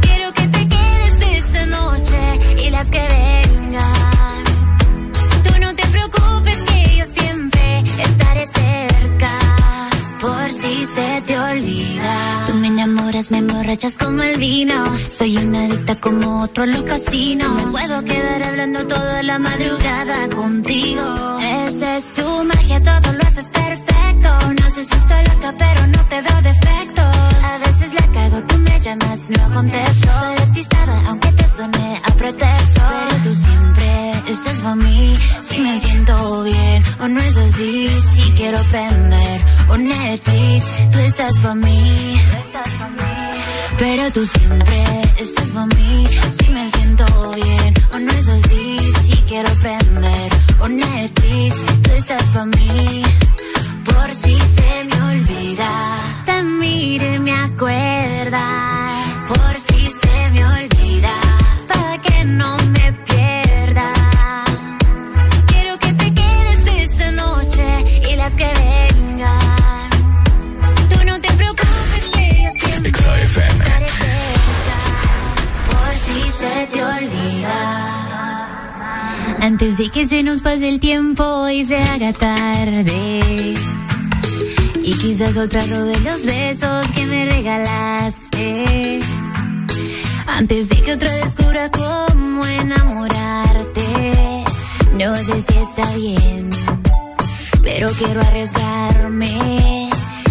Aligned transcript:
Quiero 0.00 0.32
que 0.32 0.48
te 0.48 0.66
quedes 0.66 1.22
esta 1.36 1.66
noche 1.66 2.18
y 2.56 2.70
las 2.70 2.90
que 2.90 2.98
vengan. 2.98 3.29
Emborrachas 13.70 13.98
como 13.98 14.22
el 14.22 14.36
vino. 14.36 14.74
Soy 15.10 15.36
una 15.36 15.64
adicta 15.64 15.94
como 15.96 16.42
otro 16.42 16.64
en 16.64 16.72
los 16.72 16.82
casinos. 16.82 17.52
Me 17.54 17.70
puedo 17.70 18.02
quedar 18.04 18.42
hablando 18.42 18.86
toda 18.86 19.22
la 19.22 19.38
madrugada 19.38 20.28
contigo. 20.30 21.38
Esa 21.66 21.96
es 21.96 22.12
tu 22.12 22.44
magia, 22.44 22.82
todo 22.82 23.12
lo 23.12 23.22
haces 23.28 23.50
perfecto. 23.50 24.28
No 24.60 24.68
sé 24.68 24.84
si 24.84 24.94
estoy 24.94 25.24
loca, 25.24 25.54
pero 25.56 25.86
no 25.86 26.04
te 26.06 26.20
veo 26.20 26.42
defectos. 26.42 27.16
A 27.44 27.58
veces 27.64 27.94
la 27.94 28.06
cago, 28.12 28.42
tú 28.48 28.58
me 28.58 28.80
llamas, 28.80 29.30
no 29.30 29.54
contesto. 29.54 30.08
Soy 30.20 30.34
despistada, 30.36 31.02
aunque 31.06 31.32
te 31.32 31.44
suene 31.56 32.00
a 32.04 32.10
pretexto. 32.14 32.80
Pero 32.88 33.22
tú 33.22 33.34
siempre 33.34 34.32
estás 34.32 34.60
para 34.62 34.74
mí. 34.74 35.16
Si 35.42 35.60
me 35.60 35.78
siento 35.78 36.42
bien, 36.42 36.82
o 36.98 37.06
no 37.06 37.20
es 37.20 37.36
así. 37.36 37.88
Si 38.00 38.32
quiero 38.32 38.60
prender 38.64 39.40
un 39.72 39.86
Netflix, 39.86 40.72
tú 40.90 40.98
estás 40.98 41.38
para 41.38 41.54
mí. 41.54 42.20
Pero 43.80 44.12
tú 44.12 44.26
siempre 44.26 44.84
estás 45.18 45.52
para 45.52 45.64
mí. 45.64 46.06
Si 46.38 46.52
me 46.52 46.68
siento 46.68 47.06
bien, 47.34 47.74
o 47.94 47.98
no 47.98 48.12
es 48.12 48.28
así. 48.28 48.92
Si 49.00 49.16
quiero 49.22 49.50
prender 49.54 50.30
un 50.62 50.76
Netflix, 50.76 51.64
tú 51.82 51.90
estás 51.92 52.22
para 52.24 52.44
mí. 52.44 53.02
Por 53.86 54.14
si 54.14 54.38
se 54.38 54.84
me 54.84 55.02
olvida, 55.02 55.96
te 56.26 56.42
miro 56.42 57.14
y 57.14 57.18
me 57.20 57.32
acuerdas. 57.32 58.40
Se 76.40 76.66
te 76.72 76.82
olvida. 76.82 77.58
Antes 79.42 79.78
de 79.78 79.90
que 79.90 80.06
se 80.06 80.22
nos 80.22 80.40
pase 80.40 80.68
el 80.68 80.80
tiempo 80.80 81.48
y 81.48 81.64
se 81.64 81.76
haga 81.76 82.12
tarde. 82.12 83.54
Y 84.82 84.92
quizás 84.94 85.36
otra 85.36 85.66
robe 85.66 85.98
los 86.00 86.24
besos 86.24 86.90
que 86.92 87.06
me 87.06 87.26
regalaste. 87.26 89.00
Antes 90.26 90.68
de 90.70 90.76
que 90.82 90.92
otra 90.94 91.12
descubra 91.12 91.70
cómo 91.70 92.46
enamorarte. 92.46 93.86
No 94.94 95.16
sé 95.16 95.40
si 95.42 95.58
está 95.58 95.94
bien, 95.94 96.50
pero 97.62 97.90
quiero 97.92 98.20
arriesgarme. 98.20 99.79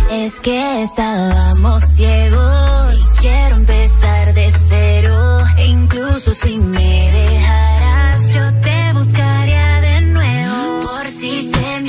Es 0.09 0.39
que 0.39 0.81
estábamos 0.81 1.83
ciegos. 1.83 2.95
Quiero 3.21 3.57
empezar 3.57 4.33
de 4.33 4.51
cero. 4.51 5.41
E 5.55 5.67
incluso 5.67 6.33
si 6.33 6.57
me 6.57 7.11
dejaras, 7.11 8.33
yo 8.33 8.51
te 8.61 8.93
buscaría 8.93 9.79
de 9.81 10.01
nuevo. 10.01 10.81
Por 10.81 11.11
si 11.11 11.43
se 11.43 11.81
me 11.81 11.88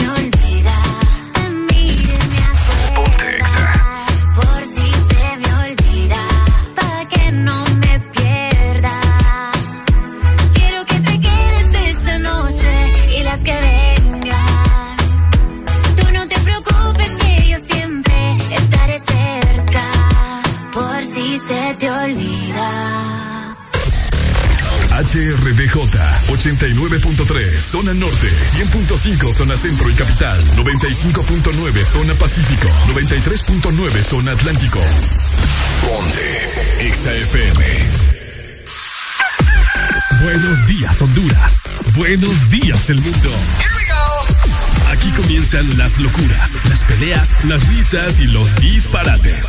HRDJ 25.01 25.77
89.3 26.29 27.59
Zona 27.59 27.95
Norte 27.95 28.29
100.5 28.29 29.33
Zona 29.33 29.57
Centro 29.57 29.89
y 29.89 29.95
Capital 29.95 30.45
95.9 30.57 31.85
Zona 31.85 32.15
Pacífico 32.17 32.69
93.9 32.93 34.03
Zona 34.03 34.33
Atlántico. 34.33 34.79
Ponte 35.81 36.87
Exa 36.87 37.15
FM 37.15 37.65
Buenos 40.23 40.67
días 40.67 41.01
Honduras. 41.01 41.63
Buenos 41.97 42.51
días 42.51 42.91
el 42.91 43.01
mundo. 43.01 43.31
Aquí 44.91 45.09
comienzan 45.13 45.79
las 45.79 45.99
locuras, 45.99 46.59
las 46.69 46.85
peleas, 46.85 47.43
las 47.47 47.67
risas 47.69 48.21
y 48.21 48.27
los 48.27 48.55
disparates. 48.57 49.49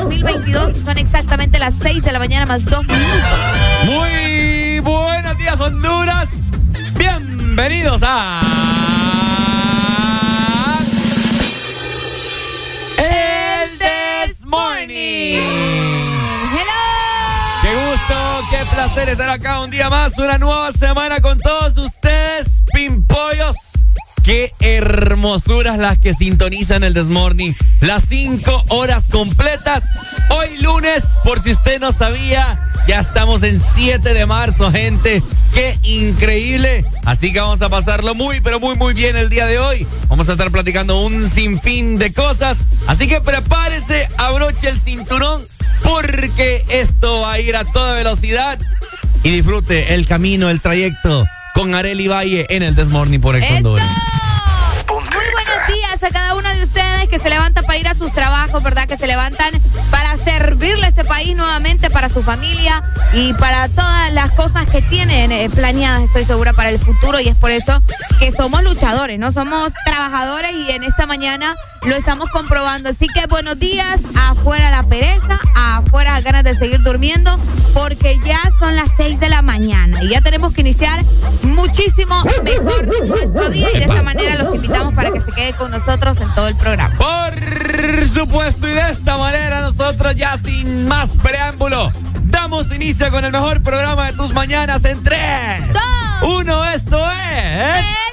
2022 0.00 0.76
y 0.78 0.84
son 0.84 0.98
exactamente 0.98 1.58
las 1.58 1.74
6 1.80 2.02
de 2.02 2.12
la 2.12 2.18
mañana 2.18 2.46
más 2.46 2.64
2 2.64 2.86
minutos. 2.86 3.20
Muy 3.84 4.78
buenos 4.80 5.36
días, 5.38 5.60
Honduras. 5.60 6.28
Bienvenidos 6.94 8.00
a. 8.02 8.40
El 12.96 13.78
This 13.78 14.44
Morning. 14.46 15.38
Hello. 16.50 16.82
Qué 17.62 17.74
gusto, 17.74 18.48
qué 18.50 18.64
placer 18.74 19.08
estar 19.10 19.28
acá 19.28 19.60
un 19.60 19.70
día 19.70 19.90
más, 19.90 20.18
una 20.18 20.38
nueva 20.38 20.72
semana 20.72 21.20
con 21.20 21.38
todos 21.38 21.76
ustedes, 21.76 22.62
pimpollos. 22.72 23.69
Qué 24.30 24.54
hermosuras 24.60 25.76
las 25.76 25.98
que 25.98 26.14
sintonizan 26.14 26.84
el 26.84 26.94
Desmorning. 26.94 27.52
Las 27.80 28.04
cinco 28.04 28.64
horas 28.68 29.08
completas. 29.08 29.90
Hoy 30.28 30.56
lunes, 30.58 31.02
por 31.24 31.42
si 31.42 31.50
usted 31.50 31.80
no 31.80 31.90
sabía, 31.90 32.56
ya 32.86 33.00
estamos 33.00 33.42
en 33.42 33.60
7 33.60 34.14
de 34.14 34.26
marzo, 34.26 34.70
gente. 34.70 35.20
Qué 35.52 35.76
increíble. 35.82 36.84
Así 37.04 37.32
que 37.32 37.40
vamos 37.40 37.60
a 37.60 37.70
pasarlo 37.70 38.14
muy, 38.14 38.40
pero 38.40 38.60
muy, 38.60 38.76
muy 38.76 38.94
bien 38.94 39.16
el 39.16 39.30
día 39.30 39.46
de 39.46 39.58
hoy. 39.58 39.84
Vamos 40.08 40.28
a 40.28 40.32
estar 40.32 40.52
platicando 40.52 41.00
un 41.00 41.28
sinfín 41.28 41.98
de 41.98 42.12
cosas. 42.12 42.58
Así 42.86 43.08
que 43.08 43.20
prepárese, 43.20 44.08
abroche 44.16 44.68
el 44.68 44.80
cinturón, 44.80 45.44
porque 45.82 46.64
esto 46.68 47.22
va 47.22 47.32
a 47.32 47.40
ir 47.40 47.56
a 47.56 47.64
toda 47.64 47.94
velocidad. 47.94 48.60
Y 49.24 49.30
disfrute 49.30 49.92
el 49.92 50.06
camino, 50.06 50.50
el 50.50 50.60
trayecto 50.60 51.26
con 51.54 51.74
Areli 51.74 52.08
Valle 52.08 52.46
en 52.50 52.62
el 52.62 52.74
Desmorning 52.74 53.20
por 53.20 53.36
Ex. 53.36 53.50
Honduras. 53.50 53.86
Que 57.10 57.18
se 57.18 57.28
levantan 57.28 57.64
para 57.64 57.78
ir 57.78 57.88
a 57.88 57.94
sus 57.94 58.12
trabajos, 58.12 58.62
¿verdad? 58.62 58.86
Que 58.86 58.96
se 58.96 59.06
levantan 59.06 59.52
para 59.90 60.16
servir 60.16 60.40
servirle 60.40 60.86
a 60.86 60.88
este 60.88 61.04
país 61.04 61.36
nuevamente 61.36 61.90
para 61.90 62.08
su 62.08 62.22
familia 62.22 62.82
y 63.12 63.34
para 63.34 63.68
todas 63.68 64.12
las 64.12 64.30
cosas 64.30 64.64
que 64.66 64.82
tienen 64.82 65.30
eh, 65.32 65.48
planeadas, 65.48 66.02
estoy 66.02 66.24
segura, 66.24 66.52
para 66.52 66.70
el 66.70 66.78
futuro. 66.78 67.20
Y 67.20 67.28
es 67.28 67.36
por 67.36 67.50
eso 67.50 67.82
que 68.18 68.32
somos 68.32 68.62
luchadores, 68.62 69.18
¿no? 69.18 69.30
Somos 69.32 69.72
trabajadores 69.84 70.52
y 70.52 70.70
en 70.70 70.82
esta 70.82 71.06
mañana 71.06 71.54
lo 71.82 71.94
estamos 71.94 72.30
comprobando. 72.30 72.88
Así 72.88 73.06
que 73.08 73.26
buenos 73.26 73.58
días, 73.58 74.00
afuera 74.28 74.70
la 74.70 74.82
pereza, 74.82 75.38
afuera 75.54 76.20
ganas 76.20 76.44
de 76.44 76.54
seguir 76.54 76.82
durmiendo, 76.82 77.38
porque 77.74 78.18
ya 78.24 78.40
son 78.58 78.76
las 78.76 78.90
6 78.96 79.20
de 79.20 79.28
la 79.28 79.42
mañana 79.42 80.02
y 80.02 80.08
ya 80.08 80.20
tenemos 80.20 80.52
que 80.52 80.62
iniciar 80.62 81.04
muchísimo 81.42 82.22
mejor 82.42 82.86
nuestro 83.06 83.50
día 83.50 83.68
y 83.74 83.78
de 83.78 83.84
esta 83.84 84.02
manera 84.02 84.36
los 84.36 84.54
invitamos 84.54 84.94
para 84.94 85.12
que 85.12 85.20
se 85.20 85.32
quede 85.32 85.52
con 85.54 85.70
nosotros 85.70 86.16
en 86.18 86.34
todo 86.34 86.48
el 86.48 86.56
programa. 86.56 86.94
Por 87.00 88.06
supuesto, 88.06 88.68
y 88.68 88.72
de 88.72 88.90
esta 88.90 89.16
manera 89.16 89.62
nosotros 89.62 90.14
ya 90.16 90.36
sin 90.36 90.86
más 90.86 91.16
preámbulo, 91.16 91.90
damos 92.24 92.70
inicio 92.72 93.10
con 93.10 93.24
el 93.24 93.32
mejor 93.32 93.62
programa 93.62 94.06
de 94.06 94.12
tus 94.12 94.34
mañanas 94.34 94.84
en 94.84 95.02
3, 95.02 95.18
2, 95.72 95.82
1, 96.40 96.64
esto 96.72 96.98
es... 97.10 97.86
motivados 97.86 98.09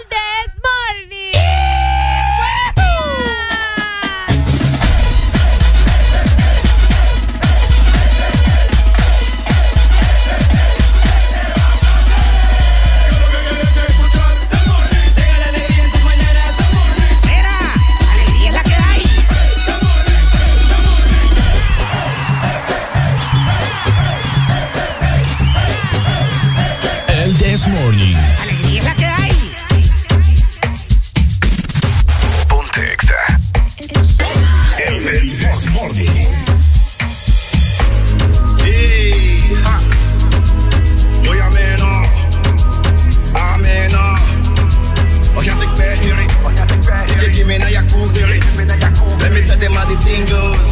tell 49.57 49.69
them 49.69 49.77
how 49.77 49.85
the 49.85 49.97
thing 50.01 50.25
goes. 50.25 50.69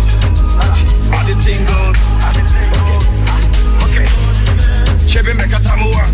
How 1.09 1.23
the 1.25 1.35
thing 1.43 1.61
goes. 1.65 1.97
Okay. 3.85 4.07
Chebe 5.07 5.33
meka 5.33 5.59
tamua. 5.59 6.05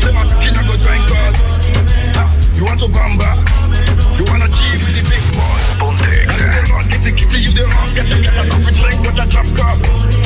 Tema 0.00 0.24
kina 0.40 0.62
go 0.66 0.76
join 0.76 1.02
God. 1.08 1.34
You 2.56 2.64
want 2.64 2.80
to 2.80 2.88
bamba? 2.88 3.30
You 4.18 4.24
wanna 4.26 4.46
achieve 4.46 4.80
with 4.84 4.96
the 4.96 5.02
big 5.08 5.24
boys? 5.32 5.66
Pontex. 5.78 6.26
You 6.40 6.48
the 6.50 6.60
wrong, 6.72 6.88
get 6.88 7.02
the 7.04 7.12
kitty, 7.12 7.40
you 7.40 7.52
the 7.52 7.64
wrong, 7.70 7.94
get 7.94 8.06
the 8.10 8.18
coffee 8.50 8.74
drink, 8.74 8.98
cup. 9.56 10.17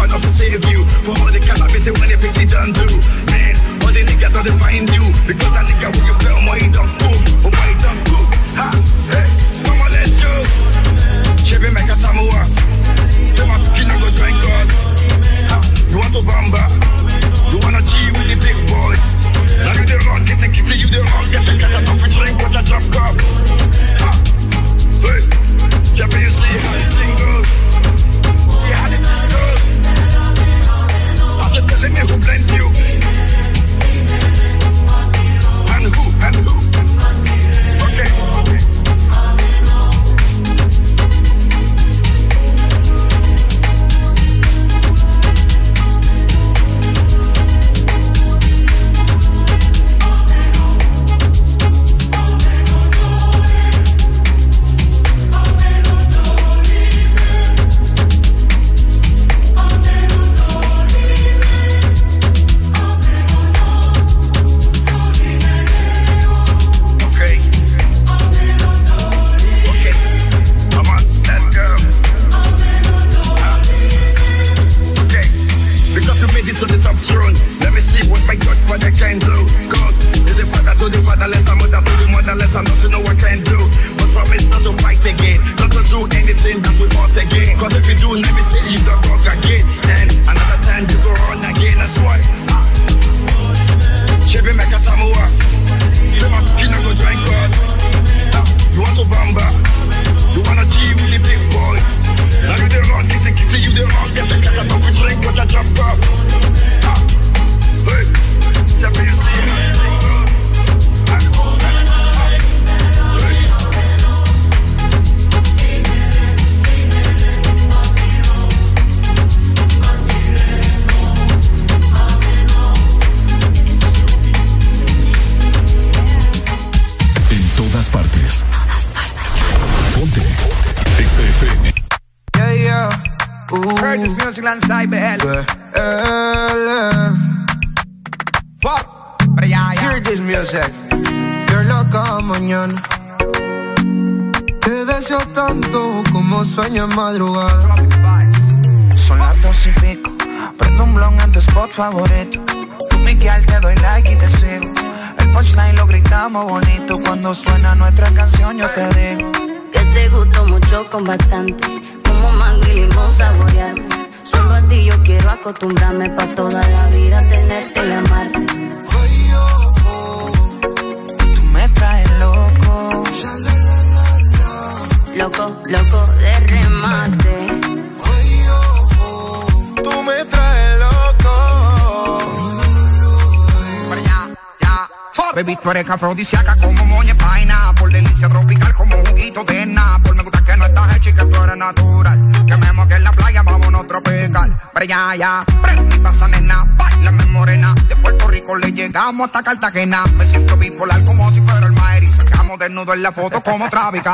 man 0.00 0.12
off 0.12 0.22
to 0.22 0.28
if 0.46 0.70
you. 0.70 0.79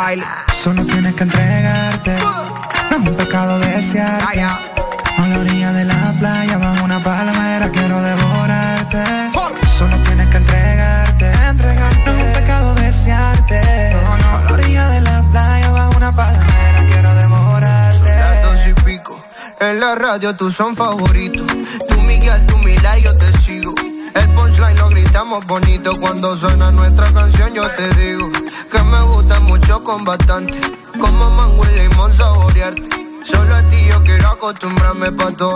baile. 0.06 0.24
Solo 0.62 0.84
tienes 0.84 1.14
que 1.14 1.24
entregarte. 1.24 2.16
No 2.90 2.96
es 2.96 3.08
un 3.08 3.16
pecado 3.16 3.58
desear. 3.58 4.20
Ah, 4.22 4.60
A 5.18 5.28
la 5.28 5.38
orilla 5.40 5.72
de 5.72 5.84
la 5.84 6.12
playa, 6.20 6.58
bajo 6.58 6.84
una 6.84 7.02
palmera, 7.02 7.68
quiero 7.70 8.00
devorarte. 8.00 9.02
Solo 9.78 9.96
tienes 10.06 10.28
que 10.28 10.36
entregarte. 10.36 11.26
entregarte. 11.48 12.02
No 12.06 12.12
es 12.12 12.26
un 12.26 12.32
pecado 12.32 12.74
desearte. 12.74 13.60
No, 13.94 14.16
no. 14.22 14.38
A 14.38 14.42
la 14.42 14.52
orilla 14.52 14.88
de 14.90 15.00
la 15.00 15.22
playa, 15.32 15.70
bajo 15.70 15.96
una 15.96 16.12
palmera, 16.14 16.78
quiero 16.90 17.14
devorarte. 17.22 18.10
Son 18.10 18.20
las 18.20 18.42
dos 18.44 18.66
y 18.68 18.74
pico. 18.84 19.24
En 19.60 19.80
la 19.80 19.94
radio 19.96 20.36
tú 20.36 20.52
son 20.52 20.76
favoritos. 20.76 21.46
Tú 21.88 21.96
Miguel, 22.02 22.46
tú 22.46 22.56
Mila 22.58 22.98
y 22.98 23.02
yo 23.02 23.16
te 23.16 23.32
sigo. 23.38 23.74
El 24.14 24.28
punchline 24.34 24.76
lo 24.78 24.88
gritamos 24.88 25.44
bonito 25.46 25.98
cuando 25.98 26.36
son 26.36 26.55
acostumbrarme 34.46 35.10
pa' 35.12 35.32
todo. 35.32 35.55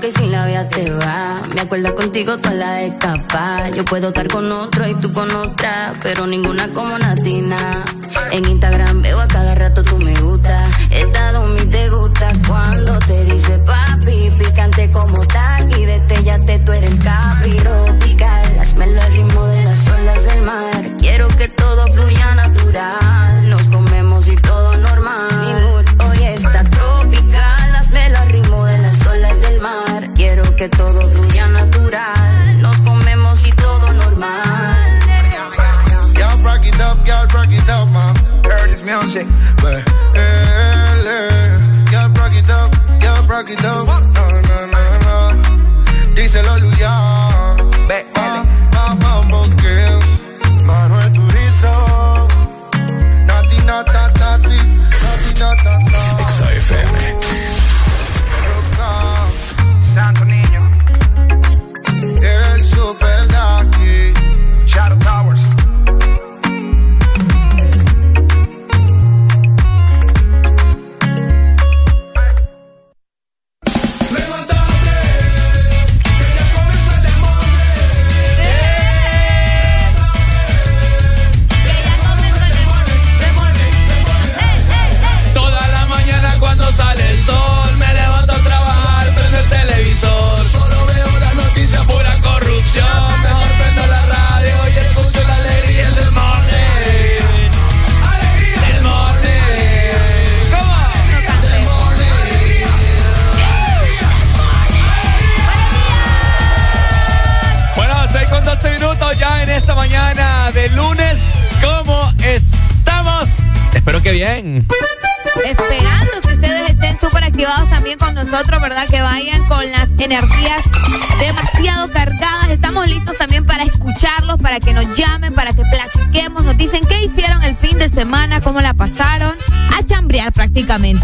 que 0.00 0.10
sin 0.10 0.32
la 0.32 0.46
vida 0.46 0.66
te 0.68 0.90
va. 0.90 1.40
Me 1.54 1.60
acuerdo 1.60 1.94
contigo 1.94 2.38
toda 2.38 2.54
la 2.54 2.82
escapada. 2.82 3.68
Yo 3.70 3.84
puedo 3.84 4.08
estar 4.08 4.28
con 4.28 4.50
otro 4.50 4.88
y 4.88 4.94
tú 4.94 5.12
con 5.12 5.30
otra, 5.30 5.92
pero 6.02 6.26
ninguna 6.26 6.72
como 6.72 6.98
Natina. 6.98 7.84
En 8.32 8.46
Instagram 8.46 9.02
veo 9.02 9.20
a 9.20 9.28
cada 9.28 9.54
rato 9.54 9.82
tú 9.82 9.98
me 9.98 10.14
gusta. 10.20 10.64
Estado 10.90 11.46
mi 11.46 11.66
te 11.66 11.90
gusta 11.90 12.28
cuando 12.48 12.98
te 13.00 13.24
dice 13.24 13.58
papi, 13.58 14.30
picante 14.38 14.90
como 14.90 15.24
tal 15.26 15.70
y 15.78 15.84
destellate 15.84 16.58
tú 16.60 16.72
eres 16.72 16.89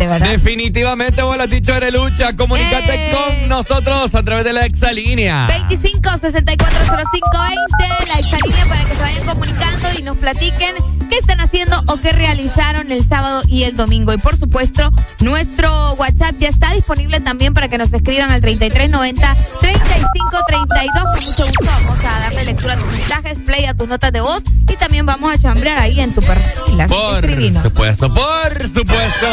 Definitivamente, 0.06 1.22
vos 1.22 1.36
lo 1.36 1.42
has 1.42 1.50
dicho, 1.50 1.72
lucha. 1.90 2.36
Comunícate 2.36 3.10
eh. 3.10 3.12
con 3.12 3.48
nosotros 3.48 4.14
a 4.14 4.22
través 4.22 4.44
de 4.44 4.52
la 4.52 4.64
exalínea. 4.64 5.46
25 5.46 6.10
6405 6.18 7.30
20, 7.78 8.12
la 8.12 8.18
exalínea 8.18 8.66
para 8.66 8.84
que 8.84 8.94
se 8.94 9.00
vayan 9.00 9.26
comunicando 9.26 9.88
y 9.98 10.02
nos 10.02 10.16
platiquen 10.16 10.74
qué 11.08 11.16
están 11.16 11.40
haciendo 11.40 11.82
o 11.86 11.96
qué 11.96 12.12
realizaron 12.12 12.90
el 12.90 13.06
sábado 13.06 13.42
y 13.48 13.64
el 13.64 13.76
domingo. 13.76 14.12
Y 14.12 14.18
por 14.18 14.36
supuesto, 14.36 14.90
nuestro 15.20 15.92
WhatsApp 15.94 16.34
ya 16.38 16.48
está 16.48 16.72
disponible 16.72 17.20
también 17.20 17.54
para 17.54 17.68
que 17.68 17.78
nos 17.78 17.92
escriban 17.92 18.30
al 18.30 18.40
3390 18.40 19.36
3532. 19.60 21.04
Con 21.14 21.24
mucho 21.24 21.46
gusto 21.46 21.64
vamos 21.64 21.98
a 21.98 22.20
darle 22.20 22.44
lectura 22.44 22.74
a 22.74 22.76
tus 22.76 22.86
mensajes, 22.86 23.38
play 23.40 23.64
a 23.64 23.74
tus 23.74 23.88
notas 23.88 24.12
de 24.12 24.20
voz 24.20 24.42
y 24.68 24.76
también 24.76 25.06
vamos 25.06 25.32
a 25.32 25.38
chambrear 25.38 25.78
ahí 25.78 26.00
en 26.00 26.14
tu 26.14 26.20
perfil. 26.20 26.76
por 26.88 27.62
supuesto, 27.62 28.12
por 28.12 28.68
supuesto. 28.68 29.26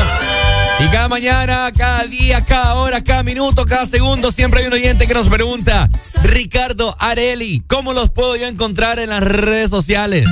Y 0.79 0.87
cada 0.89 1.07
mañana, 1.07 1.71
cada 1.75 2.03
día, 2.05 2.41
cada 2.41 2.75
hora, 2.75 3.03
cada 3.03 3.23
minuto, 3.23 3.65
cada 3.65 3.85
segundo, 3.85 4.31
siempre 4.31 4.61
hay 4.61 4.67
un 4.67 4.73
oyente 4.73 5.07
que 5.07 5.13
nos 5.13 5.29
pregunta, 5.29 5.89
Ricardo 6.23 6.95
Areli, 6.99 7.63
¿cómo 7.67 7.93
los 7.93 8.09
puedo 8.09 8.35
yo 8.35 8.47
encontrar 8.47 8.99
en 8.99 9.09
las 9.09 9.23
redes 9.23 9.69
sociales? 9.69 10.27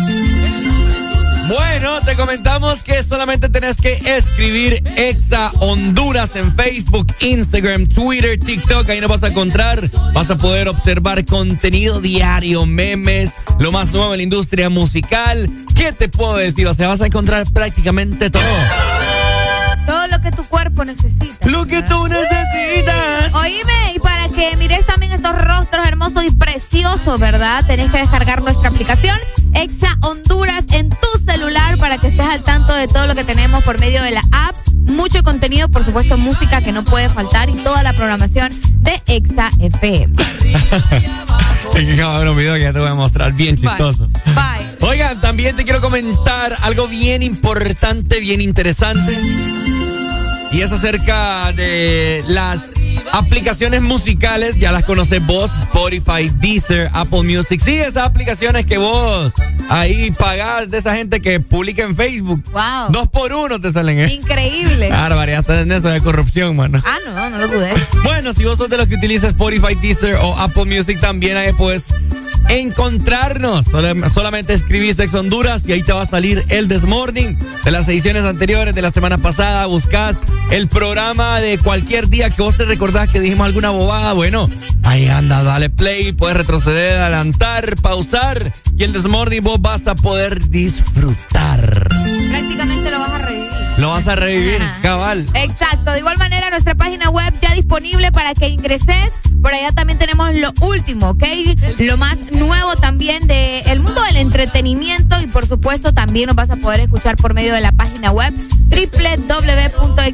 Bueno, 1.48 2.00
te 2.00 2.15
comentamos 2.15 2.81
que 2.81 3.03
solamente 3.03 3.50
tenés 3.50 3.75
que 3.77 4.01
escribir 4.05 4.81
Exa 4.95 5.51
Honduras 5.60 6.36
en 6.38 6.55
Facebook, 6.55 7.07
Instagram, 7.19 7.88
Twitter, 7.88 8.39
TikTok. 8.39 8.88
Ahí 8.89 9.01
nos 9.01 9.10
vas 9.10 9.24
a 9.24 9.27
encontrar. 9.27 9.81
Vas 10.13 10.29
a 10.29 10.38
poder 10.38 10.69
observar 10.69 11.25
contenido 11.25 12.00
diario, 12.00 12.65
memes, 12.65 13.33
lo 13.60 13.71
más 13.74 13.91
nuevo 13.91 14.13
en 14.13 14.19
la 14.19 14.24
industria 14.24 14.69
musical. 14.69 15.50
¿Qué 15.75 15.91
te 15.91 16.07
puedo 16.07 16.38
decir? 16.38 16.67
O 16.67 16.74
sea, 16.74 16.88
vas 16.88 17.01
a 17.01 17.07
encontrar 17.07 17.45
prácticamente 17.51 18.29
todo. 18.29 18.43
Todo 19.86 20.07
lo 20.07 20.20
que 20.21 20.31
tu 20.31 20.43
cuerpo 20.43 20.85
necesita. 20.85 21.49
Lo 21.49 21.65
que 21.65 21.81
tú 21.83 22.07
necesitas. 22.07 23.33
Oíme, 23.33 23.93
y 23.95 23.99
para 23.99 24.29
que 24.29 24.55
mires 24.57 24.85
también 24.85 25.11
estos 25.11 25.33
rostros 25.33 25.85
hermosos 25.85 26.23
y 26.25 26.31
preciosos, 26.31 27.19
¿verdad? 27.19 27.65
Tenés 27.65 27.91
que 27.91 27.97
descargar 27.97 28.41
nuestra 28.41 28.69
aplicación 28.69 29.17
Exa 29.53 29.97
Honduras 30.01 30.65
en 30.71 30.89
tu 30.89 31.19
celular 31.25 31.77
para 31.77 31.97
que 31.97 32.07
estés 32.07 32.25
al 32.25 32.43
tanto 32.43 32.73
de 32.73 32.87
todo 32.87 33.07
lo 33.07 33.15
que 33.15 33.23
tenemos 33.23 33.63
por 33.63 33.79
medio 33.79 34.01
de 34.03 34.11
la 34.11 34.23
app. 34.31 34.55
Mucho 34.87 35.23
contenido, 35.23 35.69
por 35.69 35.83
supuesto, 35.83 36.17
música 36.17 36.61
que 36.61 36.71
no 36.71 36.83
puede 36.83 37.09
faltar 37.09 37.49
y 37.49 37.53
toda 37.53 37.83
la 37.83 37.93
programación 37.93 38.51
de 38.81 39.01
Exa 39.07 39.49
FM. 39.59 40.15
Hay 41.75 41.85
que 41.95 42.03
un 42.03 42.37
video 42.37 42.55
que 42.55 42.61
ya 42.61 42.73
te 42.73 42.79
voy 42.79 42.89
a 42.89 42.93
mostrar 42.93 43.33
bien 43.33 43.55
chistoso. 43.55 44.07
Bye. 44.25 44.89
Oigan, 44.89 45.21
también 45.21 45.55
te 45.55 45.63
quiero 45.63 45.81
comentar 45.81 46.57
algo 46.61 46.87
bien 46.87 47.23
importante, 47.23 48.19
bien 48.19 48.41
interesante. 48.41 49.15
Y 50.51 50.62
es 50.62 50.72
acerca 50.72 51.53
de 51.53 52.24
las 52.27 52.72
aplicaciones 53.13 53.81
musicales, 53.81 54.58
ya 54.58 54.72
las 54.72 54.84
conoces 54.84 55.25
vos, 55.25 55.50
Spotify, 55.60 56.29
Deezer, 56.36 56.89
Apple 56.93 57.24
Music. 57.24 57.62
Sí, 57.63 57.75
esas 57.75 58.05
aplicaciones 58.05 58.65
que 58.65 58.77
vos 58.77 59.31
ahí 59.70 60.12
pagás 60.12 60.70
de 60.70 60.77
esa 60.77 60.93
gente 60.96 61.22
que 61.22 61.39
publica 61.39 61.84
en 61.84 61.96
Facebook. 61.96 62.43
Wow. 62.51 62.91
Dos 62.91 63.08
por 63.08 63.31
uno 63.34 63.60
te 63.60 63.72
salen. 63.72 64.00
¿eh? 64.00 64.13
Increíble. 64.13 64.89
Ya 64.89 65.39
estás 65.39 65.62
en 65.62 65.72
eso 65.72 65.88
de 65.89 66.01
corrupción, 66.01 66.55
mano. 66.55 66.84
Ah, 66.86 66.98
no, 67.05 67.29
no 67.29 67.38
lo 67.38 67.48
dudé. 67.48 67.74
Bueno, 68.03 68.34
si 68.34 68.43
vos 68.43 68.58
sos 68.58 68.70
de 68.70 68.77
los 68.77 68.88
que 68.88 68.96
utilizas 68.96 69.29
Spotify, 69.29 69.75
Deezer 69.75 70.15
o 70.15 70.38
Apple 70.38 70.65
Music 70.65 71.00
también, 71.00 71.38
ahí 71.38 71.53
puedes 71.53 71.93
encontrarnos. 72.50 73.65
solamente 74.13 74.53
escribís 74.53 74.98
Sex 74.98 75.13
Honduras 75.13 75.63
y 75.65 75.72
ahí 75.72 75.84
te 75.84 75.93
va 75.93 76.01
a 76.01 76.05
salir 76.05 76.43
el 76.50 76.67
Desmorning 76.67 77.38
de 77.63 77.72
las 77.72 77.88
ediciones 77.88 78.25
anteriores 78.25 78.75
de 78.75 78.81
la 78.81 78.91
semana 78.91 79.17
pasada. 79.17 79.65
Buscas 79.67 80.24
el 80.50 80.67
programa 80.67 81.39
de 81.39 81.58
cualquier 81.58 82.10
día 82.10 82.30
que 82.30 82.41
vos 82.41 82.58
te 82.58 82.65
recordás 82.65 83.10
que 83.10 83.19
dijimos 83.19 83.45
alguna 83.45 83.69
bobada. 83.69 84.13
Bueno, 84.13 84.49
ahí 84.84 85.08
anda, 85.08 85.43
dale 85.43 85.69
play, 85.69 86.12
puedes 86.12 86.38
retroceder, 86.38 86.97
adelantar, 86.97 87.75
pausar 87.82 88.51
y 88.75 88.84
el 88.84 88.93
Desmorning 88.93 89.43
vos 89.43 89.62
vas 89.62 89.88
a 89.88 89.95
poder 89.95 90.49
disfrutar. 90.49 92.00
Lo 93.82 93.89
vas 93.89 94.08
a 94.08 94.15
revivir, 94.15 94.62
cabal. 94.84 95.26
Exacto. 95.34 95.91
De 95.91 95.98
igual 95.98 96.15
manera, 96.20 96.52
nuestra 96.52 96.76
página 96.76 97.10
web 97.10 97.34
ya 97.41 97.56
disponible 97.56 98.12
para 98.12 98.36
que 98.36 98.48
ingreses. 98.48 99.20
Por 99.41 99.52
allá 99.56 99.72
también 99.72 99.98
tenemos 99.98 100.36
lo 100.36 100.54
último, 100.62 101.10
¿ok? 101.10 101.24
Lo 101.80 101.98
más 101.98 102.32
nuevo 102.32 102.76
también 102.76 103.26
del 103.26 103.80
mundo 103.80 104.04
del 104.04 104.17
entretenimiento 104.17 105.20
y 105.20 105.26
por 105.26 105.48
supuesto 105.48 105.96
también 105.96 106.28
nos 106.28 106.36
vas 106.36 106.52
a 106.52 106.58
poder 106.58 106.82
escuchar 106.82 107.15
por 107.15 107.34
medio 107.34 107.56
de 107.56 107.62
la 107.62 107.72
página 107.72 108.12
web 108.12 108.32
www.exafm.h. 108.70 110.12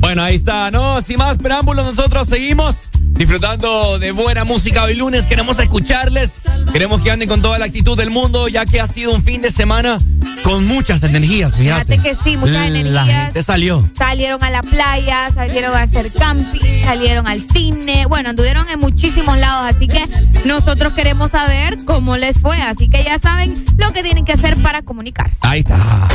Bueno, 0.00 0.22
ahí 0.24 0.34
está, 0.34 0.72
¿no? 0.72 1.00
Sin 1.00 1.18
más 1.18 1.36
preámbulos, 1.36 1.86
nosotros 1.86 2.26
seguimos 2.26 2.90
disfrutando 3.12 4.00
de 4.00 4.10
buena 4.10 4.42
música 4.44 4.82
hoy 4.82 4.96
lunes. 4.96 5.26
Queremos 5.26 5.60
escucharles. 5.60 6.42
Queremos 6.72 7.02
que 7.02 7.12
anden 7.12 7.28
con 7.28 7.40
toda 7.40 7.58
la 7.58 7.66
actitud 7.66 7.96
del 7.96 8.10
mundo, 8.10 8.48
ya 8.48 8.64
que 8.64 8.80
ha 8.80 8.88
sido 8.88 9.12
un 9.12 9.22
fin 9.22 9.42
de 9.42 9.50
semana 9.50 9.98
con 10.42 10.66
muchas 10.66 11.02
energías. 11.02 11.51
Fíjate, 11.56 11.98
que 11.98 12.14
sí, 12.14 12.36
muchas 12.36 12.66
energías. 12.66 12.92
La 12.92 13.04
gente 13.04 13.42
salió. 13.42 13.84
Salieron 13.96 14.42
a 14.42 14.50
la 14.50 14.62
playa, 14.62 15.28
salieron 15.34 15.74
a 15.76 15.82
hacer 15.82 16.10
camping, 16.12 16.82
salieron 16.84 17.26
al 17.26 17.40
cine. 17.40 18.06
Bueno, 18.06 18.30
anduvieron 18.30 18.68
en 18.68 18.80
muchísimos 18.80 19.38
lados. 19.38 19.74
Así 19.74 19.88
que 19.88 20.02
nosotros 20.44 20.94
queremos 20.94 21.30
saber 21.30 21.78
cómo 21.84 22.16
les 22.16 22.40
fue. 22.40 22.60
Así 22.60 22.88
que 22.88 23.04
ya 23.04 23.18
saben 23.18 23.54
lo 23.76 23.92
que 23.92 24.02
tienen 24.02 24.24
que 24.24 24.32
hacer 24.32 24.56
para 24.62 24.82
comunicarse. 24.82 25.38
Ahí 25.42 25.60
está. 25.60 26.08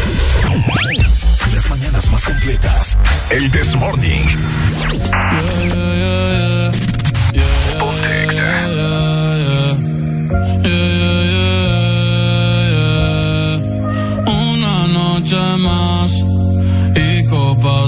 Las 1.54 1.70
mañanas 1.70 2.12
más 2.12 2.24
completas. 2.24 2.98
El 3.30 3.50
This 3.52 3.76
Morning. 3.76 4.26
Una 5.72 6.47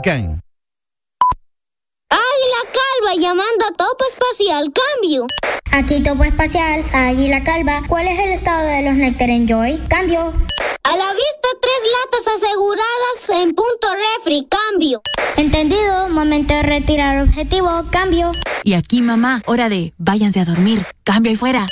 aplican. 0.00 0.42
Águila 2.10 2.62
Calva 2.72 3.14
llamando 3.20 3.64
a 3.66 3.76
Topo 3.76 4.04
Espacial, 4.08 4.72
cambio. 4.72 5.26
Aquí 5.72 6.02
Topo 6.02 6.24
Espacial, 6.24 6.84
Águila 6.92 7.42
Calva. 7.44 7.82
¿Cuál 7.88 8.08
es 8.08 8.18
el 8.18 8.32
estado 8.32 8.66
de 8.66 8.82
los 8.82 8.94
Nectar 8.94 9.30
Enjoy? 9.30 9.78
Cambio. 9.88 10.32
A 10.82 10.96
la 10.96 11.12
vista, 11.12 11.48
tres 11.60 11.82
latas 11.92 12.34
aseguradas 12.34 13.42
en 13.42 13.54
punto 13.54 13.88
refri, 14.16 14.48
cambio. 14.48 15.02
Entendido, 15.36 16.08
momento 16.08 16.54
de 16.54 16.62
retirar 16.62 17.22
objetivo, 17.22 17.68
cambio. 17.90 18.32
Y 18.64 18.74
aquí, 18.74 19.02
mamá, 19.02 19.42
hora 19.46 19.68
de 19.68 19.92
váyanse 19.98 20.40
a 20.40 20.44
dormir. 20.44 20.86
Cambio 21.04 21.30
ahí 21.30 21.36
fuera. 21.36 21.66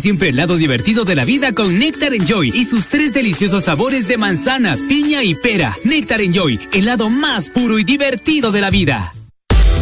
Siempre 0.00 0.30
el 0.30 0.36
lado 0.36 0.56
divertido 0.56 1.04
de 1.04 1.14
la 1.14 1.24
vida 1.24 1.52
con 1.52 1.78
Nectar 1.78 2.14
Enjoy 2.14 2.50
y 2.54 2.64
sus 2.64 2.86
tres 2.86 3.12
deliciosos 3.12 3.64
sabores 3.64 4.08
de 4.08 4.16
manzana, 4.16 4.76
piña 4.88 5.22
y 5.22 5.34
pera. 5.34 5.76
Nectar 5.84 6.20
Enjoy, 6.20 6.58
el 6.72 6.86
lado 6.86 7.10
más 7.10 7.50
puro 7.50 7.78
y 7.78 7.84
divertido 7.84 8.52
de 8.52 8.60
la 8.60 8.70
vida. 8.70 9.12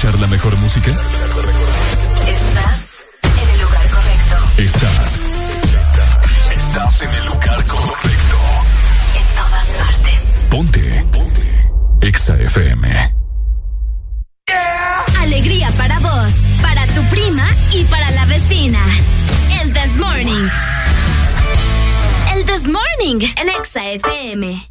Escuchar 0.00 0.20
la 0.20 0.26
mejor 0.28 0.56
música? 0.56 0.90
Estás 2.26 3.04
en 3.22 3.50
el 3.50 3.60
lugar 3.60 3.88
correcto. 3.90 4.36
Estás. 4.56 5.20
Estás 6.56 7.02
en 7.02 7.10
el 7.10 7.26
lugar 7.26 7.64
correcto. 7.66 8.38
En 9.14 9.26
todas 9.36 9.66
partes. 9.78 10.20
Ponte. 10.48 11.04
Ponte. 11.12 11.70
Exa 12.00 12.34
FM. 12.38 13.14
Alegría 15.20 15.70
para 15.76 15.98
vos, 15.98 16.32
para 16.62 16.86
tu 16.86 17.02
prima 17.10 17.46
y 17.72 17.84
para 17.84 18.10
la 18.12 18.24
vecina. 18.24 18.80
El 19.60 19.70
This 19.74 19.98
Morning. 19.98 20.48
El 22.34 22.46
This 22.46 22.68
Morning 22.68 23.20
en 23.36 23.48
Exa 23.50 23.84
FM. 23.84 24.70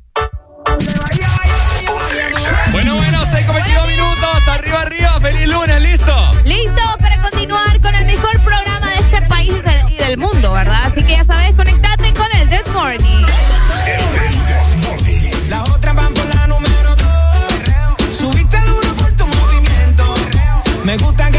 Bueno, 2.72 2.96
bueno, 2.96 3.26
6 3.32 3.46
con 3.46 3.56
22 3.56 3.88
minutos. 3.90 4.48
Arriba, 4.48 4.82
arriba. 4.82 4.99
Feliz 5.22 5.48
lunes, 5.50 5.82
¿listo? 5.82 6.32
Listo 6.46 6.82
para 7.00 7.22
continuar 7.22 7.80
con 7.82 7.94
el 7.96 8.06
mejor 8.06 8.40
programa 8.42 8.88
de 8.88 8.96
este 9.00 9.22
país 9.28 9.54
y 9.90 9.96
del- 9.98 10.18
mundo, 10.18 10.54
¿verdad? 10.54 10.80
Así 10.86 11.04
que 11.04 11.14
ya 11.14 11.24
sabes, 11.24 11.54
conectate 11.56 12.14
con 12.14 12.26
el 12.40 12.50
This 12.50 12.68
Morning. 12.74 13.26
La 15.50 15.64
otra 15.64 15.94
van 15.94 16.14
por 16.14 16.26
la 16.36 16.48
número 16.48 16.96
dos. 16.96 18.16
Subiste 18.18 18.58
el 18.58 18.70
uno 18.70 18.94
por 18.96 19.12
tu 19.14 19.28
movimiento. 19.28 20.16
Me 20.84 20.98
gusta 20.98 21.30
que 21.30 21.39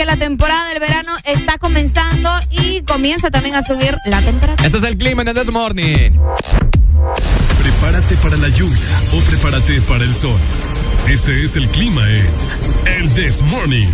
porque 0.00 0.06
la 0.06 0.16
temporada 0.16 0.66
del 0.70 0.80
verano 0.80 1.12
está 1.24 1.58
comenzando 1.58 2.30
y 2.50 2.80
comienza 2.84 3.30
también 3.30 3.54
a 3.54 3.62
subir 3.62 3.98
la 4.06 4.22
temperatura. 4.22 4.66
Este 4.66 4.78
es 4.78 4.84
el 4.84 4.96
clima 4.96 5.20
en 5.20 5.28
el 5.28 5.34
This 5.34 5.52
Morning. 5.52 6.12
Prepárate 7.60 8.16
para 8.16 8.38
la 8.38 8.48
lluvia 8.48 8.80
o 9.12 9.20
prepárate 9.28 9.82
para 9.82 10.04
el 10.04 10.14
sol. 10.14 10.40
Este 11.06 11.44
es 11.44 11.56
el 11.56 11.68
clima 11.68 12.02
en 12.08 12.26
el 12.86 13.12
This 13.12 13.42
Morning. 13.42 13.88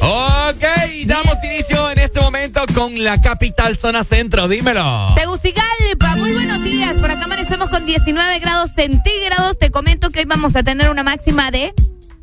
Ok, 0.00 0.64
damos 1.04 1.34
inicio 1.44 1.90
en 1.90 1.98
este 1.98 2.20
momento 2.20 2.62
con 2.72 3.04
la 3.04 3.20
capital 3.20 3.76
zona 3.76 4.04
centro, 4.04 4.48
dímelo. 4.48 5.12
Tegucigalpa, 5.16 6.16
muy 6.16 6.32
buenos 6.32 6.64
días. 6.64 6.96
Por 6.96 7.10
acá 7.10 7.24
amanecemos 7.24 7.68
con 7.68 7.84
19 7.84 8.38
grados 8.38 8.70
centígrados. 8.74 9.58
Te 9.58 9.70
comento 9.70 10.08
que 10.08 10.20
hoy 10.20 10.24
vamos 10.24 10.56
a 10.56 10.62
tener 10.62 10.88
una 10.88 11.02
máxima 11.02 11.50
de 11.50 11.74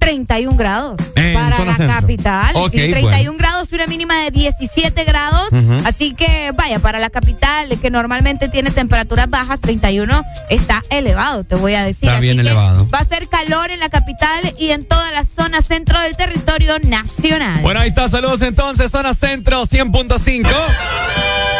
31 0.01 0.57
grados 0.57 0.99
En 1.15 1.33
para 1.35 1.63
la 1.63 1.77
centro. 1.77 1.87
capital. 1.87 2.53
Sí, 2.71 2.77
31 2.91 3.01
bueno. 3.01 3.33
grados 3.37 3.71
y 3.71 3.75
una 3.75 3.85
mínima 3.85 4.17
de 4.23 4.31
17 4.31 5.03
grados. 5.05 5.53
Así 5.85 6.13
que 6.13 6.51
vaya, 6.55 6.79
para 6.79 6.99
la 6.99 7.09
capital, 7.11 7.79
que 7.79 7.89
normalmente 7.91 8.49
tiene 8.49 8.71
temperaturas 8.71 9.29
bajas, 9.29 9.61
31 9.61 10.23
está 10.49 10.83
elevado, 10.89 11.43
te 11.43 11.55
voy 11.55 11.75
a 11.75 11.85
decir. 11.85 12.09
Está 12.09 12.13
Así 12.13 12.21
bien 12.23 12.37
que 12.37 12.41
elevado. 12.41 12.89
Va 12.89 12.99
a 12.99 13.05
ser 13.05 13.29
calor 13.29 13.69
en 13.69 13.79
la 13.79 13.89
capital 13.89 14.53
y 14.59 14.71
en 14.71 14.85
toda 14.85 15.11
la 15.11 15.23
zona 15.23 15.61
centro 15.61 15.99
del 16.01 16.17
territorio 16.17 16.79
nacional. 16.79 17.61
Bueno, 17.61 17.79
ahí 17.79 17.89
está, 17.89 18.09
saludos 18.09 18.41
entonces, 18.41 18.91
zona 18.91 19.13
centro 19.13 19.65
100.5. 19.67 20.47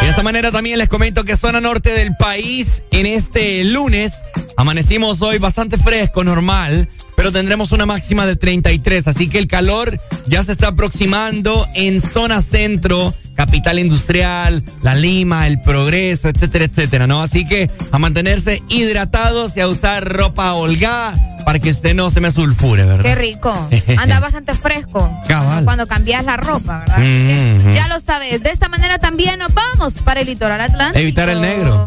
Y 0.02 0.06
de 0.06 0.10
esta 0.10 0.24
manera 0.24 0.52
también 0.52 0.80
les 0.80 0.90
comento 0.90 1.24
que 1.24 1.38
zona 1.38 1.62
norte 1.62 1.92
del 1.94 2.16
país 2.18 2.82
en 2.90 3.06
este 3.06 3.64
lunes 3.64 4.24
amanecimos 4.58 5.22
hoy 5.22 5.38
bastante 5.38 5.78
fresco, 5.78 6.24
normal, 6.24 6.90
pero 7.22 7.32
tendremos 7.32 7.72
una 7.72 7.86
máxima 7.86 8.26
de 8.26 8.36
33, 8.36 9.08
así 9.08 9.30
que 9.30 9.38
el 9.38 9.46
calor 9.46 10.02
ya 10.26 10.44
se 10.44 10.52
está 10.52 10.70
aproximando 10.70 11.68
en 11.76 12.02
zona 12.02 12.42
centro, 12.42 13.14
capital 13.36 13.78
industrial, 13.78 14.64
la 14.82 14.96
Lima, 14.96 15.46
el 15.46 15.62
Progreso, 15.62 16.30
etcétera, 16.30 16.66
etcétera, 16.66 17.06
¿no? 17.06 17.22
Así 17.22 17.46
que 17.48 17.70
a 17.92 18.00
mantenerse 18.00 18.64
hidratados 18.70 19.56
y 19.56 19.60
a 19.60 19.68
usar 19.68 20.12
ropa 20.12 20.54
holgada 20.54 21.14
para 21.46 21.60
que 21.60 21.70
usted 21.70 21.94
no 21.94 22.10
se 22.10 22.22
me 22.22 22.32
sulfure, 22.32 22.86
¿verdad? 22.86 23.04
Qué 23.04 23.14
rico. 23.14 23.70
Anda 24.00 24.20
bastante 24.20 24.56
fresco. 24.56 25.16
Cabal. 25.28 25.64
Cuando 25.64 25.86
cambias 25.86 26.26
la 26.26 26.38
ropa, 26.38 26.80
¿verdad? 26.80 26.96
Así 26.98 27.06
que 27.06 27.62
Mm, 27.62 27.70
mm. 27.70 27.74
Ya 27.74 27.88
lo 27.88 28.00
sabes. 28.00 28.42
De 28.42 28.50
esta 28.50 28.68
manera 28.68 28.98
también 28.98 29.38
nos 29.38 29.54
vamos 29.54 30.02
para 30.02 30.22
el 30.22 30.26
litoral 30.26 30.60
atlántico. 30.60 30.98
Evitar 31.00 31.30
el 31.30 31.40
negro. 31.40 31.86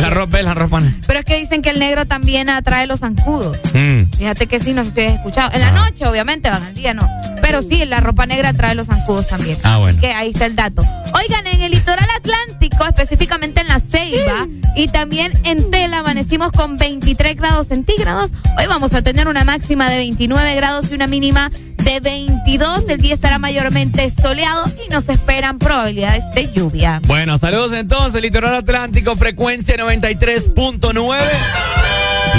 La 0.00 0.10
ropa 0.10 0.38
es 0.38 0.44
la 0.44 0.54
ropa. 0.54 0.82
Pero 1.06 1.18
es 1.18 1.24
que 1.24 1.38
dicen 1.38 1.62
que 1.62 1.70
el 1.70 1.78
negro 1.78 2.06
también 2.06 2.48
atrae 2.48 2.86
los 2.86 3.00
zancudos. 3.00 3.56
Mm. 3.72 4.10
Fíjate 4.16 4.46
que 4.46 4.60
sí, 4.60 4.72
no 4.72 4.84
sé 4.84 4.90
si 4.92 5.00
has 5.00 5.14
escuchado. 5.14 5.50
En 5.52 5.60
la 5.60 5.70
noche, 5.72 6.06
obviamente, 6.06 6.50
van 6.50 6.62
al 6.62 6.74
día, 6.74 6.94
no. 6.94 7.08
Pero 7.42 7.62
sí, 7.62 7.84
la 7.84 8.00
ropa 8.00 8.26
negra 8.26 8.50
atrae 8.50 8.74
los 8.74 8.86
zancudos 8.86 9.28
también. 9.28 9.58
Ah, 9.64 9.78
bueno. 9.78 9.98
Así 9.98 10.00
que 10.00 10.12
ahí 10.12 10.30
está 10.30 10.46
el 10.46 10.54
dato. 10.54 10.82
Oigan, 11.14 11.46
en 11.46 11.62
el 11.62 11.72
litoral 11.72 12.08
atlántico, 12.16 12.84
específicamente 12.84 13.60
en 13.62 13.68
la 13.68 13.80
Ceiba 13.80 14.46
y 14.76 14.88
también 14.88 15.32
en 15.44 15.70
Tela, 15.70 15.98
amanecimos 16.00 16.52
con 16.52 16.76
23 16.76 17.36
grados 17.36 17.68
centígrados. 17.68 18.32
Hoy 18.58 18.66
vamos 18.66 18.92
a 18.92 19.02
tener 19.02 19.26
una 19.26 19.44
máxima 19.44 19.88
de 19.88 19.96
29 19.96 20.54
grados 20.56 20.90
y 20.90 20.94
una 20.94 21.06
mínima 21.06 21.50
de 21.78 22.00
22. 22.00 22.84
El 22.88 23.00
día 23.00 23.14
estará 23.14 23.38
mayormente 23.38 24.10
soleado 24.10 24.70
y 24.86 24.90
nos 24.90 25.08
esperan 25.08 25.58
probabilidades 25.58 26.24
de 26.34 26.50
lluvia. 26.50 27.00
Bueno, 27.06 27.38
saludos 27.38 27.72
entonces, 27.72 28.20
Litoral 28.20 28.54
Atlántico, 28.54 29.16
frecuencia 29.16 29.77
93.9. 29.78 31.16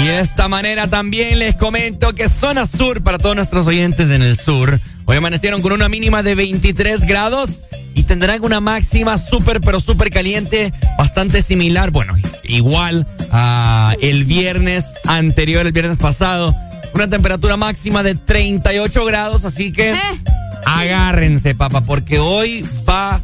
Y 0.00 0.04
de 0.04 0.20
esta 0.20 0.48
manera 0.48 0.88
también 0.88 1.38
les 1.38 1.56
comento 1.56 2.12
que 2.12 2.28
zona 2.28 2.66
sur 2.66 3.02
para 3.02 3.18
todos 3.18 3.34
nuestros 3.34 3.66
oyentes 3.66 4.10
en 4.10 4.22
el 4.22 4.36
sur. 4.36 4.80
Hoy 5.06 5.16
amanecieron 5.16 5.62
con 5.62 5.72
una 5.72 5.88
mínima 5.88 6.22
de 6.22 6.34
23 6.34 7.04
grados 7.04 7.60
y 7.94 8.04
tendrán 8.04 8.44
una 8.44 8.60
máxima 8.60 9.18
súper, 9.18 9.60
pero 9.60 9.80
súper 9.80 10.10
caliente, 10.10 10.72
bastante 10.96 11.42
similar, 11.42 11.90
bueno, 11.90 12.14
igual 12.44 13.06
a 13.30 13.94
el 14.00 14.24
viernes 14.24 14.94
anterior, 15.06 15.66
el 15.66 15.72
viernes 15.72 15.98
pasado. 15.98 16.54
Una 16.94 17.08
temperatura 17.08 17.56
máxima 17.56 18.02
de 18.02 18.14
38 18.14 19.04
grados, 19.04 19.44
así 19.44 19.72
que 19.72 19.94
agárrense, 20.64 21.54
papá, 21.54 21.82
porque 21.82 22.18
hoy 22.18 22.64
va 22.88 23.20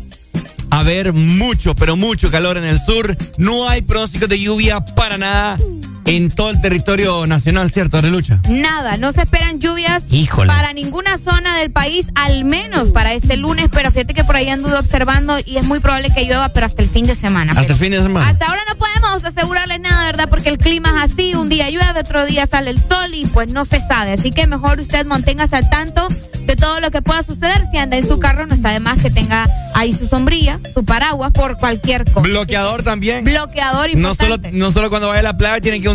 a 0.70 0.80
haber 0.80 1.12
mucho, 1.12 1.74
pero 1.74 1.96
mucho 1.96 2.30
calor 2.30 2.56
en 2.56 2.64
el 2.64 2.78
sur. 2.78 3.16
No 3.38 3.68
hay 3.68 3.82
pronóstico 3.82 4.26
de 4.26 4.38
lluvia 4.38 4.84
para 4.84 5.18
nada 5.18 5.56
en 6.06 6.30
todo 6.30 6.50
el 6.50 6.60
territorio 6.60 7.26
nacional, 7.26 7.70
¿cierto, 7.70 8.00
Relucha? 8.00 8.40
Nada, 8.48 8.96
no 8.96 9.12
se 9.12 9.22
esperan 9.22 9.60
lluvias 9.60 10.04
Híjole. 10.10 10.48
para 10.48 10.72
ninguna 10.72 11.18
zona 11.18 11.56
del 11.58 11.70
país, 11.70 12.10
al 12.14 12.44
menos 12.44 12.92
para 12.92 13.12
este 13.12 13.36
lunes, 13.36 13.68
pero 13.72 13.90
fíjate 13.90 14.14
que 14.14 14.24
por 14.24 14.36
ahí 14.36 14.48
anduve 14.48 14.76
observando 14.76 15.36
y 15.44 15.56
es 15.56 15.64
muy 15.64 15.80
probable 15.80 16.10
que 16.14 16.24
llueva, 16.24 16.50
pero 16.50 16.66
hasta 16.66 16.82
el 16.82 16.88
fin 16.88 17.06
de 17.06 17.14
semana. 17.14 17.52
Hasta 17.52 17.62
Pero 17.62 17.74
el 17.74 17.80
fin 17.80 17.90
de 17.90 18.02
semana. 18.02 18.28
Hasta 18.28 18.46
ahora 18.46 18.62
no 18.68 18.76
podemos 18.76 19.24
asegurarles 19.24 19.80
nada, 19.80 20.04
¿verdad? 20.06 20.28
Porque 20.28 20.48
el 20.48 20.58
clima 20.58 20.90
es 21.04 21.12
así, 21.12 21.34
un 21.34 21.48
día 21.48 21.68
llueve, 21.70 22.00
otro 22.00 22.24
día 22.24 22.46
sale 22.46 22.70
el 22.70 22.78
sol 22.80 23.12
y 23.12 23.26
pues 23.26 23.50
no 23.50 23.64
se 23.64 23.80
sabe. 23.80 24.12
Así 24.12 24.30
que 24.30 24.46
mejor 24.46 24.78
usted 24.80 25.04
manténgase 25.06 25.56
al 25.56 25.68
tanto 25.68 26.08
de 26.46 26.56
todo 26.56 26.80
lo 26.80 26.90
que 26.90 27.02
pueda 27.02 27.22
suceder. 27.22 27.62
Si 27.70 27.78
anda 27.78 27.96
en 27.96 28.06
su 28.06 28.18
carro, 28.18 28.46
no 28.46 28.54
está 28.54 28.70
de 28.70 28.80
más 28.80 28.98
que 29.00 29.10
tenga 29.10 29.48
ahí 29.74 29.92
su 29.92 30.06
sombrilla, 30.06 30.60
su 30.74 30.84
paraguas, 30.84 31.32
por 31.32 31.58
cualquier 31.58 32.04
cosa. 32.04 32.20
Bloqueador 32.20 32.82
también. 32.82 33.24
Bloqueador 33.24 33.94
No 33.96 34.14
solo, 34.14 34.38
no 34.52 34.70
solo 34.70 34.88
cuando 34.88 35.08
vaya 35.08 35.20
a 35.20 35.24
la 35.24 35.36
playa 35.36 35.60
tiene 35.60 35.80
que 35.80 35.88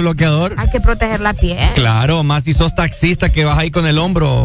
bloqueador. 0.00 0.54
Hay 0.58 0.70
que 0.70 0.80
proteger 0.80 1.20
la 1.20 1.34
piel. 1.34 1.58
Claro, 1.74 2.22
más 2.22 2.44
si 2.44 2.52
sos 2.52 2.74
taxista 2.74 3.30
que 3.30 3.44
vas 3.44 3.58
ahí 3.58 3.70
con 3.70 3.86
el 3.86 3.98
hombro. 3.98 4.44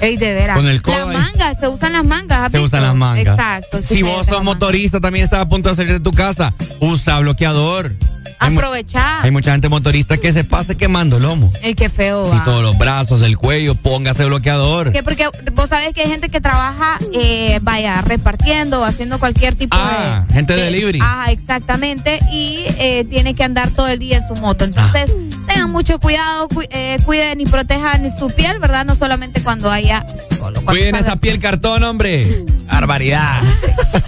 Ey, 0.00 0.16
de 0.16 0.34
veras. 0.34 0.56
Con 0.56 0.66
el 0.66 0.82
codo 0.82 1.10
Las 1.10 1.20
mangas, 1.20 1.58
se 1.58 1.68
usan 1.68 1.92
las 1.92 2.04
mangas. 2.04 2.40
¿has 2.40 2.52
Se 2.52 2.60
usan 2.60 2.82
las 2.82 2.94
mangas. 2.94 3.26
Exacto. 3.26 3.78
Si 3.82 4.02
vos 4.02 4.26
sos 4.26 4.42
motorista, 4.42 5.00
también 5.00 5.24
estás 5.24 5.40
a 5.40 5.48
punto 5.48 5.68
de 5.68 5.74
salir 5.74 5.92
de 5.92 6.00
tu 6.00 6.12
casa, 6.12 6.54
usa 6.80 7.18
bloqueador. 7.20 7.92
Aprovechar. 8.38 9.24
Hay 9.24 9.30
mucha 9.30 9.52
gente 9.52 9.68
motorista 9.68 10.16
que 10.18 10.32
se 10.32 10.44
pasa 10.44 10.74
quemando 10.76 11.16
el 11.16 11.22
lomo. 11.22 11.52
Ey, 11.62 11.74
qué 11.74 11.88
feo. 11.88 12.34
Y 12.34 12.40
todos 12.42 12.62
los 12.62 12.76
brazos, 12.78 13.22
el 13.22 13.36
cuello, 13.36 13.74
póngase 13.74 14.24
bloqueador. 14.24 14.92
Que 14.92 15.02
porque 15.02 15.28
vos 15.54 15.68
sabés 15.68 15.92
que 15.92 16.02
hay 16.02 16.08
gente 16.08 16.28
que 16.28 16.40
trabaja, 16.40 16.98
eh, 17.14 17.58
vaya, 17.62 18.00
repartiendo 18.02 18.80
o 18.80 18.84
haciendo 18.84 19.18
cualquier 19.18 19.54
tipo 19.54 19.76
Ah, 19.78 20.24
de. 20.28 20.34
gente 20.34 20.54
de 20.54 20.62
delivery. 20.64 21.00
Ajá, 21.00 21.32
exactamente. 21.32 22.20
Y 22.32 22.64
eh, 22.78 23.04
tiene 23.08 23.34
que 23.34 23.44
andar 23.44 23.70
todo 23.70 23.88
el 23.88 23.98
día 23.98 24.18
en 24.18 24.26
su 24.26 24.40
moto. 24.40 24.64
Entonces, 24.64 25.12
tengan 25.46 25.70
mucho 25.70 25.98
cuidado, 25.98 26.48
cu- 26.48 26.62
eh, 26.70 26.98
cuiden 27.04 27.40
y 27.40 27.46
protejan 27.46 28.10
su 28.16 28.28
piel, 28.30 28.58
¿verdad? 28.58 28.84
No 28.84 28.94
solamente 28.94 29.42
cuando 29.42 29.70
haya 29.70 30.04
cuando 30.38 30.64
Cuiden 30.64 30.94
esa 30.96 31.14
el 31.14 31.18
piel 31.18 31.38
cartón, 31.40 31.82
hombre. 31.84 32.44
Barbaridad. 32.66 33.40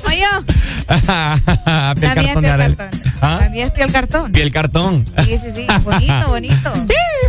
Oye, 0.06 0.24
piel 0.88 0.98
la 1.06 1.94
mía 1.94 2.32
es 2.32 2.34
cartón 2.34 2.42
de 2.42 2.50
piel 2.56 2.76
cartón. 2.76 3.00
¿Ah? 3.20 3.38
La 3.40 3.48
mía 3.50 3.64
es 3.64 3.70
piel 3.72 3.92
cartón. 3.92 4.32
Piel 4.32 4.52
cartón. 4.52 5.04
Sí, 5.24 5.38
sí, 5.38 5.48
sí. 5.54 5.66
Bonito, 5.84 6.28
bonito. 6.28 6.72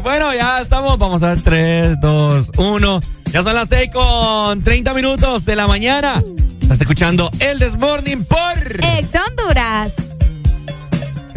Bueno, 0.03 0.33
ya 0.33 0.59
estamos. 0.61 0.97
Vamos 0.97 1.23
a 1.23 1.29
ver. 1.35 1.41
3, 1.41 1.99
2, 1.99 2.51
1. 2.57 2.99
Ya 3.31 3.41
son 3.43 3.53
las 3.55 3.69
6 3.69 3.89
con 3.93 4.63
30 4.63 4.93
minutos 4.93 5.45
de 5.45 5.55
la 5.55 5.67
mañana. 5.67 6.21
Estás 6.61 6.81
escuchando 6.81 7.29
El 7.39 7.59
Desmorning 7.59 8.25
por. 8.25 8.57
Ex 8.97 9.09
Honduras. 9.27 9.93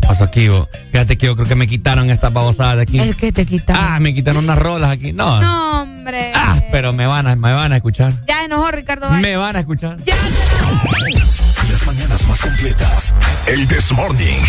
¿Qué 0.03 0.09
pasó 0.09 0.25
aquí, 0.25 0.49
vos? 0.49 0.69
Fíjate 0.91 1.17
que 1.17 1.27
yo 1.27 1.37
creo 1.37 1.47
que 1.47 1.55
me 1.55 1.67
quitaron 1.67 2.11
estas 2.11 2.33
babosadas 2.33 2.77
de 2.77 2.83
aquí. 2.83 2.99
El 2.99 3.17
que 3.17 3.31
te 3.33 3.47
quita. 3.47 3.75
Ah, 3.77 4.01
me 4.01 4.13
quitaron 4.13 4.45
unas 4.45 4.59
rolas 4.59 4.91
aquí. 4.91 5.13
No. 5.13 5.41
No, 5.41 5.83
hombre. 5.83 6.33
Ah, 6.35 6.61
pero 6.71 6.93
me 6.93 7.07
van 7.07 7.27
a, 7.29 7.37
me 7.37 7.53
van 7.53 7.73
a 7.73 7.77
escuchar. 7.77 8.13
Ya 8.27 8.45
enojó 8.45 8.71
Ricardo 8.71 9.09
Valle. 9.09 9.23
Me 9.23 9.37
van 9.37 9.57
a 9.57 9.61
escuchar. 9.61 9.97
Ya. 10.05 10.17
Las 11.71 11.87
mañanas 11.87 12.27
más 12.27 12.41
completas. 12.41 13.15
El 13.47 13.67
This 13.69 13.93
Morning. 13.93 14.41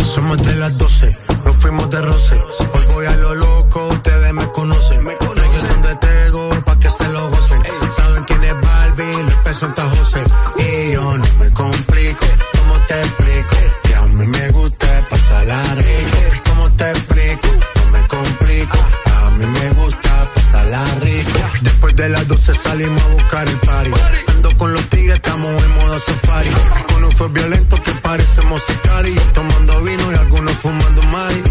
Somos 0.00 0.42
de 0.42 0.54
las 0.56 0.76
12, 0.76 1.16
nos 1.44 1.56
fuimos 1.58 1.90
de 1.90 2.00
roce. 2.02 2.36
Santa 9.54 9.82
José. 9.82 10.22
Y 10.58 10.92
yo 10.92 11.16
no 11.16 11.24
me 11.40 11.50
complico, 11.52 12.26
¿cómo 12.58 12.74
te 12.86 13.00
explico? 13.00 13.56
Que 13.82 13.94
a 13.94 14.02
mí 14.02 14.26
me 14.26 14.48
gusta 14.50 14.86
pasarla 15.08 15.62
rico. 15.74 16.40
¿Cómo 16.48 16.70
te 16.72 16.90
explico? 16.90 17.48
No 17.76 17.90
me 17.92 18.06
complico, 18.08 18.78
a 19.06 19.30
mí 19.30 19.46
me 19.46 19.70
gusta 19.70 20.30
pasarla 20.34 20.84
rico. 21.00 21.38
Después 21.62 21.96
de 21.96 22.08
las 22.10 22.28
12 22.28 22.54
salimos 22.54 23.02
a 23.02 23.08
buscar 23.08 23.48
el 23.48 23.56
party. 23.58 24.27
Con 24.56 24.72
los 24.72 24.88
tigres, 24.88 25.14
estamos 25.14 25.62
en 25.62 25.74
modo 25.76 25.98
safari. 25.98 26.48
Uno 26.96 27.10
fue 27.12 27.28
violento 27.28 27.76
que 27.82 27.92
parecemos 27.92 28.62
y 29.06 29.32
Tomando 29.32 29.80
vino 29.82 30.12
y 30.12 30.16
algunos 30.16 30.52
fumando 30.54 31.02
mari. 31.04 31.42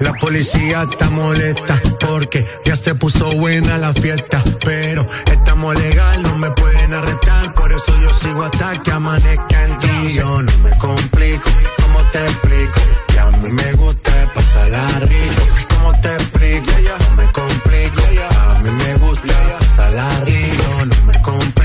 La 0.00 0.12
policía 0.12 0.82
está 0.82 1.08
molesta 1.08 1.80
porque 2.00 2.46
ya 2.64 2.76
se 2.76 2.94
puso 2.94 3.30
buena 3.32 3.78
la 3.78 3.94
fiesta. 3.94 4.42
Pero 4.64 5.06
estamos 5.30 5.74
legal, 5.74 6.22
no 6.22 6.36
me 6.36 6.50
pueden 6.50 6.92
arrestar. 6.92 7.54
Por 7.54 7.72
eso 7.72 7.94
yo 8.02 8.10
sigo 8.10 8.42
hasta 8.42 8.74
que 8.82 8.90
amanezca 8.90 9.64
en 9.64 9.78
ti. 9.78 10.14
Yo 10.14 10.42
no 10.42 10.52
me 10.58 10.76
complico, 10.76 11.48
¿cómo 11.80 12.00
te 12.10 12.22
explico? 12.24 12.80
Que 13.08 13.18
a 13.20 13.30
mí 13.30 13.50
me 13.50 13.72
gusta 13.72 14.12
pasarla 14.34 14.86
rico. 15.00 15.42
¿Cómo 15.74 16.00
te 16.00 16.12
explico? 16.12 16.72
No 16.98 17.16
me 17.16 17.32
complico, 17.32 18.02
a 18.02 18.58
mí 18.58 18.70
me 18.70 18.94
gusta 18.96 19.34
pasarla 19.58 20.08
rico. 20.26 20.64
No 20.84 21.06
me 21.06 21.22
complico, 21.22 21.22
¿cómo 21.22 21.61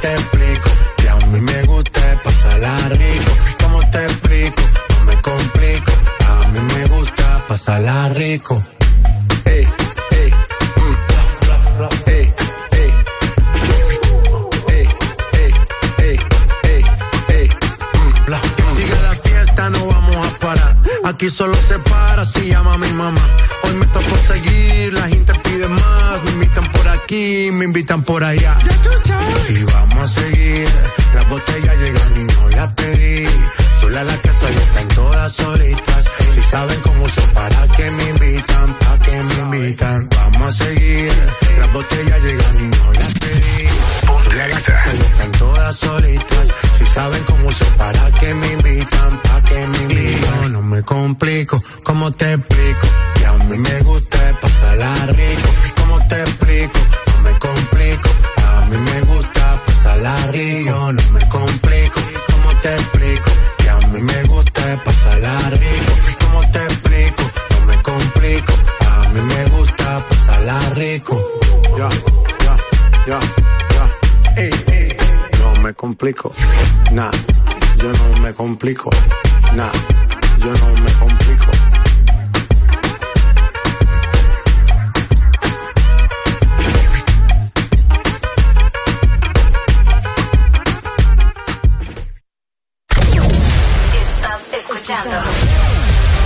te 0.00 0.12
explico? 0.12 0.70
Que 0.96 1.08
a 1.08 1.16
mí 1.16 1.40
me 1.40 1.62
gusta 1.64 2.00
pasarla 2.22 2.88
rico. 2.90 3.32
¿Cómo 3.62 3.80
te 3.90 4.04
explico? 4.04 4.62
No 4.90 5.04
me 5.04 5.22
complico, 5.22 5.92
a 6.26 6.48
mí 6.48 6.60
me 6.74 6.86
gusta 6.86 7.44
pasarla 7.48 8.08
rico. 8.10 8.77
Aquí 21.18 21.30
solo 21.30 21.56
se 21.56 21.76
para 21.80 22.24
si 22.24 22.46
llama 22.46 22.74
a 22.74 22.78
mi 22.78 22.86
mamá. 22.92 23.20
Hoy 23.64 23.74
me 23.74 23.86
toca 23.86 24.16
seguir, 24.18 24.92
la 24.92 25.08
gente 25.08 25.32
pide 25.42 25.66
más. 25.66 26.22
Me 26.24 26.30
invitan 26.30 26.64
por 26.66 26.86
aquí, 26.86 27.50
me 27.52 27.64
invitan 27.64 28.04
por 28.04 28.22
allá. 28.22 28.56
Y 29.48 29.64
vamos 29.64 29.98
a 29.98 30.20
seguir. 30.20 30.68
Las 31.16 31.28
botellas 31.28 31.76
llegan 31.76 32.12
y 32.18 32.32
no 32.32 32.48
las 32.50 32.72
pedí. 32.74 33.26
Sola 33.80 34.04
la 34.04 34.16
casa 34.18 34.48
ya 34.48 34.60
están 34.60 34.88
todas 34.94 35.32
solitas. 35.32 36.04
Si 36.36 36.40
saben 36.40 36.78
cómo 36.82 37.02
uso 37.02 37.20
para 37.34 37.66
que 37.66 37.90
me 37.90 38.10
invitan, 38.10 38.78
para 38.78 38.98
que 39.00 39.20
me 39.20 39.34
invitan. 39.58 40.08
Vamos 40.10 40.60
a 40.60 40.64
seguir. 40.64 41.12
Las 41.58 41.72
botellas 41.72 42.22
llegan 42.22 42.56
y 42.60 42.66
no 42.76 42.92
las 42.92 43.12
pedí. 43.14 43.57
Están 44.16 45.32
todas 45.32 45.76
solitas. 45.76 46.48
Si 46.78 46.86
saben 46.86 47.22
cómo 47.24 47.48
uso 47.48 47.64
para 47.76 48.10
que 48.12 48.34
me 48.34 48.52
invitan, 48.52 49.20
para 49.22 49.42
que 49.42 49.66
me 49.66 49.78
invitan. 49.82 50.52
no 50.52 50.62
me 50.62 50.82
complico, 50.82 51.62
¿cómo 51.82 52.12
te 52.12 52.34
explico? 52.34 52.86
Que 53.14 53.26
a 53.26 53.32
mí 53.32 53.58
me 53.58 53.80
gusta 53.82 54.18
pasarla 54.40 55.06
rico. 55.06 55.48
¿Cómo 55.76 55.98
te 56.08 56.20
explico? 56.20 56.78
No 57.06 57.22
me 57.22 57.38
complico. 57.38 58.08
A 58.46 58.64
mí 58.66 58.76
me 58.76 59.00
gusta 59.02 59.62
pasarla 59.66 60.16
rico. 60.32 60.92
No 60.92 61.12
me 61.12 61.28
complico, 61.28 62.00
¿cómo 62.30 62.60
te 62.62 62.74
explico? 62.74 63.30
mí 63.92 64.00
me 64.02 64.22
gusta 64.24 64.82
pasarla 64.84 65.50
rico. 65.50 65.92
¿Cómo 66.20 66.40
te 66.50 66.62
explico? 66.64 67.22
No 67.50 67.66
me 67.66 67.82
complico. 67.82 68.52
A 68.90 69.08
mí 69.08 69.20
me 69.20 69.44
gusta 69.56 70.04
pasarla 70.08 70.60
rico. 70.74 71.20
Ya, 71.76 71.88
ya, 72.44 72.56
ya. 73.06 73.67
Ey, 74.38 74.50
ey. 74.70 74.96
No 75.40 75.62
me 75.62 75.74
complico. 75.74 76.30
Nah, 76.92 77.10
yo 77.76 77.92
no 77.92 78.22
me 78.22 78.32
complico. 78.32 78.88
Nah, 79.54 79.72
yo 80.38 80.52
no 80.52 80.82
me 80.82 80.92
complico. 80.92 81.50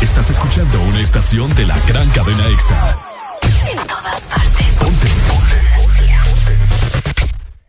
Estás 0.03 0.31
escuchando 0.31 0.81
una 0.83 1.01
estación 1.01 1.55
de 1.55 1.67
la 1.67 1.79
gran 1.89 2.09
cadena 2.11 2.47
EXA. 2.49 2.97
En 3.71 3.87
todas 3.87 4.21
partes. 4.23 4.62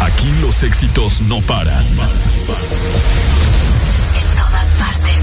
Aquí 0.00 0.32
los 0.40 0.62
éxitos 0.62 1.20
no 1.22 1.40
paran. 1.42 1.84
En 1.84 1.96
todas 4.36 4.68
partes. 4.78 5.16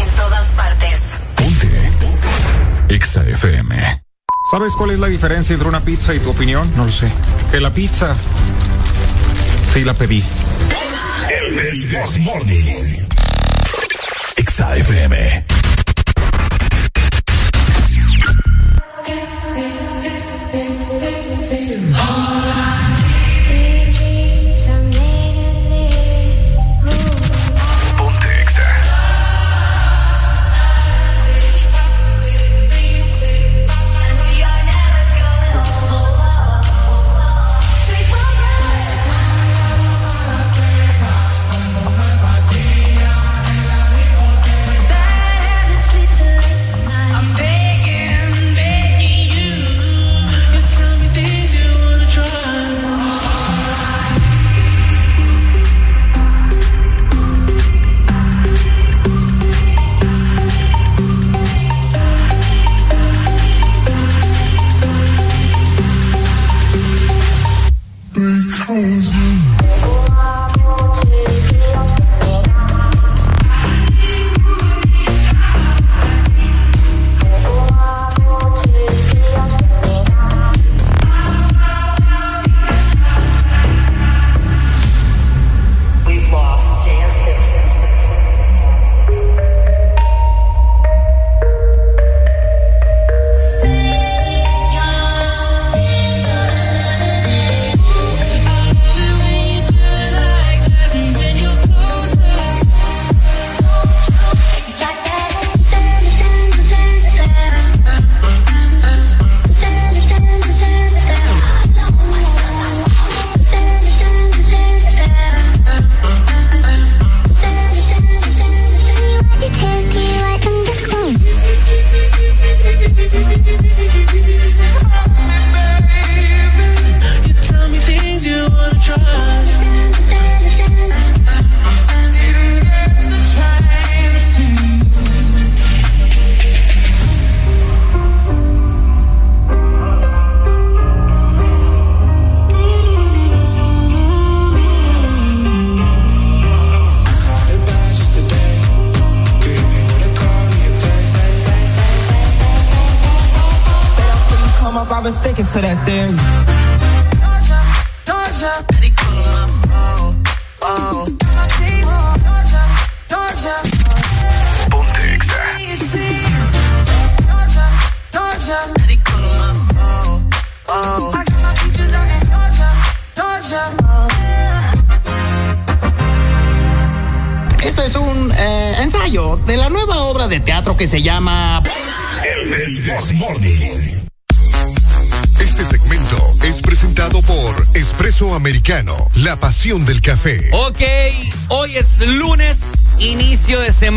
En 0.00 0.08
todas 0.16 0.52
partes. 0.52 1.00
Ponte. 1.36 1.68
Ponte. 2.00 2.28
Exa 2.94 3.22
FM. 3.24 4.02
¿Sabes 4.50 4.72
cuál 4.76 4.90
es 4.90 4.98
la 4.98 5.06
diferencia 5.06 5.52
entre 5.52 5.68
una 5.68 5.80
pizza 5.80 6.14
y 6.14 6.18
tu 6.18 6.30
opinión? 6.30 6.72
No 6.76 6.86
lo 6.86 6.92
sé. 6.92 7.08
Que 7.50 7.60
la 7.60 7.70
pizza. 7.70 8.16
Sí 9.72 9.84
la 9.84 9.94
pedí. 9.94 10.24
El, 11.30 11.58
el, 11.58 12.22
Morning. 12.22 13.06
Exa 14.36 14.76
FM. 14.76 15.59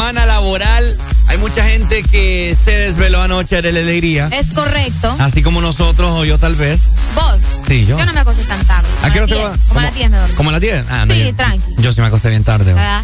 Semana 0.03 0.25
laboral. 0.25 0.97
Hay 1.27 1.37
mucha 1.37 1.63
gente 1.63 2.03
que 2.03 2.53
se 2.55 2.71
desveló 2.71 3.21
anoche 3.21 3.61
de 3.61 3.71
la 3.71 3.79
alegría. 3.79 4.27
Es 4.33 4.51
correcto. 4.51 5.15
Así 5.17 5.41
como 5.41 5.61
nosotros 5.61 6.11
o 6.11 6.25
yo 6.25 6.37
tal 6.37 6.55
vez. 6.55 6.81
Vos. 7.15 7.37
Sí, 7.65 7.85
yo. 7.85 7.97
Yo 7.97 8.05
no 8.05 8.11
me 8.11 8.19
acosté 8.19 8.43
tan 8.43 8.61
tarde. 8.65 8.87
¿A 9.01 9.09
qué 9.11 9.21
hora 9.21 9.27
se 9.27 9.35
va? 9.41 9.53
Como 9.69 9.79
a 9.79 9.83
las 9.83 9.95
10 9.95 10.09
me 10.11 10.17
dormí. 10.17 10.35
¿Como 10.35 10.49
a 10.49 10.51
las 10.51 10.61
10? 10.61 10.85
Ah, 10.89 11.05
no, 11.05 11.13
Sí, 11.13 11.23
yo- 11.23 11.35
tranqui. 11.35 11.75
Yo 11.77 11.93
sí 11.93 12.01
me 12.01 12.07
acosté 12.07 12.29
bien 12.29 12.43
tarde. 12.43 12.73
güey. 12.73 12.83
Ah, 12.83 13.01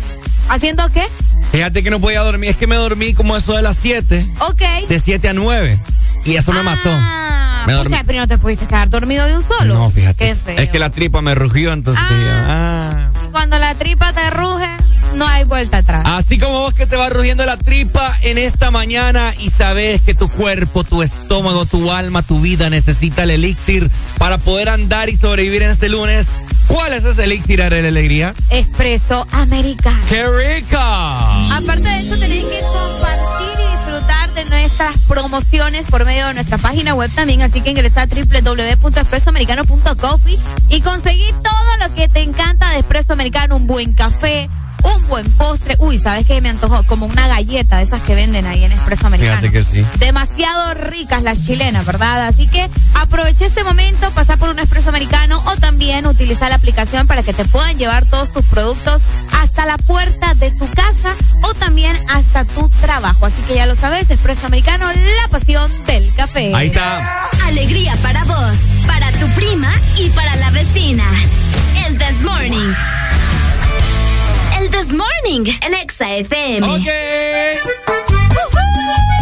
¿Haciendo 0.50 0.90
qué? 0.92 1.08
Fíjate 1.54 1.84
que 1.84 1.90
no 1.90 2.02
podía 2.02 2.20
dormir. 2.20 2.50
Es 2.50 2.58
que 2.58 2.68
me 2.68 2.76
dormí 2.76 3.14
como 3.14 3.38
eso 3.38 3.56
de 3.56 3.62
las 3.62 3.78
7. 3.78 4.26
Ok. 4.42 4.62
De 4.90 5.00
7 5.00 5.30
a 5.30 5.34
9. 5.34 5.80
Y 6.26 6.36
eso 6.36 6.52
me 6.52 6.64
mató. 6.64 6.90
Ah, 6.92 7.64
dormí. 7.66 7.84
pucha, 7.86 8.04
pero 8.06 8.20
no 8.20 8.28
te 8.28 8.38
pudiste 8.38 8.66
quedar 8.66 8.90
dormido 8.90 9.26
de 9.26 9.36
un 9.38 9.42
solo. 9.42 9.74
No, 9.74 9.90
fíjate. 9.90 10.26
Qué 10.26 10.36
feo. 10.36 10.58
Es 10.60 10.68
que 10.68 10.80
la 10.80 10.90
tripa 10.90 11.22
me 11.22 11.34
rugió, 11.34 11.72
entonces 11.72 12.04
dije, 12.10 12.30
ah. 12.30 13.12
Cuando 13.32 13.58
la 13.60 13.74
tripa 13.76 14.12
te 14.12 14.28
ruge, 14.32 14.59
no 15.20 15.28
hay 15.28 15.44
vuelta 15.44 15.78
atrás. 15.80 16.04
Así 16.06 16.40
como 16.40 16.62
vos 16.62 16.74
que 16.74 16.88
te 16.88 16.96
va 16.96 17.10
rugiendo 17.10 17.46
la 17.46 17.58
tripa 17.58 18.18
en 18.24 18.38
esta 18.38 18.72
mañana 18.72 19.34
y 19.38 19.50
sabes 19.50 20.00
que 20.02 20.16
tu 20.16 20.30
cuerpo, 20.30 20.86
tu 20.86 21.04
estómago, 21.04 21.66
tu 21.66 21.92
alma, 21.92 22.24
tu 22.24 22.40
vida 22.40 22.70
necesita 22.70 23.24
el 23.24 23.32
elixir 23.32 23.92
para 24.18 24.38
poder 24.38 24.70
andar 24.70 25.10
y 25.10 25.18
sobrevivir 25.18 25.64
en 25.64 25.72
este 25.72 25.90
lunes. 25.90 26.30
¿Cuál 26.68 26.94
es 26.94 27.04
ese 27.04 27.26
elixir 27.26 27.62
de 27.62 27.82
la 27.82 27.90
alegría? 27.90 28.34
Espresso 28.50 29.28
americano. 29.32 30.00
¡Qué 30.08 30.26
rica! 30.26 31.18
Aparte 31.52 31.82
de 31.82 32.00
eso, 32.00 32.18
tenés 32.18 32.46
que 32.46 32.62
compartir 32.62 33.60
y 33.60 33.64
disfrutar 33.76 34.34
de 34.36 34.46
nuestras 34.46 34.96
promociones 35.08 35.88
por 35.88 36.06
medio 36.06 36.28
de 36.28 36.36
nuestra 36.36 36.60
página 36.60 36.94
web 36.94 37.12
también. 37.14 37.42
Así 37.42 37.60
que 37.62 37.72
ingresa 37.72 38.04
a 38.04 38.06
www.expresoamericano.coffee 38.06 40.40
y 40.70 40.82
conseguí 40.82 41.34
todo 41.44 41.78
lo 41.88 41.96
que 41.96 42.08
te 42.08 42.22
encanta 42.22 42.70
de 42.72 42.80
Espresso 42.80 43.12
Americano. 43.14 43.58
Un 43.58 43.68
buen 43.68 43.92
café, 43.92 44.48
buen 45.10 45.30
postre. 45.32 45.76
Uy, 45.80 45.98
¿sabes 45.98 46.26
qué? 46.26 46.40
Me 46.40 46.50
antojó 46.50 46.84
como 46.84 47.08
una 47.08 47.28
galleta 47.28 47.78
de 47.78 47.84
esas 47.84 48.02
que 48.02 48.16
venden 48.16 48.46
ahí 48.46 48.64
en 48.64 48.72
Espresso 48.72 49.08
Americano. 49.08 49.42
Fíjate 49.42 49.52
que 49.52 49.64
sí. 49.64 49.86
Demasiado 49.98 50.76
ricas 50.76 51.24
las 51.24 51.46
chilenas, 51.46 51.86
¿verdad? 51.86 52.28
Así 52.28 52.48
que 52.48 52.70
aprovecha 52.94 53.46
este 53.46 53.64
momento, 53.64 54.10
pasa 54.12 54.38
por 54.38 54.50
un 54.50 54.60
Espresso 54.60 54.90
Americano 54.90 55.44
o 55.48 55.56
también 55.58 56.06
utiliza 56.06 56.48
la 56.48 56.56
aplicación 56.56 57.08
para 57.08 57.24
que 57.24 57.34
te 57.34 57.44
puedan 57.46 57.78
llevar 57.78 58.06
todos 58.06 58.32
tus 58.32 58.46
productos 58.46 59.02
hasta 59.34 59.66
la 59.66 59.78
puerta 59.78 60.36
de 60.36 60.52
tu 60.52 60.68
casa 60.70 61.16
o 61.42 61.54
también 61.56 61.98
hasta 62.10 62.46
tu 62.46 62.70
trabajo. 62.82 63.26
Así 63.26 63.42
que 63.48 63.56
ya 63.56 63.66
lo 63.66 63.76
sabes, 63.76 64.10
Espresso 64.10 64.46
Americano, 64.46 64.88
la 64.88 65.28
pasión 65.30 65.72
del 65.86 66.14
café. 66.14 66.54
Ahí 66.54 66.68
está. 66.68 67.30
Alegría 67.46 67.96
para 68.04 68.24
vos, 68.26 68.58
para 68.86 69.12
tu 69.14 69.28
prima 69.30 69.72
y 69.98 70.10
para 70.10 70.36
la 70.36 70.52
vecina. 70.52 71.06
El 71.88 71.98
This 71.98 72.22
Morning. 72.22 72.74
This 74.80 74.94
Morning, 74.94 75.44
el 75.62 75.74
Exa 75.74 76.10
FM. 76.10 76.66
Ok. 76.66 76.88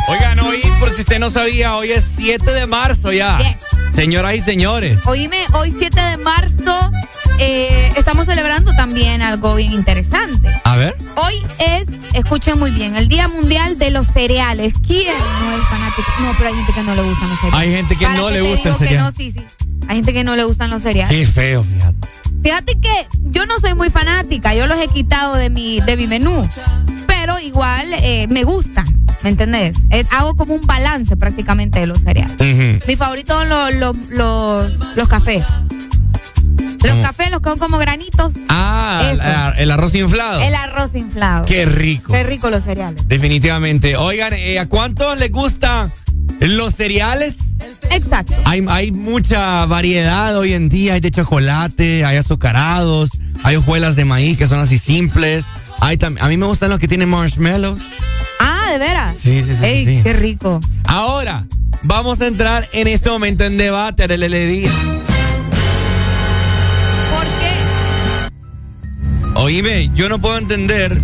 Oigan, 0.08 0.40
hoy, 0.42 0.62
por 0.80 0.94
si 0.94 1.02
usted 1.02 1.18
no 1.18 1.32
sabía, 1.32 1.76
hoy 1.76 1.92
es 1.94 2.04
7 2.16 2.52
de 2.52 2.68
marzo 2.68 3.12
ya. 3.12 3.40
Yes. 3.40 3.56
Señoras 3.92 4.36
y 4.36 4.42
señores. 4.42 5.00
Oíme, 5.08 5.40
hoy 5.54 5.74
7 5.76 6.00
de 6.00 6.18
marzo 6.18 6.92
eh, 7.40 7.92
estamos 7.96 8.28
celebrando 8.28 8.72
también 8.74 9.24
algo 9.24 9.56
bien 9.56 9.74
interesante. 9.74 10.48
A 10.64 10.76
ver. 10.76 10.96
Hoy 11.16 11.44
es, 11.58 11.88
escuchen 12.14 12.60
muy 12.60 12.70
bien, 12.70 12.96
el 12.96 13.08
Día 13.08 13.28
Mundial 13.28 13.80
de 13.80 13.90
los 13.90 14.06
Cereales. 14.06 14.74
¿Quién 14.86 15.08
no 15.08 15.58
es 15.58 15.64
fanático? 15.70 16.12
No, 16.20 16.36
pero 16.38 16.50
hay 16.50 16.56
gente 16.56 16.74
que 16.74 16.84
no 16.84 16.94
le 16.94 17.02
gustan 17.02 17.30
los 17.30 17.40
cereales. 17.40 17.60
Hay 17.60 17.72
gente 17.72 17.96
que 17.96 18.06
Para 18.06 18.18
no 18.20 18.30
le 18.30 18.36
te 18.36 18.42
gusta 18.42 18.70
el 18.70 18.76
que 18.78 18.88
cereal. 18.90 19.04
no, 19.06 19.12
sí, 19.12 19.32
sí. 19.32 19.44
Hay 19.88 19.96
gente 19.96 20.14
que 20.14 20.24
no 20.24 20.36
le 20.36 20.44
gustan 20.44 20.70
los 20.70 20.84
cereales. 20.84 21.18
Qué 21.18 21.26
feo, 21.26 21.64
fíjate. 21.64 22.08
Fíjate 22.44 22.80
que 22.80 23.08
yo 23.24 23.46
no 23.46 23.58
soy 23.60 23.74
muy 23.74 23.90
fanática, 23.90 24.54
yo 24.54 24.68
los 24.68 24.80
he 24.80 24.88
quitado 24.88 25.36
de 25.36 25.50
mi, 25.50 25.80
de 25.82 25.98
mi 25.98 26.08
menú, 26.08 26.48
pero 27.08 27.40
igual 27.40 27.88
eh, 27.94 28.28
me 28.30 28.44
gustan, 28.44 28.86
¿me 29.24 29.30
entendés? 29.30 29.78
Eh, 29.90 30.06
hago 30.12 30.36
como 30.36 30.54
un 30.56 30.66
balance 30.66 31.18
prácticamente 31.18 31.80
de 31.80 31.88
los 31.88 32.00
cereales. 32.00 32.36
Mi 32.88 32.96
favorito 32.96 33.34
son 33.34 33.50
los, 33.50 33.74
los, 33.76 34.10
los, 34.12 34.96
los 34.96 35.08
cafés. 35.08 35.44
Los 36.84 36.92
¿Cómo? 36.92 37.04
cafés, 37.04 37.32
los 37.32 37.42
que 37.42 37.50
son 37.50 37.58
como 37.60 37.78
granitos. 37.80 38.34
Ah, 38.50 39.12
la- 39.16 39.50
el 39.58 39.72
arroz 39.72 39.96
inflado. 39.96 40.40
El 40.42 40.54
arroz 40.56 40.96
inflado. 40.96 41.44
Qué 41.46 41.66
rico. 41.66 42.14
Qué 42.14 42.24
rico 42.24 42.50
los 42.50 42.64
cereales. 42.64 43.08
Definitivamente. 43.08 43.98
Oigan, 43.98 44.34
eh, 44.34 44.60
¿a 44.60 44.68
cuántos 44.68 45.18
les 45.18 45.32
gustan 45.32 45.92
los 46.40 46.76
cereales? 46.76 47.36
Exacto. 47.90 48.36
Hay, 48.46 48.66
hay 48.70 48.92
mucha 48.92 49.66
variedad 49.66 50.38
hoy 50.38 50.54
en 50.54 50.70
día. 50.70 50.94
Hay 50.94 51.00
de 51.00 51.12
chocolate, 51.12 52.06
hay 52.06 52.18
azucarados, 52.18 53.10
hay 53.44 53.56
hojuelas 53.56 53.96
de 53.96 54.06
maíz 54.06 54.38
que 54.38 54.48
son 54.48 54.60
así 54.60 54.78
simples. 54.78 55.46
Hay 55.80 55.98
a 56.02 56.28
mí 56.28 56.38
me 56.38 56.46
gustan 56.46 56.70
los 56.70 56.80
que 56.80 56.88
tienen 56.88 57.10
marshmallows. 57.10 57.80
Ah, 58.40 58.70
¿de 58.72 58.80
veras? 58.80 59.16
Sí, 59.22 59.44
sí, 59.44 59.56
sí, 59.56 59.66
Ey, 59.66 59.86
sí. 59.86 60.00
qué 60.04 60.14
rico. 60.14 60.60
Ahora, 60.86 61.46
vamos 61.84 62.22
a 62.22 62.28
entrar 62.28 62.68
en 62.74 62.88
este 62.88 63.10
momento 63.10 63.44
en 63.44 63.58
debate 63.58 64.08
del 64.08 64.22
día. 64.32 64.72
¿Por 67.12 67.26
qué? 67.40 68.30
Oíme, 69.36 69.90
yo 69.96 70.10
no 70.10 70.20
puedo 70.20 70.38
entender 70.38 71.00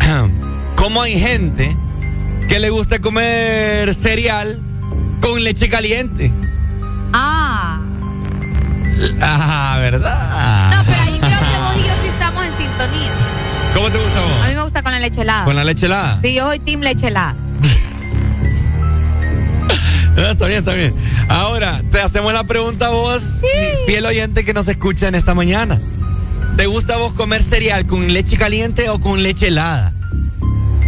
cómo 0.76 1.02
hay 1.02 1.18
gente 1.18 1.76
que 2.48 2.58
le 2.60 2.70
gusta 2.70 3.00
comer 3.00 3.92
cereal 3.94 4.60
con 5.20 5.42
leche 5.42 5.68
caliente. 5.68 6.30
Ah. 7.12 7.80
Ah, 9.20 9.76
¿verdad? 9.80 10.70
No, 10.76 10.82
pero 10.86 11.02
ahí 11.02 11.18
creo 11.18 11.38
que 11.38 11.58
vos 11.58 11.74
y 11.76 11.88
yo 11.88 11.94
sí 12.02 12.08
estamos 12.08 12.44
en 12.44 12.56
sintonía. 12.56 13.10
¿Cómo 13.74 13.90
te 13.90 13.98
gusta 13.98 14.18
a 14.18 14.22
A 14.22 14.26
vos? 14.26 14.48
mí 14.48 14.54
me 14.54 14.62
gusta 14.62 14.82
con 14.82 14.92
la 14.92 15.00
leche 15.00 15.20
helada. 15.22 15.44
¿Con 15.44 15.56
la 15.56 15.64
leche 15.64 15.86
helada? 15.86 16.18
Sí, 16.22 16.34
yo 16.34 16.46
soy 16.46 16.58
team 16.60 16.80
leche 16.80 17.08
helada. 17.08 17.34
Está 20.16 20.46
bien, 20.46 20.58
está 20.60 20.72
bien. 20.72 20.94
Ahora, 21.28 21.82
te 21.92 22.00
hacemos 22.00 22.32
la 22.32 22.44
pregunta 22.44 22.86
a 22.86 22.90
vos, 22.90 23.40
fiel 23.86 24.06
oyente 24.06 24.44
que 24.46 24.54
nos 24.54 24.66
escucha 24.66 25.08
en 25.08 25.14
esta 25.14 25.34
mañana. 25.34 25.78
¿Te 26.56 26.64
gusta 26.66 26.94
a 26.94 26.98
vos 26.98 27.12
comer 27.12 27.42
cereal 27.42 27.86
con 27.86 28.10
leche 28.12 28.36
caliente 28.38 28.88
o 28.88 28.98
con 28.98 29.22
leche 29.22 29.48
helada? 29.48 29.92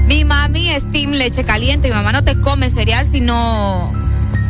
Mi 0.09 0.24
mami 0.24 0.70
es 0.70 0.90
team 0.90 1.12
leche 1.12 1.44
caliente. 1.44 1.88
Mi 1.88 1.94
mamá 1.94 2.12
no 2.12 2.24
te 2.24 2.40
come 2.40 2.70
cereal 2.70 3.06
si 3.12 3.20
no, 3.20 3.92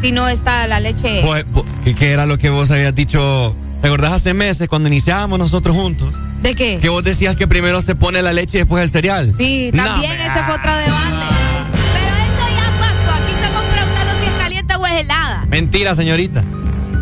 si 0.01 0.13
no 0.13 0.29
está 0.29 0.67
la 0.67 0.81
leche. 0.81 1.21
Pues, 1.25 1.45
pues, 1.53 1.67
¿qué, 1.97 2.13
era 2.13 2.27
lo 2.27 2.39
que 2.39 2.49
vos 2.51 2.71
habías 2.71 2.95
dicho? 2.95 3.55
¿Te 3.83 3.89
acordás 3.89 4.13
hace 4.13 4.35
meses 4.35 4.69
cuando 4.69 4.89
iniciábamos 4.89 5.39
nosotros 5.39 5.75
juntos? 5.77 6.15
¿De 6.43 6.55
qué? 6.55 6.79
Que 6.81 6.89
vos 6.89 7.03
decías 7.05 7.37
que 7.37 7.47
primero 7.49 7.83
se 7.83 7.95
pone 7.95 8.23
la 8.23 8.33
leche 8.33 8.59
y 8.59 8.61
después 8.61 8.83
el 8.85 8.91
cereal. 8.91 9.35
Sí, 9.37 9.71
No, 9.75 9.85
también 9.85 10.13
me- 10.17 10.25
ese 10.27 10.33
fue 10.45 10.55
otro 10.55 10.77
debate. 10.77 11.27
Pero 11.73 12.15
eso 12.15 12.49
ya 12.57 12.81
pasó. 12.81 13.23
Aquí 13.23 13.33
estamos 13.33 13.63
preguntando 13.65 14.13
si 14.21 14.27
es 14.27 14.33
caliente 14.39 14.75
o 14.77 14.87
es 14.87 14.93
helada. 14.93 15.47
Mentira, 15.49 15.95
señorita. 15.95 16.45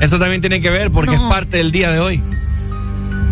Eso 0.01 0.19
también 0.19 0.41
tiene 0.41 0.61
que 0.61 0.71
ver 0.71 0.91
porque 0.91 1.17
No. 1.17 1.25
es 1.25 1.31
parte 1.35 1.59
del 1.59 1.73
día 1.73 1.91
de 1.91 1.99
hoy. 2.01 2.23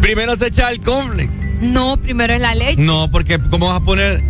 Primero 0.00 0.36
se 0.36 0.46
echa 0.48 0.70
el 0.70 0.80
cornflakes. 0.80 1.34
No, 1.60 1.96
primero 1.98 2.34
es 2.34 2.40
la 2.40 2.54
leche. 2.54 2.80
No, 2.82 3.10
porque 3.10 3.38
¿cómo 3.50 3.68
vas 3.68 3.80
a 3.80 3.84
poner? 3.84 4.22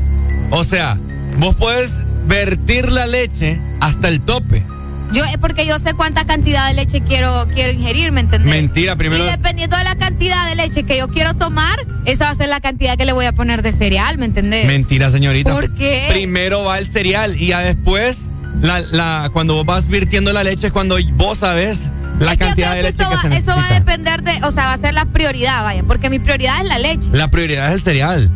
O 0.57 0.62
sea, 0.62 0.96
vos 1.38 1.57
puedes 1.57 2.05
vertir 2.28 2.92
la 2.92 3.07
leche 3.07 3.61
hasta 3.80 4.07
el 4.07 4.20
tope. 4.20 4.64
Yo 5.12 5.24
es 5.24 5.36
porque 5.38 5.66
yo 5.66 5.80
sé 5.80 5.94
cuánta 5.94 6.24
cantidad 6.24 6.68
de 6.68 6.74
leche 6.74 7.00
quiero, 7.00 7.48
quiero 7.52 7.72
ingerir, 7.72 8.12
¿me 8.12 8.20
entendés? 8.20 8.55
Mentira, 8.55 8.94
primero. 8.94 9.24
Y 9.24 9.30
dependiendo 9.30 9.76
de 9.76 9.82
la 9.82 9.96
cantidad 9.96 10.48
de 10.48 10.55
leche 10.55 10.84
que 10.84 10.96
yo 10.96 11.09
quiero 11.09 11.34
tomar, 11.34 11.84
esa 12.05 12.26
va 12.26 12.30
a 12.30 12.34
ser 12.36 12.48
la 12.48 12.61
cantidad 12.61 12.96
que 12.96 13.05
le 13.05 13.12
voy 13.12 13.26
a 13.26 13.32
poner 13.32 13.62
de 13.62 13.72
cereal, 13.72 14.16
¿me 14.16 14.26
entendés? 14.26 14.64
Mentira, 14.68 15.11
señorita. 15.11 15.52
¿Por 15.52 15.74
qué? 15.74 16.07
Primero 16.11 16.62
va 16.62 16.78
el 16.78 16.86
cereal 16.88 17.40
y 17.40 17.48
ya 17.48 17.59
después, 17.59 18.30
la, 18.62 18.78
la, 18.80 19.30
cuando 19.32 19.55
vos 19.55 19.66
vas 19.66 19.88
virtiendo 19.88 20.32
la 20.32 20.44
leche, 20.44 20.68
es 20.68 20.72
cuando 20.72 20.98
vos 21.14 21.38
sabes 21.38 21.80
la 22.20 22.32
Es 22.32 22.38
que 22.38 22.44
yo 22.44 22.46
cantidad 22.46 22.70
creo 22.70 22.84
de 22.84 22.92
que 22.92 22.92
leche 22.92 23.02
eso, 23.02 23.11
que 23.11 23.16
va, 23.16 23.22
se 23.22 23.26
eso 23.26 23.30
necesita. 23.30 23.57
va 23.57 23.66
a 23.66 23.80
depender 23.80 24.22
de, 24.22 24.32
o 24.44 24.52
sea, 24.52 24.66
va 24.66 24.72
a 24.74 24.78
ser 24.78 24.94
la 24.94 25.07
prioridad, 25.07 25.64
vaya, 25.64 25.82
porque 25.82 26.11
mi 26.11 26.20
prioridad 26.20 26.61
es 26.61 26.68
la 26.68 26.78
leche. 26.78 27.09
La 27.12 27.28
prioridad 27.28 27.68
es 27.68 27.74
el 27.74 27.82
cereal. 27.82 28.30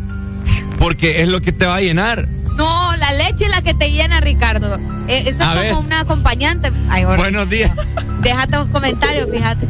Porque 0.79 1.21
es 1.21 1.27
lo 1.27 1.41
que 1.41 1.51
te 1.51 1.65
va 1.65 1.75
a 1.75 1.81
llenar. 1.81 2.27
No, 2.55 2.95
la 2.97 3.11
leche 3.13 3.45
es 3.45 3.51
la 3.51 3.61
que 3.61 3.73
te 3.73 3.91
llena, 3.91 4.19
Ricardo. 4.19 4.79
Eh, 5.07 5.23
eso 5.27 5.43
A 5.43 5.53
es 5.65 5.73
como 5.73 5.85
una 5.85 6.01
acompañante. 6.01 6.71
Ay, 6.89 7.03
ahora- 7.03 7.17
Buenos 7.17 7.49
días. 7.49 7.71
Déjate 8.21 8.57
los 8.57 8.67
comentarios, 8.69 9.29
fíjate. 9.31 9.67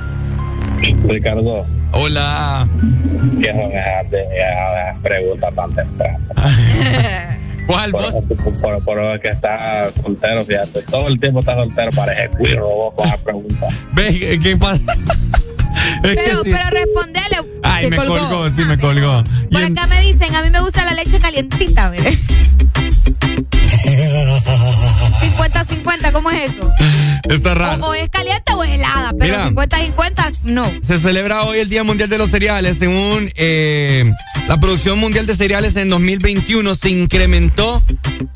Ricardo. 1.08 1.66
Hola. 1.92 2.68
¿Qué 3.42 3.48
son 3.48 3.72
esas, 3.72 4.10
de- 4.12 4.28
esas 4.38 5.00
preguntas 5.02 5.54
tan 5.56 5.76
tempranas? 5.76 6.22
¿Cuál 7.68 7.92
por, 7.92 8.04
Eso, 8.06 8.22
por, 8.62 8.84
por 8.84 8.98
lo 8.98 9.20
que 9.20 9.30
está 9.30 9.90
soltero, 10.02 10.44
fíjate. 10.44 10.82
Todo 10.84 11.08
el 11.08 11.20
tiempo 11.20 11.40
está 11.42 11.54
soltero, 11.56 11.92
parece 11.96 12.30
cuiro 12.30 12.68
vos 12.68 12.94
con 12.96 13.08
esa 13.08 13.18
pregunta. 13.18 13.68
¿Ves 13.94 14.18
qué 14.42 14.58
pasa? 14.58 14.82
Pero, 16.02 16.44
sí. 16.44 16.52
pero 16.52 16.70
respondele. 16.72 17.38
Ay, 17.64 17.86
se 17.86 17.90
me 17.92 17.98
colgó. 17.98 18.18
colgó, 18.18 18.50
sí, 18.50 18.62
me 18.66 18.78
colgó. 18.80 19.24
Y 19.50 19.54
Por 19.54 19.62
en- 19.62 19.78
acá 19.78 19.88
me 19.88 20.02
dicen, 20.02 20.36
a 20.36 20.42
mí 20.42 20.50
me 20.50 20.60
gusta 20.62 20.84
la 20.86 20.94
leche 20.94 21.20
calientita, 21.20 21.90
mire. 21.90 22.18
50-50, 25.44 26.12
¿cómo 26.12 26.30
es 26.32 26.52
eso? 26.52 26.72
Está 27.30 27.54
raro. 27.56 27.86
O, 27.86 27.90
o 27.90 27.94
es 27.94 28.10
caliente 28.10 28.54
o 28.54 28.64
es 28.64 28.72
helada, 28.72 29.14
pero 29.18 29.50
Mira. 29.50 29.68
50-50, 29.68 30.40
no. 30.44 30.72
Se 30.82 30.98
celebra 30.98 31.44
hoy 31.44 31.60
el 31.60 31.70
Día 31.70 31.84
Mundial 31.84 32.10
de 32.10 32.18
los 32.18 32.30
Cereales. 32.30 32.78
Según 32.80 33.32
eh, 33.36 34.12
la 34.48 34.60
producción 34.60 35.00
mundial 35.00 35.26
de 35.26 35.36
cereales 35.36 35.76
en 35.76 35.90
2021 35.90 36.76
se 36.76 36.90
incrementó 36.90 37.84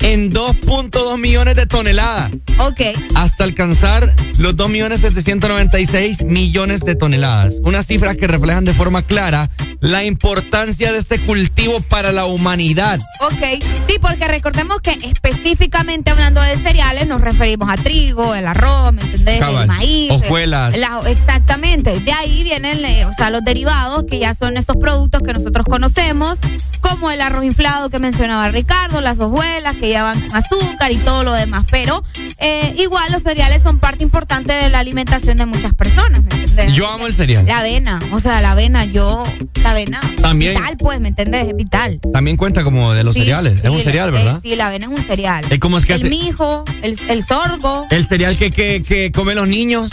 en 0.00 0.32
2.2 0.32 1.18
millones 1.18 1.56
de 1.56 1.66
toneladas 1.66 2.30
Ok. 2.58 2.80
hasta 3.14 3.44
alcanzar 3.44 4.14
los 4.38 4.54
2 4.56 4.68
millones 4.68 5.00
796 5.00 6.22
millones 6.24 6.80
de 6.80 6.94
toneladas. 6.94 7.54
Unas 7.62 7.86
cifras 7.86 8.16
que 8.16 8.26
reflejan 8.26 8.64
de 8.64 8.74
forma 8.74 9.02
clara 9.02 9.50
la 9.80 10.04
importancia 10.04 10.92
de 10.92 10.98
este 10.98 11.18
cultivo 11.20 11.80
para 11.80 12.12
la 12.12 12.24
humanidad. 12.26 13.00
Ok, 13.20 13.62
sí, 13.88 13.96
porque 14.00 14.28
recordemos 14.28 14.80
que 14.80 14.92
específicamente 14.92 16.10
hablando 16.10 16.40
de 16.40 16.56
cereales 16.62 16.93
nos 17.06 17.20
referimos 17.20 17.68
a 17.70 17.76
trigo, 17.76 18.34
el 18.34 18.46
arroz, 18.46 18.92
¿me 18.92 19.02
entendés? 19.02 19.40
Cabal. 19.40 19.62
El 19.62 19.66
maíz. 19.68 20.10
Hojuelas. 20.12 20.76
la- 20.78 21.00
exactamente. 21.08 21.98
De 22.00 22.12
ahí 22.12 22.42
vienen 22.44 22.84
eh, 22.84 23.04
o 23.06 23.12
sea, 23.14 23.30
los 23.30 23.42
derivados 23.44 24.04
que 24.08 24.18
ya 24.18 24.34
son 24.34 24.56
estos 24.56 24.76
productos 24.76 25.22
que 25.22 25.32
nosotros 25.32 25.66
conocemos, 25.66 26.38
como 26.80 27.10
el 27.10 27.20
arroz 27.20 27.44
inflado 27.44 27.90
que 27.90 27.98
mencionaba 27.98 28.48
Ricardo, 28.50 29.00
las 29.00 29.18
hojuelas 29.18 29.74
que 29.76 29.88
llevan 29.88 30.20
con 30.28 30.36
azúcar 30.36 30.92
y 30.92 30.96
todo 30.96 31.24
lo 31.24 31.32
demás. 31.32 31.64
Pero 31.70 32.04
eh, 32.38 32.74
igual 32.78 33.10
los 33.12 33.22
cereales 33.22 33.62
son 33.62 33.78
parte 33.78 34.02
importante 34.04 34.52
de 34.52 34.68
la 34.70 34.78
alimentación 34.78 35.36
de 35.38 35.46
muchas 35.46 35.74
personas, 35.74 36.22
¿me 36.22 36.34
entendés? 36.42 36.72
Yo 36.72 36.88
amo 36.88 37.06
el 37.06 37.14
cereal. 37.14 37.46
La 37.46 37.58
avena, 37.58 38.00
o 38.12 38.18
sea, 38.20 38.40
la 38.40 38.52
avena, 38.52 38.84
yo, 38.84 39.24
la 39.62 39.70
avena. 39.72 40.00
También. 40.20 40.54
Vital, 40.54 40.76
pues, 40.78 41.00
¿me 41.00 41.08
entendés? 41.08 41.48
Es 41.48 41.56
vital. 41.56 41.98
También 42.12 42.36
cuenta 42.36 42.62
como 42.64 42.92
de 42.94 43.02
los 43.02 43.14
Sí, 43.14 43.20
cereales. 43.20 43.54
sí, 43.54 43.66
es 43.66 43.70
un 43.70 43.80
cereal, 43.80 44.08
eh, 44.10 44.12
¿verdad? 44.12 44.40
sí, 44.42 44.54
la 44.56 44.66
avena 44.68 44.86
es 44.86 44.92
un 44.92 45.02
cereal. 45.02 45.44
¿Y 45.50 45.58
cómo 45.58 45.78
es 45.78 45.86
que 45.86 45.94
el 45.94 46.00
hace- 46.00 46.08
mijo, 46.10 46.64
el, 46.84 46.98
el 47.08 47.24
sorgo. 47.24 47.86
El 47.90 48.06
cereal 48.06 48.36
que, 48.36 48.50
que, 48.50 48.82
que 48.86 49.10
comen 49.12 49.36
los 49.36 49.48
niños. 49.48 49.90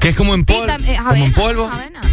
Que 0.00 0.08
es 0.10 0.16
como 0.16 0.34
en, 0.34 0.40
Sí, 0.40 0.52
pol- 0.52 0.68
tam- 0.68 0.84
eh, 0.84 0.96
como 0.96 1.24
en 1.24 1.32
polvo. 1.32 1.70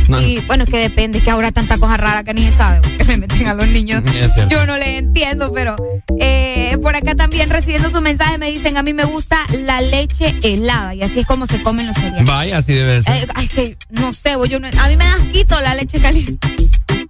No. 0.10 0.22
Y 0.22 0.40
bueno, 0.42 0.64
es 0.64 0.70
que 0.70 0.78
depende, 0.78 1.22
que 1.22 1.30
ahora 1.32 1.52
tanta 1.52 1.78
cosa 1.78 1.98
rara 1.98 2.24
que 2.24 2.34
ni 2.36 2.46
se 2.46 2.54
sabe, 2.54 2.82
que 2.98 3.04
le 3.04 3.18
meten 3.18 3.48
a 3.48 3.54
los 3.56 3.68
niños. 3.68 4.04
Yo 4.50 4.66
no 4.68 4.76
le 4.78 4.98
entiendo, 4.98 5.52
pero 5.54 5.76
eh, 6.20 6.78
por 6.82 6.96
acá 6.96 7.16
también 7.16 7.50
recibiendo 7.50 7.90
su 7.92 8.00
mensaje 8.02 8.38
me 8.38 8.52
dicen, 8.52 8.78
a 8.78 8.84
mí 8.84 8.94
me 8.94 9.06
gusta 9.06 9.38
la 9.60 9.82
leche 9.82 10.36
helada 10.44 10.94
y 10.96 11.02
así 11.04 11.20
es 11.20 11.26
como 11.28 11.46
se 11.48 11.62
comen 11.64 11.88
los 11.88 11.96
cereales. 11.96 12.26
Vaya, 12.26 12.58
así 12.58 12.74
debe 12.74 12.94
de 12.94 13.04
ser. 13.04 13.24
Eh, 13.24 13.28
ay, 13.36 13.48
que 13.48 13.78
no 13.90 14.14
sé, 14.14 14.36
yo 14.50 14.60
no- 14.60 14.68
a 14.68 14.88
mí 14.88 14.96
me 14.98 15.06
da 15.06 15.14
asquito 15.16 15.60
la 15.60 15.74
leche 15.76 16.00
caliente. 16.00 16.48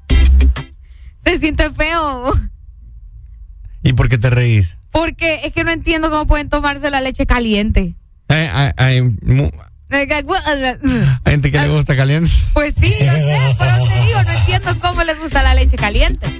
Se 1.25 1.37
siente 1.37 1.69
feo. 1.71 2.31
¿Y 3.83 3.93
por 3.93 4.09
qué 4.09 4.17
te 4.17 4.29
reís? 4.29 4.77
Porque 4.91 5.41
es 5.45 5.53
que 5.53 5.63
no 5.63 5.71
entiendo 5.71 6.09
cómo 6.09 6.25
pueden 6.27 6.49
tomarse 6.49 6.89
la 6.89 7.01
leche 7.01 7.25
caliente. 7.25 7.95
Eh, 8.29 8.49
hay, 8.53 8.71
hay 8.77 9.01
mu- 9.01 9.49
hay 11.25 11.31
gente 11.33 11.51
que 11.51 11.59
le 11.59 11.67
gusta 11.67 11.95
caliente. 11.95 12.29
Pues 12.53 12.75
sí, 12.79 12.93
yo 12.99 13.11
sé, 13.11 13.55
pero 13.57 13.75
te 13.87 14.05
digo, 14.05 14.23
no 14.23 14.31
entiendo 14.31 14.79
cómo 14.79 15.03
les 15.03 15.17
gusta 15.19 15.41
la 15.41 15.53
leche 15.55 15.77
caliente. 15.77 16.37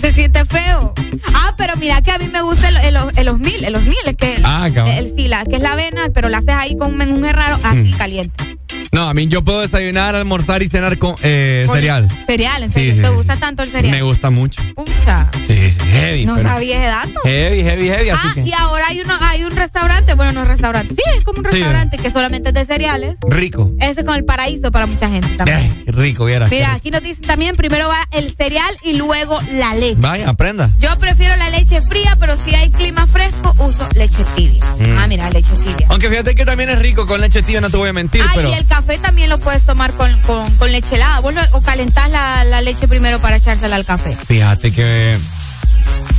Se 0.00 0.12
siente 0.12 0.44
feo. 0.44 0.92
Ah, 1.34 1.54
pero 1.56 1.63
mira 1.76 2.00
que 2.02 2.10
a 2.12 2.18
mí 2.18 2.28
me 2.32 2.42
gusta 2.42 2.68
el, 2.68 2.76
el, 2.78 2.96
el 3.16 3.28
osmil, 3.28 3.64
el 3.64 3.74
osmil, 3.76 3.96
es 4.06 4.16
que 4.16 4.36
Ah, 4.44 4.68
el, 4.98 5.12
sí, 5.16 5.28
la, 5.28 5.44
que 5.44 5.56
es 5.56 5.62
la 5.62 5.72
avena, 5.72 6.02
pero 6.14 6.28
la 6.28 6.38
haces 6.38 6.50
ahí 6.54 6.76
con 6.76 6.92
un 6.92 6.96
menjunje 6.98 7.32
raro, 7.32 7.58
así 7.62 7.92
Mm. 7.94 7.96
caliente. 7.96 8.44
No, 8.92 9.08
a 9.08 9.14
mí 9.14 9.26
yo 9.28 9.42
puedo 9.42 9.60
desayunar, 9.60 10.14
almorzar 10.14 10.62
y 10.62 10.68
cenar 10.68 10.98
con 10.98 11.16
eh, 11.22 11.66
cereal. 11.72 12.08
Cereal, 12.26 12.62
en 12.62 12.70
serio, 12.72 12.94
sí, 12.94 13.00
¿te 13.00 13.08
sí, 13.08 13.14
gusta 13.14 13.36
tanto 13.38 13.62
el 13.62 13.68
cereal? 13.70 13.90
Me 13.94 14.02
gusta 14.02 14.30
mucho. 14.30 14.62
Pucha, 14.74 15.30
Sí, 15.46 15.72
sí, 15.72 15.78
heavy. 15.80 16.24
no 16.26 16.36
pero- 16.36 16.48
sabía 16.48 16.76
ese 16.76 16.86
dato. 16.86 17.20
Heavy, 17.24 17.62
heavy, 17.62 17.88
heavy. 17.88 18.08
Así 18.10 18.20
Ah, 18.28 18.32
que- 18.34 18.40
y 18.48 18.52
ahora 18.52 18.84
hay 18.88 19.00
uno, 19.00 19.14
hay 19.20 19.44
un 19.44 19.54
restaurante, 19.56 20.14
bueno, 20.14 20.32
no 20.32 20.42
es 20.42 20.48
restaurante, 20.48 20.94
sí, 20.94 21.02
es 21.18 21.24
como 21.24 21.38
un 21.40 21.44
restaurante 21.44 21.98
que 21.98 22.10
solamente 22.10 22.48
es 22.50 22.54
de 22.54 22.64
cereales. 22.64 23.16
Rico. 23.28 23.72
Ese 23.80 24.00
es 24.00 24.06
con 24.06 24.14
el 24.14 24.24
paraíso 24.24 24.70
para 24.70 24.86
mucha 24.86 25.08
gente 25.08 25.28
también. 25.36 25.58
Eh, 25.86 25.92
rico, 25.92 26.24
vieras. 26.24 26.50
Mira, 26.50 26.72
aquí 26.72 26.90
nos 26.90 27.02
dicen 27.02 27.22
también, 27.26 27.56
primero 27.56 27.88
va 27.88 28.06
el 28.12 28.34
cereal 28.36 28.74
y 28.84 28.94
luego 28.94 29.40
la 29.52 29.74
leche. 29.74 29.96
Vaya, 29.98 30.28
aprenda. 30.30 30.70
Yo 30.78 30.96
prefiero 30.98 31.34
la 31.36 31.50
leche 31.50 31.63
fría, 31.64 32.16
pero 32.20 32.36
si 32.36 32.54
hay 32.54 32.70
clima 32.70 33.06
fresco, 33.06 33.54
uso 33.58 33.86
leche 33.94 34.24
tibia. 34.36 34.64
Mm. 34.78 34.98
Ah, 34.98 35.06
mira, 35.06 35.30
leche 35.30 35.50
tibia. 35.56 35.86
Aunque 35.88 36.08
fíjate 36.08 36.34
que 36.34 36.44
también 36.44 36.68
es 36.70 36.78
rico 36.78 37.06
con 37.06 37.20
leche 37.20 37.42
tibia, 37.42 37.60
no 37.60 37.70
te 37.70 37.76
voy 37.76 37.88
a 37.88 37.92
mentir, 37.92 38.22
Ah, 38.22 38.32
pero. 38.34 38.50
y 38.50 38.52
el 38.54 38.66
café 38.66 38.98
también 38.98 39.30
lo 39.30 39.38
puedes 39.38 39.64
tomar 39.64 39.92
con, 39.94 40.10
con, 40.22 40.50
con 40.56 40.70
leche 40.72 40.96
helada. 40.96 41.20
Vos 41.20 41.34
lo- 41.34 41.40
o 41.52 41.62
calentás 41.62 42.10
la, 42.10 42.44
la 42.44 42.60
leche 42.60 42.86
primero 42.88 43.18
para 43.20 43.36
echársela 43.36 43.76
al 43.76 43.84
café. 43.84 44.16
Fíjate 44.26 44.72
que. 44.72 45.18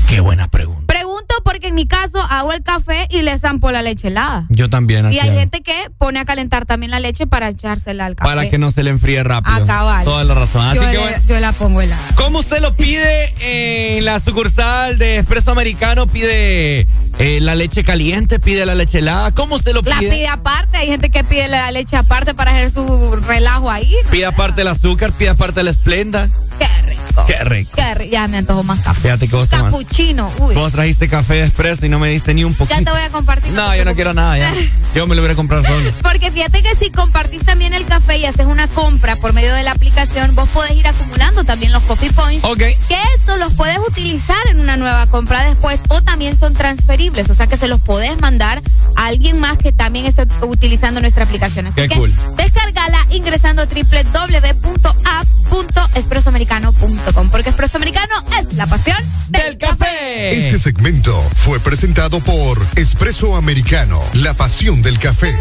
Qué 0.09 0.19
buena 0.19 0.47
pregunta. 0.47 0.84
Porque 1.45 1.67
en 1.67 1.75
mi 1.75 1.85
caso 1.85 2.19
hago 2.29 2.53
el 2.53 2.63
café 2.63 3.07
y 3.11 3.21
le 3.21 3.37
zampo 3.37 3.69
la 3.71 3.83
leche 3.83 4.07
helada. 4.07 4.45
Yo 4.49 4.67
también. 4.67 5.13
Y 5.13 5.19
hay 5.19 5.29
gente 5.37 5.61
que 5.61 5.75
pone 5.99 6.19
a 6.19 6.25
calentar 6.25 6.65
también 6.65 6.89
la 6.89 6.99
leche 6.99 7.27
para 7.27 7.49
echársela 7.49 8.07
al 8.07 8.15
café. 8.15 8.27
Para 8.27 8.49
que 8.49 8.57
no 8.57 8.71
se 8.71 8.81
le 8.81 8.89
enfríe 8.89 9.23
rápido. 9.23 9.55
A 9.55 9.65
cabal. 9.67 10.03
Toda 10.05 10.23
la 10.23 10.33
razón. 10.33 10.65
Así 10.65 10.79
yo, 10.79 10.85
que 10.87 10.91
le- 10.93 10.97
bueno. 10.99 11.17
yo 11.27 11.39
la 11.39 11.51
pongo 11.53 11.81
helada. 11.81 12.01
¿Cómo 12.15 12.39
usted 12.39 12.59
lo 12.61 12.73
pide 12.75 13.33
en 13.97 14.03
la 14.05 14.19
sucursal 14.19 14.97
de 14.97 15.17
Espresso 15.19 15.51
Americano? 15.51 16.07
¿Pide 16.07 16.87
eh, 17.19 17.39
la 17.41 17.53
leche 17.53 17.83
caliente? 17.83 18.39
¿Pide 18.39 18.65
la 18.65 18.73
leche 18.73 18.97
helada? 18.99 19.31
¿Cómo 19.31 19.53
usted 19.55 19.73
lo 19.73 19.81
La 19.83 19.99
pide? 19.99 20.09
pide 20.09 20.27
aparte, 20.27 20.77
hay 20.79 20.87
gente 20.87 21.11
que 21.11 21.23
pide 21.23 21.47
la 21.47 21.69
leche 21.71 21.95
aparte 21.95 22.33
para 22.33 22.51
hacer 22.51 22.71
su 22.71 23.15
relajo 23.17 23.69
ahí. 23.69 23.93
Pide 24.09 24.25
aparte 24.25 24.61
el 24.63 24.67
azúcar, 24.67 25.11
pide 25.13 25.29
aparte 25.29 25.61
la 25.61 25.69
esplenda. 25.69 26.27
Qué 26.57 26.81
rico. 26.85 27.25
Qué 27.27 27.43
rico. 27.43 27.71
Qué 27.75 27.95
rico. 27.95 28.11
Ya 28.11 28.27
me 28.27 28.37
antojo 28.37 28.63
más 28.63 28.79
café. 28.81 29.01
Fíjate 29.01 29.27
que 29.27 29.35
vos 29.35 29.47
Capuchino. 29.47 30.31
Uy. 30.39 30.55
Vos 30.55 30.71
trajiste 30.71 31.07
café 31.07 31.35
de 31.35 31.43
espresso 31.43 31.85
y 31.85 31.89
no 31.89 31.99
me 31.99 32.09
diste 32.09 32.33
ni 32.33 32.43
un 32.43 32.53
poquito. 32.53 32.79
Ya 32.79 32.85
te 32.85 32.91
voy 32.91 33.01
a 33.01 33.09
compartir. 33.09 33.51
No, 33.53 33.75
yo 33.75 33.85
no 33.85 33.95
quiero 33.95 34.13
nada 34.13 34.37
ya. 34.37 34.51
Yo 34.93 35.07
me 35.07 35.15
lo 35.15 35.21
voy 35.21 35.31
a 35.31 35.35
comprar 35.35 35.63
solo. 35.63 35.91
Porque 36.01 36.31
fíjate 36.31 36.61
que 36.61 36.75
si 36.75 36.91
compartís 36.91 37.43
también 37.43 37.73
el 37.73 37.85
café 37.85 38.17
y 38.17 38.25
haces 38.25 38.45
una 38.45 38.67
compra 38.67 39.15
por 39.15 39.33
medio 39.33 39.53
de 39.53 39.63
la 39.63 39.71
aplicación, 39.71 40.35
vos 40.35 40.49
podés 40.49 40.71
ir 40.71 40.87
acumulando 40.87 41.43
también 41.43 41.71
los 41.71 41.83
coffee 41.83 42.11
points. 42.11 42.43
Ok. 42.43 42.59
Que 42.59 42.97
estos 43.17 43.39
los 43.39 43.53
puedes 43.53 43.77
utilizar 43.79 44.37
en 44.49 44.59
una 44.59 44.77
nueva 44.77 45.07
compra 45.07 45.43
después 45.43 45.81
o 45.89 46.01
también 46.01 46.35
son 46.37 46.53
transferibles. 46.53 47.29
O 47.29 47.33
sea 47.33 47.47
que 47.47 47.57
se 47.57 47.67
los 47.67 47.81
podés 47.81 48.19
mandar 48.21 48.61
a 48.95 49.07
alguien 49.07 49.39
más 49.39 49.57
que 49.57 49.71
también 49.71 50.05
esté 50.05 50.27
utilizando 50.41 51.01
nuestra 51.01 51.25
aplicación. 51.25 51.67
Así 51.67 51.75
Qué 51.75 51.89
que 51.89 51.95
cool. 51.95 52.13
descargala 52.37 52.99
ingresando 53.09 53.61
a 53.61 53.65
www.app.espressoamericano.com. 56.45 57.29
Porque 57.29 57.49
Espresso 57.49 57.77
Americano 57.77 58.13
es 58.39 58.53
la 58.53 58.67
pasión 58.67 58.97
del 59.29 59.57
café. 59.57 60.37
Este 60.37 60.57
segmento 60.57 61.13
fue 61.35 61.59
presentado 61.59 62.19
por 62.19 62.65
Espresso 62.75 63.35
Americano, 63.35 64.01
la 64.13 64.33
pasión 64.33 64.81
del 64.81 64.99
café. 64.99 65.33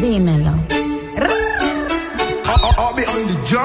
Dímelo. 0.00 0.66
Ya 3.48 3.64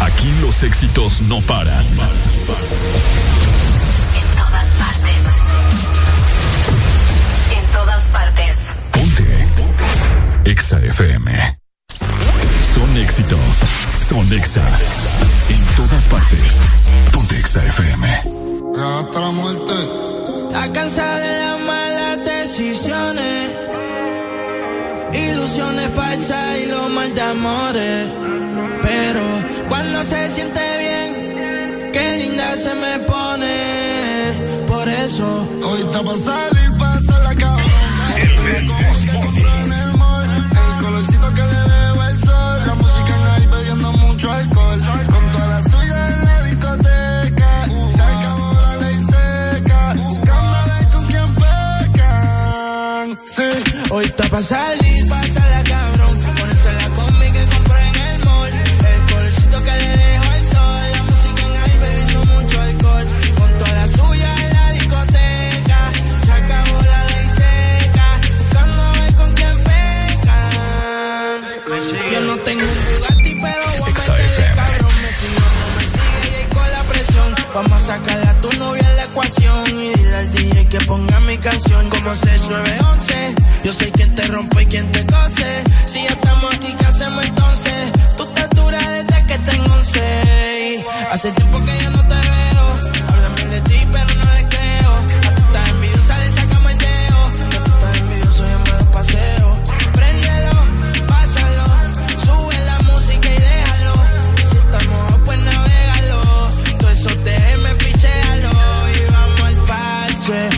Aquí 0.00 0.32
los 0.40 0.62
éxitos 0.62 1.20
no 1.22 1.40
paran. 1.42 1.84
En 1.86 1.96
todas 4.36 4.68
partes. 4.78 5.16
En 7.50 7.64
todas 7.72 8.08
partes. 8.08 8.56
EXA 10.44 10.78
FM. 10.78 11.58
Son 12.74 12.96
éxitos. 12.96 13.40
Son 14.08 14.32
EXA. 14.32 14.66
En 15.48 15.64
todas 15.76 16.04
partes. 16.04 16.60
Ponte 17.12 17.38
EXA 17.38 17.64
FM. 17.64 18.22
Hasta 18.78 19.20
la 19.20 19.30
muerte. 19.30 19.72
Está 20.48 20.72
cansada 20.72 21.18
de 21.18 21.38
las 21.38 21.60
malas 21.60 22.18
decisiones. 22.24 23.75
Ilusiones 25.16 25.88
falsas 25.94 26.58
y 26.62 26.66
los 26.66 26.90
mal 26.90 27.14
de 27.14 27.22
amores. 27.22 28.12
Pero 28.82 29.22
cuando 29.68 30.04
se 30.04 30.30
siente 30.30 30.60
bien, 30.78 31.90
qué 31.92 32.16
linda 32.18 32.56
se 32.56 32.74
me 32.74 32.98
pone. 33.00 34.64
Por 34.66 34.88
eso, 34.88 35.48
hoy 35.64 35.80
está 35.80 36.02
para 36.02 36.18
salir, 36.18 36.72
pasa 36.78 37.18
la 37.24 37.34
cabrón. 37.34 37.66
Eso 38.16 38.48
es 38.48 38.70
como 38.70 38.94
que 39.00 39.06
compró 39.26 39.50
en 39.64 39.72
el 39.72 39.92
mall. 39.96 40.24
El 40.50 40.84
colorcito 40.84 41.28
que 41.34 41.42
le 41.42 41.60
dejo 41.72 42.02
el 42.10 42.18
sol. 42.20 42.60
La 42.66 42.74
música 42.74 43.14
en 43.16 43.26
ahí 43.32 43.46
bebiendo 43.46 43.92
mucho 43.92 44.30
alcohol. 44.32 44.80
Con 45.10 45.30
toda 45.32 45.46
la 45.48 45.62
suya 45.70 46.08
en 46.08 46.24
la 46.24 46.42
discoteca. 46.44 47.50
Se 47.94 48.02
acabó 48.02 48.52
la 48.52 48.76
ley 48.82 48.98
seca. 49.00 49.94
Buscando 49.94 50.56
a 50.56 50.66
ver 50.66 50.84
con 50.92 51.06
quién 51.06 51.34
pecan. 51.34 53.18
Sí, 53.26 53.48
está 54.06 54.28
para 54.28 54.42
salir, 54.42 55.08
pásala 55.08 55.62
cabrón. 55.64 55.95
Ponérsela 55.95 55.95
que 80.68 80.78
ponga 80.80 81.20
mi 81.20 81.38
canción 81.38 81.88
como 81.90 82.14
6911. 82.14 83.34
Yo 83.64 83.72
sé 83.72 83.90
quién 83.92 84.14
te 84.14 84.22
rompe 84.26 84.62
y 84.62 84.66
quién 84.66 84.90
te 84.90 85.04
cose. 85.06 85.64
Si 85.86 86.02
ya 86.02 86.10
estamos 86.10 86.54
aquí, 86.54 86.74
¿qué 86.78 86.86
hacemos 86.86 87.24
entonces? 87.24 87.92
Tú 88.16 88.26
te 88.26 88.46
duras 88.56 88.84
desde 88.88 89.26
que 89.26 89.38
tengo 89.38 89.74
11. 89.74 90.84
Hace 91.12 91.32
tiempo 91.32 91.58
que 91.64 91.76
ya 91.76 91.90
no 91.90 92.06
te 92.06 92.14
veo. 92.14 92.92
Háblame 93.08 93.44
de 93.54 93.60
ti, 93.62 93.88
pero 93.92 94.14
no 94.14 94.32
le 94.34 94.48
creo. 94.48 94.92
A 95.28 95.34
tú 95.34 95.42
estás 95.42 95.68
envidiosa, 95.68 96.18
le 96.18 96.32
sacamos 96.32 96.70
el 96.72 96.78
dedo. 96.78 97.18
A 97.26 97.64
tú 97.64 97.70
estás 97.72 97.96
envidioso, 97.98 98.44
yo 98.48 98.58
me 98.58 98.84
lo 98.84 98.90
paseo. 98.90 99.35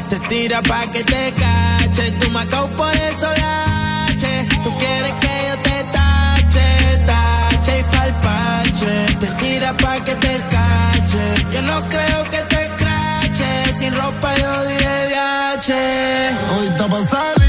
Te 0.09 0.19
tira 0.21 0.63
pa' 0.63 0.87
que 0.91 1.05
te 1.05 1.33
cache. 1.35 2.13
Tú 2.13 2.31
me 2.31 2.45
por 2.47 2.95
eso 3.11 3.27
lache. 3.27 4.49
Tú 4.63 4.71
quieres 4.79 5.13
que 5.23 5.35
yo 5.49 5.57
te 5.69 5.85
tache, 5.97 6.67
tache 7.07 7.79
y 7.81 7.83
pa'l 7.93 8.13
parche. 8.21 8.93
Te 9.21 9.27
tira 9.41 9.77
pa' 9.77 10.03
que 10.05 10.15
te 10.17 10.39
no 11.63 11.89
creo 11.89 12.25
que 12.31 12.41
te 12.53 12.71
crache. 12.79 13.73
Sin 13.79 13.95
ropa 13.95 14.37
yo 14.37 14.65
dije 14.65 14.95
VH. 15.13 15.71
Hoy 16.55 16.67
está 16.69 16.87
pa' 16.89 17.48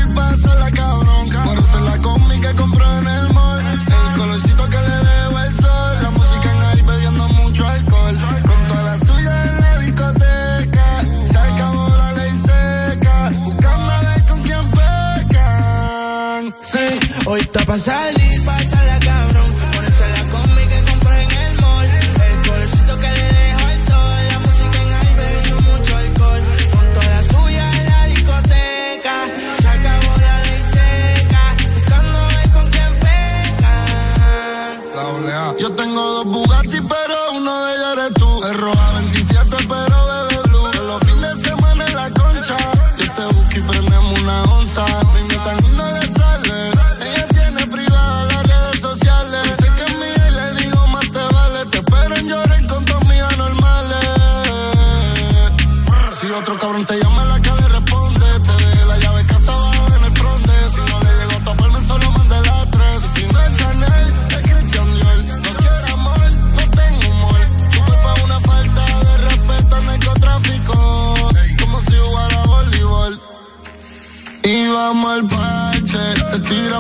está 17.52 17.66
pa' 17.66 17.78
salir, 17.78 18.42
la 18.46 19.00
cabrón. 19.00 19.29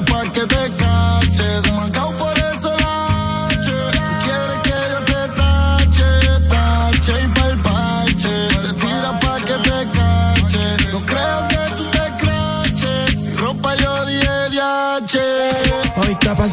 Pa' 0.01 0.23
que 0.31 0.41
te 0.41 0.63
cache. 0.81 1.61
De 1.63 1.71
Macao 1.71 2.11
por 2.17 2.37
eso 2.37 2.69
la 2.79 3.47
H. 3.47 3.65
Tú 3.65 4.13
quieres 4.25 4.59
que 4.65 4.77
yo 4.91 4.99
te 5.11 5.21
tache, 5.39 6.09
tache 6.53 7.13
y 7.23 7.27
pa'l 7.35 7.61
parche. 7.61 8.35
Te 8.63 8.73
tira 8.81 9.11
pa' 9.19 9.39
que 9.47 9.57
te 9.67 9.77
cache. 9.97 10.63
No 10.93 10.99
creo 11.05 11.39
que 11.51 11.61
tú 11.77 11.83
te 11.95 12.05
craches. 12.21 13.25
Si 13.25 13.31
ropa 13.35 13.75
yo 13.75 14.05
di 14.05 14.19
DH. 14.19 15.15
Hoy 15.97 16.11
está 16.11 16.35
pa' 16.35 16.47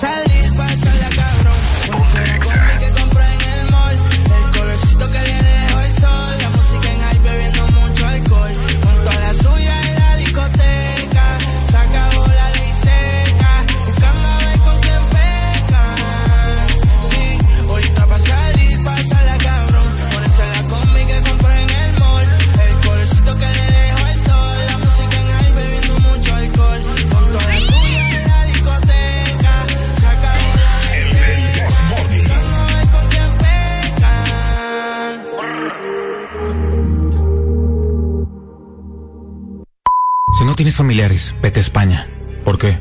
tienes 40.57 40.75
familiares, 40.77 41.35
vete 41.41 41.61
a 41.61 41.63
España. 41.63 42.09
¿Por 42.45 42.59
qué? 42.59 42.77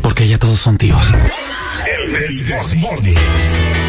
Porque 0.00 0.26
ya 0.26 0.38
todos 0.38 0.60
son 0.60 0.78
tíos. 0.78 1.02
El. 1.86 3.81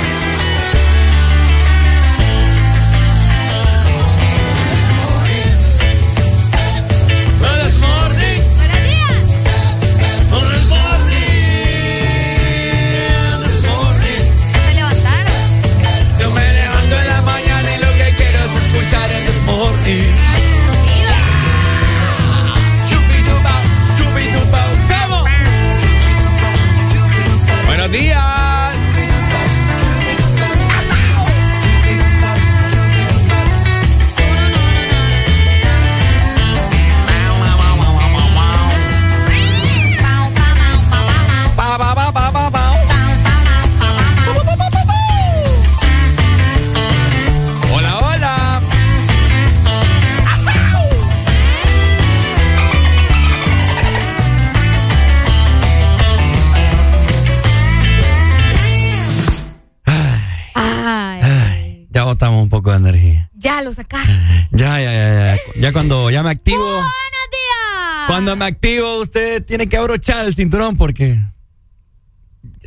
Lo 63.74 63.84
sacaron. 63.84 64.48
Ya, 64.52 64.80
ya, 64.80 64.92
ya, 64.92 65.36
ya. 65.36 65.38
Ya 65.56 65.74
cuando 65.74 66.10
ya 66.10 66.24
me 66.24 66.30
activo. 66.30 66.64
¡Buenos 66.64 66.84
días! 66.84 68.08
Cuando 68.08 68.36
me 68.36 68.46
activo, 68.46 69.00
usted 69.00 69.44
tiene 69.44 69.68
que 69.68 69.78
abrochar 69.78 70.26
el 70.26 70.36
cinturón 70.36 70.78
porque. 70.78 71.20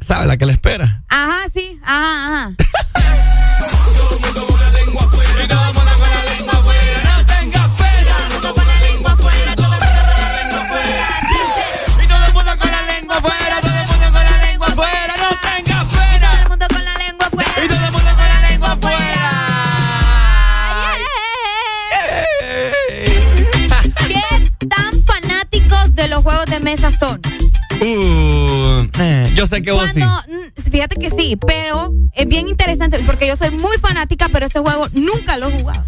sabe 0.00 0.26
la 0.26 0.36
que 0.36 0.46
le 0.46 0.52
espera. 0.52 1.04
Ajá, 1.08 1.48
sí, 1.52 1.78
ajá, 1.82 2.26
ajá. 2.26 2.56
de 26.58 26.60
mesa 26.64 26.90
son? 26.90 27.20
Uh, 27.80 28.88
eh, 28.98 29.32
yo 29.34 29.46
sé 29.46 29.60
que 29.60 29.70
vos. 29.70 29.82
Cuando, 29.92 30.06
mm, 30.06 30.70
fíjate 30.70 30.96
que 30.96 31.10
sí, 31.10 31.36
pero 31.46 31.92
es 32.14 32.26
bien 32.26 32.48
interesante 32.48 32.98
porque 33.00 33.26
yo 33.26 33.36
soy 33.36 33.50
muy 33.50 33.76
fanática, 33.78 34.28
pero 34.32 34.46
este 34.46 34.60
juego 34.60 34.86
nunca 34.94 35.36
lo 35.36 35.48
he 35.48 35.60
jugado. 35.60 35.84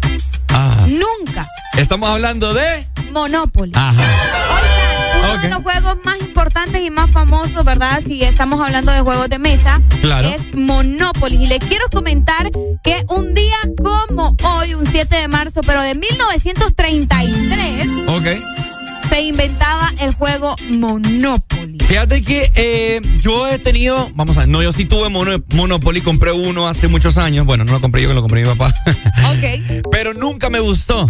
Ah, 0.49 0.85
Nunca. 0.87 1.47
estamos 1.77 2.09
hablando 2.09 2.53
de. 2.53 2.85
Monopoly. 3.11 3.71
Ajá. 3.75 4.03
Oigan, 5.21 5.31
uno 5.31 5.41
de 5.41 5.49
los 5.49 5.61
juegos 5.63 5.97
más 6.05 6.19
importantes 6.19 6.81
y 6.81 6.89
más 6.91 7.09
famosos, 7.11 7.63
¿verdad? 7.65 8.01
Si 8.05 8.23
estamos 8.23 8.61
hablando 8.63 8.91
de 8.91 9.01
juegos 9.01 9.29
de 9.29 9.39
mesa, 9.39 9.79
Claro. 10.01 10.27
es 10.27 10.55
Monopoly. 10.55 11.43
Y 11.43 11.47
les 11.47 11.59
quiero 11.59 11.85
comentar 11.91 12.49
que 12.83 13.03
un 13.09 13.33
día 13.33 13.57
como 13.83 14.35
hoy, 14.43 14.75
un 14.75 14.85
7 14.85 15.15
de 15.15 15.27
marzo, 15.27 15.61
pero 15.65 15.81
de 15.81 15.95
1933, 15.95 17.87
Ok. 18.07 18.25
Se 19.09 19.21
inventaba 19.21 19.91
el 20.01 20.13
juego 20.13 20.55
Monopoly. 20.69 21.77
Fíjate 21.87 22.21
que 22.23 22.51
eh, 22.55 23.01
yo 23.21 23.47
he 23.47 23.57
tenido, 23.59 24.09
vamos 24.13 24.37
a 24.37 24.41
ver, 24.41 24.49
no, 24.49 24.61
yo 24.61 24.71
sí 24.71 24.85
tuve 24.85 25.09
mono- 25.09 25.43
Monopoly, 25.53 26.01
compré 26.01 26.31
uno 26.31 26.67
hace 26.67 26.87
muchos 26.87 27.17
años. 27.17 27.45
Bueno, 27.45 27.65
no 27.65 27.71
lo 27.73 27.81
compré 27.81 28.03
yo, 28.03 28.13
lo 28.13 28.21
compré 28.21 28.41
mi 28.41 28.47
papá. 28.47 28.73
Ok. 29.29 29.83
Pero 29.91 30.13
nunca 30.13 30.49
me 30.49 30.59
gustó. 30.59 31.07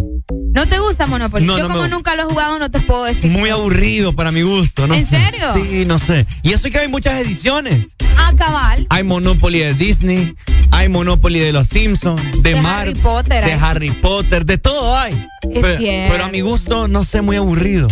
¿No 0.53 0.65
te 0.65 0.79
gusta 0.79 1.07
Monopoly? 1.07 1.45
No, 1.45 1.57
Yo 1.57 1.63
no 1.63 1.69
como 1.69 1.83
me- 1.83 1.89
nunca 1.89 2.15
lo 2.15 2.23
he 2.23 2.25
jugado, 2.25 2.59
no 2.59 2.69
te 2.71 2.79
puedo 2.81 3.03
decir. 3.05 3.31
Muy 3.31 3.49
aburrido 3.49 4.13
para 4.13 4.31
mi 4.31 4.41
gusto, 4.41 4.87
¿no? 4.87 4.93
¿En 4.95 5.05
sé. 5.05 5.19
serio? 5.23 5.47
Sí, 5.53 5.85
no 5.85 5.99
sé. 5.99 6.25
Y 6.43 6.51
eso 6.53 6.69
que 6.69 6.79
hay 6.79 6.87
muchas 6.87 7.19
ediciones. 7.21 7.87
Ah, 8.17 8.33
cabal. 8.37 8.85
Hay 8.89 9.03
Monopoly 9.03 9.59
de 9.59 9.73
Disney, 9.73 10.35
hay 10.71 10.89
Monopoly 10.89 11.39
de 11.39 11.53
los 11.53 11.67
Simpsons, 11.67 12.21
de, 12.43 12.53
De 12.55 12.61
Mar- 12.61 12.79
Harry 12.89 12.95
Potter 12.95 13.45
de. 13.45 13.53
Harry 13.53 13.91
Potter, 13.91 14.45
de 14.45 14.57
todo 14.57 14.97
hay. 14.97 15.25
Es 15.51 15.61
Pe- 15.61 15.77
cierto. 15.77 16.11
pero 16.13 16.25
a 16.25 16.29
mi 16.29 16.41
gusto, 16.41 16.87
no 16.87 17.03
sé, 17.03 17.21
muy 17.21 17.35
aburrido. 17.37 17.87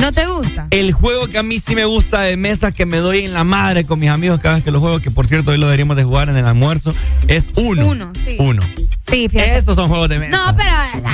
¿No 0.00 0.12
te 0.12 0.26
gusta? 0.26 0.66
El 0.70 0.92
juego 0.92 1.28
que 1.28 1.38
a 1.38 1.42
mí 1.42 1.58
sí 1.58 1.74
me 1.74 1.84
gusta 1.84 2.22
de 2.22 2.36
mesa, 2.36 2.72
que 2.72 2.86
me 2.86 2.98
doy 2.98 3.20
en 3.20 3.34
la 3.34 3.44
madre 3.44 3.84
con 3.84 4.00
mis 4.00 4.08
amigos 4.08 4.40
cada 4.40 4.54
vez 4.54 4.64
que 4.64 4.70
lo 4.70 4.80
juego, 4.80 5.00
que 5.00 5.10
por 5.10 5.26
cierto 5.28 5.50
hoy 5.50 5.58
lo 5.58 5.66
deberíamos 5.66 5.96
de 5.96 6.04
jugar 6.04 6.28
en 6.30 6.36
el 6.36 6.46
almuerzo, 6.46 6.94
es 7.28 7.50
uno. 7.56 7.86
Uno, 7.86 8.12
sí. 8.24 8.36
Uno. 8.38 8.62
Sí, 9.10 9.28
fíjate. 9.28 9.56
Estos 9.56 9.74
son 9.76 9.88
juegos 9.88 10.08
de 10.08 10.18
mesa. 10.18 10.30
No, 10.36 10.56
pero 10.56 10.70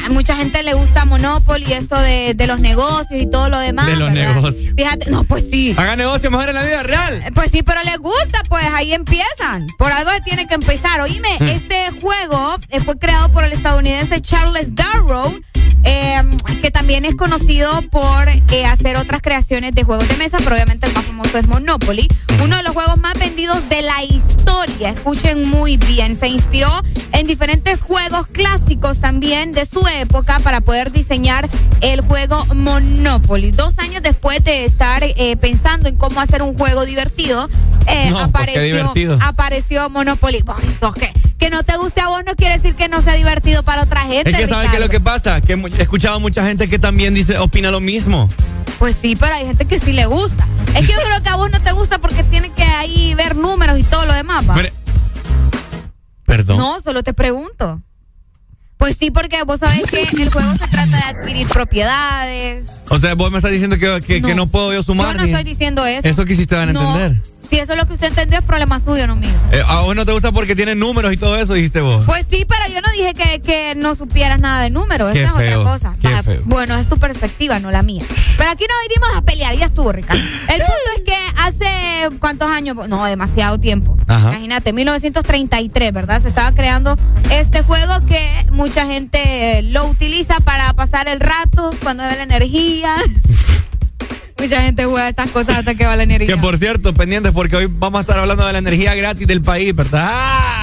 a 0.06 0.08
mucha 0.10 0.36
gente 0.36 0.62
le 0.62 0.74
gusta 0.74 1.04
Monopoly, 1.04 1.72
eso 1.72 1.96
de, 1.96 2.34
de 2.34 2.46
los 2.46 2.60
negocios 2.60 3.20
y 3.20 3.26
todo 3.26 3.48
lo 3.48 3.58
demás. 3.58 3.86
De 3.86 3.96
los 3.96 4.12
¿verdad? 4.12 4.34
negocios. 4.34 4.74
Fíjate, 4.76 5.10
no, 5.10 5.24
pues 5.24 5.44
sí. 5.50 5.74
Hagan 5.76 5.98
negocio 5.98 6.30
mejor 6.30 6.48
en 6.50 6.54
la 6.54 6.64
vida 6.64 6.82
real. 6.82 7.14
Eh, 7.24 7.30
Pues 7.34 7.50
sí, 7.50 7.62
pero 7.62 7.82
les 7.84 7.98
gusta, 7.98 8.42
pues 8.48 8.64
ahí 8.74 8.92
empiezan. 8.92 9.66
Por 9.78 9.92
algo 9.92 10.10
se 10.12 10.20
tiene 10.20 10.46
que 10.46 10.54
empezar. 10.54 11.00
Oíme, 11.00 11.28
Mm. 11.40 11.44
este 11.48 11.90
juego 12.00 12.56
eh, 12.70 12.80
fue 12.84 12.98
creado 12.98 13.28
por 13.30 13.44
el 13.44 13.52
estadounidense 13.52 14.20
Charles 14.20 14.74
Darrow, 14.74 15.38
eh, 15.84 16.22
que 16.62 16.70
también 16.70 17.04
es 17.04 17.14
conocido 17.16 17.82
por 17.90 18.28
eh, 18.50 18.66
hacer 18.66 18.96
otras 18.96 19.20
creaciones 19.22 19.74
de 19.74 19.82
juegos 19.84 20.08
de 20.08 20.16
mesa, 20.16 20.38
pero 20.38 20.54
obviamente 20.56 20.86
el 20.86 20.92
más 20.94 21.04
famoso 21.04 21.38
es 21.38 21.46
Monopoly. 21.46 22.08
Uno 22.42 22.56
de 22.56 22.62
los 22.62 22.72
juegos 22.74 22.98
más 22.98 23.14
vendidos 23.18 23.68
de 23.68 23.82
la 23.82 24.02
historia. 24.04 24.90
Escuchen 24.90 25.48
muy 25.48 25.76
bien. 25.76 26.18
Se 26.18 26.28
inspiró 26.28 26.68
en 27.12 27.26
diferentes 27.26 27.80
juegos 27.86 28.26
clásicos 28.26 29.00
también 29.00 29.52
de 29.52 29.64
su 29.64 29.86
época 29.86 30.40
para 30.40 30.60
poder 30.60 30.90
diseñar 30.90 31.48
el 31.80 32.00
juego 32.00 32.44
Monopoly. 32.54 33.52
Dos 33.52 33.78
años 33.78 34.02
después 34.02 34.42
de 34.44 34.64
estar 34.64 35.02
eh, 35.04 35.36
pensando 35.36 35.88
en 35.88 35.96
cómo 35.96 36.20
hacer 36.20 36.42
un 36.42 36.56
juego 36.58 36.84
divertido, 36.84 37.48
eh, 37.86 38.10
No, 38.10 38.18
apareció, 38.18 38.92
apareció 39.20 39.88
Monopoly. 39.90 40.44
Eso 40.68 40.92
que, 40.92 41.12
que 41.38 41.50
no 41.50 41.62
te 41.62 41.76
guste 41.76 42.00
a 42.00 42.08
vos 42.08 42.22
no 42.26 42.34
quiere 42.34 42.56
decir 42.56 42.74
que 42.74 42.88
no 42.88 43.00
sea 43.00 43.14
divertido 43.14 43.62
para 43.62 43.82
otra 43.82 44.00
gente. 44.02 44.30
Es 44.30 44.36
que 44.36 44.46
saben 44.46 44.68
qué 44.70 44.76
es 44.76 44.82
lo 44.82 44.88
que 44.88 45.00
pasa, 45.00 45.40
que 45.40 45.52
he 45.54 45.82
escuchado 45.82 46.18
mucha 46.18 46.44
gente 46.44 46.68
que 46.68 46.78
también 46.78 47.14
dice, 47.14 47.38
opina 47.38 47.70
lo 47.70 47.80
mismo. 47.80 48.28
Pues 48.78 48.96
sí, 49.00 49.16
pero 49.16 49.32
hay 49.34 49.46
gente 49.46 49.64
que 49.64 49.78
sí 49.78 49.92
le 49.92 50.06
gusta. 50.06 50.46
Es 50.74 50.86
que 50.86 50.92
yo 50.92 50.98
creo 51.02 51.22
que 51.22 51.28
a 51.28 51.36
vos 51.36 51.50
no 51.50 51.60
te 51.60 51.72
gusta 51.72 51.98
porque 51.98 52.22
tiene 52.24 52.50
que 52.50 52.62
ahí 52.64 53.14
ver 53.14 53.36
números 53.36 53.78
y 53.78 53.84
todo 53.84 54.04
lo 54.04 54.12
demás. 54.12 54.46
¿va? 54.48 54.54
Pero- 54.54 54.70
Perdón. 56.26 56.56
No, 56.58 56.80
solo 56.80 57.02
te 57.02 57.14
pregunto. 57.14 57.82
Pues 58.78 58.96
sí, 58.98 59.10
porque 59.10 59.42
vos 59.44 59.60
sabés 59.60 59.82
que 59.90 60.02
el 60.02 60.30
juego 60.30 60.52
se 60.52 60.68
trata 60.68 60.86
de 60.96 61.02
adquirir 61.20 61.48
propiedades. 61.48 62.66
O 62.90 62.98
sea, 62.98 63.14
vos 63.14 63.30
me 63.30 63.38
estás 63.38 63.50
diciendo 63.52 63.78
que, 63.78 64.02
que 64.02 64.20
no, 64.20 64.28
que 64.28 64.34
no 64.34 64.46
puedo 64.48 64.72
yo 64.74 64.82
sumar. 64.82 65.12
Yo 65.16 65.22
no 65.22 65.24
estoy 65.24 65.44
diciendo 65.44 65.86
eso. 65.86 66.06
Eso 66.06 66.24
quisiste 66.26 66.54
dar 66.54 66.68
a 66.68 66.72
No. 66.74 66.96
entender. 66.96 67.22
Si 67.48 67.58
eso 67.58 67.72
es 67.72 67.78
lo 67.78 67.86
que 67.86 67.94
usted 67.94 68.08
entendió, 68.08 68.38
es 68.38 68.44
problema 68.44 68.80
suyo, 68.80 69.06
no 69.06 69.16
mío. 69.16 69.30
Eh, 69.52 69.62
a 69.66 69.80
vos 69.80 69.94
no 69.94 70.04
te 70.04 70.12
gusta 70.12 70.32
porque 70.32 70.56
tiene 70.56 70.74
números 70.74 71.12
y 71.12 71.16
todo 71.16 71.36
eso, 71.36 71.54
dijiste 71.54 71.80
vos. 71.80 72.04
Pues 72.04 72.26
sí, 72.28 72.44
pero 72.48 72.62
yo 72.72 72.80
no 72.80 72.90
dije 72.92 73.14
que, 73.14 73.40
que 73.40 73.74
no 73.76 73.94
supieras 73.94 74.40
nada 74.40 74.62
de 74.62 74.70
números. 74.70 75.12
Qué 75.12 75.22
Esa 75.22 75.40
es 75.40 75.54
otra 75.54 75.72
cosa. 75.72 75.94
qué 76.00 76.08
Va, 76.08 76.22
feo. 76.22 76.40
Bueno, 76.44 76.76
es 76.76 76.88
tu 76.88 76.98
perspectiva, 76.98 77.58
no 77.60 77.70
la 77.70 77.82
mía. 77.82 78.02
Pero 78.36 78.50
aquí 78.50 78.64
no 78.68 78.74
vinimos 78.88 79.16
a 79.16 79.22
pelear, 79.22 79.56
ya 79.56 79.66
estuvo, 79.66 79.92
Ricardo. 79.92 80.22
El 80.22 80.58
punto 80.58 80.90
es 80.96 81.02
que 81.04 81.16
hace 81.36 82.16
cuántos 82.18 82.50
años, 82.50 82.76
no, 82.88 83.04
demasiado 83.04 83.58
tiempo. 83.60 83.96
Ajá. 84.08 84.30
Imagínate, 84.30 84.72
1933, 84.72 85.92
¿verdad? 85.92 86.20
Se 86.20 86.28
estaba 86.28 86.52
creando 86.52 86.96
este 87.30 87.62
juego 87.62 88.04
que 88.06 88.28
mucha 88.52 88.86
gente 88.86 89.62
lo 89.62 89.86
utiliza 89.86 90.40
para 90.40 90.72
pasar 90.72 91.08
el 91.08 91.20
rato 91.20 91.70
cuando 91.82 92.02
ve 92.04 92.16
la 92.16 92.22
energía. 92.24 92.94
mucha 94.38 94.62
gente 94.62 94.84
juega 94.84 95.08
estas 95.08 95.28
cosas 95.28 95.58
hasta 95.58 95.74
que 95.74 95.84
va 95.84 95.96
la 95.96 96.02
energía. 96.04 96.34
Que 96.34 96.40
por 96.40 96.56
cierto, 96.58 96.92
pendientes 96.94 97.32
porque 97.32 97.56
hoy 97.56 97.66
vamos 97.70 97.98
a 97.98 98.00
estar 98.02 98.18
hablando 98.18 98.46
de 98.46 98.52
la 98.52 98.58
energía 98.58 98.94
gratis 98.94 99.26
del 99.26 99.42
país, 99.42 99.74
¿verdad? 99.74 100.06
¡Ah! 100.10 100.62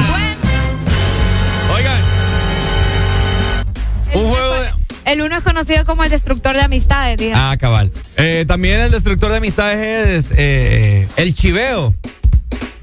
Oigan. 1.76 2.01
Un 4.13 4.30
juego 4.30 4.53
de... 4.61 4.69
El 5.05 5.21
uno 5.21 5.36
es 5.38 5.43
conocido 5.43 5.86
como 5.86 6.03
el 6.03 6.09
destructor 6.09 6.55
de 6.55 6.61
amistades, 6.61 7.17
digamos. 7.17 7.43
Ah, 7.51 7.57
cabal. 7.57 7.91
Eh, 8.17 8.45
también 8.47 8.80
el 8.80 8.91
destructor 8.91 9.32
de 9.32 9.38
amistades 9.38 10.30
es 10.30 10.38
eh, 10.38 11.07
el 11.17 11.34
chiveo. 11.34 11.93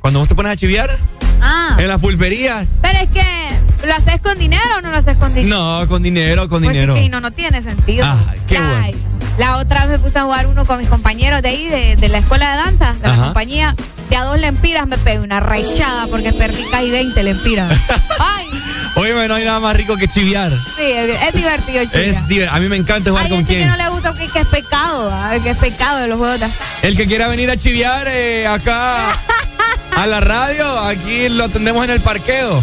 Cuando 0.01 0.18
vos 0.18 0.28
te 0.28 0.34
pones 0.34 0.53
a 0.53 0.57
chivear 0.57 0.97
Ah. 1.43 1.76
en 1.80 1.88
las 1.88 1.99
pulperías. 2.01 2.68
Pero 2.82 2.99
es 2.99 3.09
que, 3.09 3.86
¿lo 3.86 3.95
haces 3.95 4.20
con 4.20 4.38
dinero 4.38 4.62
o 4.76 4.80
no 4.82 4.91
lo 4.91 4.97
haces 4.99 5.16
con 5.16 5.32
dinero? 5.34 5.57
No, 5.80 5.88
con 5.88 6.03
dinero, 6.03 6.49
con 6.51 6.62
Pues 6.62 6.74
dinero. 6.74 6.95
sí 6.97 7.09
no, 7.09 7.20
no 7.20 7.30
tiene 7.30 7.62
sentido. 7.62 8.05
Ay, 8.07 8.38
qué 8.47 8.59
bueno. 8.59 8.99
La 9.39 9.57
otra 9.57 9.87
vez 9.87 9.99
me 9.99 9.99
puse 9.99 10.18
a 10.18 10.22
jugar 10.24 10.47
uno 10.47 10.64
con 10.66 10.78
mis 10.78 10.89
compañeros 10.89 11.43
de 11.43 11.49
ahí, 11.49 11.66
de, 11.66 11.97
de 11.97 12.09
la 12.09 12.18
escuela 12.18 12.51
de 12.51 12.57
danza, 12.57 12.93
de 12.95 13.07
Ajá. 13.07 13.16
la 13.16 13.24
compañía. 13.26 13.74
De 14.11 14.16
a 14.16 14.24
dos 14.24 14.41
lempiras 14.41 14.89
me 14.89 14.99
pegué 14.99 15.20
una 15.20 15.39
rechada 15.39 16.09
porque 16.09 16.33
perdí 16.33 16.64
casi 16.70 16.91
20 16.91 17.22
lempiras. 17.22 17.78
Ay, 18.18 18.47
Oye, 18.97 19.28
no 19.28 19.35
hay 19.35 19.45
nada 19.45 19.61
más 19.61 19.76
rico 19.76 19.97
que 19.97 20.09
chivear. 20.09 20.51
sí, 20.76 20.83
es, 20.83 21.33
divertido, 21.33 21.85
chica. 21.85 22.01
Es 22.01 22.26
diver- 22.26 22.49
A 22.51 22.59
mí 22.59 22.68
me 22.68 22.74
encanta 22.76 23.11
jugar 23.11 23.26
Hay 23.26 23.31
con 23.31 23.39
gente 23.47 23.59
que 23.59 23.66
no 23.66 23.76
le 23.76 23.89
gusta 23.89 24.12
que, 24.14 24.26
que 24.28 24.41
es 24.41 24.49
pecado, 24.49 25.11
¿ah? 25.12 25.33
que 25.41 25.51
es 25.51 25.57
pecado 25.59 25.99
de 26.01 26.09
los 26.09 26.18
juegos 26.18 26.41
de. 26.41 26.49
El 26.83 26.97
que 26.97 27.07
quiera 27.07 27.28
venir 27.28 27.53
a 27.53 27.57
chivear 27.57 28.09
eh, 28.09 28.49
acá 28.49 29.12
a 29.97 30.07
la 30.09 30.18
radio, 30.20 30.66
aquí 30.81 31.28
lo 31.28 31.45
atendemos 31.45 31.85
en 31.85 31.91
el 31.91 32.01
parqueo. 32.01 32.61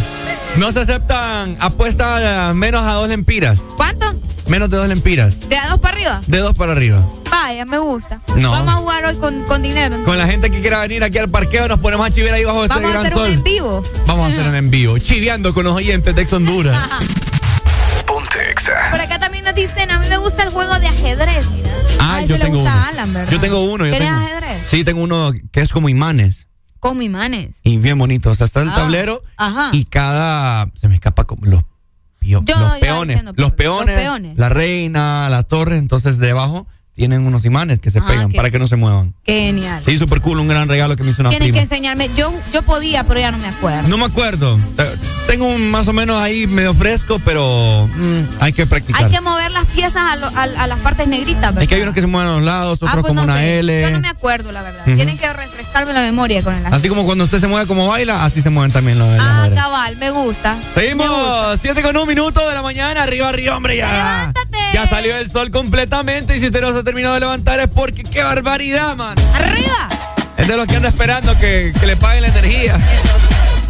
No 0.58 0.74
se 0.74 0.82
aceptan 0.82 1.56
apuestas 1.62 2.54
menos 2.56 2.86
a 2.86 2.92
dos 2.94 3.08
lempiras. 3.08 3.58
¿Cuánto? 3.78 4.14
Menos 4.48 4.70
de 4.70 4.78
dos 4.78 4.88
lempiras. 4.88 5.50
¿De 5.50 5.58
a 5.58 5.70
dos 5.70 5.80
para 5.80 5.96
arriba? 5.96 6.22
De 6.28 6.38
dos 6.40 6.56
para 6.56 6.72
arriba. 6.72 7.04
Vaya, 7.30 7.66
me 7.66 7.78
gusta. 7.78 8.22
No. 8.36 8.52
Vamos 8.52 8.74
a 8.74 8.78
jugar 8.78 9.06
hoy 9.06 9.16
con, 9.18 9.44
con 9.44 9.62
dinero. 9.62 10.04
Con 10.06 10.18
la 10.18 10.26
gente 10.26 10.50
que 10.50 10.62
quiera 10.62 10.80
venir 10.80 11.04
aquí 11.04 11.18
al 11.18 11.30
parqueo, 11.30 11.68
nos 11.68 11.80
ponemos 11.80 12.08
a 12.08 12.12
chivear 12.12 12.36
ahí 12.36 12.46
bajo 12.46 12.64
ese 12.66 12.74
Vamos 12.74 12.90
a 12.90 12.94
gran 12.94 13.06
hacer 13.06 13.18
un 13.18 13.26
sol. 13.26 13.34
en 13.34 13.44
vivo. 13.44 13.84
Vamos 14.06 14.26
a 14.26 14.30
hacer 14.34 14.48
un 14.50 14.56
en 14.56 14.70
vivo. 14.70 14.98
Chiveando 15.00 15.54
con 15.54 15.66
los 15.66 15.76
oyentes 15.76 16.16
de 16.16 16.22
Ex 16.22 16.32
Honduras. 16.34 16.90
Ponte 18.06 18.52
Exa. 18.52 18.90
Por 18.92 19.02
acá 19.02 19.20
también 19.20 19.44
nos 19.44 19.54
dicen, 19.54 19.92
a 19.92 20.00
mí 20.00 20.08
me 20.08 20.18
gusta 20.18 20.44
el 20.44 20.50
juego 20.50 20.80
de 20.80 20.88
ajedrez, 20.88 21.46
mira. 21.52 21.70
Ah, 22.00 22.18
a 22.18 22.22
yo 22.26 22.40
tengo 22.40 22.60
gusta 22.60 22.72
uno. 22.74 22.82
a 22.84 22.88
Alan, 22.88 23.14
¿verdad? 23.14 23.32
Yo 23.32 23.40
tengo 23.40 23.60
uno. 23.72 23.86
Yo 23.86 23.92
¿Tienes 23.92 24.08
tengo. 24.10 24.22
ajedrez? 24.22 24.62
Sí, 24.70 24.84
tengo 24.84 25.02
uno 25.02 25.32
que 25.52 25.62
es 25.62 25.74
como 25.74 25.90
imanes. 25.90 26.48
Con 26.80 27.02
imanes. 27.02 27.50
Y 27.64 27.78
bien 27.78 27.98
bonito. 27.98 28.30
O 28.32 28.36
sea, 28.36 28.46
está 28.46 28.62
el 28.62 28.70
Ah, 28.70 28.76
tablero 28.76 29.22
Ajá. 29.36 29.70
y 29.74 29.86
cada. 29.86 30.70
Se 30.76 30.88
me 30.88 30.96
escapa 30.96 31.26
como 31.26 31.46
los, 31.46 31.64
Yo 32.28 32.42
los 32.46 32.80
peones. 32.80 33.24
los 33.36 33.54
peones. 33.54 33.96
los 33.96 34.04
peones. 34.04 34.38
La 34.38 34.50
reina, 34.50 35.30
la 35.30 35.44
torre. 35.44 35.78
Entonces, 35.78 36.18
debajo 36.18 36.68
tienen 36.98 37.28
unos 37.28 37.46
imanes 37.46 37.78
que 37.78 37.92
se 37.92 38.00
Ah, 38.00 38.06
pegan 38.08 38.32
para 38.32 38.50
que 38.50 38.58
no 38.58 38.66
se 38.66 38.76
muevan. 38.76 39.14
Genial. 39.24 39.84
Sí, 39.86 40.00
súper 40.00 40.20
cool. 40.20 40.40
Un 40.40 40.48
gran 40.48 40.68
regalo 40.68 40.96
que 40.96 41.04
me 41.04 41.12
hizo 41.12 41.22
una 41.22 41.30
Tienes 41.30 41.46
que 41.46 41.52
prima. 41.52 41.62
enseñarme. 41.62 42.10
Yo, 42.18 42.34
yo 42.52 42.64
podía, 42.64 43.04
pero 43.06 43.20
ya 43.20 43.30
no 43.32 43.38
me 43.38 43.48
acuerdo. 43.48 43.88
No 43.88 43.98
me 44.00 44.06
acuerdo. 44.06 44.60
Tengo 45.28 45.46
un 45.48 45.70
más 45.70 45.88
o 45.88 45.94
menos 45.94 46.20
ahí 46.20 46.48
medio 46.48 46.74
fresco, 46.74 47.20
pero 47.24 47.88
mm, 47.96 48.22
hay 48.42 48.52
que 48.52 48.66
practicar. 48.66 49.04
Hay 49.06 49.12
que 49.12 49.22
mover 49.22 49.52
las 49.52 49.66
piezas 49.68 49.98
a, 50.12 50.16
lo- 50.16 50.28
a- 50.28 50.64
a 50.64 50.68
las 50.68 50.80
partes 50.80 51.08
negritas, 51.08 51.42
¿verdad? 51.42 51.62
Es 51.62 51.70
que 51.70 51.76
hay 51.76 51.82
unos 51.84 51.94
que 51.94 52.02
se 52.02 52.08
mueven 52.08 52.32
a 52.32 52.36
los 52.38 52.44
lados, 52.44 52.80
otros 52.82 52.90
Ah, 52.90 52.94
pues 53.02 53.06
como 53.10 53.22
no 53.22 53.24
una 53.32 53.38
sé. 53.38 53.60
L. 53.60 53.82
Yo 53.84 53.92
no 53.92 54.00
me 54.00 54.08
acuerdo, 54.10 54.52
la 54.52 54.64
verdad. 54.64 54.84
Tienen 54.86 55.20
que 55.20 55.32
refrescarme 55.32 55.94
la 55.94 56.02
memoria 56.02 56.42
con 56.44 56.54
el 56.56 56.62
ajedrez. 56.62 56.80
Así 56.80 56.90
como 56.90 57.06
cuando 57.06 57.26
usted 57.26 57.40
se 57.40 57.46
mueve 57.48 57.68
como 57.68 57.86
baila, 57.88 58.26
así 58.26 58.42
se 58.42 58.50
mueven 58.50 58.72
también 58.72 58.98
los 58.98 59.08
de 59.12 59.20
Ah, 59.22 59.50
cabal, 59.54 59.98
me 59.98 60.10
gusta. 60.10 60.56
Me 60.56 60.62
gusta. 60.62 60.80
Seguimos, 60.82 61.60
7 61.62 61.82
con 61.84 61.96
un 61.96 62.08
minuto 62.08 62.48
de 62.48 62.56
la 62.56 62.64
mañana, 62.64 63.04
arriba, 63.04 63.30
arriba, 63.30 63.56
hombre, 63.56 63.78
ya. 63.78 63.92
¡Levántate! 63.92 64.47
Ya 64.78 64.86
salió 64.86 65.18
el 65.18 65.28
sol 65.28 65.50
completamente 65.50 66.38
y 66.38 66.40
si 66.40 66.46
usted 66.46 66.62
no 66.62 66.72
se 66.72 66.78
ha 66.78 66.84
terminado 66.84 67.16
de 67.16 67.22
levantar 67.22 67.60
es 67.60 67.68
porque 67.68 68.04
qué 68.04 68.22
barbaridad, 68.22 68.96
man. 68.96 69.18
¡Arriba! 69.34 69.90
Es 70.38 70.48
de 70.48 70.56
los 70.56 70.68
que 70.68 70.76
anda 70.76 70.90
esperando 70.90 71.36
que, 71.40 71.74
que 71.80 71.88
le 71.88 71.96
paguen 71.96 72.22
la 72.22 72.28
energía. 72.28 72.78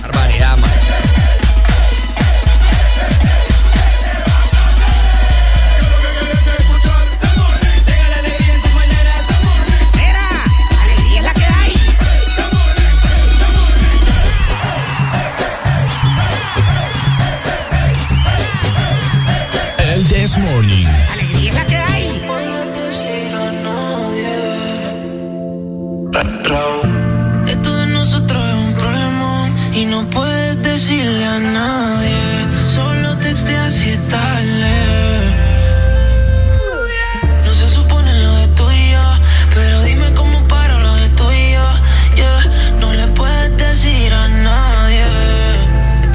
Barbaridad, 0.02 0.58
man. 0.58 0.77
This 20.10 20.38
Morning. 20.38 20.88
Alegría 21.12 21.66
que 21.66 21.76
hay. 21.76 22.08
Esto 27.46 27.76
de 27.76 27.88
nosotros 27.88 28.42
es 28.50 28.56
un 28.56 28.74
problema 28.74 29.50
y 29.74 29.86
no 29.86 30.10
puedes 30.10 30.64
decirle 30.64 31.26
a 31.26 31.40
nadie. 31.40 32.18
Solo 32.74 33.18
texteas 33.18 33.76
es 33.76 34.00
tarde. 34.08 34.76
No 37.46 37.52
se 37.54 37.68
supone 37.70 38.12
lo 38.24 38.36
de 38.36 38.48
tú 38.56 38.64
y 38.72 38.92
yo, 38.92 39.06
pero 39.54 39.84
dime 39.84 40.14
cómo 40.16 40.48
paro 40.48 40.80
lo 40.80 40.96
de 40.96 41.10
tú 41.10 41.30
y 41.32 41.52
yo. 41.52 41.68
Yeah. 42.16 42.80
No 42.80 42.94
le 42.94 43.08
puedes 43.08 43.58
decir 43.58 44.14
a 44.14 44.28
nadie, 44.28 45.06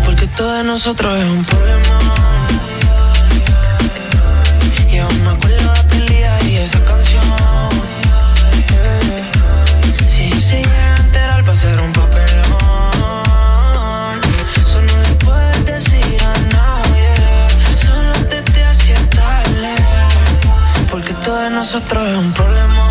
porque 0.05 0.25
esto 0.25 0.51
de 0.51 0.65
nosotros 0.65 1.13
es 1.19 1.31
un 1.31 1.45
problema. 1.45 1.82
nosotros 21.63 22.03
es 22.09 22.19
un 22.19 22.33
problema. 22.33 22.91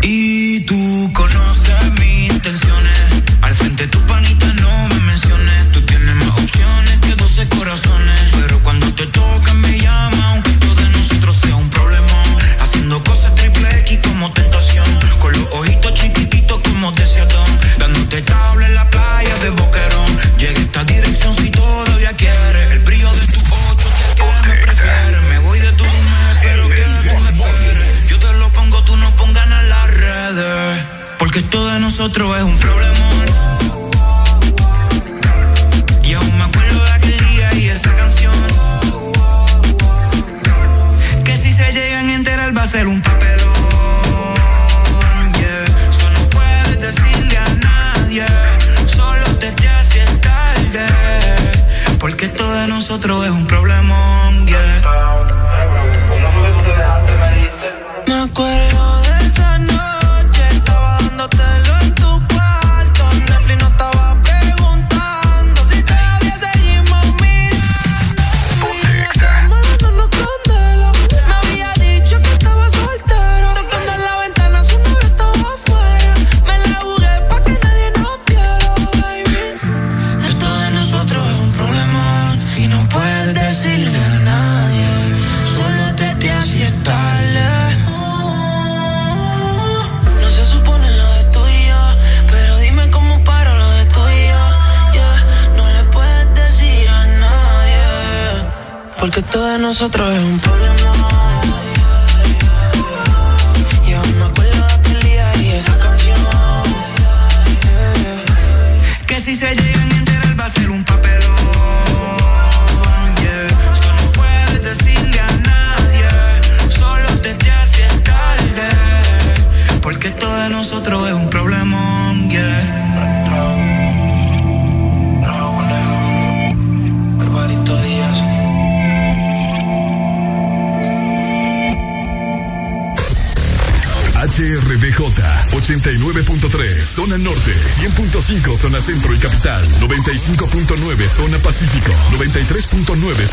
Y 0.00 0.60
tú 0.60 1.10
conoces 1.12 1.74
mis 1.98 2.32
intenciones. 2.32 2.98
Al 3.42 3.52
frente 3.52 3.82
de 3.82 3.88
tu 3.88 3.98
panita 4.02 4.46
no 4.62 4.88
me 4.90 5.00
menciones. 5.00 5.72
Tú 5.72 5.80
tienes 5.80 6.14
más 6.14 6.38
opciones 6.38 6.98
que 7.00 7.16
12 7.16 7.48
corazones. 7.48 8.20
Pero 8.40 8.62
cuando 8.62 8.86
te 8.94 9.06
toca 9.06 9.54
me 9.54 9.76
llama, 9.76 10.34
aunque 10.34 10.52
todo 10.52 10.74
de 10.76 10.88
nosotros 10.90 11.34
sea 11.34 11.56
un 11.56 11.68
problema. 11.68 12.16
Haciendo 12.60 13.02
cosas 13.02 13.34
triple 13.34 13.68
X 13.80 13.98
como 14.06 14.32
te 14.32 14.42
es 31.94 32.00
un 32.00 32.10
problemón. 32.10 33.26
Y 36.02 36.14
aún 36.14 36.38
me 36.38 36.44
acuerdo 36.44 36.82
de 36.82 36.90
aquel 36.90 37.26
día 37.28 37.54
y 37.54 37.68
esa 37.68 37.94
canción. 37.94 38.34
Que 41.24 41.36
si 41.36 41.52
se 41.52 41.72
llegan 41.72 42.08
a 42.08 42.14
enterar 42.14 42.56
va 42.56 42.62
a 42.64 42.66
ser 42.66 42.88
un 42.88 43.00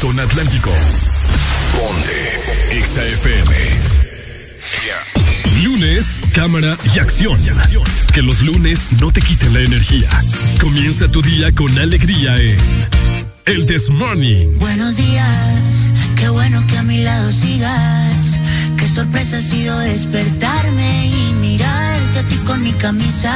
corazón 0.02 0.20
atlántico. 0.20 0.72
Ponte 1.78 2.78
Exa 2.78 3.06
FM. 3.06 3.56
Lunes, 5.64 6.22
cámara 6.34 6.76
y 6.94 7.00
acción. 7.00 7.40
Que 8.14 8.22
los 8.24 8.42
lunes 8.42 8.88
no 9.00 9.12
te 9.12 9.22
quiten 9.22 9.54
la 9.54 9.62
energía. 9.62 10.10
Comienza 10.60 11.08
tu 11.08 11.22
día 11.22 11.52
con 11.52 11.78
alegría 11.78 12.36
en 12.36 12.58
El 13.46 13.66
This 13.68 13.92
Morning. 13.92 14.58
Buenos 14.58 14.96
días, 14.96 15.92
qué 16.16 16.30
bueno 16.30 16.66
que 16.68 16.78
a 16.78 16.84
mi 16.84 16.98
lado 16.98 17.32
sigas. 17.32 18.40
Qué 18.78 18.88
sorpresa 18.88 19.38
ha 19.38 19.42
sido 19.42 19.78
despertarme 19.80 21.08
y 21.08 21.34
mirarte 21.34 22.20
a 22.20 22.28
ti 22.28 22.38
con 22.38 22.64
mi 22.64 22.72
camisa 22.74 23.36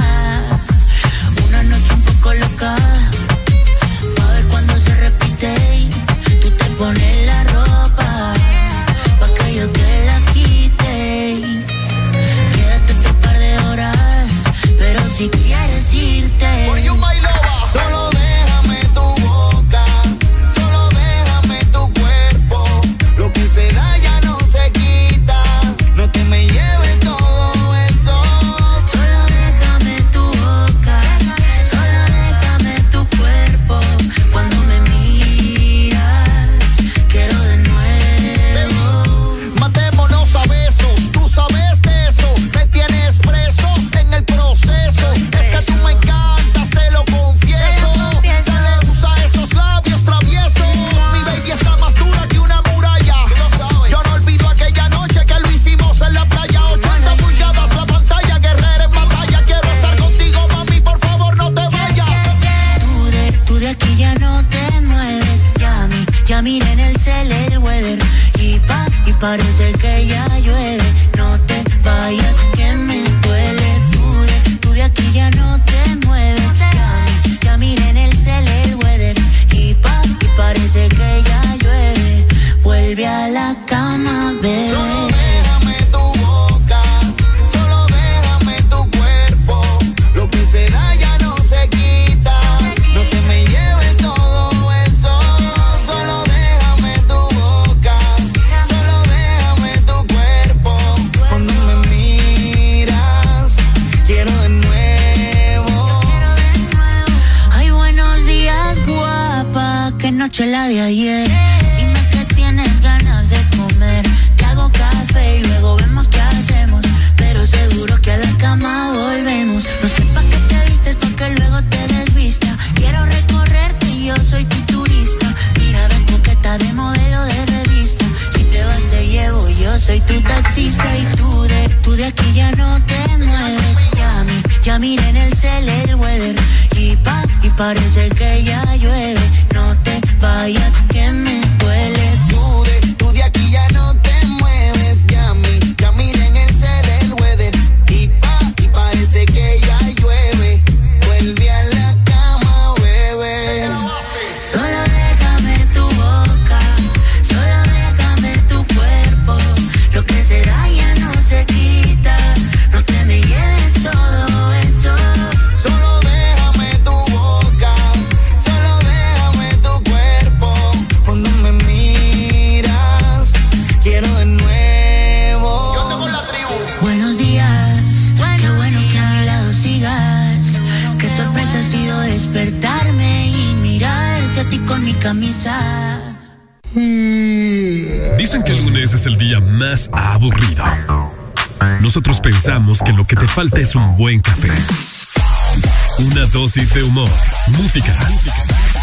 de 196.56 196.84
humor, 196.84 197.10
música. 197.58 197.94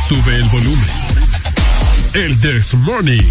Sube 0.07 0.37
el 0.37 0.45
volumen. 0.51 0.91
El 2.13 2.39
This 2.39 2.75
Morning. 2.75 3.23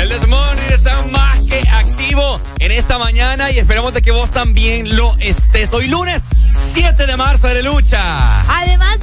El 0.00 0.08
This 0.08 0.28
Morning 0.28 0.62
está 0.72 1.02
más 1.10 1.40
que 1.40 1.58
activo 1.68 2.40
en 2.60 2.70
esta 2.70 2.96
mañana 2.98 3.50
y 3.50 3.58
esperamos 3.58 3.92
de 3.92 4.02
que 4.02 4.12
vos 4.12 4.30
también 4.30 4.94
lo 4.94 5.16
estés. 5.18 5.72
Hoy 5.72 5.88
lunes 5.88 6.22
7 6.74 7.06
de 7.06 7.16
marzo 7.16 7.48
de 7.48 7.64
lucha. 7.64 8.00
Además, 8.48 8.93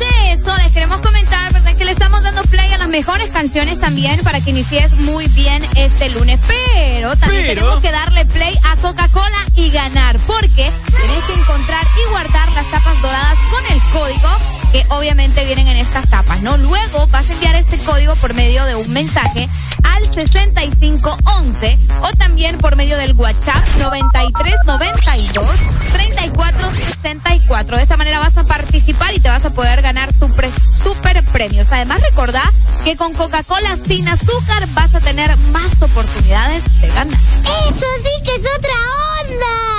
mejores 2.92 3.30
canciones 3.32 3.80
también 3.80 4.20
para 4.22 4.42
que 4.42 4.50
inicies 4.50 4.94
muy 5.00 5.26
bien 5.30 5.64
este 5.76 6.10
lunes. 6.10 6.40
Pero 6.46 7.16
también 7.16 7.48
tenemos 7.48 7.80
que 7.80 7.92
darle 7.92 8.26
play 8.26 8.54
a 8.66 8.76
Coca-Cola 8.78 9.38
y 9.56 9.72
ganar, 9.72 10.20
porque 10.28 10.70
tenés 10.90 11.24
que 11.26 11.34
encontrar 11.34 11.88
y 12.06 12.10
guardar 12.12 12.52
las 12.52 12.70
tapas 12.70 13.02
doradas 13.02 13.38
con 13.50 13.66
el 13.72 13.82
código 13.94 14.30
que 14.72 14.86
obviamente 14.90 15.44
vienen 15.46 15.68
en 15.68 15.78
estas 15.78 16.10
tapas, 16.10 16.42
¿no? 16.42 16.58
Luego 16.58 17.08
vas 17.08 17.30
a 17.30 17.34
enviar 17.34 17.56
este 17.56 17.78
código 17.80 18.16
por 18.18 18.34
medio 18.34 18.64
de 18.66 18.76
un 18.76 18.92
mensaje 18.92 19.50
al 19.84 20.06
6511 20.14 21.78
o 22.02 22.14
también 22.18 22.58
por 22.58 22.76
medio 22.76 22.98
del 22.98 23.14
WhatsApp 23.14 23.66
9392 23.80 25.50
3464. 25.92 27.78
De 27.78 27.84
esta 27.84 27.98
manera 27.98 28.20
vas 28.20 28.38
a 28.38 28.44
participar 28.46 29.14
y 29.14 29.20
te 29.20 29.30
vas 29.30 29.46
a 29.46 29.50
poder 29.50 29.82
ganar 29.82 30.14
super, 30.14 30.50
super 30.84 31.24
premios. 31.26 31.68
Además, 31.72 32.00
recordad 32.02 32.50
que 32.84 32.96
con 32.96 33.14
Coca-Cola 33.14 33.78
sin 33.88 34.08
azúcar 34.08 34.68
vas 34.74 34.94
a 34.96 35.00
tener 35.00 35.36
más 35.52 35.82
oportunidades 35.82 36.64
de 36.82 36.88
ganar. 36.88 37.20
Eso 37.70 37.86
sí 38.04 38.24
que 38.24 38.36
es 38.36 38.46
otra 38.58 38.74
onda. 39.22 39.71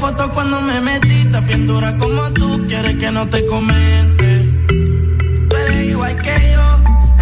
Foto 0.00 0.30
cuando 0.32 0.62
me 0.62 0.80
metiste, 0.80 1.40
bien 1.42 1.66
dura 1.66 1.94
como 1.98 2.32
tú, 2.32 2.64
quieres 2.66 2.96
que 2.96 3.10
no 3.10 3.28
te 3.28 3.44
comente. 3.44 4.48
Tú 5.48 5.56
eres 5.56 5.84
igual 5.90 6.16
que 6.16 6.34
yo, 6.54 6.66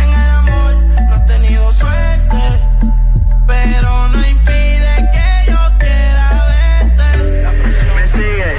en 0.02 0.10
el 0.20 0.30
amor 0.42 0.72
no 1.08 1.14
has 1.16 1.26
tenido 1.26 1.72
suerte, 1.72 2.40
pero 3.48 4.08
no 4.12 4.18
impide 4.28 4.92
que 5.12 5.50
yo 5.50 5.58
quiera 5.80 6.26
verte. 6.50 7.08
Me 7.96 8.04
sigue. 8.12 8.50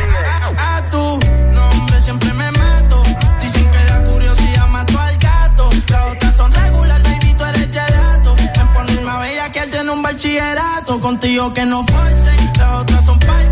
A, 0.58 0.78
a 0.78 0.84
tu 0.90 1.20
nombre 1.54 2.02
siempre 2.02 2.34
me 2.34 2.52
mato. 2.52 3.02
Dicen 3.42 3.72
que 3.72 3.84
la 3.86 4.04
curiosidad 4.04 4.68
mató 4.68 5.00
al 5.00 5.18
gato. 5.18 5.70
Las 5.90 6.12
otras 6.12 6.36
son 6.36 6.52
regular, 6.52 7.02
baby, 7.04 7.34
tú 7.38 7.46
eres 7.46 7.70
gelato. 7.72 8.36
En 8.60 8.68
ponerme 8.74 9.12
a 9.12 9.20
bella 9.20 9.52
que 9.54 9.60
él 9.60 9.72
tiene 9.72 9.92
un 9.92 10.02
bachillerato. 10.02 11.00
Contigo 11.00 11.54
que 11.54 11.66
no 11.66 11.86
forcen. 11.86 12.38
Las 12.58 12.82
otras 12.82 13.06
son 13.06 13.18
parking, 13.20 13.49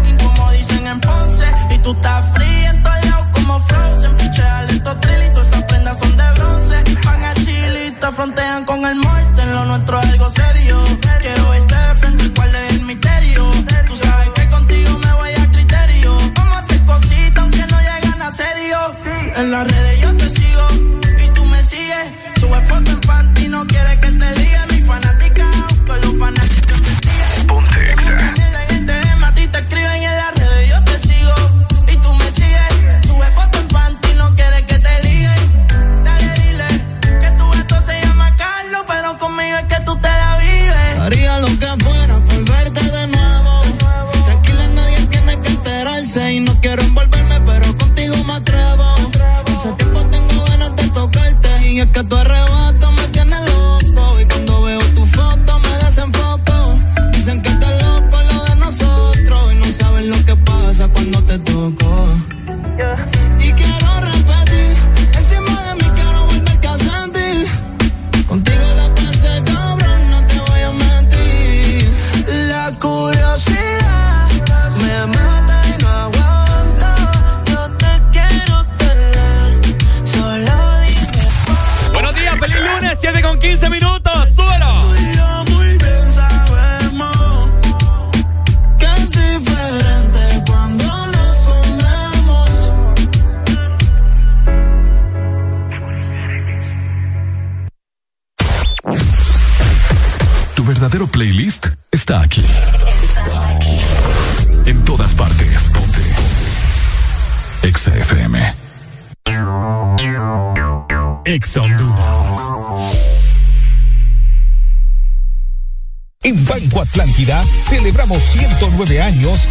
en 0.88 1.00
Ponce. 1.00 1.46
Y 1.72 1.78
tú 1.80 1.92
estás 1.92 2.26
fría 2.34 2.70
en 2.70 2.84
todos 2.84 3.06
lados 3.06 3.26
como 3.34 3.60
Frozen. 3.60 4.18
Pichea 4.18 4.64
lento 4.64 4.98
trilitos, 4.98 5.48
esas 5.48 5.64
prendas 5.64 5.98
son 6.00 6.18
de 6.18 6.32
bronce. 6.36 6.84
Van 7.06 7.24
a 7.24 7.34
chilita, 7.34 8.12
frontean 8.12 8.66
con 8.66 8.86
el 8.86 8.96
muerte. 8.96 9.42
En 9.42 9.54
lo 9.54 9.66
nuestro 9.66 10.00
es 10.02 10.10
algo 10.10 10.30
serio. 10.30 10.84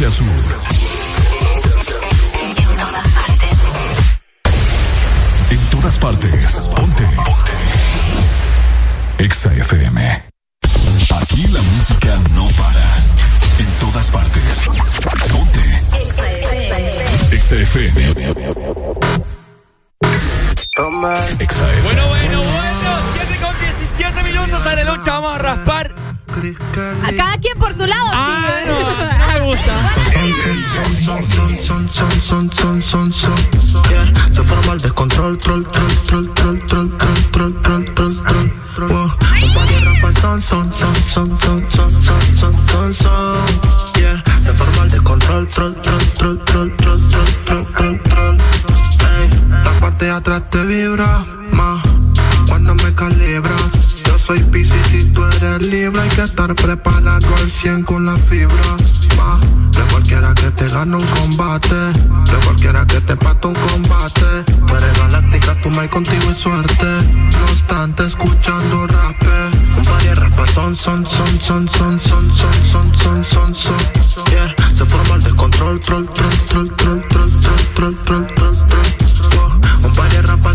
De 0.00 0.06
norte 0.06 0.06
a 0.06 0.10
sur. 0.10 0.26
En 5.50 5.60
todas 5.70 5.98
partes. 5.98 6.60
Ponte. 6.74 7.04
Exa 9.18 9.52
FM. 9.52 10.24
Aquí 11.20 11.48
la 11.48 11.60
música 11.60 12.16
no 12.34 12.48
para. 12.48 12.94
En 13.58 13.66
todas 13.78 14.10
partes. 14.10 14.70
Ponte. 15.32 15.82
Exa 17.30 17.60
FM. 17.60 18.00
Exa 21.40 21.64
FM. 21.68 21.82
Bueno, 21.82 22.08
bueno, 22.08 22.38
bueno. 22.38 22.90
7 23.12 23.38
con 23.42 23.54
17 23.60 24.22
minutos 24.22 24.66
a 24.66 24.74
la 24.76 24.84
lucha. 24.84 25.12
Vamos 25.12 25.34
a 25.34 25.38
raspar. 25.38 25.79
A 26.32 27.12
cada 27.16 27.36
quien 27.38 27.58
por 27.58 27.72
su 27.72 27.84
lado. 27.84 28.06
Ah, 28.12 28.46
sí. 28.62 28.68
no, 28.68 28.78
no 28.78 29.26
me 29.26 29.40
gusta. 29.46 29.72
Son, 31.66 31.88
son, 31.90 32.52
son, 32.52 32.82
son, 32.82 33.12
son. 33.12 33.42
Se 34.32 34.42
forma 34.44 34.72
el 34.74 34.80
descontrol, 34.80 35.36
troll, 35.38 35.66
troll, 35.66 35.96
troll, 36.04 36.32
troll, 36.34 36.66
troll, 36.68 36.98
troll, 37.32 37.54
troll, 37.62 37.94
troll, 37.94 38.52
troll. 38.76 38.90
Un 38.90 39.52
par 39.54 39.66
de 39.66 39.80
rapas 39.80 40.14
son, 40.20 40.40
son, 40.40 40.72
son, 40.78 40.94
son, 41.08 41.40
son, 41.40 41.70
son, 41.72 41.90
son, 42.04 42.36
son, 42.36 42.68
son, 42.68 42.94
son. 42.94 43.46
Yeah. 43.96 44.22
Se 44.44 44.52
forma 44.52 44.84
el 44.84 44.90
descontrol, 44.90 45.48
troll, 45.48 45.74
troll, 45.82 46.04
troll, 46.14 46.44
troll, 46.44 46.76
troll, 46.76 47.00
troll, 47.44 47.66
troll, 47.74 48.00
troll, 48.02 48.38
la 49.64 49.72
parte 49.80 50.04
de 50.04 50.10
atrás 50.12 50.48
te 50.48 50.64
vibra 50.64 51.26
más 51.50 51.82
cuando 52.46 52.76
me 52.76 52.94
calibras. 52.94 53.79
Soy 54.30 54.44
Pisces 54.44 54.94
y 54.94 55.02
tú 55.06 55.24
eres 55.24 55.60
libre. 55.60 56.02
Hay 56.02 56.08
que 56.10 56.22
estar 56.22 56.54
preparado 56.54 57.26
al 57.34 57.50
100 57.50 57.82
con 57.82 58.06
la 58.06 58.14
fibra. 58.14 58.76
Ma, 59.16 59.40
de 59.72 59.82
cualquiera 59.90 60.32
que 60.36 60.52
te 60.52 60.68
gane 60.68 60.94
un 60.98 61.06
combate. 61.06 61.74
De 61.74 62.36
cualquiera 62.44 62.86
que 62.86 63.00
te 63.00 63.16
pate 63.16 63.48
un 63.48 63.54
combate. 63.54 64.44
Tú 64.68 64.76
eres 64.76 64.98
galáctica, 65.00 65.60
tú 65.60 65.70
me 65.70 65.88
contigo 65.90 66.30
es 66.30 66.38
suerte. 66.38 66.86
No 67.32 67.44
obstante, 67.50 68.06
escuchando 68.06 68.86
rap. 68.86 69.20
Un 69.76 69.84
par 69.84 70.00
de 70.00 70.14
rapas 70.14 70.50
son, 70.50 70.76
son, 70.76 71.04
son, 71.10 71.40
son, 71.40 71.68
son, 71.68 72.00
son, 72.00 72.30
son, 72.36 72.64
son, 72.66 72.94
son, 72.94 73.24
son, 73.24 73.54
son. 73.56 73.78
Yeah, 74.30 74.54
se 74.76 74.84
forma 74.84 75.16
el 75.16 75.24
descontrol, 75.24 75.80
troll, 75.80 76.06
troll, 76.06 76.38
troll, 76.46 76.76
troll, 76.76 77.00
troll, 77.08 77.39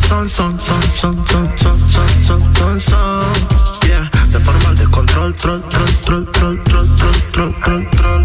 son, 0.07 0.29
son, 0.29 0.59
son, 0.59 0.81
son, 0.95 1.27
son, 1.27 1.57
son, 1.57 1.79
son, 1.91 2.23
son, 2.23 2.55
son, 2.55 2.81
son. 2.81 3.87
Yeah, 3.87 4.09
se 4.31 4.39
forma 4.39 4.69
el 4.69 4.77
descontrol, 4.77 5.33
troll, 5.33 5.61
troll, 5.69 5.95
troll, 6.03 6.31
troll, 6.31 6.63
troll, 6.63 6.87
troll, 6.95 7.21
troll, 7.31 7.53
troll, 7.61 7.89
troll. 7.91 8.23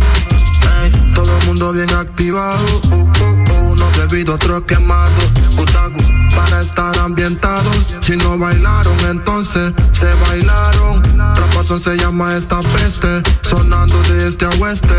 Ey, 0.82 1.12
todo 1.14 1.38
el 1.38 1.46
mundo 1.46 1.72
bien 1.72 1.90
activado. 1.90 2.64
Uh, 2.90 2.96
uh, 2.96 3.04
uh, 3.04 3.72
uno 3.72 3.86
bebido, 3.96 4.34
otro 4.34 4.64
quemado. 4.64 5.20
Utagus 5.58 6.19
para 6.34 6.62
estar 6.62 6.98
ambientados. 6.98 7.76
Si 8.00 8.16
no 8.16 8.38
bailaron, 8.38 8.98
entonces 9.08 9.72
se 9.92 10.12
bailaron. 10.14 11.02
Rapazón 11.36 11.80
se 11.80 11.96
llama 11.96 12.36
esta 12.36 12.60
peste. 12.60 13.22
Sonando 13.42 14.00
de 14.04 14.28
este 14.28 14.44
a 14.46 14.50
oeste. 14.60 14.94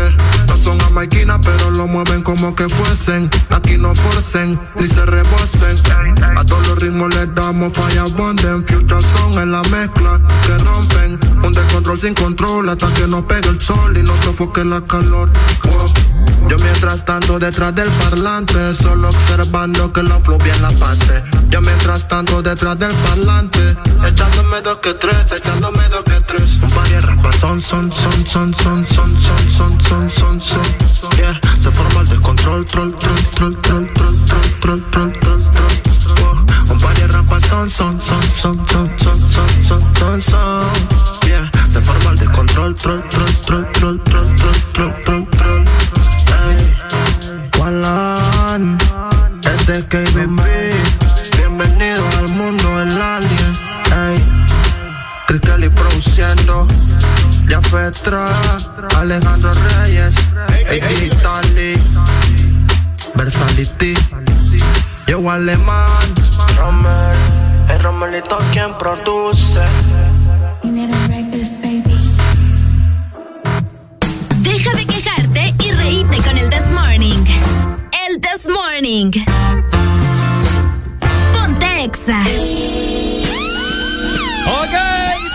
No 0.46 0.56
son 0.56 0.78
jamaiquinas, 0.78 1.40
pero 1.42 1.70
lo 1.70 1.86
mueven 1.86 2.22
como 2.22 2.54
que 2.54 2.68
fuesen. 2.68 3.30
Aquí 3.50 3.78
no 3.78 3.94
forcen, 3.94 4.58
ni 4.76 4.86
se 4.86 5.04
rebosen. 5.06 5.78
A 6.36 6.44
todos 6.44 6.66
los 6.68 6.78
ritmos 6.78 7.14
les 7.14 7.34
damos 7.34 7.72
falla 7.72 8.04
bonden. 8.04 8.66
Future 8.66 9.02
son 9.02 9.38
en 9.38 9.52
la 9.52 9.62
mezcla 9.62 10.20
que 10.46 10.58
rompen. 10.58 11.20
Un 11.44 11.52
descontrol 11.52 11.98
sin 11.98 12.14
control 12.14 12.68
hasta 12.68 12.92
que 12.94 13.06
nos 13.06 13.24
pegue 13.24 13.48
el 13.48 13.60
sol 13.60 13.96
y 13.96 14.02
nos 14.02 14.18
sofoque 14.20 14.64
la 14.64 14.80
calor. 14.82 15.30
Yo 16.48 16.58
mientras 16.58 17.04
tanto 17.04 17.38
detrás 17.38 17.74
del 17.74 17.88
parlante, 17.90 18.74
solo 18.74 19.08
observando 19.08 19.92
que 19.92 20.02
la 20.02 20.20
flow 20.20 20.38
bien 20.38 20.60
la 20.60 20.70
pase. 20.72 21.21
Yo 21.48 21.60
mientras 21.60 22.08
tanto 22.08 22.42
detrás 22.42 22.78
del 22.78 22.92
parlante, 22.92 23.76
echándome 24.06 24.60
dos 24.62 24.78
que 24.78 24.94
tres, 24.94 25.30
echándome 25.30 25.88
dos 25.88 26.02
que 26.04 26.20
tres. 26.20 26.62
Un 26.62 26.70
par 26.70 26.88
de 26.88 27.00
rapas 27.00 27.36
son, 27.36 27.60
son, 27.62 27.92
son, 27.92 28.26
son, 28.26 28.54
son, 28.54 28.86
son, 28.86 29.20
son, 29.20 29.50
son, 29.50 29.80
son, 29.80 30.10
son, 30.10 30.40
son. 30.40 30.62
Yeah, 31.16 31.38
se 31.62 31.70
forma 31.70 32.00
el 32.00 32.08
descontrol, 32.08 32.64
troll, 32.64 32.94
troll, 32.94 33.22
troll, 33.34 33.56
troll, 33.62 33.92
troll, 33.92 34.24
troll, 34.24 34.50
troll, 34.60 34.82
troll, 34.90 35.12
troll, 35.20 35.42
troll. 35.52 36.70
Un 36.70 36.78
par 36.78 36.94
de 36.94 37.06
rapas 37.06 37.42
son, 37.48 37.68
son, 37.68 38.00
son, 38.00 38.22
son, 38.36 38.66
son, 38.68 38.90
son, 38.98 39.20
son, 39.30 39.64
son, 39.64 39.80
son, 39.98 40.22
son. 40.22 41.26
Yeah, 41.26 41.50
se 41.72 41.80
forma 41.80 42.10
el 42.12 42.18
descontrol, 42.18 42.74
troll, 42.74 43.02
troll, 43.10 43.34
troll, 43.44 43.72
troll, 43.72 44.00
troll, 44.04 44.36
troll, 44.74 44.92
troll. 45.04 45.11
Estrada, 57.78 58.58
Alejandro 58.98 59.54
Reyes, 59.54 60.14
hey, 60.68 60.80
Digitali, 60.88 61.74
Versality, 63.14 63.94
yo 65.06 65.30
Alemán, 65.30 66.14
Rommel, 66.58 67.16
el 67.70 67.82
Romelito 67.82 68.38
quien 68.52 68.76
produce. 68.76 69.60
Deja 74.40 74.70
de 74.74 74.86
quejarte 74.86 75.54
y 75.58 75.70
reíte 75.72 76.16
con 76.18 76.36
el 76.36 76.50
This 76.50 76.72
Morning. 76.72 77.24
El 78.06 78.20
This 78.20 78.48
Morning. 78.48 79.10
Ponte 81.32 81.84
Exa. 81.84 82.20
Ok, 84.46 84.74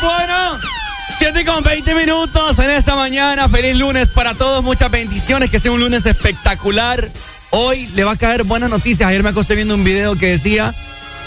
bueno. 0.01 0.76
7 1.17 1.45
con 1.45 1.63
20 1.63 1.95
minutos 1.95 2.59
en 2.59 2.69
esta 2.71 2.95
mañana. 2.95 3.49
Feliz 3.49 3.75
lunes 3.75 4.07
para 4.09 4.35
todos. 4.35 4.63
Muchas 4.63 4.91
bendiciones. 4.91 5.49
Que 5.49 5.59
sea 5.59 5.71
un 5.71 5.79
lunes 5.79 6.05
espectacular. 6.05 7.09
Hoy 7.49 7.87
le 7.87 8.03
va 8.03 8.11
a 8.11 8.17
caer 8.17 8.43
buenas 8.43 8.69
noticias. 8.69 9.09
Ayer 9.09 9.23
me 9.23 9.29
acosté 9.29 9.55
viendo 9.55 9.75
un 9.75 9.83
video 9.83 10.15
que 10.15 10.27
decía. 10.27 10.73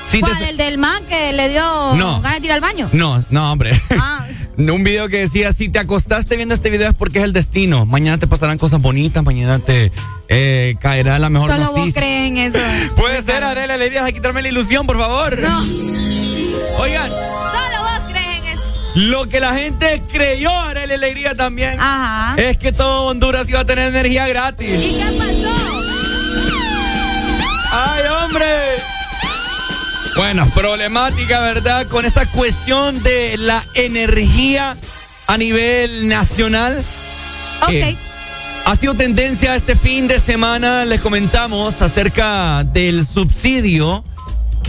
si 0.06 0.20
te- 0.20 0.30
¿Cuál? 0.30 0.42
¿El 0.44 0.56
del 0.56 0.78
man 0.78 1.02
que 1.08 1.32
le 1.32 1.48
dio 1.48 1.62
No. 1.94 2.20
ganas 2.20 2.40
de 2.40 2.46
ir 2.46 2.52
al 2.52 2.60
baño? 2.60 2.88
No, 2.92 3.24
no, 3.30 3.52
hombre. 3.52 3.80
Ah. 3.98 4.26
Un 4.58 4.84
video 4.84 5.08
que 5.08 5.20
decía, 5.20 5.52
si 5.54 5.70
te 5.70 5.78
acostaste 5.78 6.36
viendo 6.36 6.54
este 6.54 6.68
video 6.68 6.88
es 6.90 6.94
porque 6.94 7.18
es 7.20 7.24
el 7.24 7.32
destino. 7.32 7.86
Mañana 7.86 8.18
te 8.18 8.26
pasarán 8.26 8.58
cosas 8.58 8.80
bonitas, 8.82 9.24
mañana 9.24 9.58
te 9.58 9.90
eh, 10.28 10.74
caerá 10.80 11.18
la 11.18 11.30
mejor 11.30 11.50
Solo 11.50 11.68
vos 11.70 11.78
noticia. 11.78 12.02
crees 12.02 12.30
en 12.30 12.36
eso. 12.36 12.58
Puede 12.96 13.22
ser, 13.22 13.42
Arela, 13.42 13.78
le 13.78 13.86
irías 13.86 14.04
a 14.04 14.12
quitarme 14.12 14.42
la 14.42 14.48
ilusión, 14.48 14.86
por 14.86 14.98
favor. 14.98 15.38
No. 15.38 15.62
Oigan, 16.80 17.10
lo 18.94 19.26
que 19.28 19.40
la 19.40 19.54
gente 19.54 20.02
creyó, 20.12 20.50
Arela 20.50 20.94
Alegría 20.94 21.34
también, 21.34 21.78
Ajá. 21.78 22.34
es 22.36 22.56
que 22.56 22.72
todo 22.72 23.06
Honduras 23.06 23.48
iba 23.48 23.60
a 23.60 23.64
tener 23.64 23.88
energía 23.88 24.26
gratis. 24.28 24.68
¿Y 24.68 24.94
qué 24.98 25.16
pasó? 25.18 25.50
¡Ay, 27.72 28.02
hombre! 28.24 28.46
Bueno, 30.16 30.46
problemática, 30.54 31.40
¿verdad? 31.40 31.86
Con 31.86 32.04
esta 32.04 32.26
cuestión 32.26 33.02
de 33.02 33.36
la 33.38 33.64
energía 33.74 34.76
a 35.26 35.36
nivel 35.38 36.08
nacional. 36.08 36.84
Ok. 37.62 37.70
Eh, 37.70 37.96
ha 38.64 38.76
sido 38.76 38.94
tendencia 38.94 39.54
este 39.54 39.76
fin 39.76 40.08
de 40.08 40.18
semana, 40.18 40.84
les 40.84 41.00
comentamos 41.00 41.80
acerca 41.80 42.64
del 42.64 43.06
subsidio 43.06 44.04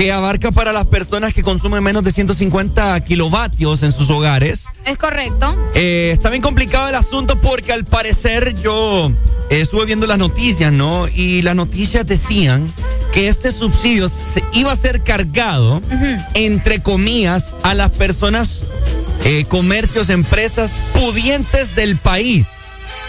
que 0.01 0.11
abarca 0.11 0.51
para 0.51 0.73
las 0.73 0.87
personas 0.87 1.31
que 1.31 1.43
consumen 1.43 1.83
menos 1.83 2.03
de 2.03 2.11
150 2.11 2.99
kilovatios 3.01 3.83
en 3.83 3.91
sus 3.91 4.09
hogares. 4.09 4.65
Es 4.83 4.97
correcto. 4.97 5.55
Eh, 5.75 6.09
está 6.11 6.31
bien 6.31 6.41
complicado 6.41 6.89
el 6.89 6.95
asunto 6.95 7.39
porque 7.39 7.71
al 7.71 7.85
parecer 7.85 8.55
yo 8.63 9.11
eh, 9.51 9.61
estuve 9.61 9.85
viendo 9.85 10.07
las 10.07 10.17
noticias, 10.17 10.73
¿no? 10.73 11.07
Y 11.07 11.43
las 11.43 11.55
noticias 11.55 12.07
decían 12.07 12.73
que 13.13 13.27
este 13.27 13.51
subsidio 13.51 14.09
se 14.09 14.43
iba 14.53 14.71
a 14.71 14.75
ser 14.75 15.03
cargado, 15.03 15.83
entre 16.33 16.81
comillas, 16.81 17.53
a 17.61 17.75
las 17.75 17.91
personas, 17.91 18.63
eh, 19.23 19.45
comercios, 19.47 20.09
empresas 20.09 20.81
pudientes 20.95 21.75
del 21.75 21.99
país. 21.99 22.60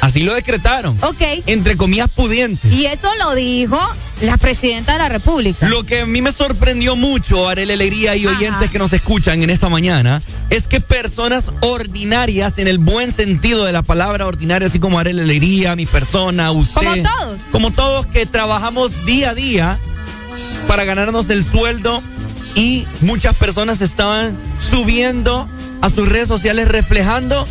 Así 0.03 0.24
lo 0.24 0.35
decretaron. 0.35 0.99
Ok. 1.05 1.23
Entre 1.47 1.77
comillas, 1.77 2.11
pudientes. 2.11 2.73
Y 2.73 2.87
eso 2.87 3.09
lo 3.20 3.37
dijo 3.37 3.79
la 4.20 4.37
presidenta 4.37 4.95
de 4.95 4.99
la 4.99 5.09
República. 5.09 5.69
Lo 5.69 5.85
que 5.85 6.01
a 6.01 6.07
mí 6.07 6.20
me 6.20 6.33
sorprendió 6.33 6.97
mucho, 6.97 7.49
Arele 7.49 7.74
Alegría 7.74 8.16
y 8.16 8.27
Ajá. 8.27 8.37
oyentes 8.37 8.69
que 8.69 8.81
nos 8.81 8.93
escuchan 8.93 9.45
en 9.45 9.51
esta 9.51 9.69
mañana, 9.69 10.20
es 10.51 10.66
que 10.66 10.81
personas 10.81 11.53
ordinarias, 11.61 12.59
en 12.59 12.66
el 12.66 12.79
buen 12.79 13.12
sentido 13.12 13.65
de 13.65 13.70
la 13.70 13.83
palabra 13.83 14.27
ordinaria, 14.27 14.66
así 14.66 14.81
como 14.81 14.99
Arele 14.99 15.23
Alegría, 15.23 15.77
mi 15.77 15.87
persona, 15.87 16.51
usted. 16.51 16.74
Como 16.74 16.95
todos. 16.97 17.41
Como 17.53 17.70
todos 17.70 18.07
que 18.07 18.27
trabajamos 18.27 19.05
día 19.07 19.31
a 19.31 19.35
día 19.35 19.79
para 20.66 20.83
ganarnos 20.83 21.31
el 21.31 21.45
sueldo 21.45 22.03
y 22.57 22.89
muchas 23.03 23.37
personas 23.37 23.81
estaban 23.81 24.37
subiendo 24.59 25.49
a 25.81 25.91
sus 25.91 26.09
redes 26.09 26.27
sociales 26.27 26.66
reflejando 26.66 27.47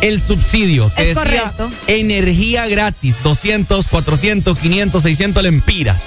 el 0.00 0.20
subsidio 0.22 0.92
que 0.94 1.10
Es 1.10 1.16
decía 1.16 1.52
correcto. 1.52 1.70
energía 1.86 2.66
gratis, 2.66 3.16
200, 3.22 3.88
400, 3.88 4.58
500, 4.58 5.02
600 5.02 5.42
lempiras. 5.42 6.00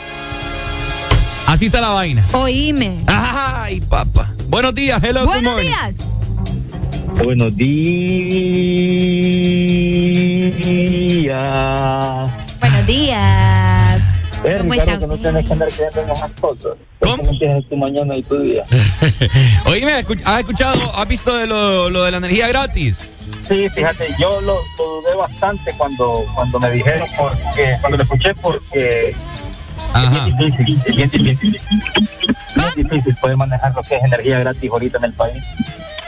Así 1.46 1.66
está 1.68 1.82
la 1.82 1.90
vaina. 1.90 2.26
Oíme. 2.32 3.04
Ay, 3.08 3.82
papá. 3.82 4.34
Buenos 4.48 4.74
días, 4.74 5.04
hello, 5.04 5.26
good 5.26 5.34
Buenos 5.34 5.62
días. 5.62 5.96
Buenos 7.24 7.56
días. 7.56 7.84
Buenos 12.60 12.88
días. 12.88 13.53
Eh, 14.44 14.56
¿Cómo 14.58 14.74
Ricardo, 14.74 15.00
que 15.00 15.08
no 15.08 15.18
tienes 15.18 15.46
que 15.46 15.54
andar 15.54 15.70
creyendo 15.70 16.02
en 16.02 16.10
esas 16.10 16.32
cosas. 16.34 16.74
¿Cómo 17.00 17.30
empiezas 17.30 17.70
tu 17.70 17.78
mañana 17.78 18.16
y 18.18 18.24
tu 18.24 18.40
día? 18.40 18.64
Oíme, 19.66 19.94
¿has 19.94 20.40
escuchado, 20.40 20.96
has 20.96 21.08
visto 21.08 21.36
de 21.38 21.48
lo, 21.48 21.90
lo 21.90 22.04
de 22.04 22.12
la 22.12 22.18
energía 22.18 22.48
gratis? 22.48 22.96
Sí, 23.48 23.70
fíjate, 23.70 24.14
yo 24.20 24.42
lo, 24.42 24.56
lo 24.78 25.02
dudé 25.02 25.16
bastante 25.16 25.74
cuando, 25.78 26.26
cuando 26.34 26.60
me 26.60 26.72
dijeron, 26.72 27.08
porque 27.18 27.78
cuando 27.82 27.98
lo 27.98 28.04
escuché, 28.04 28.36
porque 28.36 29.16
Ajá. 29.94 30.28
es 30.28 30.38
bien 30.38 30.52
difícil, 30.52 30.84
es 30.86 30.96
bien 30.96 31.10
difícil. 31.10 31.56
Es 31.56 32.76
bien 32.76 32.88
difícil 32.88 33.16
poder 33.18 33.38
manejar 33.38 33.74
lo 33.76 33.84
que 33.84 33.96
es 33.96 34.04
energía 34.04 34.40
gratis 34.40 34.70
ahorita 34.72 34.98
en 34.98 35.04
el 35.06 35.14
país. 35.14 35.44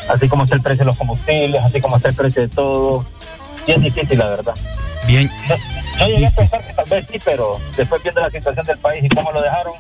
Así 0.10 0.28
como 0.28 0.44
está 0.44 0.56
el 0.56 0.62
precio 0.62 0.80
de 0.80 0.86
los 0.86 0.98
combustibles, 0.98 1.62
así 1.64 1.82
como 1.82 1.98
está 1.98 2.10
el 2.10 2.16
precio 2.16 2.42
de 2.42 2.48
todo. 2.48 3.06
Bien 3.66 3.82
difícil, 3.82 4.18
la 4.18 4.28
verdad. 4.30 4.54
Bien. 5.08 5.30
Yo 6.00 6.08
llegué 6.08 6.28
a 6.28 6.32
pensar 6.32 6.66
que 6.66 6.74
tal 6.74 6.86
vez 6.90 7.06
sí, 7.12 7.20
pero 7.24 7.58
después 7.78 8.02
viendo 8.04 8.22
la 8.22 8.30
situación 8.30 8.66
del 8.66 8.78
país 8.80 9.04
y 9.04 9.10
cómo 9.10 9.32
lo 9.32 9.42
dejaron, 9.42 9.74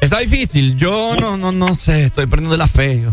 Está 0.00 0.18
difícil. 0.18 0.76
Yo 0.76 1.16
no, 1.18 1.38
no, 1.38 1.50
no 1.50 1.74
sé, 1.74 2.04
estoy 2.04 2.26
perdiendo 2.26 2.54
la 2.58 2.66
fe. 2.66 3.00
yo. 3.00 3.10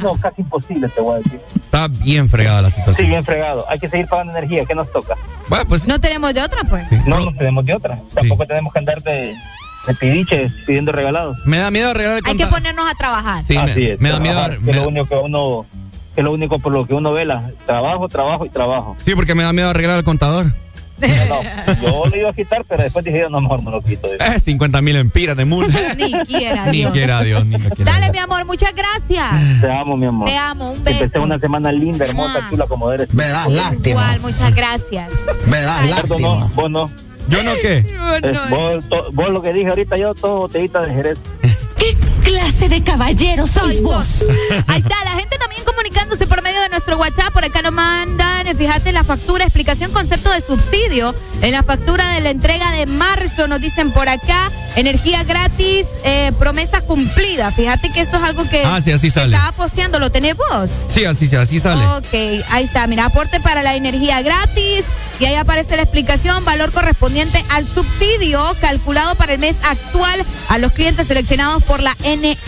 no, 0.00 0.14
casi 0.16 0.42
imposible, 0.42 0.88
te 0.88 1.00
voy 1.00 1.16
a 1.16 1.18
decir. 1.18 1.40
Está 1.56 1.88
bien 1.88 2.28
fregada 2.28 2.62
la 2.62 2.68
Sí, 2.70 2.76
situación. 2.76 3.08
bien 3.08 3.24
fregado. 3.24 3.64
Hay 3.68 3.80
que 3.80 3.88
seguir 3.90 4.06
pagando 4.06 4.30
energía, 4.36 4.64
¿qué 4.64 4.74
nos 4.76 4.90
toca? 4.92 5.14
Bueno, 5.48 5.64
pues 5.66 5.88
No 5.88 5.98
tenemos 6.00 6.32
de 6.32 6.40
otra, 6.42 6.62
pues. 6.62 6.84
No, 7.04 7.18
no 7.24 7.32
tenemos 7.32 7.64
de 7.64 7.74
otra. 7.74 7.98
Tampoco 8.14 8.46
tenemos 8.46 8.72
que 8.72 8.78
andar 8.78 9.02
de, 9.02 9.34
de 9.88 9.94
pidiches 9.98 10.52
pidiendo 10.68 10.92
regalados. 10.92 11.36
me 11.46 11.58
da 11.58 11.68
miedo 11.72 11.90
arreglar 11.90 12.18
el 12.18 12.22
Hay 12.24 12.36
que 12.36 12.46
ponernos 12.46 12.88
a 12.88 12.94
trabajar. 12.94 13.44
Sí, 13.48 13.54
me, 13.58 13.72
Así 13.72 13.86
es, 13.88 14.00
me 14.00 14.10
da 14.10 14.20
miedo. 14.20 14.48
me 14.60 14.72
da- 14.72 14.78
lo 14.82 14.88
único 14.88 15.06
que 15.06 15.14
uno 15.16 15.66
que 16.20 16.24
lo 16.24 16.32
único 16.32 16.58
por 16.58 16.70
lo 16.72 16.86
que 16.86 16.92
uno 16.92 17.12
vela, 17.14 17.50
trabajo, 17.64 18.06
trabajo 18.08 18.44
y 18.44 18.50
trabajo. 18.50 18.94
sí, 19.02 19.14
porque 19.14 19.34
me 19.34 19.42
da 19.42 19.54
miedo 19.54 19.70
arreglar 19.70 19.96
el 19.96 20.04
contador. 20.04 20.52
No, 21.00 21.40
yo 21.82 22.04
lo 22.10 22.14
iba 22.14 22.28
a 22.28 22.32
quitar, 22.34 22.62
pero 22.68 22.82
después 22.82 23.02
dije, 23.02 23.24
no, 23.30 23.40
mejor 23.40 23.62
no 23.62 23.70
lo 23.70 23.80
quito. 23.80 24.06
Eh, 24.20 24.38
50 24.38 24.82
mil 24.82 24.96
empiras 24.96 25.34
de 25.34 25.46
multa. 25.46 25.78
Ni 25.96 26.12
quiera, 26.24 26.66
Ni 26.66 26.76
Dios. 26.78 26.92
quiera 26.92 27.22
Dios, 27.22 27.46
ni 27.46 27.56
quiera. 27.56 27.90
Dale, 27.92 28.12
mi 28.12 28.18
amor, 28.18 28.44
muchas 28.44 28.74
gracias. 28.74 29.60
Te 29.62 29.72
amo, 29.72 29.96
mi 29.96 30.04
amor. 30.06 30.28
Te 30.28 30.36
amo, 30.36 30.72
un 30.72 30.84
Que 30.84 30.90
empecé 30.90 31.04
beso. 31.04 31.22
una 31.22 31.38
semana 31.38 31.72
linda, 31.72 32.04
hermosa, 32.04 32.40
Ah. 32.42 32.46
chula 32.50 32.66
como 32.66 32.92
eres. 32.92 33.14
Me 33.14 33.26
das 33.28 33.50
lástima. 33.50 33.88
Igual, 33.88 34.20
muchas 34.20 34.54
gracias. 34.54 35.08
Me 35.46 35.60
das 35.62 35.82
Ricardo, 35.84 36.18
no, 36.18 36.34
lástima. 36.40 36.54
vos 36.62 36.70
no. 36.70 36.90
¿Yo 37.28 37.42
no 37.44 37.52
qué? 37.62 37.78
Es 38.22 38.50
vos, 38.50 38.84
to- 38.90 39.06
vos 39.12 39.30
lo 39.30 39.40
que 39.40 39.54
dije 39.54 39.68
ahorita 39.70 39.96
yo, 39.96 40.14
todo 40.14 40.36
botellita 40.40 40.80
de 40.82 40.92
Jerez. 40.92 41.18
¿Qué 41.78 41.96
clase 42.24 42.68
de 42.68 42.82
caballero 42.82 43.46
sois 43.46 43.82
vos? 43.82 44.22
Ahí 44.66 44.80
está, 44.80 45.02
la 45.04 45.12
gente 45.12 45.38
medio 46.50 46.62
de 46.62 46.68
nuestro 46.70 46.96
WhatsApp. 46.98 47.32
Por 47.32 47.44
acá 47.44 47.62
nos 47.62 47.72
mandan, 47.72 48.46
fíjate, 48.56 48.92
la 48.92 49.04
factura, 49.04 49.44
explicación, 49.44 49.92
concepto 49.92 50.30
de 50.32 50.40
subsidio. 50.40 51.14
En 51.42 51.52
la 51.52 51.62
factura 51.62 52.08
de 52.14 52.20
la 52.20 52.30
entrega 52.30 52.70
de 52.72 52.86
marzo 52.86 53.46
nos 53.46 53.60
dicen 53.60 53.92
por 53.92 54.08
acá, 54.08 54.50
energía 54.76 55.22
gratis, 55.24 55.86
eh, 56.04 56.32
promesa 56.38 56.80
cumplida. 56.82 57.52
Fíjate 57.52 57.90
que 57.92 58.00
esto 58.00 58.16
es 58.16 58.22
algo 58.22 58.48
que 58.48 58.62
Ah, 58.64 58.80
sí, 58.82 58.90
así 58.92 59.10
sale. 59.10 59.34
estaba 59.36 59.52
posteando, 59.52 59.98
¿lo 60.00 60.10
tenés 60.10 60.36
vos? 60.36 60.70
Sí, 60.88 61.04
así, 61.04 61.26
sí, 61.26 61.36
así 61.36 61.60
sale. 61.60 61.84
Ok, 61.98 62.44
ahí 62.50 62.64
está. 62.64 62.86
Mira, 62.86 63.06
aporte 63.06 63.40
para 63.40 63.62
la 63.62 63.76
energía 63.76 64.20
gratis. 64.22 64.84
Y 65.20 65.26
ahí 65.26 65.34
aparece 65.34 65.76
la 65.76 65.82
explicación, 65.82 66.44
valor 66.46 66.72
correspondiente 66.72 67.44
al 67.50 67.68
subsidio 67.68 68.42
calculado 68.60 69.14
para 69.16 69.34
el 69.34 69.38
mes 69.38 69.54
actual 69.68 70.24
a 70.48 70.56
los 70.58 70.72
clientes 70.72 71.06
seleccionados 71.08 71.62
por 71.64 71.82
la 71.82 71.94
NE 72.02 72.38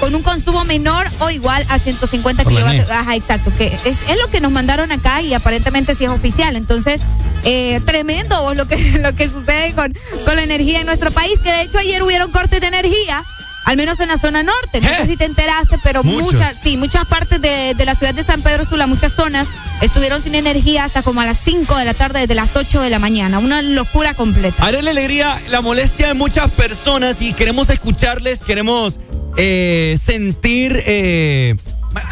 con 0.00 0.14
un 0.14 0.22
consumo 0.22 0.64
menor 0.64 1.06
o 1.20 1.30
igual 1.30 1.64
a 1.68 1.78
150 1.78 2.42
Por 2.42 2.52
la 2.52 2.58
kilovatios. 2.58 2.90
Ajá, 2.90 3.14
exacto. 3.14 3.52
Que 3.56 3.66
es, 3.84 3.98
es 4.08 4.18
lo 4.18 4.28
que 4.30 4.40
nos 4.40 4.50
mandaron 4.50 4.90
acá 4.90 5.22
y 5.22 5.34
aparentemente 5.34 5.94
sí 5.94 6.04
es 6.04 6.10
oficial. 6.10 6.56
Entonces, 6.56 7.02
eh, 7.44 7.80
tremendo 7.84 8.40
vos, 8.42 8.56
lo 8.56 8.66
que, 8.66 8.76
lo 9.02 9.14
que 9.14 9.28
sucede 9.28 9.72
con, 9.74 9.94
con 10.24 10.36
la 10.36 10.42
energía 10.42 10.80
en 10.80 10.86
nuestro 10.86 11.10
país. 11.10 11.38
Que 11.40 11.52
de 11.52 11.62
hecho 11.62 11.78
ayer 11.78 12.02
hubieron 12.02 12.30
cortes 12.30 12.60
de 12.60 12.66
energía. 12.66 13.22
Al 13.66 13.76
menos 13.76 14.00
en 14.00 14.08
la 14.08 14.16
zona 14.16 14.42
norte. 14.42 14.80
No 14.80 14.88
sé 14.88 15.06
si 15.06 15.16
te 15.18 15.26
enteraste, 15.26 15.78
pero 15.84 16.02
Muchos. 16.02 16.32
muchas, 16.32 16.56
sí, 16.62 16.78
muchas 16.78 17.04
partes 17.04 17.40
de, 17.42 17.74
de 17.74 17.84
la 17.84 17.94
ciudad 17.94 18.14
de 18.14 18.24
San 18.24 18.40
Pedro 18.40 18.64
Sula, 18.64 18.86
muchas 18.86 19.12
zonas, 19.12 19.46
estuvieron 19.82 20.22
sin 20.22 20.34
energía 20.34 20.84
hasta 20.84 21.02
como 21.02 21.20
a 21.20 21.26
las 21.26 21.38
5 21.38 21.76
de 21.76 21.84
la 21.84 21.94
tarde, 21.94 22.20
desde 22.20 22.34
las 22.34 22.56
8 22.56 22.80
de 22.80 22.90
la 22.90 22.98
mañana. 22.98 23.38
Una 23.38 23.60
locura 23.60 24.14
completa. 24.14 24.64
Haré 24.64 24.82
la 24.82 24.90
alegría, 24.92 25.40
la 25.50 25.60
molestia 25.60 26.08
de 26.08 26.14
muchas 26.14 26.50
personas 26.50 27.20
y 27.20 27.34
queremos 27.34 27.68
escucharles, 27.68 28.40
queremos 28.40 28.98
eh, 29.36 29.96
sentir, 30.00 30.82
eh, 30.86 31.56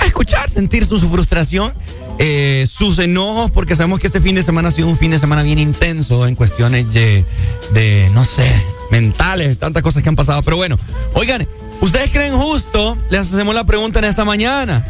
escuchar, 0.05 0.49
sentir 0.51 0.86
su, 0.86 0.99
frustración, 1.09 1.73
eh, 2.19 2.66
sus 2.70 2.99
enojos, 2.99 3.51
porque 3.51 3.77
sabemos 3.77 4.01
que 4.01 4.07
este 4.07 4.20
fin 4.20 4.35
de 4.35 4.43
semana 4.43 4.69
ha 4.69 4.73
sido 4.73 4.89
un 4.89 4.97
fin 4.97 5.11
de 5.11 5.19
semana 5.19 5.43
bien 5.43 5.59
intenso 5.59 6.27
en 6.27 6.35
cuestiones 6.35 6.93
de, 6.93 7.24
de 7.73 8.11
no 8.15 8.24
sé, 8.24 8.51
mentales, 8.90 9.59
tantas 9.59 9.82
cosas 9.82 10.03
que 10.03 10.09
han 10.09 10.16
pasado. 10.16 10.43
Pero 10.43 10.57
bueno, 10.57 10.78
oigan, 11.15 11.47
¿ustedes 11.81 12.11
creen 12.11 12.36
justo? 12.36 12.97
Les 13.11 13.32
hacemos 13.32 13.55
la 13.55 13.65
pregunta 13.65 13.99
en 13.99 14.07
esta 14.07 14.24
mañana. 14.24 14.85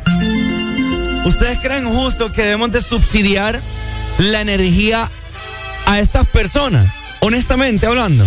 ¿Ustedes 1.25 1.59
creen 1.61 1.85
justo 1.85 2.33
que 2.33 2.43
debemos 2.43 2.73
de 2.73 2.81
subsidiar 2.81 3.61
la 4.19 4.41
energía 4.41 5.11
a 5.87 5.99
estas 5.99 6.27
personas? 6.29 6.93
Honestamente 7.21 7.87
hablando. 7.87 8.25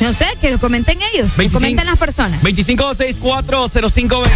No 0.00 0.12
sé, 0.14 0.26
que 0.40 0.50
lo 0.50 0.58
comenten 0.58 0.98
ellos, 1.12 1.30
que 1.32 1.38
25. 1.38 1.52
comenten 1.52 1.86
las 1.86 1.98
personas. 1.98 2.42
25640520. 2.42 4.30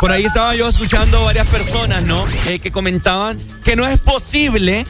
Por 0.00 0.12
ahí 0.12 0.24
estaba 0.24 0.54
yo 0.54 0.68
escuchando 0.68 1.24
varias 1.24 1.48
personas, 1.48 2.02
¿no? 2.02 2.24
Eh, 2.46 2.60
que 2.60 2.70
comentaban 2.70 3.38
que 3.64 3.74
no 3.76 3.86
es 3.86 3.98
posible 3.98 4.86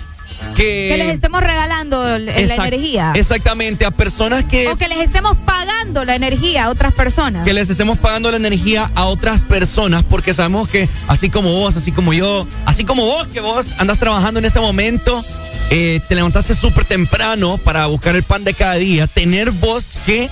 que... 0.55 0.89
Que 0.91 0.97
les 0.99 1.15
estemos 1.15 1.41
regalando 1.41 2.19
la 2.19 2.35
energía. 2.37 3.13
Exactamente, 3.15 3.85
a 3.85 3.91
personas 3.91 4.45
que... 4.45 4.69
O 4.69 4.77
que 4.77 4.89
les 4.89 4.99
estemos 4.99 5.37
pagando 5.45 6.05
la 6.05 6.15
energía 6.15 6.65
a 6.65 6.71
otras 6.71 6.93
personas. 6.93 7.45
que 7.45 7.53
les 7.53 7.71
estemos 7.71 7.99
pagando 7.99 8.31
la 8.31 8.37
energía 8.37 8.91
a 8.95 9.07
otras 9.07 9.41
personas 9.43 10.05
porque 10.05 10.35
sabemos 10.35 10.69
que 10.69 10.89
así 11.09 11.31
como 11.31 11.53
vos, 11.53 11.77
así 11.77 11.93
como 11.93 12.13
yo, 12.13 12.47
así 12.65 12.85
como 12.85 13.05
vos 13.05 13.27
que 13.29 13.41
vos 13.41 13.73
andas 13.79 13.99
trabajando 13.99 14.41
en 14.41 14.45
este 14.47 14.61
momento, 14.61 15.25
eh, 15.71 16.01
te 16.09 16.15
levantaste 16.15 16.55
súper 16.55 16.85
temprano 16.85 17.59
para 17.59 17.87
buscar 17.87 18.17
el 18.17 18.23
pan 18.23 18.45
de 18.45 18.55
cada 18.55 18.75
día, 18.75 19.07
tener 19.07 19.51
vos 19.51 19.99
que 20.07 20.29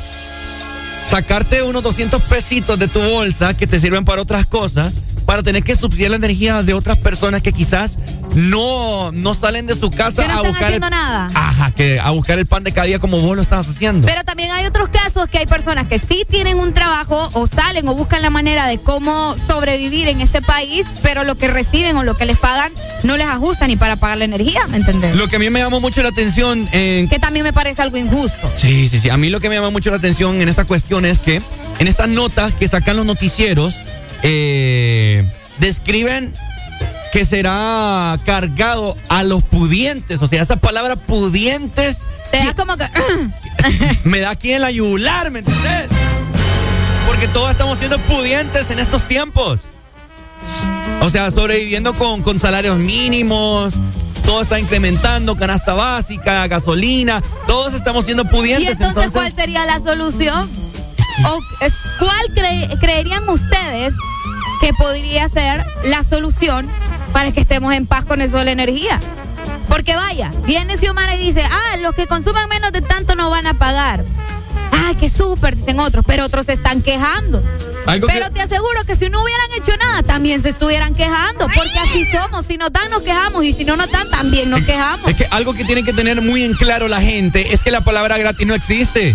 sacarte 1.09 1.62
unos 1.62 1.82
200 1.82 2.23
pesitos 2.23 2.78
de 2.78 2.89
tu 2.89 3.01
bolsa 3.01 3.55
que 3.55 3.66
te 3.66 3.78
sirven 3.78 4.05
para 4.05 4.23
otras 4.23 4.47
cosas, 4.47 4.94
para 5.24 5.42
tener 5.42 5.62
que 5.64 5.76
subsidiar 5.76 6.10
la 6.10 6.16
energía 6.16 6.62
de 6.62 6.74
otras 6.74 6.98
personas 6.98 7.42
que 7.42 7.52
quizás 7.52 7.98
no, 8.34 9.12
no 9.12 9.34
salen 9.34 9.66
de 9.66 9.74
su 9.74 9.90
casa 9.90 10.22
Que 10.22 10.28
no 10.28 10.34
a 10.34 10.36
están 10.36 10.51
buscar 10.51 10.66
haciendo 10.66 10.86
el, 10.88 10.90
nada. 10.90 11.30
Ajá, 11.34 11.70
que 11.70 12.01
a 12.01 12.10
buscar 12.10 12.38
el 12.38 12.46
pan 12.46 12.64
de 12.64 12.72
cada 12.72 12.86
día 12.86 12.98
como 12.98 13.20
vos 13.20 13.36
lo 13.36 13.42
estás 13.42 13.68
haciendo. 13.68 14.06
Pero 14.06 14.24
también 14.24 14.51
hay 14.51 14.66
otros 14.66 14.88
casos 14.88 15.28
que 15.28 15.38
hay 15.38 15.46
personas 15.46 15.86
que 15.86 15.98
sí 15.98 16.24
tienen 16.28 16.59
un 16.59 16.74
trabajo 16.74 17.28
o 17.32 17.46
salen 17.46 17.88
o 17.88 17.94
buscan 17.94 18.22
la 18.22 18.30
manera 18.30 18.66
de 18.66 18.78
cómo 18.78 19.34
sobrevivir 19.46 20.09
en 20.09 20.20
este 20.20 20.42
país, 20.42 20.86
pero 21.02 21.24
lo 21.24 21.36
que 21.36 21.48
reciben 21.48 21.96
o 21.96 22.02
lo 22.02 22.16
que 22.16 22.24
les 22.24 22.38
pagan 22.38 22.72
no 23.02 23.16
les 23.16 23.26
ajusta 23.26 23.66
ni 23.66 23.76
para 23.76 23.96
pagar 23.96 24.18
la 24.18 24.24
energía, 24.24 24.66
¿me 24.66 24.78
entendés? 24.78 25.16
Lo 25.16 25.28
que 25.28 25.36
a 25.36 25.38
mí 25.38 25.48
me 25.51 25.60
llamó 25.60 25.80
mucho 25.80 26.02
la 26.02 26.09
atención 26.09 26.68
en 26.72 27.09
Que 27.09 27.18
también 27.18 27.44
me 27.44 27.52
parece 27.52 27.82
algo 27.82 27.96
injusto. 27.96 28.51
Sí, 28.56 28.88
sí, 28.88 28.98
sí. 28.98 29.10
A 29.10 29.16
mí 29.16 29.30
lo 29.30 29.40
que 29.40 29.48
me 29.48 29.55
llama 29.55 29.70
mucho 29.70 29.90
la 29.90 29.96
atención 29.96 30.40
en 30.40 30.48
esta 30.48 30.64
cuestión 30.64 31.05
es 31.05 31.18
que 31.18 31.40
en 31.78 31.88
estas 31.88 32.09
notas 32.09 32.52
que 32.52 32.68
sacan 32.68 32.96
los 32.96 33.06
noticieros, 33.06 33.74
eh, 34.24 35.30
describen 35.59 36.34
que 37.12 37.24
será 37.24 38.18
cargado 38.26 38.96
a 39.09 39.22
los 39.22 39.44
pudientes. 39.44 40.20
O 40.22 40.26
sea, 40.26 40.42
esa 40.42 40.56
palabra 40.56 40.96
pudientes 40.96 41.98
Te 42.32 42.38
da 42.38 42.55
como 42.55 42.76
que... 42.76 42.88
me 44.05 44.18
da 44.20 44.30
aquí 44.30 44.52
en 44.52 44.62
la 44.62 44.70
yugular, 44.72 45.30
¿me 45.30 45.38
entendés? 45.40 45.88
Porque 47.06 47.28
todos 47.28 47.51
estamos 47.52 47.78
siendo 47.78 47.98
pudientes 48.01 48.70
en 48.70 48.80
estos 48.80 49.02
tiempos. 49.06 49.60
O 51.02 51.09
sea, 51.10 51.30
sobreviviendo 51.30 51.94
con, 51.94 52.22
con 52.22 52.38
salarios 52.40 52.78
mínimos. 52.78 53.74
Todo 54.24 54.40
está 54.40 54.59
incrementando, 54.59 55.36
canasta 55.36 55.74
básica, 55.74 56.46
gasolina. 56.48 57.22
Todos 57.46 57.74
estamos 57.74 58.06
siendo 58.06 58.22
¿Y 58.24 58.26
pudientes. 58.28 58.80
entonces, 58.80 59.12
cuál 59.12 59.30
sería 59.32 59.66
la 59.66 59.78
solución? 59.78 60.51
¿O 61.26 61.38
cuál 62.01 62.26
cre- 62.34 62.80
creerían 62.80 63.28
ustedes 63.28 63.92
que 64.65 64.73
podría 64.73 65.28
ser 65.28 65.62
la 65.85 66.03
solución 66.03 66.66
para 67.12 67.32
que 67.32 67.41
estemos 67.43 67.74
en 67.74 67.86
paz 67.86 68.07
con 68.07 68.23
eso 68.23 68.39
de 68.39 68.47
la 68.47 68.53
energía? 68.53 68.99
Porque 69.69 69.95
vaya, 69.95 70.31
viene 70.47 70.78
Xiomara 70.78 71.15
y 71.16 71.19
dice, 71.19 71.43
ah, 71.45 71.77
los 71.82 71.95
que 71.95 72.07
consuman 72.07 72.49
menos 72.49 72.73
de 72.73 72.81
tanto 72.81 73.15
no 73.15 73.28
van 73.28 73.47
a 73.47 73.53
pagar. 73.59 74.05
Ah, 74.73 74.93
qué 74.99 75.11
súper, 75.11 75.55
dicen 75.57 75.81
otros, 75.81 76.03
pero 76.07 76.24
otros 76.24 76.47
se 76.47 76.55
están 76.55 76.81
quejando. 76.81 77.43
Algo 77.85 78.07
pero 78.07 78.24
que- 78.28 78.31
te 78.32 78.41
aseguro 78.41 78.85
que 78.86 78.97
si 78.97 79.11
no 79.11 79.23
hubieran 79.23 79.49
hecho 79.59 79.77
nada, 79.77 80.03
también 80.03 80.41
se 80.41 80.49
estuvieran 80.49 80.95
quejando, 80.95 81.47
porque 81.55 81.78
así 81.82 82.07
somos. 82.11 82.47
Si 82.47 82.57
nos 82.57 82.73
dan, 82.73 82.89
nos 82.91 83.03
quejamos, 83.03 83.45
y 83.45 83.53
si 83.53 83.66
no 83.66 83.77
nos 83.77 83.91
dan, 83.91 84.09
también 84.09 84.49
nos 84.49 84.62
quejamos. 84.65 85.11
Es 85.11 85.16
que 85.16 85.27
algo 85.31 85.53
que 85.53 85.66
tienen 85.66 85.85
que 85.85 85.93
tener 85.93 86.23
muy 86.23 86.43
en 86.43 86.55
claro 86.55 86.89
la 86.89 87.03
gente 87.03 87.53
es 87.53 87.62
que 87.62 87.70
la 87.70 87.82
palabra 87.82 88.16
gratis 88.16 88.47
no 88.47 88.55
existe. 88.55 89.15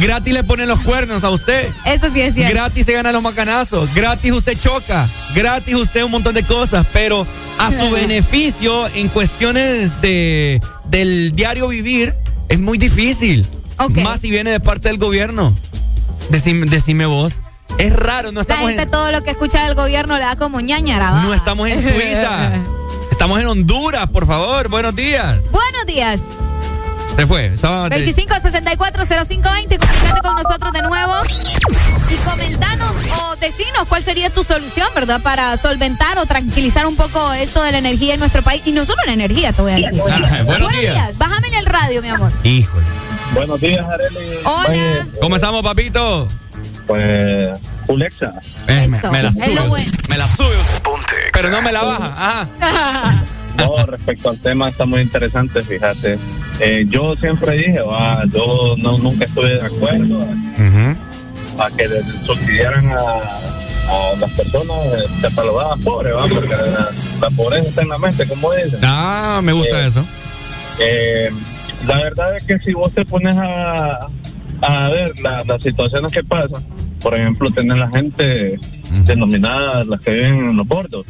Gratis 0.00 0.34
le 0.34 0.44
ponen 0.44 0.68
los 0.68 0.80
cuernos 0.80 1.24
a 1.24 1.30
usted. 1.30 1.68
Eso 1.84 2.08
sí 2.12 2.20
es 2.20 2.34
cierto. 2.34 2.54
Gratis 2.54 2.86
se 2.86 2.92
gana 2.92 3.12
los 3.12 3.22
macanazos. 3.22 3.92
Gratis 3.94 4.32
usted 4.32 4.58
choca. 4.58 5.08
Gratis 5.34 5.74
usted 5.74 6.02
un 6.02 6.10
montón 6.10 6.34
de 6.34 6.42
cosas. 6.42 6.86
Pero 6.92 7.26
a 7.58 7.70
su 7.70 7.90
beneficio 7.92 8.88
en 8.88 9.08
cuestiones 9.08 10.00
de, 10.00 10.60
del 10.84 11.32
diario 11.32 11.68
vivir 11.68 12.14
es 12.48 12.58
muy 12.58 12.78
difícil. 12.78 13.46
Más 14.02 14.20
si 14.20 14.30
viene 14.30 14.50
de 14.50 14.60
parte 14.60 14.88
del 14.88 14.98
gobierno. 14.98 15.54
Decime, 16.30 16.66
decime 16.66 17.06
vos. 17.06 17.34
Es 17.78 17.94
raro, 17.94 18.32
no 18.32 18.36
La 18.36 18.40
estamos 18.42 18.68
gente 18.68 18.84
en, 18.84 18.90
todo 18.90 19.12
lo 19.12 19.22
que 19.22 19.30
escucha 19.30 19.64
del 19.64 19.74
gobierno 19.74 20.14
le 20.14 20.24
da 20.24 20.36
como 20.36 20.60
ñañara. 20.60 21.10
¿va? 21.10 21.22
no 21.22 21.34
estamos 21.34 21.68
en 21.68 21.80
Suiza. 21.94 22.52
Estamos 23.10 23.40
en 23.40 23.46
Honduras, 23.46 24.08
por 24.08 24.26
favor. 24.26 24.68
Buenos 24.68 24.94
días. 24.94 25.40
Buenos 25.50 25.86
días. 25.86 26.20
Se 27.16 27.26
fue. 27.26 27.46
Estaba 27.46 27.88
de- 27.88 28.04
25640520, 28.04 29.78
comunícate 29.78 30.20
con 30.22 30.36
nosotros 30.36 30.72
de 30.72 30.82
nuevo 30.82 31.12
y 32.10 32.14
comentanos 32.28 32.92
o 33.22 33.36
decinos 33.36 33.84
cuál 33.88 34.04
sería 34.04 34.30
tu 34.30 34.42
solución, 34.44 34.88
¿verdad? 34.94 35.22
Para 35.22 35.56
solventar 35.56 36.18
o 36.18 36.26
tranquilizar 36.26 36.86
un 36.86 36.94
poco 36.96 37.32
esto 37.32 37.62
de 37.62 37.72
la 37.72 37.78
energía 37.78 38.14
en 38.14 38.20
nuestro 38.20 38.42
país. 38.42 38.62
Y 38.66 38.72
no 38.72 38.84
solo 38.84 38.98
la 39.06 39.12
energía, 39.14 39.52
te 39.52 39.62
voy 39.62 39.72
a 39.72 39.76
decir. 39.76 40.02
Ah, 40.10 40.42
buenos 40.44 40.70
días. 40.72 41.16
Bájame 41.16 41.48
en 41.48 41.54
el 41.54 41.66
radio, 41.66 42.02
mi 42.02 42.08
amor. 42.08 42.32
Híjole. 42.44 42.84
Buenos 43.34 43.60
días, 43.60 43.84
Arely. 43.88 44.38
Hola. 44.44 45.06
¿Cómo 45.20 45.36
estamos, 45.36 45.62
papito? 45.62 46.28
Pues, 46.86 47.58
Ulexa. 47.88 48.32
Eh, 48.68 48.88
me, 49.10 49.22
la 49.22 49.28
es 49.30 49.34
sube. 49.34 49.54
lo 49.54 49.68
bueno. 49.68 49.90
Me 50.08 50.18
la 50.18 50.28
sube. 50.28 50.54
Pero 51.32 51.50
no 51.50 51.62
me 51.62 51.72
la 51.72 51.82
baja. 51.82 52.48
Ajá. 52.60 53.24
No, 53.56 53.86
respecto 53.86 54.28
al 54.28 54.38
tema 54.38 54.68
está 54.68 54.84
muy 54.84 55.00
interesante, 55.00 55.62
fíjate. 55.62 56.18
Eh, 56.60 56.86
yo 56.88 57.14
siempre 57.16 57.56
dije, 57.58 57.80
va, 57.80 58.24
yo 58.32 58.74
no, 58.78 58.96
nunca 58.98 59.26
estuve 59.26 59.50
de 59.58 59.62
acuerdo 59.66 60.26
a 61.58 61.70
que 61.70 61.86
le 61.88 62.02
subsidiaran 62.24 62.86
a, 62.88 62.96
a 62.96 64.16
las 64.18 64.30
personas 64.32 64.76
eh, 64.86 65.04
catalogadas 65.22 65.78
pobres, 65.80 66.14
¿va? 66.14 66.26
porque 66.26 66.48
la, 66.48 66.90
la 67.20 67.30
pobreza 67.30 67.68
está 67.68 67.82
en 67.82 67.88
la 67.90 67.98
mente, 67.98 68.26
como 68.26 68.52
dicen. 68.52 68.80
Ah, 68.82 69.40
me 69.42 69.52
gusta 69.52 69.84
Eh, 69.84 69.86
eso. 69.86 70.04
Eh, 70.80 71.30
la 71.86 71.96
verdad 72.02 72.36
es 72.36 72.44
que 72.44 72.58
si 72.60 72.72
vos 72.72 72.92
te 72.92 73.04
pones 73.04 73.36
a, 73.36 74.08
a 74.62 74.88
ver 74.90 75.12
la- 75.20 75.44
las 75.46 75.62
situaciones 75.62 76.10
que 76.12 76.24
pasan, 76.24 76.62
por 77.00 77.14
ejemplo, 77.14 77.50
tener 77.50 77.76
la 77.76 77.88
gente 77.90 78.58
denominada 79.04 79.84
las 79.84 80.00
que 80.00 80.10
viven 80.10 80.48
en 80.50 80.56
los 80.56 80.66
bordos, 80.66 81.04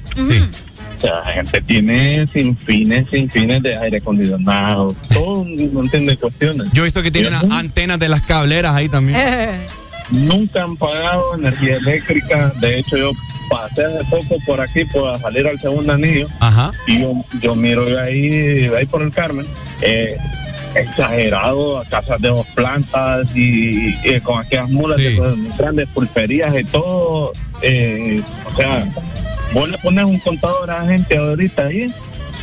O 0.96 1.00
sea, 1.00 1.20
la 1.24 1.32
gente 1.32 1.60
tiene 1.60 2.26
sin 2.32 2.56
fines, 2.56 3.10
sin 3.10 3.30
fines 3.30 3.62
de 3.62 3.76
aire 3.76 3.98
acondicionado, 3.98 4.94
todo 5.12 5.40
un 5.40 5.74
montón 5.74 6.06
de 6.06 6.16
cuestiones. 6.16 6.72
Yo 6.72 6.82
he 6.82 6.84
visto 6.84 7.02
que 7.02 7.10
tienen 7.10 7.34
antenas 7.52 7.98
de 7.98 8.08
las 8.08 8.22
cableras 8.22 8.74
ahí 8.74 8.88
también. 8.88 9.18
Nunca 10.10 10.62
han 10.62 10.76
pagado 10.76 11.34
energía 11.34 11.76
eléctrica. 11.76 12.52
De 12.60 12.78
hecho, 12.78 12.96
yo 12.96 13.10
pasé 13.50 13.84
hace 13.84 14.04
poco 14.08 14.36
por 14.46 14.60
aquí 14.60 14.84
para 14.84 15.18
salir 15.18 15.46
al 15.46 15.60
segundo 15.60 15.92
anillo. 15.92 16.28
Ajá. 16.40 16.70
Y 16.86 17.00
yo, 17.00 17.14
yo 17.40 17.54
miro 17.54 17.86
ahí, 18.00 18.66
ahí 18.76 18.86
por 18.86 19.02
el 19.02 19.12
Carmen, 19.12 19.46
eh, 19.82 20.16
exagerado, 20.80 21.82
casas 21.90 22.20
de 22.20 22.28
dos 22.28 22.46
plantas 22.54 23.28
y, 23.34 23.94
y 24.08 24.20
con 24.20 24.40
aquellas 24.40 24.68
mulas 24.70 24.98
de 24.98 25.14
esas 25.14 25.58
grandes 25.58 25.88
pulperías 25.88 26.54
y 26.58 26.64
todo. 26.64 27.32
eh, 27.62 28.22
o 28.46 28.56
sea, 28.56 28.84
vos 29.52 29.68
le 29.68 29.78
pones 29.78 30.04
un 30.04 30.18
contador 30.20 30.70
a 30.70 30.82
la 30.82 30.88
gente 30.88 31.16
ahorita 31.16 31.64
ahí. 31.66 31.92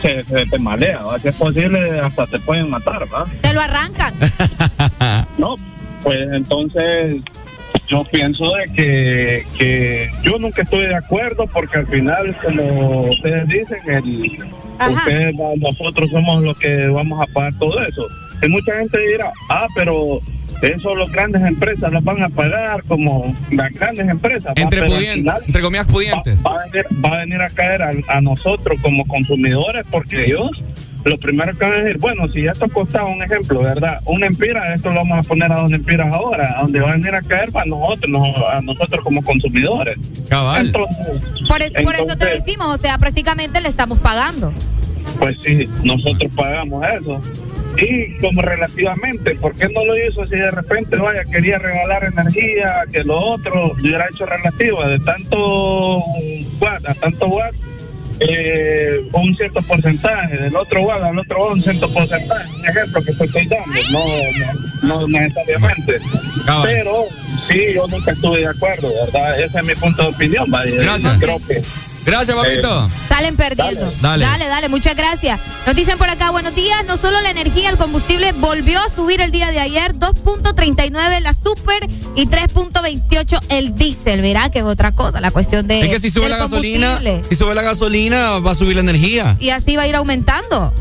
Se, 0.01 0.22
se 0.26 0.45
te 0.47 0.60
malea, 0.60 1.01
¿va? 1.01 1.18
si 1.18 1.30
es 1.30 1.35
posible 1.35 1.99
hasta 2.01 2.27
te 2.27 2.38
pueden 2.39 2.69
matar, 2.69 3.07
¿va? 3.14 3.26
Te 3.41 3.53
lo 3.53 3.61
arrancan. 3.61 4.14
No, 5.38 5.55
pues 6.03 6.18
entonces 6.34 7.22
yo 7.88 8.03
pienso 8.11 8.43
de 8.43 8.73
que, 8.73 9.45
que 9.57 10.11
yo 10.23 10.38
nunca 10.39 10.61
estoy 10.64 10.88
de 10.88 10.95
acuerdo 10.95 11.47
porque 11.47 11.80
al 11.80 11.88
final, 11.88 12.35
como 12.43 13.03
ustedes 13.03 13.47
dicen, 13.47 13.80
el, 13.88 14.38
ustedes, 14.91 15.35
nosotros 15.57 16.10
somos 16.11 16.43
los 16.43 16.57
que 16.60 16.88
vamos 16.88 17.22
a 17.22 17.26
pagar 17.34 17.53
todo 17.60 17.81
eso. 17.84 18.07
Y 18.44 18.49
mucha 18.49 18.76
gente 18.76 18.99
dirá, 18.99 19.32
ah, 19.49 19.68
pero 19.76 20.20
eso 20.61 20.95
las 20.95 21.11
grandes 21.11 21.41
empresas 21.41 21.91
las 21.91 22.03
van 22.03 22.24
a 22.24 22.30
pagar 22.30 22.84
como 22.84 23.36
las 23.52 23.72
grandes 23.74 24.07
empresas. 24.07 24.53
Entre, 24.56 24.82
final 24.90 25.44
entre 25.45 25.61
comillas 25.61 25.88
pudientes. 25.88 26.40
va 26.45 26.56
a 26.61 26.65
venir, 26.68 26.86
va 27.03 27.10
a, 27.10 27.18
venir 27.20 27.41
a 27.41 27.49
caer 27.49 27.82
a, 27.82 27.91
a 28.07 28.22
nosotros 28.22 28.82
como 28.82 29.06
consumidores 29.06 29.86
porque 29.91 30.26
ellos 30.26 30.52
lo 31.06 31.18
primero 31.18 31.52
que 31.57 31.65
van 31.65 31.74
a 31.74 31.78
decir, 31.84 31.98
bueno, 31.99 32.30
si 32.32 32.45
esto 32.45 32.65
costaba 32.70 33.10
un 33.10 33.22
ejemplo, 33.22 33.60
¿verdad? 33.61 33.99
Una 34.06 34.26
empira, 34.26 34.74
esto 34.74 34.90
lo 34.90 34.95
vamos 35.02 35.26
a 35.26 35.28
poner 35.28 35.52
a 35.52 35.56
dos 35.57 35.72
empiras 35.74 36.07
ahora, 36.14 36.56
a 36.57 36.61
donde 36.61 36.80
va 36.80 36.91
a 36.91 36.94
venir 36.94 37.14
a 37.14 37.22
caer 37.22 37.52
para 37.52 37.65
nosotros, 37.65 38.10
no- 38.10 38.48
a 38.48 38.61
nosotros 38.61 39.03
como 39.03 39.22
consumidores. 39.22 39.98
Cabal. 40.30 40.68
Entonces, 40.68 41.22
Por, 41.45 41.61
es- 41.61 41.74
por 41.84 41.94
eso 41.95 42.15
te 42.18 42.26
decimos, 42.28 42.68
o 42.68 42.78
sea, 42.78 42.98
prácticamente 42.99 43.60
le 43.60 43.68
estamos 43.68 43.99
pagando. 43.99 44.53
Pues 45.20 45.38
sí, 45.44 45.68
nosotros 45.84 46.32
pagamos 46.38 46.82
eso. 46.94 47.22
Y 47.77 48.17
como 48.19 48.41
relativamente, 48.41 49.35
¿por 49.35 49.55
qué 49.55 49.67
no 49.69 49.83
lo 49.83 49.97
hizo 49.97 50.25
si 50.25 50.35
de 50.35 50.51
repente, 50.51 50.95
vaya, 50.97 51.23
quería 51.25 51.57
regalar 51.57 52.03
energía, 52.05 52.83
que 52.91 53.03
lo 53.03 53.17
otro 53.17 53.67
lo 53.67 53.73
hubiera 53.73 54.07
hecho 54.11 54.25
relativa, 54.25 54.87
de 54.87 54.99
tanto 54.99 56.03
watt 56.59 56.85
a 56.87 56.93
tanto 56.93 57.27
watt, 57.27 57.55
eh, 58.19 59.01
un 59.13 59.35
cierto 59.35 59.59
porcentaje, 59.63 60.37
del 60.37 60.55
otro 60.55 60.83
watt 60.83 61.01
al 61.01 61.17
otro 61.17 61.45
watt 61.45 61.53
un 61.53 61.61
cierto 61.61 61.91
porcentaje, 61.91 62.47
un 62.59 62.65
ejemplo 62.65 63.01
que 63.01 63.13
te 63.13 63.25
estoy 63.25 63.47
dando, 63.47 63.79
no, 63.91 64.87
no, 64.87 64.99
no 65.01 65.07
necesariamente. 65.07 65.99
Pero 66.63 67.05
sí, 67.49 67.73
yo 67.73 67.87
nunca 67.87 68.11
estuve 68.11 68.39
de 68.39 68.47
acuerdo, 68.47 68.89
¿verdad? 69.05 69.39
Ese 69.41 69.57
es 69.57 69.65
mi 69.65 69.75
punto 69.75 70.03
de 70.03 70.09
opinión, 70.09 70.49
vaya. 70.51 70.75
Gracias. 70.75 71.17
Creo 71.19 71.39
que 71.47 71.61
Gracias, 72.05 72.35
papito. 72.35 72.89
Salen 73.07 73.35
perdiendo. 73.35 73.91
Dale. 74.01 74.25
dale, 74.25 74.47
dale, 74.47 74.69
muchas 74.69 74.95
gracias. 74.95 75.39
Nos 75.65 75.75
dicen 75.75 75.97
por 75.97 76.09
acá, 76.09 76.31
buenos 76.31 76.53
días. 76.55 76.84
No 76.85 76.97
solo 76.97 77.21
la 77.21 77.31
energía, 77.31 77.69
el 77.69 77.77
combustible 77.77 78.31
volvió 78.34 78.80
a 78.80 78.89
subir 78.89 79.21
el 79.21 79.31
día 79.31 79.51
de 79.51 79.59
ayer, 79.59 79.95
2.39 79.95 81.21
la 81.21 81.34
super 81.34 81.88
y 82.15 82.27
3.28 82.27 83.39
el 83.49 83.75
diésel. 83.75 84.21
Verá 84.21 84.49
que 84.49 84.59
es 84.59 84.65
otra 84.65 84.91
cosa, 84.91 85.21
la 85.21 85.31
cuestión 85.31 85.67
de. 85.67 85.81
es 85.81 85.89
que 85.89 85.99
si 85.99 86.09
sube 86.09 86.30
la 86.30 86.38
gasolina, 86.38 86.99
si 87.30 87.35
sube 87.35 87.55
la 87.55 87.61
gasolina, 87.61 88.39
va 88.39 88.51
a 88.51 88.55
subir 88.55 88.75
la 88.75 88.81
energía. 88.81 89.38
Y 89.39 89.49
así 89.49 89.75
va 89.75 89.84
a 89.84 89.88
ir 89.88 89.95
aumentando. 89.95 90.73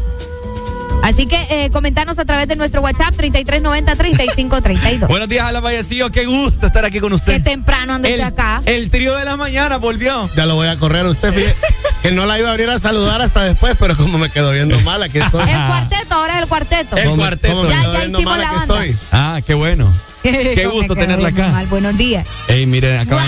Así 1.02 1.26
que 1.26 1.36
eh, 1.50 1.70
comentarnos 1.70 2.18
a 2.18 2.24
través 2.24 2.48
de 2.48 2.56
nuestro 2.56 2.80
WhatsApp 2.80 3.14
3390-3532. 3.16 5.08
Buenos 5.08 5.28
días, 5.28 5.44
Alan 5.46 5.62
Vallecillo. 5.62 6.10
Qué 6.10 6.24
gusto 6.26 6.66
estar 6.66 6.84
aquí 6.84 7.00
con 7.00 7.12
usted. 7.12 7.32
Qué 7.34 7.40
temprano 7.40 7.94
andes 7.94 8.12
el, 8.14 8.20
acá. 8.22 8.62
El 8.66 8.90
trío 8.90 9.16
de 9.16 9.24
la 9.24 9.36
mañana 9.36 9.78
volvió. 9.78 10.30
Ya 10.36 10.46
lo 10.46 10.54
voy 10.54 10.68
a 10.68 10.78
correr 10.78 11.04
a 11.06 11.10
usted, 11.10 11.32
fíjese, 11.32 11.56
que 12.02 12.12
no 12.12 12.24
la 12.26 12.38
iba 12.38 12.48
a 12.48 12.52
abrir 12.52 12.70
a 12.70 12.78
saludar 12.78 13.20
hasta 13.20 13.42
después, 13.44 13.74
pero 13.78 13.96
como 13.96 14.18
me 14.18 14.30
quedó 14.30 14.52
viendo 14.52 14.80
mal, 14.82 15.02
aquí 15.02 15.18
estoy. 15.18 15.42
El 15.50 15.66
cuarteto, 15.66 16.14
ahora 16.14 16.36
es 16.36 16.42
el 16.42 16.48
cuarteto. 16.48 16.96
El 16.96 17.10
cuarteto. 17.16 17.54
Como 17.54 17.68
Ya, 17.68 17.82
ya 17.82 18.04
hicimos 18.04 18.24
mal, 18.24 18.40
la 18.40 18.52
banda. 18.52 18.84
estoy. 18.84 18.96
Ah, 19.10 19.40
qué 19.44 19.54
bueno. 19.54 19.92
Qué 20.22 20.66
gusto 20.72 20.94
tenerla 20.94 21.28
acá. 21.28 21.48
mal. 21.48 21.66
Buenos 21.66 21.96
días. 21.96 22.26
Ey, 22.48 22.66
miren, 22.66 23.00
acaba, 23.00 23.24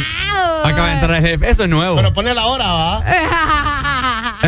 acaba 0.65 0.87
de 0.89 0.93
entrar 0.95 1.15
el 1.17 1.27
jefe. 1.31 1.51
Eso 1.51 1.65
es 1.65 1.69
nuevo. 1.69 1.97
Pero 1.97 2.13
pone 2.13 2.33
la 2.35 2.47
hora, 2.47 2.73
va. 2.73 2.99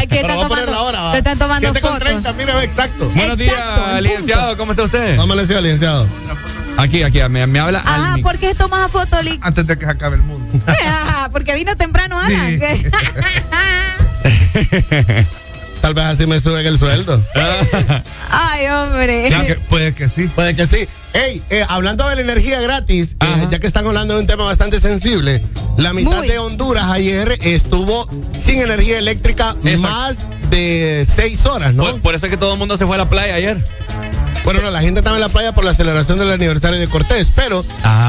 Aquí 0.00 0.18
a 0.18 0.22
poner 0.22 0.40
tomando, 0.40 0.72
la 0.72 0.82
hora, 0.82 1.00
va. 1.02 1.12
te 1.12 1.18
están 1.18 1.38
tomando 1.38 1.68
7 1.68 1.80
con 1.80 1.90
fotos. 1.92 2.08
30, 2.08 2.32
mire, 2.34 2.54
ve 2.54 2.64
exacto. 2.64 3.08
Buenos 3.14 3.38
días, 3.38 4.02
licenciado. 4.02 4.56
¿Cómo 4.56 4.72
está 4.72 4.84
usted? 4.84 5.16
¿Cómo 5.16 5.34
le 5.34 5.42
decía, 5.42 5.60
licenciado? 5.60 6.08
Aquí, 6.76 7.02
aquí, 7.02 7.20
me, 7.28 7.46
me 7.46 7.58
habla. 7.60 7.82
Ajá, 7.84 8.16
¿por 8.22 8.38
qué 8.38 8.54
tomas 8.54 8.90
foto, 8.90 9.20
Lick? 9.22 9.38
Antes 9.42 9.66
de 9.66 9.76
que 9.78 9.84
se 9.84 9.90
acabe 9.90 10.16
el 10.16 10.22
mundo. 10.22 10.64
Porque 11.32 11.54
vino 11.54 11.76
temprano, 11.76 12.18
Ana. 12.18 12.48
Sí. 12.48 12.86
Tal 15.82 15.94
vez 15.94 16.04
así 16.04 16.26
me 16.26 16.38
suben 16.40 16.64
el 16.64 16.78
sueldo. 16.78 17.22
Ay, 18.30 18.66
hombre. 18.68 19.28
Ya 19.28 19.44
que- 19.44 19.56
puede 19.56 19.92
que 19.94 20.08
sí. 20.08 20.28
Puede 20.28 20.54
que 20.54 20.66
sí. 20.66 20.86
Hey, 21.12 21.42
eh, 21.50 21.64
hablando 21.68 22.08
de 22.08 22.14
la 22.14 22.22
energía 22.22 22.60
gratis, 22.60 23.16
eh, 23.20 23.48
ya 23.50 23.58
que 23.58 23.66
están 23.66 23.86
hablando 23.86 24.14
de 24.14 24.20
un 24.20 24.26
tema 24.26 24.44
bastante 24.44 24.80
sensible, 24.80 25.42
la 25.76 25.92
mitad 25.92 26.18
Muy. 26.18 26.28
de 26.28 26.38
Honduras 26.38 26.84
ayer 26.90 27.36
estuvo 27.42 28.08
sin 28.38 28.60
energía 28.62 28.96
eléctrica 28.98 29.54
más 29.80 30.28
de 30.50 31.04
seis 31.06 31.44
horas, 31.44 31.74
¿no? 31.74 31.84
Por, 31.84 32.00
por 32.00 32.14
eso 32.14 32.26
es 32.26 32.30
que 32.30 32.38
todo 32.38 32.52
el 32.54 32.58
mundo 32.58 32.76
se 32.78 32.86
fue 32.86 32.94
a 32.94 32.98
la 32.98 33.08
playa 33.10 33.34
ayer. 33.34 33.62
Bueno, 34.44 34.60
no, 34.60 34.70
la 34.70 34.80
gente 34.80 35.00
estaba 35.00 35.16
en 35.16 35.20
la 35.22 35.28
playa 35.28 35.52
por 35.52 35.64
la 35.64 35.72
celebración 35.74 36.18
del 36.18 36.30
aniversario 36.32 36.78
de 36.78 36.88
Cortés, 36.88 37.32
pero... 37.34 37.64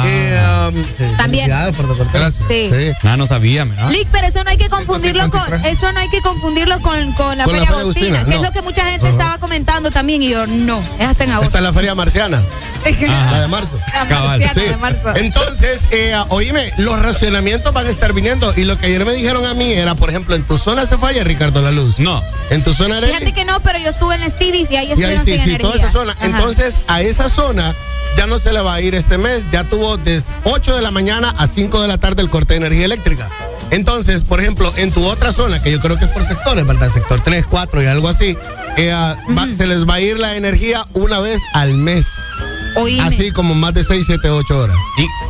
eh, 0.06 0.70
um, 0.74 0.84
sí, 0.98 1.04
También. 1.18 1.52
por 1.76 1.98
Cortés. 1.98 2.40
Sí. 2.48 2.72
Ah, 3.04 3.18
no 3.18 3.28
sabía, 3.28 3.66
mira. 3.66 3.90
Lick, 3.90 4.08
pero 4.12 4.28
eso 4.28 4.44
no 4.44 4.50
hay 4.50 4.58
que 4.58 4.70
confundirlo 4.70 5.30
con 5.30 5.42
eso 5.66 5.92
no 5.92 6.00
hay 6.00 6.10
que 6.10 6.22
confundirlo 6.22 6.80
con, 6.82 7.14
con 7.14 7.38
la 7.38 7.46
Con 7.46 7.54
Feria 7.54 7.70
Agustina, 7.70 8.20
Agustina, 8.20 8.26
que 8.26 8.36
es 8.36 8.42
lo 8.42 8.52
que 8.52 8.62
mucha 8.62 8.86
gente 8.90 9.08
estaba 9.10 9.38
comentando 9.38 9.92
también 9.92 10.24
y 10.24 10.30
yo 10.30 10.48
no, 10.48 10.84
es 11.00 11.06
hasta 11.06 11.24
en 11.26 11.32
agosto. 11.32 11.48
Está 11.48 11.58
en 11.60 11.64
la 11.66 11.74
feria 11.74 11.96
marciana. 11.96 12.42
La 13.02 13.40
de 13.42 13.48
marzo. 13.48 13.80
La 13.94 14.08
Cabal. 14.08 14.40
marciana 14.42 14.54
Sí. 14.54 14.60
de 14.62 14.76
marzo. 14.78 15.16
Entonces, 15.16 15.88
eh, 15.92 16.16
oíme, 16.30 16.74
los 16.78 17.00
racionamientos 17.02 17.72
van 17.74 17.88
a 17.88 17.90
estar 17.90 18.12
viniendo. 18.12 18.54
Y 18.58 18.66
lo 18.66 18.78
que 18.78 18.88
ayer 18.88 19.06
me 19.06 19.14
dijeron 19.14 19.46
a 19.46 19.54
mí 19.54 19.72
era, 19.72 19.96
por 19.96 20.10
ejemplo, 20.10 20.36
en 20.36 20.44
tu 20.44 20.58
zona 20.58 20.86
se 20.86 20.98
falla, 20.98 21.24
Ricardo, 21.24 21.62
la 21.62 21.72
luz. 21.72 22.00
No. 22.00 22.22
En 22.50 22.62
tu 22.62 22.74
zona 22.74 22.98
Arely, 22.98 23.14
Fíjate 23.14 23.32
que 23.34 23.46
no, 23.46 23.62
pero 23.62 23.80
yo 23.80 23.90
estuve 23.90 24.16
en 24.16 24.22
la 24.22 24.30
Stevie's 24.30 24.70
y 24.70 24.76
ahí 24.76 24.88
Y 24.88 24.92
ahí 24.92 24.92
estuvieron 24.92 25.24
sí, 25.26 25.32
sin 25.32 25.40
sí, 25.44 25.50
energía. 25.52 25.60
toda 25.70 25.76
esa 25.82 25.92
zona. 25.94 26.18
Ajá. 26.24 26.38
Entonces, 26.38 26.76
a 26.88 27.02
esa 27.02 27.30
zona 27.30 27.76
ya 28.18 28.28
no 28.28 28.38
se 28.38 28.54
le 28.54 28.62
va 28.62 28.76
a 28.76 28.82
ir 28.82 28.96
este 28.96 29.18
mes. 29.18 29.50
Ya 29.52 29.64
tuvo 29.64 29.98
de 29.98 30.22
8 30.44 30.76
de 30.76 30.82
la 30.82 30.92
mañana 30.92 31.34
a 31.38 31.48
5 31.48 31.82
de 31.82 31.88
la 31.88 31.98
tarde 31.98 32.22
el 32.22 32.30
corte 32.30 32.54
de 32.54 32.58
energía 32.58 32.86
eléctrica. 32.86 33.30
Entonces, 33.72 34.24
por 34.24 34.40
ejemplo, 34.40 34.72
en 34.76 34.92
tu 34.92 35.04
otra 35.06 35.34
zona, 35.34 35.64
que 35.64 35.72
yo 35.72 35.80
creo 35.80 35.98
que 35.98 36.06
es 36.06 36.12
por 36.12 36.26
sectores, 36.26 36.66
¿verdad? 36.68 36.92
Sector 36.94 37.22
3, 37.22 37.46
4 37.50 37.82
y 37.82 37.88
algo 37.88 38.08
así, 38.08 38.38
eh, 38.78 38.92
ah, 38.92 39.16
va- 39.36 39.48
se 39.48 39.66
les 39.66 39.88
va 39.88 39.96
a 39.96 40.00
ir 40.02 40.20
la 40.20 40.36
energía 40.36 40.86
una 40.94 41.20
vez 41.20 41.42
al 41.54 41.74
mes. 41.74 42.06
Oíme. 42.76 43.02
Así 43.04 43.32
como 43.32 43.54
más 43.56 43.74
de 43.74 43.84
6, 43.84 44.04
7, 44.06 44.30
8 44.30 44.58
horas. 44.60 44.76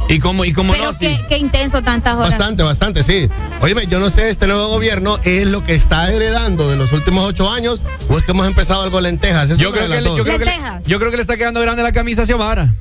¿Y, 0.09 0.13
y 0.15 0.19
cómo, 0.19 0.45
y 0.45 0.53
cómo 0.53 0.73
Pero 0.73 0.91
no? 0.91 0.97
qué, 0.97 1.19
qué 1.29 1.37
intenso 1.37 1.81
tantas 1.81 2.15
horas. 2.15 2.29
Bastante, 2.29 2.63
bastante, 2.63 3.03
sí. 3.03 3.29
Óyeme, 3.61 3.87
yo 3.87 3.99
no 3.99 4.09
sé, 4.09 4.29
este 4.29 4.47
nuevo 4.47 4.67
gobierno 4.69 5.17
es 5.23 5.47
lo 5.47 5.63
que 5.63 5.75
está 5.75 6.11
heredando 6.11 6.69
de 6.69 6.75
los 6.77 6.91
últimos 6.93 7.23
ocho 7.25 7.51
años 7.51 7.81
o 8.09 8.17
es 8.17 8.23
que 8.23 8.31
hemos 8.31 8.47
empezado 8.47 8.81
algo 8.83 8.99
lentejas. 9.01 9.49
Yo 9.57 9.71
creo, 9.71 9.87
que 9.89 10.01
le, 10.01 10.03
yo, 10.03 10.23
creo 10.23 10.39
que 10.39 10.45
le, 10.45 10.51
Lentejas. 10.51 10.83
yo 10.85 10.99
creo 10.99 11.11
que 11.11 11.17
le 11.17 11.21
está 11.21 11.37
quedando 11.37 11.59
grande 11.61 11.83
la 11.83 11.91
camisa 11.91 12.23
a 12.23 12.25
Xiomara. 12.25 12.73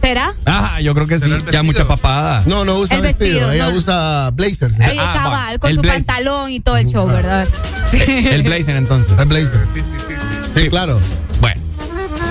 ¿Será? 0.00 0.32
Ajá, 0.44 0.80
yo 0.80 0.94
creo 0.94 1.08
que 1.08 1.18
sí. 1.18 1.26
Ya 1.50 1.64
mucha 1.64 1.88
papada. 1.88 2.42
No, 2.46 2.64
no 2.64 2.76
usa 2.78 2.94
El 2.96 3.02
vestido, 3.02 3.48
vestido, 3.48 3.50
ella 3.52 3.70
no. 3.70 3.76
usa 3.76 4.30
blazers. 4.30 4.78
Ahí 4.78 4.96
Ah, 5.00 5.12
cabal, 5.12 5.58
con 5.58 5.70
El 5.70 5.76
su 5.76 5.82
blazer. 5.82 6.04
pantalón 6.06 6.52
y 6.52 6.60
todo 6.60 6.76
el 6.76 6.86
show, 6.86 7.06
¿verdad? 7.08 7.48
El 7.92 8.42
blazer 8.44 8.76
entonces. 8.76 9.12
El 9.18 9.26
blazer. 9.26 9.60
Sí, 10.54 10.68
claro. 10.68 11.00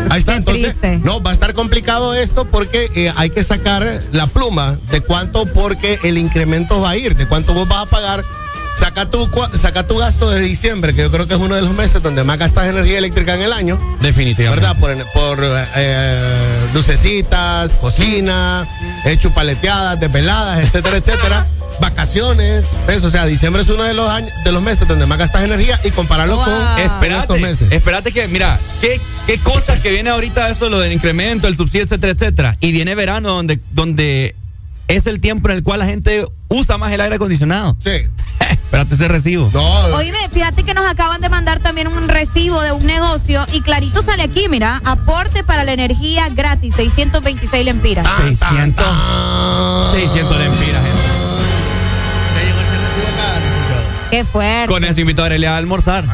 Ahí 0.14 0.20
está, 0.20 0.34
Qué 0.34 0.38
entonces. 0.40 0.64
triste. 0.76 1.00
No, 1.04 1.22
va 1.22 1.32
a 1.32 1.34
estar 1.34 1.54
complicado 1.54 2.14
esto 2.14 2.46
porque 2.46 2.90
eh, 2.96 3.12
hay 3.16 3.30
que 3.30 3.44
sacar 3.44 4.02
la 4.12 4.28
pluma 4.28 4.78
de 4.92 5.02
cuánto, 5.02 5.46
porque 5.46 6.00
el 6.04 6.18
incremento 6.18 6.82
va 6.82 6.92
a 6.92 6.98
ir, 6.98 7.16
de 7.16 7.28
cuánto 7.28 7.54
vos 7.54 7.68
vas 7.68 7.84
a 7.84 7.86
pagar. 7.86 8.24
Saca 8.76 9.10
tu, 9.10 9.26
cua- 9.32 9.52
saca 9.58 9.88
tu 9.88 9.98
gasto 9.98 10.30
de 10.30 10.40
diciembre, 10.40 10.94
que 10.94 11.02
yo 11.02 11.12
creo 11.12 11.26
que 11.28 11.34
es 11.34 11.40
uno 11.40 11.56
de 11.56 11.64
los 11.64 11.72
meses 11.74 12.00
donde 12.04 12.24
más 12.24 12.38
gastas 12.38 12.68
energía 12.70 13.00
eléctrica 13.00 13.34
en 13.34 13.42
el 13.42 13.52
año. 13.52 13.80
Definitivamente. 14.02 14.64
¿Verdad? 14.68 14.80
Por, 14.80 14.96
por 15.14 15.40
eh, 15.76 16.68
lucecitas, 16.76 17.72
cocina, 17.82 18.68
eh, 19.06 19.18
chupaleteadas, 19.18 20.00
desveladas, 20.00 20.60
etcétera, 20.60 20.98
etcétera. 20.98 21.48
Vacaciones, 21.80 22.66
eso, 22.88 23.08
o 23.08 23.10
sea, 23.12 23.26
diciembre 23.26 23.62
es 23.62 23.70
uno 23.70 23.84
de 23.84 23.94
los 23.94 24.10
años, 24.10 24.32
de 24.44 24.52
los 24.52 24.62
meses 24.62 24.88
donde 24.88 25.06
más 25.06 25.18
gastas 25.18 25.44
energía 25.44 25.80
y 25.84 25.92
compararlo 25.92 26.38
con 26.38 26.52
estos 26.52 26.80
Espérate, 26.92 27.40
meses. 27.40 27.72
espérate 27.72 28.12
que, 28.12 28.28
mira, 28.28 28.60
qué, 28.82 29.00
qué 29.28 29.38
cosas 29.40 29.80
que 29.80 29.92
viene 29.92 30.10
ahorita 30.10 30.50
esto, 30.50 30.70
lo 30.70 30.80
del 30.80 30.92
incremento, 30.92 31.48
el 31.48 31.56
subsidio, 31.56 31.84
etcétera, 31.86 32.14
etcétera. 32.14 32.58
Y 32.60 32.72
viene 32.72 32.96
verano 32.96 33.30
donde, 33.30 33.60
donde 33.72 34.36
es 34.88 35.06
el 35.08 35.20
tiempo 35.20 35.50
en 35.50 35.58
el 35.58 35.64
cual 35.64 35.80
la 35.80 35.86
gente 35.86 36.26
usa 36.48 36.78
más 36.78 36.92
el 36.92 37.02
aire 37.02 37.16
acondicionado. 37.16 37.76
Sí. 37.80 37.90
Espérate 38.40 38.96
ese 38.96 39.08
recibo. 39.08 39.50
No. 39.54 39.62
Oíme, 39.96 40.18
fíjate 40.32 40.64
que 40.64 40.74
nos 40.74 40.86
acaban 40.86 41.22
de 41.22 41.30
mandar 41.30 41.60
también 41.60 41.88
un 41.88 42.08
recibo 42.10 42.62
de 42.62 42.72
un 42.72 42.86
negocio 42.86 43.46
y 43.54 43.62
clarito 43.62 44.02
sale 44.02 44.24
aquí, 44.24 44.48
mira, 44.50 44.82
aporte 44.84 45.44
para 45.44 45.64
la 45.64 45.74
energía 45.74 46.30
gratis, 46.30 46.74
626 46.76 47.66
lempiras. 47.66 48.06
600. 48.18 48.86
600 49.94 50.38
lempiras, 50.38 50.84
gente. 50.84 50.97
Qué 54.12 54.24
fuerte. 54.26 54.68
Con 54.68 54.84
eso 54.84 55.02
invito 55.02 55.22
a 55.22 55.26
Aurelia 55.26 55.54
a 55.56 55.58
almorzar. 55.58 56.06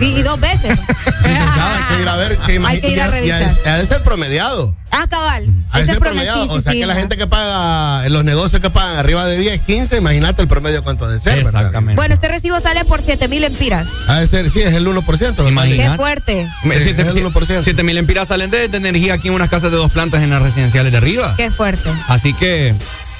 Y, 0.00 0.04
y 0.06 0.22
dos 0.22 0.38
veces. 0.38 0.78
Licenciada, 1.24 1.76
hay 1.88 1.96
que 1.96 2.02
ir 2.02 2.08
a 2.08 2.16
ver. 2.16 2.36
que 2.36 2.60
Hay 2.66 2.80
que 2.80 2.88
ir 2.90 3.00
a 3.00 3.04
y- 3.04 3.06
y- 3.06 3.08
y- 3.08 3.10
revisar. 3.32 3.56
Ha 3.66 3.76
de 3.78 3.86
ser 3.86 4.02
promediado. 4.02 4.76
Ah, 4.90 5.06
cabal. 5.08 5.46
Ha 5.70 5.78
de 5.78 5.84
Ese 5.84 5.92
ser 5.92 6.00
promediado. 6.00 6.44
O 6.50 6.60
sea 6.60 6.72
sí, 6.72 6.80
que 6.80 6.86
la 6.86 6.94
gente 6.94 7.16
que 7.16 7.26
paga, 7.26 8.06
los 8.10 8.24
negocios 8.24 8.60
que 8.60 8.68
pagan 8.70 8.96
arriba 8.98 9.24
de 9.26 9.38
10, 9.38 9.60
15, 9.62 9.96
imagínate 9.96 10.42
el 10.42 10.48
promedio 10.48 10.82
cuánto 10.84 11.06
ha 11.06 11.08
de 11.10 11.18
ser. 11.18 11.36
¿verdad? 11.36 11.54
Exactamente. 11.54 11.96
Bueno, 11.96 12.14
este 12.14 12.28
recibo 12.28 12.60
sale 12.60 12.84
por 12.84 13.00
7 13.02 13.26
mil 13.28 13.42
empiras. 13.44 13.86
Ha 14.06 14.20
de 14.20 14.26
ser, 14.26 14.50
sí, 14.50 14.60
es 14.60 14.74
el 14.74 14.86
1%. 14.86 15.06
¿verdad? 15.18 15.46
Imagínate. 15.48 15.90
Qué 15.90 15.96
fuerte. 15.96 16.48
Me- 16.64 16.76
Sí, 16.78 16.84
siete- 16.84 17.02
es 17.02 17.16
el 17.16 17.24
1%. 17.24 17.62
siete 17.62 17.82
mil 17.82 17.96
empiras 17.96 18.28
salen 18.28 18.50
de, 18.50 18.68
de 18.68 18.76
energía 18.76 19.14
aquí 19.14 19.28
en 19.28 19.34
unas 19.34 19.48
casas 19.48 19.70
de 19.70 19.76
dos 19.78 19.90
plantas 19.92 20.22
en 20.22 20.30
las 20.30 20.42
residenciales 20.42 20.92
de 20.92 20.98
arriba. 20.98 21.34
Qué 21.36 21.50
fuerte. 21.50 21.90
Así 22.08 22.32
que 22.34 22.74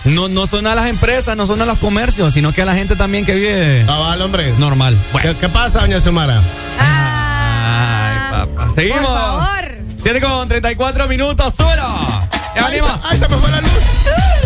no, 0.07 0.29
no 0.29 0.47
son 0.47 0.67
a 0.67 0.75
las 0.75 0.87
empresas, 0.87 1.37
no 1.37 1.47
son 1.47 1.61
a 1.63 1.67
los 1.67 1.79
comercios, 1.79 2.33
sino 2.35 2.53
que 2.53 2.63
a 2.63 2.65
la 2.65 2.75
gente 2.75 2.97
también 2.97 3.25
que 3.25 3.35
vive 3.35 3.85
Cabal, 3.87 4.23
hombre. 4.23 4.53
normal. 4.59 4.97
Bueno. 5.13 5.31
¿Qué, 5.33 5.37
qué 5.39 5.49
pasa, 5.49 5.81
doña 5.81 6.01
Xiomara? 6.01 6.41
Ay, 6.79 8.19
papá. 8.47 8.71
Seguimos. 8.75 9.01
Por 9.01 9.17
favor. 9.19 9.47
7 10.03 10.21
con 10.21 10.49
34 10.49 11.09
minutos, 11.09 11.55
¡Suelo! 11.55 11.83
¡Ya 12.55 12.67
ahí 12.67 13.19
se 13.19 13.29
me 13.29 13.37
fue 13.37 13.51
la 13.51 13.61
luz. 13.61 14.46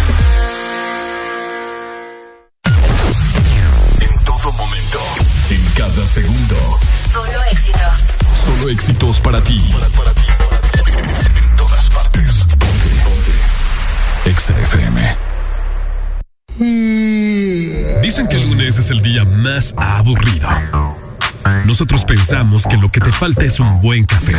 Nosotros 21.65 22.05
pensamos 22.05 22.65
que 22.67 22.77
lo 22.77 22.91
que 22.91 22.99
te 22.99 23.11
falta 23.11 23.45
es 23.45 23.59
un 23.59 23.81
buen 23.81 24.05
café. 24.05 24.35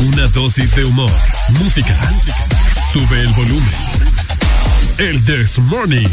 Una 0.00 0.26
dosis 0.28 0.74
de 0.74 0.84
humor, 0.84 1.10
música. 1.60 1.96
Sube 2.92 3.20
el 3.20 3.28
volumen. 3.28 3.74
El 4.98 5.24
This 5.24 5.58
Morning. 5.58 6.08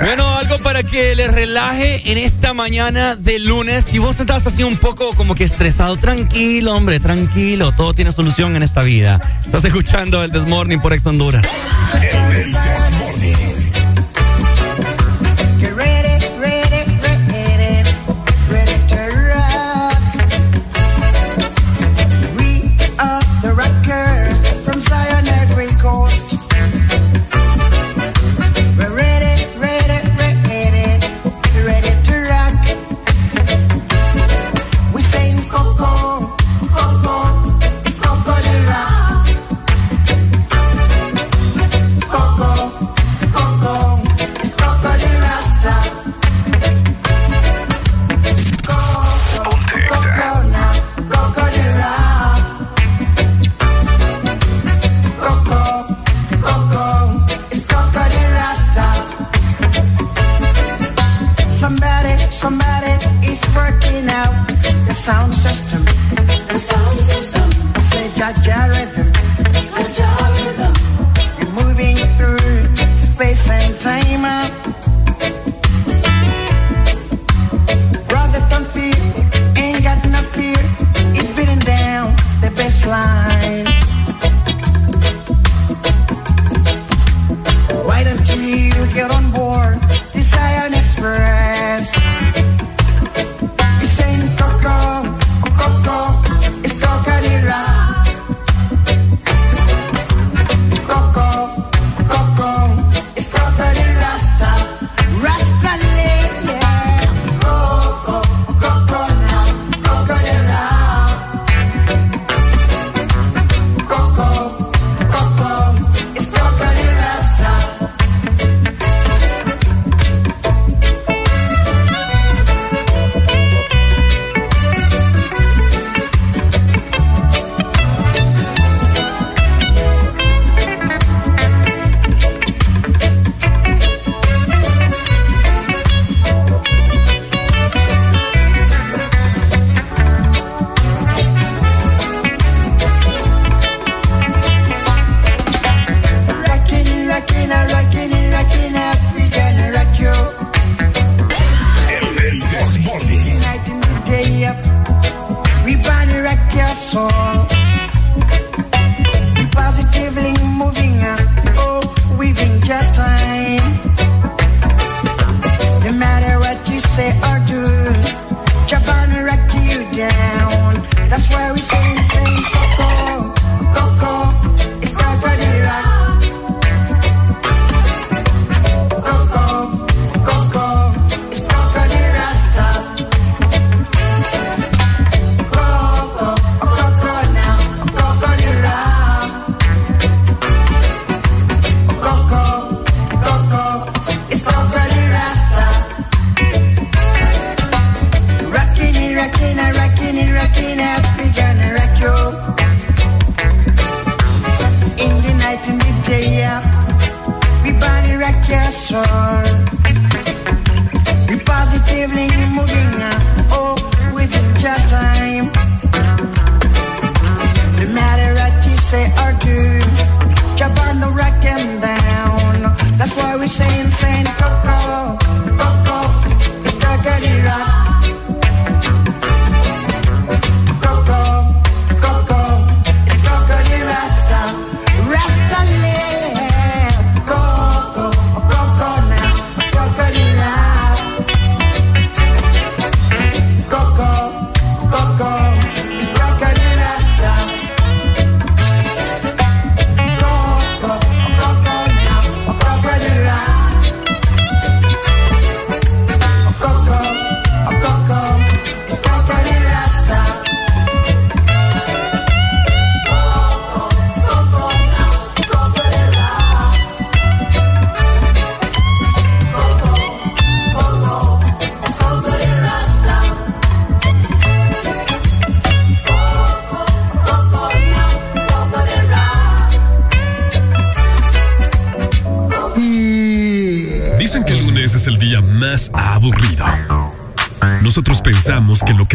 Bueno, 0.00 0.36
algo 0.36 0.58
para 0.58 0.82
que 0.82 1.16
les 1.16 1.32
relaje 1.32 2.12
en 2.12 2.18
esta 2.18 2.52
mañana 2.52 3.16
de 3.16 3.38
lunes. 3.38 3.84
Si 3.84 3.98
vos 3.98 4.20
estás 4.20 4.46
así 4.46 4.62
un 4.62 4.76
poco 4.76 5.14
como 5.14 5.34
que 5.34 5.44
estresado, 5.44 5.96
tranquilo, 5.96 6.74
hombre, 6.74 7.00
tranquilo. 7.00 7.72
Todo 7.72 7.94
tiene 7.94 8.12
solución 8.12 8.56
en 8.56 8.62
esta 8.62 8.82
vida. 8.82 9.20
Estás 9.44 9.64
escuchando 9.64 10.22
el 10.22 10.30
Desmorning 10.30 10.80
por 10.80 10.92
Ex 10.92 11.06
Honduras. 11.06 11.46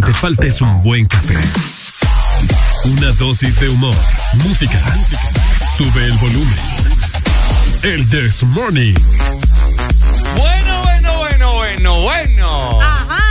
Que 0.02 0.12
te 0.12 0.14
falta 0.14 0.46
es 0.48 0.62
un 0.62 0.82
buen 0.84 1.06
café. 1.06 1.38
Una 2.86 3.12
dosis 3.12 3.60
de 3.60 3.68
humor, 3.70 3.94
música. 4.36 4.80
Sube 5.78 6.06
el 6.06 6.14
volumen. 6.14 6.56
El 7.84 8.10
This 8.10 8.44
Morning. 8.44 8.96
Bueno, 10.38 10.82
bueno, 10.84 11.18
bueno, 11.18 11.54
bueno, 11.56 12.02
bueno. 12.02 12.80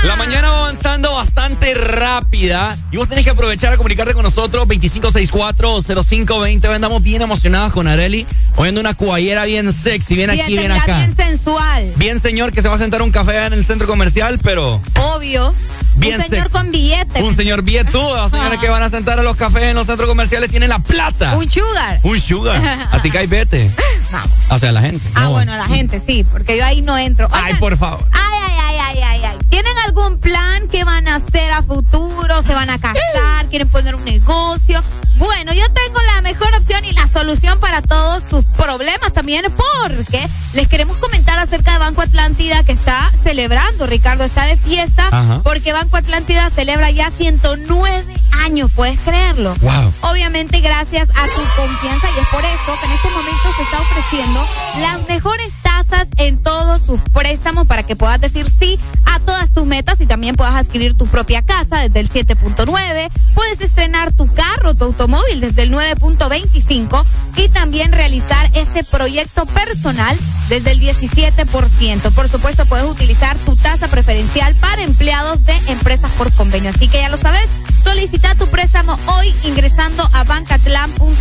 La 0.05 0.17
mañana 0.17 0.51
va 0.51 0.59
avanzando 0.61 1.13
bastante 1.13 1.75
rápida 1.75 2.77
y 2.91 2.97
vos 2.97 3.07
tenés 3.09 3.25
que 3.25 3.31
aprovechar 3.31 3.73
a 3.73 3.77
comunicarte 3.77 4.15
con 4.15 4.23
nosotros 4.23 4.67
2564-0520. 4.69 6.75
Andamos 6.75 7.03
bien 7.03 7.23
emocionados 7.23 7.73
con 7.73 7.89
Areli, 7.89 8.27
oyendo 8.57 8.81
una 8.81 8.95
cuayera 8.95 9.45
bien 9.45 9.73
sexy, 9.73 10.15
bien 10.15 10.31
aquí, 10.31 10.57
bien 10.57 10.73
acá. 10.73 10.99
Bien 10.99 11.17
sensual. 11.17 11.93
Bien 11.97 12.21
señor 12.21 12.53
que 12.53 12.63
se 12.63 12.69
va 12.69 12.77
a 12.77 12.79
sentar 12.79 13.03
un 13.03 13.11
café 13.11 13.45
en 13.45 13.55
el 13.55 13.65
centro 13.65 13.87
comercial, 13.87 14.39
pero 14.43 14.81
Obvio. 15.15 15.55
Bien 16.01 16.21
Un 16.21 16.27
señor 16.27 16.43
sexy. 16.49 16.53
con 16.53 16.71
billete. 16.73 17.23
un 17.23 17.37
señor 17.37 17.63
los 17.65 18.31
señores 18.31 18.59
que 18.59 18.69
van 18.69 18.83
a 18.83 18.89
sentar 18.89 19.19
a 19.19 19.23
los 19.23 19.37
cafés 19.37 19.65
en 19.65 19.75
los 19.77 19.87
centros 19.87 20.09
comerciales 20.09 20.51
tienen 20.51 20.69
la 20.69 20.79
plata. 20.79 21.37
Un 21.37 21.51
sugar. 21.51 22.01
Un 22.03 22.21
sugar. 22.21 22.61
Así 22.93 23.11
que 23.11 23.19
ahí 23.19 23.27
vete. 23.27 23.71
No. 24.11 24.19
O 24.55 24.59
sea, 24.59 24.73
la 24.73 24.81
gente. 24.81 25.07
Ah, 25.15 25.25
No. 25.25 25.31
bueno, 25.33 25.57
la 25.57 25.67
gente 25.67 26.03
sí, 26.05 26.25
porque 26.25 26.57
yo 26.57 26.65
ahí 26.65 26.83
no 26.83 26.97
entro. 26.99 27.29
Ay, 27.33 27.55
por 27.55 27.77
favor. 27.77 28.05
Ay, 28.13 28.21
ay, 28.43 28.57
ay, 28.61 28.77
ay, 28.97 29.03
ay, 29.03 29.21
ay. 29.25 29.39
¿Tienen 29.49 29.73
algún 29.87 30.19
plan 30.19 30.69
que 30.69 30.85
van 30.85 31.07
a 31.09 31.17
hacer 31.17 31.53
a 31.53 31.63
futuro? 31.63 32.43
¿Se 32.43 32.55
van 32.55 32.71
a 32.71 32.79
casar? 32.79 33.47
¿Quieren 33.51 33.69
poner 33.69 33.95
un 33.95 34.05
negocio? 34.05 34.83
Bueno, 35.17 35.53
yo 35.53 35.65
tengo 35.73 35.99
la 36.15 36.23
mejor 36.23 36.49
opción 36.55 36.85
y 36.85 36.93
la 36.93 37.07
solución 37.07 37.61
para 37.61 37.83
todos 37.83 38.23
tus 38.29 38.45
problemas 38.57 39.13
también, 39.13 39.45
porque 39.55 40.27
les 40.55 40.67
queremos 40.67 40.97
comentar 40.97 41.39
acerca 41.39 41.73
de 41.73 41.79
Banco 41.79 42.01
Atlántida 42.01 42.63
que 42.63 42.73
está 42.73 43.10
celebrando, 43.31 43.87
Ricardo, 43.87 44.25
está 44.25 44.45
de 44.45 44.57
fiesta, 44.57 45.07
Ajá. 45.13 45.41
porque 45.45 45.73
Banco 45.73 45.97
Atlántida 45.97 46.51
celebra 46.51 46.91
ya 46.91 47.13
109 47.13 48.05
años, 48.45 48.73
¿puedes 48.75 48.99
creerlo? 49.03 49.55
Wow. 49.61 49.93
Obviamente 50.01 50.59
gracias 50.59 51.09
a 51.11 51.27
tu 51.29 51.41
confianza 51.57 52.09
y 52.17 52.21
es 52.21 52.27
por 52.27 52.45
eso 52.45 52.81
que 52.81 52.87
en 52.87 52.93
este 52.93 53.09
momento 53.11 53.53
se 53.57 53.63
está 53.63 53.79
ofreciendo 53.79 54.49
las 54.81 55.09
mejores 55.09 55.53
tasas 55.63 56.09
en 56.17 56.43
todos 56.43 56.83
sus 56.83 57.01
préstamos 57.13 57.69
para 57.69 57.85
que 57.85 57.95
puedas 57.95 58.21
decir 58.21 58.51
sí 58.59 58.81
a 59.05 59.21
todas 59.21 59.53
tus 59.53 59.65
metas 59.65 60.01
y 60.01 60.07
también 60.07 60.35
puedas 60.35 60.57
adquirir 60.57 60.95
tu 60.95 61.07
propia 61.07 61.43
casa 61.43 61.79
desde 61.79 62.01
el 62.01 62.11
7.9, 62.11 63.11
puedes 63.37 63.61
estrenar 63.61 64.13
tu 64.13 64.27
carro, 64.33 64.75
tu 64.75 64.87
automóvil 64.87 65.41
desde 65.41 65.63
el 65.63 65.73
9.25 65.73 67.05
y 67.37 67.49
también 67.51 67.93
realizar 67.93 68.51
este 68.55 68.83
proyecto 68.83 69.47
personal 69.47 70.19
desde 70.51 70.73
el 70.73 70.81
17%. 70.81 72.11
Por 72.13 72.29
supuesto, 72.29 72.67
puedes 72.67 72.85
utilizar 72.85 73.39
tu 73.39 73.55
tasa 73.57 73.89
preferencial 73.89 74.55
para 74.57 74.83
empleados 74.83 75.47
de 75.47 75.55
empresas 75.69 76.11
por 76.19 76.31
convenio. 76.33 76.71
Así 76.71 76.89
que 76.89 76.99
ya 76.99 77.09
lo 77.09 77.17
sabes, 77.17 77.49
solicita 77.85 78.35
tu 78.35 78.49
préstamo 78.49 78.99
hoy 79.07 79.33
ingresando 79.45 80.03
a 80.13 80.25
bancatlan.hn 80.25 81.17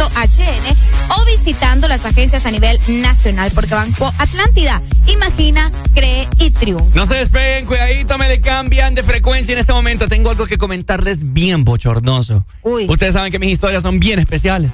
o 1.15 1.25
visitando 1.25 1.87
las 1.87 2.05
agencias 2.05 2.45
a 2.45 2.51
nivel 2.51 2.79
nacional, 2.87 3.51
porque 3.53 3.75
Banco 3.75 4.11
Atlántida 4.17 4.81
imagina, 5.07 5.71
cree 5.93 6.27
y 6.39 6.49
triunfa. 6.49 6.95
No 6.95 7.05
se 7.05 7.15
despeguen, 7.15 7.67
cuidadito, 7.67 8.17
me 8.17 8.27
le 8.27 8.41
cambian 8.41 8.95
de 8.95 9.03
frecuencia 9.03 9.53
en 9.53 9.59
este 9.59 9.73
momento. 9.73 10.07
Tengo 10.07 10.31
algo 10.31 10.47
que 10.47 10.57
comentarles 10.57 11.33
bien 11.33 11.63
bochornoso. 11.63 12.45
Uy. 12.63 12.87
Ustedes 12.89 13.13
saben 13.13 13.31
que 13.31 13.37
mis 13.37 13.53
historias 13.53 13.83
son 13.83 13.99
bien 13.99 14.17
especiales. 14.17 14.71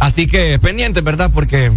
Así 0.00 0.26
que 0.26 0.58
pendientes, 0.58 1.04
¿verdad? 1.04 1.30
Porque 1.32 1.70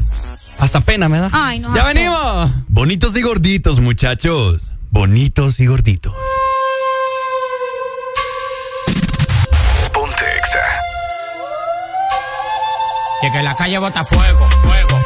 hasta 0.59 0.81
pena 0.81 1.09
me 1.09 1.19
da. 1.19 1.29
Ay, 1.31 1.59
no. 1.59 1.75
¡Ya 1.75 1.85
venimos! 1.85 2.51
Bonitos 2.67 3.15
y 3.15 3.21
gorditos, 3.21 3.79
muchachos. 3.79 4.71
Bonitos 4.89 5.59
y 5.59 5.67
gorditos. 5.67 6.13
Ponte 9.93 10.25
Exa. 10.37 10.59
Y 13.23 13.31
que 13.31 13.43
la 13.43 13.55
calle 13.55 13.77
bota 13.79 14.03
fuego, 14.05 14.47
fuego, 14.63 15.05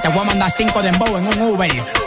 Te 0.00 0.08
voy 0.08 0.18
a 0.18 0.24
mandar 0.24 0.50
cinco 0.50 0.82
dembow 0.82 1.16
en 1.16 1.26
un 1.26 1.42
Uber. 1.42 2.05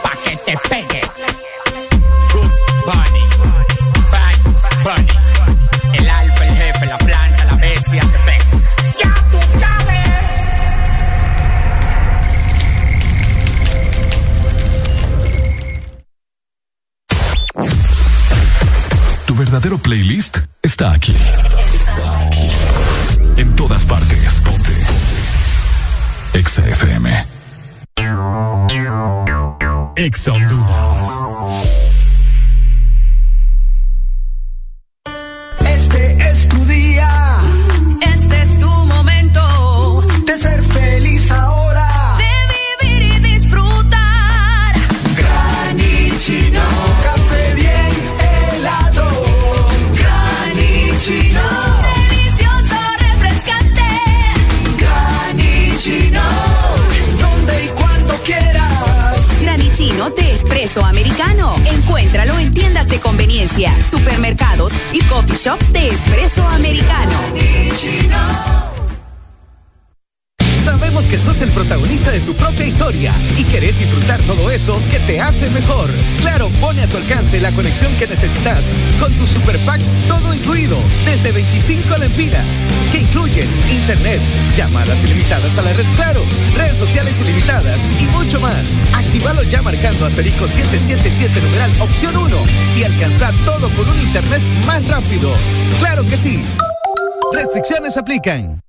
Aplican. 97.97 98.61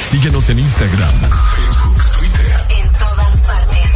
Síguenos 0.00 0.48
en 0.50 0.58
Instagram, 0.60 1.14
Facebook, 1.56 2.02
Twitter. 2.18 2.64
En 2.70 2.92
todas 2.92 3.46
partes. 3.46 3.92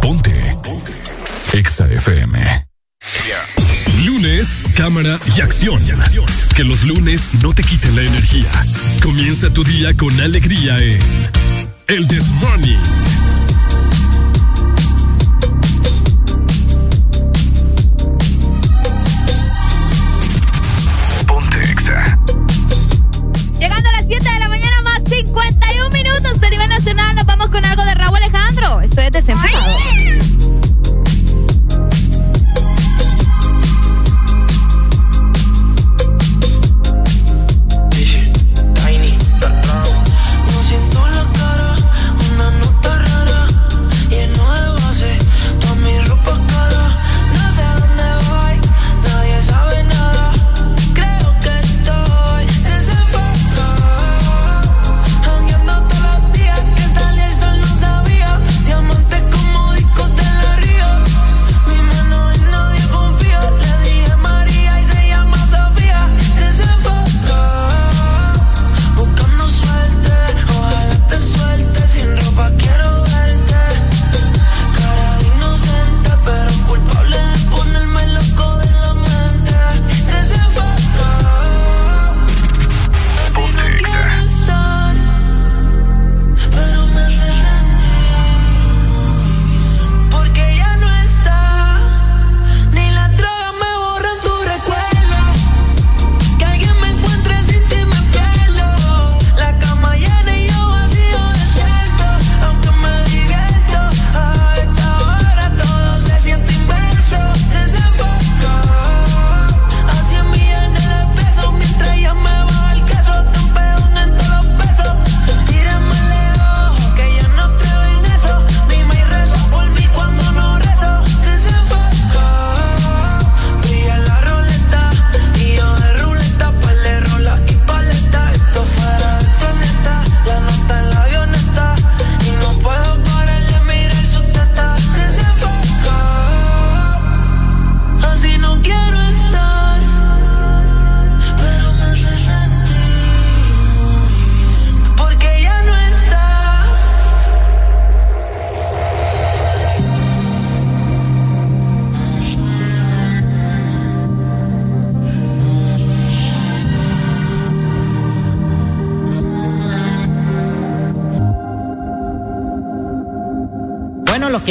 Ponte. 0.00 0.56
Ponte. 0.62 0.92
Exa 1.52 1.86
FM. 1.86 2.66
Lunes, 4.04 4.64
cámara 4.76 5.18
y 5.36 5.40
acción. 5.40 5.82
Que 6.54 6.64
los 6.64 6.82
lunes 6.84 7.28
no 7.42 7.52
te 7.52 7.62
quiten 7.62 7.96
la 7.96 8.02
energía. 8.02 8.50
Comienza 9.02 9.50
tu 9.50 9.64
día 9.64 9.94
con 9.96 10.18
alegría 10.20 10.78
en 10.78 10.98
El 11.88 12.06
This 12.06 12.30
Morning. 12.32 12.78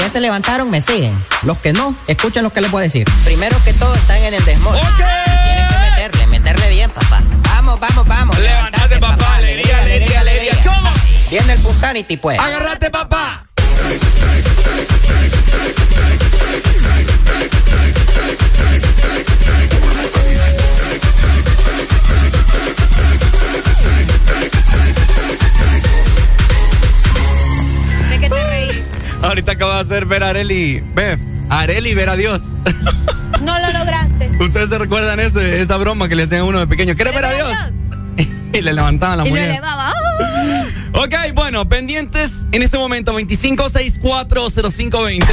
Ya 0.10 0.14
se 0.14 0.20
levantaron 0.20 0.70
me 0.70 0.82
siguen. 0.82 1.14
Los 1.44 1.58
que 1.60 1.74
no, 1.74 1.96
escuchen 2.08 2.44
lo 2.44 2.52
que 2.52 2.62
les 2.62 2.72
voy 2.72 2.82
a 2.82 2.84
decir. 2.84 3.08
Primero 3.24 3.58
que 3.64 3.74
todo 3.74 3.94
están 3.96 4.18
en 4.18 4.34
el 4.34 4.44
desmorning. 4.44 4.84
Tienen 4.98 5.68
que 5.68 5.78
meterle, 5.78 6.28
meterle 6.28 6.70
bien, 6.70 6.90
papá. 6.90 7.22
Vamos, 7.44 7.80
vamos, 7.80 8.08
vamos. 8.08 8.40
Levántate, 8.40 8.98
papá. 9.00 9.36
Alegría, 9.36 9.82
alegría, 9.82 10.20
alegría. 10.22 10.58
¿Cómo? 10.64 10.92
Viene 11.30 11.54
el 11.54 11.60
Punsanity, 11.60 12.18
pues. 12.18 12.40
Agárrate, 12.40 12.89
hacer 29.90 30.06
ver 30.06 30.24
a 30.24 30.30
Areli. 30.30 30.84
Bef, 30.94 31.20
a 31.50 31.62
Areli 31.62 31.96
ver 31.96 32.10
a 32.10 32.16
Dios. 32.16 32.42
No 33.42 33.58
lo 33.58 33.72
lograste. 33.80 34.30
Ustedes 34.44 34.68
se 34.68 34.78
recuerdan 34.78 35.18
ese, 35.22 35.62
esa 35.62 35.78
broma 35.78 36.10
que 36.10 36.16
le 36.16 36.24
hacían 36.24 36.42
a 36.42 36.44
uno 36.44 36.60
de 36.60 36.68
pequeño. 36.68 36.94
¿Quieres 36.96 37.16
ver 37.16 37.24
a 37.24 37.32
Dios? 37.34 37.56
y 38.54 38.62
le 38.62 38.74
levantaban 38.74 39.18
la 39.20 39.24
Y 39.24 39.28
lo 39.30 39.36
muñeca. 39.36 39.54
elevaba. 39.54 39.94
Ok, 40.94 41.14
bueno, 41.36 41.70
pendientes 41.70 42.46
en 42.52 42.64
este 42.64 42.78
momento 42.78 43.14
25640520. 43.14 45.26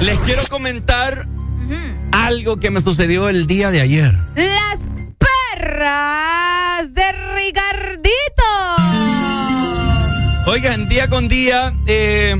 Les 0.00 0.16
quiero 0.20 0.42
comentar 0.48 1.26
algo 2.12 2.58
que 2.58 2.70
me 2.70 2.80
sucedió 2.80 3.28
el 3.28 3.48
día 3.48 3.72
de 3.72 3.80
ayer. 3.80 4.14
Día 11.36 11.72
eh, 11.86 12.34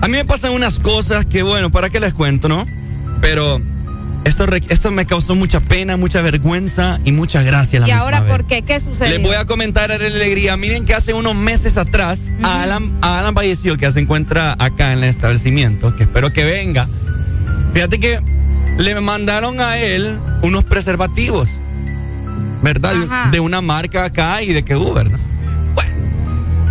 a 0.00 0.06
mí 0.06 0.12
me 0.12 0.24
pasan 0.24 0.52
unas 0.52 0.78
cosas 0.78 1.24
que, 1.26 1.42
bueno, 1.42 1.70
¿para 1.70 1.90
qué 1.90 1.98
les 2.00 2.14
cuento, 2.14 2.48
no? 2.48 2.66
Pero 3.20 3.60
esto, 4.24 4.46
esto 4.68 4.90
me 4.90 5.06
causó 5.06 5.34
mucha 5.34 5.60
pena, 5.60 5.96
mucha 5.96 6.22
vergüenza 6.22 7.00
y 7.04 7.12
mucha 7.12 7.42
gracia 7.42 7.78
a 7.78 7.82
la 7.82 7.88
¿Y 7.88 7.90
ahora 7.90 8.24
por 8.26 8.44
qué? 8.46 8.62
¿Qué 8.62 8.78
sucedió? 8.78 9.08
Les 9.16 9.22
voy 9.22 9.34
a 9.36 9.44
comentar 9.44 9.90
a 9.90 9.98
la 9.98 10.06
alegría. 10.06 10.56
Miren 10.56 10.84
que 10.84 10.94
hace 10.94 11.14
unos 11.14 11.34
meses 11.34 11.76
atrás 11.78 12.30
a 12.42 12.62
Alan, 12.62 12.96
a 13.02 13.18
Alan 13.18 13.34
Vallecillo, 13.34 13.76
que 13.76 13.90
se 13.90 14.00
encuentra 14.00 14.54
acá 14.58 14.92
en 14.92 14.98
el 14.98 15.04
establecimiento, 15.04 15.96
que 15.96 16.04
espero 16.04 16.32
que 16.32 16.44
venga. 16.44 16.88
Fíjate 17.74 17.98
que 17.98 18.20
le 18.78 19.00
mandaron 19.00 19.60
a 19.60 19.78
él 19.78 20.18
unos 20.42 20.64
preservativos, 20.64 21.48
¿verdad? 22.62 22.94
De- 22.94 23.04
Ajá. 23.06 23.30
De 23.30 23.40
una 23.40 23.60
marca 23.60 24.04
acá 24.04 24.42
y 24.42 24.52
de 24.52 24.64
que 24.64 24.76
hubo, 24.76 24.94
¿verdad? 24.94 25.18
Bueno, 25.74 25.90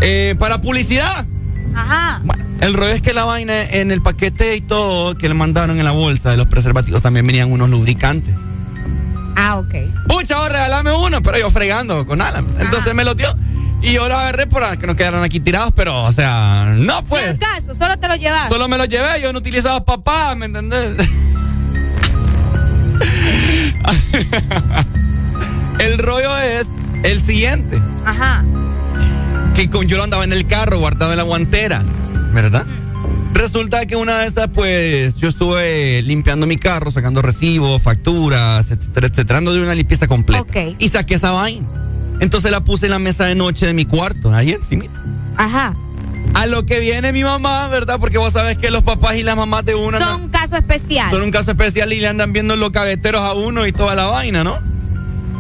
eh, 0.02 0.36
para 0.40 0.62
publicidad. 0.62 1.26
Ajá. 1.78 2.22
El 2.60 2.74
rollo 2.74 2.94
es 2.94 3.02
que 3.02 3.14
la 3.14 3.24
vaina 3.24 3.64
en 3.64 3.92
el 3.92 4.02
paquete 4.02 4.56
y 4.56 4.62
todo 4.62 5.16
que 5.16 5.28
le 5.28 5.36
mandaron 5.36 5.78
en 5.78 5.86
la 5.86 5.92
bolsa 5.92 6.32
de 6.32 6.38
los 6.38 6.48
preservativos 6.48 7.02
también 7.02 7.26
venían 7.26 7.52
unos 7.52 7.70
lubricantes. 7.70 8.36
Ah, 9.36 9.58
ok. 9.58 9.76
Pucha, 10.08 10.40
vos 10.40 10.50
regálame 10.50 10.92
uno, 10.92 11.22
pero 11.22 11.38
yo 11.38 11.52
fregando 11.52 12.08
con 12.08 12.22
Alan. 12.22 12.48
Entonces 12.60 12.96
me 12.96 13.04
lo 13.04 13.14
dio. 13.14 13.36
Y 13.82 13.94
yo 13.94 14.08
lo 14.08 14.18
agarré 14.18 14.48
para 14.48 14.78
que 14.78 14.88
no 14.88 14.96
quedaran 14.96 15.24
aquí 15.24 15.40
tirados, 15.40 15.72
pero, 15.76 16.04
o 16.04 16.12
sea, 16.12 16.74
no 16.76 17.06
pues. 17.06 17.34
¿Qué 17.34 17.46
caso? 17.46 17.76
Solo 17.76 17.98
te 18.00 18.08
lo 18.08 18.16
llevas. 18.16 18.50
Solo 18.50 18.68
me 18.68 18.78
lo 18.78 18.86
llevé, 18.86 19.22
yo 19.22 19.32
no 19.32 19.40
utilizaba 19.40 19.86
papá, 19.86 20.34
¿me 20.34 20.48
entendés? 20.48 20.96
el 25.80 25.98
rollo 26.00 26.36
es 26.40 26.68
el 27.04 27.22
siguiente. 27.22 27.80
Ajá. 28.06 28.44
Que 29.58 29.72
con 29.72 29.88
yo 29.88 29.98
lo 29.98 30.04
andaba 30.04 30.24
en 30.24 30.34
el 30.34 30.46
carro, 30.46 30.78
guardado 30.78 31.12
en 31.14 31.18
la 31.18 31.24
guantera, 31.24 31.84
¿verdad? 32.32 32.64
Resulta 33.34 33.88
que 33.88 33.96
una 33.96 34.20
de 34.20 34.28
esas, 34.28 34.50
pues, 34.50 35.16
yo 35.16 35.28
estuve 35.28 36.04
limpiando 36.04 36.46
mi 36.46 36.58
carro, 36.58 36.92
sacando 36.92 37.24
recibos, 37.24 37.82
facturas, 37.82 38.70
etcétera, 38.70 39.08
etcétera, 39.08 39.38
dando 39.38 39.54
de 39.56 39.64
una 39.64 39.74
limpieza 39.74 40.08
completa. 40.08 40.42
Ok. 40.44 40.76
Y 40.78 40.90
saqué 40.90 41.16
esa 41.16 41.32
vaina. 41.32 41.68
Entonces 42.20 42.52
la 42.52 42.64
puse 42.64 42.86
en 42.86 42.92
la 42.92 43.00
mesa 43.00 43.26
de 43.26 43.34
noche 43.34 43.66
de 43.66 43.74
mi 43.74 43.86
cuarto, 43.86 44.32
ahí 44.32 44.52
encima. 44.52 44.86
Ajá. 45.36 45.76
A 46.36 46.46
lo 46.46 46.68
que 46.68 46.80
viene 46.80 47.12
mi 47.12 47.24
mamá, 47.24 47.68
¿verdad? 47.68 48.00
Porque 48.00 48.20
vos 48.20 48.34
sabes 48.34 48.58
que 48.60 48.70
los 48.70 48.84
papás 48.84 49.16
y 49.16 49.24
las 49.24 49.36
mamás 49.36 49.66
de 49.66 49.74
una 49.74 49.98
Son 49.98 50.22
un 50.24 50.30
caso 50.30 50.56
especial. 50.56 51.10
son 51.10 51.24
un 51.24 51.32
caso 51.32 51.50
especial 51.50 51.92
y 51.94 52.00
le 52.00 52.08
andan 52.08 52.32
viendo 52.32 52.56
los 52.56 52.70
cabeteros 52.70 53.22
a 53.22 53.34
uno 53.34 53.66
y 53.66 53.72
toda 53.72 53.96
la 53.96 54.06
vaina, 54.06 54.44
¿no? 54.44 54.60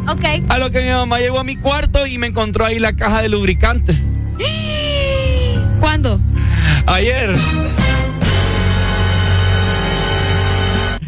Ok. 0.07 0.23
A 0.47 0.57
lo 0.57 0.71
que 0.71 0.81
mi 0.81 0.89
mamá 0.89 1.19
llegó 1.19 1.39
a 1.39 1.43
mi 1.43 1.57
cuarto 1.57 2.07
y 2.07 2.17
me 2.17 2.27
encontró 2.27 2.65
ahí 2.65 2.79
la 2.79 2.93
caja 2.93 3.21
de 3.21 3.29
lubricantes. 3.29 4.01
¿Cuándo? 5.97 6.21
Ayer. 6.85 7.35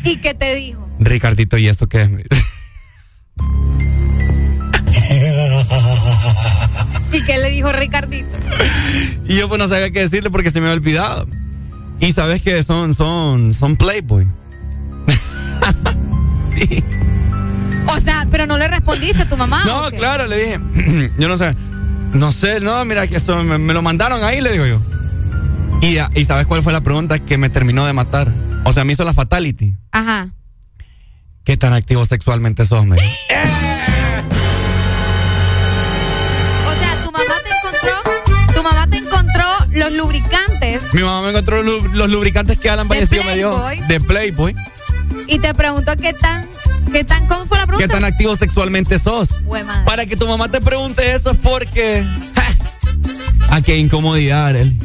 ¿Y 0.04 0.16
qué 0.16 0.34
te 0.34 0.56
dijo? 0.56 0.90
Ricardito, 1.00 1.60
¿y 1.60 1.68
esto 1.68 1.88
qué 1.88 2.02
es? 2.02 2.10
¿Y 7.12 7.24
qué 7.24 7.38
le 7.38 7.52
dijo 7.52 7.72
Ricardito? 7.72 8.36
y 9.28 9.36
yo 9.36 9.48
pues 9.48 9.60
no 9.60 9.68
sabía 9.68 9.92
qué 9.92 10.00
decirle 10.00 10.32
porque 10.32 10.50
se 10.50 10.60
me 10.60 10.66
había 10.68 10.80
olvidado. 10.80 11.28
Y 12.00 12.14
sabes 12.14 12.42
que 12.42 12.64
son, 12.64 12.96
son, 12.96 13.54
son 13.54 13.78
Playboy. 13.78 14.28
O 17.92 18.00
sea, 18.00 18.28
pero 18.30 18.46
no 18.46 18.56
le 18.58 18.68
respondiste 18.68 19.24
a 19.24 19.30
tu 19.30 19.36
mamá. 19.36 19.64
No, 19.66 19.90
claro, 19.90 20.28
le 20.28 20.38
dije. 20.38 20.60
yo 21.18 21.28
no 21.28 21.38
sé. 21.38 21.56
No 22.14 22.32
sé, 22.32 22.60
no, 22.60 22.84
mira 22.86 23.08
que 23.08 23.18
eso 23.18 23.44
me, 23.44 23.58
me 23.58 23.74
lo 23.74 23.82
mandaron 23.82 24.24
ahí, 24.24 24.42
le 24.42 24.52
digo 24.52 24.66
yo. 24.66 24.82
Y, 25.82 25.94
ya- 25.94 26.10
y 26.16 26.26
¿sabes 26.26 26.46
cuál 26.48 26.62
fue 26.64 26.74
la 26.74 26.82
pregunta 26.82 27.20
que 27.20 27.38
me 27.38 27.50
terminó 27.50 27.86
de 27.86 27.94
matar? 27.94 28.32
O 28.66 28.74
sea, 28.74 28.84
me 28.84 28.94
hizo 28.94 29.04
la 29.06 29.14
fatality. 29.14 29.76
Ajá. 29.92 30.30
¿Qué 31.44 31.56
tan 31.58 31.74
activo 31.74 32.06
sexualmente 32.06 32.66
sos, 32.66 32.86
me? 32.86 32.96
O 36.68 36.74
sea, 36.80 37.04
tu 37.04 37.12
mamá 37.12 37.34
te 37.44 37.50
encontró, 37.50 38.54
tu 38.56 38.64
mamá 38.64 38.88
te 38.90 38.98
encontró 38.98 39.46
los 39.74 39.94
lubricantes 39.94 40.94
Mi 40.94 41.02
mamá 41.02 41.22
me 41.24 41.30
encontró 41.30 41.64
los, 41.64 41.84
lu- 41.84 41.90
los 41.94 42.10
lubricantes 42.10 42.60
que 42.60 42.70
Alan 42.70 42.88
Vallecillo 42.88 43.24
me 43.24 43.36
dio 43.36 43.52
Playboy. 43.56 43.88
de 43.88 44.00
Playboy. 44.00 44.56
y 45.28 45.40
te 45.40 45.54
preguntó 45.54 45.94
qué 45.96 46.14
tan, 46.14 46.46
qué 46.92 47.04
tan, 47.04 47.28
¿cómo 47.28 47.46
fue 47.46 47.58
la 47.58 47.64
¿Qué 47.64 47.68
pregunta? 47.68 47.94
tan 47.96 48.04
activo 48.06 48.36
sexualmente 48.36 49.00
sos? 49.00 49.42
Madre. 49.44 49.64
Para 49.86 50.06
que 50.06 50.16
tu 50.16 50.28
mamá 50.28 50.50
te 50.50 50.60
pregunte 50.62 51.14
eso 51.14 51.32
es 51.32 51.38
porque. 51.38 52.06
¡ja! 52.36 52.44
¡Ah, 53.50 53.62
qué 53.62 53.78
incomodidad, 53.78 54.48
Arely! 54.48 54.78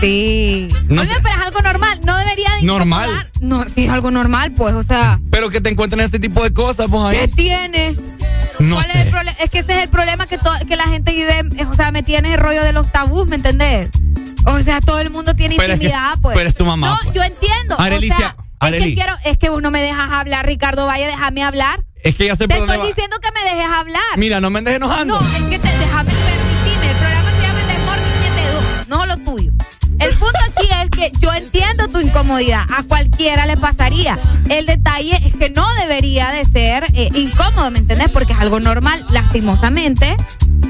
Sí. 0.00 0.68
No 0.88 1.00
Oye, 1.02 1.10
pero 1.22 1.34
es 1.40 1.46
algo 1.46 1.60
normal, 1.62 1.98
no 2.04 2.16
debería 2.18 2.50
de 2.60 2.62
Normal. 2.66 3.08
incomodar. 3.08 3.26
No, 3.40 3.64
sí, 3.74 3.84
es 3.84 3.90
algo 3.90 4.10
normal, 4.10 4.52
pues, 4.52 4.74
o 4.74 4.82
sea, 4.82 5.18
Pero 5.30 5.48
que 5.50 5.60
te 5.60 5.70
encuentren 5.70 6.00
este 6.00 6.18
tipo 6.18 6.42
de 6.42 6.52
cosas, 6.52 6.86
pues 6.90 7.14
¿qué 7.16 7.20
ahí. 7.22 7.28
tiene? 7.28 7.96
No 8.58 8.76
¿Cuál 8.76 8.86
es 8.86 8.92
sé. 8.92 9.02
el 9.02 9.08
problema? 9.10 9.36
Es 9.42 9.50
que 9.50 9.58
ese 9.60 9.76
es 9.78 9.82
el 9.84 9.88
problema 9.88 10.26
que, 10.26 10.38
que 10.68 10.76
la 10.76 10.84
gente 10.84 11.12
vive, 11.12 11.64
o 11.66 11.72
sea, 11.74 11.90
me 11.90 12.02
tiene 12.02 12.34
el 12.34 12.40
rollo 12.40 12.62
de 12.64 12.72
los 12.72 12.90
tabús, 12.92 13.26
¿me 13.26 13.36
entendés? 13.36 13.88
O 14.46 14.60
sea, 14.60 14.80
todo 14.80 14.98
el 15.00 15.08
mundo 15.10 15.34
tiene 15.34 15.56
Pero 15.56 15.72
es 15.72 15.78
que- 15.78 15.86
intimidad, 15.86 16.18
pues. 16.20 16.36
pero 16.36 16.48
es 16.48 16.54
tu 16.54 16.64
mamá, 16.66 16.88
No, 16.90 16.98
pues. 17.04 17.14
yo 17.14 17.22
entiendo. 17.22 17.80
Arelicia, 17.80 18.16
o 18.16 18.18
sea, 18.18 18.36
es 18.60 18.68
Areli. 18.68 18.90
que 18.90 18.94
quiero, 18.94 19.12
es 19.24 19.38
que 19.38 19.48
vos 19.50 19.60
no 19.62 19.70
me 19.70 19.80
dejas 19.80 20.10
hablar, 20.10 20.46
Ricardo 20.46 20.86
Vaya, 20.86 21.06
déjame 21.06 21.42
hablar. 21.42 21.84
Es 22.02 22.14
que 22.16 22.26
ya 22.26 22.34
sé 22.34 22.46
Te 22.46 22.56
por 22.56 22.66
dónde 22.66 22.74
estoy 22.74 22.88
va. 22.90 22.94
diciendo 22.94 23.16
que 23.22 23.28
me 23.32 23.54
dejes 23.54 23.72
hablar. 23.72 24.02
Mira, 24.18 24.40
no 24.40 24.50
me 24.50 24.58
andes 24.58 24.76
enojando. 24.76 25.18
No, 25.20 25.36
es 25.36 25.42
que 25.44 25.58
te, 25.58 25.68
déjame 25.78 26.10
permitirme. 26.10 26.90
El 26.90 26.96
programa 26.96 27.30
se 27.30 27.42
llama 27.42 27.60
El 27.60 27.66
Desmorning 27.66 28.12
72, 28.22 28.88
no 28.88 29.06
lo 29.06 29.16
tuyo. 29.18 29.52
El 30.00 30.10
punto 30.16 30.38
aquí 30.50 30.68
es 30.82 30.90
que 30.90 31.18
yo 31.20 31.32
entiendo 31.32 31.88
tu 31.88 32.00
incomodidad. 32.00 32.66
A 32.76 32.82
cualquiera 32.82 33.46
le 33.46 33.56
pasaría. 33.56 34.18
El 34.50 34.66
detalle 34.66 35.12
es 35.24 35.34
que 35.34 35.48
no 35.50 35.64
debería 35.80 36.30
de 36.30 36.44
ser 36.44 36.84
eh, 36.94 37.08
incómodo, 37.14 37.70
¿me 37.70 37.78
entendés? 37.78 38.10
Porque 38.12 38.34
es 38.34 38.38
algo 38.38 38.60
normal. 38.60 39.02
Lastimosamente, 39.10 40.14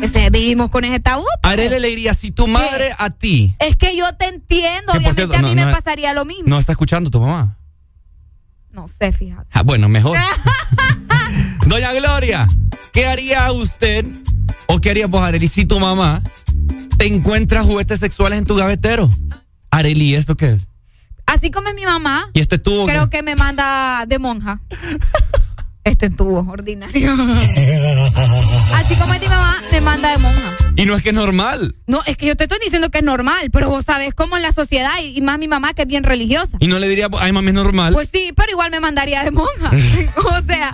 que 0.01 0.09
se- 0.09 0.31
vivimos 0.31 0.71
con 0.71 0.85
ese 0.85 1.01
tabú. 1.01 1.25
Arely 1.43 1.81
le 1.81 1.89
diría, 1.89 2.15
si 2.15 2.31
tu 2.31 2.47
madre 2.47 2.95
a 2.99 3.11
ti. 3.11 3.57
Es 3.59 3.77
que 3.77 3.97
yo 3.97 4.13
te 4.15 4.27
entiendo. 4.27 4.93
Obviamente 4.93 5.15
cierto, 5.27 5.37
a 5.39 5.43
mí 5.43 5.55
no- 5.55 5.67
me 5.67 5.73
pasaría 5.73 6.13
lo 6.15 6.25
mismo. 6.25 6.45
No 6.47 6.59
está 6.59 6.73
escuchando 6.73 7.11
tu 7.11 7.21
mamá. 7.21 7.57
No 8.75 8.89
sé, 8.89 9.13
fíjate. 9.13 9.47
Ah, 9.53 9.63
bueno, 9.63 9.89
mejor. 9.89 10.19
Doña 11.67 11.93
Gloria, 11.93 12.49
¿qué 12.93 13.07
haría 13.07 13.51
usted 13.53 14.05
o 14.67 14.81
qué 14.81 14.91
haría 14.91 15.07
vos, 15.07 15.23
Arely, 15.23 15.47
si 15.49 15.65
tu 15.65 15.79
mamá 15.79 16.23
te 16.99 17.07
encuentra 17.07 17.63
juguetes 17.63 18.01
sexuales 18.01 18.39
en 18.39 18.45
tu 18.45 18.57
gavetero? 18.57 19.09
Arely, 19.71 20.15
¿esto 20.15 20.37
qué 20.37 20.55
es? 20.55 20.67
Así 21.27 21.51
como 21.51 21.69
es 21.69 21.75
mi 21.75 21.85
mamá, 21.85 22.29
¿Y 22.35 22.41
este 22.41 22.59
tubo? 22.59 22.87
creo 22.87 23.09
que 23.11 23.23
me 23.23 23.37
manda 23.37 24.05
de 24.07 24.19
monja. 24.19 24.61
Este 25.85 26.09
tubo 26.09 26.51
ordinario. 26.51 27.13
Así 28.75 28.97
como 28.97 29.15
es 29.15 29.21
mi 29.21 29.29
mamá, 29.29 29.59
me 29.71 29.81
manda 29.83 30.11
de 30.11 30.19
monja. 30.19 30.57
Y 30.77 30.87
no 30.87 30.97
es 30.97 31.03
que 31.03 31.11
es 31.11 31.15
normal. 31.15 31.77
No, 31.87 32.01
es 32.07 32.17
que 32.17 32.27
yo 32.27 32.37
te 32.37 32.45
estoy 32.45 32.59
diciendo 32.65 32.91
que 32.91 32.99
es 32.99 33.05
normal, 33.05 33.51
pero 33.53 33.69
vos 33.69 33.85
sabés 33.85 34.15
cómo 34.15 34.37
es 34.37 34.43
la 34.43 34.53
sociedad 34.53 34.93
y, 35.03 35.17
y 35.17 35.21
más 35.21 35.39
mi 35.39 35.47
mamá 35.47 35.75
que 35.75 35.83
es 35.83 35.89
bien 35.89 36.03
religiosa. 36.03 36.57
Y 36.59 36.69
no 36.69 36.79
le 36.79 36.89
diría, 36.89 37.09
ay, 37.21 37.33
mami, 37.33 37.49
es 37.49 37.55
normal. 37.55 37.93
Pues 37.93 38.09
sí, 38.11 38.33
pero 38.35 38.51
igual 38.51 38.71
me 38.71 38.81
mandaría 38.81 39.23
de 39.25 39.31
monja. 39.31 39.71
o 40.17 40.43
sea, 40.47 40.71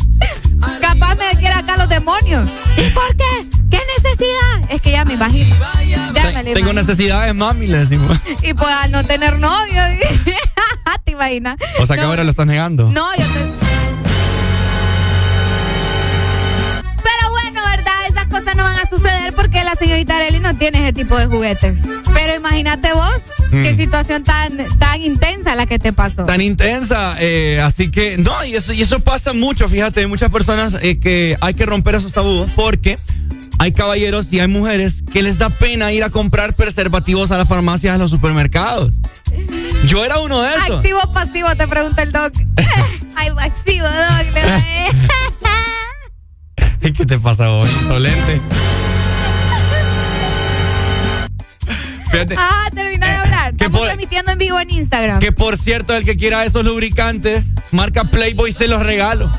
capaz 0.81 1.17
me 1.17 1.39
quiera 1.41 1.59
acá 1.59 1.77
los 1.77 1.89
demonios. 1.89 2.49
¿Y 2.77 2.91
por 2.91 3.17
qué? 3.17 3.49
¿Qué 3.71 3.81
necesidad? 3.97 4.71
Es 4.71 4.81
que 4.81 4.93
ya 4.93 5.05
me 5.05 5.15
imagino. 5.15 5.57
Ya 6.15 6.43
me 6.43 6.55
Tengo 6.55 6.73
necesidades, 6.73 7.35
mami, 7.35 7.67
le 7.67 7.79
decimos. 7.79 8.17
Y 8.43 8.55
pues 8.55 8.71
al 8.71 8.91
no 8.91 9.05
tener 9.05 9.39
novio, 9.39 9.83
¿te 11.05 11.13
imaginas? 11.13 11.57
O 11.81 11.87
sea 11.87 11.97
que 11.97 12.03
ahora 12.03 12.25
lo 12.25 12.31
estás 12.31 12.47
negando. 12.47 12.91
No, 12.91 13.07
yo 13.17 13.25
te... 13.25 13.61
señorita 19.81 20.17
Arely 20.17 20.39
no 20.41 20.55
tiene 20.57 20.83
ese 20.83 20.93
tipo 20.93 21.17
de 21.17 21.27
juguetes. 21.27 21.79
Pero 22.15 22.37
imagínate 22.37 22.93
vos, 22.93 23.17
qué 23.51 23.73
Mm. 23.73 23.77
situación 23.77 24.23
tan, 24.23 24.57
tan 24.79 25.01
intensa 25.03 25.57
la 25.57 25.67
que 25.67 25.79
te 25.79 25.93
pasó. 25.93 26.25
Tan 26.25 26.41
intensa, 26.41 27.17
eh, 27.19 27.61
así 27.65 27.91
que 27.91 28.17
no, 28.19 28.45
y 28.45 28.55
eso, 28.55 28.73
y 28.73 28.83
eso 28.83 29.01
pasa 29.01 29.33
mucho, 29.33 29.69
fíjate, 29.69 30.01
hay 30.01 30.07
muchas 30.07 30.31
personas 30.31 30.77
eh, 30.83 30.99
que 31.01 31.37
hay 31.41 31.55
que 31.55 31.67
romper 31.67 31.97
esos 31.97 32.13
tabúes 32.13 32.51
porque 32.55 32.97
hay 33.59 33.73
caballeros 33.73 34.33
y 34.33 34.41
hay 34.41 34.49
mujeres 34.49 35.03
que 35.13 35.23
les 35.23 35.39
da 35.39 35.51
pena 35.51 35.93
ir 35.93 36.05
a 36.05 36.11
comprar 36.11 36.55
preservativos 36.55 37.31
a 37.31 37.37
las 37.39 37.49
farmacias, 37.49 37.95
a 37.95 37.99
los 37.99 38.11
supermercados. 38.11 38.95
Yo 39.87 40.05
era 40.05 40.19
uno 40.19 40.41
de 40.43 40.55
esos. 40.55 40.77
Activo 40.79 40.99
o 41.05 41.13
pasivo, 41.13 41.49
te 41.57 41.67
pregunta 41.67 42.03
el 42.03 42.13
doc. 42.13 42.33
Ay, 43.17 43.31
pasivo, 43.35 43.87
doc. 43.87 44.27
¿Qué 46.97 47.07
te 47.07 47.19
pasa 47.19 47.51
hoy? 47.51 47.69
Insolente. 47.83 48.41
Fíjate. 52.11 52.35
Ah, 52.39 52.67
termina 52.75 53.07
de 53.09 53.17
hablar. 53.17 53.51
¿qué 53.51 53.57
Estamos 53.65 53.79
por- 53.81 53.89
transmitiendo 53.89 54.33
en 54.33 54.39
vivo 54.39 54.61
en 54.61 54.71
Instagram. 54.71 55.19
Que 55.21 55.33
por 55.33 55.57
cierto, 55.57 55.95
el 55.95 56.05
que 56.05 56.17
quiera 56.17 56.45
esos 56.45 56.65
lubricantes, 56.65 57.47
marca 57.73 58.05
Playboy, 58.05 58.53
se 58.53 58.67
los 58.69 58.83
regalo. 58.83 59.31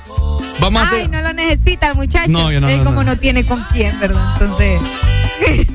Vamos 0.60 0.84
a 0.84 0.90
Ay, 0.92 0.98
hacer. 1.00 1.10
no 1.10 1.22
lo 1.22 1.34
necesita 1.34 1.88
el 1.88 1.96
muchacho. 1.96 2.30
No, 2.32 2.52
yo 2.52 2.62
no, 2.62 2.70
Él 2.70 2.78
no, 2.80 2.84
como 2.86 3.04
no. 3.04 3.12
no. 3.12 3.18
tiene 3.18 3.46
con 3.46 3.62
quién, 3.72 4.00
¿verdad? 4.00 4.34
Entonces. 4.40 4.80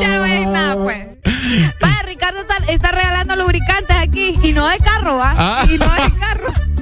ya 0.00 0.18
no 0.18 0.24
hay 0.24 0.46
nada, 0.46 0.76
pues. 0.76 1.06
Vaya, 1.80 2.02
Ricardo 2.06 2.38
está, 2.40 2.72
está 2.72 2.92
regalando 2.92 3.36
lubricantes 3.36 3.96
aquí. 3.96 4.38
Y 4.42 4.52
no 4.52 4.66
de 4.68 4.78
carro, 4.78 5.16
¿va? 5.16 5.34
Ah. 5.36 5.66
Y 5.70 5.76
no 5.78 5.84
de 5.92 6.10
carro. 6.18 6.52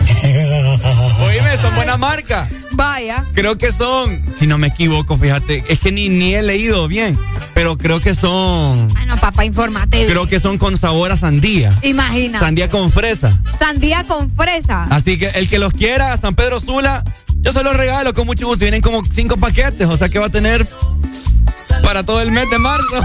Oíme, 1.20 1.56
son 1.58 1.74
buena 1.74 1.96
marca. 1.96 2.48
Vaya. 2.72 3.24
Creo 3.34 3.56
que 3.56 3.72
son, 3.72 4.20
si 4.36 4.46
no 4.46 4.58
me 4.58 4.68
equivoco, 4.68 5.16
fíjate, 5.16 5.64
es 5.68 5.78
que 5.78 5.92
ni, 5.92 6.08
ni 6.08 6.34
he 6.34 6.42
leído 6.42 6.88
bien, 6.88 7.16
pero 7.54 7.78
creo 7.78 8.00
que 8.00 8.14
son, 8.14 8.86
Bueno, 8.88 9.16
papá, 9.18 9.44
informate. 9.44 10.06
creo 10.06 10.26
que 10.26 10.40
son 10.40 10.58
con 10.58 10.76
sabor 10.76 11.12
a 11.12 11.16
sandía. 11.16 11.72
Imagina. 11.82 12.38
Sandía 12.38 12.68
con 12.68 12.90
fresa. 12.90 13.38
Sandía 13.58 14.04
con 14.04 14.30
fresa. 14.30 14.82
Así 14.90 15.18
que 15.18 15.28
el 15.28 15.48
que 15.48 15.58
los 15.58 15.72
quiera, 15.72 16.16
San 16.16 16.34
Pedro 16.34 16.58
Sula, 16.60 17.04
yo 17.40 17.52
se 17.52 17.62
los 17.62 17.76
regalo 17.76 18.12
con 18.14 18.26
mucho 18.26 18.46
gusto. 18.46 18.64
Vienen 18.64 18.80
como 18.82 19.02
cinco 19.04 19.36
paquetes, 19.36 19.86
o 19.86 19.96
sea 19.96 20.08
que 20.08 20.18
va 20.18 20.26
a 20.26 20.30
tener 20.30 20.66
para 21.82 22.02
todo 22.02 22.20
el 22.22 22.32
mes 22.32 22.48
de 22.50 22.58
marzo. 22.58 23.02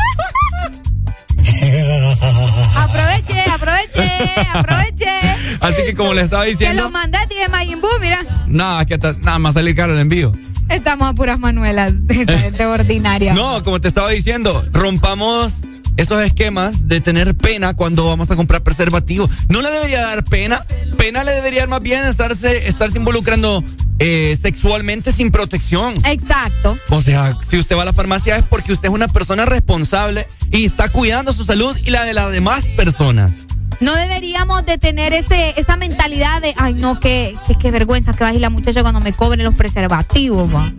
Aproveche, 2.76 3.44
aproveche, 3.60 4.46
aproveche. 4.54 5.06
Así 5.60 5.84
que 5.86 5.96
como 5.96 6.14
le 6.14 6.22
estaba 6.22 6.44
Que 6.46 6.52
diciendo, 6.52 6.84
lo 6.84 6.90
mandé 6.90 7.18
a 7.18 7.50
Majin 7.50 7.82
Buu, 7.82 7.90
mira. 8.00 8.20
nada, 8.48 8.86
que 8.86 8.96
hasta- 8.96 9.14
nada 9.22 9.40
más 9.40 9.54
salir 9.56 9.76
caro 9.76 9.94
el 9.94 10.00
envío. 10.00 10.32
Estamos 10.70 11.10
a 11.10 11.14
puras 11.14 11.40
manuelas 11.40 11.92
de 11.96 12.66
ordinaria. 12.66 13.34
No, 13.34 13.62
como 13.64 13.82
te 13.82 13.88
estaba 13.88 14.10
diciendo, 14.12 14.64
rompamos 14.72 15.56
esos 15.98 16.22
esquemas 16.24 16.88
de 16.88 17.02
tener 17.02 17.36
pena 17.36 17.74
cuando 17.74 18.06
vamos 18.06 18.30
a 18.32 18.36
comprar 18.36 18.62
preservativos. 18.64 19.32
No 19.50 19.62
le 19.62 19.70
debería 19.72 20.02
dar 20.02 20.24
pena. 20.24 20.64
Pena 20.98 21.24
le 21.24 21.32
debería 21.32 21.62
dar 21.62 21.70
más 21.70 21.82
bien 21.82 22.04
estarse, 22.06 22.68
estarse 22.70 22.98
involucrando 23.00 23.64
eh, 23.98 24.38
sexualmente 24.40 25.12
sin 25.12 25.30
protección. 25.32 25.94
Exacto. 26.06 26.78
O 26.90 27.02
sea, 27.02 27.36
si 27.48 27.58
usted 27.58 27.76
va 27.76 27.82
a 27.82 27.86
la 27.86 27.94
farmacia 27.94 28.38
es 28.38 28.46
porque 28.46 28.72
usted 28.72 28.88
es 28.90 28.94
una 28.94 29.08
persona 29.08 29.46
responsable 29.46 30.26
y 30.52 30.64
está 30.66 30.88
cuidando 30.90 31.34
su 31.34 31.44
salud 31.44 31.76
y 31.84 31.90
la 31.90 32.06
de 32.06 32.14
las 32.14 32.32
demás 32.32 32.64
personas. 32.78 33.32
No 33.80 33.96
deberíamos 33.96 34.66
de 34.66 34.78
tener 34.78 35.14
ese, 35.14 35.54
esa 35.60 35.78
mentalidad 35.78 36.42
de, 36.42 36.54
ay 36.58 36.74
no, 36.74 37.00
qué, 37.00 37.34
qué, 37.48 37.56
qué 37.56 37.72
vergüenza 37.72 38.12
que 38.14 38.24
va 38.26 38.32
a 38.32 38.34
ir 38.34 38.42
la 38.42 38.50
muchacha 38.50 38.82
cuando 38.82 39.00
me 39.00 39.14
cobren 39.14 39.46
los 39.46 39.56
preservativos, 39.56 40.54
va. 40.54 40.72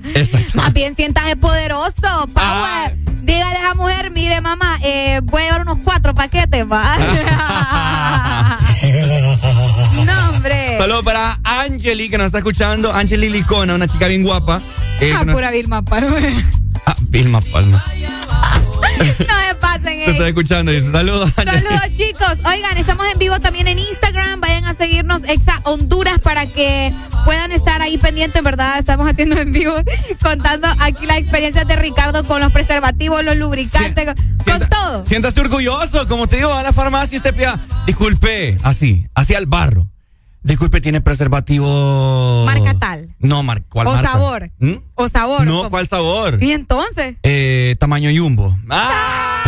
Más 0.55 0.73
bien 0.75 0.95
siéntase 0.95 1.37
poderoso, 1.37 1.93
Ah. 2.35 2.87
power. 2.91 2.97
Dígale 3.23 3.57
a 3.57 3.61
esa 3.61 3.75
mujer, 3.75 4.11
mire 4.11 4.41
mamá, 4.41 4.79
eh, 4.83 5.21
voy 5.23 5.43
a 5.43 5.45
llevar 5.47 5.61
unos 5.63 5.79
cuatro 5.85 6.15
paquetes, 6.15 6.65
va. 6.71 6.97
no, 10.05 10.31
hombre. 10.31 10.77
Saludos 10.79 11.03
para 11.05 11.39
Angeli 11.45 12.09
que 12.09 12.19
nos 12.19 12.27
está 12.27 12.39
escuchando. 12.39 12.93
Angeli 12.93 13.29
Licona, 13.29 13.75
una 13.75 13.87
chica 13.89 14.07
bien 14.09 14.23
guapa. 14.23 14.61
eh, 15.01 15.15
Ah, 15.17 15.25
nos- 15.25 15.35
pura 15.35 15.51
Vilma 15.51 15.83
Paro. 15.83 16.09
Ah, 16.87 16.95
Vilma 17.03 17.41
Palma. 17.41 17.83
no 19.29 19.35
me 19.37 19.55
pasen, 19.57 19.85
Te 19.85 20.05
eh. 20.05 20.11
está 20.11 20.29
escuchando. 20.29 20.73
Dice, 20.73 20.91
saludos. 20.93 21.31
Saludos 21.35 21.83
chicos. 21.97 22.39
Oigan, 22.45 22.77
estamos 22.77 23.07
en 23.13 23.19
vivo 23.19 23.39
también 23.41 23.69
en 23.69 23.79
Instagram. 23.79 24.41
Vayan 24.41 24.65
a 24.65 24.75
seguirnos 24.75 25.25
Exa 25.25 25.61
Honduras 25.65 26.19
para 26.19 26.47
que 26.47 26.93
puedan 27.25 27.53
estar 27.53 27.83
ahí 27.83 27.99
pendientes, 27.99 28.43
¿verdad? 28.43 28.79
Estamos 28.79 29.09
haciendo 29.09 29.37
en 29.39 29.53
vivo, 29.53 29.75
contando 30.23 30.69
aquí 30.81 31.07
las 31.07 31.19
experiencias 31.19 31.67
de 31.67 31.77
Ricardo 31.77 32.25
con 32.25 32.41
los 32.41 32.53
preservativos, 32.53 33.25
los 33.25 33.37
lubricantes, 33.37 34.07
con, 34.07 34.15
con 34.59 34.69
todo. 34.69 35.05
Siéntase 35.07 35.41
orgulloso, 35.41 36.07
como 36.09 36.27
te 36.27 36.37
digo, 36.37 36.53
a 36.53 36.63
la 36.63 36.73
farmacia 36.73 37.17
y 37.17 37.19
usted 37.19 37.35
pida, 37.35 37.59
disculpe, 37.87 38.57
así, 38.63 39.07
así 39.15 39.35
al 39.35 39.47
barro. 39.47 39.90
Disculpe, 40.43 40.81
tiene 40.81 41.01
preservativo. 41.03 42.45
Marca 42.47 42.73
tal. 42.79 43.15
No, 43.19 43.43
mar, 43.43 43.63
¿cuál 43.69 43.87
O 43.89 43.93
marca? 43.93 44.13
sabor. 44.13 44.51
¿Mm? 44.59 44.75
O 44.95 45.09
sabor. 45.09 45.47
No. 45.47 45.69
¿cuál 45.69 45.87
sabor? 45.87 46.43
Y 46.43 46.53
entonces. 46.53 47.17
Eh, 47.23 47.77
tamaño 47.79 48.11
jumbo. 48.15 48.57
¡Ah! 48.71 49.40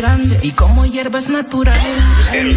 Grande 0.00 0.40
y 0.42 0.52
como 0.52 0.86
hierba 0.86 1.18
es 1.18 1.28
natural. 1.28 1.78
El. 2.32 2.56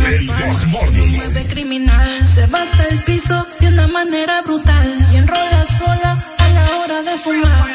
Mueve 1.18 1.46
criminal, 1.48 2.26
se 2.26 2.48
va 2.48 2.62
hasta 2.62 2.84
el 2.88 3.00
piso 3.04 3.46
de 3.60 3.68
una 3.68 3.88
manera 3.88 4.42
brutal 4.44 4.88
y 5.12 5.18
enrola 5.18 5.66
sola 5.78 6.12
a 6.38 6.48
la 6.58 6.66
hora 6.78 7.02
de 7.02 7.16
fumar. 7.24 7.68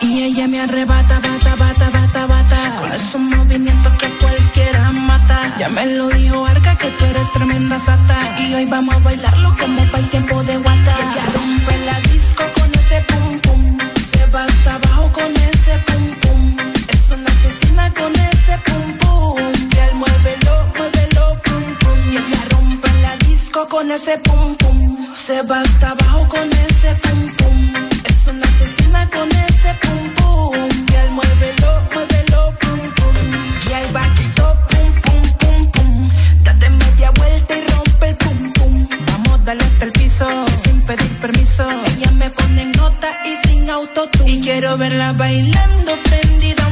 Y 0.00 0.22
ella 0.24 0.48
me 0.48 0.60
arrebata, 0.60 1.20
bata, 1.20 1.54
bata, 1.54 1.90
bata, 1.90 2.26
bata. 2.26 2.60
Con 2.80 2.92
esos 2.92 3.20
movimientos 3.20 3.92
que 4.00 4.08
cualquiera 4.22 4.90
mata. 4.90 5.38
Ya 5.58 5.68
me 5.68 5.86
lo 5.96 6.08
dijo 6.08 6.44
Arca 6.44 6.76
que 6.76 6.88
tú 6.88 7.04
eres 7.04 7.32
tremenda 7.32 7.78
sata. 7.78 8.18
Y 8.40 8.54
hoy 8.54 8.66
vamos 8.66 8.96
a 8.96 8.98
bailarlo 8.98 9.56
como 9.60 9.80
para 9.90 9.98
el 9.98 10.10
tiempo 10.10 10.42
de 10.42 10.56
guata. 10.56 10.94
Ella 11.04 11.24
rompe 11.36 11.74
la 11.86 12.00
disco 12.12 12.44
con 12.56 12.74
ese 12.74 13.00
pum 13.08 13.43
con 23.74 23.90
ese 23.90 24.16
pum 24.18 24.54
pum. 24.54 25.14
Se 25.14 25.42
va 25.42 25.60
hasta 25.60 25.90
abajo 25.90 26.28
con 26.28 26.48
ese 26.66 26.94
pum 27.02 27.20
pum. 27.38 27.56
Es 28.04 28.26
una 28.28 28.46
asesina 28.46 29.10
con 29.10 29.28
ese 29.46 29.70
pum 29.82 30.02
pum. 30.14 30.68
Y 30.92 30.94
él 31.02 31.10
muévelo, 31.10 31.70
muévelo, 31.92 32.40
pum 32.60 32.80
pum. 32.98 33.16
Y 33.68 33.72
el 33.80 33.86
vaquito 33.92 34.46
pum 34.70 34.88
pum 35.04 35.22
pum 35.40 35.70
pum. 35.72 36.10
Date 36.44 36.70
media 36.70 37.10
vuelta 37.18 37.52
y 37.58 37.62
rompe 37.72 38.08
el 38.10 38.16
pum 38.16 38.52
pum. 38.52 38.88
Vamos 39.10 39.32
a 39.40 39.44
darle 39.44 39.64
hasta 39.64 39.84
el 39.86 39.92
piso 39.92 40.26
sin 40.62 40.80
pedir 40.82 41.18
permiso. 41.18 41.64
Ella 41.90 42.10
me 42.12 42.30
pone 42.30 42.62
en 42.62 42.72
nota 42.72 43.08
y 43.24 43.48
sin 43.48 43.68
autotune. 43.70 44.30
Y 44.30 44.40
quiero 44.40 44.78
verla 44.78 45.12
bailando 45.14 45.92
prendida 46.04 46.63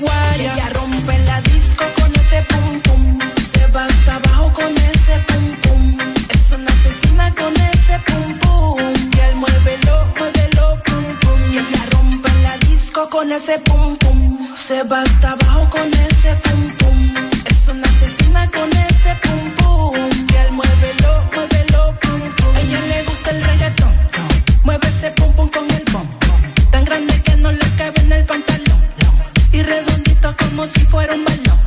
guaya. 0.00 0.54
Ella 0.54 0.68
rompe 0.70 1.18
la 1.20 1.40
disco 1.42 1.84
con 1.98 2.14
ese 2.14 2.42
pum 2.48 2.80
pum. 2.80 3.18
Se 3.40 3.66
va 3.68 3.84
hasta 3.84 4.16
abajo 4.16 4.52
con 4.52 4.72
ese 4.76 5.14
pum 5.28 5.46
pum. 5.62 5.98
Es 6.28 6.50
una 6.52 6.70
asesina 6.70 7.34
con 7.34 7.54
ese 7.72 7.98
pum 8.06 8.38
pum. 8.38 8.78
Y 9.16 9.18
él 9.26 9.36
mueve 9.36 9.78
lo 9.86 9.96
pum 10.14 11.06
pum. 11.20 11.40
Y 11.52 11.58
ella 11.58 11.82
rompe 11.92 12.30
la 12.42 12.56
disco 12.68 13.08
con 13.08 13.30
ese 13.32 13.58
pum 13.60 13.96
pum. 13.98 14.54
Se 14.54 14.82
va 14.84 15.02
hasta 15.02 15.32
abajo 15.32 15.68
con 15.70 15.88
ese 16.08 16.34
pum 16.44 16.62
pum. 16.78 17.14
Es 17.46 17.68
una 17.68 17.86
asesina 17.86 18.50
con 18.50 18.70
ese 18.88 19.12
pum 19.22 19.42
pum. 19.58 19.94
Y 20.32 20.34
él 20.42 20.52
muévelo, 20.52 21.12
muévelo 21.34 21.82
pum 22.02 22.20
pum. 22.36 22.56
A 22.56 22.60
ella 22.60 22.80
le 22.90 23.02
gusta 23.04 23.30
el 23.30 23.42
reggaetón. 23.42 23.94
Mueve 24.64 24.88
ese 24.88 25.10
pum 25.12 25.32
pum 25.34 25.48
con 25.50 25.69
como 30.50 30.66
si 30.66 30.80
fuera 30.80 31.14
un 31.14 31.24
balón. 31.24 31.58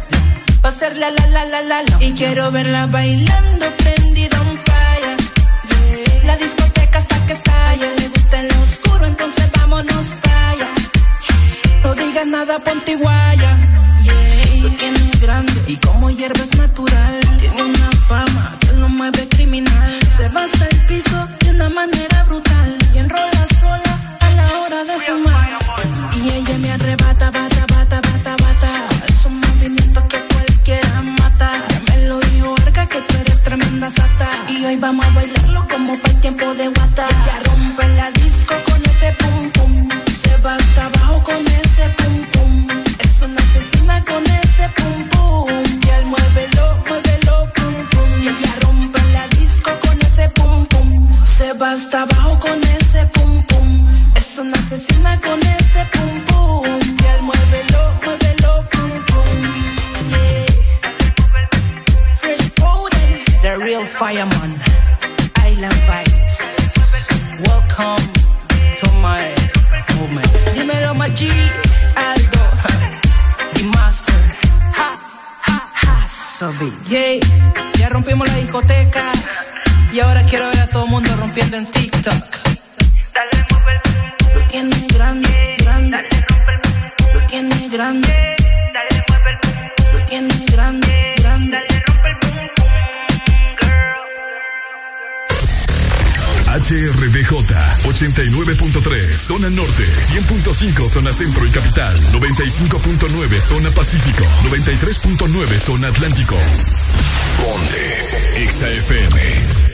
Pasarla 0.62 1.10
la 1.10 1.28
la 1.28 1.46
la 1.46 1.62
la 1.62 1.84
la. 1.84 2.04
Y 2.04 2.12
quiero 2.14 2.52
verla 2.52 2.86
bailando 2.88 3.66
prendida 3.78 4.40
un 4.42 4.58
falla. 4.68 5.16
La 6.26 6.36
discoteca 6.38 7.00
hasta 7.00 7.26
que 7.26 7.34
estalla. 7.34 7.88
Le 8.00 8.08
gusta 8.10 8.40
en 8.40 8.48
lo 8.50 8.62
oscuro, 8.62 9.06
entonces 9.06 9.50
vámonos 9.58 10.08
calla. 10.22 10.70
No 11.84 11.96
digas 11.96 12.28
nada, 12.28 12.60
ponte 12.60 12.96
guaya. 12.96 13.52
Yeah. 14.04 14.64
Lo 14.64 14.70
tienes 14.72 15.22
grande 15.22 15.64
y 15.68 15.78
como 15.78 16.10
hierba 16.10 16.44
es 16.44 16.56
natural. 16.58 17.20
Tiene 17.40 17.64
una 17.64 17.92
fama 18.08 18.58
que 18.60 18.74
lo 18.74 18.90
mueve 18.90 19.28
criminal. 19.30 20.00
Se 20.18 20.28
va 20.30 20.44
hasta 20.44 20.66
el 20.68 20.86
piso 20.88 21.28
de 21.40 21.52
una 21.52 21.70
manera 21.70 22.24
brutal 22.26 22.43
Y 34.50 34.66
hoy 34.66 34.76
vamos 34.78 35.06
a 35.06 35.10
bailarlo 35.12 35.68
como 35.68 35.98
para 36.00 36.14
el 36.14 36.22
tiempo 36.22 36.54
de 36.54 36.68
guata. 36.68 37.06
Ella 37.08 37.40
rompe 37.46 37.88
la 37.90 38.12
rompiendo 81.54 81.58
en 81.58 81.66
TikTok. 81.68 82.24
Lo 84.34 84.48
tiene 84.48 84.88
grande, 84.94 85.56
grande. 85.60 85.98
Lo 87.14 87.28
tiene 87.28 87.70
grande. 87.70 88.36
Lo 89.94 90.06
tiene 90.06 90.46
grande, 90.52 91.16
grande. 91.18 91.58
HRDJ 96.54 97.32
89.3 97.84 99.16
Zona 99.18 99.50
Norte 99.50 99.84
100.5 99.84 100.88
Zona 100.88 101.12
Centro 101.12 101.46
y 101.46 101.50
Capital 101.50 102.00
95.9 102.12 103.42
Zona 103.42 103.72
Pacífico 103.72 104.24
93.9 104.44 105.60
Zona 105.60 105.88
Atlántico 105.90 106.38
Ponte 107.38 108.48
XAFM 108.48 109.73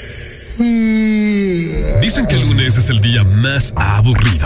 Dicen 0.60 2.28
que 2.28 2.36
el 2.36 2.48
lunes 2.50 2.78
es 2.78 2.90
el 2.90 3.00
día 3.00 3.24
más 3.24 3.74
aburrido 3.78 4.46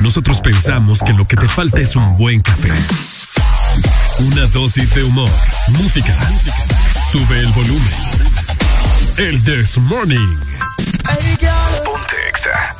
Nosotros 0.00 0.40
pensamos 0.40 1.02
que 1.02 1.12
lo 1.12 1.26
que 1.26 1.36
te 1.36 1.46
falta 1.46 1.82
es 1.82 1.96
un 1.96 2.16
buen 2.16 2.40
café 2.40 2.72
Una 4.20 4.46
dosis 4.46 4.94
de 4.94 5.04
humor, 5.04 5.28
música 5.68 6.14
Sube 7.12 7.40
el 7.40 7.52
volumen 7.52 7.92
El 9.18 9.44
This 9.44 9.76
Morning. 9.78 10.38
Ponte 11.84 12.16
Exa. 12.30 12.74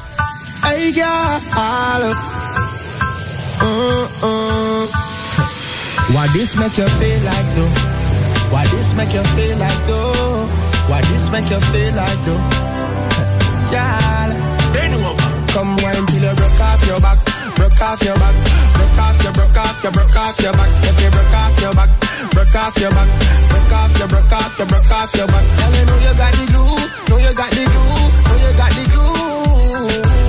Why 6.15 6.29
this 6.33 6.57
make 6.57 6.79
you 6.79 6.89
feel 6.89 7.21
like 7.25 7.55
though? 7.57 7.69
Why 8.51 8.65
this 8.69 8.95
make 8.95 9.13
you 9.13 9.23
feel 9.35 9.59
like 9.59 9.87
though? 9.87 10.76
Why 10.89 11.01
this 11.03 11.31
make 11.31 11.51
you 11.51 11.61
feel 11.73 11.95
like 11.95 12.21
though? 12.25 12.43
Girl, 13.73 14.31
come 15.57 15.73
wine 15.81 16.05
till 16.13 16.21
you 16.21 16.35
broke 16.37 16.61
off 16.61 16.87
your 16.87 17.01
back, 17.01 17.19
broke 17.57 17.81
off 17.81 18.03
your 18.05 18.15
back, 18.21 18.37
broke 18.77 18.99
off 19.01 19.17
your, 19.25 19.33
broke 19.33 19.57
off 19.57 19.83
your, 19.83 19.93
broke 19.93 20.17
off 20.17 20.39
your 20.41 20.53
back. 20.53 20.71
If 20.85 21.01
you 21.03 21.11
broke 21.11 21.33
off 21.33 21.57
your 21.65 21.73
back, 21.73 21.91
broke 22.37 22.55
off 22.55 22.77
your 22.77 22.91
back, 22.93 23.09
broke 23.49 23.73
off 23.73 23.99
your, 23.99 24.09
broke 24.09 24.33
off 24.37 24.59
your, 24.59 24.69
broke 24.69 24.93
off 24.93 25.15
your 25.17 25.27
back. 25.27 25.45
Girl, 25.57 25.73
you 25.75 25.85
know 25.89 25.99
you 26.05 26.13
got 26.21 26.33
the 26.37 26.45
glue, 26.53 26.77
know 27.09 27.19
you 27.25 27.33
got 27.33 27.51
the 27.57 27.65
glue, 27.65 27.89
know 28.29 28.37
you 28.45 28.53
got 28.61 28.71
the 28.77 28.85
glue. 28.93 29.17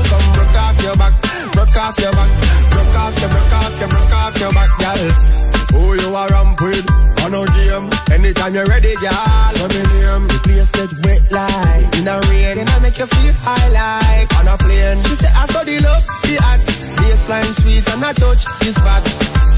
Come 0.07 0.27
broke 0.31 0.57
off 0.63 0.79
your 0.81 0.95
back, 0.95 1.13
broke 1.51 1.75
off 1.75 1.99
your 1.99 2.13
back, 2.15 2.31
broke 2.71 2.95
off 2.95 3.19
your, 3.19 3.29
broke 3.35 3.53
off 3.59 3.79
your, 3.79 3.89
broke 3.91 4.15
off 4.15 4.39
your 4.39 4.51
back, 4.55 4.71
girl. 4.79 5.66
Who 5.71 5.95
you 5.95 6.15
are 6.15 6.27
ramp 6.29 6.61
with? 6.61 6.85
On 7.23 7.33
a 7.33 7.43
game. 7.57 7.89
Anytime 8.11 8.53
you're 8.55 8.65
ready, 8.65 8.95
girl. 8.95 9.11
So 9.57 9.67
me 9.67 9.81
name. 9.91 10.27
The 10.27 10.39
place 10.43 10.71
get 10.71 10.91
wet 11.03 11.23
like 11.31 11.87
in 11.99 12.07
a 12.07 12.19
rain. 12.29 12.55
Then 12.57 12.67
I 12.69 12.79
make 12.79 12.97
you 12.97 13.07
feel 13.07 13.33
high 13.43 13.69
like 13.69 14.29
on 14.39 14.47
a 14.47 14.57
plane. 14.57 15.03
She 15.03 15.15
say 15.21 15.31
I 15.35 15.45
saw 15.45 15.63
the 15.63 15.79
love, 15.81 16.05
the 16.23 16.35
hot. 16.41 16.59
Baseline 16.97 17.53
sweet 17.61 17.87
and 17.93 18.03
a 18.03 18.13
touch 18.13 18.43
is 18.65 18.75
bad. 18.79 19.03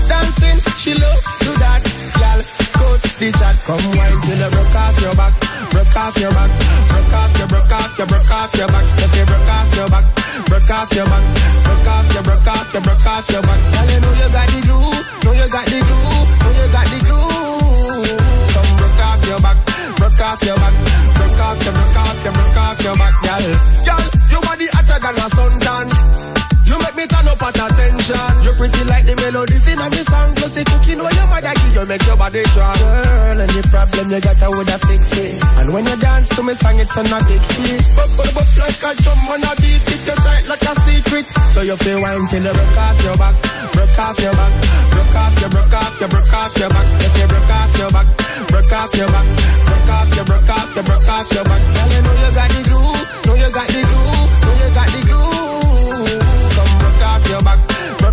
Dancing, 0.09 0.59
she 0.81 0.93
love 0.97 1.21
do 1.45 1.51
that. 1.61 1.81
Girl, 2.17 2.39
coach 2.79 3.03
the 3.19 3.27
chat. 3.35 3.55
Come 3.67 3.83
wine 3.99 4.19
till 4.23 4.39
you 4.39 4.49
broke 4.49 4.75
off 4.75 4.95
your 5.03 5.15
back. 5.19 5.33
Broke 5.71 5.95
off 5.99 6.15
your 6.15 6.31
back. 6.31 6.51
Broke 6.89 7.13
off 7.19 7.31
your, 7.37 7.47
broke 7.51 7.73
off 7.75 7.97
your, 7.99 8.07
broke 8.07 8.31
off 8.31 8.53
your 8.55 8.67
back. 8.71 8.85
If 9.03 9.11
you 9.19 9.25
broke 9.27 9.51
off 9.51 9.75
your 9.75 9.89
back. 9.91 10.05
Broke 10.47 10.71
off 10.71 10.91
your 10.95 11.05
back. 11.11 11.23
Broke 11.67 11.89
off 11.91 12.07
your, 12.13 12.23
broke 12.23 12.47
off 12.47 12.73
your, 12.73 12.83
broke 12.87 13.07
off 13.07 13.29
your 13.29 13.41
back. 13.43 13.59
Girl, 13.73 13.87
you 13.91 13.99
know 13.99 14.13
you 14.15 14.29
got 14.31 14.47
the 14.47 14.59
glue. 14.63 14.87
Know 15.23 15.33
you 15.35 15.47
got 15.51 15.65
the 15.67 15.79
glue. 15.83 16.07
Know 16.39 16.51
you 16.55 16.67
got 16.71 16.85
the 16.87 16.99
glue. 17.03 17.59
Come 18.55 18.71
broke 18.79 19.03
off 19.03 19.21
your 19.27 19.39
back. 19.43 19.57
Broke 19.99 20.21
off 20.23 20.41
your 20.47 20.57
back. 20.57 20.75
Broke 21.19 21.41
off 21.43 21.59
your, 21.63 21.73
broke 21.75 21.99
off 21.99 22.23
your, 22.23 22.33
broke 22.33 22.59
off 22.63 22.79
your 22.83 22.95
back, 22.95 23.15
girl. 23.27 23.45
Girl, 23.87 24.03
your 24.31 24.41
body 24.41 24.67
hotter 24.71 24.99
than 25.03 25.15
a 25.19 25.27
suntan. 25.35 25.98
Attention. 28.09 28.43
You 28.43 28.51
pretty 28.57 28.83
like 28.89 29.05
the 29.05 29.15
melodies 29.15 29.67
in 29.67 29.79
me 29.79 30.01
song. 30.03 30.35
Plus 30.35 30.55
the 30.55 30.63
cooking 30.65 30.99
where 30.99 31.13
your 31.13 31.27
mother 31.29 31.53
give 31.53 31.75
you 31.75 31.85
make 31.85 32.05
your 32.05 32.17
body 32.17 32.43
strong. 32.49 32.77
Girl, 32.77 33.41
any 33.41 33.61
problem 33.69 34.11
you 34.11 34.21
got, 34.21 34.41
I 34.41 34.49
woulda 34.49 34.77
fix 34.85 35.13
it. 35.13 35.43
And 35.61 35.73
when 35.73 35.85
you 35.85 35.97
dance 35.97 36.29
to 36.35 36.41
me 36.43 36.53
song, 36.53 36.79
it 36.79 36.89
turn 36.89 37.09
a 37.09 37.19
big 37.25 37.43
hit. 37.61 37.83
But 37.95 38.09
but 38.17 38.29
but 38.33 38.49
like 38.57 38.81
a 38.81 38.91
drum 39.01 39.19
on 39.29 39.43
a 39.45 39.51
beat, 39.61 39.83
it 39.85 40.01
just 40.01 40.21
tight 40.25 40.45
like 40.47 40.65
a 40.65 40.73
secret. 40.85 41.27
So 41.53 41.61
you 41.61 41.77
feel 41.77 42.01
wine 42.01 42.27
till 42.27 42.43
you 42.43 42.53
broke 42.53 42.77
off 42.77 42.97
your 43.05 43.17
back, 43.17 43.35
broke 43.73 43.99
off 43.99 44.17
your 44.19 44.33
back, 44.33 44.53
broke 44.93 45.15
off 45.15 45.35
your, 45.39 45.49
broke 45.49 45.73
off 45.73 45.99
your, 45.99 46.09
broke 46.09 46.33
off 46.33 46.53
your 46.57 46.69
back. 46.69 46.87
If 47.05 47.13
you 47.17 47.27
broke 47.29 47.53
off 47.53 47.77
your 47.77 47.91
back, 47.93 48.07
broke 48.49 48.73
off 48.73 48.93
your 48.95 49.09
back, 49.09 49.27
broke 49.65 49.91
off 49.93 50.09
your, 50.15 50.25
broke 50.25 50.49
off 50.49 50.75
your, 50.75 50.83
broke 50.83 51.09
off 51.09 51.27
your 51.33 51.45
back. 51.45 51.61
Girl, 51.61 51.89
you 51.93 52.01
know 52.01 52.15
you 52.19 52.31
got 52.33 52.49
the 52.49 52.61
glue, 52.69 52.93
know 53.25 53.35
you 53.37 53.49
got 53.53 53.67
the 53.67 53.81
glue, 53.85 54.48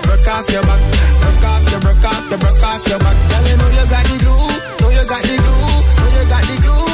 broke 0.00 0.28
off 0.28 0.48
your 0.50 0.62
back, 0.62 0.80
broke 1.20 1.44
off 1.44 1.70
your, 1.70 1.80
broke 1.80 2.04
off 2.04 2.30
your, 2.30 2.38
broke 2.38 2.62
off 2.62 2.88
your 2.88 2.98
back. 2.98 3.16
Girl, 3.28 3.44
you 3.48 3.56
know 3.60 3.68
you 3.68 3.84
got 3.90 4.04
the 4.08 4.16
glue, 4.22 4.48
know 4.80 4.90
you 4.90 5.04
got 5.08 5.22
the 5.22 5.36
glue, 5.36 5.60
know 5.98 6.08
you 6.16 6.24
got 6.28 6.42
the 6.48 6.56
glue. 6.62 6.86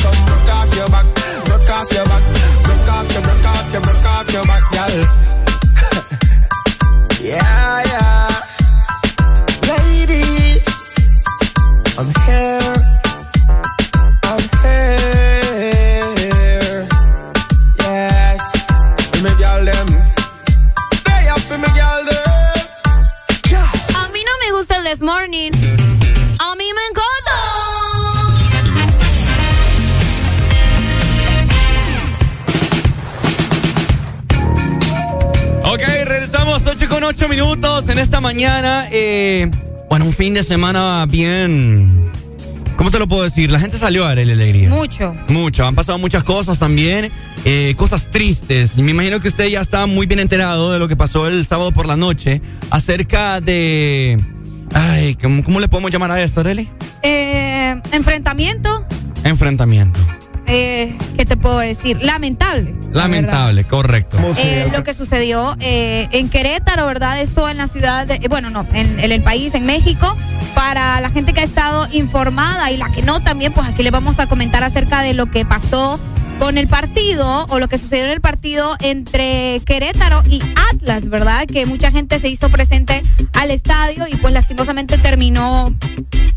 Come 0.00 0.20
broke 0.24 0.50
off 0.56 0.70
your 0.76 0.88
back, 0.88 1.06
broke 1.44 1.70
off 1.70 1.92
your 1.92 2.04
back, 2.04 2.24
broke 2.64 2.88
off 2.88 3.12
your, 3.12 3.22
broke 3.22 3.46
off 3.46 3.72
your, 3.72 3.82
broke 3.82 4.06
off 4.06 4.32
your 4.32 4.44
back, 4.44 4.64
girl. 4.72 4.94
yeah, 7.20 7.82
yeah. 7.92 8.32
Ladies, 9.68 10.96
I'm 11.98 12.08
here. 12.26 12.73
Con 36.88 37.02
ocho 37.02 37.28
minutos 37.28 37.88
en 37.88 37.98
esta 37.98 38.20
mañana. 38.20 38.86
Eh, 38.92 39.50
bueno, 39.90 40.04
un 40.04 40.14
fin 40.14 40.34
de 40.34 40.44
semana 40.44 41.04
bien. 41.08 42.12
¿Cómo 42.76 42.92
te 42.92 42.98
lo 43.00 43.08
puedo 43.08 43.24
decir? 43.24 43.50
La 43.50 43.58
gente 43.58 43.76
salió 43.76 44.04
a 44.04 44.10
dar 44.10 44.20
alegría. 44.20 44.68
Mucho. 44.68 45.16
Mucho. 45.26 45.66
Han 45.66 45.74
pasado 45.74 45.98
muchas 45.98 46.22
cosas 46.22 46.60
también. 46.60 47.10
eh, 47.44 47.74
cosas 47.76 48.08
tristes. 48.08 48.76
Me 48.76 48.92
imagino 48.92 49.18
que 49.20 49.26
usted 49.28 49.46
ya 49.48 49.60
está 49.60 49.86
muy 49.86 50.06
bien 50.06 50.20
enterado 50.20 50.72
de 50.72 50.78
lo 50.78 50.86
que 50.86 50.94
pasó 50.94 51.26
el 51.26 51.44
sábado 51.44 51.72
por 51.72 51.86
la 51.86 51.96
noche 51.96 52.40
acerca 52.70 53.40
de. 53.40 54.20
Ay, 54.72 55.16
¿cómo, 55.16 55.42
cómo 55.42 55.58
le 55.58 55.66
podemos 55.66 55.90
llamar 55.90 56.12
a 56.12 56.22
esto, 56.22 56.40
Arely? 56.40 56.70
Eh, 57.02 57.80
enfrentamiento, 57.90 58.86
Enfrentamiento. 59.24 59.98
Eh, 60.46 60.96
¿qué 61.16 61.24
te 61.24 61.36
puedo 61.36 61.58
decir? 61.58 62.02
Lamentable. 62.02 62.74
la 62.90 63.02
Lamentable, 63.02 63.64
correcto. 63.64 64.18
Eh, 64.38 64.68
lo 64.72 64.82
que 64.82 64.94
sucedió 64.94 65.56
eh, 65.60 66.08
en 66.12 66.28
Querétaro, 66.28 66.86
¿verdad? 66.86 67.20
Esto 67.20 67.48
en 67.48 67.58
la 67.58 67.66
ciudad, 67.66 68.06
de, 68.06 68.14
eh, 68.14 68.28
bueno, 68.28 68.50
no, 68.50 68.66
en, 68.72 69.00
en 69.00 69.12
el 69.12 69.22
país, 69.22 69.54
en 69.54 69.66
México. 69.66 70.16
Para 70.54 71.00
la 71.00 71.10
gente 71.10 71.32
que 71.32 71.40
ha 71.40 71.44
estado 71.44 71.88
informada 71.90 72.70
y 72.70 72.76
la 72.76 72.90
que 72.92 73.02
no 73.02 73.20
también, 73.22 73.52
pues 73.52 73.66
aquí 73.66 73.82
les 73.82 73.90
vamos 73.90 74.20
a 74.20 74.28
comentar 74.28 74.62
acerca 74.62 75.02
de 75.02 75.12
lo 75.12 75.26
que 75.26 75.44
pasó 75.44 75.98
con 76.38 76.58
el 76.58 76.68
partido 76.68 77.46
o 77.48 77.58
lo 77.58 77.68
que 77.68 77.78
sucedió 77.78 78.04
en 78.04 78.10
el 78.10 78.20
partido 78.20 78.76
entre 78.80 79.60
Querétaro 79.64 80.22
y 80.28 80.40
Atlas, 80.72 81.08
¿verdad? 81.08 81.46
Que 81.46 81.66
mucha 81.66 81.90
gente 81.90 82.18
se 82.18 82.28
hizo 82.28 82.48
presente 82.48 83.02
al 83.32 83.50
estadio 83.50 84.06
y 84.10 84.16
pues 84.16 84.32
lastimosamente 84.32 84.98
terminó 84.98 85.72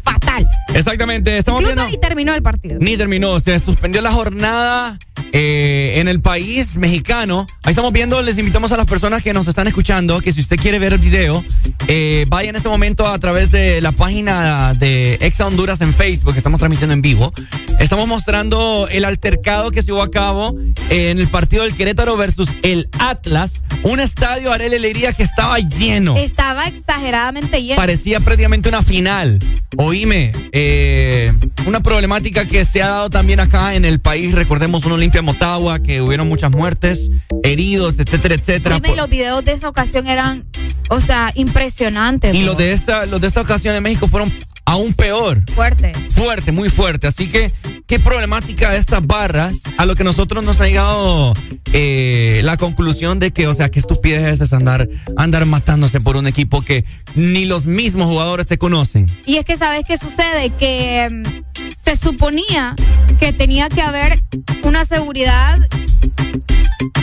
fatal. 0.04 0.46
Exactamente, 0.74 1.38
estamos 1.38 1.62
Incluso 1.62 1.76
viendo. 1.76 1.92
ni 1.92 2.02
terminó 2.02 2.34
el 2.34 2.42
partido. 2.42 2.78
Ni 2.80 2.98
terminó, 2.98 3.40
se 3.40 3.60
suspendió 3.60 4.02
la 4.02 4.12
jornada 4.12 4.98
eh, 5.34 5.94
en 5.96 6.08
el 6.08 6.22
país 6.22 6.78
mexicano. 6.78 7.48
Ahí 7.64 7.72
estamos 7.72 7.92
viendo, 7.92 8.22
les 8.22 8.38
invitamos 8.38 8.72
a 8.72 8.78
las 8.78 8.86
personas 8.86 9.24
que 9.24 9.34
nos 9.34 9.48
están 9.48 9.68
escuchando 9.68 10.22
que 10.22 10.32
si 10.32 10.42
usted 10.42 10.58
quiere 10.58 10.80
ver 10.80 10.94
el 10.94 11.00
video, 11.00 11.44
eh, 11.88 12.26
vaya 12.30 12.50
en 12.50 12.56
este 12.56 12.70
momento 12.70 13.08
a 13.08 13.18
través 13.20 13.52
de 13.52 13.82
la 13.82 13.92
página 13.92 14.74
de 14.74 15.16
Exa 15.22 15.46
Honduras 15.46 15.82
en 15.82 15.94
Facebook, 15.94 16.34
que 16.34 16.40
estamos 16.40 16.60
transmitiendo 16.60 16.94
en 16.94 17.02
vivo. 17.02 17.34
Estamos 17.80 18.08
mostrando 18.08 18.88
el 18.90 19.06
altercado 19.06 19.72
que 19.72 19.82
se 19.82 19.92
llevó 19.98 20.04
a 20.04 20.12
cabo 20.12 20.56
en 20.90 21.18
el 21.18 21.30
partido 21.30 21.64
del 21.64 21.74
Querétaro 21.74 22.16
versus 22.18 22.50
el 22.62 22.88
Atlas, 23.00 23.64
un 23.84 24.00
estadio 24.00 24.52
Arele 24.52 24.80
Leiría 24.80 25.12
que 25.12 25.24
estaba 25.24 25.58
lleno. 25.58 26.16
Estaba 26.16 26.66
exageradamente 26.66 27.64
lleno. 27.64 27.78
Parecía 27.78 28.20
prácticamente 28.20 28.70
una 28.70 28.82
final. 28.84 29.40
Oíme, 29.78 30.32
eh, 30.52 31.34
una 31.66 31.80
problemática 31.80 32.46
que 32.46 32.64
se 32.64 32.84
ha 32.84 32.90
dado 32.90 33.10
también 33.10 33.40
acá 33.40 33.76
en 33.76 33.86
el 33.86 34.00
país. 34.00 34.36
Recordemos 34.36 34.86
un 34.86 34.92
Olimpia 34.92 35.22
Motagua, 35.22 35.80
que 35.80 36.02
hubieron 36.02 36.28
muchas 36.28 36.52
muertes, 36.52 37.10
heridos, 37.44 37.96
etcétera, 38.00 38.36
etcétera. 38.36 38.80
Dime, 38.80 38.96
los 38.96 39.10
videos 39.10 39.44
de 39.44 39.54
esa 39.54 39.68
ocasión 39.68 40.08
eran, 40.08 40.46
o 40.90 41.00
sea, 41.00 41.32
impresionantes. 41.36 42.36
Y 42.36 42.44
bro. 42.44 42.52
los 42.52 42.58
de 42.58 42.72
esta, 42.72 43.06
los 43.08 43.20
de 43.20 43.28
esta 43.28 43.42
ocasión 43.42 43.76
en 43.76 43.84
México 43.84 44.08
fueron 44.08 44.32
aún 44.68 44.94
peor. 44.94 45.44
Fuerte. 45.56 45.94
Fuerte, 46.10 46.52
muy 46.52 46.70
fuerte. 46.70 47.08
Así 47.08 47.28
que, 47.30 47.52
qué 47.88 48.00
problemática 48.00 48.72
de 48.72 48.78
estas 48.78 49.06
barras, 49.08 49.62
a 49.78 49.86
lo 49.86 49.96
que 49.96 50.04
nosotros 50.04 50.44
nos 50.44 50.60
ha 50.60 50.68
llegado 50.68 51.34
eh, 51.72 52.42
la 52.44 52.58
conclusión 52.58 53.18
de 53.18 53.32
que, 53.32 53.48
o 53.48 53.54
sea, 53.54 53.70
qué 53.70 53.80
estupidez 53.80 54.42
es 54.42 54.52
andar, 54.52 54.90
andar 55.16 55.46
matándose 55.46 56.02
por 56.02 56.18
un 56.18 56.28
equipo 56.28 56.62
que 56.62 56.84
ni 57.16 57.46
los 57.46 57.66
mismos 57.66 58.08
jugadores 58.08 58.46
te 58.46 58.58
conocen. 58.58 59.10
Y 59.26 59.38
es 59.38 59.46
que, 59.46 59.56
¿sabes 59.56 59.84
qué 59.88 59.98
sucede? 59.98 60.50
Que 60.60 61.08
mm, 61.10 61.72
se 61.84 61.96
suponía 61.96 62.76
que 63.22 63.32
tenía 63.32 63.70
que 63.70 63.82
haber 63.82 64.20
una 64.64 64.84
seguridad 64.84 65.58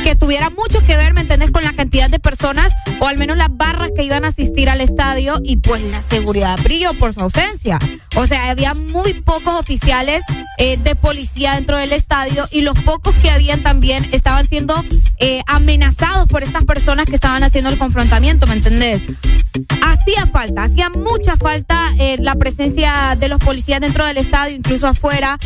que 0.02 0.14
tuviera 0.14 0.51
mucho 0.51 0.80
que 0.86 0.96
ver, 0.96 1.14
¿me 1.14 1.22
entendés? 1.22 1.51
Con 1.51 1.64
la 1.64 1.72
cantidad 1.72 2.09
de 2.09 2.18
personas 2.18 2.72
o 3.01 3.06
al 3.06 3.16
menos 3.18 3.36
las 3.36 3.48
barras 3.51 3.90
que 3.96 4.05
iban 4.05 4.24
a 4.24 4.28
asistir 4.28 4.68
al 4.68 4.80
estadio 4.80 5.36
y 5.42 5.56
pues 5.56 5.82
la 5.82 6.02
seguridad 6.02 6.59
brilló 6.62 6.94
por 6.94 7.14
su 7.14 7.20
ausencia. 7.20 7.78
O 8.16 8.26
sea, 8.26 8.51
había 8.51 8.74
muy 8.74 9.14
pocos 9.14 9.55
oficiales 9.55 10.22
eh, 10.59 10.76
de 10.76 10.94
policía 10.94 11.55
dentro 11.55 11.76
del 11.78 11.92
estadio 11.92 12.44
y 12.52 12.60
los 12.60 12.78
pocos 12.80 13.14
que 13.16 13.30
habían 13.30 13.62
también 13.62 14.09
estaban 14.12 14.46
siendo 14.46 14.74
eh, 15.18 15.42
amenazados 15.46 16.28
por 16.28 16.44
estas 16.44 16.64
personas 16.64 17.06
que 17.06 17.14
estaban 17.16 17.42
haciendo 17.42 17.70
el 17.70 17.78
confrontamiento, 17.78 18.46
¿me 18.46 18.55
entendés? 18.55 19.02
Hacía 19.82 20.26
falta, 20.26 20.64
hacía 20.64 20.90
mucha 20.90 21.36
falta 21.36 21.90
eh, 21.98 22.16
la 22.20 22.36
presencia 22.36 23.16
de 23.18 23.28
los 23.28 23.38
policías 23.38 23.80
dentro 23.80 24.06
del 24.06 24.18
estadio, 24.18 24.55
incluso 24.55 24.86
afuera. 24.86 25.38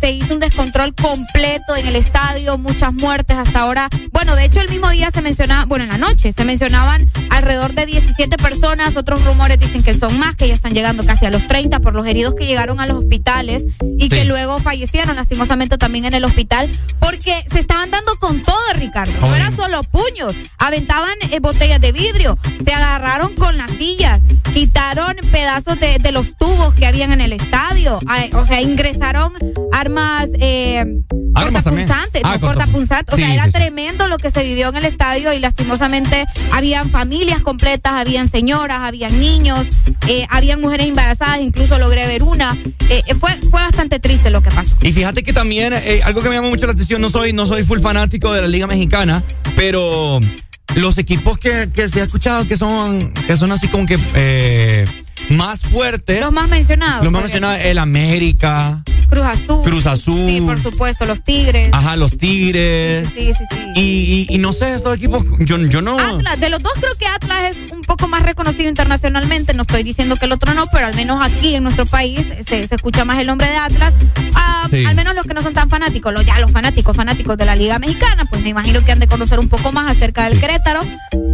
Se 0.00 0.10
hizo 0.10 0.34
un 0.34 0.40
descontrol 0.40 0.94
completo 0.94 1.76
en 1.76 1.86
el 1.86 1.96
estadio, 1.96 2.58
muchas 2.58 2.92
muertes 2.92 3.36
hasta 3.50 3.60
ahora. 3.62 3.88
Bueno, 4.12 4.36
de 4.36 4.44
hecho 4.44 4.60
el 4.60 4.68
mismo 4.68 4.88
día 4.90 5.10
se 5.10 5.22
mencionaba, 5.22 5.64
bueno, 5.64 5.84
en 5.84 5.90
la 5.90 5.98
noche 5.98 6.32
se 6.32 6.44
mencionaban 6.44 7.10
alrededor 7.30 7.74
de 7.74 7.84
17 7.86 8.36
personas, 8.36 8.96
otros 8.96 9.24
rumores 9.24 9.58
dicen 9.58 9.82
que 9.82 9.92
son 9.94 10.16
más, 10.18 10.36
que 10.36 10.46
ya 10.46 10.54
están 10.54 10.72
llegando 10.72 11.04
casi 11.04 11.26
a 11.26 11.30
los 11.30 11.46
30 11.48 11.80
por 11.80 11.94
los 11.96 12.06
heridos 12.06 12.34
que 12.36 12.46
llegaron 12.46 12.78
a 12.80 12.86
los 12.86 12.98
hospitales 12.98 13.64
y 13.98 14.08
que 14.08 14.24
luego 14.24 14.60
fallecieron 14.60 15.16
lastimosamente 15.16 15.78
también 15.78 16.04
en 16.04 16.14
el 16.14 16.24
hospital 16.24 16.70
porque 17.00 17.34
se 17.50 17.58
estaban 17.58 17.90
dando 17.90 18.14
con 18.20 18.40
todo, 18.42 18.56
Ricardo. 18.74 19.12
No 19.20 19.34
era 19.34 19.50
solo 19.50 19.82
puños, 19.82 20.34
aventaban 20.58 21.10
eh, 21.32 21.40
botellas 21.40 21.80
de 21.80 21.90
vidrio, 21.90 22.38
se 22.64 22.72
agarraron 22.72 23.34
con 23.34 23.56
las 23.58 23.70
sillas, 23.72 24.20
quitaron 24.54 25.16
pedazos 25.32 25.78
de, 25.80 25.98
de 25.98 26.12
los 26.12 26.36
tubos 26.36 26.72
que 26.74 26.86
habían 26.86 27.12
en 27.12 27.20
el 27.20 27.32
estadio, 27.32 27.98
Ay, 28.06 28.30
o 28.32 28.44
sea, 28.44 28.60
ingresaron 28.60 29.32
armas 29.72 30.28
eh, 30.38 30.84
Armas 31.34 31.62
cortapunzantes, 31.62 32.22
Ah, 32.24 32.38
no 32.40 32.46
cortapunzantes, 32.46 33.14
o 33.14 33.16
Sí, 33.16 33.22
sea, 33.24 33.34
era 33.40 33.50
tremendo 33.50 34.08
lo 34.08 34.18
que 34.18 34.30
se 34.30 34.42
vivió 34.42 34.68
en 34.68 34.76
el 34.76 34.84
estadio 34.84 35.32
y 35.32 35.38
lastimosamente 35.38 36.26
habían 36.52 36.90
familias 36.90 37.40
completas, 37.40 37.92
habían 37.94 38.28
señoras, 38.28 38.80
habían 38.82 39.18
niños, 39.18 39.66
eh, 40.06 40.26
habían 40.30 40.60
mujeres 40.60 40.88
embarazadas, 40.88 41.40
incluso 41.40 41.78
logré 41.78 42.06
ver 42.06 42.22
una. 42.22 42.56
Eh, 42.88 43.02
eh, 43.06 43.14
fue, 43.14 43.32
fue 43.50 43.60
bastante 43.60 43.98
triste 43.98 44.30
lo 44.30 44.42
que 44.42 44.50
pasó. 44.50 44.76
Y 44.82 44.92
fíjate 44.92 45.22
que 45.22 45.32
también, 45.32 45.72
eh, 45.72 46.00
algo 46.04 46.22
que 46.22 46.28
me 46.28 46.34
llama 46.34 46.50
mucho 46.50 46.66
la 46.66 46.72
atención, 46.72 47.00
no 47.00 47.08
soy, 47.08 47.32
no 47.32 47.46
soy 47.46 47.64
full 47.64 47.80
fanático 47.80 48.32
de 48.32 48.42
la 48.42 48.48
Liga 48.48 48.66
Mexicana, 48.66 49.22
pero 49.56 50.20
los 50.74 50.98
equipos 50.98 51.38
que, 51.38 51.70
que 51.74 51.88
se 51.88 52.00
ha 52.00 52.04
escuchado 52.04 52.46
que 52.46 52.56
son, 52.56 53.12
que 53.26 53.36
son 53.36 53.52
así 53.52 53.68
como 53.68 53.86
que 53.86 53.98
más 55.30 55.60
fuertes. 55.62 56.20
Los 56.20 56.32
más 56.32 56.48
mencionados. 56.48 57.04
Los 57.04 57.12
más 57.12 57.22
mencionados, 57.22 57.60
el 57.64 57.78
América, 57.78 58.82
Cruz 59.08 59.24
Azul. 59.26 59.62
Cruz 59.62 59.86
Azul. 59.86 60.26
Sí, 60.26 60.40
por 60.40 60.60
supuesto, 60.62 61.04
los 61.06 61.22
Tigres. 61.24 61.68
ajá, 61.72 61.96
los 61.96 62.16
Tigres. 62.16 63.08
Sí, 63.14 63.32
sí, 63.36 63.44
sí. 63.50 63.56
Y, 63.76 64.26
y- 64.30 64.34
y 64.34 64.38
no 64.38 64.52
sé, 64.52 64.74
estos 64.74 64.96
equipos, 64.96 65.24
yo, 65.40 65.56
yo 65.58 65.82
no. 65.82 65.98
Atlas, 65.98 66.38
de 66.40 66.48
los 66.50 66.62
dos 66.62 66.72
creo 66.80 66.94
que 66.98 67.06
Atlas 67.06 67.56
es 67.56 67.72
un 67.72 67.82
poco 67.82 68.08
más 68.08 68.22
reconocido 68.22 68.68
internacionalmente, 68.68 69.52
no 69.54 69.62
estoy 69.62 69.82
diciendo 69.82 70.16
que 70.16 70.26
el 70.26 70.32
otro 70.32 70.54
no, 70.54 70.66
pero 70.72 70.86
al 70.86 70.94
menos 70.94 71.24
aquí 71.24 71.54
en 71.54 71.62
nuestro 71.64 71.86
país 71.86 72.20
se, 72.46 72.66
se 72.68 72.74
escucha 72.74 73.04
más 73.04 73.18
el 73.18 73.26
nombre 73.26 73.48
de 73.48 73.56
Atlas, 73.56 73.94
Ah, 74.34 74.66
Sí. 74.70 74.84
al 74.84 74.94
menos 74.94 75.14
los 75.14 75.26
que 75.26 75.34
no 75.34 75.42
son 75.42 75.54
tan 75.54 75.68
fanáticos, 75.70 76.12
los, 76.12 76.24
ya 76.24 76.38
los 76.38 76.50
fanáticos, 76.52 76.94
fanáticos 76.94 77.36
de 77.36 77.44
la 77.46 77.56
Liga 77.56 77.78
Mexicana, 77.78 78.24
pues 78.30 78.42
me 78.42 78.50
imagino 78.50 78.84
que 78.84 78.92
han 78.92 78.98
de 79.00 79.08
conocer 79.08 79.38
un 79.40 79.48
poco 79.48 79.72
más 79.72 79.90
acerca 79.90 80.28
del 80.28 80.38
Querétaro, 80.38 80.82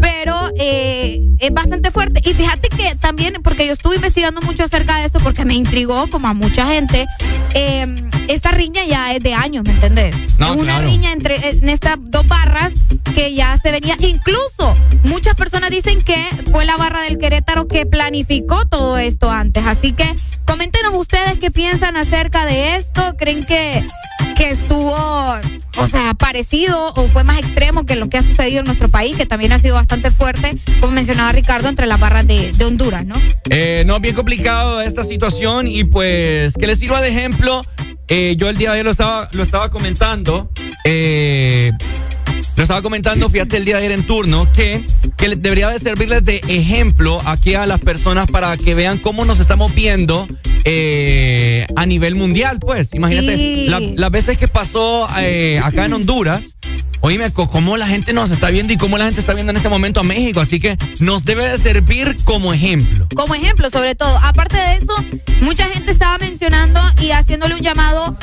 pero 0.01 0.35
eh, 0.59 1.21
es 1.39 1.53
bastante 1.53 1.91
fuerte. 1.91 2.21
Y 2.29 2.33
fíjate 2.35 2.69
que 2.69 2.95
también, 2.97 3.35
porque 3.43 3.67
yo 3.67 3.73
estuve 3.77 3.97
investigando 3.97 4.40
mucho 4.40 4.65
acerca 4.65 4.98
de 4.98 5.05
esto, 5.05 5.20
porque 5.20 5.44
me 5.44 5.55
intrigó, 5.55 6.09
como 6.09 6.28
a 6.28 6.35
mucha 6.35 6.66
gente, 6.66 7.07
eh, 7.55 7.86
esta 8.28 8.51
riña 8.51 8.85
ya 8.85 9.12
es 9.15 9.23
de 9.23 9.35
años, 9.35 9.65
¿me 9.65 9.70
entendés? 9.70 10.15
No, 10.39 10.55
es 10.55 10.61
una 10.61 10.77
claro. 10.77 10.89
riña 10.89 11.12
entre 11.12 11.51
en 11.51 11.69
estas 11.69 11.97
dos 11.98 12.27
barras 12.27 12.73
que 13.15 13.35
ya 13.35 13.57
se 13.59 13.70
venía. 13.70 13.97
Incluso 14.01 14.74
muchas 15.05 15.35
personas 15.35 15.70
dicen 15.70 16.01
que 16.03 16.16
fue 16.51 16.65
la 16.65 16.77
barra 16.77 17.03
del 17.03 17.19
Querétaro 17.19 17.69
que 17.69 17.86
planificó 17.86 18.65
todo 18.66 18.98
esto 18.98 19.31
antes. 19.31 19.65
Así 19.66 19.93
que 19.93 20.12
coméntenos 20.44 20.94
ustedes 20.94 21.39
qué 21.39 21.51
piensan 21.51 21.97
acerca 21.97 22.44
de 22.47 22.77
esto. 22.77 23.15
¿Creen 23.16 23.44
que, 23.44 23.86
que 24.36 24.51
estuvo, 24.51 24.94
o 25.78 25.86
sea, 25.86 26.15
parecido 26.15 26.93
o 26.94 27.09
fue 27.09 27.24
más 27.24 27.39
extremo 27.39 27.86
que 27.86 27.97
lo 27.97 28.09
que 28.09 28.19
ha 28.19 28.23
sucedido 28.23 28.61
en 28.61 28.66
nuestro 28.66 28.89
país, 28.89 29.16
que 29.16 29.27
también 29.27 29.53
ha 29.53 29.59
sido 29.59 29.77
bastante 29.77 30.11
fuerte, 30.11 30.57
como 30.81 30.93
mencionaba 30.93 31.32
Ricardo, 31.32 31.69
entre 31.69 31.86
las 31.86 32.01
barras 32.01 32.27
de, 32.27 32.53
de 32.53 32.65
Honduras, 32.65 33.07
¿no? 33.07 33.16
Eh, 33.59 33.85
no, 33.87 33.99
bien 34.01 34.15
complicado 34.15 34.83
esta 34.83 35.03
situación 35.03 35.66
y 35.66 35.83
pues 35.83 36.53
que 36.53 36.66
les 36.66 36.78
sirva 36.78 37.01
de 37.01 37.09
ejemplo. 37.09 37.65
eh, 38.07 38.35
yo 38.37 38.51
el 38.51 38.59
día 38.59 38.69
de 38.69 38.74
ayer 38.74 38.85
lo 38.85 38.91
estaba, 38.91 39.31
lo 39.33 39.43
estaba 39.43 39.70
comentando. 39.70 40.51
eh, 40.85 41.73
lo 42.57 42.62
estaba 42.62 42.81
comentando, 42.83 43.28
fíjate, 43.28 43.59
el 43.59 43.65
día 43.66 43.77
de 43.77 43.81
ayer 43.87 43.93
en 43.93 44.07
turno, 44.07 44.51
que, 44.53 44.85
que 45.16 45.37
debería 45.37 45.69
de 45.69 45.78
servirles 45.78 46.24
de 46.24 46.41
ejemplo 46.49 47.20
aquí 47.24 47.55
a 47.55 47.66
las 47.66 47.81
personas 47.81 48.31
para 48.31 48.57
que 48.57 48.74
vean 48.74 48.99
cómo 48.99 49.24
nos 49.27 49.41
estamos 49.41 49.74
viendo 49.74 50.27
eh, 50.65 51.66
a 51.77 51.87
nivel 51.87 52.15
mundial, 52.15 52.59
pues. 52.59 52.89
Imagínate, 52.93 53.37
Sí. 53.37 53.66
la- 53.69 53.81
las 53.81 54.11
veces 54.11 54.39
que 54.39 54.49
pasó 54.49 55.07
eh, 55.19 55.61
acá 55.62 55.85
en 55.85 55.93
Honduras, 55.93 56.43
oíme, 57.01 57.31
cómo 57.33 57.77
la 57.77 57.87
gente 57.87 58.12
nos 58.12 58.31
está 58.31 58.51
viendo 58.51 58.73
y 58.73 58.77
cómo 58.77 58.97
la 58.99 59.05
gente 59.05 59.20
está 59.20 59.35
viendo 59.35 59.51
en 59.51 59.57
este 59.59 59.69
momento 59.69 60.01
a 60.01 60.03
México. 60.03 60.41
Así 60.41 60.59
que 60.59 60.77
nos 60.99 61.24
debe 61.24 61.49
de 61.49 61.59
servir 61.59 62.16
como 62.24 62.53
ejemplo. 62.55 63.07
como 63.15 63.35
ejemplo 63.35 63.69
sobre 63.70 63.95
todo. 63.95 64.16
Aparte 64.24 64.57
de 64.57 64.77
eso, 64.77 64.95
mucha 65.43 65.66
gente 65.66 65.93
estaba 65.93 66.19
mencionando 66.19 66.81
y 67.03 67.11
haciéndole 67.11 67.55
un 67.55 67.61
llamado 67.62 68.16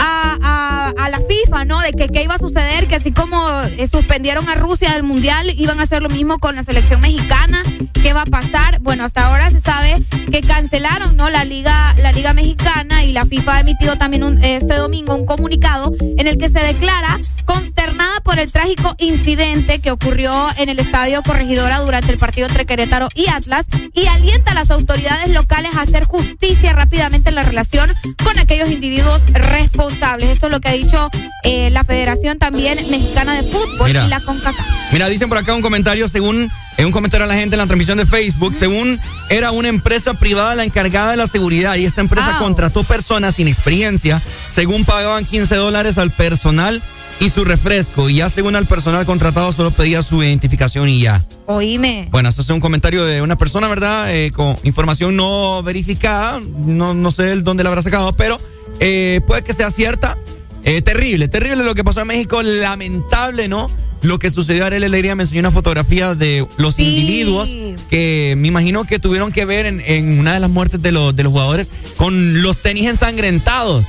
a, 0.00 1.08
la 1.10 1.20
FIFA, 1.20 1.64
¿no? 1.64 1.80
De 1.80 1.92
que 1.92 2.08
qué 2.08 2.22
iba 2.22 2.34
a 2.34 2.38
suceder, 2.38 2.86
que 2.86 2.94
así 2.94 3.12
como 3.12 3.36
eh, 3.62 3.86
suspendieron 3.86 4.48
a 4.48 4.54
Rusia 4.54 4.92
del 4.92 5.02
Mundial, 5.02 5.52
iban 5.56 5.80
a 5.80 5.82
hacer 5.82 6.02
lo 6.02 6.08
mismo 6.08 6.38
con 6.38 6.54
la 6.54 6.62
selección 6.62 7.00
mexicana. 7.00 7.62
¿Qué 7.94 8.12
va 8.12 8.22
a 8.22 8.26
pasar? 8.26 8.78
Bueno, 8.80 9.04
hasta 9.04 9.26
ahora 9.26 9.50
se 9.50 9.60
sabe 9.60 10.02
que 10.30 10.40
cancelaron, 10.40 11.16
¿no? 11.16 11.28
La 11.28 11.44
Liga, 11.44 11.94
la 12.02 12.12
Liga 12.12 12.32
Mexicana 12.32 13.04
y 13.04 13.12
la 13.12 13.26
FIFA 13.26 13.56
ha 13.56 13.60
emitido 13.60 13.96
también 13.96 14.42
este 14.44 14.76
domingo 14.76 15.14
un 15.14 15.26
comunicado 15.26 15.92
en 16.00 16.26
el 16.26 16.38
que 16.38 16.48
se 16.48 16.60
declara 16.60 17.18
consternada 17.44 18.20
por 18.20 18.38
el 18.38 18.50
trágico 18.52 18.94
incidente 18.98 19.80
que 19.80 19.90
ocurrió 19.90 20.32
en 20.58 20.68
el 20.68 20.78
Estadio 20.78 21.22
Corregidora 21.22 21.80
durante 21.80 22.12
el 22.12 22.18
partido 22.18 22.46
entre 22.46 22.64
Querétaro 22.64 23.08
y 23.14 23.28
Atlas 23.28 23.66
y 23.92 24.06
alienta 24.06 24.52
a 24.52 24.54
las 24.54 24.70
autoridades 24.70 25.28
locales 25.30 25.72
a 25.74 25.82
hacer 25.82 26.04
justicia 26.04 26.72
rápidamente 26.72 27.30
en 27.30 27.34
la 27.34 27.42
relación 27.42 27.90
con 28.22 28.38
aquellos 28.38 28.70
individuos 28.70 29.24
responsables. 29.32 29.89
Esto 29.90 30.46
es 30.46 30.52
lo 30.52 30.60
que 30.60 30.68
ha 30.68 30.72
dicho 30.72 31.10
eh, 31.42 31.68
la 31.70 31.82
Federación 31.82 32.38
también 32.38 32.78
Mexicana 32.90 33.34
de 33.34 33.42
Fútbol 33.42 33.88
Mira. 33.88 34.06
y 34.06 34.08
la 34.08 34.20
CONCACAF. 34.20 34.66
Mira, 34.92 35.08
dicen 35.08 35.28
por 35.28 35.36
acá 35.36 35.52
un 35.54 35.62
comentario, 35.62 36.06
según 36.06 36.50
en 36.76 36.86
un 36.86 36.92
comentario 36.92 37.24
a 37.24 37.28
la 37.28 37.34
gente 37.34 37.56
en 37.56 37.58
la 37.58 37.66
transmisión 37.66 37.98
de 37.98 38.06
Facebook, 38.06 38.54
según 38.54 39.00
era 39.30 39.50
una 39.50 39.68
empresa 39.68 40.14
privada 40.14 40.54
la 40.54 40.64
encargada 40.64 41.10
de 41.10 41.16
la 41.16 41.26
seguridad 41.26 41.74
y 41.74 41.86
esta 41.86 42.00
empresa 42.00 42.36
contrató 42.38 42.84
personas 42.84 43.34
sin 43.34 43.48
experiencia, 43.48 44.22
según 44.50 44.84
pagaban 44.84 45.24
15 45.24 45.56
dólares 45.56 45.98
al 45.98 46.12
personal 46.12 46.80
y 47.18 47.28
su 47.28 47.44
refresco, 47.44 48.08
y 48.08 48.16
ya 48.16 48.30
según 48.30 48.56
al 48.56 48.66
personal 48.66 49.04
contratado 49.04 49.52
solo 49.52 49.72
pedía 49.72 50.02
su 50.02 50.22
identificación 50.22 50.88
y 50.88 51.00
ya. 51.00 51.24
Oíme. 51.46 52.08
Bueno, 52.10 52.28
eso 52.28 52.42
es 52.42 52.48
un 52.48 52.60
comentario 52.60 53.04
de 53.04 53.22
una 53.22 53.36
persona, 53.36 53.68
¿verdad? 53.68 54.14
Eh, 54.14 54.30
con 54.30 54.56
información 54.62 55.16
no 55.16 55.62
verificada, 55.62 56.40
no, 56.40 56.94
no 56.94 57.10
sé 57.10 57.36
dónde 57.36 57.64
la 57.64 57.68
habrá 57.70 57.82
sacado, 57.82 58.12
pero 58.14 58.38
eh, 58.80 59.20
puede 59.26 59.42
que 59.42 59.52
sea 59.52 59.70
cierta. 59.70 60.16
Eh, 60.64 60.82
terrible, 60.82 61.28
terrible 61.28 61.64
lo 61.64 61.74
que 61.74 61.84
pasó 61.84 62.02
en 62.02 62.08
México, 62.08 62.42
lamentable, 62.42 63.48
¿no? 63.48 63.70
Lo 64.02 64.18
que 64.18 64.30
sucedió, 64.30 64.64
Arely 64.66 64.84
Alegría 64.86 65.14
me 65.14 65.22
enseñó 65.22 65.40
una 65.40 65.50
fotografía 65.50 66.14
de 66.14 66.46
los 66.58 66.74
Sí. 66.76 66.84
individuos 66.84 67.50
que 67.90 68.34
me 68.38 68.48
imagino 68.48 68.84
que 68.84 68.98
tuvieron 68.98 69.30
que 69.32 69.44
ver 69.44 69.66
en, 69.66 69.80
en 69.80 70.18
una 70.18 70.34
de 70.34 70.40
las 70.40 70.50
muertes 70.50 70.80
de 70.82 70.90
los, 70.92 71.14
de 71.16 71.22
los 71.22 71.32
jugadores 71.32 71.70
con 71.96 72.42
los 72.42 72.58
tenis 72.58 72.88
ensangrentados. 72.88 73.86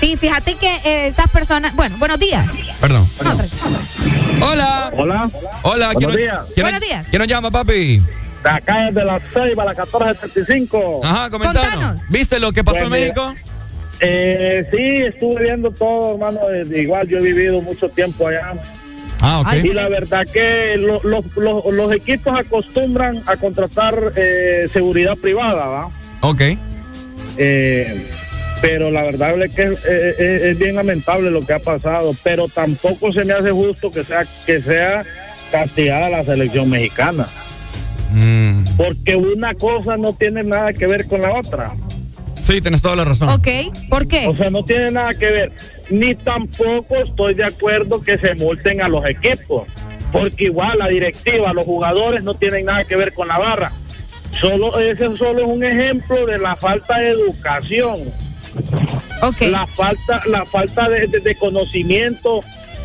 Sí, 0.00 0.16
fíjate 0.16 0.54
que 0.56 0.66
eh, 0.84 1.06
estas 1.06 1.28
personas, 1.30 1.74
bueno, 1.76 1.96
buenos 1.98 2.18
días. 2.18 2.44
Perdón. 2.80 3.08
No. 3.22 3.36
Hola. 4.46 4.92
Hola. 4.96 5.30
Hola. 5.62 5.88
¿quién 5.94 6.10
Buenos 6.10 6.12
nos- 6.12 6.16
días. 6.16 6.38
quién 6.54 6.64
Buenos 6.64 6.80
nos- 6.80 6.88
días. 6.88 7.06
¿Quién 7.10 7.18
nos 7.20 7.28
llama, 7.28 7.50
papi? 7.50 7.98
De 8.42 8.50
acá 8.50 8.88
es 8.88 8.94
de 8.96 9.04
las 9.04 9.22
6 9.32 9.56
a 9.58 9.64
las 9.64 9.76
14.35. 9.76 11.00
Ajá, 11.04 11.30
comentanos. 11.30 11.62
Contanos. 11.70 12.02
¿Viste 12.08 12.40
lo 12.40 12.52
que 12.52 12.64
pasó 12.64 12.78
Pues 12.80 12.86
en 12.86 12.92
mira, 12.92 13.04
México? 13.14 13.34
Eh, 14.00 14.64
sí, 14.72 14.96
estuve 15.06 15.42
viendo 15.44 15.70
todo, 15.70 16.12
hermano. 16.14 16.40
eh, 16.50 16.80
Igual 16.80 17.06
yo 17.08 17.18
he 17.18 17.22
vivido 17.22 17.60
mucho 17.60 17.88
tiempo 17.88 18.26
allá. 18.28 18.52
Ah, 19.20 19.40
ok. 19.40 19.46
Ay, 19.50 19.60
Y 19.64 19.72
la 19.72 19.88
verdad 19.88 20.26
que 20.32 20.76
lo- 20.76 21.00
lo- 21.04 21.24
lo- 21.36 21.70
los 21.70 21.92
equipos 21.92 22.36
acostumbran 22.38 23.22
a 23.26 23.36
contratar 23.36 23.94
eh, 24.16 24.66
seguridad 24.72 25.16
privada, 25.16 25.66
¿va? 25.66 25.90
Ok. 26.22 26.42
Eh, 27.38 28.06
pero 28.60 28.90
la 28.90 29.02
verdad 29.02 29.40
es 29.42 29.54
que 29.54 29.62
es- 29.62 29.84
es- 29.84 30.42
es 30.42 30.58
bien 30.58 30.74
lamentable 30.76 31.30
lo 31.30 31.44
que 31.46 31.52
ha 31.52 31.58
pasado, 31.60 32.14
pero 32.24 32.48
tampoco 32.48 33.12
se 33.12 33.24
me 33.24 33.32
hace 33.32 33.50
justo 33.52 33.90
que 33.90 34.02
sea 34.04 34.24
que 34.46 34.60
sea 34.60 35.04
castigada 35.52 36.08
la 36.08 36.24
selección 36.24 36.68
mexicana, 36.70 37.26
Mm. 38.10 38.64
porque 38.76 39.16
una 39.16 39.54
cosa 39.54 39.96
no 39.96 40.12
tiene 40.14 40.42
nada 40.42 40.72
que 40.72 40.86
ver 40.86 41.06
con 41.06 41.20
la 41.20 41.32
otra. 41.32 41.74
Sí, 42.42 42.60
tienes 42.60 42.82
toda 42.82 42.96
la 42.96 43.04
razón. 43.04 43.28
Ok, 43.28 43.46
¿por 43.88 44.08
qué? 44.08 44.26
O 44.26 44.36
sea, 44.36 44.50
no 44.50 44.64
tiene 44.64 44.90
nada 44.90 45.10
que 45.14 45.26
ver. 45.26 45.52
Ni 45.90 46.14
tampoco 46.16 46.96
estoy 46.96 47.34
de 47.34 47.44
acuerdo 47.44 48.02
que 48.02 48.18
se 48.18 48.34
multen 48.34 48.82
a 48.82 48.88
los 48.88 49.04
equipos. 49.06 49.68
Porque 50.10 50.44
igual 50.44 50.78
la 50.78 50.88
directiva, 50.88 51.52
los 51.52 51.64
jugadores 51.64 52.24
no 52.24 52.34
tienen 52.34 52.64
nada 52.66 52.84
que 52.84 52.96
ver 52.96 53.14
con 53.14 53.28
la 53.28 53.38
barra. 53.38 53.72
Solo, 54.32 54.76
ese 54.80 55.16
solo 55.16 55.44
es 55.44 55.50
un 55.50 55.62
ejemplo 55.64 56.26
de 56.26 56.38
la 56.38 56.56
falta 56.56 56.98
de 56.98 57.10
educación. 57.10 57.94
Ok. 59.22 59.42
La 59.42 59.66
falta, 59.68 60.20
la 60.26 60.44
falta 60.44 60.88
de, 60.88 61.06
de- 61.06 61.20
de 61.20 61.34
conocimiento, 61.36 62.40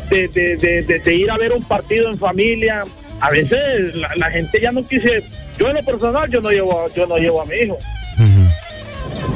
de, 0.08 0.28
de- 0.28 0.56
de- 0.56 0.82
de- 0.82 0.98
de 1.00 1.14
ir 1.14 1.30
a 1.32 1.36
ver 1.36 1.52
un 1.52 1.64
partido 1.64 2.08
en 2.10 2.16
familia. 2.16 2.84
A 3.20 3.30
veces 3.30 3.92
la, 3.96 4.08
la 4.16 4.30
gente 4.30 4.60
ya 4.62 4.70
no 4.70 4.86
quise. 4.86 5.24
Yo 5.58 5.68
en 5.68 5.74
lo 5.74 5.82
personal 5.82 6.30
yo 6.30 6.40
no 6.40 6.50
llevo, 6.50 6.88
yo 6.94 7.06
no 7.08 7.16
llevo 7.18 7.42
a 7.42 7.44
mi 7.46 7.56
hijo 7.56 7.76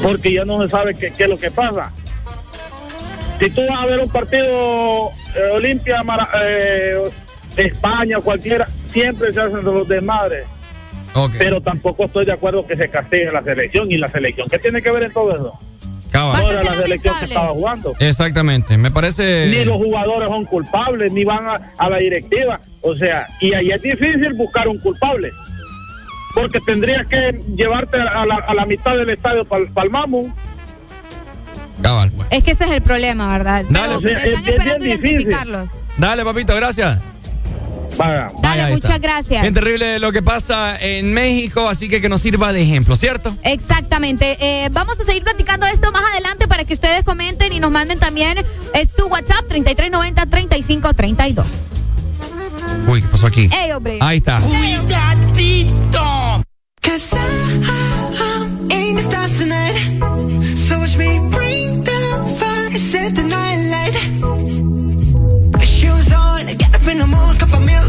porque 0.03 0.33
ya 0.33 0.45
no 0.45 0.63
se 0.63 0.69
sabe 0.71 0.95
qué, 0.95 1.13
qué 1.13 1.25
es 1.25 1.29
lo 1.31 1.39
que 1.39 1.51
pasa. 1.51 1.93
Si 3.41 3.51
tú 3.51 3.61
vas 3.69 3.81
a 3.83 3.87
ver 3.87 3.99
un 4.01 4.09
partido 4.09 5.11
eh, 5.35 5.51
Olimpia, 5.53 6.03
Mara- 6.03 6.29
eh, 6.45 7.11
España, 7.57 8.19
cualquiera, 8.23 8.69
siempre 8.93 9.33
se 9.35 9.41
hacen 9.41 9.65
los 9.65 9.87
desmadres. 9.89 10.47
Pero 11.39 11.61
tampoco 11.61 12.05
estoy 12.05 12.25
de 12.25 12.33
acuerdo 12.33 12.67
que 12.67 12.77
se 12.77 12.89
castigue 12.89 13.31
la 13.31 13.43
selección. 13.43 13.91
¿Y 13.91 13.99
la 13.99 14.11
selección 14.11 14.49
qué 14.49 14.59
tiene 14.59 14.81
que 14.81 14.91
ver 14.91 15.03
en 15.05 15.13
todo 15.13 15.35
eso? 15.35 15.59
Cabal. 16.11 16.43
No 16.43 16.53
era 16.53 16.63
la 16.63 16.75
selección 16.75 17.15
que 17.19 17.25
estaba 17.27 17.49
jugando. 17.53 17.95
Exactamente. 17.99 18.79
Me 18.79 18.91
parece. 18.91 19.47
Ni 19.49 19.65
los 19.65 19.77
jugadores 19.77 20.29
son 20.29 20.45
culpables, 20.47 21.13
ni 21.13 21.25
van 21.25 21.47
a, 21.49 21.61
a 21.77 21.91
la 21.91 21.99
directiva. 21.99 22.61
O 22.81 22.95
sea, 22.97 23.27
y 23.41 23.53
ahí 23.55 23.71
es 23.71 23.83
difícil 23.83 24.33
buscar 24.35 24.69
un 24.69 24.79
culpable. 24.79 25.33
Porque 26.35 26.61
tendrías 26.61 27.07
que 27.07 27.41
llevarte 27.57 27.99
a 28.01 28.25
la, 28.27 28.37
a 28.37 28.55
la 28.55 28.65
mitad 28.65 28.93
del 28.97 29.11
estadio 29.11 29.45
para 29.45 29.65
el 29.65 29.91
Mamo. 29.91 30.35
Cabal. 31.83 32.11
pues. 32.13 32.29
Es 32.31 32.45
que 32.45 32.53
ese 32.53 32.65
es 32.65 32.71
el 32.71 32.83
problema, 32.83 33.27
¿verdad? 33.37 33.65
Dale, 33.69 33.95
Pero 34.03 34.17
están 34.17 34.33
es- 34.33 34.39
es 34.43 34.49
esperando 34.55 34.85
difícil. 34.85 35.05
identificarlos. 35.07 35.69
Dale, 35.99 36.25
papito, 36.25 36.55
gracias. 36.55 36.99
Vaya. 37.99 38.31
Dale, 38.41 38.63
Vaya, 38.63 38.67
muchas 38.69 38.91
está. 38.91 38.99
gracias. 38.99 39.43
Bien 39.43 39.53
terrible 39.53 39.99
lo 39.99 40.13
que 40.13 40.23
pasa 40.23 40.77
en 40.81 41.13
México, 41.13 41.69
así 41.69 41.89
que 41.91 42.01
que 42.01 42.09
nos 42.09 42.23
sirva 42.23 42.53
de 42.55 42.63
ejemplo, 42.63 42.97
¿cierto? 42.97 43.37
Exactamente. 43.43 44.39
Eh, 44.41 44.69
vamos 44.73 44.99
a 44.99 45.05
seguir 45.05 45.23
platicando 45.25 45.67
esto 45.67 45.93
más 45.93 46.03
adelante 46.13 46.49
para 46.49 46.65
que 46.65 46.73
ustedes 46.73 47.03
comenten 47.05 47.53
y 47.53 47.61
nos 47.61 47.71
manden 47.71 47.99
también 47.99 48.39
eh, 48.39 48.87
su 48.97 49.07
WhatsApp 49.09 49.45
3390-3532. 52.87 52.89
Uy, 52.89 53.03
¿qué 53.03 53.09
pasó 53.09 53.27
aquí? 53.27 53.49
¡Ey, 53.53 53.73
hombre! 53.73 53.99
Ahí 54.01 54.19
está. 54.19 54.41
Cuidadito. 54.41 56.43
Cause 56.83 57.15
I, 57.15 57.19
I'm 58.19 58.71
in 58.71 58.97
the 58.97 59.03
stars 59.03 59.39
tonight. 59.39 59.75
So 60.57 60.79
watch 60.79 60.97
me 60.97 61.21
bring 61.31 61.85
the 61.85 61.93
fire, 62.39 62.75
set 62.77 63.15
the 63.15 63.23
night 63.23 63.59
light. 63.71 63.95
Shoes 65.65 66.13
on, 66.13 66.47
get 66.47 66.75
up 66.75 66.87
in 66.89 66.99
the 66.99 67.07
mood, 67.07 67.39
cup 67.39 67.53
of 67.55 67.63
milk, 67.65 67.89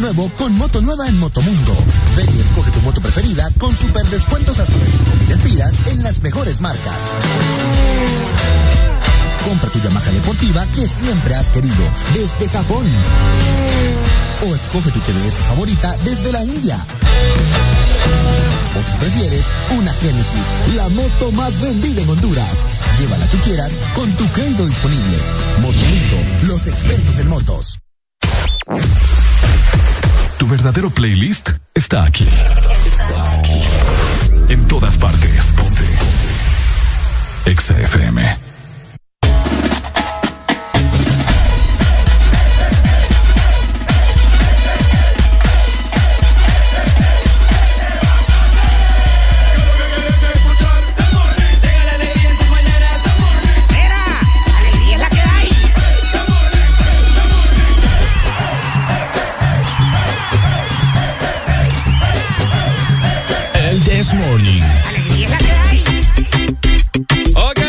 Nuevo 0.00 0.30
con 0.36 0.56
moto 0.56 0.80
nueva 0.80 1.08
en 1.08 1.18
Motomundo. 1.18 1.72
Ven 2.16 2.28
y 2.36 2.40
escoge 2.40 2.70
tu 2.70 2.80
moto 2.82 3.00
preferida 3.00 3.50
con 3.58 3.74
super 3.74 4.06
descuentos 4.06 4.56
hasta 4.58 4.72
de 4.72 4.86
5.000 4.86 5.32
empiras 5.32 5.72
en 5.86 6.02
las 6.04 6.22
mejores 6.22 6.60
marcas. 6.60 6.94
Compra 9.44 9.70
tu 9.70 9.80
Yamaha 9.80 10.10
deportiva 10.12 10.64
que 10.68 10.86
siempre 10.86 11.34
has 11.34 11.50
querido 11.50 11.90
desde 12.14 12.48
Japón. 12.48 12.86
O 14.48 14.54
escoge 14.54 14.92
tu 14.92 15.00
TVS 15.00 15.34
favorita 15.48 15.96
desde 16.04 16.30
la 16.30 16.44
India. 16.44 16.78
O 18.78 18.82
si 18.82 18.96
prefieres, 18.98 19.46
una 19.76 19.92
Genesis, 19.94 20.76
la 20.76 20.88
moto 20.90 21.32
más 21.32 21.60
vendida 21.60 22.02
en 22.02 22.10
Honduras. 22.10 22.64
Llévala 23.00 23.26
que 23.26 23.38
quieras 23.38 23.72
con 23.96 24.10
tu 24.12 24.26
crédito 24.28 24.64
disponible. 24.64 25.18
Motomundo, 25.60 26.46
los 26.46 26.66
expertos 26.68 27.18
en 27.18 27.28
motos. 27.28 27.80
Tu 30.38 30.46
verdadero 30.46 30.90
playlist 30.90 31.50
está 31.74 32.04
aquí. 32.04 32.28
Está 33.00 33.38
aquí. 33.38 33.62
En 34.48 34.66
todas 34.66 34.96
partes. 34.98 35.52
Ponte. 35.56 35.84
This 63.98 64.14
Morning. 64.14 64.62
Ok. 67.34 67.60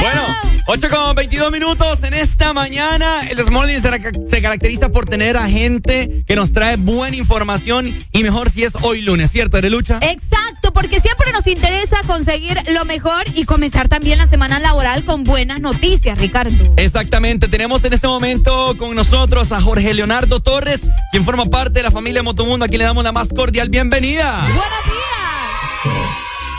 Bueno, 0.00 0.22
8 0.66 0.90
con 0.90 1.14
22 1.14 1.52
minutos 1.52 2.02
en 2.02 2.14
esta 2.14 2.52
mañana. 2.52 3.28
El 3.30 3.36
This 3.36 3.48
Morning 3.48 3.78
se, 3.78 4.42
caracteriza 4.42 4.88
por 4.88 5.04
tener 5.06 5.36
a 5.36 5.48
gente 5.48 6.24
que 6.26 6.34
nos 6.34 6.52
trae 6.52 6.74
buena 6.74 7.16
información 7.16 7.96
y 8.10 8.22
mejor 8.24 8.50
si 8.50 8.64
es 8.64 8.74
hoy 8.82 9.02
lunes, 9.02 9.30
¿cierto, 9.30 9.56
Arelucha? 9.56 10.00
Exacto, 10.02 10.59
porque 10.72 11.00
siempre 11.00 11.32
nos 11.32 11.46
interesa 11.46 12.02
conseguir 12.06 12.58
lo 12.72 12.84
mejor 12.84 13.24
y 13.34 13.44
comenzar 13.44 13.88
también 13.88 14.18
la 14.18 14.26
semana 14.26 14.58
laboral 14.58 15.04
con 15.04 15.24
buenas 15.24 15.60
noticias, 15.60 16.18
Ricardo. 16.18 16.56
Exactamente, 16.76 17.48
tenemos 17.48 17.84
en 17.84 17.92
este 17.92 18.06
momento 18.06 18.76
con 18.78 18.94
nosotros 18.94 19.52
a 19.52 19.60
Jorge 19.60 19.94
Leonardo 19.94 20.40
Torres, 20.40 20.80
quien 21.10 21.24
forma 21.24 21.46
parte 21.46 21.80
de 21.80 21.82
la 21.82 21.90
familia 21.90 22.22
Motomundo, 22.22 22.64
a 22.64 22.68
quien 22.68 22.80
le 22.80 22.84
damos 22.84 23.04
la 23.04 23.12
más 23.12 23.28
cordial 23.28 23.68
bienvenida. 23.68 24.46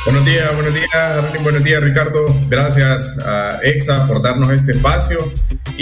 Buenos 0.03 0.25
días, 0.25 0.53
buenos 0.55 0.73
días, 0.73 0.89
Arlene, 0.93 1.43
buenos 1.43 1.63
días, 1.63 1.83
Ricardo. 1.83 2.35
Gracias 2.49 3.19
a 3.19 3.59
EXA 3.61 4.07
por 4.07 4.23
darnos 4.23 4.51
este 4.51 4.71
espacio. 4.71 5.31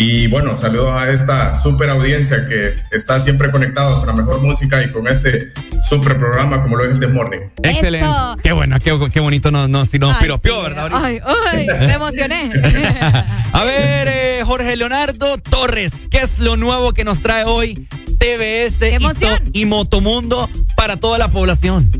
Y 0.02 0.28
bueno, 0.28 0.56
saludos 0.56 0.94
a 0.94 1.10
esta 1.10 1.56
super 1.56 1.90
audiencia 1.90 2.46
que 2.48 2.74
está 2.90 3.20
siempre 3.20 3.52
conectado 3.52 4.00
con 4.00 4.08
la 4.08 4.14
mejor 4.14 4.40
música 4.40 4.82
y 4.82 4.92
con 4.92 5.10
este 5.10 5.52
super 5.90 6.18
programa 6.18 6.64
como 6.64 6.78
lo 6.78 6.86
es 6.86 6.92
el 6.92 7.02
The 7.02 7.08
Morning. 7.08 7.40
Excelente. 7.62 8.08
Qué 8.42 8.54
bueno, 8.54 8.80
qué, 8.80 8.98
qué 9.12 9.20
bonito 9.20 9.52
nos, 9.52 9.68
nos, 9.68 9.94
nos 9.94 10.16
Ay, 10.16 10.22
piropeó, 10.22 10.56
sí. 10.56 10.62
¿verdad? 10.62 10.90
Ay, 10.94 11.20
ay, 11.52 11.68
me 11.68 11.92
emocioné. 11.92 12.50
A 13.52 13.64
ver, 13.66 14.08
eh, 14.08 14.42
Jorge 14.46 14.78
Leonardo 14.78 15.38
Torres, 15.38 16.08
¿qué 16.10 16.20
es 16.20 16.40
lo 16.40 16.56
nuevo 16.56 16.94
que 16.94 17.04
nos 17.04 17.20
trae 17.20 17.44
hoy 17.44 17.86
TBS 18.20 18.84
y 19.52 19.66
Motomundo 19.66 20.50
para 20.78 20.96
toda 20.96 21.18
la 21.18 21.28
población? 21.28 21.92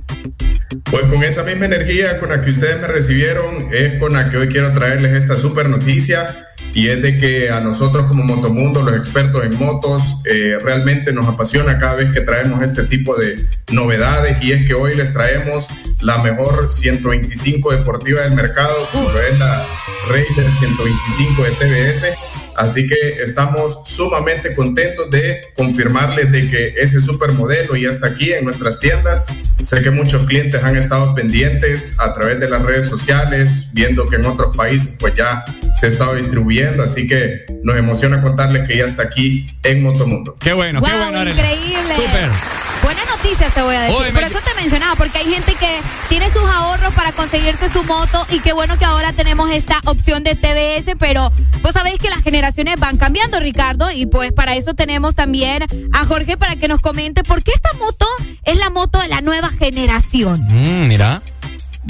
Pues 0.90 1.06
con 1.08 1.22
esa 1.22 1.44
misma 1.44 1.66
energía 1.66 2.18
con 2.18 2.30
la 2.30 2.40
que 2.40 2.52
ustedes 2.52 2.80
me 2.80 2.88
recibieron 2.88 3.74
es 3.74 4.00
con 4.00 4.14
la 4.14 4.30
que 4.30 4.38
hoy 4.38 4.48
quiero 4.48 4.72
traerles 4.72 5.18
esta 5.18 5.36
super 5.36 5.68
noticia 5.68 6.46
y 6.74 6.90
es 6.90 7.02
de 7.02 7.18
que 7.18 7.50
a 7.50 7.60
nosotros 7.60 7.89
como 7.92 8.24
Motomundo, 8.24 8.84
los 8.84 8.96
expertos 8.96 9.44
en 9.44 9.58
motos, 9.58 10.22
eh, 10.26 10.58
realmente 10.62 11.12
nos 11.12 11.28
apasiona 11.28 11.78
cada 11.78 11.96
vez 11.96 12.12
que 12.12 12.22
traemos 12.22 12.62
este 12.62 12.84
tipo 12.84 13.16
de 13.16 13.48
novedades 13.72 14.42
y 14.44 14.52
es 14.52 14.68
que 14.68 14.74
hoy 14.74 14.96
les 14.96 15.12
traemos 15.12 15.68
la 16.02 16.20
mejor 16.20 16.72
125 16.72 17.72
deportiva 17.72 18.22
del 18.22 18.34
mercado, 18.34 18.74
como 18.92 19.10
lo 19.10 19.22
es 19.22 19.38
la 19.40 19.66
Raider 20.08 20.52
125 20.52 21.44
de 21.44 21.52
TBS. 21.52 22.39
Así 22.60 22.90
que 22.90 23.24
estamos 23.24 23.80
sumamente 23.86 24.54
contentos 24.54 25.10
de 25.10 25.40
confirmarles 25.56 26.30
de 26.30 26.50
que 26.50 26.74
ese 26.78 27.00
supermodelo 27.00 27.78
ya 27.78 27.90
está 27.90 28.08
aquí 28.08 28.34
en 28.34 28.44
nuestras 28.44 28.82
tiendas. 28.82 29.26
Sé 29.60 29.82
que 29.82 29.92
muchos 29.92 30.26
clientes 30.26 30.62
han 30.62 30.76
estado 30.76 31.16
pendientes 31.16 31.98
a 32.00 32.14
través 32.14 32.38
de 32.42 32.50
las 32.50 32.62
redes 32.62 32.88
sociales, 32.88 33.70
viendo 33.72 34.08
que 34.08 34.18
en 34.18 34.26
otros 34.26 34.56
países 34.58 34.98
pues 35.00 35.14
ya 35.14 35.46
se 35.80 35.88
estaba 35.88 36.16
distribuyendo. 36.16 36.84
Así 36.84 37.08
que 37.08 37.46
nos 37.64 37.78
emociona 37.78 38.20
contarles 38.22 38.68
que 38.68 38.76
ya 38.76 38.86
está 38.86 39.04
aquí 39.04 39.48
en 39.64 39.82
Motomundo. 39.82 40.36
Qué 40.38 40.52
bueno, 40.52 40.82
Wow, 40.82 40.90
increíble. 41.22 42.59
Buenas 42.84 43.06
noticias 43.18 43.54
te 43.54 43.62
voy 43.62 43.76
a 43.76 43.82
decir. 43.82 43.96
Oye, 43.98 44.12
Por 44.12 44.22
me- 44.22 44.28
eso 44.28 44.40
te 44.44 44.54
mencionaba, 44.56 44.96
porque 44.96 45.18
hay 45.20 45.26
gente 45.34 45.54
que 45.56 45.80
tiene 46.08 46.30
sus 46.30 46.44
ahorros 46.44 46.94
para 46.94 47.12
conseguirse 47.12 47.70
su 47.70 47.84
moto 47.84 48.26
y 48.32 48.40
qué 48.40 48.54
bueno 48.54 48.78
que 48.80 48.86
ahora 48.86 49.12
tenemos 49.14 49.52
esta 49.52 49.80
opción 49.86 50.24
de 50.24 50.36
TBS, 50.36 50.96
pero 50.98 51.32
vos 51.62 51.72
sabéis 51.74 52.00
que 52.00 52.10
las 52.10 52.24
generaciones 52.24 52.78
van 52.80 52.98
cambiando, 52.98 53.40
Ricardo, 53.40 53.92
y 53.92 54.06
pues 54.06 54.32
para 54.32 54.56
eso 54.56 54.74
tenemos 54.74 55.14
también 55.16 55.64
a 55.92 56.06
Jorge 56.06 56.38
para 56.38 56.56
que 56.56 56.68
nos 56.68 56.82
comente 56.82 57.24
por 57.24 57.44
qué 57.44 57.52
esta 57.54 57.74
moto 57.74 58.08
es 58.44 58.58
la 58.58 58.70
moto 58.70 59.00
de 59.00 59.08
la 59.10 59.22
nueva 59.22 59.50
generación. 59.50 60.42
Mm, 60.50 60.88
mira. 60.88 61.22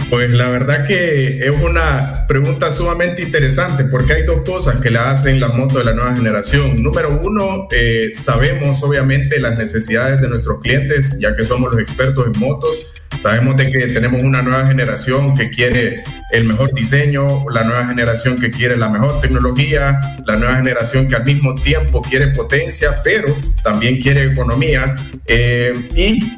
Pues 0.09 0.33
la 0.33 0.49
verdad 0.49 0.85
que 0.87 1.39
es 1.39 1.51
una 1.61 2.25
pregunta 2.27 2.71
sumamente 2.71 3.21
interesante 3.21 3.83
porque 3.85 4.13
hay 4.13 4.23
dos 4.23 4.41
cosas 4.41 4.79
que 4.79 4.89
la 4.89 5.11
hacen 5.11 5.39
la 5.39 5.49
moto 5.49 5.77
de 5.77 5.83
la 5.83 5.93
nueva 5.93 6.15
generación. 6.15 6.81
Número 6.81 7.19
uno, 7.21 7.67
eh, 7.71 8.11
sabemos 8.13 8.81
obviamente 8.83 9.39
las 9.39 9.57
necesidades 9.57 10.19
de 10.21 10.27
nuestros 10.27 10.59
clientes, 10.61 11.19
ya 11.19 11.35
que 11.35 11.43
somos 11.43 11.71
los 11.71 11.81
expertos 11.81 12.25
en 12.25 12.39
motos. 12.39 12.87
Sabemos 13.19 13.57
de 13.57 13.69
que 13.69 13.87
tenemos 13.87 14.23
una 14.23 14.41
nueva 14.41 14.65
generación 14.67 15.35
que 15.35 15.49
quiere 15.49 16.03
el 16.31 16.45
mejor 16.45 16.73
diseño, 16.73 17.49
la 17.49 17.63
nueva 17.63 17.87
generación 17.87 18.39
que 18.39 18.51
quiere 18.51 18.77
la 18.77 18.89
mejor 18.89 19.19
tecnología, 19.19 19.99
la 20.25 20.37
nueva 20.37 20.55
generación 20.55 21.07
que 21.07 21.15
al 21.15 21.25
mismo 21.25 21.55
tiempo 21.55 22.01
quiere 22.01 22.27
potencia, 22.27 22.95
pero 23.03 23.35
también 23.63 23.99
quiere 23.99 24.23
economía. 24.23 24.95
Eh, 25.25 25.89
y 25.95 26.31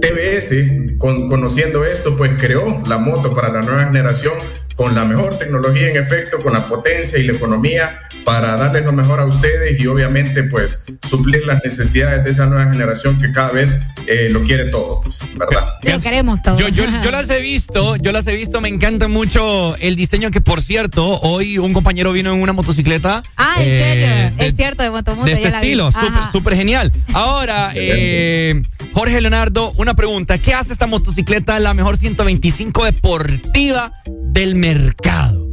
TBS, 0.00 0.96
con- 0.98 1.28
conociendo 1.28 1.84
esto, 1.84 2.16
pues 2.16 2.32
creó 2.38 2.82
la 2.86 2.98
moto 2.98 3.34
para 3.34 3.50
la 3.50 3.62
nueva 3.62 3.84
generación 3.84 4.34
con 4.76 4.94
la 4.94 5.04
mejor 5.04 5.36
tecnología 5.36 5.90
en 5.90 5.96
efecto, 5.96 6.38
con 6.38 6.54
la 6.54 6.66
potencia 6.66 7.18
y 7.18 7.24
la 7.24 7.34
economía 7.34 8.00
para 8.24 8.56
darles 8.56 8.84
lo 8.84 8.92
mejor 8.92 9.20
a 9.20 9.26
ustedes 9.26 9.78
y 9.78 9.86
obviamente 9.86 10.44
pues 10.44 10.84
suplir 11.06 11.44
las 11.44 11.62
necesidades 11.62 12.24
de 12.24 12.30
esa 12.30 12.46
nueva 12.46 12.70
generación 12.72 13.18
que 13.20 13.30
cada 13.32 13.50
vez 13.50 13.80
eh, 14.06 14.28
lo 14.30 14.42
quiere 14.42 14.66
todo, 14.66 15.02
pues, 15.02 15.20
¿verdad? 15.36 15.74
Lo 15.82 16.00
queremos 16.00 16.40
todo. 16.42 16.56
Yo, 16.56 16.68
yo, 16.68 16.84
yo 17.04 17.10
las 17.10 17.28
he 17.28 17.38
visto, 17.42 17.96
yo 17.96 18.12
las 18.12 18.26
he 18.26 18.34
visto, 18.34 18.60
me 18.62 18.68
encanta 18.68 19.08
mucho 19.08 19.76
el 19.76 19.94
diseño 19.94 20.30
que 20.30 20.40
por 20.40 20.62
cierto, 20.62 21.20
hoy 21.20 21.58
un 21.58 21.72
compañero 21.74 22.12
vino 22.12 22.32
en 22.32 22.40
una 22.40 22.52
motocicleta. 22.54 23.22
Ah, 23.36 23.56
en 23.58 23.68
eh, 23.70 23.82
serio. 23.82 24.36
de- 24.38 24.46
es 24.48 24.56
cierto, 24.56 24.82
de 24.84 24.90
Motomundo. 24.90 25.26
de 25.26 25.32
este 25.32 25.44
ya 25.44 25.50
la 25.50 25.60
vi. 25.60 25.66
estilo, 25.66 25.90
súper 26.32 26.54
genial. 26.54 26.90
Ahora, 27.12 27.72
eh, 27.74 28.62
Jorge 28.94 29.20
Leonardo, 29.20 29.72
una 29.76 29.94
pregunta. 29.94 30.38
¿Qué 30.38 30.54
hace 30.54 30.72
esta 30.72 30.86
motocicleta 30.86 31.58
la 31.58 31.74
mejor 31.74 31.96
125 31.96 32.84
deportiva 32.84 33.92
del 34.32 34.54
mercado. 34.54 35.46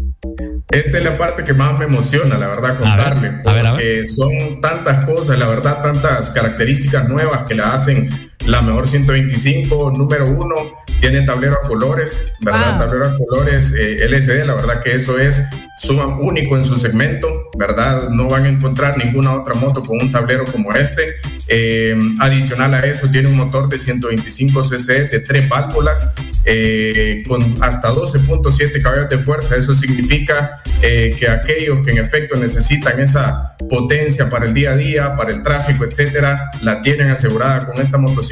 Esta 0.72 0.98
es 0.98 1.04
la 1.04 1.18
parte 1.18 1.44
que 1.44 1.54
más 1.54 1.78
me 1.78 1.86
emociona, 1.86 2.38
la 2.38 2.48
verdad, 2.48 2.78
contarle. 2.78 3.42
porque 3.44 4.08
son 4.08 4.62
tantas 4.62 5.04
cosas, 5.06 5.38
la 5.38 5.48
verdad, 5.48 5.82
tantas 5.82 6.30
características 6.30 7.10
nuevas 7.10 7.44
que 7.48 7.56
la 7.56 7.74
hacen 7.74 8.29
la 8.46 8.62
mejor 8.62 8.88
125, 8.88 9.94
número 9.96 10.28
uno, 10.28 10.56
tiene 11.00 11.22
tablero 11.24 11.56
a 11.64 11.68
colores, 11.68 12.34
¿verdad? 12.40 12.80
Tablero 12.80 13.06
a 13.06 13.18
colores 13.18 13.74
eh, 13.74 14.06
LCD, 14.06 14.46
la 14.46 14.56
verdad 14.56 14.82
que 14.82 14.96
eso 14.96 15.18
es 15.18 15.44
suma 15.80 16.08
único 16.08 16.58
en 16.58 16.66
su 16.66 16.76
segmento, 16.76 17.50
¿verdad? 17.58 18.10
No 18.10 18.28
van 18.28 18.44
a 18.44 18.50
encontrar 18.50 18.98
ninguna 18.98 19.34
otra 19.34 19.54
moto 19.56 19.82
con 19.82 20.02
un 20.02 20.12
tablero 20.12 20.46
como 20.46 20.74
este. 20.74 21.16
Eh, 21.48 21.98
adicional 22.20 22.74
a 22.74 22.86
eso, 22.86 23.10
tiene 23.10 23.30
un 23.30 23.38
motor 23.38 23.70
de 23.70 23.80
125 23.80 24.62
cc 24.64 25.10
de 25.10 25.20
tres 25.22 25.48
válvulas 25.48 26.14
eh, 26.44 27.24
con 27.28 27.56
hasta 27.64 27.90
12.7 27.90 28.82
caballos 28.82 29.10
de 29.10 29.20
fuerza. 29.20 29.56
Eso 29.56 29.74
significa 29.74 30.62
eh, 30.82 31.16
que 31.18 31.30
aquellos 31.30 31.80
que 31.86 31.92
en 31.92 32.00
efecto 32.00 32.36
necesitan 32.36 33.00
esa 33.00 33.56
potencia 33.70 34.30
para 34.30 34.46
el 34.46 34.54
día 34.54 34.72
a 34.72 34.76
día, 34.76 35.16
para 35.16 35.32
el 35.32 35.44
tráfico, 35.44 35.86
etcétera, 35.86 36.52
la 36.62 36.82
tienen 36.82 37.10
asegurada 37.10 37.66
con 37.66 37.82
esta 37.82 37.98
motocicleta. 37.98 38.29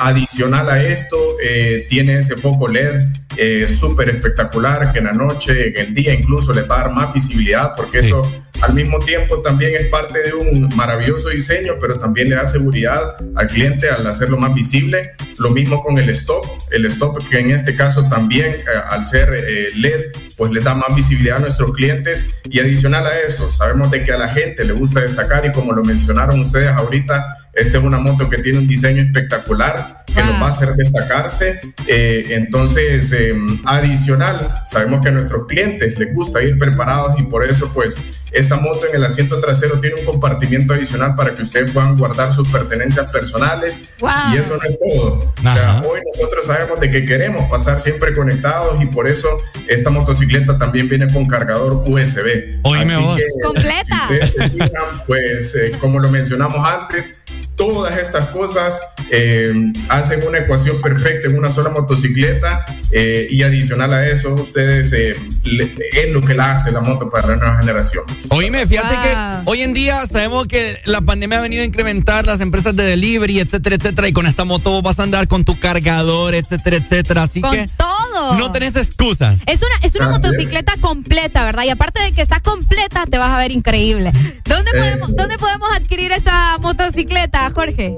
Adicional 0.00 0.68
a 0.70 0.82
esto, 0.82 1.16
tiene 1.88 2.18
ese 2.18 2.36
foco 2.36 2.68
LED 2.68 3.00
súper 3.68 4.10
espectacular 4.10 4.92
que 4.92 4.98
en 4.98 5.06
la 5.06 5.12
noche, 5.12 5.68
en 5.68 5.88
el 5.88 5.94
día, 5.94 6.14
incluso 6.14 6.52
le 6.52 6.62
va 6.62 6.80
a 6.80 6.82
dar 6.84 6.92
más 6.92 7.12
visibilidad 7.12 7.74
porque 7.76 8.00
eso 8.00 8.30
al 8.60 8.74
mismo 8.74 8.98
tiempo 8.98 9.40
también 9.40 9.72
es 9.76 9.86
parte 9.86 10.20
de 10.20 10.34
un 10.34 10.74
maravilloso 10.74 11.28
diseño, 11.28 11.74
pero 11.80 11.98
también 11.98 12.28
le 12.28 12.36
da 12.36 12.46
seguridad 12.46 13.14
al 13.36 13.46
cliente 13.46 13.88
al 13.88 14.06
hacerlo 14.06 14.36
más 14.36 14.52
visible. 14.54 15.12
Lo 15.38 15.50
mismo 15.50 15.80
con 15.80 15.98
el 15.98 16.08
stop, 16.10 16.44
el 16.70 16.84
stop 16.86 17.18
que 17.28 17.38
en 17.38 17.50
este 17.50 17.76
caso 17.76 18.08
también 18.08 18.46
eh, 18.46 18.64
al 18.90 19.04
ser 19.04 19.32
eh, 19.32 19.68
LED, 19.74 20.12
pues 20.36 20.50
le 20.50 20.60
da 20.60 20.74
más 20.74 20.94
visibilidad 20.94 21.36
a 21.36 21.40
nuestros 21.40 21.72
clientes. 21.72 22.40
Y 22.50 22.58
adicional 22.58 23.06
a 23.06 23.18
eso, 23.20 23.50
sabemos 23.50 23.90
de 23.90 24.04
que 24.04 24.12
a 24.12 24.18
la 24.18 24.30
gente 24.30 24.64
le 24.64 24.72
gusta 24.72 25.00
destacar 25.00 25.46
y 25.46 25.52
como 25.52 25.72
lo 25.72 25.84
mencionaron 25.84 26.40
ustedes 26.40 26.68
ahorita, 26.68 27.47
esta 27.58 27.78
es 27.78 27.84
una 27.84 27.98
moto 27.98 28.28
que 28.28 28.38
tiene 28.38 28.58
un 28.58 28.66
diseño 28.66 29.02
espectacular 29.02 30.04
que 30.06 30.22
nos 30.22 30.40
va 30.40 30.46
a 30.46 30.50
hacer 30.50 30.74
destacarse. 30.74 31.60
Eh, 31.86 32.28
entonces, 32.30 33.12
em, 33.12 33.60
adicional, 33.64 34.62
sabemos 34.66 35.00
que 35.00 35.08
a 35.08 35.12
nuestros 35.12 35.46
clientes 35.46 35.98
les 35.98 36.14
gusta 36.14 36.42
ir 36.42 36.58
preparados 36.58 37.18
y 37.18 37.24
por 37.24 37.44
eso, 37.44 37.70
pues, 37.72 37.96
esta 38.32 38.56
moto 38.56 38.86
en 38.86 38.94
el 38.94 39.04
asiento 39.04 39.40
trasero 39.40 39.80
tiene 39.80 40.00
un 40.00 40.06
compartimiento 40.06 40.74
adicional 40.74 41.14
para 41.14 41.34
que 41.34 41.42
ustedes 41.42 41.70
puedan 41.70 41.96
guardar 41.96 42.32
sus 42.32 42.48
pertenencias 42.48 43.10
personales. 43.10 43.80
Y 44.32 44.36
eso 44.36 44.56
no 44.56 44.68
es 44.68 44.78
todo. 44.78 45.34
O 45.38 45.42
sea, 45.42 45.82
hoy 45.82 46.00
nosotros 46.06 46.46
sabemos 46.46 46.80
de 46.80 46.90
que 46.90 47.04
queremos 47.04 47.50
pasar 47.50 47.80
siempre 47.80 48.14
conectados 48.14 48.80
y 48.82 48.86
por 48.86 49.08
eso 49.08 49.28
esta 49.66 49.90
motocicleta 49.90 50.58
también 50.58 50.88
viene 50.88 51.12
con 51.12 51.26
cargador 51.26 51.72
USB. 51.86 52.60
Hoy 52.62 52.84
me 52.84 52.96
voy. 52.96 53.22
Completa. 53.42 54.08
pues, 55.06 55.54
eh, 55.54 55.72
como 55.80 55.98
lo 56.00 56.10
mencionamos 56.10 56.66
antes, 56.66 57.22
todas 57.58 57.98
estas 57.98 58.28
cosas 58.28 58.80
eh, 59.10 59.52
hacen 59.88 60.26
una 60.26 60.38
ecuación 60.38 60.80
perfecta 60.80 61.28
en 61.28 61.36
una 61.36 61.50
sola 61.50 61.70
motocicleta 61.70 62.64
eh, 62.90 63.26
y 63.28 63.42
adicional 63.42 63.92
a 63.92 64.06
eso, 64.06 64.32
ustedes 64.34 64.92
eh, 64.92 65.16
es 65.44 66.10
lo 66.10 66.22
que 66.22 66.34
la 66.34 66.52
hace 66.52 66.70
la 66.70 66.80
moto 66.80 67.10
para 67.10 67.28
la 67.28 67.36
nueva 67.36 67.58
generación. 67.58 68.04
Oíme, 68.30 68.66
fíjate 68.66 68.94
que 68.94 69.16
hoy 69.44 69.62
en 69.62 69.74
día 69.74 70.06
sabemos 70.06 70.46
que 70.46 70.80
la 70.84 71.00
pandemia 71.00 71.38
ha 71.38 71.42
venido 71.42 71.62
a 71.62 71.66
incrementar 71.66 72.24
las 72.26 72.40
empresas 72.40 72.76
de 72.76 72.84
delivery, 72.84 73.40
etcétera, 73.40 73.76
etcétera, 73.76 74.08
y 74.08 74.12
con 74.12 74.26
esta 74.26 74.44
moto 74.44 74.80
vas 74.80 75.00
a 75.00 75.02
andar 75.02 75.26
con 75.26 75.44
tu 75.44 75.58
cargador, 75.58 76.34
etcétera, 76.34 76.76
etcétera, 76.76 77.24
así 77.24 77.40
con 77.40 77.50
que 77.50 77.68
todo. 77.76 78.34
no 78.38 78.52
tenés 78.52 78.76
excusas. 78.76 79.40
Es 79.46 79.60
una, 79.60 79.74
es 79.82 79.94
una 79.96 80.08
motocicleta 80.08 80.74
completa, 80.80 81.44
¿verdad? 81.44 81.64
Y 81.64 81.70
aparte 81.70 82.00
de 82.02 82.12
que 82.12 82.22
está 82.22 82.38
completa, 82.40 83.04
te 83.06 83.18
vas 83.18 83.30
a 83.30 83.38
ver 83.38 83.50
increíble. 83.50 84.12
¿Dónde 84.44 84.70
podemos, 84.70 85.16
¿dónde 85.16 85.38
podemos 85.38 85.68
adquirir 85.74 86.12
esta 86.12 86.56
motocicleta? 86.58 87.47
Jorge? 87.50 87.96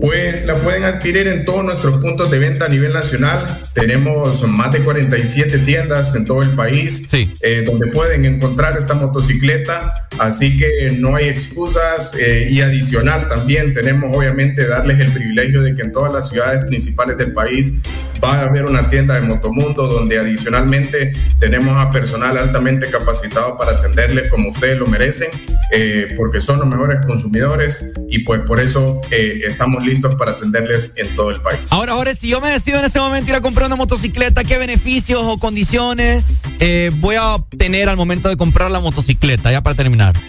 Pues 0.00 0.44
la 0.46 0.56
pueden 0.56 0.84
adquirir 0.84 1.28
en 1.28 1.44
todos 1.44 1.64
nuestros 1.64 1.98
puntos 1.98 2.30
de 2.30 2.38
venta 2.38 2.66
a 2.66 2.68
nivel 2.68 2.92
nacional. 2.92 3.62
Tenemos 3.72 4.46
más 4.48 4.72
de 4.72 4.80
47 4.80 5.58
tiendas 5.58 6.14
en 6.14 6.24
todo 6.24 6.42
el 6.42 6.54
país 6.54 7.08
eh, 7.12 7.62
donde 7.64 7.86
pueden 7.88 8.24
encontrar 8.24 8.76
esta 8.76 8.94
motocicleta. 8.94 10.08
Así 10.18 10.56
que 10.56 10.92
no 10.98 11.16
hay 11.16 11.28
excusas. 11.28 12.12
Eh, 12.18 12.48
y 12.50 12.60
adicional 12.60 13.28
también 13.28 13.72
tenemos 13.72 14.16
obviamente 14.16 14.66
darles 14.66 15.00
el 15.00 15.12
privilegio 15.12 15.62
de 15.62 15.74
que 15.74 15.82
en 15.82 15.92
todas 15.92 16.12
las 16.12 16.28
ciudades 16.28 16.64
principales 16.64 17.16
del 17.16 17.32
país 17.32 17.80
va 18.22 18.38
a 18.38 18.42
haber 18.42 18.64
una 18.64 18.88
tienda 18.88 19.14
de 19.14 19.22
Motomundo 19.22 19.86
donde 19.88 20.18
adicionalmente 20.18 21.12
tenemos 21.38 21.78
a 21.80 21.90
personal 21.90 22.38
altamente 22.38 22.88
capacitado 22.90 23.56
para 23.56 23.72
atenderles 23.72 24.30
como 24.30 24.50
ustedes 24.50 24.76
lo 24.76 24.86
merecen, 24.86 25.28
eh, 25.72 26.14
porque 26.16 26.40
son 26.40 26.60
los 26.60 26.68
mejores 26.68 27.04
consumidores 27.04 27.92
y 28.08 28.20
pues 28.20 28.40
por 28.52 28.60
eso 28.60 29.00
eh, 29.10 29.40
estamos 29.46 29.82
listos 29.82 30.14
para 30.14 30.32
atenderles 30.32 30.92
en 30.96 31.16
todo 31.16 31.30
el 31.30 31.40
país. 31.40 31.72
Ahora, 31.72 31.92
ahora, 31.92 32.12
si 32.12 32.28
yo 32.28 32.38
me 32.38 32.50
decido 32.50 32.78
en 32.78 32.84
este 32.84 33.00
momento 33.00 33.30
ir 33.30 33.34
a 33.34 33.40
comprar 33.40 33.66
una 33.66 33.76
motocicleta, 33.76 34.44
¿qué 34.44 34.58
beneficios 34.58 35.22
o 35.24 35.38
condiciones 35.38 36.42
eh, 36.58 36.90
voy 36.96 37.16
a 37.16 37.36
obtener 37.36 37.88
al 37.88 37.96
momento 37.96 38.28
de 38.28 38.36
comprar 38.36 38.70
la 38.70 38.78
motocicleta? 38.78 39.50
Ya 39.50 39.62
para 39.62 39.74
terminar. 39.74 40.20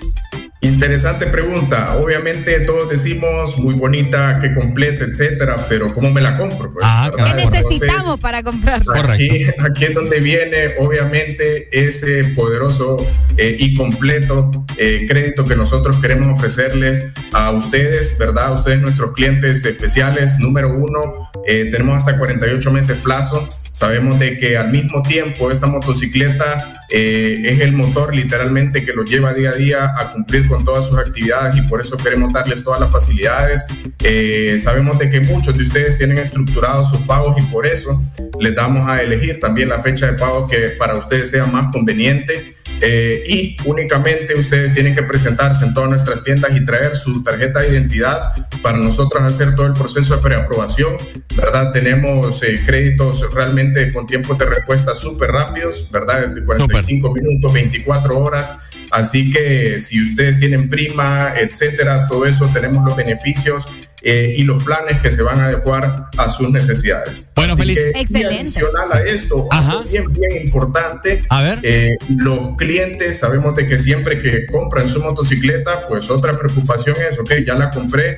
Interesante 0.64 1.28
pregunta. 1.28 1.98
Obviamente 1.98 2.58
todos 2.62 2.90
decimos 2.90 3.58
muy 3.58 3.76
bonita, 3.76 4.40
que 4.40 4.54
completa, 4.54 5.04
etcétera, 5.04 5.58
pero 5.68 5.94
¿cómo 5.94 6.10
me 6.10 6.22
la 6.22 6.38
compro? 6.38 6.72
Pues, 6.72 6.86
ah, 6.88 7.12
¿Qué 7.14 7.34
necesitamos 7.34 8.18
para 8.18 8.42
comprarla? 8.44 9.14
Aquí, 9.14 9.46
aquí, 9.60 9.84
es 9.84 9.94
donde 9.94 10.22
viene, 10.22 10.76
obviamente, 10.80 11.68
ese 11.70 12.24
poderoso 12.36 13.06
eh, 13.36 13.58
y 13.60 13.76
completo 13.76 14.52
eh, 14.78 15.06
crédito 15.06 15.44
que 15.44 15.58
nosotros 15.58 16.00
queremos 16.00 16.30
ofrecerles 16.30 17.04
a 17.34 17.52
ustedes, 17.52 18.18
¿verdad? 18.18 18.46
A 18.46 18.52
ustedes, 18.54 18.80
nuestros 18.80 19.12
clientes 19.12 19.66
especiales. 19.66 20.40
Número 20.40 20.74
uno, 20.74 21.30
eh, 21.46 21.68
tenemos 21.70 21.98
hasta 21.98 22.18
48 22.18 22.72
meses 22.72 22.98
plazo 23.00 23.50
Sabemos 23.74 24.20
de 24.20 24.38
que 24.38 24.56
al 24.56 24.70
mismo 24.70 25.02
tiempo 25.02 25.50
esta 25.50 25.66
motocicleta 25.66 26.74
eh, 26.92 27.42
es 27.44 27.60
el 27.62 27.74
motor 27.74 28.16
literalmente 28.16 28.86
que 28.86 28.94
lo 28.94 29.04
lleva 29.04 29.34
día 29.34 29.50
a 29.50 29.54
día 29.54 29.96
a 29.98 30.12
cumplir 30.12 30.48
con 30.48 30.53
todas 30.64 30.88
sus 30.88 30.98
actividades 30.98 31.58
y 31.58 31.62
por 31.64 31.82
eso 31.82 31.98
queremos 31.98 32.34
darles 32.34 32.64
todas 32.64 32.80
las 32.80 32.92
facilidades. 32.92 33.66
Eh, 34.00 34.58
sabemos 34.62 35.00
de 35.00 35.10
que 35.10 35.20
muchos 35.22 35.58
de 35.58 35.64
ustedes 35.64 35.98
tienen 35.98 36.18
estructurados 36.18 36.90
sus 36.90 37.02
pagos 37.02 37.36
y 37.40 37.44
por 37.44 37.66
eso 37.66 38.02
les 38.40 38.56
damos 38.56 38.90
a 38.90 39.02
elegir 39.02 39.40
también 39.40 39.70
la 39.70 39.82
fecha 39.82 40.12
de 40.12 40.14
pago 40.18 40.48
que 40.48 40.70
para 40.72 40.96
ustedes 40.96 41.30
sea 41.30 41.46
más 41.46 41.72
conveniente. 41.72 42.56
Eh, 42.82 43.24
y 43.28 43.58
únicamente 43.66 44.36
ustedes 44.36 44.74
tienen 44.74 44.94
que 44.94 45.04
presentarse 45.04 45.66
en 45.66 45.74
todas 45.74 45.90
nuestras 45.90 46.24
tiendas 46.24 46.56
y 46.56 46.66
traer 46.66 46.96
su 46.96 47.24
tarjeta 47.24 47.62
de 47.62 47.70
identidad 47.70 48.34
para 48.62 48.78
nosotros 48.78 49.24
hacer 49.24 49.56
todo 49.56 49.68
el 49.68 49.74
proceso 49.74 50.16
de 50.16 50.22
preaprobación, 50.22 50.98
¿verdad? 51.36 51.72
Tenemos 51.72 52.44
eh, 52.44 52.62
créditos 52.66 53.34
realmente 53.34 53.92
con 53.92 54.06
tiempos 54.06 54.38
de 54.38 54.46
respuesta 54.46 54.96
súper 54.96 55.32
rápidos, 55.32 55.90
¿verdad? 55.92 56.22
Desde 56.22 56.44
45 56.44 57.14
minutos, 57.14 57.54
24 57.54 58.18
horas. 58.20 58.56
Así 58.92 59.32
que 59.32 59.80
si 59.80 60.04
ustedes 60.04 60.40
tienen 60.40 60.70
prima, 60.70 61.34
etcétera, 61.36 62.08
todo 62.08 62.26
eso 62.26 62.50
tenemos 62.54 62.86
los 62.86 62.96
beneficios 62.96 63.68
eh, 64.06 64.36
y 64.38 64.44
los 64.44 64.62
planes 64.64 65.00
que 65.00 65.12
se 65.12 65.24
van 65.24 65.40
a 65.40 65.46
adecuar 65.46 66.10
a 66.18 66.30
sus 66.30 66.50
necesidades. 66.50 67.30
Bueno, 67.36 67.56
feliz. 67.56 67.80
Excelente. 67.96 68.42
adicional 68.42 68.92
a 68.92 69.02
esto, 69.02 69.48
algo 69.50 69.84
bien, 69.86 70.12
bien 70.12 70.46
importante. 70.46 71.22
A 71.30 71.42
ver. 71.42 71.60
Eh, 71.64 71.96
los 72.18 72.58
clientes 72.58 73.20
sabemos 73.20 73.56
de 73.56 73.66
que 73.66 73.78
siempre 73.78 74.22
que 74.22 74.46
compran 74.46 74.90
su 74.90 75.02
motocicleta, 75.02 75.86
pues 75.86 76.10
otra 76.10 76.38
preocupación 76.38 76.98
es, 77.10 77.18
ok, 77.18 77.32
ya 77.46 77.56
la 77.56 77.72
compré, 77.72 78.18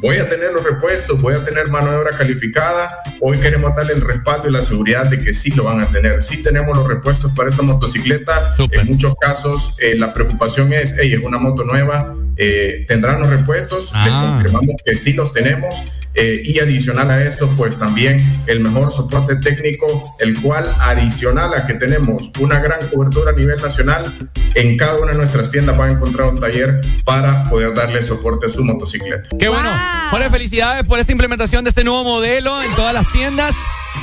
voy 0.00 0.18
a 0.18 0.26
tener 0.26 0.52
los 0.52 0.62
repuestos, 0.62 1.20
voy 1.20 1.34
a 1.34 1.44
tener 1.44 1.68
mano 1.68 1.90
de 1.90 1.96
obra 1.96 2.16
calificada. 2.16 2.98
Hoy 3.20 3.38
queremos 3.38 3.74
darle 3.74 3.94
el 3.94 4.02
respaldo 4.02 4.48
y 4.48 4.52
la 4.52 4.62
seguridad 4.62 5.06
de 5.06 5.18
que 5.18 5.34
sí 5.34 5.50
lo 5.50 5.64
van 5.64 5.80
a 5.80 5.90
tener. 5.90 6.22
Sí 6.22 6.42
tenemos 6.42 6.76
los 6.76 6.86
repuestos 6.86 7.32
para 7.32 7.48
esta 7.48 7.62
motocicleta. 7.62 8.54
En 8.70 8.86
muchos 8.86 9.16
casos 9.16 9.74
eh, 9.78 9.96
la 9.96 10.12
preocupación 10.12 10.72
es, 10.72 10.94
hey, 10.96 11.14
es 11.14 11.24
una 11.24 11.38
moto 11.38 11.64
nueva, 11.64 12.14
eh, 12.38 12.84
tendrán 12.86 13.20
los 13.20 13.28
repuestos. 13.28 13.92
Les 14.04 14.12
ah. 14.14 14.30
confirmamos 14.30 14.76
que 14.84 14.96
sí 14.96 15.12
los 15.12 15.32
tenemos. 15.32 15.82
Eh, 16.14 16.42
y 16.44 16.58
adicional 16.58 17.10
a 17.10 17.22
esto, 17.22 17.48
pues 17.56 17.78
también 17.78 18.18
el 18.46 18.58
mejor 18.58 18.90
soporte 18.90 19.36
técnico, 19.36 20.02
el 20.18 20.40
cual 20.40 20.68
adicional 20.80 21.54
a 21.54 21.64
que 21.64 21.74
tenemos 21.74 22.32
una 22.40 22.58
gran 22.58 22.88
cobertura 22.88 23.30
a 23.30 23.34
nivel 23.34 23.60
nacional, 23.62 24.16
en 24.56 24.76
cada 24.76 24.96
una 24.96 25.12
de 25.12 25.18
nuestras 25.18 25.52
tiendas 25.52 25.78
va 25.78 25.84
a 25.84 25.90
encontrar 25.90 26.28
un 26.30 26.40
taller 26.40 26.80
para 27.04 27.44
poder 27.44 27.72
darle 27.72 28.02
soporte 28.02 28.46
a 28.46 28.48
su 28.48 28.64
motocicleta. 28.64 29.28
Qué 29.38 29.48
bueno. 29.48 29.70
Buenas 30.10 30.32
felicidades 30.32 30.84
por 30.84 30.98
esta 30.98 31.12
implementación 31.12 31.62
de 31.62 31.70
este 31.70 31.84
nuevo 31.84 32.02
modelo 32.02 32.62
en 32.62 32.74
todas 32.74 32.94
las 32.94 33.12
tiendas. 33.12 33.54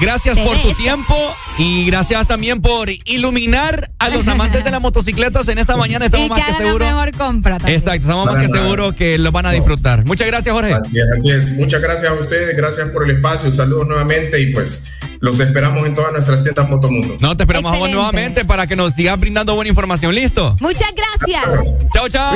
Gracias 0.02 0.38
por 0.38 0.58
tu 0.58 0.74
tiempo 0.74 1.16
y 1.58 1.86
gracias 1.86 2.28
también 2.28 2.62
por 2.62 2.90
iluminar 3.06 3.90
a 4.00 4.10
los 4.10 4.28
amantes 4.28 4.64
de 4.64 4.72
las 4.72 4.82
motocicletas 4.82 5.48
en 5.48 5.58
esta 5.58 5.78
mañana. 5.78 6.06
Estamos 6.16 6.30
más 6.30 6.44
que 6.44 6.54
seguros. 6.54 6.88
Exacto, 7.68 8.02
estamos 8.02 8.26
más 8.26 8.38
que 8.40 8.48
seguros 8.48 8.94
que 8.94 9.18
lo 9.18 9.32
van 9.32 9.46
a 9.46 9.52
disfrutar. 9.52 10.06
Muchas 10.06 10.28
gracias, 10.28 10.54
Jorge. 10.54 10.74
Así 10.74 11.00
es, 11.00 11.06
así 11.16 11.32
es. 11.32 11.52
Muchas 11.52 11.82
gracias 11.82 12.12
a 12.12 12.14
ustedes, 12.14 12.56
gracias 12.56 12.90
por 12.90 13.10
el 13.10 13.16
espacio. 13.16 13.52
Saludos 13.52 13.88
nuevamente 13.88 14.40
y 14.42 14.54
pues 14.54 14.86
los 15.26 15.40
esperamos 15.40 15.86
en 15.88 15.94
todas 15.96 16.12
nuestras 16.12 16.44
tiendas 16.44 16.70
Motomundo. 16.70 17.16
No, 17.20 17.36
te 17.36 17.44
esperamos 17.44 17.78
nuevamente 17.90 18.46
para 18.46 18.68
que 18.68 18.76
nos 18.76 18.94
sigas 18.94 19.20
brindando 19.20 19.56
buena 19.56 19.70
información. 19.70 20.14
¿Listo? 20.14 20.56
Muchas 20.60 20.94
gracias. 20.94 21.44
Chao, 21.92 22.08
chao. 22.08 22.36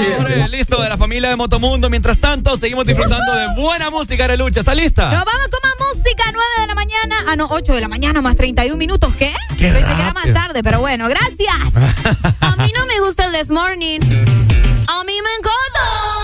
Listo, 0.49 0.81
de 0.81 0.89
la 0.89 0.97
familia 0.97 1.29
de 1.29 1.35
Motomundo. 1.35 1.89
Mientras 1.91 2.17
tanto, 2.17 2.57
seguimos 2.57 2.87
disfrutando 2.87 3.35
de 3.35 3.61
buena 3.61 3.91
música 3.91 4.27
de 4.27 4.37
lucha. 4.37 4.61
¿Está 4.61 4.73
lista? 4.73 5.11
Nos 5.11 5.23
vamos 5.23 5.47
con 5.49 5.59
más 5.61 5.95
música, 5.95 6.23
9 6.33 6.47
de 6.61 6.67
la 6.67 6.75
mañana. 6.75 7.15
Ah, 7.27 7.35
no, 7.35 7.47
8 7.51 7.73
de 7.75 7.81
la 7.81 7.87
mañana 7.87 8.21
más 8.21 8.35
31 8.35 8.75
minutos. 8.75 9.13
¿Qué? 9.19 9.33
Qué 9.49 9.69
Pensé 9.71 9.85
que 9.85 10.01
era 10.01 10.13
más 10.13 10.33
tarde, 10.33 10.63
pero 10.63 10.79
bueno, 10.79 11.07
gracias. 11.07 11.75
A 12.41 12.55
mí 12.55 12.71
no 12.75 12.87
me 12.87 12.99
gusta 13.01 13.25
el 13.25 13.33
This 13.33 13.51
Morning. 13.51 13.99
A 13.99 15.03
mí 15.03 15.13
me 15.21 15.29
encanta. 15.37 16.18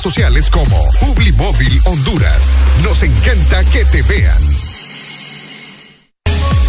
Sociales 0.00 0.50
como 0.50 0.88
Publimóvil 1.00 1.80
Honduras. 1.84 2.62
Nos 2.82 3.02
encanta 3.02 3.64
que 3.64 3.84
te 3.84 4.02
vean. 4.02 4.42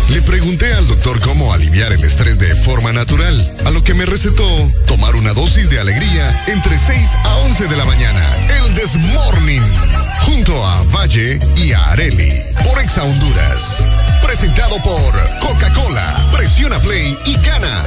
Le 0.10 0.22
pregunté 0.22 0.74
al 0.74 0.88
doctor 0.88 1.20
cómo 1.20 1.52
aliviar 1.52 1.92
el 1.92 2.04
estrés 2.04 2.38
de 2.38 2.56
forma 2.56 2.94
natural, 2.94 3.56
a 3.66 3.72
lo 3.72 3.84
que 3.84 3.94
me 3.94 4.06
recetó 4.06 4.46
tomar 4.86 5.16
una 5.16 5.34
dosis 5.34 5.70
de 5.70 5.80
alegría 5.80 6.46
entre 6.48 6.78
6 6.78 7.16
a 7.24 7.38
11 7.38 7.68
de 7.68 7.76
la 7.76 7.86
mañana. 7.86 8.24
El 8.64 8.76
Desmorning, 8.76 9.64
junto 10.22 10.66
a 10.66 10.84
Valle 10.96 11.40
y 11.56 11.74
a 11.74 11.84
Areli, 11.92 12.32
por 12.64 12.80
Exa 12.80 13.04
Honduras. 13.04 13.84
Presentado 14.24 14.82
por 14.84 15.40
Coca-Cola. 15.40 16.30
Presiona 16.32 16.80
Play 16.80 17.18
y 17.26 17.34
gana. 17.38 17.84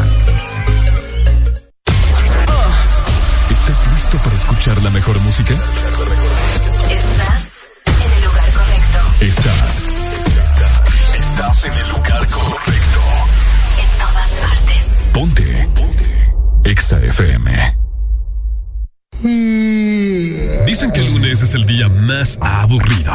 Escuchar 4.69 4.83
la 4.83 4.91
mejor 4.91 5.19
música? 5.21 5.55
Estás 6.91 7.69
en 7.87 8.13
el 8.13 8.25
lugar 8.25 8.53
correcto. 8.53 8.99
Estás. 9.21 9.85
Estás 11.19 11.65
en 11.65 11.73
el 11.73 11.89
lugar 11.89 12.27
correcto. 12.29 13.01
En 13.81 13.89
todas 13.99 14.31
partes. 14.43 14.85
Ponte. 15.13 15.69
Ponte. 15.75 16.35
Exa 16.65 16.99
FM. 16.99 17.77
Dicen 20.67 20.93
que 20.93 21.01
el 21.01 21.13
lunes 21.13 21.43
es 21.43 21.55
el 21.55 21.67
día 21.67 21.89
más 21.89 22.39
aburrido. 22.41 23.13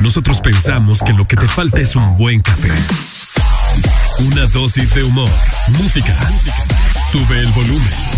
Nosotros 0.00 0.40
pensamos 0.40 1.00
que 1.02 1.12
lo 1.12 1.26
que 1.26 1.36
te 1.36 1.48
falta 1.48 1.80
es 1.80 1.96
un 1.96 2.16
buen 2.16 2.40
café. 2.40 2.72
Una 4.20 4.46
dosis 4.46 4.94
de 4.94 5.04
humor, 5.04 5.30
música. 5.68 6.14
Sube 7.10 7.40
el 7.40 7.48
volumen. 7.52 8.09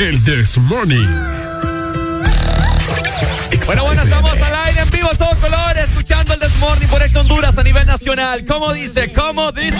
El 0.00 0.24
This 0.24 0.56
Morning. 0.56 1.06
Bueno, 3.66 3.84
bueno, 3.84 4.02
estamos 4.02 4.32
al 4.40 4.54
aire 4.64 4.80
en 4.80 4.88
vivo, 4.88 5.10
todo 5.18 5.36
color, 5.38 5.76
escuchando 5.76 6.32
el 6.32 6.40
Desmorning 6.40 6.88
por 6.88 7.02
Ex 7.02 7.14
Honduras 7.16 7.58
a 7.58 7.62
nivel 7.62 7.86
nacional. 7.86 8.42
¿Cómo 8.46 8.72
dice? 8.72 9.12
¿Cómo 9.12 9.52
dice? 9.52 9.76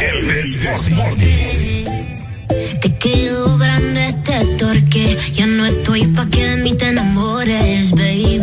El 0.00 0.60
Desmorning. 0.60 1.84
Te 2.80 2.96
quedó 2.98 3.58
grande 3.58 4.06
este 4.06 4.44
torque. 4.58 5.16
Ya 5.34 5.46
no 5.46 5.64
estoy 5.64 6.08
pa' 6.08 6.28
que 6.28 6.46
de 6.46 6.56
mí 6.56 6.74
te 6.74 6.88
enamores, 6.88 7.92
baby. 7.92 8.40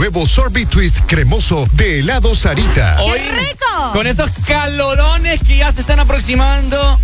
Nuevo 0.00 0.24
sorbet 0.26 0.66
twist 0.66 0.98
cremoso 1.06 1.68
de 1.74 1.98
Helado 1.98 2.34
Sarita. 2.34 2.96
Hoy, 3.02 3.20
con 3.92 4.06
estos 4.06 4.30
calorones 4.46 5.40
que 5.46 5.58
ya 5.58 5.70
se 5.72 5.82
están 5.82 6.00
aproximando 6.00 6.98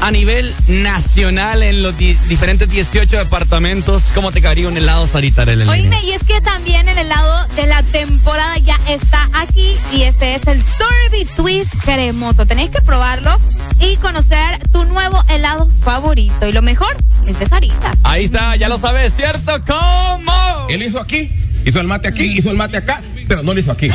a 0.00 0.10
nivel 0.10 0.54
nacional 0.68 1.62
en 1.62 1.82
los 1.82 1.96
di- 1.96 2.12
diferentes 2.28 2.68
18 2.68 3.16
departamentos, 3.16 4.02
¿cómo 4.14 4.32
te 4.32 4.42
caería 4.42 4.68
un 4.68 4.76
helado 4.76 5.06
Sarita 5.06 5.42
Arely? 5.42 5.66
Oíme, 5.66 5.98
y 6.04 6.10
es 6.12 6.22
que 6.24 6.38
también 6.42 6.86
el 6.90 6.98
helado 6.98 7.46
de 7.56 7.66
la 7.68 7.82
temporada 7.84 8.58
ya 8.58 8.78
está 8.86 9.30
aquí 9.32 9.74
y 9.94 10.02
este 10.02 10.34
es 10.34 10.46
el 10.46 10.62
Sorbet 10.62 11.34
Twist 11.36 11.72
cremoso. 11.86 12.44
Tenéis 12.44 12.68
que 12.70 12.82
probarlo 12.82 13.40
y 13.80 13.96
conocer 13.96 14.58
tu 14.72 14.84
nuevo 14.84 15.24
helado 15.30 15.70
favorito. 15.82 16.46
Y 16.46 16.52
lo 16.52 16.60
mejor 16.60 16.94
es 17.26 17.38
de 17.38 17.46
Sarita. 17.46 17.92
Ahí 18.02 18.26
está, 18.26 18.56
ya 18.56 18.68
lo 18.68 18.76
sabes, 18.76 19.14
¿cierto? 19.16 19.58
¿Cómo? 19.66 20.66
Él 20.68 20.82
hizo 20.82 21.00
aquí, 21.00 21.30
hizo 21.66 21.80
el 21.80 21.86
mate 21.86 22.08
aquí, 22.08 22.24
hizo 22.38 22.50
el 22.50 22.56
mate 22.56 22.78
acá, 22.78 23.02
pero 23.28 23.42
no 23.42 23.52
lo 23.54 23.60
hizo 23.60 23.72
aquí. 23.72 23.90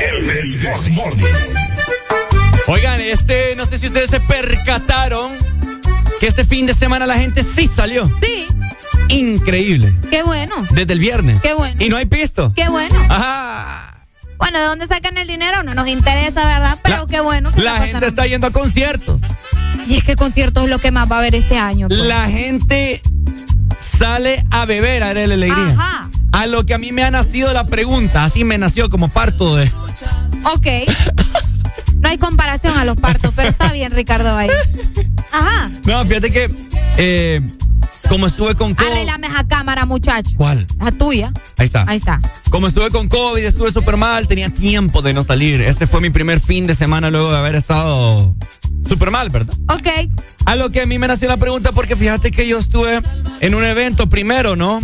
El 0.00 0.60
Desmorning. 0.60 1.24
Oigan, 2.66 3.00
este, 3.00 3.54
no 3.56 3.66
sé 3.66 3.78
si 3.78 3.86
ustedes 3.86 4.10
se 4.10 4.20
percataron 4.20 5.32
que 6.20 6.26
este 6.26 6.44
fin 6.44 6.66
de 6.66 6.74
semana 6.74 7.06
la 7.06 7.16
gente 7.16 7.42
sí 7.42 7.66
salió. 7.66 8.08
Sí. 8.22 8.46
Increíble. 9.08 9.92
Qué 10.10 10.22
bueno. 10.22 10.54
Desde 10.70 10.92
el 10.92 10.98
viernes. 11.00 11.40
Qué 11.42 11.52
bueno. 11.54 11.76
Y 11.82 11.88
no 11.88 11.96
hay 11.96 12.06
pisto. 12.06 12.52
Qué 12.54 12.68
bueno. 12.68 12.94
Ajá. 13.08 14.06
Bueno, 14.38 14.58
¿de 14.58 14.64
dónde 14.66 14.86
sacan 14.86 15.18
el 15.18 15.26
dinero? 15.26 15.62
No 15.64 15.74
nos 15.74 15.88
interesa, 15.88 16.46
¿verdad? 16.46 16.78
Pero 16.82 17.06
qué 17.06 17.20
bueno. 17.20 17.50
que 17.52 17.60
La 17.60 17.74
la 17.74 17.86
gente 17.86 18.06
está 18.06 18.26
yendo 18.26 18.46
a 18.46 18.50
conciertos. 18.50 19.20
Y 19.88 19.96
es 19.96 20.04
que 20.04 20.12
el 20.12 20.16
concierto 20.16 20.62
es 20.62 20.70
lo 20.70 20.78
que 20.78 20.92
más 20.92 21.10
va 21.10 21.16
a 21.16 21.18
haber 21.18 21.34
este 21.34 21.58
año. 21.58 21.88
pues. 21.88 22.00
La 22.00 22.28
gente 22.28 23.00
sale 23.80 24.44
a 24.50 24.64
beber 24.66 25.02
a 25.02 25.08
Arele 25.10 25.34
Alegría. 25.34 25.74
Ajá. 25.76 26.09
A 26.32 26.46
lo 26.46 26.64
que 26.64 26.74
a 26.74 26.78
mí 26.78 26.92
me 26.92 27.02
ha 27.02 27.10
nacido 27.10 27.52
la 27.52 27.66
pregunta, 27.66 28.24
así 28.24 28.44
me 28.44 28.58
nació 28.58 28.88
como 28.88 29.08
parto 29.08 29.56
de... 29.56 29.70
Ok. 30.44 30.66
No 31.96 32.08
hay 32.08 32.18
comparación 32.18 32.78
a 32.78 32.84
los 32.84 32.96
partos, 32.96 33.32
pero 33.36 33.48
está 33.48 33.72
bien, 33.72 33.92
Ricardo 33.92 34.34
Valle. 34.34 34.54
Ajá. 35.32 35.70
No, 35.84 36.04
fíjate 36.06 36.30
que 36.30 36.50
eh, 36.96 37.40
como 38.08 38.26
estuve 38.26 38.54
con 38.54 38.74
COVID... 38.74 38.90
Arreglame 38.90 39.26
esa 39.26 39.46
cámara, 39.46 39.86
muchacho. 39.86 40.30
¿Cuál? 40.36 40.66
La 40.78 40.92
tuya. 40.92 41.32
Ahí 41.58 41.66
está. 41.66 41.84
Ahí 41.86 41.98
está. 41.98 42.20
Como 42.48 42.66
estuve 42.66 42.90
con 42.90 43.08
COVID, 43.08 43.44
estuve 43.44 43.70
súper 43.70 43.96
mal, 43.96 44.26
tenía 44.26 44.50
tiempo 44.50 45.02
de 45.02 45.12
no 45.12 45.22
salir. 45.22 45.60
Este 45.60 45.86
fue 45.86 46.00
mi 46.00 46.10
primer 46.10 46.40
fin 46.40 46.66
de 46.66 46.74
semana 46.74 47.10
luego 47.10 47.30
de 47.30 47.38
haber 47.38 47.54
estado 47.54 48.34
súper 48.88 49.10
mal, 49.10 49.30
¿verdad? 49.30 49.54
Ok. 49.68 49.88
A 50.46 50.56
lo 50.56 50.70
que 50.70 50.80
a 50.80 50.86
mí 50.86 50.98
me 50.98 51.06
nació 51.06 51.28
la 51.28 51.36
pregunta 51.36 51.70
porque 51.72 51.96
fíjate 51.96 52.30
que 52.30 52.48
yo 52.48 52.58
estuve 52.58 53.00
en 53.40 53.54
un 53.54 53.62
evento 53.62 54.08
primero, 54.08 54.56
¿no? 54.56 54.80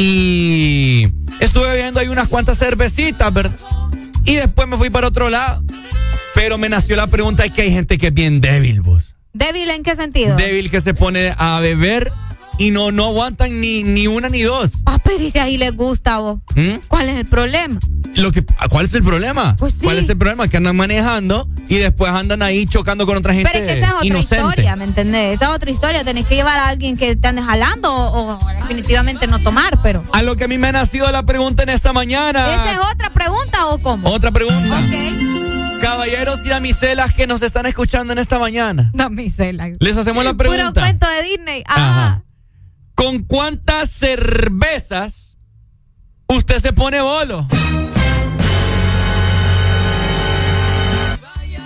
Y 0.00 1.08
estuve 1.40 1.74
viendo 1.74 1.98
ahí 1.98 2.06
unas 2.06 2.28
cuantas 2.28 2.56
cervecitas, 2.56 3.34
¿verdad? 3.34 3.58
Y 4.24 4.36
después 4.36 4.68
me 4.68 4.76
fui 4.76 4.90
para 4.90 5.08
otro 5.08 5.28
lado. 5.28 5.60
Pero 6.36 6.56
me 6.56 6.68
nació 6.68 6.94
la 6.94 7.08
pregunta 7.08 7.42
de 7.42 7.50
que 7.50 7.62
hay 7.62 7.72
gente 7.72 7.98
que 7.98 8.06
es 8.06 8.14
bien 8.14 8.40
débil, 8.40 8.80
vos. 8.80 9.16
¿Débil 9.32 9.68
en 9.70 9.82
qué 9.82 9.96
sentido? 9.96 10.36
Débil 10.36 10.70
que 10.70 10.80
se 10.80 10.94
pone 10.94 11.34
a 11.36 11.58
beber 11.58 12.12
y 12.58 12.70
no, 12.70 12.90
no 12.92 13.04
aguantan 13.06 13.60
ni, 13.60 13.82
ni 13.84 14.06
una 14.06 14.28
ni 14.28 14.42
dos. 14.42 14.72
Ah, 14.86 14.98
pero 15.02 15.20
y 15.22 15.30
si 15.30 15.38
ahí 15.38 15.56
les 15.58 15.72
gusta, 15.74 16.18
vos. 16.18 16.40
¿Mm? 16.56 16.76
¿Cuál 16.88 17.08
es 17.08 17.16
el 17.18 17.24
problema? 17.26 17.78
Lo 18.14 18.32
que, 18.32 18.44
¿Cuál 18.70 18.86
es 18.86 18.94
el 18.94 19.02
problema? 19.04 19.54
Pues 19.56 19.74
sí. 19.74 19.80
¿Cuál 19.84 19.98
es 19.98 20.08
el 20.08 20.16
problema? 20.16 20.48
Que 20.48 20.56
andan 20.56 20.74
manejando 20.74 21.48
y 21.68 21.76
después 21.76 22.10
andan 22.10 22.42
ahí 22.42 22.66
chocando 22.66 23.06
con 23.06 23.16
otra 23.16 23.32
gente 23.32 23.48
Pero 23.52 23.64
es 23.64 23.72
que 23.72 23.78
esa 23.78 23.88
es 23.88 23.94
otra 23.94 24.06
inocente. 24.06 24.44
historia, 24.48 24.76
¿me 24.76 24.84
entendés? 24.84 25.34
Esa 25.36 25.44
es 25.50 25.50
otra 25.56 25.70
historia. 25.70 26.04
Tenés 26.04 26.26
que 26.26 26.34
llevar 26.34 26.58
a 26.58 26.68
alguien 26.68 26.96
que 26.96 27.14
te 27.14 27.28
ande 27.28 27.42
jalando 27.42 27.92
o, 27.94 28.32
o 28.34 28.38
definitivamente 28.60 29.26
no 29.28 29.38
tomar, 29.40 29.78
pero. 29.82 30.02
A 30.12 30.22
lo 30.22 30.36
que 30.36 30.44
a 30.44 30.48
mí 30.48 30.58
me 30.58 30.68
ha 30.68 30.72
nacido 30.72 31.10
la 31.12 31.22
pregunta 31.24 31.62
en 31.62 31.68
esta 31.68 31.92
mañana. 31.92 32.50
¿Esa 32.50 32.72
es 32.72 32.78
otra 32.92 33.10
pregunta 33.10 33.66
o 33.68 33.78
cómo? 33.78 34.08
Otra 34.10 34.32
pregunta. 34.32 34.58
Ok. 34.80 35.80
Caballeros 35.80 36.44
y 36.44 36.48
damiselas 36.48 37.14
que 37.14 37.26
nos 37.28 37.42
están 37.42 37.66
escuchando 37.66 38.12
en 38.12 38.18
esta 38.18 38.38
mañana. 38.40 38.90
Damisela. 38.94 39.68
Les 39.78 39.96
hacemos 39.96 40.24
la 40.24 40.32
Puro 40.34 40.50
pregunta. 40.50 40.80
cuento 40.80 41.06
de 41.08 41.22
Disney. 41.22 41.62
Ajá. 41.66 41.88
Ajá. 42.06 42.22
¿Con 42.98 43.22
cuántas 43.22 43.90
cervezas 43.90 45.38
usted 46.26 46.60
se 46.60 46.72
pone 46.72 47.00
bolo? 47.00 47.46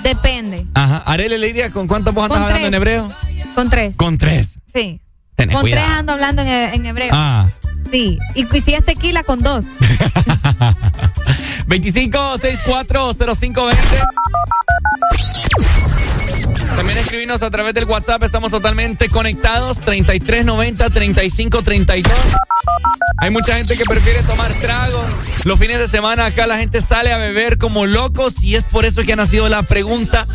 Depende. 0.03 0.67
Ajá. 0.75 0.99
Arele 0.99 1.39
le 1.39 1.47
diría 1.47 1.71
con 1.71 1.89
cuántas 1.89 2.13
vos 2.13 2.27
andas 2.27 2.43
hablando 2.43 2.67
en 2.67 2.75
hebreo. 2.75 3.09
Con 3.55 3.71
tres. 3.71 3.97
Con 3.97 4.19
tres. 4.19 4.59
Sí. 4.75 5.01
Tenés 5.35 5.55
con 5.55 5.63
cuidado. 5.63 5.87
tres 5.87 5.99
ando 6.01 6.13
hablando 6.13 6.43
en 6.43 6.85
hebreo. 6.85 7.13
Ah. 7.15 7.49
Sí. 7.91 8.19
Y, 8.35 8.55
y 8.55 8.61
si 8.61 8.75
es 8.75 8.85
tequila, 8.85 9.23
con 9.23 9.43
dos. 9.43 9.65
25640520. 11.67 13.79
También 16.77 16.99
escribinos 16.99 17.43
a 17.43 17.51
través 17.51 17.75
del 17.75 17.85
WhatsApp, 17.85 18.23
estamos 18.25 18.51
totalmente 18.51 19.09
conectados. 19.09 19.81
3390-3532. 19.83 22.11
Hay 23.19 23.31
mucha 23.31 23.55
gente 23.57 23.77
que 23.77 23.85
prefiere 23.85 24.23
tomar 24.23 24.51
tragos. 24.55 25.05
Los 25.45 25.59
fines 25.61 25.79
de 25.79 25.87
semana 25.89 26.25
acá 26.27 26.47
la 26.47 26.59
gente 26.59 26.81
sale 26.81 27.13
a 27.13 27.19
beber 27.19 27.59
como 27.59 27.87
locos 27.87 28.43
y 28.43 28.57
es 28.57 28.65
por 28.65 28.85
eso 28.85 29.03
que 29.05 29.13
ha 29.13 29.17
nacido 29.17 29.49
la 29.49 29.63
pregunta. 29.63 30.27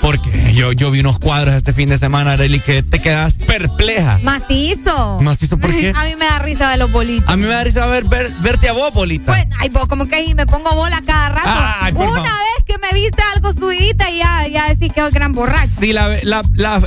Porque 0.00 0.52
yo, 0.54 0.70
yo 0.72 0.92
vi 0.92 1.00
unos 1.00 1.18
cuadros 1.18 1.54
este 1.54 1.72
fin 1.72 1.88
de 1.88 1.98
semana, 1.98 2.32
Arely, 2.34 2.60
que 2.60 2.84
te 2.84 3.00
quedas 3.00 3.36
perpleja. 3.36 4.20
Macizo. 4.22 5.18
¿Macizo 5.20 5.58
por 5.58 5.70
qué? 5.72 5.88
A 5.96 6.04
mí 6.04 6.14
me 6.16 6.24
da 6.26 6.38
risa 6.38 6.70
de 6.70 6.76
los 6.76 6.92
bolitos. 6.92 7.28
A 7.28 7.36
mí 7.36 7.42
me 7.42 7.48
da 7.48 7.64
risa 7.64 7.84
ver, 7.86 8.04
ver- 8.04 8.30
verte 8.40 8.68
a 8.68 8.72
vos, 8.74 8.92
Polita. 8.92 9.32
Pues, 9.32 9.46
ay, 9.58 9.70
vos 9.70 9.88
como 9.88 10.06
que 10.06 10.32
me 10.36 10.46
pongo 10.46 10.72
bola 10.76 11.00
cada 11.04 11.30
rato. 11.30 11.50
Ay, 11.80 11.92
por 11.92 12.02
Una 12.06 12.12
favor. 12.22 12.28
vez 12.30 12.64
que 12.64 12.78
me 12.78 12.92
viste 12.92 13.20
algo 13.34 13.52
subidita 13.52 14.08
y 14.10 14.18
ya, 14.18 14.46
ya 14.46 14.68
decís 14.68 14.92
que 14.92 15.04
es 15.04 15.12
gran 15.12 15.27
borracho. 15.32 15.70
Sí, 15.80 15.92
la, 15.92 16.08
la, 16.22 16.42
la- 16.54 16.82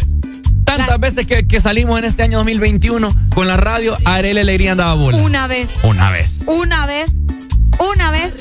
tantas 0.66 1.00
veces 1.00 1.28
que, 1.28 1.46
que 1.48 1.60
salimos 1.60 2.00
en 2.00 2.06
este 2.06 2.24
año 2.24 2.38
2021 2.40 3.10
con 3.36 3.48
la 3.48 3.58
radio, 3.58 3.98
Arele 4.06 4.42
Alegría 4.42 4.72
andaba 4.74 4.94
bola. 4.94 5.18
Una 5.18 5.48
vez. 5.48 5.68
Una 5.84 6.12
vez. 6.12 6.38
Una 6.46 6.86
vez. 6.86 7.12
Una 7.80 8.12
vez. 8.12 8.34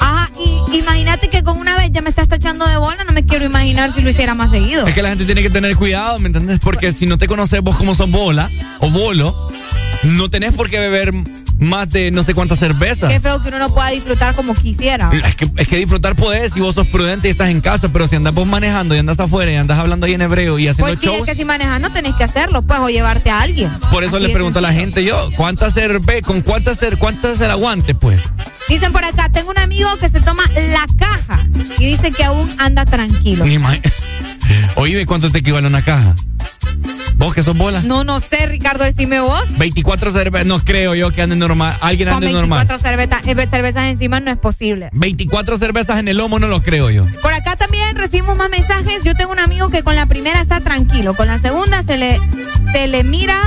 Ajá, 0.00 0.30
y 0.72 0.76
imagínate 0.78 1.28
que 1.28 1.42
con 1.42 1.58
una 1.58 1.76
vez 1.76 1.90
ya 1.92 2.02
me 2.02 2.08
estás 2.10 2.28
tachando 2.28 2.66
de 2.66 2.76
bola, 2.76 3.02
no 3.04 3.12
me 3.12 3.24
quiero 3.24 3.44
imaginar 3.44 3.92
si 3.92 4.00
lo 4.02 4.10
hiciera 4.10 4.34
más 4.34 4.50
seguido. 4.50 4.86
Es 4.86 4.94
que 4.94 5.02
la 5.02 5.08
gente 5.10 5.24
tiene 5.24 5.42
que 5.42 5.50
tener 5.50 5.76
cuidado, 5.76 6.18
¿me 6.18 6.26
entiendes? 6.26 6.60
Porque 6.60 6.92
si 6.92 7.06
no 7.06 7.18
te 7.18 7.26
conoces 7.26 7.60
vos 7.62 7.76
como 7.76 7.94
sos 7.94 8.10
bola 8.10 8.48
o 8.80 8.90
bolo, 8.90 9.48
no 10.04 10.30
tenés 10.30 10.52
por 10.52 10.70
qué 10.70 10.78
beber 10.78 11.12
más 11.58 11.88
de 11.90 12.10
no 12.10 12.22
sé 12.22 12.34
cuántas 12.34 12.58
cervezas. 12.58 13.10
Qué 13.10 13.20
feo 13.20 13.42
que 13.42 13.48
uno 13.48 13.58
no 13.58 13.74
pueda 13.74 13.90
disfrutar 13.90 14.34
como 14.34 14.54
quisiera. 14.54 15.10
Es 15.24 15.36
que, 15.36 15.50
es 15.56 15.68
que 15.68 15.76
disfrutar 15.76 16.14
podés 16.14 16.52
si 16.52 16.60
vos 16.60 16.74
sos 16.74 16.86
prudente 16.88 17.28
y 17.28 17.30
estás 17.30 17.50
en 17.50 17.60
casa, 17.60 17.88
pero 17.88 18.06
si 18.06 18.16
andas 18.16 18.34
vos 18.34 18.46
manejando 18.46 18.94
y 18.94 18.98
andas 18.98 19.20
afuera 19.20 19.50
y 19.52 19.56
andas 19.56 19.78
hablando 19.78 20.06
ahí 20.06 20.14
en 20.14 20.22
hebreo 20.22 20.58
y 20.58 20.68
haciendo 20.68 20.92
Pues 20.92 21.00
sí, 21.00 21.06
es 21.06 21.12
shows, 21.12 21.28
que 21.28 21.34
si 21.34 21.44
manejas 21.44 21.80
no 21.80 21.92
tenés 21.92 22.14
que 22.14 22.24
hacerlo, 22.24 22.62
pues, 22.62 22.78
o 22.80 22.88
llevarte 22.88 23.30
a 23.30 23.40
alguien. 23.40 23.70
por 23.90 24.04
eso 24.04 24.16
Así 24.16 24.26
le 24.26 24.32
pregunto 24.32 24.58
a 24.58 24.62
la 24.62 24.72
gente 24.72 25.04
yo, 25.04 25.30
¿cuántas 25.36 25.74
cerve 25.74 26.22
con 26.22 26.40
cuántas 26.40 26.78
cer 26.78 26.98
cuántas 26.98 27.32
es 27.32 27.40
el 27.40 27.50
aguante, 27.50 27.94
pues? 27.94 28.20
Dicen 28.68 28.92
por 28.92 29.04
acá, 29.04 29.28
tengo 29.30 29.50
un 29.50 29.58
amigo 29.58 29.88
que 29.98 30.08
se 30.08 30.20
toma 30.20 30.42
la 30.54 30.86
caja 30.98 31.46
y 31.78 31.86
dice 31.86 32.12
que 32.12 32.24
aún 32.24 32.50
anda 32.58 32.84
tranquilo. 32.84 33.44
Ni 33.44 33.58
Oye, 34.76 35.06
¿cuánto 35.06 35.30
te 35.30 35.38
equivale 35.38 35.66
una 35.66 35.82
caja? 35.82 36.14
¿Vos 37.16 37.32
que 37.32 37.42
sos 37.44 37.56
bola? 37.56 37.80
No, 37.82 38.02
no 38.02 38.18
sé, 38.18 38.46
Ricardo, 38.46 38.82
decime 38.84 39.20
vos. 39.20 39.44
24 39.56 40.10
cervezas, 40.10 40.46
no 40.46 40.58
creo 40.58 40.94
yo 40.96 41.12
que 41.12 41.22
ande 41.22 41.36
normal. 41.36 41.76
Alguien 41.80 42.08
Con 42.08 42.16
ande 42.16 42.26
24 42.26 42.76
normal. 42.76 42.80
cerveza- 42.80 43.20
eh, 43.24 43.46
cervezas 43.48 43.84
encima 43.84 44.18
no 44.20 44.32
es 44.32 44.38
posible. 44.38 44.88
24 44.92 45.56
cervezas 45.56 45.98
en 46.00 46.08
el 46.08 46.16
lomo 46.16 46.38
no 46.40 46.48
lo 46.48 46.60
creo 46.62 46.90
yo. 46.90 47.04
Por 47.22 47.32
acá 47.32 47.54
también 47.54 47.94
recibimos 47.96 48.36
más 48.36 48.50
mensajes. 48.50 49.04
Yo 49.04 49.14
tengo 49.14 49.30
un 49.30 49.38
amigo 49.38 49.70
que 49.70 49.84
con 49.84 49.94
la 49.94 50.06
primera 50.06 50.40
está 50.40 50.60
tranquilo, 50.60 51.14
con 51.14 51.28
la 51.28 51.38
segunda 51.38 51.82
se 51.84 51.96
le, 51.98 52.18
se 52.72 52.88
le 52.88 53.04
mira. 53.04 53.38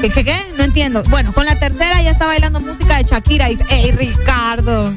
¿Qué, 0.00 0.10
qué, 0.10 0.22
qué? 0.24 0.36
No 0.58 0.64
entiendo. 0.64 1.02
Bueno, 1.08 1.32
con 1.32 1.46
la 1.46 1.58
tercera 1.58 2.00
ya 2.02 2.10
está 2.10 2.26
bailando 2.26 2.60
música 2.60 2.98
de 2.98 3.04
Shakira 3.04 3.48
y 3.50 3.56
dice, 3.56 3.64
¡Ey, 3.70 3.92
Ricardo! 3.92 4.94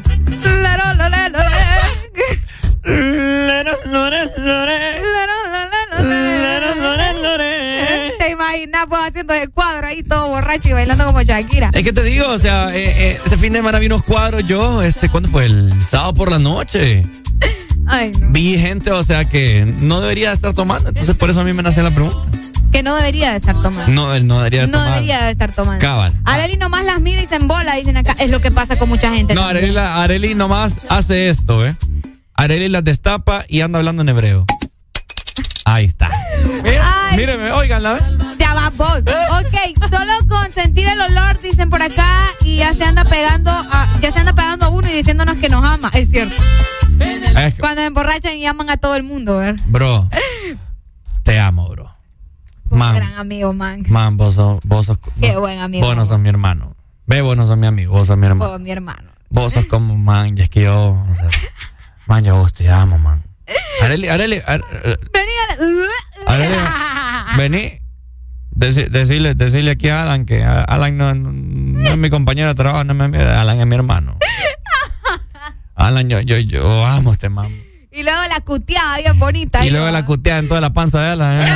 ¿Te 8.19 8.29
imaginas 8.31 8.85
pues 8.87 9.01
haciendo 9.07 9.33
el 9.33 9.49
cuadro 9.51 9.87
ahí 9.87 10.03
todo 10.03 10.29
borracho 10.29 10.69
y 10.69 10.73
bailando 10.73 11.05
como 11.05 11.21
Shakira? 11.21 11.71
Es 11.73 11.83
que 11.83 11.93
te 11.93 12.03
digo, 12.03 12.27
o 12.27 12.39
sea, 12.39 12.73
eh, 12.75 13.11
eh, 13.13 13.19
ese 13.25 13.37
fin 13.37 13.53
de 13.53 13.59
semana 13.59 13.79
vi 13.79 13.87
unos 13.87 14.03
cuadros 14.03 14.45
yo, 14.45 14.81
este, 14.81 15.09
¿cuándo 15.09 15.29
fue? 15.29 15.45
El 15.45 15.71
sábado 15.89 16.13
por 16.13 16.31
la 16.31 16.39
noche. 16.39 17.03
Ay, 17.87 18.11
no. 18.19 18.27
Vi 18.29 18.57
gente, 18.57 18.91
o 18.91 19.03
sea, 19.03 19.25
que 19.25 19.65
no 19.81 20.01
debería 20.01 20.31
estar 20.31 20.53
tomando, 20.53 20.89
entonces 20.89 21.17
por 21.17 21.29
eso 21.29 21.41
a 21.41 21.43
mí 21.43 21.53
me 21.53 21.63
nació 21.63 21.83
la 21.83 21.91
pregunta. 21.91 22.17
Que 22.71 22.81
no 22.81 22.95
debería 22.95 23.31
de 23.31 23.37
estar 23.37 23.53
tomando. 23.61 23.91
No, 23.91 24.15
él 24.15 24.25
no 24.25 24.37
debería 24.39 24.65
No 24.65 24.79
tomar. 24.79 24.93
debería 24.95 25.23
de 25.25 25.31
estar 25.31 25.51
tomando. 25.51 25.79
Cabal. 25.79 26.11
Areli 26.25 26.57
nomás 26.57 26.85
las 26.85 27.01
mira 27.01 27.21
y 27.21 27.27
se 27.27 27.35
embola, 27.35 27.75
dicen 27.75 27.97
acá. 27.97 28.15
Es 28.19 28.31
lo 28.31 28.41
que 28.41 28.49
pasa 28.49 28.77
con 28.79 28.89
mucha 28.89 29.13
gente. 29.13 29.35
No. 29.35 29.43
Areli, 29.43 29.77
Areli 29.77 30.33
nomás 30.33 30.87
hace 30.89 31.29
esto, 31.29 31.67
¿eh? 31.67 31.75
Areli 32.35 32.69
las 32.69 32.83
destapa 32.83 33.45
y 33.47 33.61
anda 33.61 33.79
hablando 33.79 34.01
en 34.01 34.09
hebreo. 34.09 34.45
Ahí 35.65 35.85
está. 35.85 36.09
Ay. 36.65 37.17
míreme, 37.17 37.51
óiganla, 37.51 37.97
¿eh? 37.97 38.17
Va 38.55 38.69
vos. 38.69 38.99
Ok, 38.99 39.89
solo 39.89 40.13
con 40.29 40.51
sentir 40.53 40.87
el 40.87 40.99
olor, 41.01 41.37
dicen 41.39 41.69
por 41.69 41.81
acá, 41.81 42.07
y 42.45 42.57
ya 42.57 42.73
se 42.73 42.83
anda 42.85 43.03
pegando 43.03 43.49
a, 43.51 43.87
ya 43.99 44.11
se 44.11 44.19
anda 44.19 44.33
pegando 44.33 44.65
a 44.65 44.69
uno 44.69 44.87
y 44.89 44.93
diciéndonos 44.93 45.39
que 45.41 45.49
nos 45.49 45.63
ama. 45.65 45.89
Es 45.93 46.09
cierto. 46.09 46.41
Es 46.99 47.55
que- 47.55 47.59
Cuando 47.61 47.81
se 47.81 47.87
emborrachan 47.87 48.35
y 48.35 48.41
llaman 48.41 48.69
a 48.69 48.77
todo 48.77 48.95
el 48.95 49.03
mundo, 49.03 49.37
¿verdad? 49.37 49.61
bro, 49.65 50.07
te 51.23 51.39
amo, 51.39 51.67
bro. 51.69 51.91
Un 52.69 52.77
Man, 52.79 52.95
gran 52.95 53.13
amigo, 53.15 53.53
man. 53.53 53.83
man, 53.87 54.17
vos 54.17 54.35
sos, 54.35 54.59
vos 54.63 54.85
sos, 54.85 54.97
Qué 55.19 55.31
vos- 55.33 55.41
buen 55.41 55.59
amigo. 55.59 55.85
Vos 55.85 55.95
no 55.95 56.05
sos 56.05 56.19
mi 56.19 56.29
hermano. 56.29 56.75
Ve, 57.05 57.21
vos 57.21 57.35
no 57.35 57.45
sos 57.47 57.57
mi 57.57 57.67
amigo, 57.67 57.91
vos 57.93 58.07
sos 58.07 58.17
mi 58.17 58.27
hermano. 58.27 58.53
Oh, 58.53 58.59
mi 58.59 58.71
hermano. 58.71 59.11
Vos 59.29 59.53
sos 59.53 59.65
como, 59.65 59.97
man, 59.97 60.37
y 60.37 60.41
es 60.41 60.49
que 60.49 60.61
yo, 60.63 60.91
o 60.91 61.15
sea, 61.15 61.27
man, 62.07 62.23
yo 62.23 62.35
a 62.35 62.39
vos 62.39 62.53
te 62.53 62.69
amo, 62.69 62.97
man. 62.99 63.23
Areli, 63.83 64.07
Areli, 64.09 64.41
Ar- 64.45 64.63
eh, 64.83 64.97
Vení 65.13 65.31
Areli, 66.27 66.55
vení. 67.37 67.79
Deci- 68.55 68.87
decirle, 68.87 69.33
decirle 69.33 69.71
aquí 69.71 69.89
a 69.89 70.03
Alan 70.03 70.25
que 70.25 70.43
Alan 70.43 70.95
no, 70.95 71.15
no 71.15 71.89
es 71.89 71.97
mi 71.97 72.11
compañero 72.11 72.49
de 72.49 72.55
trabajo, 72.55 72.83
no 72.83 72.93
mi, 72.93 73.17
Alan 73.17 73.59
es 73.59 73.65
mi 73.65 73.75
hermano. 73.75 74.17
Alan, 75.75 76.07
yo, 76.07 76.19
yo, 76.21 76.37
yo 76.37 76.85
amo 76.85 77.09
a 77.11 77.13
este 77.13 77.29
man. 77.29 77.51
Y 77.91 78.03
luego 78.03 78.21
la 78.29 78.39
cuteada 78.41 78.97
bien 78.97 79.17
bonita. 79.19 79.65
Y 79.65 79.69
luego 79.71 79.89
la 79.91 80.05
cutea 80.05 80.37
en 80.37 80.47
toda 80.47 80.61
la 80.61 80.71
panza 80.71 81.01
de 81.01 81.09
Alan. 81.11 81.47
¿eh? 81.47 81.51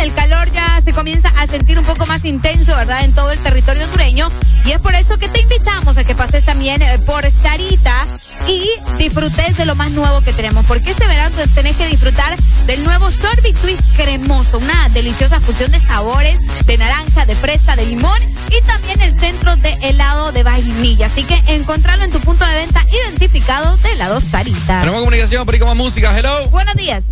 El 0.00 0.14
calor 0.14 0.50
ya 0.50 0.80
se 0.82 0.94
comienza 0.94 1.28
a 1.36 1.46
sentir 1.46 1.78
un 1.78 1.84
poco 1.84 2.06
más 2.06 2.24
intenso, 2.24 2.74
¿verdad? 2.74 3.04
En 3.04 3.14
todo 3.14 3.32
el 3.32 3.38
territorio 3.38 3.84
hondureño. 3.84 4.30
Y 4.64 4.70
es 4.70 4.80
por 4.80 4.94
eso 4.94 5.18
que 5.18 5.28
te 5.28 5.40
invitamos 5.40 5.98
a 5.98 6.04
que 6.04 6.14
pases 6.14 6.44
también 6.44 6.80
eh, 6.80 6.98
por 7.04 7.30
Sarita 7.30 8.06
y 8.48 8.68
disfrutes 8.98 9.56
de 9.56 9.66
lo 9.66 9.74
más 9.74 9.90
nuevo 9.90 10.20
que 10.20 10.32
tenemos. 10.32 10.64
Porque 10.66 10.90
este 10.90 11.06
verano 11.06 11.36
tenés 11.54 11.76
que 11.76 11.86
disfrutar 11.88 12.36
del 12.66 12.84
nuevo 12.84 13.10
Sorbit 13.10 13.56
Twist 13.58 13.82
cremoso, 13.96 14.58
una 14.58 14.88
deliciosa 14.90 15.40
fusión 15.40 15.70
de 15.70 15.80
sabores 15.80 16.38
de 16.66 16.78
naranja, 16.78 17.26
de 17.26 17.34
fresa, 17.34 17.76
de 17.76 17.86
limón 17.86 18.20
y 18.50 18.60
también 18.66 19.00
el 19.00 19.18
centro 19.18 19.56
de 19.56 19.72
helado 19.82 20.32
de 20.32 20.42
vainilla. 20.42 21.06
Así 21.06 21.24
que 21.24 21.40
encontralo 21.48 22.04
en 22.04 22.10
tu 22.10 22.20
punto 22.20 22.44
de 22.44 22.54
venta 22.54 22.84
identificado 23.06 23.76
de 23.78 23.92
helado 23.92 24.20
Sarita. 24.20 24.80
Tenemos 24.80 25.00
comunicación, 25.00 25.46
pero 25.46 25.66
más 25.66 25.76
música. 25.76 26.16
Hello. 26.16 26.48
Buenos 26.50 26.74
días. 26.74 27.04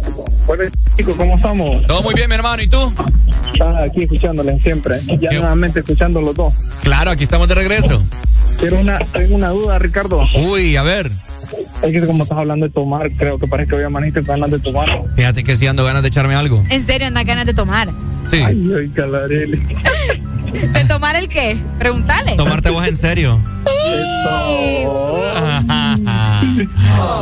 Buenos 0.47 0.73
chicos, 0.97 1.15
¿cómo 1.17 1.37
estamos? 1.37 1.87
Todo 1.87 2.03
muy 2.03 2.15
bien, 2.15 2.29
mi 2.29 2.35
hermano. 2.35 2.63
¿Y 2.63 2.69
tú? 2.69 2.93
Estás 3.53 3.81
aquí 3.83 4.01
escuchándole 4.03 4.59
siempre. 4.61 5.01
Ya 5.21 5.31
nuevamente 5.33 5.81
escuchando 5.81 6.21
los 6.21 6.35
dos. 6.35 6.55
Claro, 6.83 7.11
aquí 7.11 7.25
estamos 7.25 7.49
de 7.49 7.55
regreso. 7.55 8.03
Pero 8.61 8.79
una, 8.81 8.99
tengo 9.13 9.37
una 9.37 9.51
duda, 9.51 9.79
Ricardo. 9.79 10.27
Uy, 10.35 10.77
a 10.77 10.83
ver. 10.83 11.11
Es 11.83 11.93
que 11.93 12.07
como 12.07 12.23
estás 12.25 12.39
hablando 12.39 12.67
de 12.67 12.73
tomar, 12.73 13.11
creo 13.13 13.39
que 13.39 13.47
parece 13.47 13.71
que 13.71 13.77
hoy 13.77 13.85
amaneciste 13.85 14.21
con 14.21 14.41
ganas 14.41 14.51
de 14.51 14.59
tomar. 14.59 14.89
Fíjate 15.15 15.43
que 15.45 15.57
sí 15.57 15.67
ando 15.67 15.85
ganas 15.85 16.03
de 16.03 16.09
echarme 16.09 16.35
algo. 16.35 16.65
¿En 16.71 16.85
serio 16.85 17.07
andas 17.07 17.25
ganas 17.25 17.47
de 17.47 17.55
tomar? 17.55 17.89
Sí. 18.27 18.43
Ay, 18.45 18.71
ay, 18.79 18.89
calarele. 18.91 19.59
¿De 20.53 20.85
tomar 20.87 21.15
el 21.17 21.29
qué? 21.29 21.57
Pregúntale. 21.79 22.37
Tomarte 22.37 22.71
vos 22.71 22.87
en 22.87 22.97
serio. 22.97 23.41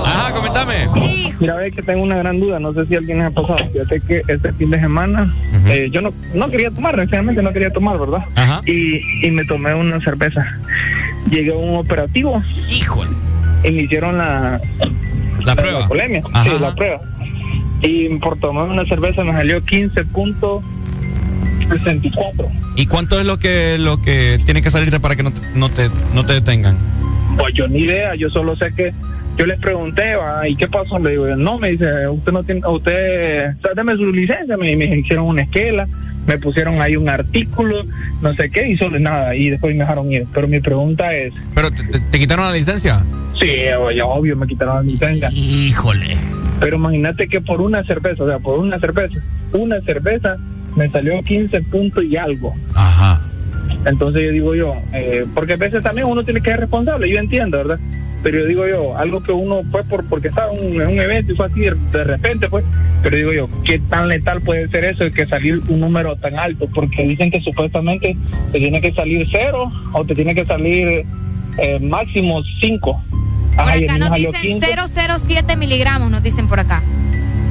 Ajá, 0.04 0.32
coméntame. 0.32 0.88
Mira, 1.40 1.56
ve 1.56 1.70
que 1.72 1.82
tengo 1.82 2.02
una 2.02 2.16
gran 2.16 2.40
duda, 2.40 2.58
no 2.58 2.72
sé 2.72 2.86
si 2.86 2.94
alguien 2.94 3.18
les 3.18 3.26
ha 3.28 3.30
pasado. 3.30 3.58
Fíjate 3.72 4.00
que 4.00 4.22
este 4.28 4.52
fin 4.54 4.70
de 4.70 4.80
semana 4.80 5.34
eh, 5.68 5.88
yo 5.92 6.00
no, 6.00 6.12
no 6.34 6.48
quería 6.48 6.70
tomar, 6.70 6.96
realmente 6.96 7.42
no 7.42 7.52
quería 7.52 7.70
tomar, 7.70 7.98
¿verdad? 7.98 8.24
Ajá. 8.36 8.60
Y, 8.66 9.26
y 9.26 9.30
me 9.30 9.44
tomé 9.44 9.74
una 9.74 10.00
cerveza. 10.00 10.44
Llegué 11.30 11.52
a 11.52 11.56
un 11.56 11.76
operativo. 11.76 12.42
Híjole. 12.70 13.10
Y 13.66 13.72
me 13.72 13.82
hicieron 13.82 14.16
la... 14.18 14.60
La 15.44 15.54
prueba. 15.54 15.88
La. 15.92 16.06
Sí, 16.42 16.50
la 16.60 16.74
prueba. 16.74 17.00
Y 17.82 18.08
por 18.18 18.38
tomar 18.38 18.68
una 18.68 18.84
cerveza 18.86 19.22
me 19.24 19.32
salió 19.32 19.62
15.64. 19.62 22.48
¿Y 22.76 22.86
cuánto 22.86 23.20
es 23.20 23.26
lo 23.26 23.38
que 23.38 23.76
lo 23.78 24.00
que 24.00 24.40
tiene 24.44 24.62
que 24.62 24.70
salirte 24.70 25.00
para 25.00 25.16
que 25.16 25.22
no 25.22 25.32
te, 25.32 25.42
no 25.54 25.68
te, 25.68 25.90
no 26.14 26.24
te 26.24 26.32
detengan? 26.34 26.78
Pues 27.36 27.52
yo 27.54 27.66
ni 27.68 27.80
idea, 27.80 28.14
yo 28.14 28.30
solo 28.30 28.56
sé 28.56 28.72
que 28.74 28.94
yo 29.36 29.44
les 29.46 29.60
pregunté, 29.60 30.16
¿va? 30.16 30.48
¿y 30.48 30.56
qué 30.56 30.66
pasó? 30.68 30.98
Le 30.98 31.10
digo, 31.10 31.26
no, 31.36 31.58
me 31.58 31.72
dice, 31.72 32.08
usted 32.08 32.32
no 32.32 32.42
tiene, 32.44 32.66
usted, 32.66 33.50
o 33.58 33.60
sea, 33.60 33.72
deme 33.74 33.94
su 33.96 34.06
licencia, 34.06 34.56
me, 34.56 34.74
me 34.76 34.98
hicieron 34.98 35.26
una 35.26 35.42
esquela, 35.42 35.86
me 36.26 36.38
pusieron 36.38 36.80
ahí 36.80 36.96
un 36.96 37.08
artículo, 37.08 37.84
no 38.20 38.34
sé 38.34 38.50
qué, 38.50 38.68
y 38.68 38.76
solo 38.76 38.98
nada, 38.98 39.34
y 39.34 39.50
después 39.50 39.74
me 39.74 39.80
dejaron 39.80 40.10
ir. 40.12 40.26
Pero 40.32 40.48
mi 40.48 40.60
pregunta 40.60 41.14
es... 41.14 41.32
¿Pero 41.54 41.70
te, 41.70 41.84
te- 41.84 42.00
te 42.00 42.18
quitaron 42.18 42.44
la 42.46 42.52
licencia? 42.52 43.04
Sí, 43.40 43.50
obvio, 44.04 44.36
me 44.36 44.46
quitaron 44.46 44.76
la 44.76 44.82
licencia. 44.82 45.30
Híjole. 45.32 46.16
Pero 46.60 46.76
imagínate 46.76 47.28
que 47.28 47.40
por 47.40 47.60
una 47.60 47.84
cerveza, 47.84 48.24
o 48.24 48.28
sea, 48.28 48.38
por 48.38 48.58
una 48.58 48.78
cerveza, 48.80 49.20
una 49.52 49.80
cerveza 49.82 50.36
me 50.74 50.90
salió 50.90 51.22
15 51.22 51.62
puntos 51.62 52.02
y 52.04 52.16
algo. 52.16 52.54
Ajá. 52.74 53.20
Entonces 53.84 54.22
yo 54.22 54.30
digo 54.32 54.54
yo, 54.54 54.72
eh, 54.92 55.26
porque 55.34 55.52
a 55.52 55.56
veces 55.56 55.82
también 55.82 56.06
uno 56.08 56.24
tiene 56.24 56.40
que 56.40 56.50
ser 56.50 56.60
responsable, 56.60 57.08
yo 57.12 57.18
entiendo, 57.20 57.58
¿verdad? 57.58 57.78
Pero 58.22 58.40
yo 58.40 58.46
digo 58.46 58.66
yo, 58.66 58.96
algo 58.96 59.22
que 59.22 59.30
uno 59.32 59.62
fue 59.70 59.84
por 59.84 60.04
porque 60.06 60.28
estaba 60.28 60.52
en 60.52 60.58
un, 60.74 60.80
en 60.82 60.88
un 60.88 61.00
evento 61.00 61.32
y 61.32 61.36
fue 61.36 61.46
así 61.46 61.60
de, 61.60 61.74
de 61.92 62.04
repente, 62.04 62.48
pues, 62.48 62.64
pero 63.02 63.16
digo 63.16 63.32
yo, 63.32 63.48
¿qué 63.64 63.78
tan 63.78 64.08
letal 64.08 64.40
puede 64.40 64.68
ser 64.68 64.84
eso 64.84 65.04
de 65.04 65.12
que 65.12 65.26
salir 65.26 65.62
un 65.68 65.80
número 65.80 66.16
tan 66.16 66.38
alto? 66.38 66.66
Porque 66.74 67.04
dicen 67.04 67.30
que 67.30 67.40
supuestamente 67.40 68.16
te 68.52 68.58
tiene 68.58 68.80
que 68.80 68.92
salir 68.92 69.26
cero 69.30 69.70
o 69.92 70.04
te 70.04 70.14
tiene 70.14 70.34
que 70.34 70.44
salir 70.44 71.04
eh, 71.58 71.78
máximo 71.80 72.42
cinco. 72.60 73.00
Por 73.54 73.60
Ajá, 73.64 73.78
y 73.78 73.82
a 73.82 73.84
acá 73.84 73.98
nos 73.98 74.12
dicen 74.12 74.60
15. 74.60 74.66
007 75.18 75.56
miligramos, 75.56 76.10
nos 76.10 76.22
dicen 76.22 76.46
por 76.48 76.60
acá. 76.60 76.82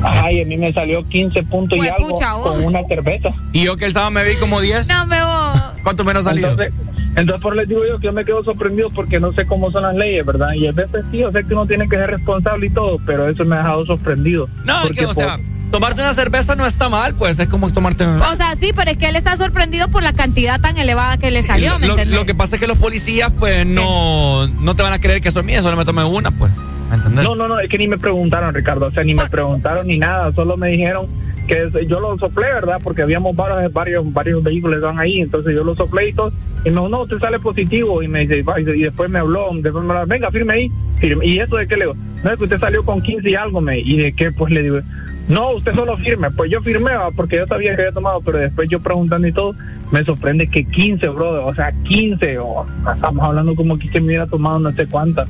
Ajá, 0.04 0.32
y 0.32 0.42
a 0.42 0.46
mí 0.46 0.56
me 0.58 0.72
salió 0.74 1.08
15 1.08 1.42
puntos 1.44 1.78
y 1.78 1.80
Pues, 1.80 1.92
algo 1.94 2.10
pucha, 2.10 2.34
vos. 2.36 2.52
con 2.52 2.66
una 2.66 2.84
cerveza. 2.88 3.30
¿Y 3.54 3.64
yo 3.66 3.76
que 3.78 3.86
el 3.86 3.94
sábado 3.94 4.12
me 4.12 4.24
vi 4.24 4.36
como 4.36 4.62
10? 4.62 4.88
No 4.88 5.06
me 5.08 5.18
voy. 5.24 5.55
¿Cuánto 5.86 6.04
menos 6.04 6.24
salido? 6.26 6.50
Entonces, 6.50 6.74
entonces 7.16 7.42
por 7.42 7.56
les 7.56 7.70
digo 7.70 7.86
yo 7.88 7.98
que 8.00 8.08
yo 8.08 8.12
me 8.12 8.26
quedo 8.26 8.44
sorprendido 8.44 8.90
porque 8.90 9.20
no 9.22 9.32
sé 9.34 9.46
cómo 9.46 9.72
son 9.72 9.84
las 9.84 9.96
leyes, 9.96 10.26
¿verdad? 10.26 10.50
Y 10.58 10.68
a 10.68 10.74
veces 10.74 11.02
sí, 11.12 11.20
yo 11.20 11.32
sé 11.32 11.46
que 11.46 11.54
uno 11.54 11.66
tiene 11.66 11.88
que 11.88 11.96
ser 11.96 12.10
responsable 12.10 12.66
y 12.66 12.70
todo, 12.72 12.98
pero 13.06 13.30
eso 13.30 13.46
me 13.46 13.56
ha 13.56 13.60
dejado 13.60 13.86
sorprendido. 13.86 14.50
No, 14.66 14.74
es 14.78 14.82
Porque 14.82 14.96
que, 15.00 15.06
o 15.06 15.14
por- 15.14 15.16
sea, 15.24 15.38
tomarte 15.72 16.02
una 16.02 16.14
cerveza 16.14 16.56
no 16.56 16.66
está 16.66 16.90
mal, 16.90 17.16
pues 17.16 17.38
es 17.40 17.48
como 17.48 17.72
tomarte... 17.72 18.06
O 18.06 18.36
sea, 18.36 18.56
sí, 18.56 18.72
pero 18.76 18.92
es 18.92 18.98
que 18.98 19.08
él 19.10 19.16
está 19.16 19.38
sorprendido 19.38 19.88
por 19.90 20.04
la 20.04 20.12
cantidad 20.14 20.60
tan 20.60 20.78
elevada 20.78 21.18
que 21.18 21.32
le 21.32 21.44
salió, 21.44 21.78
¿me 21.80 21.88
lo, 21.88 21.94
entendés? 21.94 22.18
lo 22.18 22.26
que 22.26 22.36
pasa 22.36 22.56
es 22.56 22.62
que 22.62 22.68
los 22.68 22.78
policías, 22.78 23.32
pues, 23.40 23.66
no, 23.66 24.48
no 24.48 24.76
te 24.76 24.84
van 24.84 24.92
a 24.94 25.00
creer 25.00 25.22
que 25.22 25.32
son 25.32 25.46
mías, 25.46 25.64
solo 25.64 25.78
me 25.78 25.86
tomé 25.86 26.04
una, 26.04 26.32
pues. 26.32 26.52
¿Me 26.90 26.96
entendés? 26.96 27.24
No, 27.24 27.36
no, 27.36 27.48
no, 27.48 27.60
es 27.60 27.70
que 27.70 27.78
ni 27.78 27.88
me 27.88 27.98
preguntaron, 27.98 28.54
Ricardo, 28.54 28.88
o 28.88 28.92
sea, 28.92 29.04
ni 29.04 29.16
me 29.16 29.28
preguntaron 29.28 29.88
ni 29.88 29.98
nada, 29.98 30.32
solo 30.34 30.56
me 30.58 30.70
dijeron 30.70 31.08
que 31.46 31.70
yo 31.88 32.00
lo 32.00 32.18
soplé, 32.18 32.48
¿verdad? 32.48 32.80
Porque 32.84 33.02
habíamos 33.02 33.36
varios, 33.36 33.72
varios, 33.72 34.14
varios 34.14 34.44
vehículos 34.44 34.78
estaban 34.78 35.00
ahí, 35.00 35.22
entonces 35.22 35.54
yo 35.54 35.64
lo 35.64 35.76
soplé 35.76 36.10
y 36.10 36.14
todo, 36.14 36.32
y 36.64 36.70
dijo, 36.70 36.90
no, 36.90 37.04
usted 37.04 37.20
sale 37.20 37.40
positivo, 37.40 38.02
y 38.02 38.08
me 38.08 38.26
dice, 38.26 38.44
y 38.76 38.82
después 38.82 39.10
me 39.10 39.20
habló, 39.20 39.50
después 39.54 39.84
me 39.84 40.06
venga, 40.06 40.32
firme 40.32 40.54
ahí, 40.54 40.72
firme. 40.98 41.26
y 41.26 41.40
eso 41.40 41.56
de 41.56 41.68
qué 41.68 41.76
le 41.76 41.86
digo, 41.86 41.96
no 42.24 42.32
es 42.32 42.38
que 42.38 42.44
usted 42.44 42.60
salió 42.60 42.84
con 42.84 43.02
15 43.02 43.30
y 43.30 43.36
algo, 43.36 43.62
me, 43.62 43.80
y 43.80 43.98
de 43.98 44.14
qué, 44.14 44.32
pues 44.32 44.54
le 44.54 44.64
digo, 44.64 44.80
no, 45.28 45.52
usted 45.52 45.74
solo 45.74 45.98
firme, 45.98 46.30
pues 46.32 46.52
yo 46.52 46.62
firmé, 46.62 46.92
porque 47.16 47.38
yo 47.38 47.48
sabía 47.48 47.76
que 47.76 47.82
había 47.82 47.94
tomado, 47.94 48.22
pero 48.22 48.40
después 48.40 48.70
yo 48.70 48.80
preguntando 48.80 49.28
y 49.28 49.32
todo, 49.32 49.56
me 49.96 50.04
sorprende 50.04 50.48
que 50.50 50.66
15, 50.66 51.08
brother, 51.08 51.42
o 51.46 51.56
sea, 51.56 51.72
15, 51.84 52.38
o 52.40 52.66
estamos 52.94 53.24
hablando 53.26 53.56
como 53.56 53.78
que, 53.80 53.88
que 53.90 54.02
me 54.02 54.08
hubiera 54.08 54.28
tomado 54.28 54.60
no 54.60 54.74
sé 54.74 54.86
cuántas. 54.88 55.26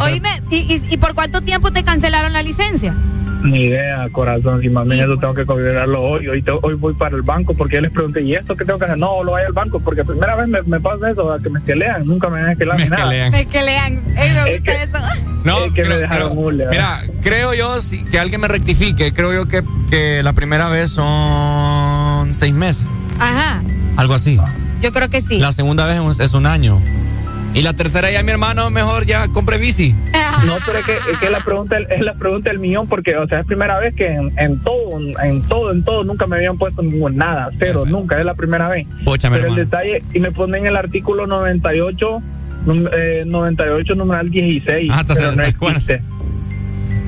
Oíme, 0.00 0.28
¿y, 0.50 0.56
y, 0.72 0.82
y 0.94 0.96
por 0.98 1.14
cuánto 1.14 1.40
tiempo 1.40 1.72
te 1.72 1.82
cancelaron 1.82 2.32
la 2.32 2.42
licencia? 2.42 2.94
Ni 3.42 3.64
idea, 3.64 4.06
corazón. 4.12 4.60
Si 4.62 4.68
más 4.70 4.84
bien 4.86 5.00
eso 5.04 5.18
tengo 5.18 5.34
que 5.34 5.44
considerarlo 5.44 6.00
hoy. 6.00 6.28
Hoy, 6.28 6.40
te- 6.42 6.52
hoy 6.62 6.74
voy 6.74 6.94
para 6.94 7.14
el 7.16 7.22
banco 7.22 7.52
porque 7.54 7.74
yo 7.74 7.80
les 7.82 7.90
pregunté, 7.92 8.22
¿y 8.22 8.34
esto 8.34 8.56
qué 8.56 8.64
tengo 8.64 8.78
que 8.78 8.84
hacer? 8.86 8.96
No, 8.98 9.22
lo 9.24 9.32
vaya 9.32 9.48
al 9.48 9.52
banco 9.52 9.80
porque 9.80 10.02
primera 10.04 10.34
vez 10.36 10.48
me, 10.48 10.62
me 10.62 10.80
pasa 10.80 11.10
eso, 11.10 11.30
a 11.32 11.38
que 11.40 11.50
me 11.50 11.58
esquelean. 11.58 12.06
Nunca 12.06 12.30
me 12.30 12.40
han 12.40 12.50
esquelado 12.52 12.78
ni 12.78 12.88
nada. 12.88 13.26
Es 13.26 13.46
que 13.46 13.62
lean. 13.62 14.02
Ey, 14.16 14.30
me 14.30 14.52
gusta 14.52 14.72
eso. 14.82 14.98
No, 15.44 15.58
Es 15.58 15.72
que 15.72 15.84
me. 15.84 15.96
Mira, 16.70 17.00
creo 17.20 17.52
yo, 17.52 17.82
si, 17.82 18.02
que 18.06 18.18
alguien 18.18 18.40
me 18.40 18.48
rectifique, 18.48 19.12
creo 19.12 19.30
yo 19.34 19.46
que, 19.46 19.62
que 19.90 20.22
la 20.22 20.32
primera 20.32 20.70
vez 20.70 20.88
son 20.88 22.32
seis 22.32 22.54
meses, 22.54 22.86
Ajá, 23.20 23.62
algo 23.96 24.14
así. 24.14 24.38
yo 24.82 24.92
creo 24.92 25.08
que 25.08 25.22
sí. 25.22 25.38
La 25.38 25.52
segunda 25.52 25.86
vez 25.86 26.00
es- 26.00 26.20
es 26.20 26.34
un 26.34 26.46
año. 26.46 26.80
Y 27.54 27.62
la 27.62 27.72
tercera 27.72 28.10
ya 28.10 28.20
mi 28.24 28.32
hermano 28.32 28.68
mejor 28.70 29.06
ya 29.06 29.28
compre 29.28 29.58
bici. 29.58 29.94
No, 30.44 30.54
pero 30.66 30.78
es 30.78 30.84
que, 30.84 30.92
es 31.12 31.18
que 31.20 31.30
la 31.30 31.38
pregunta 31.38 31.76
es 31.78 32.00
la 32.00 32.14
pregunta 32.14 32.50
del 32.50 32.58
millón 32.58 32.88
porque, 32.88 33.16
o 33.16 33.28
sea, 33.28 33.40
es 33.40 33.46
primera 33.46 33.78
vez 33.78 33.94
que 33.94 34.08
en, 34.08 34.32
en 34.38 34.58
todo, 34.58 34.98
en 35.22 35.42
todo, 35.46 35.70
en 35.70 35.84
todo, 35.84 36.02
nunca 36.02 36.26
me 36.26 36.34
habían 36.36 36.58
puesto 36.58 36.82
ningún 36.82 37.16
nada, 37.16 37.50
cero, 37.60 37.84
nunca, 37.86 38.18
es 38.18 38.24
la 38.26 38.34
primera 38.34 38.68
vez. 38.68 38.88
Pero 39.38 39.48
el 39.50 39.54
detalle, 39.70 40.02
y 40.12 40.18
me 40.18 40.32
ponen 40.32 40.66
el 40.66 40.74
artículo 40.76 41.28
98, 41.28 42.20
num- 42.66 42.90
eh, 42.92 43.22
98, 43.24 43.94
numeral 43.94 44.30
16, 44.30 44.90
Ah, 44.92 44.98
hasta 44.98 45.14
pero 45.14 45.30
se- 45.30 45.36
no 45.36 45.42
se 45.44 45.48
existe. 45.50 46.02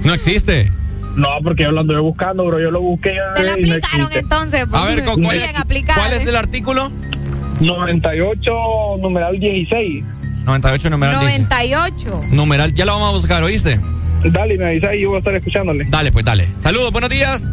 No 0.04 0.14
existe. 0.14 0.72
No, 1.16 1.28
porque 1.42 1.64
yo 1.64 1.70
lo 1.72 1.80
anduve 1.80 2.00
buscando, 2.00 2.44
bro, 2.44 2.60
yo 2.60 2.70
lo 2.70 2.80
busqué. 2.80 3.16
Te 3.34 3.42
la 3.42 3.48
no 3.48 3.52
aplicaron 3.54 4.08
entonces. 4.12 4.66
A 4.70 4.84
ver, 4.84 5.04
¿cu- 5.04 5.20
cuál- 5.22 5.38
¿Cuál 5.94 6.12
es 6.12 6.26
el 6.26 6.36
artículo? 6.36 6.92
98, 7.60 8.52
numeral 9.00 9.38
16. 9.40 10.04
98 10.44 10.90
numeral 10.90 11.20
10. 11.20 11.40
98. 11.48 12.20
Numeral, 12.30 12.74
ya 12.74 12.84
lo 12.84 12.92
vamos 12.92 13.08
a 13.10 13.12
buscar, 13.12 13.42
¿oíste? 13.42 13.80
Dale, 14.24 14.56
me 14.58 14.66
avisa 14.66 14.94
y 14.94 15.02
yo 15.02 15.08
voy 15.10 15.16
a 15.16 15.18
estar 15.20 15.34
escuchándole. 15.34 15.84
Dale, 15.88 16.12
pues 16.12 16.24
dale. 16.24 16.48
Saludos, 16.60 16.92
buenos 16.92 17.10
días. 17.10 17.48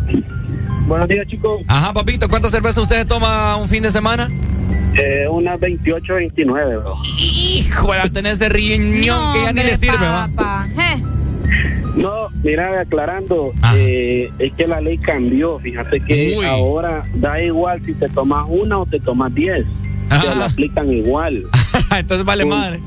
Buenos 0.87 1.07
días, 1.07 1.25
chicos. 1.27 1.61
Ajá, 1.67 1.93
papito, 1.93 2.27
¿cuántas 2.27 2.51
cervezas 2.51 2.77
ustedes 2.83 3.07
toma 3.07 3.55
un 3.55 3.69
fin 3.69 3.81
de 3.83 3.91
semana? 3.91 4.29
Eh, 4.95 5.25
unas 5.29 5.59
28, 5.59 6.13
29, 6.15 6.77
bro. 6.77 6.95
Hijo, 7.17 7.93
de 7.93 8.09
tener 8.09 8.33
ese 8.33 8.49
riñón 8.49 9.33
que 9.33 9.43
ya 9.43 9.53
ni 9.53 9.63
le 9.63 9.75
sirve, 9.77 9.97
va. 10.05 10.27
Papá. 10.35 10.67
Eh, 10.77 11.01
No, 11.95 12.29
mira, 12.43 12.81
aclarando, 12.81 13.53
eh, 13.75 14.31
es 14.39 14.53
que 14.53 14.67
la 14.67 14.81
ley 14.81 14.97
cambió. 14.97 15.59
Fíjate 15.59 15.99
que 16.01 16.35
Uy. 16.37 16.45
ahora 16.45 17.03
da 17.15 17.41
igual 17.41 17.83
si 17.85 17.93
te 17.93 18.09
tomas 18.09 18.45
una 18.49 18.79
o 18.79 18.85
te 18.85 18.99
tomas 18.99 19.33
10. 19.33 19.65
Se 20.09 20.35
la 20.35 20.45
aplican 20.45 20.91
igual. 20.91 21.43
Entonces 21.97 22.25
vale 22.25 22.45
madre. 22.45 22.79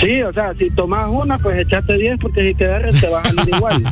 Sí, 0.00 0.22
o 0.22 0.32
sea, 0.32 0.54
si 0.54 0.70
tomas 0.70 1.08
una, 1.10 1.38
pues 1.38 1.58
echaste 1.58 1.96
10 1.96 2.18
porque 2.20 2.46
si 2.46 2.54
te 2.54 2.66
agarras 2.66 3.00
te 3.00 3.08
va 3.08 3.20
a 3.20 3.24
salir 3.24 3.48
igual. 3.56 3.82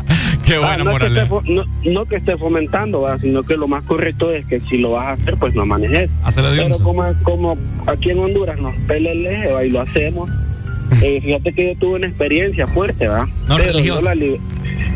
Qué 0.45 0.55
Ah, 0.63 0.77
no, 0.79 0.97
que 0.97 1.07
esté 1.07 1.29
no, 1.53 1.65
no 1.85 2.05
que 2.05 2.17
esté 2.17 2.37
fomentando, 2.37 3.05
sino 3.21 3.43
que 3.43 3.57
lo 3.57 3.67
más 3.67 3.83
correcto 3.85 4.31
es 4.33 4.47
que 4.47 4.61
si 4.69 4.79
lo 4.79 4.93
vas 4.93 5.09
a 5.09 5.13
hacer, 5.13 5.37
pues 5.37 5.55
no 5.57 5.67
manejes. 5.67 6.09
Pero 6.35 6.79
como, 6.79 7.05
como 7.25 7.59
aquí 7.87 8.11
en 8.11 8.21
Honduras 8.21 8.61
nos 8.61 8.75
pele 8.87 9.13
el 9.13 9.67
y 9.67 9.71
lo 9.71 9.81
hacemos, 9.81 10.31
eh, 11.03 11.21
fíjate 11.21 11.53
que 11.53 11.75
yo 11.75 11.79
tuve 11.79 11.97
una 11.97 12.07
experiencia 12.07 12.67
fuerte, 12.67 13.09
¿va? 13.09 13.29
No 13.49 13.59
religiosa. 13.59 14.15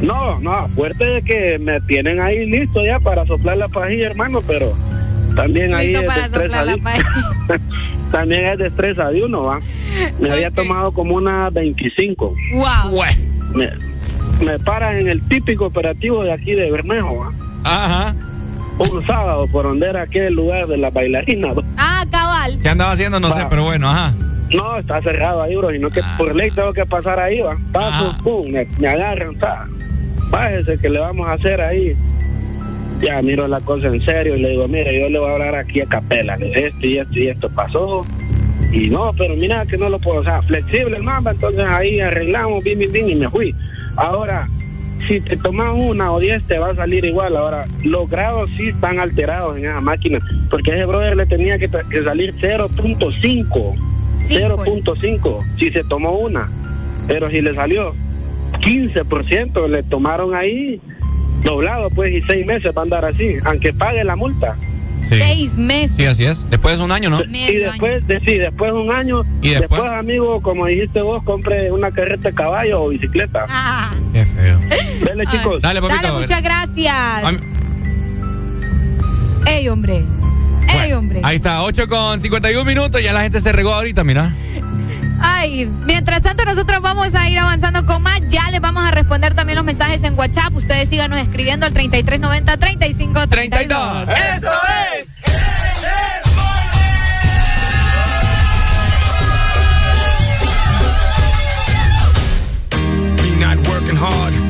no, 0.01 0.41
no, 0.41 0.69
fuerte 0.75 1.05
de 1.05 1.23
que 1.23 1.59
me 1.59 1.81
tienen 1.83 2.21
ahí 2.21 2.47
listo 2.47 2.85
ya 2.85 2.99
para 3.01 3.27
soplar 3.27 3.59
la 3.59 3.69
pajilla, 3.69 4.07
hermano, 4.07 4.41
pero 4.47 4.75
También 5.35 5.75
ahí 5.75 5.91
es 5.91 6.03
para 6.03 6.19
la 6.19 6.27
estresadísimo. 6.27 6.91
También 8.11 8.45
es 8.47 8.59
destreza 8.59 9.09
de 9.11 9.23
uno, 9.23 9.45
¿va? 9.45 9.61
Me 10.19 10.31
había 10.31 10.51
tomado 10.51 10.91
como 10.93 11.15
una 11.15 11.49
25. 11.51 12.35
Wow. 12.55 13.03
Me, 13.55 13.71
me 14.45 14.59
paran 14.59 14.97
en 14.97 15.09
el 15.09 15.23
típico 15.29 15.67
operativo 15.67 16.25
de 16.25 16.33
aquí 16.33 16.53
de 16.53 16.71
Bermejo, 16.71 17.19
¿va? 17.19 17.33
Ajá. 17.65 18.15
Un 18.79 19.07
sábado 19.07 19.47
por 19.49 19.65
donde 19.65 19.87
era 19.87 20.03
aquel 20.03 20.35
lugar 20.35 20.67
de 20.67 20.79
la 20.79 20.91
bailarina. 20.91 21.53
¿va? 21.53 21.63
Ah, 21.77 22.05
cabal. 22.11 22.59
¿Qué 22.61 22.69
andaba 22.69 22.93
haciendo? 22.93 23.21
No 23.21 23.31
sé, 23.31 23.47
pero 23.49 23.65
bueno, 23.65 23.89
ajá. 23.89 24.15
No, 24.55 24.79
está 24.79 25.01
cerrado 25.01 25.43
ahí, 25.43 25.55
bro, 25.57 25.71
sino 25.71 25.91
que 25.91 26.01
Ah. 26.01 26.15
por 26.19 26.35
ley 26.35 26.51
tengo 26.51 26.73
que 26.73 26.85
pasar 26.87 27.19
ahí, 27.21 27.41
va. 27.41 27.57
Paso, 27.73 28.17
pum, 28.23 28.51
me, 28.51 28.67
me 28.79 28.89
agarran, 28.89 29.37
ta. 29.39 29.67
Bájese 30.31 30.79
que 30.79 30.89
le 30.89 30.99
vamos 30.99 31.29
a 31.29 31.33
hacer 31.35 31.61
ahí. 31.61 31.95
Ya 33.01 33.23
miro 33.23 33.49
la 33.49 33.61
cosa 33.61 33.87
en 33.89 34.03
serio 34.03 34.37
y 34.37 34.41
le 34.41 34.51
digo, 34.51 34.69
mire, 34.69 34.99
yo 35.01 35.09
le 35.09 35.19
voy 35.19 35.31
a 35.31 35.33
hablar 35.33 35.55
aquí 35.55 35.81
a 35.81 35.87
capela, 35.87 36.37
digo, 36.37 36.53
esto 36.55 36.87
y 36.87 36.99
esto 36.99 37.19
y 37.19 37.29
esto 37.29 37.49
pasó. 37.51 38.07
Y 38.73 38.91
no, 38.91 39.13
pero 39.17 39.35
mira 39.37 39.65
que 39.67 39.79
no 39.79 39.89
lo 39.89 39.99
puedo, 39.99 40.21
o 40.21 40.23
sea, 40.23 40.43
flexible 40.43 40.97
el 40.99 41.03
mamba, 41.03 41.31
entonces 41.31 41.65
ahí 41.67 41.99
arreglamos, 42.01 42.63
bien, 42.63 42.79
bien, 42.79 42.93
bien, 42.93 43.09
y 43.11 43.15
me 43.15 43.31
fui. 43.31 43.55
Ahora, 43.97 44.49
si 45.09 45.21
te 45.21 45.37
tomas 45.39 45.75
una 45.77 46.13
o 46.13 46.21
diez 46.21 46.43
te 46.47 46.59
va 46.59 46.71
a 46.71 46.75
salir 46.75 47.05
igual. 47.07 47.37
Ahora, 47.37 47.67
los 47.83 48.09
grados 48.11 48.51
sí 48.59 48.69
están 48.69 49.01
alterados 49.01 49.57
en 49.57 49.65
esa 49.65 49.81
máquina, 49.81 50.19
porque 50.51 50.73
a 50.73 50.75
ese 50.77 50.85
brother 50.85 51.17
le 51.17 51.27
tenía 51.27 51.59
que, 51.59 51.69
que 51.91 52.03
salir 52.05 52.35
0.5. 52.39 53.75
0.5 54.31 55.45
si 55.59 55.71
se 55.71 55.85
tomó 55.85 56.13
una. 56.19 56.49
Pero 57.07 57.31
si 57.31 57.41
le 57.41 57.55
salió 57.55 57.95
15%, 58.61 59.69
le 59.69 59.83
tomaron 59.85 60.35
ahí 60.35 60.81
doblado, 61.45 61.89
pues, 61.91 62.13
y 62.13 62.23
seis 62.23 62.45
meses 62.47 62.73
va 62.77 62.83
a 62.83 62.85
andar 62.85 63.05
así, 63.05 63.37
aunque 63.45 63.73
pague 63.73 64.05
la 64.05 64.17
multa. 64.17 64.57
Sí. 65.03 65.15
Seis 65.15 65.57
meses. 65.57 65.97
Sí, 65.97 66.05
así 66.05 66.25
es. 66.27 66.49
Después 66.51 66.79
de 66.79 66.85
un 66.85 66.93
año, 66.93 67.09
¿no? 67.09 67.23
Y 67.25 67.55
después, 67.55 68.07
de, 68.07 68.21
sí, 68.21 68.37
después 68.37 68.71
de 68.71 68.79
un 68.79 68.91
año, 68.93 69.23
¿Y 69.41 69.51
después? 69.51 69.81
amigo, 69.83 70.43
como 70.43 70.67
dijiste 70.67 71.01
vos, 71.01 71.23
compre 71.25 71.73
una 71.73 71.91
carreta 71.91 72.29
de 72.29 72.35
caballo 72.35 72.83
o 72.83 72.89
bicicleta. 72.91 73.47
Ah. 73.49 73.95
Qué 74.13 74.27
feo. 74.27 74.61
Dale, 75.07 75.25
chicos. 75.27 75.63
Dale, 75.63 75.81
papito. 75.81 76.03
Dale, 76.03 76.19
muchas 76.21 76.43
gracias. 76.43 77.33
Mí- 77.33 77.39
Ey, 79.47 79.69
hombre. 79.69 80.03
Ey, 80.73 80.93
hombre. 80.93 81.21
Ahí 81.23 81.37
está, 81.37 81.63
8 81.63 81.89
con 81.89 82.21
51 82.21 82.65
minutos. 82.65 83.03
Ya 83.03 83.13
la 83.13 83.23
gente 83.23 83.41
se 83.41 83.53
regó 83.53 83.73
ahorita, 83.75 84.05
mira. 84.05 84.33
Ay, 85.23 85.71
mientras 85.85 86.23
tanto 86.23 86.45
nosotros 86.45 86.81
vamos 86.81 87.15
a 87.15 87.29
ir 87.29 87.39
avanzando 87.39 87.85
con 87.85 88.03
más. 88.03 88.21
Ya 88.29 88.51
les 88.51 88.61
vamos 88.61 88.85
a 88.85 88.91
responder 88.91 89.35
también 89.35 89.57
los 89.57 89.65
mensajes 89.65 90.03
en 90.03 90.19
WhatsApp. 90.19 90.55
Ustedes 90.55 90.89
síganos 90.89 91.21
escribiendo 91.21 91.67
al 91.67 91.73
3390 91.73 92.57
3532. 92.57 94.09
¡Eso 94.09 94.51
es! 94.99 95.17
Not 103.41 103.59
working 103.67 103.97
hard. 103.97 104.50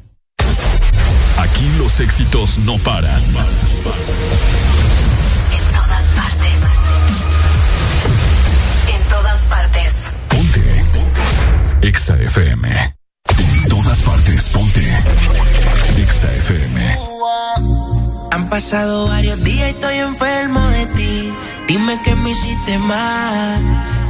Los 1.91 1.99
éxitos 1.99 2.57
no 2.59 2.77
paran. 2.77 3.21
En 3.21 3.33
todas 5.73 6.05
partes. 6.15 6.59
En 8.87 9.01
todas 9.09 9.45
partes. 9.47 9.93
Ponte. 10.29 10.83
EXA 11.81 12.15
FM. 12.15 12.95
En 13.37 13.67
todas 13.67 14.01
partes, 14.03 14.47
ponte. 14.47 14.87
EXA 15.97 16.33
FM. 16.33 16.97
Han 18.31 18.49
pasado 18.49 19.09
varios 19.09 19.43
días 19.43 19.67
y 19.67 19.71
estoy 19.71 19.97
enfermo 19.97 20.65
de 20.69 20.85
ti. 20.95 21.33
Dime 21.67 22.01
que 22.05 22.15
me 22.15 22.31
hiciste 22.31 22.79
mal. 22.79 24.00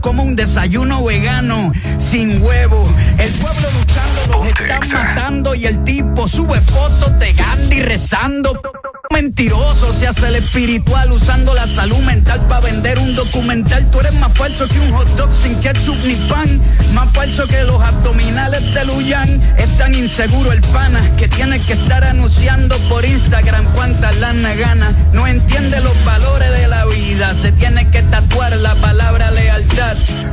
Como 0.00 0.22
un 0.22 0.36
desayuno 0.36 1.04
vegano 1.04 1.72
sin 1.98 2.42
huevo. 2.42 2.88
El 3.18 3.32
pueblo 3.34 3.68
luchando 3.78 4.38
los 4.38 4.46
están 4.46 4.88
matando 4.92 5.54
y 5.54 5.66
el 5.66 5.84
tipo 5.84 6.28
sube 6.28 6.60
fotos 6.60 7.18
de 7.18 7.32
Gandhi 7.32 7.82
rezando. 7.82 8.60
Mentiroso 9.12 9.92
se 9.92 10.06
hace 10.06 10.28
el 10.28 10.36
espiritual 10.36 11.10
usando 11.10 11.52
la 11.52 11.66
salud 11.66 11.98
mental 11.98 12.40
para 12.48 12.60
vender 12.60 12.98
un 13.00 13.16
documental. 13.16 13.90
Tú 13.90 13.98
eres 13.98 14.14
más 14.14 14.32
falso 14.32 14.68
que 14.68 14.78
un 14.78 14.92
hot 14.92 15.08
dog 15.16 15.34
sin 15.34 15.60
ketchup 15.60 15.96
ni 16.04 16.14
pan. 16.28 16.48
Más 16.94 17.10
falso 17.12 17.46
que 17.48 17.62
los 17.64 17.82
abdominales 17.82 18.72
de 18.72 18.84
Luyan. 18.84 19.28
Es 19.58 19.76
tan 19.78 19.94
inseguro 19.96 20.52
el 20.52 20.60
pana 20.60 21.00
que 21.16 21.26
tiene 21.26 21.60
que 21.60 21.72
estar 21.72 22.04
anunciando 22.04 22.78
por 22.88 23.04
Instagram 23.04 23.64
cuántas 23.74 24.16
lana 24.20 24.54
gana. 24.54 24.92
No 25.12 25.26
entiende 25.26 25.80
los 25.80 26.04
valores 26.04 26.50
de 26.52 26.68
la 26.68 26.84
vida. 26.86 27.34
Se 27.34 27.50
tiene 27.50 27.90
que 27.90 28.02
tatuar 28.04 28.56
la 28.56 28.76
palabra 28.76 29.32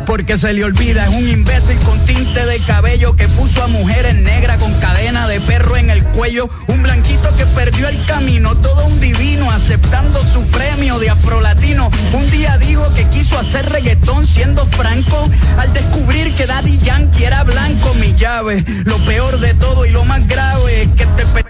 porque 0.06 0.38
se 0.38 0.54
le 0.54 0.64
olvida. 0.64 1.06
Es 1.06 1.16
un 1.16 1.28
imbécil 1.28 1.78
con 1.80 2.00
tinte 2.06 2.46
de 2.46 2.60
cabello 2.60 3.16
que 3.16 3.28
puso 3.28 3.64
a 3.64 3.68
mujeres 3.68 4.16
negras 4.16 4.58
con 4.58 4.74
cadena 4.80 5.28
de 5.28 5.40
perro 5.42 5.76
en 5.76 5.90
el 5.90 6.04
cuello. 6.06 6.50
Un 6.68 6.82
blanquito 6.82 7.36
que 7.36 7.46
perdió 7.46 7.88
el 7.90 8.06
camino 8.06 8.56
todo 8.56 8.86
un 8.86 9.00
divino 9.00 9.52
aceptando 9.52 10.20
su 10.24 10.44
premio 10.48 10.98
de 11.00 11.10
afrolatino. 11.10 11.92
Un 12.14 12.30
día 12.32 12.58
dijo 12.58 12.92
que 12.94 13.06
quiso 13.10 13.38
hacer 13.38 13.70
reggaetón 13.70 14.26
siendo 14.26 14.66
franco 14.66 15.30
al 15.58 15.74
descubrir 15.74 16.34
que 16.36 16.46
Daddy 16.46 16.78
Yankee 16.78 17.26
era 17.26 17.44
blanco. 17.44 17.94
Mi 17.96 18.16
llave, 18.16 18.64
lo 18.86 18.98
peor 19.00 19.40
de 19.40 19.54
todo 19.56 19.86
y 19.86 19.90
lo 19.90 20.06
más 20.06 20.26
grave 20.28 20.84
es 20.84 20.88
que 20.94 21.04
es 21.04 21.47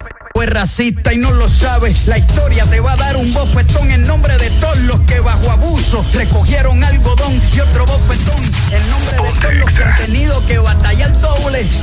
y 1.14 1.18
no 1.18 1.32
lo 1.32 1.48
sabes. 1.48 2.08
La 2.08 2.18
historia 2.18 2.66
te 2.66 2.82
va 2.82 2.92
a 2.92 2.96
dar 2.98 3.16
un 3.16 3.34
bofetón 3.34 3.90
en 3.90 4.06
nombre 4.06 4.38
de 4.38 4.50
todos 4.60 4.78
los 4.80 5.00
que 5.02 5.20
bajo 5.22 5.50
abuso 5.50 6.06
recogieron 6.14 6.84
algodón 6.84 7.42
y 7.56 7.60
otro 7.62 7.86
bofetón. 7.86 8.44
En 8.72 8.90
nombre 8.90 9.16
de 9.16 9.40
todos 9.40 9.54
los 9.56 9.72
que 9.72 9.84
han 9.84 9.96
tenido 9.96 10.46
que 10.46 10.60
batallar 10.60 11.14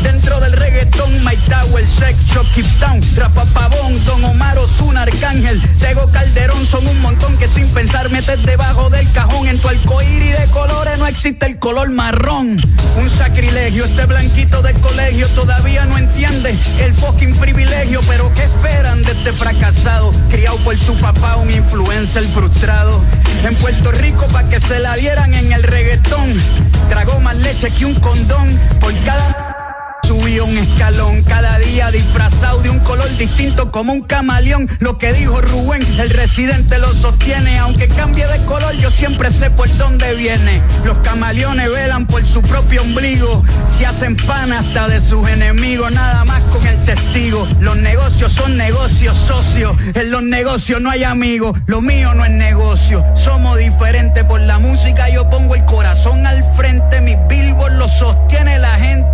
dentro 0.02 0.41
del 0.41 0.52
reggaetón. 0.52 1.25
My 1.25 1.36
Tower, 1.49 1.86
Sex 1.86 2.18
Shop, 2.26 2.47
Keep 2.55 2.67
Town, 2.81 3.01
Rafa 3.17 3.44
Pavón, 3.47 4.05
Don 4.05 4.23
Omar 4.25 4.59
Ozuna, 4.59 5.02
Arcángel, 5.02 5.60
Tego 5.78 6.10
Calderón. 6.12 6.67
Son 6.67 6.86
un 6.86 7.01
montón 7.01 7.36
que 7.39 7.49
sin 7.49 7.67
pensar 7.68 8.10
metes 8.10 8.43
debajo 8.44 8.91
del 8.91 9.10
cajón. 9.12 9.49
En 9.49 9.59
tu 9.59 9.68
y 9.70 10.28
de 10.28 10.47
colores 10.51 10.99
no 10.99 11.07
existe 11.07 11.47
el 11.47 11.59
color 11.59 11.89
marrón. 11.91 12.60
Un 12.97 13.10
sacrilegio, 13.10 13.84
este 13.84 14.05
blanquito 14.05 14.60
de 14.60 14.75
colegio 14.75 15.26
todavía 15.28 15.86
no 15.86 15.97
entiende 15.97 16.55
el 16.81 16.93
fucking 16.93 17.34
privilegio, 17.36 18.01
pero 18.07 18.33
que 18.34 18.43
esperan 18.43 19.02
de 19.02 19.12
este 19.12 19.33
fracasado? 19.33 20.12
Criado 20.31 20.59
por 20.59 20.78
su 20.78 20.94
papá, 20.99 21.36
un 21.36 21.51
influencer 21.51 22.25
frustrado. 22.25 23.02
En 23.44 23.55
Puerto 23.57 23.93
Rico 23.93 24.26
pa' 24.28 24.44
que 24.44 24.60
se 24.60 24.78
la 24.78 24.94
dieran 24.97 25.33
en 25.33 25.52
el 25.52 25.62
reggaetón. 25.62 26.34
Tragó 26.91 27.18
más 27.20 27.36
leche 27.36 27.70
que 27.70 27.86
un 27.86 27.94
condón 27.94 28.49
por 28.78 28.93
cada 29.05 29.44
Subió 30.25 30.47
un 30.47 30.57
escalón 30.57 31.23
cada 31.25 31.59
día 31.59 31.91
disfrazado 31.91 32.62
de 32.62 32.70
un 32.70 32.78
color 32.78 33.11
distinto 33.19 33.70
como 33.70 33.93
un 33.93 34.01
camaleón. 34.01 34.67
Lo 34.78 34.97
que 34.97 35.12
dijo 35.12 35.39
Rubén, 35.43 35.83
el 36.01 36.09
residente 36.09 36.78
lo 36.78 36.94
sostiene. 36.94 37.59
Aunque 37.59 37.89
cambie 37.89 38.27
de 38.27 38.39
color, 38.47 38.73
yo 38.77 38.91
siempre 38.91 39.31
sé 39.31 39.51
por 39.51 39.69
dónde 39.77 40.15
viene. 40.15 40.62
Los 40.86 40.97
camaleones 40.99 41.70
velan 41.70 42.07
por 42.07 42.25
su 42.25 42.41
propio 42.41 42.81
ombligo. 42.81 43.43
Se 43.77 43.85
hacen 43.85 44.17
pan 44.17 44.51
hasta 44.55 44.89
de 44.89 44.99
sus 44.99 45.28
enemigos, 45.28 45.93
nada 45.93 46.25
más 46.25 46.41
con 46.44 46.67
el 46.67 46.78
testigo. 46.85 47.47
Los 47.61 47.77
negocios 47.77 48.33
son 48.33 48.57
negocios 48.57 49.15
socios. 49.19 49.77
En 49.93 50.11
los 50.11 50.23
negocios 50.23 50.81
no 50.81 50.89
hay 50.89 51.05
amigos. 51.05 51.59
Lo 51.67 51.83
mío 51.83 52.15
no 52.15 52.25
es 52.25 52.31
negocio. 52.31 53.05
Somos 53.15 53.59
diferentes 53.59 54.25
por 54.25 54.41
la 54.41 54.59
música. 54.59 55.11
Yo 55.11 55.28
pongo 55.28 55.55
el 55.55 55.67
corazón 55.67 56.27
al 56.27 56.43
frente. 56.55 57.03
Mis 57.03 57.19
billboards 57.28 57.77
lo 57.77 57.89
sostiene 57.89 58.59
la 58.59 58.75
gente 58.78 59.14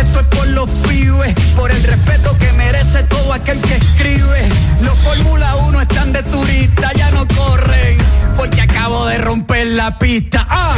esto 0.00 0.20
es 0.20 0.26
por 0.26 0.46
los 0.48 0.70
pibes, 0.86 1.34
por 1.56 1.70
el 1.70 1.82
respeto 1.82 2.36
que 2.38 2.52
merece 2.52 3.02
todo 3.04 3.32
aquel 3.32 3.60
que 3.60 3.76
escribe. 3.76 4.48
Los 4.82 4.98
Fórmula 4.98 5.54
1 5.56 5.80
están 5.80 6.12
de 6.12 6.22
turista, 6.22 6.92
ya 6.94 7.10
no 7.10 7.26
corren, 7.28 7.98
porque 8.36 8.62
acabo 8.62 9.06
de 9.06 9.18
romper 9.18 9.66
la 9.68 9.98
pista. 9.98 10.46
¡Ah! 10.48 10.76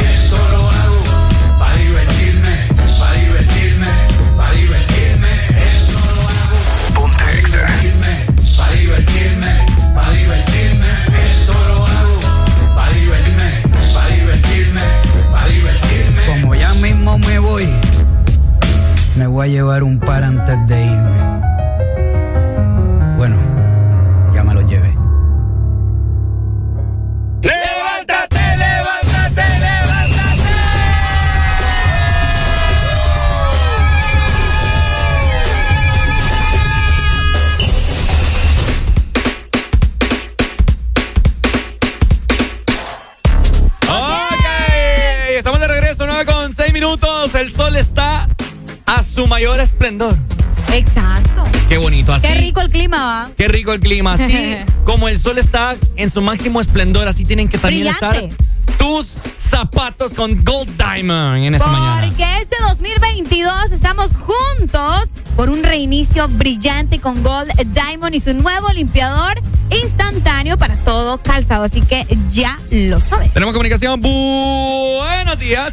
Rico 53.65 53.73
el 53.73 53.81
clima. 53.81 54.13
Así 54.13 54.57
como 54.85 55.09
el 55.09 55.19
sol 55.19 55.39
está 55.39 55.75
en 55.97 56.11
su 56.11 56.21
máximo 56.21 56.61
esplendor, 56.61 57.09
así 57.09 57.25
tienen 57.25 57.49
que 57.49 57.57
también 57.59 57.89
Brillante. 57.95 58.27
estar 58.27 58.77
tus 58.79 59.17
zapatos 59.39 60.13
con 60.13 60.45
Gold 60.45 60.71
Diamond 60.77 61.45
en 61.45 61.55
esta 61.55 61.67
mañana. 61.67 62.07
Porque 62.09 62.25
este 62.43 62.57
2022 62.69 63.73
estamos 63.73 64.11
juntos 64.17 65.09
por 65.37 65.49
un 65.49 65.63
reinicio 65.63 66.29
brillante 66.29 67.01
con 67.01 67.23
Gold 67.23 67.51
Diamond 67.73 68.15
y 68.15 68.21
su 68.21 68.35
nuevo 68.35 68.69
limpiador 68.73 69.41
instantáneo 69.71 70.59
para 70.59 70.77
todo 70.77 71.19
calzado. 71.23 71.65
Así 71.65 71.81
que 71.81 72.07
ya 72.31 72.59
lo 72.71 73.01
sabes. 73.01 73.33
Tenemos 73.33 73.55
comunicación. 73.55 74.01
Buenos 74.03 75.39
días. 75.39 75.73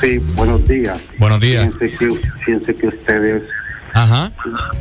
Sí, 0.00 0.18
buenos 0.34 0.66
días. 0.66 0.98
Buenos 1.18 1.40
días. 1.40 1.68
Fíjense, 1.78 1.98
que- 1.98 2.20
fíjense 2.44 2.76
que 2.76 2.86
ustedes 2.86 3.42
Ajá. 3.94 4.30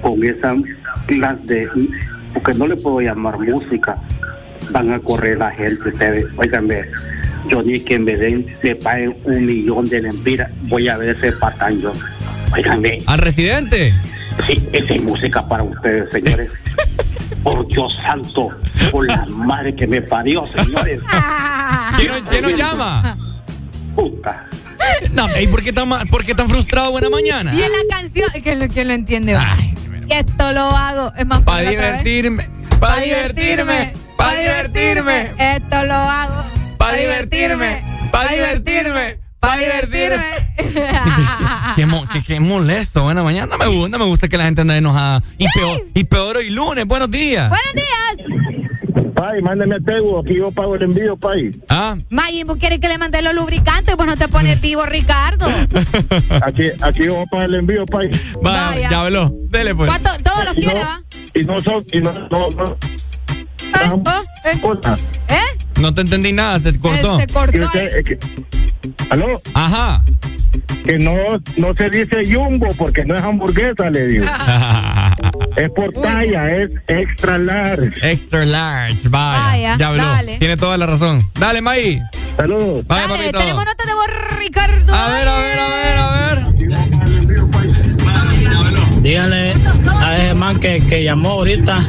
con 0.02 0.24
esa 0.24 0.56
las 1.10 1.46
de 1.46 1.68
porque 2.34 2.54
no 2.54 2.68
le 2.68 2.76
puedo 2.76 3.02
llamar 3.02 3.40
música. 3.40 3.96
Van 4.72 4.92
a 4.92 5.00
correr 5.00 5.38
la 5.38 5.52
gente 5.52 5.90
ustedes. 5.90 6.26
Óiganme 6.38 6.84
yo 7.50 7.62
ni 7.64 7.80
que 7.80 7.98
me 8.00 8.16
den 8.16 8.46
me 8.64 8.76
paguen 8.76 9.16
un 9.24 9.46
millón 9.46 9.86
de 9.86 10.02
lempiras 10.02 10.52
voy 10.64 10.88
a 10.90 10.98
ver 10.98 11.16
ese 11.16 11.32
patán 11.34 11.80
yo 11.80 11.94
óiganme 12.52 12.98
¿Al 13.06 13.20
residente? 13.20 13.94
sí 14.48 14.68
esa 14.74 14.94
es 14.94 15.04
música 15.04 15.48
para 15.48 15.64
ustedes 15.64 16.12
señores. 16.12 16.50
Por 17.44 17.66
Dios 17.68 17.94
santo 18.06 18.50
por 18.92 19.08
la 19.08 19.26
madre 19.30 19.74
que 19.76 19.88
me 19.88 20.02
parió 20.02 20.46
señores. 20.56 21.00
¿Quién, 21.98 22.12
quién 22.30 22.42
nos 22.42 22.54
llama? 22.58 23.18
puta 23.96 24.46
No, 25.14 25.28
¿y 25.40 25.48
por 25.48 25.64
qué 25.64 25.74
tan, 25.74 25.90
por 26.08 26.26
qué 26.26 26.36
tan 26.36 26.50
frustrado 26.50 26.92
buena 26.92 27.10
mañana? 27.10 27.54
Y 27.54 27.62
en 27.62 27.72
la 27.72 27.96
canción, 27.96 28.30
que 28.44 28.56
lo, 28.56 28.68
que 28.70 28.86
lo 28.86 28.94
entiende. 28.94 29.34
va. 29.34 29.58
y 30.08 30.14
esto 30.14 30.52
lo 30.54 30.62
hago. 30.76 31.14
Es 31.18 31.26
más 31.26 31.42
Para 31.44 31.70
divertirme, 31.70 32.50
Pa' 32.70 32.80
para 32.80 33.02
divertirme, 33.02 33.94
para 34.18 34.40
divertirme, 34.40 35.32
Esto 35.38 35.84
lo 35.84 35.94
hago. 35.96 36.44
para 36.78 36.98
divertirme, 36.98 37.84
para 38.12 38.32
divertirme, 38.32 39.20
para 39.40 39.58
divertirme. 39.58 40.26
Qué, 41.76 41.86
mo- 41.86 42.08
qué- 42.12 42.24
qué 42.24 42.40
molesto, 42.40 43.04
buena 43.04 43.24
mañana. 43.24 43.48
No 43.48 43.58
me 43.58 43.68
gusta, 43.68 43.90
no 43.90 44.00
me 44.00 44.06
gusta 44.06 44.28
que 44.28 44.38
la 44.38 44.46
gente 44.46 44.62
ande 44.62 44.78
enojada. 44.78 45.22
Y 45.38 45.48
peor, 45.50 45.82
y 45.94 46.04
peor 46.04 46.38
hoy 46.38 46.50
lunes. 46.50 46.86
Buenos 46.86 47.10
días. 47.12 47.50
Buenos 47.50 47.74
días. 47.74 48.67
Pai, 49.18 49.42
mándame 49.42 49.76
a 49.76 49.80
Tegu, 49.80 50.20
aquí 50.20 50.36
yo 50.36 50.52
pago 50.52 50.76
el 50.76 50.84
envío, 50.84 51.18
Pai. 51.18 51.50
Ah, 51.70 51.98
Maggie, 52.12 52.44
¿vos 52.44 52.58
quieres 52.58 52.78
que 52.80 52.88
le 52.88 53.00
mande 53.00 53.20
los 53.24 53.34
lubricantes? 53.34 53.96
Pues 53.96 54.08
no 54.08 54.16
te 54.16 54.28
pones 54.28 54.62
vivo, 54.62 54.86
Ricardo. 54.86 55.48
Aquí, 56.46 56.66
aquí 56.84 57.06
yo 57.06 57.24
pagar 57.32 57.50
el 57.50 57.56
envío, 57.56 57.84
Pai. 57.88 58.12
va, 58.46 58.70
Vaya. 58.70 58.92
ya 58.92 59.02
habló. 59.02 59.32
Dele 59.50 59.74
pues. 59.74 59.90
¿Cuánto? 59.90 60.10
Todos 60.24 60.46
los 60.46 60.54
quiere, 60.54 60.80
no- 60.82 60.86
¿va? 60.86 61.02
Y 61.34 61.40
no 61.42 61.64
son, 61.64 61.84
y 61.92 62.00
no, 62.00 62.14
no, 62.14 62.50
no. 62.52 62.78
Cosa. 64.62 64.98
¿Eh? 65.30 65.58
No 65.80 65.94
te 65.96 66.02
entendí 66.02 66.32
nada, 66.32 66.60
se 66.60 66.78
cortó. 66.80 67.20
Se 67.20 67.28
cortó. 67.28 67.70
¿Aló? 69.10 69.42
Ajá. 69.54 70.04
Que 70.84 70.98
no, 70.98 71.14
no 71.58 71.74
se 71.76 71.90
dice 71.90 72.18
jumbo 72.34 72.68
porque 72.78 73.04
no 73.06 73.16
es 73.16 73.22
hamburguesa, 73.24 73.90
le 73.90 74.08
digo. 74.08 74.26
es 75.58 75.70
por 75.70 75.92
talla, 75.94 76.54
es 76.54 76.72
extra 76.88 77.38
large. 77.38 77.92
Extra 78.02 78.46
large, 78.46 79.10
vaya. 79.10 79.44
Vaya, 79.44 79.78
ya 79.78 79.88
habló. 79.88 80.04
dale. 80.04 80.38
Tiene 80.40 80.58
toda 80.58 80.78
la 80.78 80.86
razón. 80.86 81.22
Dale, 81.40 81.62
May. 81.62 82.02
Saludos. 82.36 82.86
Vaya, 82.88 83.08
Dale, 83.08 83.18
papito. 83.20 83.40
tenemos 83.40 83.66
nota 83.66 83.86
de 83.86 83.94
voz, 83.94 84.08
Ricardo. 84.40 84.94
A 84.94 85.08
ver, 85.10 85.28
a 85.28 85.40
ver, 85.40 85.60
a 85.60 85.68
ver, 85.70 85.98
a 86.00 86.12
ver. 86.12 86.38
Díganle 89.02 89.54
a 90.02 90.18
ese 90.18 90.34
man 90.34 90.60
que, 90.60 90.78
que 90.88 91.04
llamó 91.04 91.32
ahorita 91.32 91.80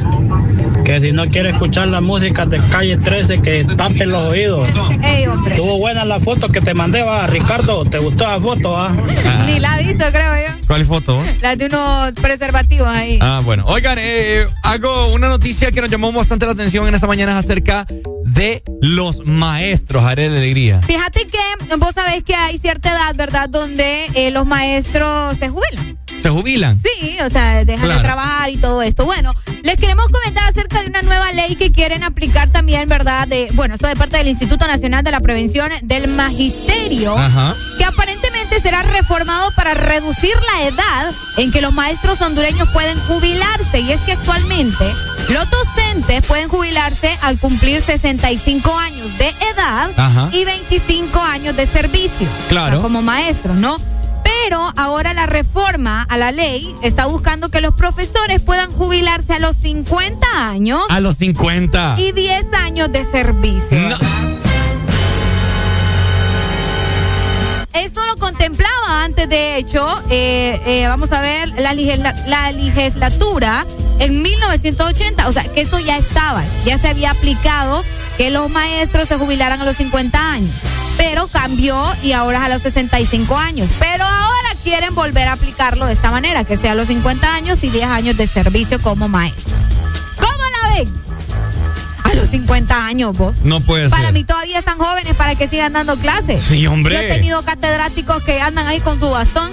que 0.89 1.01
si 1.03 1.13
no 1.13 1.29
quiere 1.29 1.51
escuchar 1.51 1.89
la 1.89 2.01
música 2.01 2.47
de 2.47 2.59
calle 2.71 2.97
13, 2.97 3.43
que 3.43 3.63
tape 3.77 4.07
los 4.07 4.31
oídos. 4.31 4.65
Ey. 5.03 5.27
Estuvo 5.47 5.77
buena 5.77 6.03
la 6.07 6.19
foto 6.19 6.49
que 6.49 6.63
te 6.63 6.73
mandé, 6.73 7.03
va, 7.03 7.27
Ricardo. 7.27 7.85
¿Te 7.85 7.99
gustó 7.99 8.25
la 8.27 8.41
foto, 8.41 8.71
va? 8.71 8.91
Ni 9.45 9.59
la 9.59 9.75
ha 9.75 9.79
visto, 9.79 10.07
creo 10.11 10.33
yo. 10.35 10.58
¿Cuál 10.69 10.85
foto? 10.85 11.23
La 11.41 11.57
de 11.57 11.65
unos 11.67 12.13
preservativos 12.13 12.87
ahí. 12.87 13.19
Ah, 13.23 13.41
bueno. 13.43 13.65
Oigan, 13.67 13.97
eh, 13.99 14.47
hago 14.63 15.07
una 15.15 15.29
noticia 15.29 15.73
que 15.73 15.81
nos 15.81 15.89
llamó 15.91 16.13
bastante 16.13 16.45
la 16.45 16.53
atención 16.53 16.87
en 16.87 16.95
esta 16.95 17.07
mañana 17.07 17.39
acerca 17.39 17.87
de 18.25 18.63
los 18.83 19.25
maestros, 19.25 20.05
de 20.15 20.27
Alegría. 20.27 20.83
Fíjate 20.87 21.27
que 21.27 21.75
vos 21.77 21.95
sabés 21.95 22.23
que 22.23 22.35
hay 22.35 22.59
cierta 22.59 22.91
edad, 22.91 23.15
¿verdad? 23.17 23.49
Donde 23.49 24.05
eh, 24.15 24.31
los 24.31 24.45
maestros 24.47 25.39
se 25.39 25.49
jubilan. 25.49 25.99
¿Se 26.23 26.29
jubilan? 26.29 26.79
Sí, 26.83 27.17
o 27.25 27.31
sea, 27.31 27.65
dejan 27.65 27.87
Claro. 27.87 28.01
de 28.01 28.05
trabajar 28.05 28.51
y 28.51 28.59
todo 28.59 28.83
esto. 28.83 29.07
Bueno, 29.07 29.33
les 29.63 29.77
queremos 29.77 30.07
comentar 30.09 30.45
acerca 30.51 30.83
de 30.83 30.89
una 30.89 31.01
nueva 31.01 31.33
ley 31.33 31.55
que 31.57 31.73
quieren 31.73 32.05
aplicar 32.05 32.51
también, 32.51 32.89
¿verdad? 32.89 33.27
De, 33.27 33.49
bueno, 33.55 33.75
esto 33.77 33.87
de 33.87 33.97
parte 33.97 34.19
del 34.19 34.29
Instituto 34.29 34.67
Nacional 34.67 35.03
de 35.03 35.13
la 35.13 35.21
Prevención 35.21 35.71
del 35.83 36.09
Magisterio, 36.09 37.17
Ajá. 37.17 37.55
que 37.79 37.85
aparentemente 37.85 38.18
será 38.61 38.83
reformado 38.83 39.51
para 39.57 39.75
reducir 39.75 40.35
la 40.55 40.67
edad 40.69 41.13
en 41.37 41.51
que 41.53 41.61
los 41.61 41.73
maestros 41.73 42.21
hondureños 42.21 42.69
pueden 42.73 42.99
jubilarse. 43.01 43.81
Y 43.81 43.93
es 43.93 44.01
que 44.03 44.13
actualmente 44.13 44.85
los 45.29 45.49
docentes 45.51 46.23
pueden 46.27 46.49
jubilarse 46.49 47.19
al 47.23 47.39
cumplir 47.39 47.83
65 47.83 48.77
años 48.79 49.19
de 49.19 49.29
edad 49.53 49.91
Ajá. 49.97 50.29
y 50.33 50.45
25 50.45 51.21
años 51.21 51.57
de 51.57 51.67
servicio. 51.67 52.27
Claro. 52.49 52.67
O 52.69 52.81
sea, 52.81 52.83
como 52.83 53.03
maestros, 53.03 53.57
¿no? 53.57 53.77
Pero 54.25 54.73
ahora 54.77 55.15
la 55.15 55.27
reforma 55.27 56.03
a 56.09 56.17
la 56.17 56.33
ley 56.33 56.75
está 56.83 57.07
buscando 57.07 57.49
que 57.51 57.61
los 57.61 57.75
profesores 57.75 58.41
puedan 58.41 58.71
jubilarse 58.73 59.35
a 59.35 59.39
los 59.39 59.57
50 59.57 60.27
años 60.49 60.81
A 60.91 61.01
los 61.01 61.17
50. 61.17 61.97
y 61.99 62.13
10 62.13 62.47
años 62.55 62.91
de 62.93 63.05
servicio. 63.05 63.79
No. 63.89 63.97
Esto 67.73 68.05
lo 68.07 68.17
contemplaba 68.17 69.05
antes, 69.05 69.29
de 69.29 69.57
hecho, 69.57 70.03
eh, 70.11 70.61
eh, 70.67 70.87
vamos 70.89 71.13
a 71.13 71.21
ver, 71.21 71.49
la, 71.61 71.73
legisla- 71.75 72.15
la 72.27 72.51
legislatura 72.53 73.65
en 73.99 74.23
1980, 74.23 75.29
o 75.29 75.33
sea, 75.33 75.45
que 75.45 75.61
esto 75.61 75.79
ya 75.79 75.97
estaba, 75.97 76.45
ya 76.65 76.79
se 76.79 76.89
había 76.89 77.11
aplicado 77.11 77.85
que 78.17 78.31
los 78.31 78.51
maestros 78.51 79.07
se 79.09 79.17
jubilaran 79.17 79.61
a 79.61 79.65
los 79.65 79.77
50 79.77 80.33
años, 80.33 80.53
pero 80.97 81.29
cambió 81.29 81.81
y 82.03 82.13
ahora 82.13 82.39
es 82.39 82.45
a 82.45 82.49
los 82.49 82.63
65 82.63 83.37
años, 83.39 83.69
pero 83.79 84.05
ahora 84.05 84.49
quieren 84.65 84.95
volver 84.95 85.29
a 85.29 85.33
aplicarlo 85.35 85.87
de 85.87 85.93
esta 85.93 86.11
manera, 86.11 86.43
que 86.45 86.57
sea 86.57 86.73
a 86.73 86.75
los 86.75 86.89
50 86.89 87.33
años 87.35 87.63
y 87.63 87.71
10 87.71 87.85
años 87.87 88.17
de 88.17 88.27
servicio 88.27 88.81
como 88.81 89.09
maestro. 89.09 89.55
¿Cómo 90.17 90.33
la 90.63 90.75
ven? 90.77 90.93
Los 92.19 92.31
50 92.31 92.87
años, 92.87 93.17
vos. 93.17 93.35
No 93.45 93.61
puede 93.61 93.89
Para 93.89 94.05
ser. 94.07 94.13
mí 94.13 94.25
todavía 94.25 94.59
están 94.59 94.79
jóvenes 94.79 95.15
para 95.15 95.35
que 95.35 95.49
sigan 95.49 95.73
dando 95.73 95.97
clases. 95.99 96.41
Sí, 96.43 96.67
hombre. 96.67 96.95
Yo 96.95 97.01
he 97.01 97.09
tenido 97.09 97.43
catedráticos 97.45 98.23
que 98.25 98.41
andan 98.41 98.67
ahí 98.67 98.81
con 98.81 98.99
su 98.99 99.09
bastón 99.11 99.51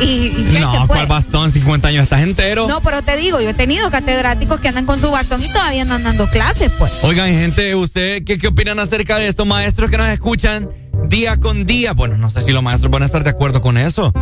y, 0.00 0.04
y 0.04 0.46
¿qué 0.50 0.52
se 0.52 0.60
No? 0.60 0.86
¿cuál 0.86 1.06
bastón? 1.06 1.50
50 1.52 1.88
años, 1.88 2.02
estás 2.04 2.22
entero. 2.22 2.66
No, 2.68 2.80
pero 2.82 3.02
te 3.02 3.16
digo, 3.16 3.40
yo 3.40 3.50
he 3.50 3.54
tenido 3.54 3.90
catedráticos 3.90 4.58
que 4.60 4.68
andan 4.68 4.86
con 4.86 5.00
su 5.00 5.10
bastón 5.10 5.42
y 5.44 5.48
todavía 5.48 5.82
andan 5.82 6.02
dando 6.02 6.28
clases, 6.30 6.72
pues. 6.78 6.90
Oigan, 7.02 7.28
gente, 7.28 7.74
¿usted 7.74 8.24
qué, 8.24 8.38
qué 8.38 8.48
opinan 8.48 8.78
acerca 8.78 9.18
de 9.18 9.28
estos 9.28 9.46
maestros 9.46 9.90
que 9.90 9.98
nos 9.98 10.08
escuchan 10.08 10.68
día 11.08 11.36
con 11.38 11.66
día? 11.66 11.92
Bueno, 11.92 12.16
no 12.16 12.28
sé 12.30 12.40
si 12.42 12.50
los 12.52 12.62
maestros 12.62 12.90
van 12.90 13.02
a 13.02 13.06
estar 13.06 13.22
de 13.24 13.30
acuerdo 13.30 13.60
con 13.60 13.76
eso. 13.78 14.12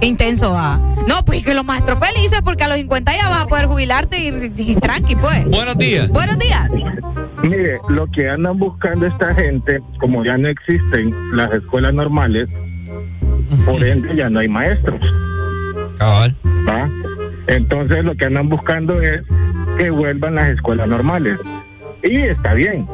Qué 0.00 0.06
intenso 0.06 0.52
va. 0.52 0.78
No, 1.08 1.24
pues 1.24 1.44
que 1.44 1.54
los 1.54 1.64
maestros 1.64 1.98
felices 1.98 2.40
porque 2.42 2.64
a 2.64 2.68
los 2.68 2.76
50 2.78 3.12
ya 3.16 3.28
vas 3.28 3.44
a 3.44 3.46
poder 3.46 3.66
jubilarte 3.66 4.18
y, 4.18 4.52
y 4.56 4.74
tranqui, 4.76 5.16
pues. 5.16 5.44
Buenos 5.46 5.78
días. 5.78 6.08
Buenos 6.08 6.38
días. 6.38 6.70
Mire, 7.42 7.78
lo 7.88 8.06
que 8.10 8.28
andan 8.28 8.58
buscando 8.58 9.06
esta 9.06 9.34
gente, 9.34 9.80
como 10.00 10.24
ya 10.24 10.38
no 10.38 10.48
existen 10.48 11.36
las 11.36 11.52
escuelas 11.52 11.92
normales, 11.92 12.50
por 13.66 13.82
ende 13.82 14.16
ya 14.16 14.30
no 14.30 14.40
hay 14.40 14.48
maestros. 14.48 15.00
Cabal. 15.98 16.34
¿va? 16.68 16.88
Entonces 17.46 18.04
lo 18.04 18.14
que 18.14 18.24
andan 18.24 18.48
buscando 18.48 19.00
es 19.00 19.22
que 19.78 19.90
vuelvan 19.90 20.36
las 20.36 20.50
escuelas 20.50 20.88
normales. 20.88 21.38
Y 22.02 22.16
está 22.16 22.54
bien, 22.54 22.86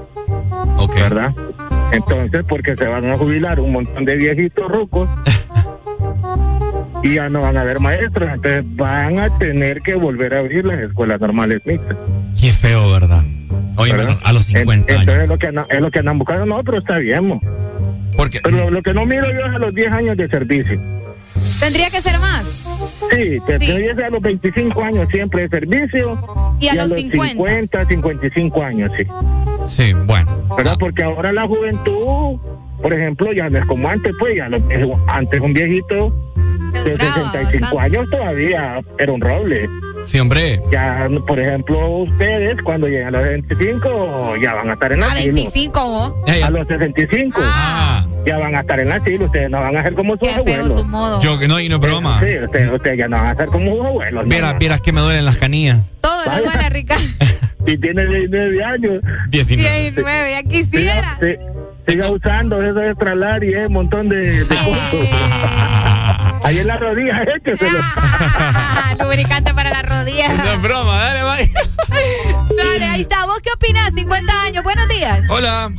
¿verdad? 0.95 1.35
Entonces, 1.93 2.45
porque 2.49 2.77
se 2.77 2.87
van 2.87 3.11
a 3.11 3.17
jubilar 3.17 3.59
un 3.59 3.73
montón 3.73 4.05
de 4.05 4.15
viejitos 4.17 4.71
rucos 4.71 5.09
y 7.03 7.15
ya 7.15 7.29
no 7.29 7.41
van 7.41 7.57
a 7.57 7.63
haber 7.63 7.81
maestros, 7.81 8.29
entonces 8.33 8.65
van 8.77 9.19
a 9.19 9.39
tener 9.39 9.81
que 9.81 9.95
volver 9.95 10.35
a 10.35 10.41
abrir 10.41 10.65
las 10.65 10.81
escuelas 10.81 11.21
normales 11.21 11.61
mixtas. 11.65 11.97
Qué 12.41 12.53
feo, 12.53 12.93
¿verdad? 12.93 13.25
Oye, 13.77 13.95
pero 13.95 14.19
a 14.23 14.33
los 14.33 14.45
50 14.45 14.93
años. 14.93 15.01
Entonces 15.01 15.23
es 15.23 15.29
lo 15.29 15.39
que 15.39 15.47
es 15.77 15.81
lo 15.81 15.91
que 15.91 15.99
andan 15.99 16.19
buscando, 16.19 16.47
no, 16.47 16.63
pero 16.63 16.79
está 16.79 16.99
bien. 16.99 17.27
mo. 17.27 17.41
Porque 18.17 18.41
Pero 18.43 18.71
lo 18.71 18.83
que 18.83 18.93
no 18.93 19.07
miro 19.07 19.27
yo 19.27 19.47
es 19.47 19.55
a 19.57 19.59
los 19.59 19.75
10 19.75 19.93
años 19.93 20.17
de 20.17 20.29
servicio. 20.29 20.79
Tendría 21.61 21.91
que 21.91 22.01
ser 22.01 22.19
más. 22.19 22.45
Sí, 23.13 23.39
te 23.47 23.59
te 23.59 24.05
a 24.05 24.11
los 24.11 24.21
25 24.21 24.83
años 24.83 25.09
siempre 25.11 25.43
de 25.43 25.49
servicio. 25.49 26.57
Y 26.61 26.69
a 26.69 26.75
los 26.75 26.89
50. 26.89 27.29
50, 27.33 27.85
55 27.87 28.63
años, 28.63 28.93
sí. 28.97 29.05
Sí, 29.67 29.93
bueno. 29.93 30.47
¿Verdad? 30.57 30.77
Porque 30.79 31.03
ahora 31.03 31.33
la 31.33 31.47
juventud, 31.47 32.39
por 32.83 32.93
ejemplo, 32.93 33.33
ya 33.33 33.49
no 33.51 33.59
es 33.59 33.65
como 33.67 33.89
antes, 33.89 34.13
pues 34.19 34.37
ya 34.37 34.49
los- 34.49 34.63
antes 35.07 35.41
un 35.41 35.53
viejito 35.53 36.13
de 36.85 36.97
65 36.97 37.81
años 37.81 38.07
todavía 38.11 38.81
era 38.99 39.13
un 39.13 39.21
roble. 39.21 39.69
Sí, 40.07 40.19
hombre. 40.19 40.61
Ya, 40.73 41.09
por 41.27 41.39
ejemplo, 41.39 41.89
ustedes 42.05 42.57
cuando 42.65 42.87
lleguen 42.87 43.09
a 43.09 43.11
los 43.11 43.23
25 43.23 44.37
ya 44.43 44.55
van 44.55 44.71
a 44.71 44.73
estar 44.75 44.93
en 44.93 45.01
la 45.01 45.11
A 45.11 45.15
25 45.15 45.81
vos. 45.85 46.15
A 46.43 46.51
los 46.51 46.67
65 46.69 47.39
Ah. 47.43 48.07
ya 48.25 48.39
van 48.39 48.55
a 48.55 48.61
estar 48.61 48.81
en 48.81 48.89
la 48.89 49.01
sila. 49.05 49.27
Ustedes 49.27 49.51
no 49.51 49.61
van 49.61 49.77
a 49.77 49.83
ser 49.83 49.95
como 49.95 50.17
sus 50.17 50.29
Qué 50.29 50.35
feo 50.43 50.55
abuelos. 50.63 50.81
tu 50.81 50.85
modo. 50.89 51.21
Yo 51.21 51.39
que 51.39 51.49
no, 51.49 51.61
y 51.61 51.69
no 51.69 51.75
es 51.77 51.81
broma. 51.83 52.19
Sí, 52.21 52.27
ustedes, 52.43 52.73
ustedes 52.73 52.99
ya 52.99 53.09
no 53.09 53.17
van 53.19 53.27
a 53.27 53.35
ser 53.37 53.47
como 53.49 53.77
sus 53.77 53.85
abuelos. 53.87 54.25
no, 54.25 54.31
Vieras, 54.31 54.53
no. 54.55 54.59
vieras 54.59 54.81
que 54.81 54.93
me 54.93 55.01
duelen 55.03 55.25
las 55.27 55.37
canillas. 55.37 55.81
Todo 56.01 56.13
le 56.35 56.43
duele 56.45 56.71
Ricardo. 56.71 57.05
Si 57.67 57.77
tiene 57.77 58.07
19 58.07 58.65
años, 58.65 59.03
19. 59.29 59.81
19, 59.83 60.31
ya 60.31 60.43
quisiera. 60.45 61.19
sí, 61.21 61.27
siga 61.87 62.11
usando 62.11 62.63
eso 62.63 62.79
de 62.79 62.95
tralar 62.95 63.43
y 63.45 63.55
un 63.55 63.73
montón 63.73 64.09
de, 64.09 64.45
de 64.45 64.47
cosas. 64.47 64.95
Ahí 66.45 66.59
en 66.59 66.67
la 66.67 66.77
rodilla, 66.79 67.23
écheselo. 67.37 67.79
Ah, 67.97 68.95
lubricante 68.99 69.53
para 69.55 69.71
las 69.71 69.83
rodillas. 69.83 70.37
No 70.37 70.53
es 70.53 70.63
broma, 70.63 70.97
dale, 70.97 71.23
bye. 71.23 71.53
Dale, 72.57 72.85
ahí 72.87 73.01
está. 73.03 73.27
¿Vos 73.27 73.41
qué 73.43 73.51
opinás? 73.55 73.93
50 73.95 74.43
años. 74.45 74.65
Buenos 74.65 74.89
días. 74.89 75.21
Hola. 75.29 75.71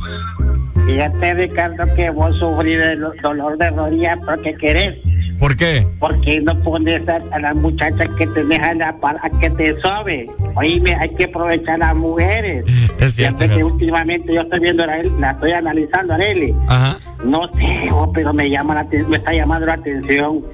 Fíjate, 0.86 1.34
Ricardo, 1.34 1.84
que 1.94 2.10
vos 2.10 2.36
sufrís 2.38 2.78
dolor 3.22 3.56
de 3.58 3.70
rodilla 3.70 4.18
porque 4.24 4.54
querés. 4.54 4.98
¿Por 5.38 5.56
qué? 5.56 5.84
porque 5.98 6.40
no 6.40 6.56
pones 6.62 7.08
a, 7.08 7.16
a 7.32 7.38
las 7.40 7.56
muchachas 7.56 8.06
que 8.16 8.28
tenés 8.28 8.60
a, 8.60 8.74
la 8.74 8.92
par 9.00 9.16
a 9.24 9.28
que 9.40 9.50
te 9.50 9.74
sobe? 9.80 10.28
Oíme, 10.54 10.94
hay 10.94 11.08
que 11.16 11.24
aprovechar 11.24 11.74
a 11.74 11.78
las 11.78 11.96
mujeres. 11.96 12.64
Es 13.00 13.14
cierto. 13.14 13.48
Que 13.48 13.64
últimamente 13.64 14.32
yo 14.32 14.42
estoy 14.42 14.60
viendo 14.60 14.86
la, 14.86 15.02
la 15.02 15.32
estoy 15.32 15.50
analizando 15.50 16.14
a 16.14 16.18
Nelly. 16.18 16.54
Ajá. 16.68 16.98
No 17.24 17.48
sé, 17.54 17.90
oh, 17.90 18.12
pero 18.12 18.32
me 18.32 18.48
llama 18.48 18.74
la, 18.74 18.84
me 19.08 19.16
está 19.16 19.32
llamando 19.32 19.66
la 19.66 19.74
atención 19.74 20.44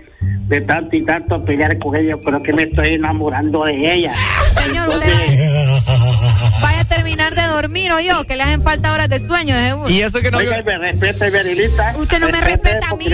de 0.49 0.61
tanto 0.63 0.97
y 0.97 1.05
tanto 1.05 1.45
pelear 1.45 1.79
con 1.79 1.95
ella. 1.95 2.17
Creo 2.25 2.43
que 2.43 2.53
me 2.55 2.63
estoy 2.63 2.95
enamorando 2.95 3.65
de 3.65 3.95
ella. 3.95 4.13
Señor, 4.57 4.89
usted 4.89 5.39
vaya 6.63 6.81
a 6.81 6.85
terminar 6.85 7.28
dormir 7.63 7.91
o 7.93 8.01
yo, 8.01 8.25
que 8.25 8.37
le 8.37 8.43
hacen 8.43 8.63
falta 8.63 8.93
horas 8.93 9.09
de 9.09 9.19
sueño, 9.25 9.55
de 9.57 9.69
seguro. 9.71 9.91
Y 9.91 10.03
eso 10.03 10.21
que 10.21 10.31
no. 10.31 10.39
Oiga, 10.39 10.63
me 10.65 10.79
respeta. 10.79 11.95
Usted 11.97 12.21
no 12.21 12.29
me 12.29 12.41
respeta 12.41 12.89
a 12.91 12.97
mí. 12.97 13.07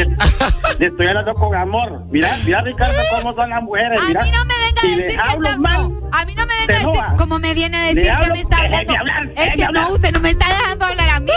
Le 0.79 0.87
estoy 0.87 1.07
hablando 1.07 1.35
con 1.35 1.55
amor. 1.55 2.03
Mira, 2.11 2.37
mira, 2.45 2.61
Ricardo, 2.63 2.99
cómo 3.17 3.33
son 3.35 3.51
las 3.51 3.63
mujeres. 3.63 4.01
A 4.01 4.07
mira. 4.09 4.23
mí 4.23 4.31
no 4.31 4.45
me 4.45 4.55
venga 4.55 4.81
a 4.81 4.85
decir 4.85 5.07
que 5.07 5.15
está 5.15 5.57
mal, 5.59 5.93
A 6.13 6.25
mí 6.25 6.35
no 6.35 6.47
me 6.47 6.55
venga 6.67 6.75
a 6.75 6.93
decir 6.93 7.17
como 7.17 7.39
me 7.39 7.55
viene 7.55 7.77
a 7.77 7.81
Le 7.81 7.87
decir 7.95 8.03
que 8.05 8.11
hablo, 8.11 8.35
me 8.35 8.41
está 8.41 8.57
hablando. 8.59 8.95
hablar, 8.99 9.23
Es 9.37 9.51
que 9.53 9.73
no, 9.73 9.89
usted 9.91 10.13
no 10.13 10.21
me 10.21 10.31
está 10.31 10.47
dejando 10.49 10.85
hablar 10.87 11.09
a 11.11 11.21
mí. 11.21 11.33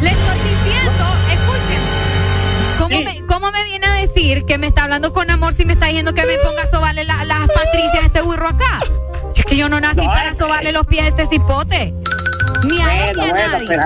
Le 0.00 0.10
estoy 0.10 0.38
diciendo, 0.38 1.04
escuchen. 1.32 1.80
¿Cómo, 2.78 3.00
me, 3.02 3.26
¿Cómo 3.26 3.50
me 3.50 3.64
viene 3.64 3.86
a 3.86 3.92
decir 3.94 4.44
que 4.44 4.58
me 4.58 4.68
está 4.68 4.84
hablando 4.84 5.12
con 5.12 5.30
amor 5.30 5.54
si 5.56 5.64
me 5.64 5.72
está 5.72 5.86
diciendo 5.86 6.14
que 6.14 6.24
me 6.24 6.36
ponga 6.38 6.62
a 6.62 6.66
sobarle 6.70 7.04
la- 7.04 7.24
las 7.24 7.48
patricias 7.48 8.02
a 8.02 8.06
este 8.06 8.22
burro 8.22 8.48
acá? 8.48 8.80
Es 9.38 9.44
que 9.44 9.56
yo 9.56 9.68
no 9.68 9.80
nací 9.80 9.96
No, 10.00 10.06
para 10.06 10.34
sobarle 10.34 10.72
los 10.72 10.86
pies 10.86 11.04
a 11.04 11.08
este 11.08 11.26
cipote. 11.26 11.94
Ni 12.64 12.80
a 12.80 13.08
él 13.08 13.16
ni 13.18 13.24
a 13.24 13.30
bueno, 13.30 13.48
nadie. 13.52 13.66
pero 13.68 13.82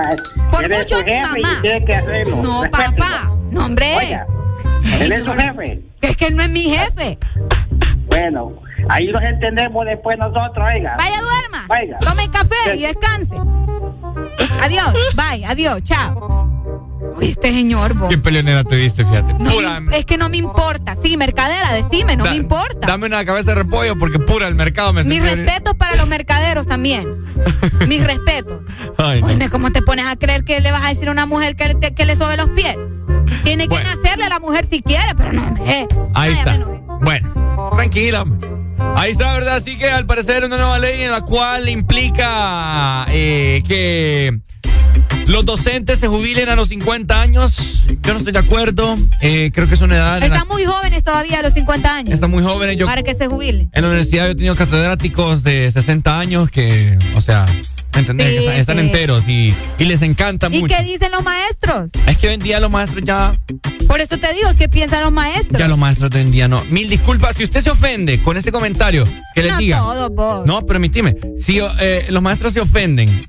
Por 0.51 0.69
mucho 0.69 0.97
a 0.97 1.03
mi 1.03 1.19
mamá. 1.19 1.61
que 1.85 1.95
hacerlo. 1.95 2.35
No, 2.37 2.63
Respételo. 2.63 2.95
papá. 2.97 3.31
No, 3.51 3.65
hombre. 3.65 3.95
Oiga, 3.97 4.27
él 4.99 5.11
es 5.11 5.23
su 5.23 5.31
jefe. 5.31 5.79
Que 6.01 6.09
es 6.09 6.17
que 6.17 6.25
él 6.27 6.35
no 6.35 6.43
es 6.43 6.49
mi 6.49 6.63
jefe. 6.63 7.17
Bueno, 8.07 8.53
ahí 8.89 9.07
los 9.07 9.21
entendemos 9.21 9.85
después 9.85 10.17
nosotros, 10.17 10.67
oiga. 10.73 10.95
Vaya, 10.97 11.21
duerma. 11.21 11.67
Oiga. 11.69 11.99
Tome 11.99 12.29
café 12.31 12.75
y 12.75 12.81
descanse. 12.81 13.35
Adiós. 14.61 14.93
Bye. 15.15 15.45
Adiós. 15.45 15.83
Chao. 15.83 16.89
Uy, 17.15 17.29
este 17.29 17.49
señor, 17.51 17.93
vos. 17.93 18.09
¿Qué 18.09 18.17
peleonera 18.17 18.63
te 18.63 18.75
viste, 18.75 19.03
fíjate? 19.05 19.33
No 19.35 19.51
pura. 19.51 19.79
me- 19.79 19.97
es 19.97 20.05
que 20.05 20.17
no 20.17 20.29
me 20.29 20.37
importa. 20.37 20.95
Sí, 21.01 21.15
mercadera, 21.17 21.73
decime, 21.73 22.15
no 22.17 22.23
Da- 22.23 22.31
me 22.31 22.37
importa. 22.37 22.87
Dame 22.87 23.05
una 23.07 23.23
cabeza 23.25 23.51
de 23.51 23.55
repollo 23.63 23.97
porque 23.97 24.19
pura 24.19 24.47
el 24.47 24.55
mercado 24.55 24.93
me 24.93 25.03
Mis 25.03 25.21
respetos 25.21 25.75
para 25.75 25.95
los 25.95 26.07
mercaderos 26.07 26.65
también. 26.65 27.07
Mis 27.87 28.03
respetos. 28.05 28.61
Ay, 28.97 29.21
no. 29.21 29.27
Oíme, 29.27 29.49
¿cómo 29.49 29.71
te 29.71 29.81
pones 29.81 30.05
a 30.07 30.15
creer 30.15 30.43
que 30.43 30.59
le 30.61 30.71
vas 30.71 30.83
a 30.83 30.89
decir 30.89 31.07
a 31.07 31.11
una 31.11 31.25
mujer 31.25 31.55
que 31.55 31.67
le, 31.73 31.79
que 31.93 32.05
le 32.05 32.15
sobe 32.15 32.37
los 32.37 32.49
pies? 32.49 32.77
Tiene 33.43 33.67
que 33.67 33.75
nacerle 33.83 34.25
a 34.25 34.29
la 34.29 34.39
mujer 34.39 34.65
si 34.69 34.81
quiere, 34.81 35.13
pero 35.15 35.33
no, 35.33 35.43
hombre. 35.47 35.63
Ahí 35.69 35.87
Ay, 36.13 36.33
está. 36.33 36.57
bueno. 37.01 37.69
Tranquila. 37.75 38.25
Ahí 38.95 39.11
está, 39.11 39.33
¿verdad? 39.33 39.55
Así 39.57 39.77
que 39.77 39.89
al 39.89 40.05
parecer 40.05 40.43
una 40.45 40.57
nueva 40.57 40.77
ley 40.79 41.01
en 41.03 41.11
la 41.11 41.21
cual 41.21 41.69
implica 41.69 43.05
eh, 43.09 43.63
que 43.67 44.39
los 45.27 45.45
docentes 45.45 45.99
se 45.99 46.07
jubilen 46.07 46.49
a 46.49 46.55
los 46.55 46.69
50 46.69 47.21
años. 47.21 47.85
Yo 48.01 48.11
no 48.13 48.17
estoy 48.17 48.33
de 48.33 48.39
acuerdo. 48.39 48.97
Eh, 49.21 49.51
creo 49.53 49.67
que 49.67 49.75
es 49.75 49.81
una 49.81 49.95
edad. 49.95 50.19
la- 50.19 50.25
Están 50.25 50.47
muy 50.47 50.65
jóvenes 50.65 51.03
todavía 51.03 51.39
a 51.39 51.41
los 51.41 51.53
50 51.53 51.95
años. 51.95 52.13
Están 52.13 52.31
muy 52.31 52.43
jóvenes. 52.43 52.77
Yo, 52.77 52.85
Para 52.85 53.03
que 53.03 53.15
se 53.15 53.27
jubilen. 53.27 53.69
en 53.73 53.81
la 53.81 53.87
universidad 53.87 54.25
yo 54.25 54.31
he 54.31 54.35
tenido 54.35 54.55
catedráticos 54.55 55.43
de 55.43 55.71
60 55.71 56.19
años 56.19 56.49
que, 56.49 56.97
o 57.15 57.21
sea, 57.21 57.45
¿me 57.93 57.99
entendés? 57.99 58.27
Sí, 58.27 58.33
Que 58.33 58.39
están, 58.45 58.59
están 58.59 58.77
sí. 58.79 58.85
enteros 58.85 59.27
y, 59.27 59.53
y 59.79 59.85
les 59.85 60.01
encanta 60.01 60.47
¿Y 60.51 60.59
mucho. 60.61 60.75
qué 60.75 60.83
dicen 60.83 61.11
los 61.11 61.23
maestros? 61.23 61.89
Es 62.07 62.17
que 62.17 62.27
hoy 62.27 62.33
en 62.35 62.39
día 62.41 62.59
los 62.59 62.71
maestros 62.71 63.01
ya 63.05 63.31
Por 63.87 64.01
eso 64.01 64.17
te 64.17 64.33
digo, 64.33 64.49
¿qué 64.57 64.67
piensan 64.69 65.01
los 65.01 65.11
maestros? 65.11 65.57
Ya 65.59 65.67
los 65.67 65.77
maestros 65.77 66.09
de 66.11 66.17
hoy 66.19 66.25
en 66.25 66.31
día 66.31 66.47
no. 66.47 66.63
Mil 66.65 66.89
disculpas. 66.89 67.35
Si 67.35 67.43
usted 67.43 67.61
se 67.61 67.69
ofende 67.69 68.21
con 68.21 68.35
este 68.37 68.51
comentario, 68.51 69.07
que 69.35 69.43
les 69.43 69.53
no 69.53 69.57
diga. 69.59 69.77
todos, 69.79 70.09
vos. 70.13 70.45
No, 70.45 70.65
permíteme. 70.65 71.15
Si 71.37 71.59
eh, 71.79 72.07
los 72.09 72.21
maestros 72.21 72.53
se 72.53 72.61
ofenden, 72.61 73.25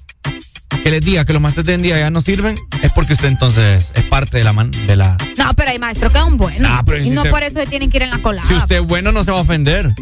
que 0.83 0.91
les 0.91 1.01
diga 1.05 1.25
que 1.25 1.33
los 1.33 1.41
maestros 1.43 1.67
de 1.67 1.73
hoy 1.73 1.77
en 1.77 1.83
día 1.83 1.99
ya 1.99 2.11
no 2.11 2.21
sirven, 2.21 2.57
es 2.83 2.93
porque 2.93 3.13
usted 3.15 3.29
entonces 3.29 3.91
es 3.95 4.05
parte 4.05 4.39
de 4.39 4.45
la 4.45 4.53
man- 4.53 4.71
de 4.71 4.97
la. 4.97 5.17
No, 5.39 5.55
pero 5.55 5.71
hay 5.71 5.79
maestros 5.79 6.13
que 6.13 6.19
son 6.19 6.37
buenos. 6.37 6.63
Ah, 6.71 6.83
pero 6.85 6.99
y 6.99 7.05
si 7.05 7.11
no 7.11 7.21
usted- 7.23 7.31
por 7.31 7.43
eso 7.43 7.61
se 7.61 7.67
tienen 7.67 7.91
que 7.91 7.97
ir 7.99 8.03
en 8.05 8.11
la 8.11 8.21
colada. 8.23 8.47
Si 8.47 8.55
usted 8.55 8.77
es 8.81 8.87
bueno, 8.87 9.13
no 9.13 9.25
se 9.25 9.31
va 9.31 9.39
a 9.39 9.41
ofender. 9.43 9.93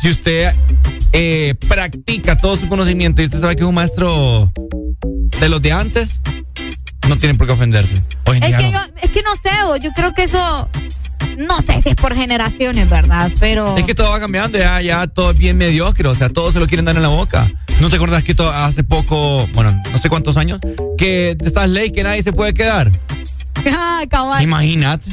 Si 0.00 0.10
usted 0.10 0.52
eh, 1.12 1.54
practica 1.68 2.36
todo 2.38 2.56
su 2.56 2.68
conocimiento 2.68 3.20
y 3.22 3.26
usted 3.26 3.40
sabe 3.40 3.54
que 3.56 3.62
es 3.62 3.68
un 3.68 3.74
maestro 3.74 4.50
de 5.40 5.48
los 5.48 5.60
de 5.62 5.72
antes, 5.72 6.20
no 7.08 7.16
tiene 7.16 7.34
por 7.34 7.46
qué 7.46 7.52
ofenderse. 7.52 7.94
Hoy 8.24 8.38
en 8.38 8.42
Es 8.44 8.48
día 8.48 8.58
que 8.58 8.64
no. 8.64 8.72
yo, 8.72 8.80
es 9.02 9.10
que 9.10 9.22
no 9.22 9.34
sé, 9.36 9.50
yo 9.82 9.90
creo 9.94 10.14
que 10.14 10.22
eso, 10.24 10.68
no 11.38 11.60
sé 11.62 11.80
si 11.82 11.90
es 11.90 11.94
por 11.96 12.14
generaciones, 12.14 12.88
¿verdad? 12.88 13.32
Pero 13.40 13.76
Es 13.76 13.84
que 13.84 13.94
todo 13.94 14.10
va 14.10 14.20
cambiando, 14.20 14.58
ya, 14.58 14.80
ya 14.80 15.06
todo 15.06 15.30
es 15.30 15.38
bien 15.38 15.56
mediocre, 15.56 16.08
o 16.08 16.14
sea, 16.14 16.28
todos 16.28 16.52
se 16.52 16.60
lo 16.60 16.66
quieren 16.66 16.84
dar 16.84 16.96
en 16.96 17.02
la 17.02 17.08
boca. 17.08 17.50
¿No 17.80 17.88
te 17.88 17.96
acuerdas 17.96 18.22
que 18.22 18.34
hace 18.52 18.84
poco, 18.84 19.46
bueno, 19.54 19.72
no 19.90 19.98
sé 19.98 20.08
cuántos 20.08 20.36
años, 20.36 20.60
que 20.96 21.34
de 21.38 21.46
estas 21.46 21.68
leyes 21.68 21.92
que 21.92 22.02
nadie 22.02 22.22
se 22.22 22.32
puede 22.32 22.54
quedar? 22.54 22.90
Ay, 23.78 24.06
caballo. 24.06 24.42
Imagínate. 24.44 25.10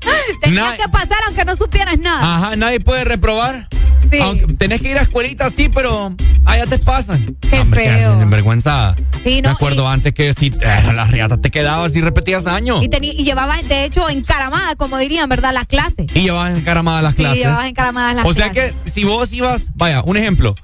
Tenía 0.42 0.62
na- 0.70 0.76
que 0.76 0.88
pasar 0.88 1.18
aunque 1.26 1.44
no 1.44 1.56
supieras 1.56 1.98
nada. 1.98 2.36
Ajá, 2.36 2.56
nadie 2.56 2.80
puede 2.80 3.04
reprobar. 3.04 3.68
Sí. 4.10 4.18
Aunque 4.18 4.54
tenés 4.54 4.80
que 4.80 4.90
ir 4.90 4.98
a 4.98 5.02
escuelita, 5.02 5.50
sí, 5.50 5.68
pero 5.68 6.14
allá 6.44 6.66
te 6.66 6.78
pasan. 6.78 7.36
Qué 7.40 7.60
Hombre, 7.60 7.84
feo. 7.84 8.20
Envergüenzada. 8.20 8.96
Sí, 9.24 9.36
Me 9.36 9.42
no, 9.42 9.50
acuerdo 9.50 9.86
antes 9.88 10.14
que 10.14 10.32
si 10.32 10.46
eh, 10.48 10.92
las 10.94 11.10
riatas 11.10 11.40
te 11.42 11.50
quedabas 11.50 11.94
y 11.94 12.00
repetías 12.00 12.46
años. 12.46 12.82
Y, 12.82 12.88
y 13.06 13.24
llevabas, 13.24 13.68
de 13.68 13.84
hecho, 13.84 14.08
encaramada, 14.08 14.74
como 14.76 14.96
dirían, 14.98 15.28
¿verdad? 15.28 15.52
Las 15.52 15.66
clases. 15.66 16.06
Y 16.14 16.22
llevabas 16.22 16.56
encaramadas 16.56 17.02
las 17.02 17.12
Sí, 17.14 17.18
clases. 17.18 17.38
llevabas 17.42 17.66
encaramadas 17.68 18.14
las 18.16 18.24
o 18.26 18.32
sea 18.34 18.50
clases. 18.50 18.74
que 18.84 18.90
si 18.90 19.04
vos 19.04 19.32
ibas, 19.32 19.68
vaya, 19.74 20.02
un 20.02 20.16
ejemplo. 20.16 20.54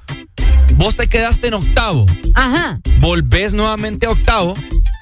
Vos 0.74 0.96
te 0.96 1.06
quedaste 1.06 1.48
en 1.48 1.54
octavo. 1.54 2.06
Ajá. 2.34 2.80
volvés 3.00 3.52
nuevamente 3.52 4.06
a 4.06 4.10
octavo 4.10 4.54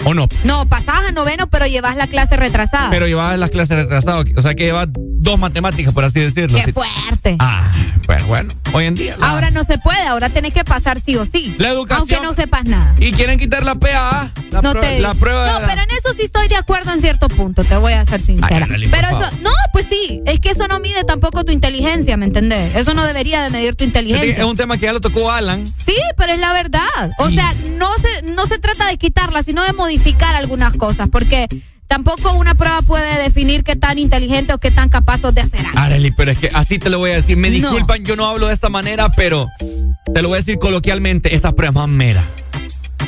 o 0.05 0.15
no, 0.15 0.29
No, 0.45 0.67
pasabas 0.69 1.09
a 1.09 1.13
noveno, 1.13 1.47
pero 1.49 1.67
llevas 1.67 1.97
la 1.97 2.07
clase 2.07 2.37
retrasada. 2.37 2.91
pero 2.91 3.07
llevabas 3.07 3.39
las 3.39 3.51
clases 3.51 3.77
retrasadas, 3.77 4.25
o 4.37 4.41
sea 4.43 4.55
que 4.55 4.65
llevas 4.65 4.89
dos 4.93 5.39
matemáticas, 5.39 5.93
por 5.95 6.05
así 6.05 6.21
decirlo. 6.21 6.59
Qué 6.63 6.73
fuerte. 6.73 7.37
Ah, 7.39 7.73
pero 8.07 8.27
bueno, 8.27 8.53
hoy 8.73 8.85
en 8.85 8.95
día. 8.95 9.17
la- 9.19 9.29
Ahora 9.31 9.51
no 9.51 9.65
se 9.65 9.79
puede, 9.79 10.03
ahora 10.03 10.29
tenés 10.29 10.53
que 10.53 10.65
pasar 10.65 11.01
sí 11.05 11.17
o 11.17 11.25
sí. 11.25 11.55
La 11.59 11.69
educación- 11.71 12.09
Aunque 12.15 12.21
no 12.21 12.35
sepas 12.35 12.65
nada. 12.65 12.95
y 12.99 13.13
quieren 13.13 13.39
quitar 13.39 13.65
la 13.65 13.75
PA, 13.77 14.33
la, 14.51 14.61
no 14.63 14.75
te 14.75 15.01
la 15.01 15.15
prueba. 15.15 15.47
No, 15.47 15.55
de 15.55 15.61
la- 15.63 15.67
pero 15.67 15.83
en 15.83 15.91
eso 15.91 16.13
sí 16.15 16.23
estoy 16.25 16.49
de 16.49 16.57
acuerdo 16.57 16.93
en 16.93 17.01
cierto 17.01 17.29
punto, 17.29 17.65
te 17.65 17.77
voy 17.77 17.95
a 17.95 18.05
ser 18.05 18.21
sincera. 18.21 18.67
Ay, 18.71 18.89
pero 18.91 19.09
eso, 19.09 19.31
no, 19.41 19.51
pues 19.73 19.87
sí, 19.89 20.21
es 20.27 20.41
que 20.41 20.51
eso 20.51 20.69
no 20.69 20.79
mide 20.81 21.05
tampoco 21.05 21.45
tu 21.45 21.53
inteligencia, 21.53 22.17
¿me 22.19 22.27
entendés? 22.27 22.75
Eso 22.75 22.93
no 22.95 23.05
debería 23.05 23.43
de 23.43 23.51
medir 23.51 23.75
tu 23.77 23.85
Es 23.85 23.89
inteligencia. 23.89 24.45
un 24.47 24.57
tema 24.57 24.77
que 24.77 24.85
ya 24.87 24.93
lo 24.93 25.01
tocó 25.01 25.31
Alan. 25.31 25.65
Sí, 25.83 25.97
pero 26.17 26.35
es 26.35 26.39
la 26.39 26.53
verdad. 26.53 26.81
O 27.19 27.31
sea, 27.31 27.55
no 27.79 27.89
se, 27.97 28.31
no 28.33 28.45
se 28.47 28.59
trata 28.59 28.87
de 28.89 28.99
quitarla, 28.99 29.43
sino 29.43 29.63
de 29.65 29.73
modificar 29.99 30.35
algunas 30.35 30.75
cosas, 30.77 31.09
porque 31.09 31.47
tampoco 31.87 32.33
una 32.35 32.55
prueba 32.55 32.83
puede 32.83 33.23
definir 33.23 33.63
qué 33.63 33.77
tan 33.77 33.99
inteligente 33.99 34.53
o 34.53 34.59
qué 34.59 34.71
tan 34.73 34.89
capaz 34.89 35.23
de 35.23 35.41
hacer 35.41 35.65
algo. 35.65 35.79
Arely, 35.79 36.11
pero 36.17 36.33
es 36.33 36.39
que 36.39 36.51
así 36.53 36.79
te 36.79 36.91
lo 36.91 36.99
voy 36.99 37.13
a 37.13 37.15
decir. 37.15 37.37
Me 37.37 37.49
No. 37.49 37.55
disculpan, 37.55 38.05
yo 38.05 38.17
no 38.17 38.27
hablo 38.27 38.49
de 38.49 38.55
esta 38.55 38.69
manera, 38.69 39.09
pero 39.13 39.47
te 40.13 40.21
lo 40.23 40.29
voy 40.29 40.37
a 40.37 40.39
decir 40.41 40.59
coloquialmente, 40.59 41.35
esa 41.35 41.53
prueba 41.53 41.71
es 41.71 41.75
más 41.75 41.89
mera. 41.89 42.25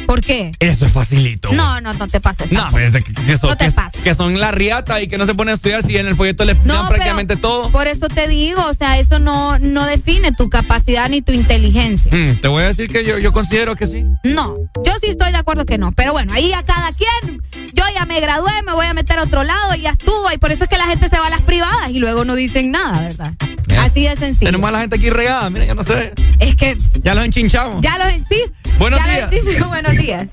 ¿Por 0.07 0.21
qué? 0.21 0.53
Eso 0.61 0.87
es 0.87 0.93
facilito. 0.93 1.53
No, 1.53 1.81
no, 1.81 1.93
no 1.95 2.07
te 2.07 2.21
pases. 2.21 2.51
No, 2.53 2.69
que, 2.73 3.37
son, 3.37 3.51
No 3.51 3.57
te 3.57 3.67
que- 3.67 3.71
pases. 3.73 4.01
que 4.03 4.15
son 4.15 4.39
la 4.41 4.51
riata 4.53 5.01
y 5.03 5.09
que 5.09 5.19
no 5.19 5.27
se 5.27 5.35
ponen 5.35 5.53
a 5.53 5.55
estudiar 5.57 5.83
si 5.83 5.97
en 5.97 6.07
el 6.07 6.15
folleto 6.17 6.45
le 6.45 6.55
dan 6.55 6.89
prácticamente 6.89 7.37
todo. 7.37 7.71
Por 7.71 7.87
eso 7.89 8.09
te 8.09 8.29
digo, 8.29 8.65
o 8.65 8.75
sea, 8.75 8.99
eso 8.99 9.19
no, 9.19 9.59
no 9.59 9.85
define 9.87 10.33
tu 10.33 10.49
capacidad 10.49 11.09
ni 11.09 11.23
tu 11.23 11.33
inteligencia. 11.33 12.11
Mm, 12.13 12.41
te 12.41 12.49
voy 12.49 12.63
a 12.63 12.67
decir 12.69 12.89
que 12.89 13.05
yo, 13.05 13.19
yo 13.19 13.33
considero 13.33 13.75
que 13.77 13.87
sí. 13.87 14.05
No, 14.25 14.57
yo 14.85 14.93
sí 15.01 15.09
estoy 15.11 15.33
de 15.33 15.39
acuerdo 15.39 15.65
que 15.67 15.79
no. 15.79 15.93
Pero 15.93 16.13
bueno, 16.13 16.33
ahí 16.33 16.53
a 16.53 16.63
cada 16.63 16.91
quien. 16.93 17.43
Yo 17.75 17.85
ya 17.95 18.07
me 18.07 18.21
gradué, 18.21 18.53
me 18.65 18.73
voy 18.73 18.87
a 18.87 18.95
meter 18.95 19.19
a 19.19 19.23
otro 19.23 19.43
lado 19.45 19.75
y 19.77 19.83
ya 19.83 19.91
estuvo. 19.91 20.31
Y 20.33 20.39
por 20.39 20.53
eso 20.53 20.65
es 20.65 20.71
que 20.71 20.79
la 20.79 20.87
gente 20.87 21.09
se 21.09 21.19
va 21.19 21.27
a 21.27 21.31
las 21.31 21.43
privadas 21.43 21.91
y 21.91 21.99
luego 21.99 22.25
no 22.25 22.35
dicen 22.35 22.71
nada, 22.71 23.01
¿verdad? 23.01 23.33
Así 23.79 24.05
de 24.05 24.17
sencillo. 24.17 24.47
Tenemos 24.47 24.69
a 24.69 24.73
la 24.73 24.81
gente 24.81 24.97
aquí 24.97 25.11
regada, 25.11 25.51
mira, 25.51 25.65
yo 25.67 25.75
no 25.75 25.83
sé. 25.83 26.13
Es 26.39 26.55
que 26.57 26.77
Ya 27.03 27.15
los 27.15 27.25
enchinchamos. 27.25 27.81
ya 27.83 27.99
los 27.99 28.09
sí. 28.29 28.43
Buenos 28.79 29.01
ya 29.01 29.29
días. 29.29 29.69
Buenos 29.69 29.93
días. 29.97 30.27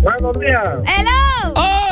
Buenos 0.00 0.38
días. 0.38 0.68
Hello. 0.86 1.52
¡Ay! 1.56 1.85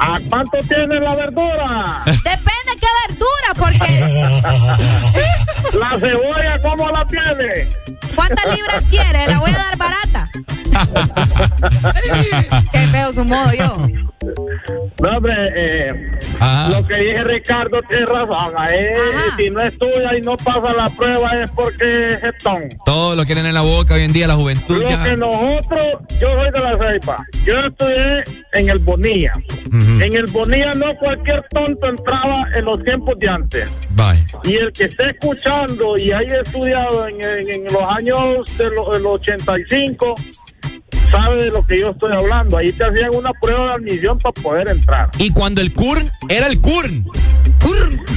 ¿A 0.00 0.18
cuánto 0.28 0.58
tiene 0.68 1.00
la 1.00 1.14
verdura? 1.14 2.00
Depende 2.06 2.72
qué 2.80 2.86
verdura, 3.08 3.54
porque 3.58 3.88
La 5.78 5.98
cebolla, 6.00 6.60
¿cómo 6.62 6.88
la 6.90 7.04
tiene? 7.06 7.68
¿cuántas 8.14 8.46
libras 8.56 8.82
quiere? 8.90 9.26
La 9.26 9.38
voy 9.38 9.50
a 9.50 9.58
dar 9.58 9.76
barata. 9.76 10.28
qué 12.72 12.78
feo 12.88 13.12
su 13.12 13.24
modo 13.24 13.52
yo. 13.52 13.76
No, 15.00 15.08
hombre, 15.16 15.32
eh, 15.56 15.88
lo 16.70 16.82
que 16.82 16.94
dije 16.96 17.24
Ricardo 17.24 17.80
tiene 17.88 18.04
razón. 18.06 18.52
eh, 18.70 18.94
si 19.36 19.48
no 19.50 19.60
estudia 19.60 20.18
y 20.18 20.22
no 20.22 20.36
pasa 20.36 20.72
la 20.76 20.90
prueba 20.90 21.32
es 21.42 21.50
porque 21.52 22.06
es 22.14 22.20
jetón. 22.20 22.68
Todo 22.84 23.14
lo 23.14 23.24
quieren 23.24 23.46
en 23.46 23.54
la 23.54 23.60
boca 23.62 23.94
hoy 23.94 24.02
en 24.02 24.12
día, 24.12 24.26
la 24.26 24.34
juventud 24.34 24.82
Lo 24.82 24.90
ya. 24.90 25.04
que 25.04 25.14
nosotros, 25.14 25.82
yo 26.20 26.26
soy 26.40 26.50
de 26.50 26.60
la 26.60 26.76
Ceiba, 26.76 27.16
yo 27.46 27.60
estudié 27.60 28.24
en 28.54 28.68
el 28.68 28.78
Bonilla. 28.80 29.32
En 30.02 30.14
el 30.14 30.26
Bonilla 30.26 30.74
no 30.74 30.94
cualquier 30.96 31.44
tonto 31.50 31.88
entraba 31.88 32.44
en 32.56 32.64
los 32.64 32.82
tiempos 32.84 33.18
de 33.18 33.28
antes. 33.28 33.72
Bye. 33.90 34.22
Y 34.44 34.56
el 34.56 34.72
que 34.72 34.84
esté 34.84 35.10
escuchando 35.10 35.96
y 35.96 36.12
haya 36.12 36.40
estudiado 36.44 37.08
en, 37.08 37.16
en- 37.24 37.48
en 37.66 37.72
los 37.72 37.88
años 37.88 38.58
de 38.58 38.70
lo- 38.70 38.90
del 38.92 39.06
85, 39.06 40.14
sabe 41.10 41.44
de 41.44 41.50
lo 41.50 41.66
que 41.66 41.78
yo 41.80 41.90
estoy 41.90 42.12
hablando. 42.12 42.58
Ahí 42.58 42.72
te 42.72 42.84
hacían 42.84 43.14
una 43.14 43.30
prueba 43.40 43.64
de 43.64 43.70
admisión 43.76 44.18
para 44.18 44.32
poder 44.34 44.68
entrar. 44.68 45.10
Y 45.18 45.32
cuando 45.32 45.60
el 45.60 45.72
CURN 45.72 46.08
era 46.28 46.46
el 46.46 46.60
CURN. 46.60 47.06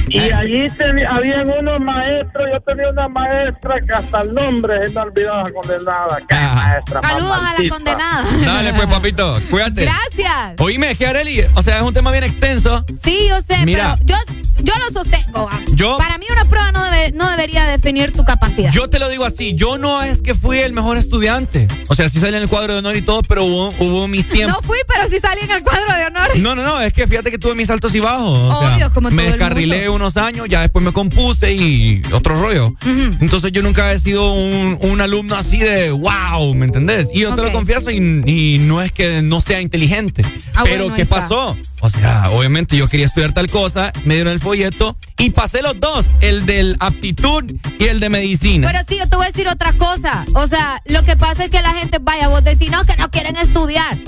Y 0.08 0.18
allí 0.30 0.66
teni- 0.78 1.06
habían 1.08 1.48
unos 1.50 1.80
maestros, 1.80 2.48
yo 2.52 2.60
tenía 2.66 2.90
una 2.90 3.08
maestra 3.08 3.74
que 3.86 3.92
hasta 3.96 4.20
el 4.22 4.34
nombre 4.34 4.74
se 4.86 4.92
me 4.92 5.00
olvidaba 5.00 5.44
condenada. 5.54 6.18
¿Qué 6.28 6.34
maestra 6.34 7.00
más 7.00 7.10
Saludos 7.12 7.38
a 7.42 7.62
la 7.62 7.68
condenada. 7.70 8.24
Dale, 8.44 8.72
pues, 8.74 8.86
papito, 8.90 9.38
cuídate. 9.50 9.82
Gracias. 9.84 10.54
Oíme, 10.58 10.94
que 10.96 11.06
Areli, 11.06 11.42
o 11.54 11.62
sea, 11.62 11.76
es 11.78 11.82
un 11.82 11.94
tema 11.94 12.10
bien 12.10 12.24
extenso. 12.24 12.84
Sí, 13.02 13.26
yo 13.28 13.40
sé, 13.40 13.64
Mira. 13.64 13.96
pero 14.06 14.18
yo, 14.26 14.34
yo 14.64 14.72
lo 14.86 14.92
sostengo. 15.00 15.48
ah. 15.50 15.60
Yo- 15.74 15.96
Para 15.98 16.18
mí 16.18 16.26
una 16.30 16.44
prueba 16.44 16.70
no, 16.72 16.84
debe- 16.84 17.12
no 17.14 17.28
debería 17.30 17.64
definir 17.66 18.12
tu 18.12 18.24
capacidad. 18.24 18.70
Yo 18.70 18.88
te 18.90 18.98
lo 18.98 19.08
digo 19.08 19.24
así, 19.24 19.54
yo 19.54 19.78
no 19.78 20.02
es 20.02 20.20
que 20.22 20.34
fui 20.34 20.58
el 20.58 20.72
mejor 20.74 20.98
estudiante. 20.98 21.68
O 21.88 21.94
sea, 21.94 22.08
sí 22.10 22.20
salí 22.20 22.36
en 22.36 22.42
el 22.42 22.48
cuadro 22.48 22.74
de 22.74 22.78
honor 22.80 22.96
y 22.96 23.02
todo, 23.02 23.22
pero 23.22 23.44
hubo, 23.44 23.68
hubo 23.78 24.08
mis 24.08 24.28
tiempos. 24.28 24.56
no 24.62 24.66
fui, 24.66 24.78
pero 24.86 25.08
sí 25.08 25.18
salí 25.20 25.40
en 25.42 25.50
el 25.50 25.62
cuadro 25.62 25.94
de 25.96 26.04
honor. 26.06 26.28
No, 26.38 26.54
no, 26.54 26.62
no, 26.62 26.80
es 26.82 26.92
que 26.92 27.06
fíjate 27.06 27.30
que 27.30 27.38
tuve 27.38 27.54
mis 27.54 27.70
altos 27.70 27.94
y 27.94 28.00
bajos. 28.00 28.52
O 28.54 28.60
sea, 28.60 28.74
Obvio, 28.74 28.92
como 28.92 29.10
me 29.10 29.26
el 29.28 29.31
descarrilé 29.32 29.88
unos 29.88 30.16
años, 30.16 30.46
ya 30.48 30.60
después 30.60 30.84
me 30.84 30.92
compuse 30.92 31.54
y 31.54 32.02
otro 32.12 32.40
rollo. 32.40 32.74
Entonces 33.20 33.52
yo 33.52 33.62
nunca 33.62 33.92
he 33.92 33.98
sido 33.98 34.32
un, 34.32 34.78
un 34.80 35.00
alumno 35.00 35.34
así 35.34 35.58
de 35.58 35.90
wow, 35.90 36.54
¿me 36.54 36.66
entendés? 36.66 37.08
Y 37.12 37.20
yo 37.20 37.34
te 37.34 37.40
Ok. 37.40 37.46
lo 37.48 37.52
confieso 37.52 37.90
y, 37.90 37.96
y 38.26 38.58
no 38.60 38.82
es 38.82 38.92
que 38.92 39.22
no 39.22 39.40
sea 39.40 39.60
inteligente. 39.60 40.22
Ah, 40.54 40.62
pero 40.64 40.84
bueno, 40.84 40.94
¿qué 40.96 41.02
está. 41.02 41.16
pasó? 41.16 41.56
O 41.80 41.90
sea, 41.90 42.30
obviamente 42.30 42.76
yo 42.76 42.86
quería 42.88 43.06
estudiar 43.06 43.32
tal 43.32 43.48
cosa, 43.48 43.92
me 44.04 44.14
dieron 44.14 44.32
el 44.32 44.40
folleto 44.40 44.96
y 45.22 45.30
pasé 45.30 45.62
los 45.62 45.78
dos, 45.78 46.04
el 46.20 46.46
del 46.46 46.76
aptitud 46.80 47.44
y 47.78 47.84
el 47.84 48.00
de 48.00 48.08
medicina. 48.08 48.66
Pero 48.70 48.84
sí, 48.88 48.98
yo 48.98 49.08
te 49.08 49.14
voy 49.16 49.26
a 49.26 49.28
decir 49.28 49.46
otra 49.48 49.72
cosa. 49.74 50.24
O 50.34 50.46
sea, 50.48 50.80
lo 50.86 51.02
que 51.04 51.16
pasa 51.16 51.44
es 51.44 51.50
que 51.50 51.62
la 51.62 51.72
gente, 51.74 51.98
vaya, 52.00 52.26
vos 52.28 52.42
decís, 52.42 52.70
no, 52.70 52.84
que 52.84 52.96
no 52.96 53.08
quieren 53.10 53.36
estudiar. 53.36 53.98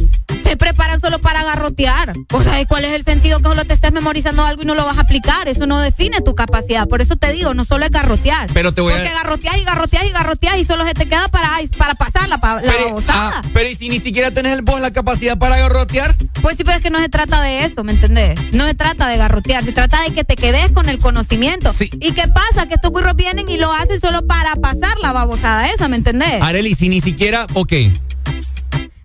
Se 0.43 0.57
preparan 0.57 1.01
solo 1.01 1.21
para 1.21 1.45
garrotear. 1.45 2.13
O 2.33 2.43
sea, 2.43 2.61
¿y 2.61 2.67
¿cuál 2.67 2.85
es 2.85 2.93
el 2.95 3.05
sentido 3.05 3.39
que 3.39 3.45
solo 3.45 3.65
te 3.65 3.75
estés 3.75 3.93
memorizando 3.93 4.45
algo 4.45 4.63
y 4.63 4.67
no 4.67 4.75
lo 4.75 4.85
vas 4.85 4.99
a 4.99 5.03
aplicar? 5.03 5.47
Eso 5.49 5.67
no 5.67 5.79
define 5.79 6.21
tu 6.21 6.35
capacidad. 6.35 6.89
Por 6.89 7.01
eso 7.01 7.17
te 7.17 7.33
digo, 7.33 7.55
no 7.55 7.65
solo 7.65 7.85
es 7.85 7.91
garrotear. 7.93 8.51
Pero 8.53 8.73
te 8.75 8.81
voy 8.81 8.93
a- 8.93 8.97
Porque 8.97 9.13
garroteas 9.13 9.57
y 9.57 9.65
garroteas 9.65 10.05
y 10.05 10.11
garroteas 10.11 10.59
y 10.59 10.65
solo 10.65 10.85
se 10.85 10.95
te 10.95 11.07
queda 11.07 11.29
para, 11.29 11.53
para 11.79 11.95
pasar 11.95 12.29
la, 12.29 12.37
la 12.37 12.61
pero, 12.63 13.03
ah, 13.09 13.43
pero 13.55 13.69
¿y 13.69 13.75
si 13.77 13.89
ni 13.89 14.01
siquiera 14.01 14.33
tenés 14.33 14.55
el- 14.59 14.63
vos 14.63 14.81
la 14.81 14.91
capacidad 14.91 15.39
para 15.39 15.59
garrotear? 15.59 16.15
Pues 16.43 16.57
sí, 16.57 16.65
pero 16.65 16.79
es 16.79 16.83
que 16.83 16.91
no 16.91 16.99
se 16.99 17.09
trata 17.09 17.41
de 17.41 17.65
eso, 17.65 17.85
¿me 17.85 17.93
entendés? 17.93 18.39
No 18.53 18.67
se 18.67 18.75
trata 18.75 19.07
de 19.09 19.17
garrotear, 19.17 19.65
se 19.65 19.73
trata 19.73 20.03
de 20.03 20.13
que 20.13 20.25
te 20.25 20.37
quedes 20.37 20.73
con 20.73 20.89
el 20.89 20.99
conocimiento. 21.05 21.71
¿Y 22.01 22.13
qué 22.13 22.25
pasa? 22.29 22.67
Que 22.67 22.75
estos 22.75 22.91
curros 22.91 23.15
vienen 23.15 23.49
y 23.49 23.59
lo 23.59 23.71
hacen 23.73 24.01
solo 24.01 24.27
para 24.27 24.57
pasar 24.57 24.99
la 25.03 25.13
babosada 25.13 25.71
esa, 25.71 25.87
¿me 25.87 25.97
entendés? 25.97 26.41
Areli, 26.43 26.75
si 26.75 26.89
ni 26.89 27.01
siquiera, 27.01 27.47
ok. 27.55 27.73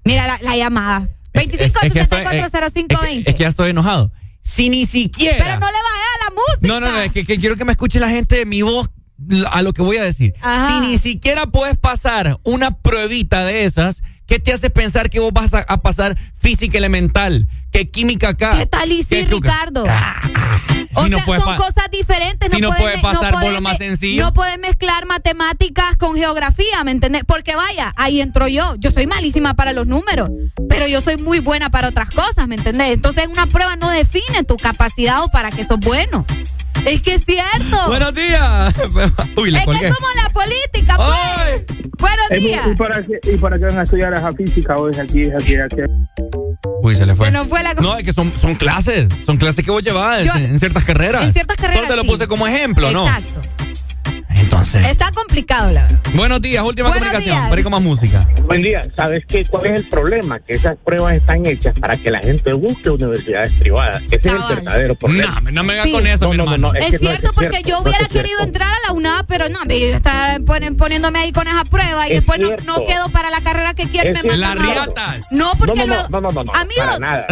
Mira 0.05 0.25
la, 0.25 0.39
la 0.41 0.55
llamada. 0.55 1.09
Es 1.33 1.47
que 1.47 1.65
estoy- 1.65 1.89
25640520. 1.89 3.23
Es 3.27 3.35
que 3.35 3.43
ya 3.43 3.49
estoy 3.49 3.69
enojado. 3.71 4.11
Si 4.41 4.69
ni 4.69 4.85
siquiera. 4.85 5.37
Pero 5.37 5.59
no 5.59 5.67
le 5.67 5.73
vaya 5.73 6.09
a 6.15 6.23
la 6.23 6.35
música. 6.35 6.67
No, 6.67 6.79
no, 6.79 6.91
no, 6.91 6.99
es 7.01 7.11
que, 7.11 7.25
que 7.25 7.37
quiero 7.39 7.55
que 7.57 7.65
me 7.65 7.73
escuche 7.73 7.99
la 7.99 8.09
gente 8.09 8.37
de 8.37 8.45
mi 8.45 8.61
voz 8.61 8.89
a 9.51 9.61
lo 9.61 9.73
que 9.73 9.81
voy 9.81 9.97
a 9.97 10.03
decir. 10.03 10.33
Ajá. 10.41 10.67
Si 10.81 10.87
ni 10.87 10.97
siquiera 10.97 11.45
puedes 11.47 11.77
pasar 11.77 12.37
una 12.43 12.71
pruebita 12.71 13.45
de 13.45 13.65
esas, 13.65 14.01
¿qué 14.29 14.39
te 14.39 14.53
hace 14.53 14.69
pensar 14.69 15.09
que 15.09 15.19
vos 15.19 15.33
vas 15.33 15.53
a, 15.53 15.59
a 15.67 15.81
pasar 15.81 16.15
física 16.39 16.77
elemental? 16.77 17.47
¿Qué 17.71 17.87
química 17.87 18.29
acá? 18.29 18.57
¿Qué 18.57 18.65
tal 18.65 18.91
y 18.91 19.03
sí, 19.03 19.09
¿Qué- 19.09 19.25
qué- 19.25 19.31
Ricardo? 19.35 19.83
o 20.95 21.03
si 21.03 21.09
sea, 21.09 21.23
son 21.25 21.55
cosas 21.57 21.89
diferentes. 21.91 22.51
si 22.51 22.59
no 22.59 22.69
puedes 22.69 22.83
puede 22.83 22.99
pasar 22.99 23.33
por 23.33 23.51
lo 23.51 23.61
más 23.61 23.77
sencillo. 23.77 24.23
No 24.25 24.33
puedes 24.33 24.57
mezclar 24.59 25.05
matemáticas 25.05 25.95
con 25.97 26.15
geografía, 26.15 26.83
¿me 26.83 26.91
entendés? 26.91 27.23
Porque 27.25 27.55
vaya, 27.55 27.93
ahí 27.95 28.21
entro 28.21 28.47
yo. 28.47 28.75
Yo 28.77 28.91
soy 28.91 29.07
malísima 29.07 29.53
para 29.53 29.71
los 29.73 29.85
números, 29.87 30.29
pero 30.67 30.87
yo 30.87 30.99
soy 31.01 31.17
muy 31.17 31.39
buena 31.39 31.69
para 31.69 31.89
otras 31.89 32.09
cosas, 32.09 32.47
¿me 32.47 32.55
entendés? 32.55 32.89
Entonces 32.93 33.27
una 33.27 33.45
prueba 33.45 33.75
no 33.75 33.89
define 33.89 34.43
tu 34.43 34.57
capacidad 34.57 35.23
o 35.23 35.29
para 35.29 35.51
que 35.51 35.63
sos 35.63 35.79
bueno. 35.79 36.25
Es 36.85 37.01
que 37.01 37.15
es 37.15 37.25
cierto. 37.25 37.87
Buenos 37.87 38.13
días. 38.13 38.73
Uy, 39.37 39.51
le 39.51 39.59
es 39.59 39.65
que 39.65 39.87
es 39.87 39.93
como 39.95 40.07
la 40.15 40.29
política, 40.29 40.95
pues. 40.97 41.65
Buenos 41.97 42.29
días. 42.43 42.67
¿Y 42.71 42.75
para, 42.75 43.03
qué, 43.05 43.19
¿Y 43.33 43.37
para 43.37 43.57
qué 43.59 43.65
van 43.65 43.79
a 43.79 43.83
estudiar 43.83 44.13
esa 44.13 44.31
física 44.31 44.75
o 44.75 44.89
es 44.89 44.97
aquí, 44.97 45.29
aquí, 45.31 45.55
aquí? 45.57 45.75
Uy, 46.81 46.95
se 46.95 47.05
le 47.05 47.15
fue. 47.15 47.27
Se 47.27 47.31
nos 47.33 47.47
fue 47.47 47.61
la 47.61 47.73
No, 47.75 47.97
es 47.97 48.03
que 48.05 48.13
son, 48.13 48.31
son 48.39 48.55
clases. 48.55 49.07
Son 49.25 49.37
clases 49.37 49.63
que 49.65 49.71
vos 49.71 49.83
llevas 49.83 50.25
Yo- 50.25 50.33
en, 50.35 50.45
en 50.45 50.59
ciertas 50.59 50.83
carreras. 50.85 51.23
en 51.23 51.33
ciertas 51.33 51.57
carreras, 51.57 51.75
Solo 51.77 51.89
te 51.89 51.95
lo 51.97 52.03
sí. 52.03 52.07
puse 52.09 52.27
como 52.27 52.47
ejemplo, 52.47 52.89
¿no? 52.91 53.05
Exacto. 53.07 53.41
Entonces. 54.39 54.85
Está 54.87 55.11
complicado, 55.11 55.71
la 55.71 55.83
verdad. 55.83 55.99
Buenos 56.13 56.41
días, 56.41 56.63
última 56.63 56.89
Buenos 56.89 57.07
comunicación. 57.07 57.49
días. 57.49 57.63
Con 57.63 57.71
más 57.71 57.81
música. 57.81 58.27
Buen 58.45 58.61
día. 58.61 58.81
¿Sabes 58.95 59.23
qué? 59.27 59.45
¿Cuál 59.45 59.65
es 59.67 59.77
el 59.79 59.89
problema? 59.89 60.39
Que 60.39 60.53
esas 60.53 60.77
pruebas 60.83 61.15
están 61.15 61.45
hechas 61.45 61.77
para 61.79 61.97
que 61.97 62.09
la 62.09 62.19
gente 62.19 62.51
busque 62.53 62.89
universidades 62.89 63.51
privadas. 63.53 64.01
Ese 64.05 64.15
es 64.15 64.25
el 64.25 64.55
verdadero 64.55 64.95
problema. 64.95 65.41
No, 65.41 65.51
no 65.51 65.63
me 65.63 65.79
Sí. 65.83 65.91
con 65.91 66.07
eso, 66.07 66.29
mi 66.29 66.37
no, 66.37 66.45
no, 66.45 66.53
hermano. 66.53 66.73
no, 66.73 66.79
Es, 66.79 66.91
que 66.91 66.97
cierto, 66.99 67.31
porque 67.33 67.61
yo 67.65 67.79
hubiera 67.79 68.05
querido 68.07 68.41
entrar 68.41 68.67
a 68.69 68.87
la 68.87 68.93
UNA, 68.93 69.25
pero 69.27 69.49
no, 69.49 69.59
me 69.65 69.75
ponen- 70.45 70.75
poniéndome 70.77 71.19
ahí 71.19 71.31
con 71.31 71.47
esa 71.47 71.63
prueba 71.65 72.07
y 72.07 72.11
Es 72.11 72.17
después 72.17 72.39
no, 72.39 72.85
quedo 72.85 73.09
para 73.09 73.29
la 73.29 73.41
carrera 73.41 73.73
que 73.73 73.87
quiero 73.89 74.11
me 74.23 74.37
La. 74.37 74.55
No, 75.31 75.51
porque 75.57 75.73
No, 75.75 75.85
no, 75.85 75.93
luego- 75.93 76.09
no, 76.09 76.21
no, 76.21 76.31
no, 76.31 76.43
no, 76.43 76.53
amigos, 76.53 76.85
amigos, 76.85 76.99
nada. 76.99 77.27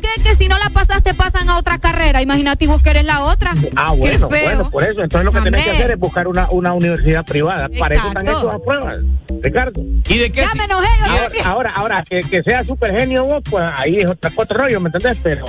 que, 0.00 0.22
que 0.22 0.34
si 0.34 0.48
no 0.48 0.58
la 0.58 0.70
pasas 0.70 1.02
te 1.02 1.14
pasan 1.14 1.48
a 1.50 1.56
otra 1.58 1.78
carrera. 1.78 2.22
Imagínate 2.22 2.66
vos 2.66 2.82
que 2.82 2.90
eres 2.90 3.04
la 3.04 3.22
otra. 3.22 3.54
Ah, 3.76 3.90
Qué 3.92 3.96
bueno, 3.96 4.28
feo. 4.30 4.44
bueno, 4.44 4.70
por 4.70 4.82
eso. 4.84 5.02
Entonces 5.02 5.24
lo 5.24 5.32
que 5.32 5.40
tenés 5.40 5.64
que 5.64 5.70
hacer 5.70 5.90
es 5.92 5.98
buscar 5.98 6.15
una, 6.26 6.48
una 6.50 6.72
universidad 6.72 7.24
privada. 7.24 7.68
Para 7.78 7.94
eso 7.96 8.08
están 8.08 8.22
Exacto. 8.22 8.48
hechas 8.48 8.54
las 8.54 8.62
pruebas, 8.62 8.96
Ricardo. 9.42 9.80
¿Y 10.08 10.18
de 10.18 10.32
qué? 10.32 10.40
Ya 10.42 10.50
si- 10.52 10.58
me 10.58 10.64
enojé. 10.64 10.86
yo 11.06 11.12
Ahora, 11.12 11.30
ahora, 11.44 11.72
ahora, 11.76 12.04
que, 12.08 12.20
que 12.20 12.42
sea 12.42 12.64
súper 12.64 12.92
genio 12.98 13.24
vos, 13.24 13.42
pues 13.50 13.64
ahí 13.76 13.98
es 13.98 14.06
otra, 14.08 14.32
otro 14.36 14.62
rollo, 14.64 14.80
¿me 14.80 14.88
entendés? 14.88 15.18
Pero 15.22 15.44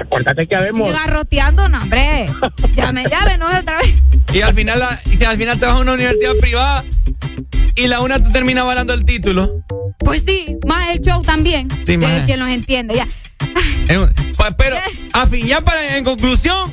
acuérdate 0.00 0.46
que 0.46 0.54
habemos... 0.56 0.88
y 0.88 0.92
garroteando, 0.92 1.68
no, 1.68 1.80
hombre. 1.82 2.28
Ya 2.74 2.92
me, 2.92 3.04
ya 3.04 3.20
me 3.24 3.34
enojé 3.34 3.58
otra 3.58 3.78
vez. 3.78 3.94
Y 4.32 4.40
al 4.42 4.52
final, 4.54 4.78
la- 4.80 5.00
y 5.06 5.16
si 5.16 5.24
al 5.24 5.36
final 5.36 5.58
te 5.58 5.66
vas 5.66 5.76
a 5.76 5.78
una 5.80 5.92
universidad 5.94 6.32
privada 6.40 6.84
y 7.76 7.86
la 7.88 8.00
una 8.00 8.22
te 8.22 8.30
termina 8.30 8.60
avalando 8.62 8.92
el 8.94 9.04
título. 9.04 9.48
Pues 9.98 10.22
sí, 10.24 10.58
más 10.66 10.88
el 10.90 11.00
show 11.00 11.22
también. 11.22 11.68
Sí, 11.86 11.92
que 11.92 11.98
maje. 11.98 12.22
quien 12.26 12.40
los 12.40 12.48
entiende, 12.48 12.94
ya. 12.96 13.06
Es 13.88 13.96
un- 13.96 14.12
pa- 14.36 14.50
Pero, 14.56 14.76
a 15.12 15.26
fin, 15.26 15.46
ya 15.46 15.60
para, 15.60 15.96
en 15.96 16.04
conclusión, 16.04 16.72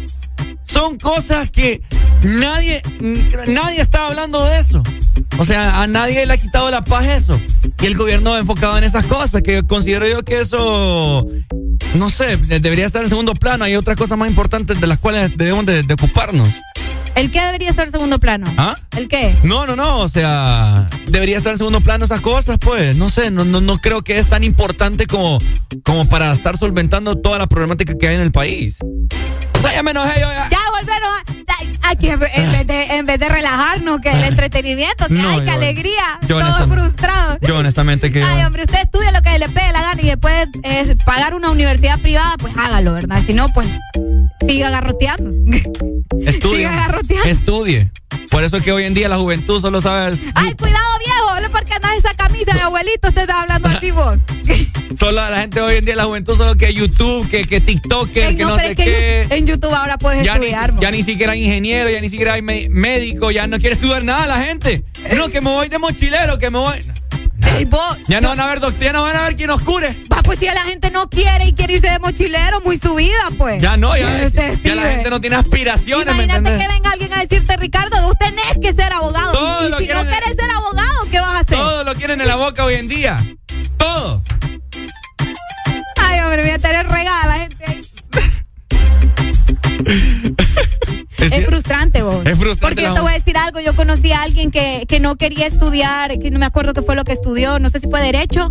son 0.71 0.97
cosas 0.97 1.49
que 1.51 1.81
nadie, 2.23 2.81
nadie 3.47 3.81
está 3.81 4.07
hablando 4.07 4.43
de 4.45 4.59
eso. 4.59 4.81
O 5.37 5.45
sea, 5.45 5.81
a 5.81 5.87
nadie 5.87 6.25
le 6.25 6.33
ha 6.33 6.37
quitado 6.37 6.71
la 6.71 6.83
paz 6.83 7.05
eso. 7.07 7.39
Y 7.81 7.85
el 7.85 7.97
gobierno 7.97 8.37
enfocado 8.37 8.77
en 8.77 8.85
esas 8.85 9.05
cosas, 9.05 9.41
que 9.41 9.63
considero 9.63 10.07
yo 10.07 10.23
que 10.23 10.39
eso, 10.39 11.27
no 11.95 12.09
sé, 12.09 12.37
debería 12.37 12.85
estar 12.85 13.03
en 13.03 13.09
segundo 13.09 13.33
plano. 13.33 13.65
Hay 13.65 13.75
otras 13.75 13.97
cosas 13.97 14.17
más 14.17 14.29
importantes 14.29 14.79
de 14.79 14.87
las 14.87 14.99
cuales 14.99 15.33
debemos 15.35 15.65
de, 15.65 15.83
de 15.83 15.93
ocuparnos. 15.93 16.49
¿El 17.15 17.31
qué 17.31 17.41
debería 17.41 17.69
estar 17.69 17.85
en 17.85 17.91
segundo 17.91 18.19
plano? 18.19 18.53
¿Ah? 18.57 18.75
¿El 18.95 19.07
qué? 19.07 19.35
No, 19.43 19.65
no, 19.65 19.75
no, 19.75 19.99
o 19.99 20.07
sea, 20.07 20.89
debería 21.07 21.37
estar 21.37 21.51
en 21.51 21.57
segundo 21.57 21.81
plano 21.81 22.05
esas 22.05 22.21
cosas, 22.21 22.57
pues. 22.59 22.95
No 22.95 23.09
sé, 23.09 23.31
no, 23.31 23.45
no, 23.45 23.61
no 23.61 23.77
creo 23.79 24.03
que 24.03 24.17
es 24.17 24.27
tan 24.27 24.43
importante 24.43 25.07
como, 25.07 25.39
como 25.83 26.07
para 26.07 26.33
estar 26.33 26.57
solventando 26.57 27.17
toda 27.17 27.37
la 27.37 27.47
problemática 27.47 27.95
que 27.97 28.07
hay 28.07 28.15
en 28.15 28.21
el 28.21 28.31
país. 28.31 28.77
ya 29.73 29.83
me 29.83 29.91
enojé 29.91 30.21
yo 30.21 30.31
ya. 30.31 30.49
Ya 30.49 30.59
volvieron 30.79 31.41
aquí 31.83 32.09
en, 32.09 32.19
vez 32.19 32.67
de, 32.67 32.83
en 32.97 33.05
vez 33.05 33.19
de 33.19 33.29
relajarnos, 33.29 34.01
que 34.01 34.09
el 34.09 34.23
entretenimiento, 34.23 35.07
que 35.07 35.19
hay, 35.19 35.41
que 35.41 35.51
alegría, 35.51 36.19
todo 36.27 36.67
frustrado. 36.67 37.37
Yo 37.41 37.57
honestamente 37.57 38.11
que... 38.11 38.23
Ay, 38.23 38.43
hombre, 38.43 38.63
usted 38.63 38.79
estudia 38.83 39.11
lo 39.11 39.21
que 39.21 39.37
le 39.37 39.49
pegue 39.49 39.71
la 39.71 39.81
gana 39.81 40.01
y 40.01 40.05
después 40.05 40.47
es 40.63 40.95
pagar 41.03 41.35
una 41.35 41.51
universidad 41.51 41.99
privada, 41.99 42.35
pues 42.37 42.53
hágalo, 42.57 42.93
¿verdad? 42.93 43.21
Si 43.25 43.33
no, 43.33 43.47
pues 43.49 43.67
siga 44.47 44.69
garroteando. 44.69 45.31
Estudie. 46.25 46.57
siga 46.57 46.75
garroteando. 46.75 47.00
Estudie. 47.25 47.91
Por 48.29 48.43
eso 48.43 48.57
es 48.57 48.63
que 48.63 48.71
hoy 48.71 48.83
en 48.83 48.93
día 48.93 49.09
la 49.09 49.17
juventud 49.17 49.59
solo 49.59 49.81
sabe... 49.81 50.17
Ay, 50.35 50.53
cuidado 50.53 50.85
viejo, 50.99 51.41
no 51.41 51.49
porque 51.49 51.73
andas 51.73 51.93
esa 51.97 52.13
camisa 52.13 52.53
de 52.53 52.61
abuelito, 52.61 53.09
usted 53.09 53.21
está 53.21 53.41
hablando 53.41 53.67
así 53.67 53.91
vos. 53.91 54.17
solo 54.97 55.29
la 55.29 55.41
gente 55.41 55.59
hoy 55.61 55.77
en 55.77 55.85
día, 55.85 55.95
la 55.95 56.05
juventud, 56.05 56.35
solo 56.35 56.55
que 56.55 56.73
YouTube, 56.73 57.27
que, 57.27 57.43
que 57.45 57.61
TikTok, 57.61 58.11
que 58.11 58.33
no, 58.33 58.57
sé 58.57 58.75
qué. 58.75 59.27
En 59.29 59.45
YouTube 59.45 59.73
ahora 59.73 59.97
puedes 59.97 60.25
estudiar. 60.25 60.73
ya 60.79 60.91
ni 60.91 61.03
siquiera 61.03 61.33
hay 61.33 61.43
ingeniero, 61.43 61.89
ya 61.89 62.01
ni 62.01 62.09
siquiera 62.09 62.33
hay 62.33 62.41
médico, 62.41 63.31
ya 63.31 63.47
no 63.47 63.59
quiere 63.59 63.75
estudiar 63.75 64.03
nada 64.03 64.27
la 64.27 64.43
gente. 64.43 64.83
No, 65.15 65.29
que 65.29 65.41
me 65.41 65.49
voy 65.49 65.69
de 65.69 65.79
mochilero, 65.79 66.37
que 66.37 66.49
me 66.49 66.59
voy... 66.59 66.79
ya 68.07 68.21
no 68.21 68.29
van 68.29 68.39
a 68.39 68.47
ver 68.47 68.59
doctor, 68.59 68.93
no 68.93 69.03
van 69.03 69.15
a 69.15 69.21
ver 69.23 69.35
quién 69.35 69.47
nos 69.47 69.61
cure. 69.61 69.95
Va, 70.11 70.21
pues 70.23 70.39
si 70.39 70.45
la 70.45 70.61
gente 70.61 70.91
no 70.91 71.09
quiere 71.09 71.45
y 71.45 71.53
quiere 71.53 71.75
irse 71.75 71.89
de 71.89 71.99
mochilero, 71.99 72.61
muy 72.61 72.77
subida, 72.77 73.29
pues. 73.37 73.61
Ya 73.61 73.77
no, 73.77 73.95
ya, 73.95 74.29
ya 74.63 74.75
la 74.75 74.91
gente 74.91 75.09
no 75.09 75.21
tiene 75.21 75.35
aspiraciones. 75.37 76.13
Imagínate 76.13 76.57
que 76.57 76.67
venga 76.67 76.91
alguien 76.91 77.13
a 77.13 77.21
decirte, 77.21 77.57
Ricardo, 77.57 78.07
usted 78.09 78.25
tenés 78.25 78.57
que 78.61 78.73
ser 78.73 78.91
abogado. 78.93 79.33
y, 79.33 79.83
si 79.83 79.87
no 79.87 80.03
quieres 80.05 80.35
ser 80.35 80.51
abogado, 80.51 81.07
¿qué 81.09 81.19
vas 81.19 81.31
a 81.31 81.39
hacer? 81.39 81.57
Todo 81.57 81.83
lo 81.83 81.95
quieren 81.95 82.21
en 82.21 82.27
la 82.27 82.35
boca 82.35 82.65
hoy 82.65 82.75
en 82.75 82.87
día. 82.87 83.35
Todo. 83.77 84.21
Ay, 85.97 86.19
hombre, 86.19 86.41
voy 86.41 86.51
a 86.51 86.59
tener 86.59 86.87
regada 86.87 87.27
la 87.27 87.37
gente 87.39 87.65
ahí. 87.67 87.81
Es, 91.25 91.45
frustrante, 91.45 92.01
vos. 92.01 92.25
Es 92.25 92.37
frustrante. 92.37 92.59
Porque 92.59 92.81
yo 92.83 92.93
te 92.93 93.01
voy 93.01 93.11
a 93.11 93.15
decir 93.15 93.37
algo. 93.37 93.59
Yo 93.59 93.75
conocí 93.75 94.11
a 94.11 94.23
alguien 94.23 94.51
que, 94.51 94.85
que 94.87 94.99
no 94.99 95.15
quería 95.15 95.47
estudiar, 95.47 96.17
que 96.19 96.31
no 96.31 96.39
me 96.39 96.45
acuerdo 96.45 96.73
qué 96.73 96.81
fue 96.81 96.95
lo 96.95 97.03
que 97.03 97.13
estudió, 97.13 97.59
no 97.59 97.69
sé 97.69 97.79
si 97.79 97.87
fue 97.87 98.01
Derecho, 98.01 98.49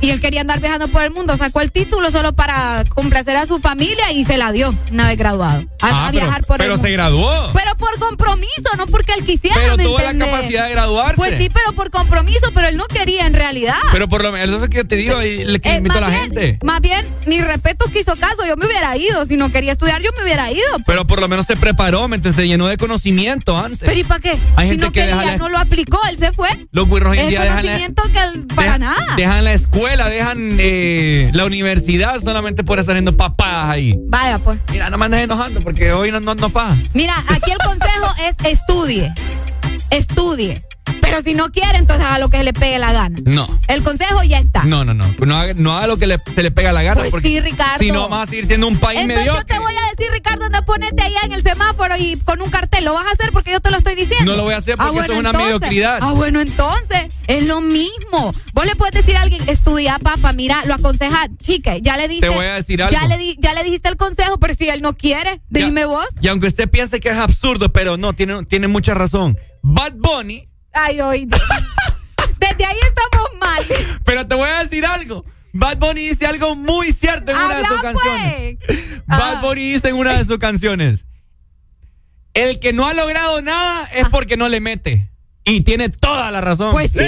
y 0.00 0.10
él 0.10 0.20
quería 0.20 0.40
andar 0.40 0.60
viajando 0.60 0.88
por 0.88 1.02
el 1.02 1.10
mundo. 1.10 1.36
Sacó 1.36 1.60
el 1.60 1.72
título 1.72 2.10
solo 2.10 2.32
para 2.32 2.84
complacer 2.88 3.36
a 3.36 3.46
su 3.46 3.58
familia 3.58 4.12
y 4.12 4.24
se 4.24 4.36
la 4.36 4.52
dio 4.52 4.74
una 4.90 5.08
vez 5.08 5.16
graduado. 5.16 5.64
A, 5.80 6.08
ah, 6.08 6.10
viajar 6.10 6.44
por 6.44 6.58
pero 6.58 6.74
el 6.74 6.78
mundo. 6.78 6.88
se 6.88 6.92
graduó. 6.92 7.52
Pero 7.52 7.76
por 7.76 7.98
compromiso, 7.98 8.76
no 8.76 8.86
porque 8.86 9.12
él 9.12 9.24
quisiera. 9.24 9.56
Pero 9.56 9.76
tuvo 9.76 9.98
la 9.98 10.16
capacidad 10.16 10.66
de 10.66 10.72
graduarse. 10.72 11.16
Pues 11.16 11.38
sí, 11.38 11.48
pero 11.52 11.74
por 11.74 11.90
compromiso, 11.90 12.50
pero 12.54 12.68
él 12.68 12.76
no 12.76 12.86
quería 12.86 13.26
en 13.26 13.34
realidad. 13.34 13.76
Pero 13.92 14.08
por 14.08 14.22
lo 14.22 14.32
menos, 14.32 14.56
eso 14.56 14.64
es 14.64 14.70
que 14.70 14.78
yo 14.78 14.86
te 14.86 14.96
digo 14.96 15.22
y 15.22 15.44
le 15.44 15.60
eh, 15.62 15.76
invito 15.76 15.98
a 15.98 16.00
la 16.00 16.10
gente. 16.10 16.58
Más 16.64 16.80
bien, 16.80 17.06
mi 17.26 17.40
respeto 17.40 17.86
que 17.92 18.00
hizo 18.00 18.14
caso. 18.16 18.46
Yo 18.46 18.56
me 18.56 18.66
hubiera 18.66 18.96
ido. 18.96 19.24
Si 19.26 19.36
no 19.36 19.50
quería 19.50 19.72
estudiar, 19.72 20.02
yo 20.02 20.10
me 20.16 20.24
hubiera 20.24 20.50
ido. 20.50 20.62
Pero 20.86 21.06
por 21.06 21.20
lo 21.20 21.28
menos 21.28 21.46
se 21.46 21.56
preparó, 21.56 22.08
Se 22.12 22.46
llenó 22.46 22.66
de 22.66 22.76
conocimiento 22.76 23.56
antes. 23.56 23.78
¿Pero 23.80 23.98
y 23.98 24.04
para 24.04 24.20
qué? 24.20 24.38
Hay 24.56 24.68
gente 24.68 24.84
no 24.84 24.92
que 24.92 25.00
quería, 25.00 25.38
no 25.38 25.48
lo 25.48 25.56
aplicó, 25.58 25.98
él 26.10 26.18
se 26.18 26.30
fue. 26.30 26.48
Los 26.70 26.86
burros 26.86 27.12
hoy 27.12 27.26
día 27.26 27.46
conocimiento 27.46 28.02
que 28.04 28.54
para 28.54 28.76
nada. 28.76 29.16
Dejan 29.16 29.44
la 29.44 29.54
escuela, 29.54 30.08
dejan 30.08 30.56
eh, 30.60 31.30
la 31.32 31.46
universidad 31.46 32.20
solamente 32.20 32.64
por 32.64 32.78
estar 32.78 32.94
haciendo 32.94 33.16
papadas 33.16 33.70
ahí. 33.70 33.94
Vaya, 34.08 34.38
pues. 34.38 34.58
Mira, 34.70 34.90
no 34.90 34.98
me 34.98 35.06
andes 35.06 35.20
enojando 35.20 35.60
porque 35.60 35.92
hoy 35.92 36.12
no, 36.12 36.20
no, 36.20 36.34
no 36.34 36.50
fa. 36.50 36.76
Mira, 36.92 37.14
aquí 37.28 37.50
el 37.50 37.58
consejo 37.58 38.14
es 38.28 38.52
estudie. 38.52 39.14
Estudie. 39.90 40.62
Pero 41.00 41.20
si 41.20 41.34
no 41.34 41.50
quiere, 41.50 41.78
entonces 41.78 42.06
haga 42.06 42.18
lo 42.18 42.30
que 42.30 42.38
se 42.38 42.44
le 42.44 42.52
pegue 42.52 42.78
la 42.78 42.92
gana. 42.92 43.18
No. 43.24 43.46
El 43.68 43.82
consejo 43.82 44.22
ya 44.22 44.38
está. 44.38 44.64
No, 44.64 44.84
no, 44.84 44.94
no. 44.94 45.14
No 45.18 45.36
haga, 45.36 45.52
no 45.54 45.76
haga 45.76 45.86
lo 45.86 45.98
que 45.98 46.06
le, 46.06 46.18
se 46.34 46.42
le 46.42 46.50
pega 46.50 46.72
la 46.72 46.82
gana. 46.82 47.00
Pues 47.00 47.10
porque 47.10 47.28
sí, 47.28 47.40
Ricardo. 47.40 47.78
Si 47.78 47.90
no, 47.90 48.08
vas 48.08 48.28
a 48.28 48.30
seguir 48.30 48.46
siendo 48.46 48.66
un 48.66 48.78
país 48.78 49.00
entonces 49.00 49.26
mediocre. 49.26 49.46
yo 49.48 49.54
te 49.54 49.60
voy 49.60 49.74
a 49.74 49.90
decir, 49.90 50.12
Ricardo, 50.12 50.44
anda 50.46 50.62
ponete 50.64 51.02
allá 51.02 51.20
en 51.24 51.32
el 51.32 51.42
semáforo 51.42 51.94
y 51.98 52.16
con 52.24 52.40
un 52.40 52.50
cartel. 52.50 52.84
¿Lo 52.84 52.94
vas 52.94 53.06
a 53.06 53.10
hacer 53.10 53.30
porque 53.32 53.52
yo 53.52 53.60
te 53.60 53.70
lo 53.70 53.76
estoy 53.76 53.94
diciendo? 53.94 54.32
No 54.32 54.36
lo 54.36 54.44
voy 54.44 54.54
a 54.54 54.58
hacer 54.58 54.76
porque 54.76 54.98
eso 55.00 55.12
es 55.12 55.18
una 55.18 55.32
mediocridad. 55.32 55.98
Ah, 56.00 56.12
bueno, 56.12 56.40
entonces 56.40 57.14
es 57.26 57.42
lo 57.44 57.60
mismo. 57.60 58.32
Vos 58.54 58.66
le 58.66 58.74
puedes 58.76 58.94
decir 58.94 59.16
a 59.16 59.22
alguien, 59.22 59.48
estudia, 59.48 59.98
papá, 59.98 60.32
mira, 60.32 60.64
lo 60.66 60.74
aconseja, 60.74 61.26
chica, 61.38 61.76
ya 61.78 61.96
le 61.96 62.08
diste. 62.08 62.28
Te 62.28 62.34
voy 62.34 62.46
a 62.46 62.54
decir 62.54 62.82
algo. 62.82 62.96
Ya 62.98 63.06
le, 63.06 63.36
ya 63.38 63.52
le 63.54 63.64
dijiste 63.64 63.88
el 63.88 63.96
consejo, 63.96 64.38
pero 64.38 64.54
si 64.54 64.68
él 64.68 64.82
no 64.82 64.96
quiere, 64.96 65.42
dime 65.50 65.84
vos. 65.84 66.06
Y 66.20 66.28
aunque 66.28 66.46
usted 66.46 66.70
piense 66.70 67.00
que 67.00 67.10
es 67.10 67.16
absurdo, 67.16 67.72
pero 67.72 67.96
no, 67.96 68.12
tiene, 68.12 68.44
tiene 68.46 68.68
mucha 68.68 68.94
razón. 68.94 69.38
Bad 69.62 69.92
Bunny. 69.96 70.48
Ay, 70.72 71.00
oye. 71.00 71.26
Desde 72.38 72.64
ahí 72.64 72.76
estamos 72.86 73.28
mal. 73.40 73.64
Pero 74.04 74.26
te 74.26 74.34
voy 74.34 74.48
a 74.48 74.60
decir 74.60 74.84
algo. 74.86 75.24
Bad 75.52 75.78
Bunny 75.78 76.08
dice 76.08 76.26
algo 76.26 76.56
muy 76.56 76.92
cierto 76.92 77.32
en 77.32 77.38
una 77.38 77.54
de 77.56 77.64
sus 77.64 77.80
pues. 77.80 77.82
canciones. 77.82 78.58
Bad 79.06 79.42
Bunny 79.42 79.72
dice 79.72 79.88
en 79.88 79.96
una 79.96 80.16
de 80.16 80.24
sus 80.24 80.38
canciones. 80.38 81.06
El 82.34 82.58
que 82.58 82.72
no 82.72 82.88
ha 82.88 82.94
logrado 82.94 83.42
nada 83.42 83.88
es 83.94 84.08
porque 84.08 84.36
no 84.36 84.48
le 84.48 84.60
mete. 84.60 85.10
Y 85.44 85.62
tiene 85.62 85.88
toda 85.90 86.30
la 86.30 86.40
razón. 86.40 86.72
Pues 86.72 86.92
sí. 86.92 87.00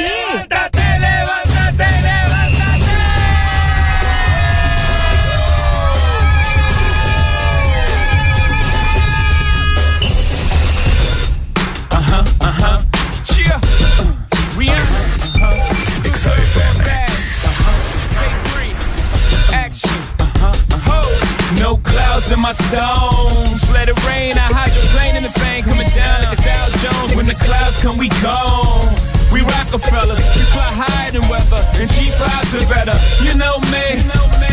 In 22.35 22.41
my 22.41 22.51
stones. 22.53 23.63
Let 23.73 23.89
it 23.89 23.97
rain. 24.05 24.35
I 24.37 24.51
hydroplane 24.51 25.17
in 25.17 25.23
the 25.23 25.33
thing 25.39 25.63
coming 25.63 25.89
down 25.95 26.27
like 26.27 26.39
a 26.39 26.43
Dow 26.43 26.67
Jones. 26.83 27.15
When 27.15 27.27
the 27.27 27.39
clouds 27.39 27.81
come, 27.81 27.97
we 27.97 28.09
gone. 28.21 28.91
We 29.33 29.41
Rockefeller, 29.43 30.15
we 30.15 30.43
fly 30.55 30.71
higher 30.79 31.11
than 31.11 31.27
weather, 31.29 31.59
and 31.81 31.91
vibes 31.91 32.55
are 32.55 32.69
better. 32.71 32.95
You 33.27 33.35
know 33.35 33.59
me, 33.75 33.99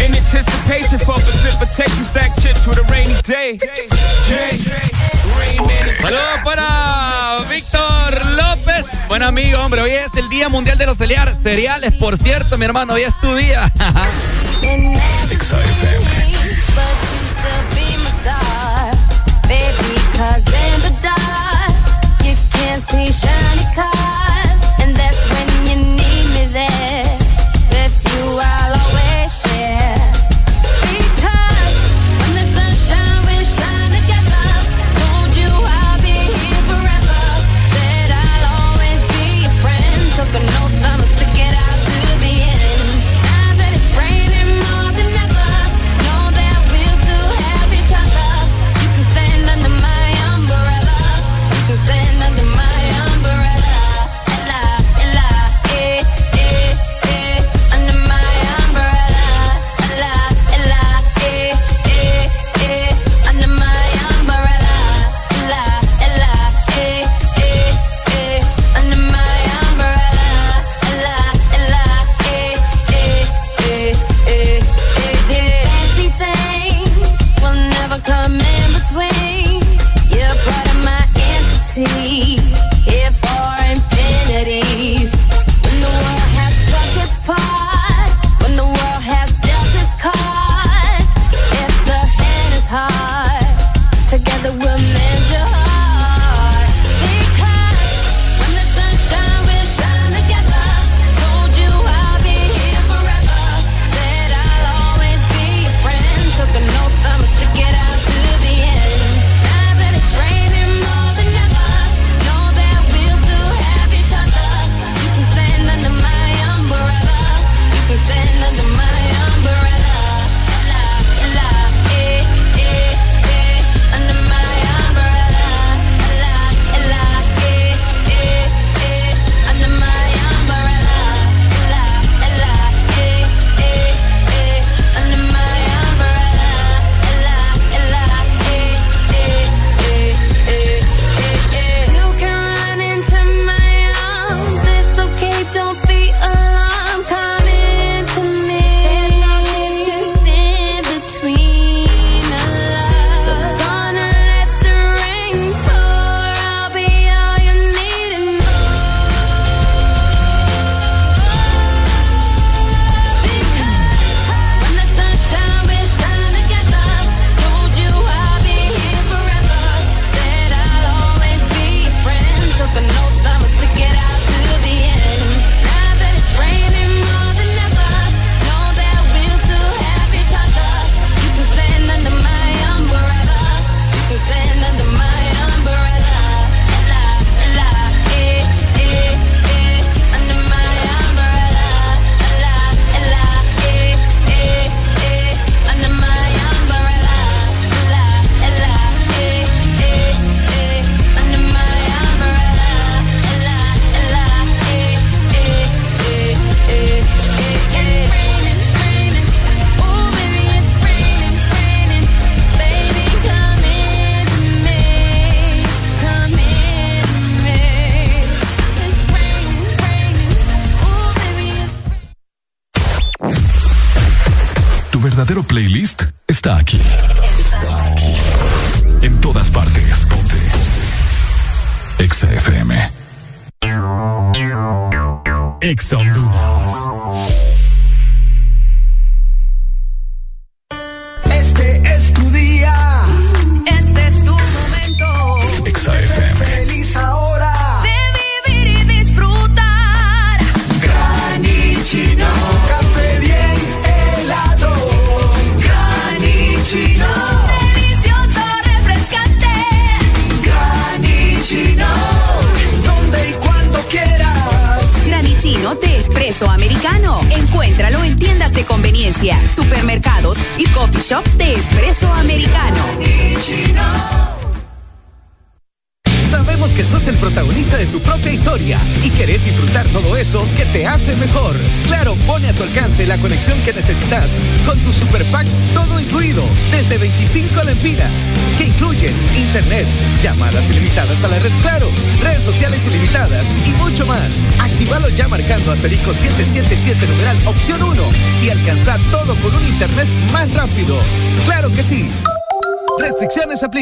in 0.01 0.15
anticipation 0.15 0.97
for 0.97 1.13
precipitation, 1.21 2.03
stack 2.03 2.33
chips 2.41 2.65
with 2.65 2.79
a 2.81 2.85
rainy 2.89 3.13
day. 3.21 3.57
Jay, 4.25 4.57
Rain 5.37 5.61
Man. 5.61 5.85
Saludos 6.01 6.41
para 6.43 7.45
Víctor 7.49 8.25
López. 8.37 8.85
Buen 9.07 9.21
amigo, 9.21 9.59
hombre. 9.59 9.81
Hoy 9.81 9.91
es 9.91 10.13
el 10.15 10.29
Día 10.29 10.49
Mundial 10.49 10.79
de 10.79 10.87
los 10.87 10.97
Cereal- 10.97 11.37
Cereales. 11.43 11.93
Por 11.99 12.17
cierto, 12.17 12.57
mi 12.57 12.65
hermano, 12.65 12.93
hoy 12.93 13.03
es 13.03 13.13
tu 13.21 13.35
día. 13.35 13.71
XFM. 15.31 16.10
See 22.91 23.09
shiny 23.09 23.63
cars, 23.73 24.59
and 24.81 24.93
that's 24.97 25.31
when 25.31 25.50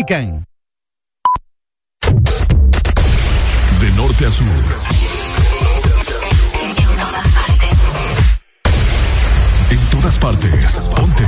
De 0.10 0.16
norte 3.96 4.26
a 4.26 4.32
sur. 4.32 4.48
En 9.70 9.80
todas 9.92 10.18
partes. 10.18 10.90
Ponte. 10.96 11.28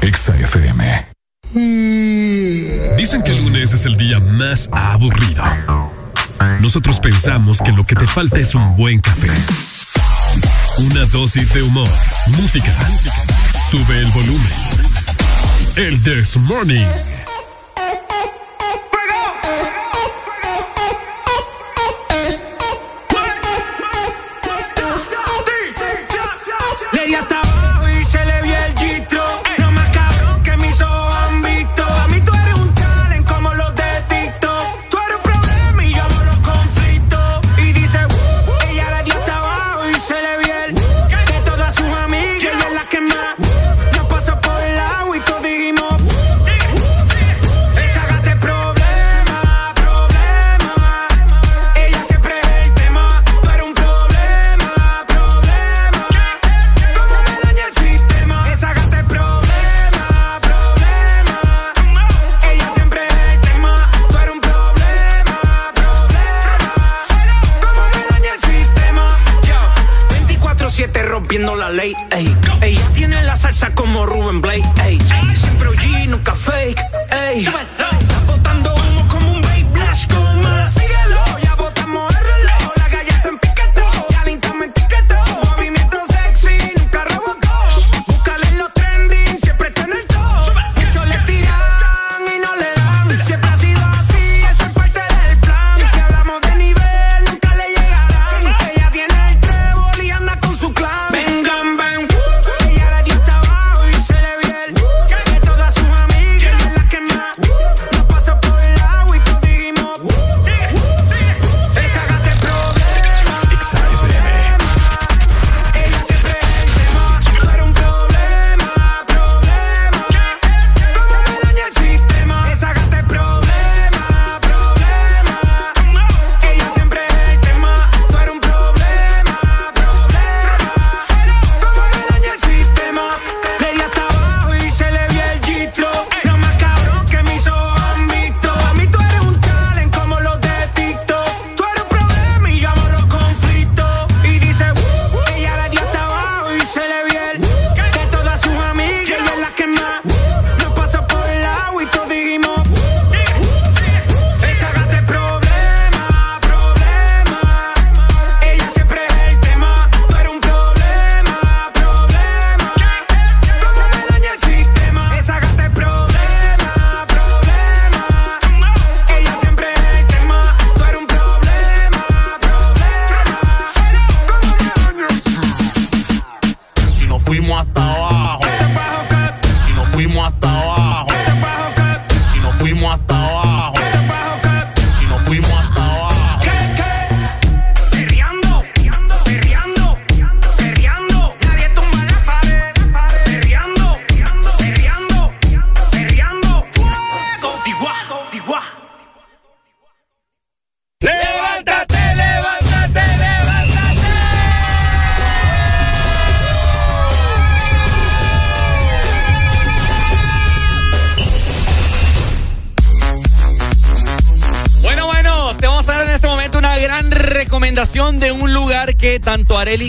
Exa 0.00 0.34
FM. 0.34 1.08
Dicen 2.96 3.22
que 3.22 3.32
el 3.32 3.44
lunes 3.44 3.74
es 3.74 3.84
el 3.84 3.98
día 3.98 4.18
más 4.18 4.70
aburrido. 4.72 5.44
Nosotros 6.60 7.00
pensamos 7.00 7.60
que 7.60 7.72
lo 7.72 7.84
que 7.84 7.96
te 7.96 8.06
falta 8.06 8.40
es 8.40 8.54
un 8.54 8.78
buen 8.78 8.98
café. 9.00 9.28
Una 10.78 11.04
dosis 11.04 11.52
de 11.52 11.64
humor. 11.64 11.90
Música. 12.28 12.72
Sube 13.70 13.98
el 13.98 14.10
volumen 14.12 14.91
el 15.76 16.02
This 16.02 16.36
Morning. 16.36 17.11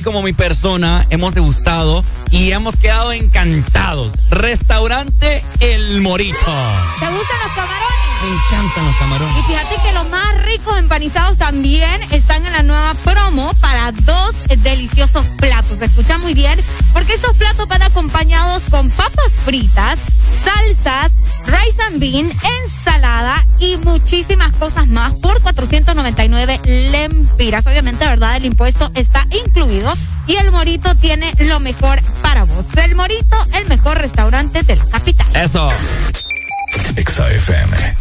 como 0.03 0.21
mi 0.21 0.33
persona, 0.33 1.05
hemos 1.09 1.33
degustado 1.33 2.03
y 2.29 2.51
hemos 2.51 2.77
quedado 2.77 3.11
encantados. 3.11 4.11
Restaurante 4.29 5.43
El 5.59 6.01
Morito. 6.01 6.37
¿Te 6.99 7.07
gustan 7.07 7.37
los 7.43 7.53
camarones? 7.55 8.03
Me 8.21 8.29
encantan 8.35 8.85
los 8.85 8.95
camarones. 8.97 9.37
Y 9.37 9.43
fíjate 9.43 9.75
que 9.83 9.93
los 9.93 10.09
más 10.09 10.43
ricos 10.45 10.77
empanizados 10.77 11.37
también 11.37 12.01
están 12.11 12.45
en 12.45 12.53
la 12.53 12.63
nueva 12.63 12.93
promo 13.03 13.53
para 13.61 13.91
dos 13.91 14.35
deliciosos 14.57 15.25
platos. 15.37 15.81
Escucha 15.81 16.17
muy 16.17 16.33
bien, 16.33 16.59
porque 16.93 17.13
estos 17.13 17.35
platos 17.37 17.67
van 17.67 17.81
acompañados 17.81 18.63
con 18.69 18.89
papas 18.91 19.31
fritas, 19.45 19.99
salsas, 20.43 21.11
rice 21.47 21.81
and 21.87 21.99
bean, 21.99 22.29
en 22.29 22.72
muchísimas 23.77 24.53
cosas 24.53 24.87
más 24.87 25.13
por 25.15 25.41
499 25.41 26.61
lempiras. 26.91 27.65
Obviamente, 27.67 28.05
¿verdad? 28.05 28.35
El 28.35 28.45
impuesto 28.45 28.91
está 28.95 29.27
incluido 29.31 29.93
y 30.27 30.35
el 30.35 30.51
Morito 30.51 30.95
tiene 30.95 31.31
lo 31.39 31.59
mejor 31.59 32.01
para 32.21 32.43
vos. 32.43 32.65
El 32.77 32.95
Morito, 32.95 33.37
el 33.53 33.67
mejor 33.67 33.97
restaurante 33.97 34.63
de 34.63 34.75
la 34.75 34.85
capital. 34.85 35.27
Eso. 35.35 35.69
XFM. 36.95 37.95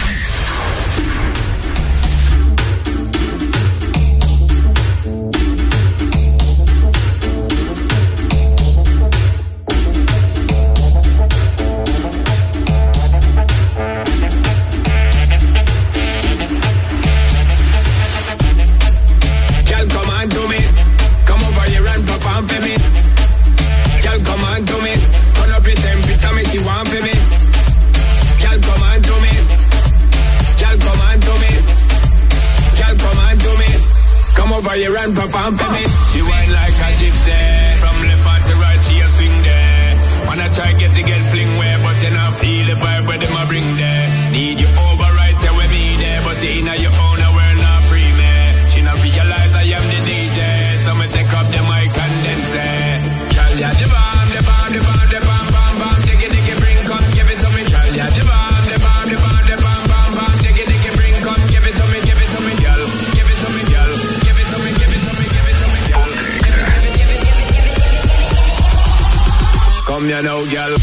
come, 70.03 70.09
you 70.09 70.23
know, 70.23 70.47
girl. 70.47 70.77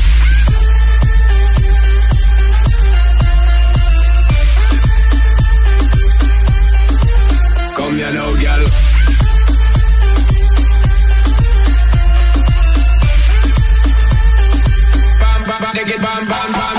Come, 7.76 7.98
you 7.98 8.12
know, 8.14 8.36
girl. 8.38 8.66
Bam, 15.20 15.44
bam, 15.48 15.62
bam, 15.62 16.02
bam, 16.02 16.28
bam, 16.28 16.52
bam. 16.54 16.78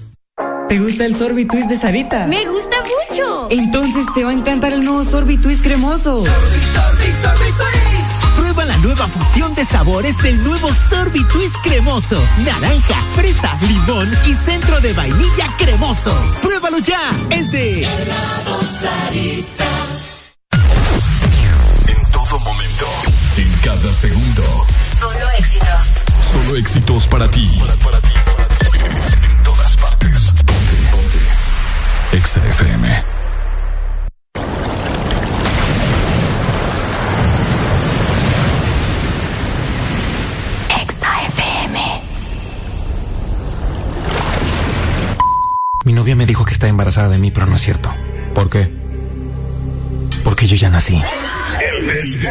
¿Te 0.71 0.79
gusta 0.79 1.03
el 1.03 1.17
sorbitwist 1.17 1.67
de 1.67 1.75
Sarita? 1.75 2.27
Me 2.27 2.45
gusta 2.45 2.77
mucho. 2.79 3.47
Entonces 3.51 4.05
te 4.15 4.23
va 4.23 4.29
a 4.29 4.33
encantar 4.33 4.71
el 4.71 4.85
nuevo 4.85 5.03
sorbitwist 5.03 5.61
cremoso. 5.61 6.23
Prueba 8.37 8.63
la 8.63 8.77
nueva 8.77 9.05
fusión 9.09 9.53
de 9.53 9.65
sabores 9.65 10.17
del 10.19 10.41
nuevo 10.41 10.73
sorbitwist 10.73 11.57
cremoso. 11.61 12.23
Naranja, 12.45 13.03
fresa, 13.17 13.53
limón 13.67 14.17
y 14.25 14.33
centro 14.33 14.79
de 14.79 14.93
vainilla 14.93 15.47
cremoso. 15.57 16.17
Pruébalo 16.41 16.77
ya. 16.79 17.01
Es 17.31 17.51
de 17.51 17.85
Sarita. 18.79 19.65
En 21.85 22.11
todo 22.13 22.39
momento, 22.39 22.85
en 23.35 23.51
cada 23.61 23.93
segundo. 23.93 24.43
Solo 24.97 25.29
éxitos. 25.37 25.67
Solo 26.31 26.55
éxitos 26.55 27.07
para 27.07 27.29
ti. 27.29 27.61
Para, 27.83 27.99
ti, 27.99 28.07
En 28.77 28.79
todas 28.85 29.20
ponte. 32.31 32.39
Exa 32.39 32.39
FM. 32.47 33.03
Exa 40.81 41.23
FM. 41.23 41.79
Mi 45.83 45.93
novia 45.93 46.15
me 46.15 46.25
dijo 46.25 46.45
que 46.45 46.53
está 46.53 46.67
embarazada 46.67 47.09
de 47.09 47.19
mí, 47.19 47.31
pero 47.31 47.47
no 47.47 47.55
es 47.55 47.61
cierto. 47.61 47.93
¿Por 48.33 48.49
qué? 48.49 48.71
Porque 50.23 50.47
yo 50.47 50.55
ya 50.55 50.69
nací. 50.69 51.01
El, 51.59 52.21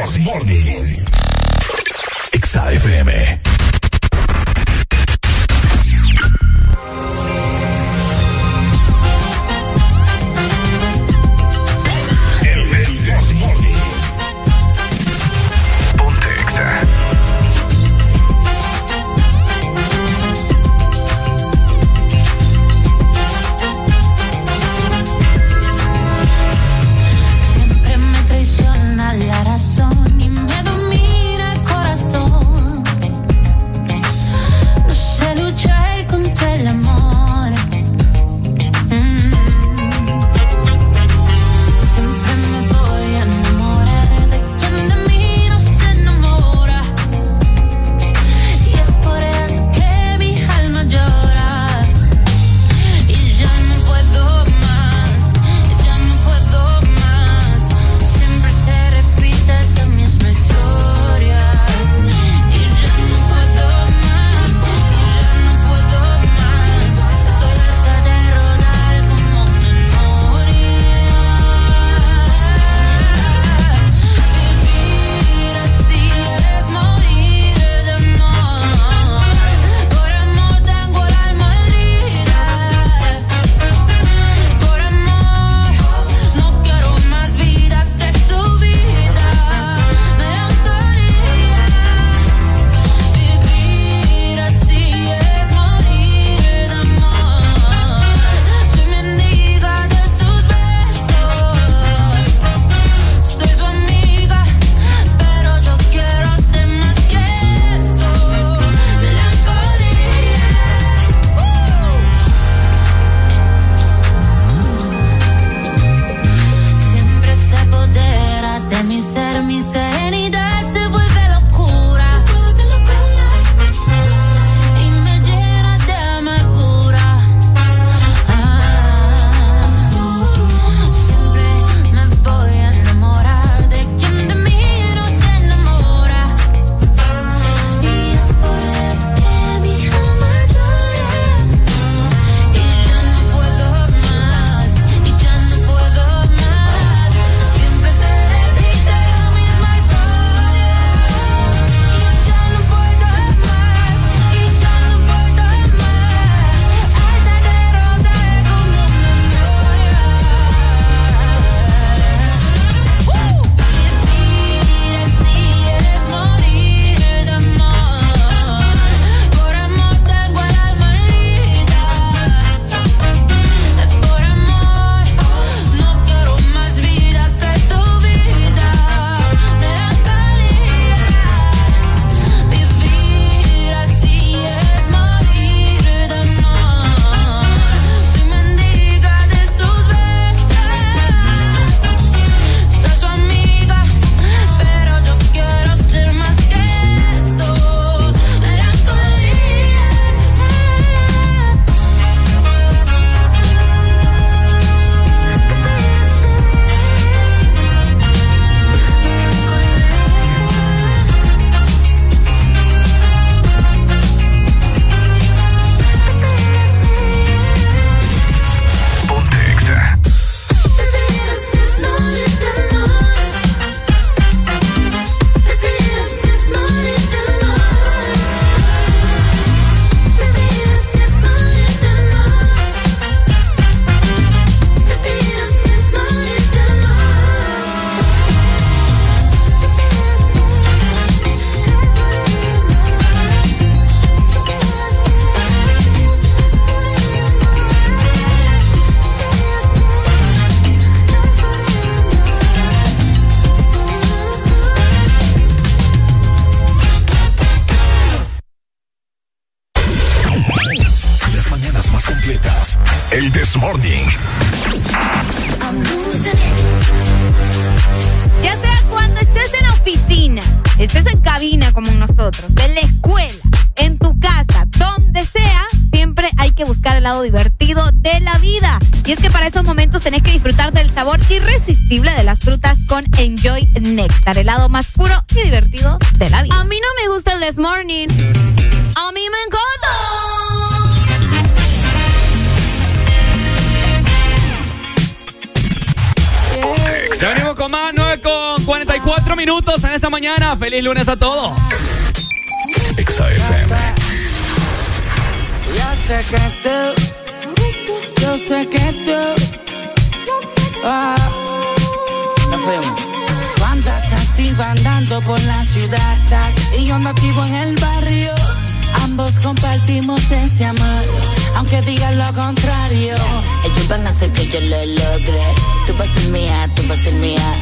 hacer 324.10 324.30
que 324.32 324.46
yo 324.48 324.60
lo 324.60 324.84
logre. 324.84 325.42
Tú 325.86 325.94
vas 325.98 326.08
a 326.08 326.12
ser 326.12 326.28
mía, 326.30 326.68
tú 326.74 326.82
vas 326.88 326.98
a 326.98 327.02
ser 327.02 327.14
mía. 327.14 327.54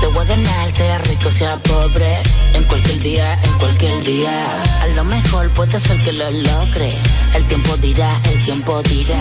Te 0.00 0.06
voy 0.06 0.24
a 0.24 0.28
ganar, 0.28 0.70
sea 0.70 0.98
rico, 0.98 1.30
sea 1.30 1.56
pobre. 1.58 2.16
En 2.54 2.64
cualquier 2.64 3.00
día, 3.00 3.38
en 3.42 3.52
cualquier 3.58 4.04
día. 4.04 4.34
A 4.82 4.86
lo 4.88 5.04
mejor 5.04 5.50
puede 5.52 5.78
ser 5.80 6.02
que 6.04 6.12
lo 6.12 6.30
logre. 6.30 6.94
El 7.34 7.44
tiempo 7.46 7.76
dirá, 7.78 8.10
el 8.32 8.42
tiempo 8.44 8.82
dirá. 8.82 9.18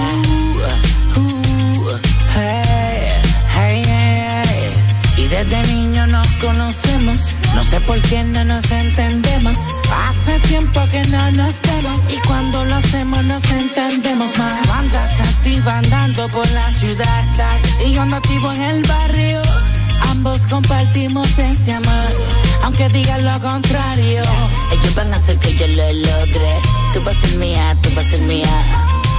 Uh, 1.15 1.19
uh, 1.19 1.99
hey, 2.35 3.11
hey, 3.55 3.83
hey. 3.85 4.71
Y 5.17 5.27
desde 5.27 5.63
niño 5.73 6.07
nos 6.07 6.27
conocemos. 6.33 7.17
No 7.57 7.63
sé 7.63 7.81
por 7.81 7.99
qué 8.03 8.23
no 8.23 8.43
nos 8.45 8.69
entendemos. 8.69 9.57
Hace 9.91 10.39
tiempo 10.41 10.79
que 10.91 11.03
no 11.05 11.31
nos 11.31 11.59
vemos. 11.61 11.97
Y 12.07 12.17
cuando 12.27 12.63
lo 12.63 12.75
hacemos 12.75 13.23
nos 13.23 13.43
entendemos 13.49 14.37
más. 14.37 14.61
Tú 14.61 14.71
Andas 14.73 15.19
activa 15.19 15.79
andando 15.79 16.29
por 16.29 16.47
la 16.51 16.71
ciudad. 16.75 17.25
Y 17.83 17.93
yo 17.93 18.03
ando 18.03 18.17
activo 18.17 18.53
en 18.53 18.61
el 18.61 18.83
barrio. 18.83 19.41
Ambos 20.11 20.45
compartimos 20.45 21.35
este 21.39 21.73
amor, 21.73 22.13
aunque 22.61 22.89
digan 22.89 23.25
lo 23.25 23.39
contrario. 23.39 24.21
Ellos 24.71 24.93
van 24.93 25.11
a 25.11 25.15
hacer 25.17 25.39
que 25.39 25.55
yo 25.55 25.65
lo 25.67 25.93
logre. 25.93 26.51
Tú 26.93 27.01
vas 27.03 27.17
a 27.17 27.21
ser 27.21 27.39
mía, 27.39 27.75
tú 27.81 27.89
vas 27.95 28.05
a 28.05 28.09
ser 28.09 28.21
mía. 28.21 28.63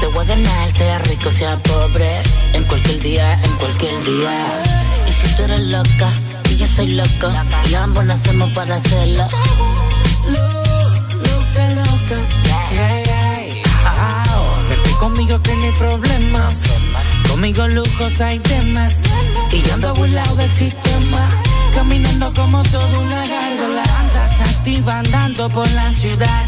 Te 0.01 0.07
voy 0.07 0.25
a 0.25 0.29
ganar, 0.29 0.73
sea 0.73 0.99
rico, 1.01 1.29
sea 1.29 1.57
pobre. 1.65 2.23
En 2.53 2.63
cualquier 2.65 3.01
día, 3.01 3.33
en 3.43 3.53
cualquier 3.57 4.05
día. 4.05 4.63
Y 5.09 5.13
si 5.13 5.35
tú 5.35 5.43
eres 5.43 5.61
loca, 5.61 6.13
yo 6.59 6.67
soy 6.67 6.89
loco. 6.89 7.33
Y 7.71 7.75
ambos 7.75 8.05
nacemos 8.05 8.51
para 8.51 8.75
hacerlo. 8.75 9.25
Loca, 10.27 11.69
loca. 11.71 12.17
Yeah, 12.73 13.05
yeah. 13.05 14.35
Au. 14.35 14.69
Verte 14.69 14.91
conmigo 14.99 15.41
que 15.41 15.55
no 15.55 15.65
hay 15.65 15.73
problemas. 15.73 16.63
Conmigo 17.29 17.69
lujos 17.69 18.21
hay 18.21 18.41
temas. 18.41 19.05
Y 19.53 19.63
yo 19.63 19.75
ando 19.75 19.95
burlado 19.95 20.35
del 20.35 20.51
sistema. 20.51 21.31
Caminando 21.75 22.33
como 22.35 22.63
toda 22.65 22.99
una 22.99 23.27
gárgola. 23.27 23.85
Andas 24.01 24.41
activa 24.41 24.99
andando 24.99 25.49
por 25.51 25.71
la 25.71 25.91
ciudad. 25.93 26.47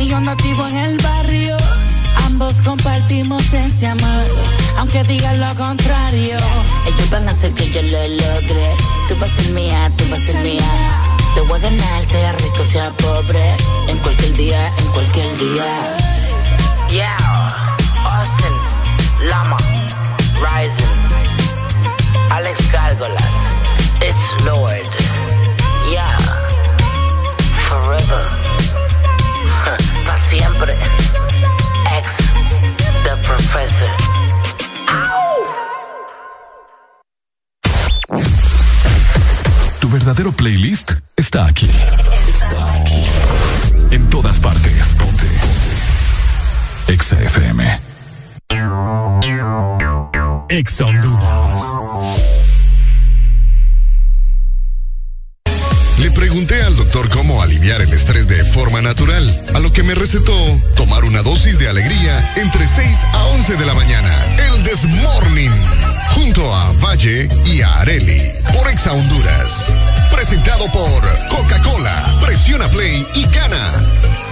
Y 0.00 0.08
yo 0.08 0.16
ando 0.16 0.30
activo 0.30 0.66
en 0.68 0.78
el 0.78 0.96
barrio. 0.98 1.56
Ambos 2.26 2.54
compartimos 2.62 3.52
este 3.52 3.86
amor. 3.86 4.28
Aunque 4.78 5.04
digan 5.04 5.38
lo 5.40 5.54
contrario. 5.56 6.38
Ellos 6.86 7.10
van 7.10 7.28
a 7.28 7.32
hacer 7.32 7.52
que 7.52 7.70
yo 7.70 7.82
lo 7.82 8.08
logre. 8.08 9.01
Tú 9.12 9.18
vas 9.18 9.30
a 9.30 9.42
ser 9.42 9.52
mía, 9.52 9.92
tú 9.98 10.04
vas 10.08 10.20
a 10.20 10.22
ser 10.22 10.36
mía. 10.42 10.64
Te 11.34 11.42
voy 11.42 11.58
a 11.58 11.62
ganar, 11.62 12.02
sea 12.02 12.32
rico, 12.32 12.64
sea 12.64 12.90
pobre. 12.92 13.56
En 13.88 13.98
cualquier 13.98 14.32
día, 14.36 14.72
en 14.78 14.86
cualquier 14.86 15.36
día. 15.36 15.66
Yeah, 16.88 17.16
Austin, 18.04 19.28
Lama, 19.28 19.58
Rising, 20.40 21.28
Alex 22.30 22.72
Gárgolas, 22.72 23.54
It's 24.00 24.44
Lord, 24.46 24.88
yeah, 25.90 26.16
Forever, 27.68 28.26
para 30.06 30.22
siempre, 30.26 30.74
ex, 31.98 32.16
The 33.04 33.16
Professor. 33.26 34.41
Verdadero 40.04 40.32
playlist 40.32 40.94
está 41.16 41.46
aquí. 41.46 41.70
En 43.92 44.10
todas 44.10 44.40
partes. 44.40 44.96
Ponte. 44.98 45.26
Exa 46.88 47.20
FM. 47.20 47.80
Le 55.98 56.10
pregunté 56.10 56.60
al 56.64 56.74
doctor 56.74 57.08
cómo 57.10 57.40
aliviar 57.40 57.80
el 57.80 57.92
estrés 57.92 58.26
de 58.26 58.44
forma 58.44 58.82
natural, 58.82 59.46
a 59.54 59.60
lo 59.60 59.72
que 59.72 59.84
me 59.84 59.94
recetó 59.94 60.34
tomar 60.74 61.04
una 61.04 61.22
dosis 61.22 61.60
de 61.60 61.68
alegría 61.68 62.32
entre 62.34 62.66
6 62.66 63.04
a 63.04 63.24
11 63.26 63.56
de 63.56 63.66
la 63.66 63.74
mañana. 63.74 64.12
El 64.48 64.64
Desmorning, 64.64 65.52
junto 66.22 66.54
a 66.54 66.72
Valle 66.74 67.28
y 67.44 67.62
a 67.62 67.80
Areli, 67.80 68.32
por 68.54 68.68
Exa 68.68 68.92
Honduras. 68.92 69.72
Presentado 70.12 70.70
por 70.70 71.28
Coca-Cola. 71.28 72.20
Presiona 72.22 72.68
Play 72.68 73.04
y 73.14 73.24
gana. 73.26 74.31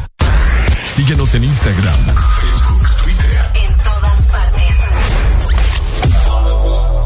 Síguenos 0.95 1.33
en 1.35 1.45
Instagram, 1.45 1.99
Facebook, 2.41 2.87
Twitter. 3.03 3.41
En 3.65 3.77
todas 3.77 4.31
partes. 4.31 4.77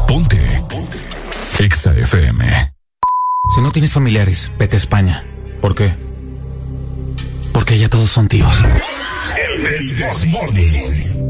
Ponte. 0.08 0.62
Ponte. 0.68 0.98
Exa 1.60 1.92
FM. 1.92 2.72
Si 3.54 3.60
no 3.60 3.70
tienes 3.70 3.92
familiares, 3.92 4.50
vete 4.58 4.76
a 4.76 4.78
España. 4.78 5.24
¿Por 5.60 5.76
qué? 5.76 5.94
Porque 7.52 7.78
ya 7.78 7.88
todos 7.88 8.10
son 8.10 8.26
tíos. 8.26 8.52
El 9.54 9.96
Desmorning. 9.96 10.72
Ponte 10.72 11.25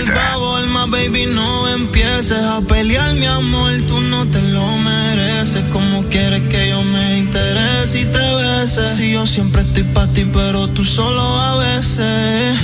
Por 0.00 0.14
favor, 0.14 0.66
ma 0.68 0.86
baby, 0.86 1.26
no 1.26 1.68
empieces 1.68 2.42
a 2.42 2.62
pelear, 2.62 3.14
mi 3.16 3.26
amor. 3.26 3.70
Tú 3.86 4.00
no 4.00 4.24
te 4.28 4.40
lo 4.40 4.66
mereces. 4.78 5.62
Como 5.72 6.04
quieres 6.04 6.40
que 6.48 6.70
yo 6.70 6.82
me 6.82 7.18
interese 7.18 8.00
y 8.00 8.04
te 8.06 8.34
bese? 8.34 8.88
Si 8.88 9.12
yo 9.12 9.26
siempre 9.26 9.60
estoy 9.60 9.82
para 9.82 10.10
ti, 10.10 10.24
pero 10.24 10.68
tú 10.68 10.86
solo 10.86 11.20
a 11.20 11.58
veces. 11.58 12.56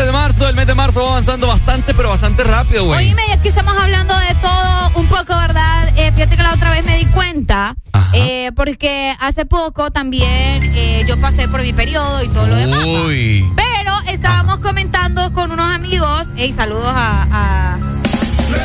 Allá 0.00 0.06
en 0.06 0.06
7 0.06 0.06
de 0.06 0.12
marzo, 0.12 0.48
el 0.48 0.56
mes 0.56 0.66
de 0.66 0.74
marzo 0.74 1.02
va 1.02 1.10
avanzando 1.10 1.46
bastante, 1.46 1.94
pero 1.94 2.08
bastante 2.08 2.44
rápido, 2.44 2.86
güey. 2.86 3.08
Oíme, 3.08 3.22
y 3.28 3.32
aquí 3.32 3.48
estamos 3.48 3.74
hablando 3.78 4.14
de 4.18 4.34
todo 4.36 4.90
un 4.94 5.06
poco, 5.06 5.36
¿verdad? 5.38 5.88
Eh, 5.96 6.12
fíjate 6.14 6.36
que 6.36 6.42
la 6.42 6.54
otra 6.54 6.70
vez 6.70 6.84
me 6.84 6.96
di 6.96 7.06
cuenta, 7.06 7.76
eh, 8.12 8.50
porque 8.54 9.14
hace 9.20 9.46
poco 9.46 9.90
también 9.90 10.62
eh, 10.74 11.04
yo 11.06 11.20
pasé 11.20 11.48
por 11.48 11.62
mi 11.62 11.72
periodo 11.72 12.22
y 12.22 12.28
todo 12.28 12.46
lo 12.46 12.56
demás. 12.56 12.84
Uy. 12.84 13.44
Pero 13.56 13.92
estábamos 14.12 14.60
comentando 14.60 15.32
con 15.32 15.50
unos 15.50 15.74
amigos, 15.74 16.28
hey, 16.36 16.52
saludos 16.52 16.92
a, 16.94 17.26
a 17.30 17.78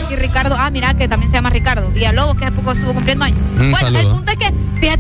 y 0.09 0.15
Ricardo, 0.15 0.55
ah, 0.57 0.69
mira, 0.71 0.93
que 0.95 1.07
también 1.07 1.31
se 1.31 1.37
llama 1.37 1.49
Ricardo, 1.49 1.89
Villalobos, 1.89 2.37
que 2.37 2.45
hace 2.45 2.55
poco 2.55 2.71
estuvo 2.71 2.93
cumpliendo 2.93 3.25
años. 3.25 3.39
Un 3.51 3.71
bueno, 3.71 3.77
saludo. 3.77 3.99
el 3.99 4.07
punto 4.07 4.31
es 4.31 4.37
que, 4.37 4.44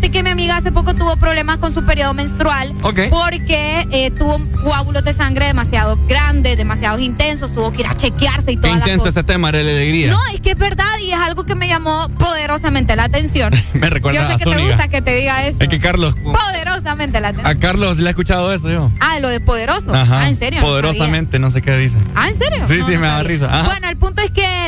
fíjate 0.05 0.17
que 0.19 0.23
mi 0.23 0.29
amiga 0.29 0.57
hace 0.57 0.71
poco 0.71 0.93
tuvo 0.93 1.15
problemas 1.17 1.57
con 1.57 1.73
su 1.73 1.83
periodo 1.83 2.13
menstrual. 2.13 2.73
Porque 3.09 3.85
eh, 3.91 4.11
tuvo 4.11 4.39
coágulos 4.63 5.03
de 5.03 5.13
sangre 5.13 5.47
demasiado 5.47 5.97
grandes, 6.07 6.57
demasiado 6.57 6.99
intensos, 6.99 7.53
tuvo 7.53 7.71
que 7.71 7.81
ir 7.81 7.87
a 7.87 7.95
chequearse 7.95 8.51
y 8.51 8.57
la 8.57 8.69
intenso 8.69 9.07
este 9.07 9.23
tema, 9.23 9.51
de 9.51 9.63
la 9.63 9.71
alegría. 9.71 10.11
No, 10.11 10.19
es 10.33 10.41
que 10.41 10.51
es 10.51 10.57
verdad 10.57 10.85
y 11.01 11.11
es 11.11 11.19
algo 11.19 11.45
que 11.45 11.55
me 11.55 11.67
llamó 11.67 12.07
poderosamente 12.19 12.95
la 12.95 13.05
atención. 13.05 13.51
Me 13.73 13.89
recuerda 13.89 14.21
Yo 14.21 14.27
sé 14.27 14.33
a 14.33 14.37
que 14.37 14.43
te 14.45 14.51
Zúñiga. 14.51 14.67
gusta 14.75 14.87
que 14.89 15.01
te 15.01 15.15
diga 15.15 15.47
eso. 15.47 15.57
Es 15.59 15.67
que 15.67 15.79
Carlos, 15.79 16.15
Poderosamente 16.15 17.19
la 17.19 17.29
atención. 17.29 17.57
a 17.57 17.59
Carlos 17.59 17.97
le 17.97 18.07
he 18.07 18.09
escuchado 18.09 18.53
eso 18.53 18.69
yo. 18.69 18.91
Ah, 18.99 19.19
lo 19.19 19.29
de 19.29 19.39
poderoso. 19.39 19.93
Ajá. 19.93 20.21
Ah, 20.21 20.29
en 20.29 20.35
serio. 20.35 20.61
Poderosamente, 20.61 21.39
no 21.39 21.49
sé 21.49 21.61
qué 21.61 21.75
dice. 21.77 21.97
Ah, 22.15 22.29
¿en 22.29 22.37
serio? 22.37 22.65
Sí, 22.67 22.77
No, 22.79 22.85
sí, 22.87 22.93
no 22.93 23.01
me 23.01 23.07
da 23.07 23.23
risa. 23.23 23.47
Ajá. 23.51 23.63
Bueno, 23.63 23.89
el 23.89 23.94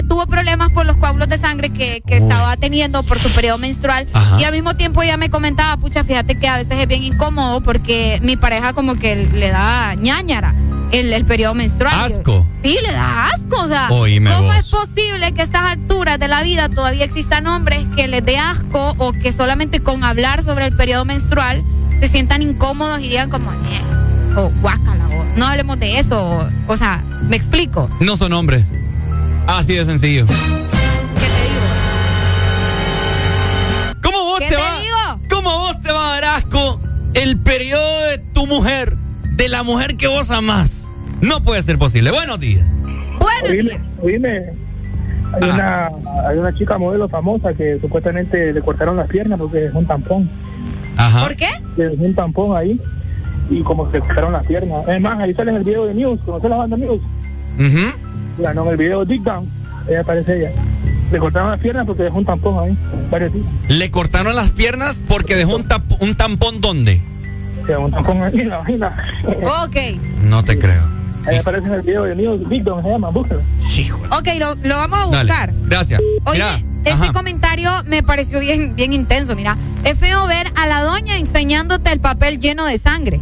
tuvo 0.03 0.27
problemas 0.27 0.69
por 0.71 0.85
los 0.85 0.95
coágulos 0.97 1.29
de 1.29 1.37
sangre 1.37 1.69
que, 1.69 2.01
que 2.05 2.17
estaba 2.17 2.55
teniendo 2.57 3.03
por 3.03 3.19
su 3.19 3.29
periodo 3.31 3.57
menstrual. 3.57 4.07
Ajá. 4.13 4.39
Y 4.39 4.43
al 4.43 4.53
mismo 4.53 4.75
tiempo 4.75 5.01
ella 5.01 5.17
me 5.17 5.29
comentaba, 5.29 5.77
pucha, 5.77 6.03
fíjate 6.03 6.35
que 6.39 6.47
a 6.47 6.57
veces 6.57 6.77
es 6.79 6.87
bien 6.87 7.03
incómodo 7.03 7.61
porque 7.61 8.19
mi 8.23 8.35
pareja 8.37 8.73
como 8.73 8.95
que 8.95 9.15
le 9.15 9.49
da 9.49 9.95
ñañara 9.95 10.53
el, 10.91 11.11
el 11.13 11.25
periodo 11.25 11.53
menstrual. 11.53 11.93
Asco. 12.11 12.47
Sí, 12.63 12.77
le 12.85 12.93
da 12.93 13.27
asco. 13.29 13.61
O 13.63 13.67
sea, 13.67 13.89
Oíme 13.89 14.31
¿cómo 14.31 14.47
vos. 14.47 14.57
es 14.57 14.69
posible 14.69 15.33
que 15.33 15.41
a 15.41 15.43
estas 15.43 15.63
alturas 15.71 16.17
de 16.19 16.27
la 16.27 16.41
vida 16.43 16.69
todavía 16.69 17.03
existan 17.03 17.45
hombres 17.47 17.85
que 17.95 18.07
les 18.07 18.23
dé 18.25 18.37
asco 18.37 18.95
o 18.97 19.11
que 19.13 19.31
solamente 19.33 19.81
con 19.81 20.03
hablar 20.03 20.43
sobre 20.43 20.65
el 20.65 20.75
periodo 20.75 21.03
menstrual 21.05 21.63
se 21.99 22.07
sientan 22.07 22.41
incómodos 22.41 22.99
y 22.99 23.09
digan 23.09 23.29
como, 23.29 23.51
"Eh", 23.51 23.81
o 24.37 24.49
guácala, 24.61 25.07
o 25.07 25.25
no 25.37 25.47
hablemos 25.47 25.79
de 25.79 25.99
eso. 25.99 26.21
O, 26.23 26.49
o 26.73 26.77
sea, 26.77 27.03
me 27.27 27.35
explico. 27.35 27.89
No 27.99 28.15
son 28.15 28.33
hombres. 28.33 28.63
Así 29.47 29.73
de 29.75 29.85
sencillo. 29.85 30.25
¿Cómo 34.03 34.17
vos 34.25 34.39
¿Qué 34.39 34.49
te, 34.49 34.55
te 34.55 34.61
va? 34.61 34.81
digo? 34.81 35.27
¿Cómo 35.29 35.49
vos 35.59 35.79
te 35.81 35.91
va 35.91 36.09
a 36.17 36.21
dar 36.21 36.35
asco 36.35 36.79
el 37.13 37.39
periodo 37.39 38.01
de 38.09 38.17
tu 38.33 38.45
mujer, 38.45 38.95
de 39.35 39.49
la 39.49 39.63
mujer 39.63 39.95
que 39.97 40.07
vos 40.07 40.29
amás? 40.31 40.93
No 41.21 41.41
puede 41.41 41.61
ser 41.61 41.77
posible. 41.77 42.11
Buenos 42.11 42.39
días. 42.39 42.67
Buenos 43.19 43.51
Oíme, 43.51 43.79
oíme, 44.01 44.41
hay 45.41 45.49
una, 45.49 45.87
hay 46.29 46.37
una 46.37 46.53
chica 46.55 46.77
modelo 46.77 47.09
famosa 47.09 47.53
que 47.53 47.79
supuestamente 47.79 48.53
le 48.53 48.61
cortaron 48.61 48.97
las 48.97 49.07
piernas 49.07 49.39
porque 49.39 49.65
es 49.65 49.73
un 49.73 49.85
tampón. 49.87 50.29
Ajá. 50.97 51.23
¿Por 51.23 51.35
qué? 51.35 51.47
Es 51.77 51.99
un 51.99 52.13
tampón 52.15 52.55
ahí 52.55 52.79
y 53.49 53.61
como 53.63 53.89
que 53.89 53.97
le 53.99 54.05
cortaron 54.05 54.33
las 54.33 54.45
piernas. 54.45 54.87
Es 54.87 55.01
más, 55.01 55.19
ahí 55.19 55.33
sale 55.33 55.51
en 55.51 55.57
el 55.57 55.63
video 55.63 55.85
de 55.85 55.93
News, 55.93 56.19
¿conoces 56.25 56.49
la 56.49 56.57
banda 56.57 56.77
News? 56.77 57.01
Ujú. 57.59 58.06
Ganó 58.37 58.63
en 58.65 58.69
el 58.71 58.77
video 58.77 59.05
Dig 59.05 59.21
Down, 59.23 59.49
ella 59.89 60.01
aparece 60.01 60.37
ella. 60.37 60.51
Le 61.11 61.19
cortaron 61.19 61.51
las 61.51 61.59
piernas 61.59 61.85
porque 61.87 62.03
dejó 62.03 62.17
un 62.17 62.25
tampón 62.25 62.63
ahí, 62.63 62.77
varios 63.09 63.33
días. 63.33 63.45
Le 63.69 63.89
cortaron 63.91 64.35
las 64.35 64.51
piernas 64.51 65.01
porque 65.07 65.35
dejó 65.35 65.55
un, 65.55 65.63
tap- 65.67 65.97
un 66.01 66.15
tampón 66.15 66.59
¿dónde? 66.61 67.01
Dejó 67.65 67.85
un 67.85 67.91
tampón 67.91 68.21
ahí 68.23 68.39
en 68.41 68.49
la 68.49 68.57
vagina. 68.57 68.95
Ok, 69.63 69.75
No 70.21 70.43
te 70.43 70.59
creo. 70.59 70.83
Ahí 71.25 71.37
aparece 71.37 71.67
en 71.67 71.73
el 71.73 71.81
video 71.81 72.03
de 72.03 72.15
News, 72.15 72.47
Dig 72.49 72.63
Down 72.63 72.83
se 72.83 72.89
llama, 72.89 73.09
búscalo. 73.09 73.41
Sí, 73.61 73.89
ok, 73.91 74.27
lo, 74.39 74.55
lo 74.55 74.77
vamos 74.77 74.99
a 74.99 75.07
Dale. 75.11 75.29
buscar. 75.31 75.53
Gracias. 75.65 76.01
Oye, 76.25 76.37
Mira, 76.43 76.55
este 76.85 77.03
ajá. 77.03 77.11
comentario 77.13 77.71
me 77.85 78.01
pareció 78.03 78.39
bien, 78.39 78.75
bien 78.75 78.93
intenso. 78.93 79.35
Mira, 79.35 79.57
es 79.83 79.97
feo 79.97 80.25
ver 80.27 80.47
a 80.55 80.67
la 80.67 80.81
doña 80.83 81.17
enseñándote 81.17 81.91
el 81.91 81.99
papel 81.99 82.39
lleno 82.39 82.65
de 82.65 82.77
sangre. 82.77 83.19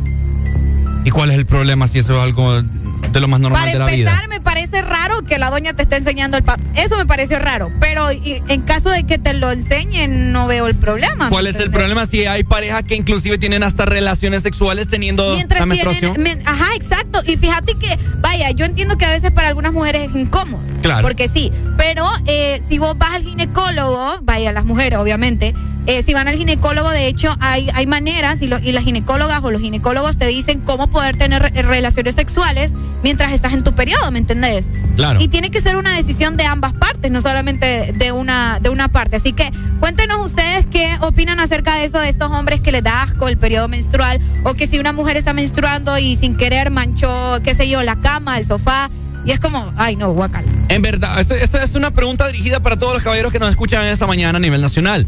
¿Y 1.03 1.11
cuál 1.11 1.29
es 1.31 1.37
el 1.37 1.45
problema 1.45 1.87
si 1.87 1.99
eso 1.99 2.15
es 2.15 2.21
algo 2.23 2.61
de 2.61 3.19
lo 3.19 3.27
más 3.27 3.39
normal 3.39 3.59
Para 3.61 3.71
de 3.73 3.79
la 3.79 3.91
empezar, 3.91 4.21
vida? 4.23 4.27
me 4.27 4.41
parece 4.41 4.81
raro 4.81 5.04
que 5.25 5.37
la 5.37 5.49
doña 5.49 5.73
te 5.73 5.83
esté 5.83 5.97
enseñando 5.97 6.37
el 6.37 6.43
papel. 6.43 6.65
Eso 6.75 6.97
me 6.97 7.05
pareció 7.05 7.39
raro. 7.39 7.71
Pero 7.79 8.11
y- 8.11 8.41
en 8.47 8.61
caso 8.61 8.89
de 8.89 9.03
que 9.03 9.17
te 9.17 9.33
lo 9.33 9.51
enseñen, 9.51 10.31
no 10.31 10.47
veo 10.47 10.67
el 10.67 10.75
problema. 10.75 11.29
¿Cuál 11.29 11.45
¿me 11.45 11.49
es 11.49 11.55
el 11.59 11.71
problema 11.71 12.05
si 12.05 12.25
hay 12.25 12.43
parejas 12.43 12.83
que 12.83 12.95
inclusive 12.95 13.37
tienen 13.37 13.63
hasta 13.63 13.85
relaciones 13.85 14.43
sexuales 14.43 14.87
teniendo 14.87 15.31
Mientras 15.33 15.59
la 15.61 15.65
menstruación? 15.65 16.13
tienen, 16.15 16.37
men- 16.39 16.47
ajá, 16.47 16.75
exacto. 16.75 17.21
Y 17.25 17.37
fíjate 17.37 17.73
que, 17.75 17.97
vaya, 18.19 18.51
yo 18.51 18.65
entiendo 18.65 18.97
que 18.97 19.05
a 19.05 19.09
veces 19.11 19.31
para 19.31 19.47
algunas 19.49 19.73
mujeres 19.73 20.09
es 20.09 20.15
incómodo. 20.15 20.63
Claro. 20.81 21.01
Porque 21.01 21.27
sí. 21.27 21.51
Pero 21.77 22.05
eh, 22.27 22.61
si 22.67 22.77
vos 22.77 22.97
vas 22.97 23.15
al 23.15 23.23
ginecólogo, 23.23 24.19
vaya, 24.21 24.51
las 24.51 24.65
mujeres, 24.65 24.99
obviamente, 24.99 25.53
eh, 25.87 26.01
si 26.03 26.13
van 26.13 26.27
al 26.27 26.35
ginecólogo, 26.35 26.89
de 26.89 27.07
hecho, 27.07 27.35
hay, 27.39 27.69
hay 27.73 27.85
maneras 27.87 28.41
y, 28.41 28.47
lo- 28.47 28.59
y 28.59 28.71
las 28.71 28.83
ginecólogas 28.83 29.41
o 29.43 29.51
los 29.51 29.61
ginecólogos 29.61 30.17
te 30.17 30.25
dicen 30.27 30.61
cómo 30.61 30.87
poder 30.87 31.15
tener 31.15 31.41
re- 31.41 31.61
relaciones 31.61 32.15
sexuales 32.15 32.73
mientras 33.03 33.33
estás 33.33 33.53
en 33.53 33.63
tu 33.63 33.73
periodo, 33.75 34.09
¿me 34.11 34.17
entendés? 34.19 34.71
Claro. 34.95 35.21
Y 35.21 35.27
tiene 35.27 35.51
que 35.51 35.61
ser 35.61 35.75
una 35.75 35.95
decisión 35.95 36.37
de 36.37 36.45
ambas 36.45 36.73
partes, 36.73 37.11
no 37.11 37.21
solamente 37.21 37.93
de 37.95 38.11
una, 38.11 38.59
de 38.61 38.69
una 38.69 38.87
parte. 38.87 39.17
Así 39.17 39.33
que 39.33 39.51
cuéntenos 39.79 40.25
ustedes 40.25 40.65
qué 40.71 40.91
opinan 41.01 41.39
acerca 41.39 41.75
de 41.75 41.85
eso, 41.85 41.99
de 41.99 42.09
estos 42.09 42.31
hombres 42.31 42.61
que 42.61 42.71
les 42.71 42.81
da 42.83 43.03
asco 43.03 43.27
el 43.27 43.37
periodo 43.37 43.67
menstrual, 43.67 44.19
o 44.43 44.55
que 44.55 44.65
si 44.67 44.79
una 44.79 44.91
mujer 44.91 45.17
está 45.17 45.33
menstruando 45.33 45.97
y 45.99 46.15
sin 46.15 46.35
querer 46.35 46.71
manchó, 46.71 47.39
qué 47.43 47.53
sé 47.53 47.69
yo, 47.69 47.83
la 47.83 47.95
cama, 47.97 48.37
el 48.39 48.45
sofá, 48.45 48.89
y 49.23 49.31
es 49.31 49.39
como, 49.39 49.71
ay 49.77 49.95
no, 49.95 50.11
guacala. 50.13 50.47
En 50.69 50.81
verdad, 50.81 51.19
esta, 51.19 51.35
esta 51.35 51.63
es 51.63 51.75
una 51.75 51.91
pregunta 51.91 52.27
dirigida 52.27 52.59
para 52.59 52.77
todos 52.77 52.93
los 52.95 53.03
caballeros 53.03 53.31
que 53.31 53.39
nos 53.39 53.49
escuchan 53.49 53.85
esta 53.85 54.07
mañana 54.07 54.37
a 54.37 54.39
nivel 54.41 54.61
nacional. 54.61 55.07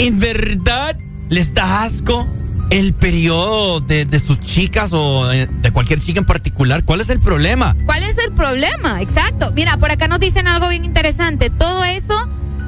¿En 0.00 0.18
verdad 0.18 0.96
les 1.28 1.52
da 1.52 1.82
asco 1.82 2.26
el 2.70 2.94
periodo 2.94 3.80
de, 3.80 4.06
de 4.06 4.18
sus 4.18 4.40
chicas 4.40 4.94
o 4.94 5.26
de, 5.26 5.70
cualquier 5.74 6.00
chica 6.00 6.18
en 6.18 6.24
particular? 6.24 6.86
¿Cuál 6.86 7.02
es 7.02 7.10
el 7.10 7.20
problema? 7.20 7.76
¿Cuál 7.84 8.04
es 8.04 8.16
el 8.16 8.32
problema? 8.32 9.02
Exacto. 9.02 9.52
Mira, 9.54 9.76
por 9.76 9.90
acá 9.90 10.08
nos 10.08 10.18
dicen 10.18 10.48
algo 10.48 10.70
bien 10.70 10.86
interesante. 10.86 11.50
Todo 11.50 11.84
eso 11.84 12.14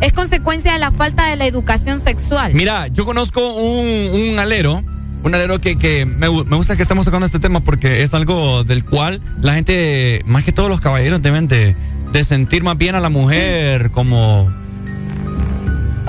es 0.02 0.12
consecuencia 0.12 0.74
de 0.74 0.78
la 0.78 0.90
falta 0.90 1.26
de 1.30 1.36
la 1.36 1.46
educación 1.46 1.98
sexual. 1.98 2.52
Mira, 2.52 2.88
yo 2.88 3.06
conozco 3.06 3.54
un, 3.54 4.10
un 4.10 4.38
alero, 4.38 4.84
un 5.24 5.34
alero 5.34 5.58
que, 5.58 5.78
que 5.78 6.04
me, 6.04 6.28
me 6.28 6.56
gusta 6.56 6.76
que 6.76 6.82
estemos 6.82 7.06
tocando 7.06 7.24
este 7.24 7.40
tema 7.40 7.60
porque 7.60 8.02
es 8.02 8.12
algo 8.12 8.62
del 8.62 8.84
cual 8.84 9.22
la 9.40 9.54
gente, 9.54 10.20
más 10.26 10.44
que 10.44 10.52
todos 10.52 10.68
los 10.68 10.82
caballeros, 10.82 11.22
deben 11.22 11.48
de, 11.48 11.76
de 12.12 12.24
sentir 12.24 12.62
más 12.62 12.76
bien 12.76 12.94
a 12.94 13.00
la 13.00 13.08
mujer 13.08 13.90
como... 13.90 14.52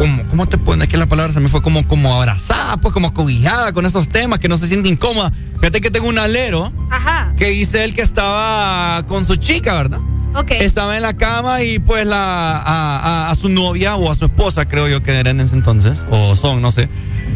como 0.09 0.23
¿Cómo 0.29 0.45
te 0.47 0.57
pones? 0.57 0.87
que 0.87 0.97
la 0.97 1.05
palabra 1.07 1.31
se 1.33 1.39
me 1.39 1.47
fue? 1.49 1.61
Como, 1.61 1.87
como 1.87 2.13
abrazada, 2.13 2.77
pues 2.77 2.93
como 2.93 3.13
cobijada 3.13 3.71
con 3.73 3.85
esos 3.85 4.09
temas, 4.09 4.39
que 4.39 4.47
no 4.49 4.57
se 4.57 4.67
siente 4.67 4.89
incómoda. 4.89 5.31
Fíjate 5.59 5.79
que 5.81 5.89
tengo 5.91 6.07
un 6.07 6.17
alero 6.19 6.71
Ajá. 6.89 7.33
que 7.37 7.47
dice 7.49 7.83
él 7.83 7.93
que 7.93 8.01
estaba 8.01 9.05
con 9.07 9.25
su 9.25 9.35
chica, 9.37 9.73
¿verdad? 9.75 9.99
Ok. 10.35 10.51
Estaba 10.51 10.95
en 10.95 11.03
la 11.03 11.13
cama 11.15 11.61
y 11.61 11.79
pues 11.79 12.05
la 12.07 12.57
a, 12.57 12.97
a- 13.27 13.31
a 13.31 13.35
su 13.35 13.49
novia 13.49 13.95
o 13.95 14.11
a 14.11 14.15
su 14.15 14.25
esposa, 14.25 14.67
creo 14.67 14.87
yo 14.87 15.03
que 15.03 15.11
era 15.11 15.29
en 15.29 15.39
ese 15.39 15.55
entonces, 15.55 16.05
o 16.09 16.35
son, 16.35 16.61
no 16.61 16.71
sé, 16.71 16.89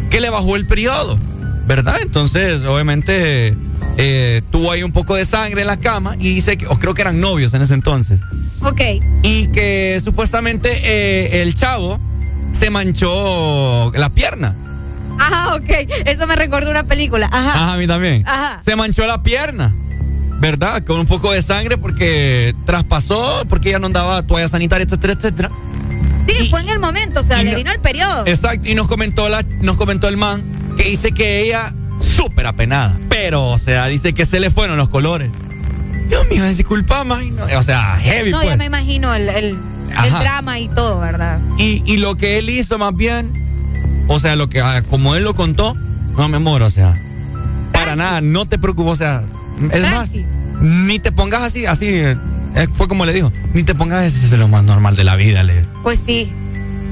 que 0.10 0.20
le 0.20 0.30
bajó 0.32 0.56
el 0.56 0.66
periodo, 0.66 1.20
¿verdad? 1.68 1.98
Entonces, 2.02 2.64
obviamente, 2.66 3.56
eh, 3.98 4.42
tuvo 4.52 4.72
ahí 4.72 4.82
un 4.84 4.92
poco 4.92 5.14
de 5.16 5.26
sangre 5.26 5.62
en 5.62 5.68
la 5.68 5.78
cama 5.78 6.16
y 6.20 6.34
dice 6.34 6.58
que, 6.58 6.66
o 6.68 6.78
creo 6.80 6.94
que 6.96 7.04
eran 7.04 7.20
novios 7.22 7.54
en 7.54 7.62
ese 7.62 7.76
entonces, 7.76 8.20
Ok. 8.62 8.82
y 9.22 9.48
que 9.48 10.02
supuestamente 10.04 10.70
eh, 10.84 11.44
el 11.44 11.54
chavo 11.54 12.00
se 12.51 12.69
manchó 12.69 13.92
la 13.95 14.09
pierna. 14.09 14.56
Ajá, 15.19 15.56
ok. 15.56 15.69
Eso 16.06 16.27
me 16.27 16.35
recordó 16.35 16.69
una 16.69 16.84
película. 16.85 17.27
Ajá. 17.32 17.53
Ajá, 17.53 17.74
a 17.74 17.77
mí 17.77 17.88
también. 17.88 18.24
Ajá. 18.27 18.61
Se 18.66 18.76
manchó 18.76 19.06
la 19.08 19.24
pierna. 19.24 19.76
¿Verdad? 20.40 20.84
Con 20.85 21.00
un 21.00 21.08
poco 21.08 21.32
de 21.32 21.42
sangre 21.42 21.77
porque 21.80 22.53
traspasó, 22.66 23.43
porque 23.50 23.69
ella 23.69 23.80
no 23.80 23.88
andaba 23.88 24.22
toalla 24.22 24.48
sanitaria, 24.48 24.85
etcétera, 24.85 25.14
etcétera. 25.14 25.51
Sí, 26.27 26.50
fue 26.51 26.61
en 26.61 26.69
el 26.69 26.77
momento, 26.80 27.22
o 27.22 27.24
sea, 27.24 27.42
le 27.42 27.51
no- 27.51 27.58
vino 27.58 27.72
el 27.72 27.80
periodo. 27.80 28.27
Exacto, 28.27 28.67
y 28.69 28.76
nos 28.76 28.88
comentó, 28.88 29.30
la, 29.30 29.42
nos 29.61 29.77
comentó 29.77 30.08
el 30.08 30.17
man 30.17 30.76
que 30.77 30.84
dice 30.84 31.11
que 31.11 31.42
ella 31.42 31.74
súper 32.00 32.45
apenada, 32.45 32.95
pero, 33.09 33.48
o 33.48 33.58
sea, 33.58 33.88
dice 33.88 34.14
que 34.14 34.27
se 34.27 34.40
le 34.40 34.51
fueron 34.51 34.77
los 34.77 34.90
colores. 34.90 35.32
Dios 36.08 36.27
mío, 36.30 36.43
disculpa, 36.50 37.03
man, 37.03 37.35
no, 37.35 37.45
o 37.45 37.64
sea, 37.64 37.98
heavy, 38.00 38.30
no, 38.30 38.38
pues. 38.38 38.50
ya 38.50 38.58
me 38.58 38.66
imagino 38.66 39.16
el, 39.16 39.30
el, 39.30 39.58
el 39.90 39.98
Ajá. 39.98 40.19
drama 40.19 40.59
y 40.59 40.67
todo, 40.69 40.99
¿verdad? 40.99 41.40
Y, 41.57 41.83
y 41.85 41.98
lo 41.98 42.16
que 42.16 42.38
él 42.38 42.49
hizo 42.49 42.77
más 42.77 42.95
bien, 42.95 44.06
o 44.07 44.19
sea, 44.19 44.35
lo 44.35 44.49
que 44.49 44.61
ah, 44.61 44.83
como 44.90 45.16
él 45.16 45.24
lo 45.24 45.33
contó, 45.35 45.75
no, 46.17 46.27
mi 46.27 46.35
amor, 46.35 46.61
o 46.61 46.69
sea, 46.69 46.99
para 47.72 47.95
nada, 47.95 48.22
no 48.22 48.45
te 48.45 48.57
preocupes, 48.57 48.93
o 48.93 48.95
sea, 48.95 49.24
es 49.72 49.82
más, 49.91 50.11
ni 50.61 50.99
te 50.99 51.11
pongas 51.11 51.43
así, 51.43 51.66
así, 51.66 51.88
eh, 51.88 52.17
fue 52.74 52.88
como 52.88 53.06
le 53.06 53.14
dijo, 53.14 53.32
ni 53.53 53.64
te 53.64 53.75
pongas 53.75 54.06
ese 54.06 54.25
es 54.25 54.32
lo 54.40 54.48
más 54.48 54.64
normal 54.64 54.95
de 54.95 55.03
la 55.03 55.16
vida, 55.16 55.43
le. 55.43 55.66
Pues 55.83 55.99
sí. 55.99 56.32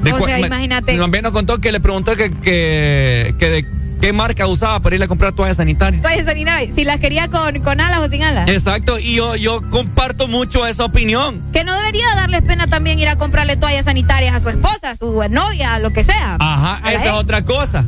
o 0.03 0.25
sea, 0.25 0.40
imagínate. 0.40 0.98
También 0.98 1.24
nos 1.24 1.33
contó 1.33 1.59
que 1.59 1.72
le 1.72 1.80
preguntó 1.80 2.15
que, 2.15 2.32
que, 2.32 3.35
que 3.38 3.49
de 3.49 3.65
qué 4.06 4.14
marca 4.14 4.45
usaba 4.45 4.80
para 4.82 4.95
ir 4.95 5.01
a 5.01 5.08
comprar 5.08 5.32
toallas 5.32 5.58
sanitarias. 5.58 6.03
Toallas 6.03 6.25
sanitarias, 6.25 6.75
si 6.75 6.85
las 6.85 7.00
quería 7.00 7.27
con, 7.27 7.59
con 7.61 7.82
alas 7.82 7.98
o 7.98 8.08
sin 8.08 8.22
alas. 8.22 8.48
Exacto, 8.48 9.00
y 9.00 9.16
yo, 9.16 9.35
yo 9.35 9.67
comparto 9.72 10.27
mucho 10.27 10.67
esa 10.67 10.85
opinión. 10.85 11.43
Que 11.51 11.64
no 11.64 11.75
debería 11.75 12.06
darles 12.16 12.43
pena 12.43 12.67
también 12.67 13.00
ir 13.00 13.08
a 13.08 13.16
comprarle 13.16 13.58
toallas 13.58 13.85
sanitarias 13.85 14.35
a 14.35 14.40
su 14.40 14.50
esposa, 14.50 14.92
a 14.92 14.95
su 14.95 15.24
novia, 15.32 15.80
lo 15.80 15.92
que 15.92 16.03
sea. 16.03 16.38
Ajá, 16.40 16.88
esa 16.92 17.06
es 17.06 17.11
otra 17.14 17.43
cosa. 17.45 17.84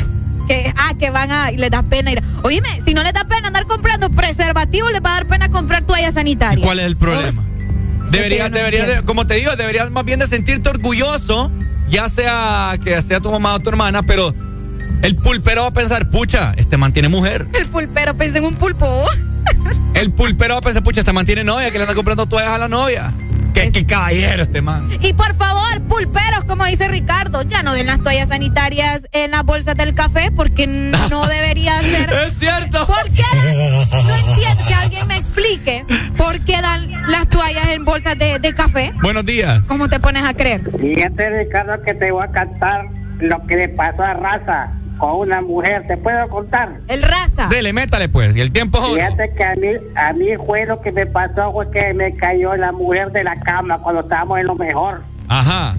Que, 0.47 0.73
ah, 0.75 0.93
que 0.97 1.11
van 1.11 1.31
a, 1.31 1.51
y 1.51 1.57
les 1.57 1.69
da 1.69 1.83
pena 1.83 2.11
ir. 2.11 2.23
Oíme, 2.41 2.81
si 2.83 2.95
no 2.95 3.03
les 3.03 3.13
da 3.13 3.25
pena 3.25 3.49
andar 3.49 3.67
comprando 3.67 4.09
preservativo, 4.09 4.89
les 4.89 5.03
va 5.03 5.11
a 5.11 5.13
dar 5.17 5.27
pena 5.27 5.51
comprar 5.51 5.83
toallas 5.83 6.15
sanitarias. 6.15 6.61
¿Y 6.61 6.63
cuál 6.63 6.79
es 6.79 6.85
el 6.85 6.97
problema? 6.97 7.45
Deberías, 8.09 8.51
debería 8.51 9.03
como 9.03 9.27
te 9.27 9.35
digo, 9.35 9.55
deberías 9.55 9.91
más 9.91 10.03
bien 10.03 10.17
de 10.17 10.25
sentirte 10.25 10.67
orgulloso, 10.67 11.51
ya 11.91 12.09
sea 12.09 12.75
que 12.83 12.99
sea 13.03 13.19
tu 13.19 13.29
mamá 13.29 13.53
o 13.53 13.59
tu 13.59 13.69
hermana, 13.69 14.01
pero 14.01 14.33
el 15.01 15.15
pulpero 15.15 15.61
va 15.61 15.67
a 15.67 15.73
pensar, 15.73 16.09
pucha, 16.09 16.53
este 16.57 16.77
mantiene 16.77 17.09
mujer. 17.09 17.47
El 17.59 17.67
pulpero 17.67 18.15
piensa 18.17 18.39
en 18.39 18.45
un 18.45 18.55
pulpo. 18.55 19.05
El 19.93 20.11
pulpero 20.11 20.55
va 20.55 20.59
a 20.59 20.61
pensar, 20.61 20.83
pucha, 20.83 20.99
este 20.99 21.13
mantiene 21.13 21.43
novia, 21.43 21.71
que 21.71 21.77
le 21.77 21.83
anda 21.83 21.95
comprando 21.95 22.25
toallas 22.27 22.51
a 22.51 22.57
la 22.57 22.67
novia. 22.67 23.13
Qué, 23.53 23.85
caballero 23.87 24.43
este 24.43 24.61
man. 24.61 24.87
Y 25.01 25.13
por 25.13 25.33
favor, 25.33 25.81
pulperos, 25.87 26.45
como 26.45 26.65
dice 26.65 26.87
Ricardo, 26.87 27.41
ya 27.41 27.63
no 27.63 27.73
den 27.73 27.87
las 27.87 28.03
toallas 28.03 28.29
sanitarias 28.29 29.07
en 29.13 29.31
las 29.31 29.43
bolsas 29.43 29.75
del 29.75 29.95
café 29.95 30.31
porque 30.31 30.67
no 31.09 31.25
debería 31.27 31.79
ser. 31.79 32.11
Es 32.11 32.37
cierto. 32.37 32.85
¿Por 32.85 33.03
qué 33.11 33.23
No 33.91 34.15
entiendo 34.15 34.63
que 34.67 34.73
alguien 34.75 35.07
me 35.07 35.15
explique 35.17 35.85
por 36.17 36.39
qué 36.41 36.61
dan 36.61 36.91
las 37.09 37.27
toallas 37.29 37.67
en 37.69 37.83
bolsas 37.83 38.15
de, 38.17 38.37
de 38.37 38.53
café. 38.53 38.93
Buenos 39.01 39.25
días. 39.25 39.61
¿Cómo 39.67 39.89
te 39.89 39.99
pones 39.99 40.23
a 40.23 40.35
creer? 40.35 40.61
Fíjate, 40.79 41.29
Ricardo, 41.43 41.81
que 41.83 41.95
te 41.95 42.11
voy 42.11 42.23
a 42.23 42.31
cantar 42.31 42.85
lo 43.19 43.43
que 43.47 43.55
le 43.55 43.69
pasó 43.69 44.03
a 44.03 44.13
Raza 44.13 44.71
con 44.97 45.15
una 45.15 45.41
mujer, 45.41 45.85
¿te 45.87 45.97
puedo 45.97 46.27
contar? 46.29 46.79
El 46.87 47.03
raza. 47.03 47.47
Dele, 47.49 47.73
métale 47.73 48.09
pues, 48.09 48.35
y 48.35 48.41
el 48.41 48.51
tiempo 48.51 48.79
es 48.79 48.95
Fíjate 48.95 49.33
que 49.33 49.43
a 49.43 49.55
mí, 49.55 49.67
a 49.95 50.13
mí 50.13 50.27
fue 50.45 50.65
lo 50.65 50.81
que 50.81 50.91
me 50.91 51.05
pasó, 51.05 51.51
fue 51.51 51.69
que 51.71 51.93
me 51.93 52.13
cayó 52.13 52.55
la 52.55 52.71
mujer 52.71 53.11
de 53.11 53.23
la 53.23 53.35
cama 53.35 53.79
cuando 53.79 54.01
estábamos 54.01 54.39
en 54.39 54.47
lo 54.47 54.55
mejor. 54.55 55.01
Ajá. 55.27 55.75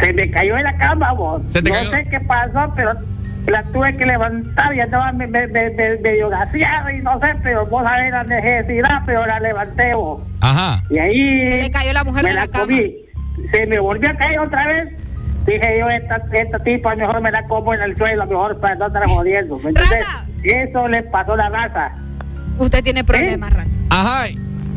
Se 0.00 0.12
me 0.12 0.30
cayó 0.30 0.56
en 0.56 0.64
la 0.64 0.76
cama, 0.76 1.12
vos. 1.12 1.42
no 1.42 1.50
sé 1.50 2.06
qué 2.10 2.20
pasó, 2.20 2.72
pero 2.76 2.92
la 3.46 3.62
tuve 3.64 3.96
que 3.96 4.04
levantar 4.04 4.74
y 4.74 4.80
estaba 4.80 5.12
medio 5.12 6.28
gaseada 6.28 6.92
y 6.92 6.98
no 6.98 7.18
sé, 7.20 7.28
pero 7.42 7.64
vos 7.66 7.82
sabés 7.84 8.10
la 8.10 8.24
necesidad, 8.24 9.02
pero 9.06 9.26
la 9.26 9.40
levanté 9.40 9.94
vos. 9.94 10.20
Ajá. 10.40 10.82
Y 10.90 10.98
ahí... 10.98 11.50
Se 11.50 11.62
le 11.62 11.70
cayó 11.70 11.92
la 11.92 12.04
mujer 12.04 12.24
de 12.24 12.34
la, 12.34 12.46
cama. 12.48 12.66
Se 13.52 13.66
me 13.66 13.78
volvió 13.78 14.10
a 14.10 14.14
caer 14.14 14.40
otra 14.40 14.66
vez 14.66 15.05
Dije 15.46 15.78
yo, 15.78 15.88
esta, 15.88 16.16
esta 16.32 16.58
tipa 16.58 16.94
mejor 16.96 17.20
me 17.20 17.30
la 17.30 17.46
como 17.46 17.72
en 17.72 17.80
el 17.82 17.96
suelo, 17.96 18.26
mejor 18.26 18.58
para 18.60 18.74
no 18.74 18.86
estar 18.88 19.06
jodiendo. 19.06 19.60
Eso 20.42 20.88
le 20.88 21.02
pasó 21.04 21.34
a 21.34 21.36
la 21.36 21.48
raza. 21.48 21.92
Usted 22.58 22.82
tiene 22.82 23.04
problemas, 23.04 23.52
raza. 23.52 23.78
Ajá. 23.90 24.24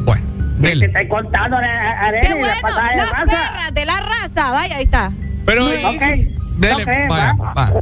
Bueno, 0.03 0.25
Te 0.61 0.85
estoy 0.85 1.07
contando 1.07 1.57
a, 1.57 2.07
a, 2.07 2.11
Qué 2.19 2.33
bueno, 2.33 2.48
la 2.48 2.61
pasada 2.61 2.89
de 2.91 2.98
la 2.98 3.06
raza. 3.06 3.72
de 3.73 3.85
la 3.85 3.99
raza. 4.01 4.51
Vaya, 4.51 4.75
ahí 4.77 4.83
está. 4.83 5.11
Pero... 5.45 5.65
Ok. 5.65 6.39
Dele, 6.60 6.86
vaya, 7.08 7.34
va. 7.58 7.74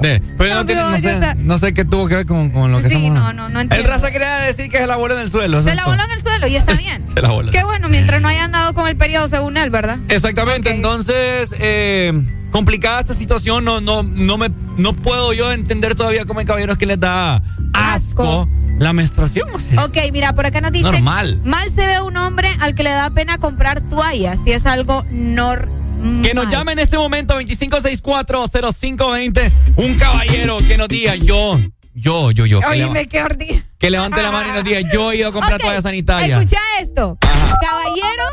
Pero 0.00 0.54
no, 0.54 0.66
tiene, 0.66 0.80
no, 0.80 0.96
sé, 0.96 1.34
no, 1.36 1.58
sé, 1.58 1.74
qué 1.74 1.84
tuvo 1.84 2.08
que 2.08 2.16
ver 2.16 2.26
con, 2.26 2.50
con 2.50 2.72
lo 2.72 2.78
que 2.78 2.88
Sí, 2.88 3.10
no, 3.10 3.32
no, 3.32 3.48
no 3.48 3.60
entiendo. 3.60 3.74
El 3.76 3.84
raza 3.84 4.10
quería 4.10 4.36
decir 4.38 4.70
que 4.70 4.78
se 4.78 4.86
la 4.86 4.96
voló 4.96 5.14
en 5.14 5.20
el 5.22 5.30
suelo. 5.30 5.62
Se 5.62 5.74
la 5.74 5.84
voló 5.84 6.02
en 6.04 6.10
el 6.12 6.22
suelo 6.22 6.46
y 6.46 6.56
está 6.56 6.72
bien. 6.78 7.04
se 7.12 7.20
la 7.20 7.28
voló. 7.28 7.50
Qué 7.50 7.64
bueno, 7.64 7.88
mientras 7.88 8.22
no 8.22 8.28
haya 8.28 8.44
andado 8.44 8.72
con 8.74 8.88
el 8.88 8.96
periodo 8.96 9.28
según 9.28 9.56
él, 9.56 9.70
¿verdad? 9.70 9.98
Exactamente, 10.08 10.70
entonces, 10.70 11.54
eh, 11.58 12.12
complicada 12.50 13.00
esta 13.00 13.14
situación, 13.14 13.64
no, 13.64 13.80
no, 13.80 14.02
no, 14.02 14.38
me, 14.38 14.50
no 14.76 14.94
puedo 14.94 15.32
yo 15.32 15.52
entender 15.52 15.94
todavía 15.94 16.24
cómo 16.24 16.40
hay 16.40 16.46
caballeros 16.46 16.78
que 16.78 16.86
les 16.86 17.00
da 17.00 17.42
asco. 17.74 18.48
La 18.78 18.92
menstruación, 18.92 19.48
Ok, 19.50 19.96
mira, 20.12 20.32
por 20.34 20.46
acá 20.46 20.60
nos 20.60 20.70
dice. 20.70 20.84
Normal. 20.84 21.40
Mal 21.44 21.68
se 21.72 21.84
ve 21.84 22.00
un 22.00 22.16
hombre 22.16 22.48
al 22.60 22.76
que 22.76 22.84
le 22.84 22.90
da 22.90 23.10
pena 23.10 23.38
comprar 23.38 23.80
toallas, 23.80 24.38
si 24.44 24.52
es 24.52 24.66
algo 24.66 25.04
normal 25.10 25.78
que 26.22 26.34
nos 26.34 26.48
llame 26.48 26.72
en 26.72 26.80
este 26.80 26.98
momento 26.98 27.40
25640520 27.40 29.52
un 29.76 29.94
caballero 29.96 30.58
que 30.58 30.78
nos 30.78 30.88
diga 30.88 31.14
yo, 31.16 31.60
yo, 31.94 32.30
yo, 32.30 32.46
yo. 32.46 32.60
Oíme, 32.60 33.06
qué 33.06 33.22
ordi. 33.22 33.62
Que 33.78 33.90
levante 33.90 34.22
la 34.22 34.30
mano 34.30 34.50
y 34.50 34.52
nos 34.52 34.64
diga 34.64 34.80
yo 34.92 35.12
he 35.12 35.16
ido 35.16 35.28
a 35.28 35.32
comprar 35.32 35.60
toalla 35.60 35.82
sanitaria. 35.82 36.38
Escucha 36.38 36.60
esto. 36.80 37.18
Caballero, 37.60 38.24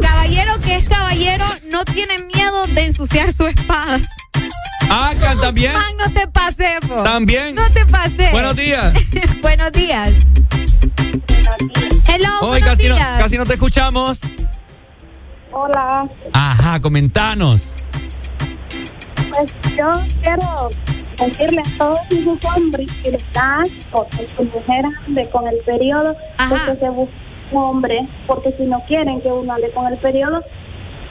caballero 0.00 0.60
que 0.60 0.76
es 0.76 0.88
caballero 0.88 1.44
no 1.70 1.84
tiene 1.84 2.18
miedo 2.34 2.66
de 2.66 2.86
ensuciar 2.86 3.32
su 3.32 3.46
espada. 3.46 4.00
Ah, 4.92 5.12
también. 5.40 5.72
Man, 5.72 5.96
no 5.98 6.12
te 6.12 6.26
pases, 6.26 6.80
po. 6.86 7.02
También. 7.02 7.54
No 7.54 7.70
te 7.70 7.86
pases. 7.86 8.32
Buenos 8.32 8.56
días. 8.56 8.92
buenos 9.42 9.72
días. 9.72 10.12
Hello, 12.08 12.28
Hoy 12.40 12.60
buenos 12.60 12.68
casi, 12.68 12.82
días. 12.82 12.98
No, 12.98 13.22
casi 13.22 13.38
no 13.38 13.46
te 13.46 13.54
escuchamos. 13.54 14.18
Hola. 15.52 16.08
Ajá, 16.32 16.80
comentanos. 16.80 17.72
Pues 19.30 19.54
yo 19.76 19.90
quiero 20.22 20.70
decirle 21.18 21.62
a 21.62 21.78
todos 21.78 21.98
esos 22.10 22.38
hombres 22.56 22.88
que 23.02 23.10
les 23.12 23.32
da 23.32 23.58
asco 23.58 24.06
que 24.16 24.28
su 24.28 24.44
mujer 24.44 24.84
ande 25.06 25.28
con 25.30 25.46
el 25.48 25.58
periodo, 25.58 26.16
pues 26.48 26.62
que 26.62 26.76
se 26.78 26.88
busque 26.88 27.14
un 27.52 27.62
hombre, 27.62 28.08
porque 28.26 28.54
si 28.56 28.64
no 28.64 28.82
quieren 28.86 29.20
que 29.20 29.28
uno 29.28 29.52
ande 29.52 29.70
con 29.72 29.86
el 29.86 29.98
periodo, 29.98 30.40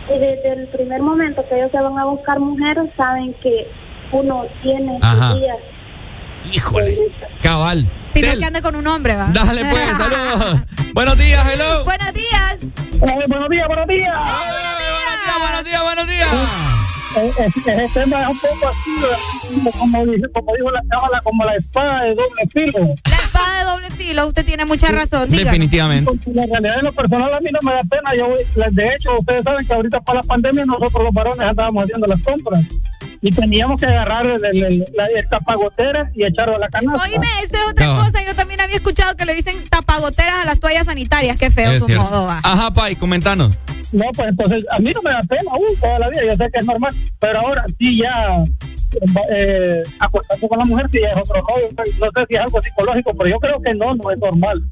y 0.10 0.20
desde 0.20 0.54
el 0.54 0.68
primer 0.70 1.02
momento 1.02 1.44
que 1.48 1.56
ellos 1.56 1.72
se 1.72 1.80
van 1.80 1.98
a 2.00 2.06
buscar 2.06 2.40
mujeres, 2.40 2.90
saben 2.98 3.34
que 3.44 3.68
uno 4.12 4.46
tiene 4.64 5.00
sus 5.02 5.40
días. 5.40 5.58
Híjole, 6.52 6.98
cabal. 7.42 7.90
Si 8.14 8.22
no 8.22 8.38
que 8.40 8.46
ande 8.46 8.62
con 8.62 8.76
un 8.76 8.88
hombre, 8.88 9.16
va. 9.16 9.30
Dale 9.34 9.66
pues, 9.66 9.88
saludos. 9.98 10.62
buenos 10.94 11.18
días, 11.18 11.46
hello. 11.54 11.84
Buenos 11.86 12.10
días. 12.14 12.64
Eh, 12.76 13.26
buenos 13.28 13.50
días, 13.50 13.68
buenos 13.68 13.88
días. 13.88 14.20
buenos 15.40 15.66
días, 15.66 15.82
buenos 15.84 16.08
días. 16.08 16.28
Eh, 17.16 17.32
eh, 17.40 17.50
ese 17.66 18.00
tema 18.02 18.22
es 18.22 18.28
un 18.30 18.40
poco 18.40 18.68
así, 18.68 19.66
eh, 19.68 19.72
como, 19.78 20.06
dice, 20.06 20.28
como 20.34 20.54
dijo 20.56 20.72
la 20.72 20.82
cámara, 20.90 21.22
como 21.24 21.44
la 21.44 21.56
espada 21.56 22.02
de 22.04 22.10
doble 22.16 22.44
filo. 22.54 22.80
La 23.06 23.16
espada 23.16 23.60
de 23.60 23.64
doble 23.66 23.92
filo, 23.98 24.28
usted 24.28 24.46
tiene 24.46 24.66
mucha 24.66 24.88
razón. 24.92 25.30
díganos. 25.30 25.46
Definitivamente. 25.54 26.12
La 26.34 26.46
realidad 26.46 26.80
en 26.80 26.86
lo 26.86 26.94
personal 26.94 27.34
a 27.34 27.40
mí 27.40 27.50
no 27.52 27.60
me 27.68 27.74
da 27.76 27.84
pena. 27.84 28.12
Yo, 28.16 28.28
voy- 28.28 28.74
de 28.74 28.88
hecho, 28.96 29.10
ustedes 29.20 29.44
saben 29.44 29.66
que 29.66 29.74
ahorita 29.74 30.00
para 30.02 30.18
la 30.22 30.24
pandemia 30.24 30.66
nosotros 30.66 31.04
los 31.04 31.14
varones 31.14 31.48
andábamos 31.50 31.84
haciendo 31.84 32.08
las 32.08 32.22
compras 32.22 32.64
y 33.22 33.32
teníamos 33.32 33.80
que 33.80 33.86
agarrar 33.88 34.26
el, 34.28 34.46
el, 34.46 34.64
el, 34.64 34.86
la, 34.96 35.06
el 35.08 35.28
tapagotera 35.28 36.10
y 36.16 36.24
echarlo 36.26 36.56
a 36.56 36.60
la 36.60 36.70
canasta. 36.70 37.04
Oíme, 37.04 37.28
esa 37.44 37.58
es 37.58 37.72
otra 37.72 37.86
No. 37.88 37.96
cosa. 37.98 38.20
Yo 38.26 38.34
también 38.36 38.62
había 38.62 38.76
escuchado 38.76 39.16
que 39.16 39.26
le 39.26 39.36
dicen 39.36 39.56
tapagoteras 39.70 40.36
a 40.44 40.46
las 40.46 40.60
toallas 40.60 40.86
sanitarias. 40.86 41.38
Qué 41.38 41.52
feo 41.52 41.72
Es 41.72 41.80
su 41.80 41.86
cierto. 41.86 42.04
modo, 42.04 42.26
va. 42.28 42.40
Ajá, 42.44 42.72
Pai, 42.72 42.96
comentanos. 42.96 43.58
No, 43.92 44.06
pues 44.16 44.30
entonces 44.30 44.66
a 44.72 44.80
mí 44.80 44.92
no 44.94 45.02
me 45.02 45.10
da 45.12 45.22
pena, 45.28 45.52
uh, 45.58 45.76
toda 45.82 45.98
la 46.00 46.10
vida, 46.10 46.22
yo 46.30 46.38
sé 46.38 46.52
que 46.52 46.60
es 46.60 46.66
normal, 46.66 46.96
pero 47.20 47.40
ahora 47.40 47.66
sí 47.80 48.00
ya 48.00 48.44
eh, 49.36 49.84
acostarse 50.00 50.48
con 50.48 50.60
la 50.60 50.66
mujer 50.66 50.88
sí 50.92 51.00
es 51.00 51.12
otro 51.16 51.42
rollo, 51.42 51.68
no 51.76 51.84
sé 51.86 52.26
si 52.28 52.36
es 52.36 52.42
algo 52.42 52.62
psicológico, 52.62 53.12
pero 53.18 53.30
yo 53.32 53.40
creo 53.40 53.60
que 53.62 53.72
no, 53.76 53.96
no 53.96 54.12
es 54.12 54.18
normal. 54.20 54.64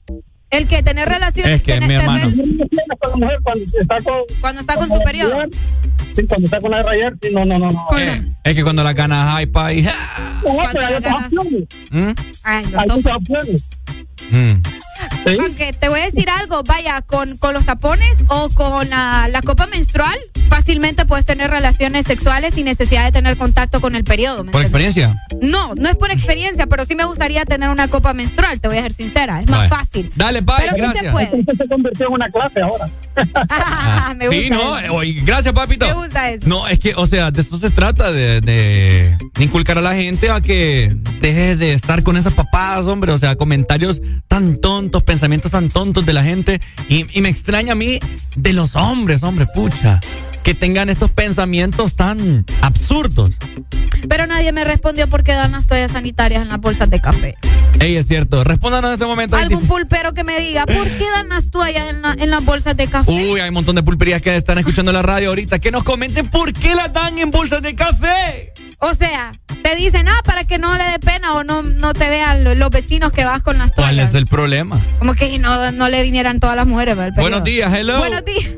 El 0.50 0.67
que 0.67 0.82
tener 0.82 1.09
relaciones 1.09 1.53
Es 1.53 1.64
que, 1.64 1.74
tener- 1.74 1.90
mi 1.90 1.95
hermano. 1.95 2.32
Con 3.00 3.09
la 3.11 3.16
mujer 3.17 3.40
cuando 3.43 3.66
está 3.80 3.95
con, 4.01 4.14
cuando 4.42 4.61
está 4.61 4.76
con 4.76 4.90
su 4.90 5.00
periodo. 5.03 5.43
sí, 6.16 6.26
cuando 6.26 6.45
está 6.48 6.59
con 6.59 6.72
la 6.72 6.77
de 6.77 6.84
rayar, 6.84 7.14
sí, 7.22 7.27
no, 7.32 7.45
no, 7.45 7.59
no, 7.59 7.72
no. 7.72 7.88
Eh, 7.98 8.34
es 8.43 8.56
que 8.56 8.64
cuando 8.64 8.84
la 8.84 8.93
ganas 8.93 9.35
hay, 9.35 9.45
Pai. 9.45 9.82
No, 9.84 9.92
pero 10.43 10.59
hay 10.85 10.92
la 10.92 10.98
otras 10.98 11.01
ganas- 11.01 11.26
opciones, 11.26 11.67
¿Mm? 11.92 12.11
Ay, 12.43 12.66
no, 12.72 12.80
hay 12.80 12.88
muchas 12.95 13.14
opciones. 13.16 13.64
Mm. 14.32 14.62
Aunque 15.40 15.74
te 15.74 15.90
voy 15.90 16.00
a 16.00 16.06
decir 16.06 16.30
algo, 16.30 16.64
vaya, 16.64 17.02
con, 17.02 17.38
con 17.38 17.54
los 17.54 17.66
tapones 17.66 18.24
o 18.30 18.50
con 18.50 18.90
la, 18.90 19.28
la 19.32 19.42
copa 19.42 19.68
menstrual, 19.68 20.18
fácilmente 20.50 21.06
puedes 21.06 21.26
tener 21.26 21.50
relaciones 21.50 22.06
sexuales 22.06 22.54
sin 22.56 22.66
necesidad 22.66 23.04
de 23.06 23.12
tener 23.12 23.38
contacto 23.38 23.82
con 23.82 23.96
el 23.96 24.04
periodo. 24.04 24.44
¿me 24.44 24.52
¿Por 24.52 24.64
entiendes? 24.64 24.96
experiencia? 24.98 25.24
No, 25.42 25.76
no 25.76 25.90
es 25.90 25.96
por 25.98 26.12
experiencia, 26.12 26.66
pero 26.68 26.86
sí 26.86 26.96
me 26.96 27.04
gustaría 27.06 27.44
tener 27.46 27.70
una 27.70 27.88
copa 27.90 28.14
menstrual, 28.14 28.60
te 28.62 28.68
voy 28.70 28.78
a 28.78 28.84
ser 28.84 28.94
sincera. 28.94 29.42
Es 29.42 29.48
más 29.48 29.58
Vale. 29.58 29.70
fácil. 29.70 30.12
Dale, 30.16 30.42
Pai, 30.42 30.58
Pero 30.62 30.76
sí 30.76 30.82
se 30.82 30.88
gracias. 31.06 31.12
puede. 31.12 31.44
Se 31.58 31.68
convirtió 31.68 32.08
en 32.08 32.14
una 32.14 32.30
clase 32.30 32.62
ahora. 32.62 32.90
Ah, 33.50 34.14
me 34.18 34.28
gusta 34.30 34.42
sí, 34.42 34.50
no, 34.50 34.80
eso. 34.80 35.24
gracias, 35.26 35.54
papito. 35.54 35.86
Me 35.88 35.94
gusta 35.94 36.32
eso. 36.32 36.48
No, 36.48 36.68
es 36.68 36.80
que, 36.80 36.94
o 36.96 37.06
sea, 37.06 37.32
de 37.32 37.42
esto 37.42 37.58
se 37.60 37.70
trata, 37.70 38.12
de, 38.12 38.42
de- 38.42 39.18
de 39.38 39.44
inculcar 39.44 39.78
a 39.78 39.82
la 39.82 39.94
gente 39.96 40.30
a 40.32 40.42
que 40.42 40.96
deje 41.20 41.56
de 41.56 41.74
estar 41.74 42.02
con 42.04 42.18
esas 42.18 42.34
papadas, 42.34 42.88
hombre. 42.88 43.12
O 43.12 43.18
sea, 43.18 43.36
comentarios 43.36 44.02
tan 44.27 44.58
tontos, 44.58 45.03
pensamientos 45.03 45.52
tan 45.52 45.69
tontos 45.69 46.06
de 46.06 46.14
la 46.14 46.24
gente. 46.24 46.61
Y, 46.90 47.06
y 47.18 47.22
me 47.22 47.30
extraña 47.30 47.74
a 47.74 47.76
mí 47.76 48.00
de 48.36 48.53
los 48.53 48.76
hombres, 48.76 49.24
hombre, 49.24 49.45
pucha. 49.53 50.02
Que 50.44 50.53
tengan 50.53 50.88
estos 50.88 51.11
pensamientos 51.11 51.95
tan 51.95 52.45
absurdos. 52.61 53.32
Pero 54.08 54.27
nadie 54.27 54.53
me 54.53 54.64
respondió 54.64 55.10
por 55.10 55.24
qué 55.24 55.34
dan 55.34 55.52
las 55.52 55.68
toallas 55.68 55.92
sanitarias 55.92 56.42
en 56.42 56.48
las 56.48 56.61
bolsas 56.61 56.90
de 56.90 57.02
café. 57.02 57.36
Ey, 57.82 57.98
es 57.98 58.08
cierto. 58.08 58.44
Respóndanos 58.45 58.90
en 58.90 58.94
este 58.94 59.06
momento. 59.06 59.36
Algún 59.36 59.68
pulpero 59.68 60.14
que 60.14 60.24
me 60.24 60.40
diga, 60.40 60.66
¿por 60.66 60.86
qué 60.86 61.06
dan 61.14 61.27
las 61.27 61.50
toallas 61.50 61.94
en, 61.94 62.22
en 62.22 62.30
las 62.30 62.45
bolsas 62.45 62.77
de 62.77 62.88
café? 62.88 63.11
Uy, 63.11 63.42
hay 63.42 63.50
un 63.50 63.56
montón 63.56 63.76
de 63.76 63.84
pulperías 63.84 64.22
que 64.22 64.36
están 64.38 64.58
escuchando 64.58 64.94
la 64.94 65.02
radio 65.02 65.30
ahorita. 65.30 65.60
Que 65.60 65.69
nos 65.69 65.84
comenten 65.84 66.30
por 66.30 66.53
qué 66.53 66.74
las 66.76 66.94
dan 66.94 67.19
en 67.19 67.30
bolsas 67.30 67.61
de 67.61 67.76
café. 67.76 68.53
O 68.80 68.94
sea, 68.94 69.32
te 69.64 69.76
dicen, 69.76 70.08
ah, 70.08 70.20
para 70.24 70.44
que 70.44 70.60
no 70.60 70.78
le 70.78 70.84
dé 70.84 71.00
pena 71.00 71.34
o 71.34 71.44
no, 71.44 71.64
no 71.64 71.94
te 71.94 72.10
vean 72.10 72.44
los, 72.44 72.70
vecinos 72.70 73.12
que 73.12 73.26
vas 73.26 73.42
con 73.42 73.58
las 73.58 73.74
toallas. 73.74 73.96
¿Cuál 73.96 74.08
es 74.08 74.16
el 74.16 74.28
problema? 74.28 74.80
Como 75.00 75.16
que 75.16 75.40
no, 75.40 75.72
no 75.72 75.90
le 75.90 76.04
vinieran 76.04 76.40
todas 76.40 76.56
las 76.56 76.68
mujeres. 76.68 76.96
Buenos 77.16 77.44
días, 77.44 77.74
hello. 77.74 77.98
Buenos 77.98 78.24
días. 78.24 78.52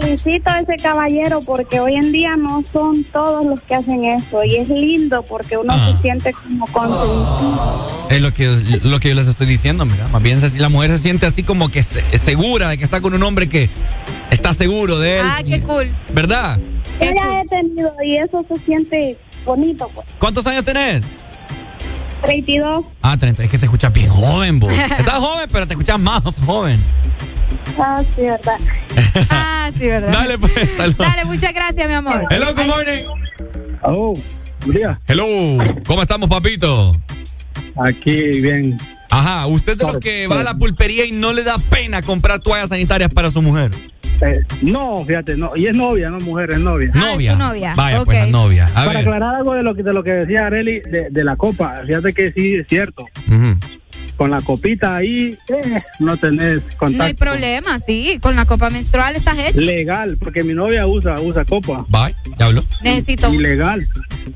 Felicito 0.00 0.50
a 0.50 0.60
ese 0.60 0.76
caballero 0.76 1.38
porque 1.46 1.80
hoy 1.80 1.94
en 1.94 2.12
día 2.12 2.36
no 2.36 2.62
son 2.72 3.04
todos 3.04 3.44
los 3.44 3.60
que 3.62 3.74
hacen 3.74 4.04
eso 4.04 4.42
y 4.44 4.56
es 4.56 4.68
lindo 4.68 5.22
porque 5.22 5.56
uno 5.56 5.74
se 5.86 6.02
siente 6.02 6.32
como 6.32 6.66
consentido. 6.66 8.06
Es 8.10 8.20
lo 8.20 8.32
que, 8.32 8.80
lo 8.82 9.00
que 9.00 9.10
yo 9.10 9.14
les 9.14 9.28
estoy 9.28 9.46
diciendo, 9.46 9.84
mira. 9.84 10.08
Más 10.08 10.22
bien 10.22 10.40
la 10.58 10.68
mujer 10.68 10.90
se 10.90 10.98
siente 10.98 11.26
así 11.26 11.42
como 11.42 11.68
que 11.68 11.82
segura 11.82 12.68
de 12.68 12.78
que 12.78 12.84
está 12.84 13.00
con 13.00 13.14
un 13.14 13.22
hombre 13.22 13.48
que 13.48 13.70
está 14.30 14.52
seguro 14.52 14.98
de 14.98 15.20
él. 15.20 15.26
Ah, 15.28 15.40
qué 15.46 15.60
cool. 15.60 15.94
¿Verdad? 16.12 16.58
Yo 17.00 17.06
ya 17.06 17.40
he 17.40 17.44
tenido 17.46 17.92
y 18.04 18.16
eso 18.16 18.44
se 18.48 18.58
siente 18.64 19.16
bonito, 19.44 19.88
pues. 19.94 20.06
¿Cuántos 20.18 20.46
años 20.46 20.64
tenés? 20.64 21.02
32. 22.24 22.84
Ah, 23.02 23.16
30. 23.16 23.44
Es 23.44 23.50
que 23.50 23.58
te 23.58 23.66
escuchas 23.66 23.92
bien 23.92 24.08
joven, 24.08 24.58
vos. 24.60 24.72
Estás 24.98 25.14
joven, 25.14 25.48
pero 25.52 25.66
te 25.66 25.74
escuchas 25.74 25.98
más 25.98 26.22
joven. 26.44 26.82
Ah, 27.78 28.02
sí, 28.14 28.22
verdad. 28.22 28.58
ah, 29.30 29.70
sí, 29.76 29.86
verdad. 29.86 30.12
Dale, 30.12 30.38
pues, 30.38 30.52
saludos. 30.76 30.98
Dale, 30.98 31.24
muchas 31.24 31.52
gracias, 31.52 31.86
mi 31.86 31.94
amor. 31.94 32.26
Hello, 32.30 32.54
good 32.54 32.66
morning. 32.66 33.04
Oh, 33.82 34.14
buen 34.64 34.76
día. 34.76 35.00
Hello, 35.06 35.26
¿cómo 35.86 36.02
estamos, 36.02 36.28
papito? 36.28 36.92
Aquí, 37.76 38.40
bien. 38.40 38.78
Ajá, 39.10 39.46
usted 39.46 39.76
de 39.76 39.84
los 39.84 39.98
que 39.98 40.26
va 40.26 40.40
a 40.40 40.44
la 40.44 40.54
pulpería 40.54 41.04
y 41.06 41.12
no 41.12 41.32
le 41.32 41.44
da 41.44 41.58
pena 41.58 42.02
comprar 42.02 42.40
toallas 42.40 42.70
sanitarias 42.70 43.12
para 43.12 43.30
su 43.30 43.40
mujer. 43.42 43.70
Eh, 44.20 44.40
no, 44.62 45.04
fíjate, 45.04 45.36
no, 45.36 45.50
y 45.56 45.66
es 45.66 45.74
novia, 45.74 46.08
no 46.08 46.20
mujer, 46.20 46.52
es 46.52 46.58
novia. 46.60 46.90
Ah, 46.94 47.00
novia. 47.12 47.32
Es 47.32 47.38
novia. 47.38 47.74
Vaya, 47.76 48.04
pues 48.04 48.18
es 48.18 48.28
novia. 48.28 48.66
A 48.68 48.72
Para 48.74 48.88
ver. 48.88 48.96
aclarar 48.98 49.34
algo 49.36 49.54
de 49.54 49.62
lo 49.62 49.74
que 49.74 49.82
de 49.82 49.92
lo 49.92 50.02
que 50.04 50.10
decía 50.10 50.46
Areli 50.46 50.80
de, 50.80 51.08
de 51.10 51.24
la 51.24 51.36
copa, 51.36 51.74
fíjate 51.86 52.12
que 52.12 52.32
sí 52.32 52.54
es 52.54 52.66
cierto. 52.68 53.06
Ujú. 53.28 53.58
Con 54.16 54.30
la 54.30 54.40
copita 54.42 54.96
ahí 54.96 55.36
eh, 55.48 55.76
no 55.98 56.16
tenés 56.16 56.60
contacto. 56.76 56.98
No 56.98 57.04
hay 57.04 57.14
problema, 57.14 57.80
sí. 57.80 58.18
Con 58.22 58.36
la 58.36 58.44
copa 58.44 58.70
menstrual 58.70 59.16
estás 59.16 59.36
hecho. 59.38 59.60
Legal, 59.60 60.16
porque 60.20 60.44
mi 60.44 60.54
novia 60.54 60.86
usa 60.86 61.20
usa 61.20 61.44
copa. 61.44 61.84
Bye, 61.88 62.14
ya 62.38 62.46
habló. 62.46 62.62
Necesito. 62.82 63.32
Ilegal. 63.34 63.86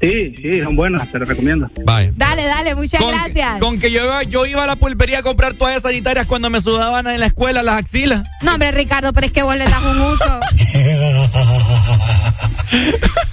Sí, 0.03 0.35
sí, 0.37 0.61
son 0.65 0.75
buenas, 0.77 1.11
te 1.13 1.19
lo 1.19 1.25
recomiendo. 1.27 1.71
Bye. 1.87 2.13
Dale, 2.17 2.45
dale, 2.45 2.75
muchas 2.75 3.01
Con, 3.01 3.13
gracias. 3.13 3.59
con 3.59 3.79
que 3.79 3.91
yo, 3.91 4.05
iba- 4.05 4.23
yo 4.25 4.47
iba 4.47 4.65
a 4.65 4.67
la 4.67 4.77
pulpería 4.77 5.21
a 5.21 5.23
comprar 5.23 5.55
toallas 5.55 5.83
sanitarias 5.83 6.27
cuando 6.27 6.51
me 6.51 6.61
sudaban 6.61 7.07
en 7.07 7.21
la 7.21 7.27
escuela 7.27 7.63
las 7.63 7.77
axilas. 7.79 8.25
No, 8.43 8.53
hombre, 8.55 8.73
Ricardo, 8.73 9.13
pero 9.13 9.27
es 9.27 9.33
que 9.33 9.43
vos 9.43 9.57
le 9.57 9.65
das 9.65 9.83
un 9.85 10.01
uso. 10.01 10.41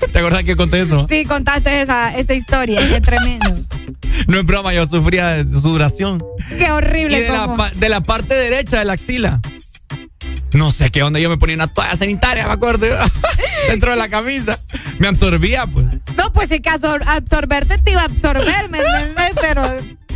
¿Te 0.11 0.19
acuerdas 0.19 0.43
que 0.43 0.55
conté 0.55 0.81
eso? 0.81 1.07
Sí, 1.09 1.25
contaste 1.25 1.81
esa, 1.81 2.15
esa 2.15 2.33
historia. 2.33 2.79
Qué 2.87 3.01
tremendo. 3.01 3.55
No 4.27 4.39
es 4.39 4.45
broma, 4.45 4.73
yo 4.73 4.85
sufría 4.85 5.43
de 5.43 5.59
sudoración. 5.59 6.23
Qué 6.57 6.71
horrible. 6.71 7.17
Y 7.17 7.21
de 7.21 7.29
la, 7.29 7.71
de 7.75 7.89
la 7.89 8.01
parte 8.01 8.35
derecha 8.35 8.79
de 8.79 8.85
la 8.85 8.93
axila. 8.93 9.41
No 10.53 10.71
sé 10.71 10.89
qué 10.89 11.03
onda, 11.03 11.19
yo 11.19 11.29
me 11.29 11.37
ponía 11.37 11.55
una 11.55 11.67
toalla 11.67 11.95
sanitaria, 11.97 12.47
me 12.47 12.53
acuerdo. 12.53 12.87
Dentro 13.67 13.91
de 13.91 13.97
la 13.97 14.07
camisa. 14.07 14.57
Me 14.99 15.07
absorbía, 15.07 15.67
pues. 15.67 15.85
No, 16.15 16.31
pues 16.31 16.47
si 16.49 16.61
que 16.61 16.69
absor- 16.69 17.03
absorberte 17.05 17.77
te 17.79 17.91
iba 17.91 18.01
a 18.01 18.05
absorber, 18.05 18.69
¿me 18.69 18.77
entiendes? 18.79 19.31
Pero 19.41 19.63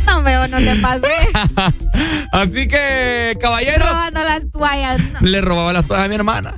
no 0.06 0.22
veo, 0.22 0.48
no 0.48 0.58
te 0.58 0.76
pasé. 0.76 1.08
Así 2.32 2.68
que, 2.68 3.36
caballeros, 3.38 3.86
Robando 3.86 4.24
las 4.24 4.50
toallas. 4.50 4.98
no. 5.12 5.20
le 5.20 5.40
robaba 5.42 5.74
las 5.74 5.84
toallas 5.86 6.06
a 6.06 6.08
mi 6.08 6.14
hermana. 6.14 6.54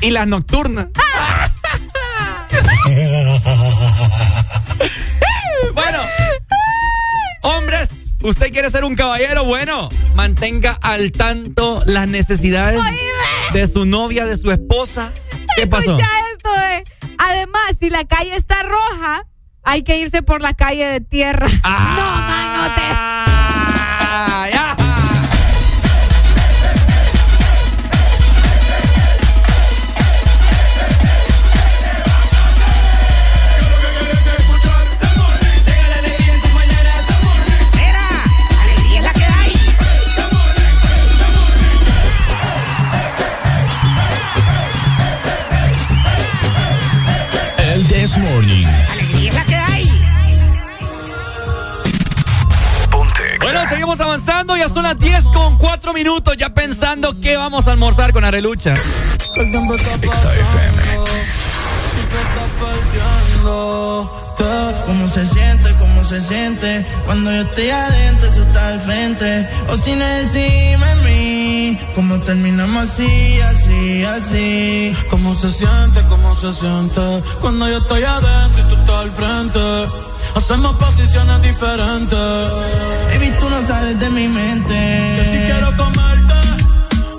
Y 0.00 0.10
las 0.10 0.26
nocturnas. 0.26 0.86
bueno, 5.74 5.98
hombres, 7.42 8.05
¿usted 8.26 8.52
quiere 8.52 8.70
ser 8.70 8.84
un 8.84 8.96
caballero? 8.96 9.44
Bueno, 9.44 9.88
mantenga 10.14 10.78
al 10.82 11.12
tanto 11.12 11.82
las 11.86 12.08
necesidades 12.08 12.80
de 13.52 13.66
su 13.66 13.86
novia, 13.86 14.26
de 14.26 14.36
su 14.36 14.50
esposa. 14.50 15.12
¿Qué 15.56 15.66
pasó? 15.66 15.92
Escucha 15.92 16.08
esto, 16.32 16.50
eh. 16.72 16.84
Además, 17.18 17.62
si 17.80 17.90
la 17.90 18.04
calle 18.04 18.34
está 18.36 18.62
roja, 18.62 19.26
hay 19.62 19.82
que 19.82 19.98
irse 19.98 20.22
por 20.22 20.42
la 20.42 20.54
calle 20.54 20.86
de 20.86 21.00
tierra. 21.00 21.46
No, 21.64 22.16
man, 22.18 22.56
no 22.56 22.74
te. 22.74 24.52
This 48.16 48.30
Morning. 48.30 48.66
Alegría 48.92 49.28
es 49.28 49.34
la 49.34 49.44
que 49.44 49.54
hay. 49.54 49.90
Bueno, 53.40 53.68
seguimos 53.68 54.00
avanzando. 54.00 54.56
Ya 54.56 54.68
son 54.68 54.84
las 54.84 54.98
10 54.98 55.24
con 55.24 55.58
4 55.58 55.92
minutos. 55.92 56.36
Ya 56.36 56.54
pensando 56.54 57.18
qué 57.20 57.36
vamos 57.36 57.66
a 57.66 57.72
almorzar 57.72 58.12
con 58.12 58.24
Arelucha. 58.24 58.74
¿Cómo 64.86 65.08
se 65.08 65.26
siente? 65.26 65.74
¿Cómo 65.78 66.04
se 66.04 66.20
siente? 66.20 66.86
Cuando 67.04 67.30
yo 67.30 67.42
estoy 67.42 67.70
adentro, 67.70 68.32
tú 68.32 68.42
estás 68.42 68.62
al 68.62 68.80
frente. 68.80 69.48
O 69.68 69.76
sin 69.76 70.00
encima 70.00 70.86
de 70.86 71.10
mí. 71.10 71.35
¿Cómo 71.94 72.20
terminamos 72.20 72.90
así, 72.90 73.40
así, 73.40 74.04
así? 74.04 74.92
¿Cómo 75.10 75.34
se 75.34 75.50
siente? 75.50 76.02
¿Cómo 76.08 76.34
se 76.34 76.52
siente? 76.52 77.00
Cuando 77.40 77.68
yo 77.68 77.78
estoy 77.78 78.02
adentro 78.02 78.62
y 78.62 78.68
tú 78.68 78.80
estás 78.80 78.96
al 78.96 79.12
frente. 79.12 79.60
Hacemos 80.34 80.72
posiciones 80.76 81.42
diferentes. 81.42 82.18
Baby, 83.10 83.32
tú 83.38 83.48
no 83.48 83.62
sales 83.62 83.98
de 83.98 84.10
mi 84.10 84.28
mente. 84.28 85.14
Yo 85.18 85.24
sí 85.24 85.38
quiero 85.46 85.76
comerte 85.76 86.36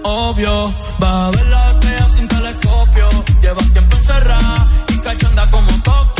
obvio. 0.07 0.73
Vas 0.99 1.11
a 1.11 1.31
ver 1.31 1.45
la 1.47 1.71
estrella 1.71 2.09
sin 2.09 2.27
telescopio. 2.27 3.09
Llevas 3.41 3.71
tiempo 3.71 3.97
encerrada 3.97 4.67
y 4.89 4.97
cachonda 4.99 5.49
como 5.51 5.71
Tokio. 5.83 6.16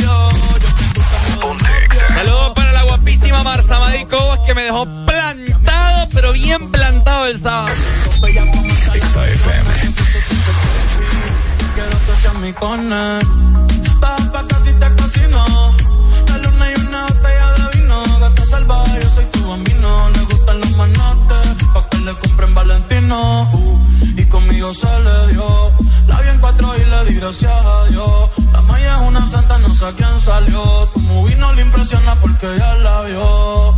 Guapísima 3.18 3.42
Marza 3.42 3.78
Madicobos 3.80 4.38
que 4.40 4.54
me 4.54 4.62
dejó 4.62 4.86
plantado, 5.06 6.08
pero 6.12 6.32
bien 6.32 6.70
plantado 6.70 7.26
el 7.26 7.38
sábado. 7.38 7.74
Quiero 8.20 8.40
que 12.06 12.16
seas 12.20 12.34
mi 12.40 12.52
cone. 12.52 13.18
Vas 14.00 14.28
pa' 14.28 14.46
casi 14.46 14.72
te 14.74 14.94
cocino. 14.96 15.44
La 16.28 16.38
luna 16.38 16.70
y 16.70 16.80
una 16.80 17.06
botella 17.06 17.52
de 17.54 17.78
vino. 17.78 18.18
Gato 18.20 18.46
salvaje, 18.46 19.00
yo 19.02 19.08
soy 19.08 19.24
tu 19.26 19.48
bambino. 19.48 20.10
Le 20.10 20.20
gustan 20.22 20.60
los 20.60 20.70
manotes, 20.72 21.47
le 22.08 22.14
compren 22.20 22.54
Valentino. 22.54 23.48
Uh, 23.52 23.78
y 24.16 24.24
conmigo 24.26 24.72
se 24.72 24.86
le 24.86 25.32
dio. 25.32 25.72
La 26.06 26.20
vi 26.22 26.28
en 26.28 26.38
cuatro 26.38 26.74
y 26.76 26.84
le 26.84 27.04
di 27.06 27.14
gracias 27.20 27.52
a 27.52 27.84
Dios. 27.90 28.30
La 28.52 28.60
maya 28.62 28.96
es 28.96 29.08
una 29.08 29.26
santa, 29.26 29.58
no 29.58 29.74
sé 29.74 29.84
a 29.86 29.92
quién 29.92 30.20
salió. 30.20 30.62
Tu 30.94 31.00
movie 31.00 31.36
no 31.36 31.52
le 31.52 31.62
impresiona 31.62 32.14
porque 32.16 32.46
ya 32.58 32.74
la 32.76 33.02
vio. 33.02 33.76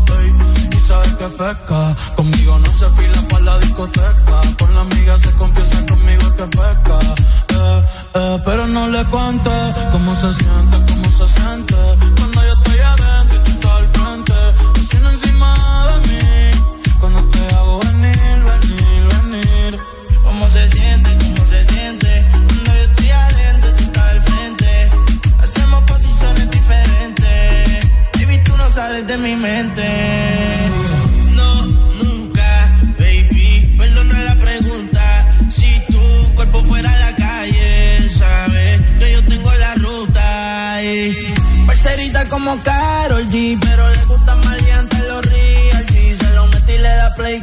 Y 0.76 0.78
sabes 0.78 1.14
que 1.14 1.28
feca. 1.28 1.96
Conmigo 2.16 2.58
no 2.58 2.72
se 2.72 2.88
fila 2.96 3.20
para 3.28 3.44
la 3.44 3.58
discoteca. 3.58 4.36
Con 4.58 4.74
la 4.74 4.82
amiga 4.82 5.18
se 5.18 5.32
confiesa 5.32 5.84
conmigo 5.86 6.24
que 6.36 6.44
peca. 6.44 6.98
Eh, 7.56 7.82
eh, 8.14 8.38
pero 8.44 8.66
no 8.68 8.88
le 8.88 9.04
cuente 9.06 9.50
cómo 9.90 10.14
se 10.14 10.32
siente, 10.34 10.76
cómo 10.92 11.10
se 11.18 11.28
siente. 11.28 11.76
Cuando 12.16 12.40
yo 12.48 12.59
sales 28.80 29.06
de 29.06 29.16
mi 29.18 29.36
mente. 29.36 29.86
No, 31.38 31.50
nunca, 32.02 32.50
baby. 32.98 33.74
Perdona 33.76 34.18
la 34.30 34.36
pregunta. 34.46 35.02
Si 35.50 35.70
tu 35.92 36.02
cuerpo 36.34 36.62
fuera 36.64 36.90
la 37.04 37.14
calle, 37.14 38.08
sabes 38.08 38.80
que 38.98 39.12
yo 39.12 39.20
tengo 39.32 39.50
la 39.64 39.74
ruta. 39.74 40.82
Y 40.82 41.14
parcerita 41.66 42.26
como 42.30 42.50
Carol 42.62 43.26
G, 43.28 43.58
pero 43.60 43.82
le 43.96 44.02
gustan 44.06 44.38
maleantes 44.46 45.00
los 45.08 45.26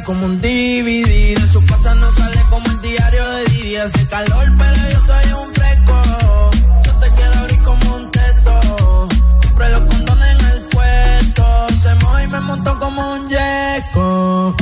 como 0.04 0.26
un 0.26 0.40
DVD. 0.40 1.38
De 1.40 1.46
su 1.46 1.64
casa 1.66 1.94
no 1.94 2.10
sale 2.10 2.40
como 2.50 2.66
el 2.66 2.80
diario 2.82 3.24
de 3.36 3.44
día. 3.56 3.84
Hace 3.84 4.04
calor, 4.06 4.46
pero 4.58 4.80
yo 4.92 5.00
soy 5.00 5.26
un 5.40 5.54
fresco. 5.54 6.57
Me 12.28 12.40
montó 12.40 12.78
como 12.78 13.12
un 13.12 13.28
yeco. 13.28 14.54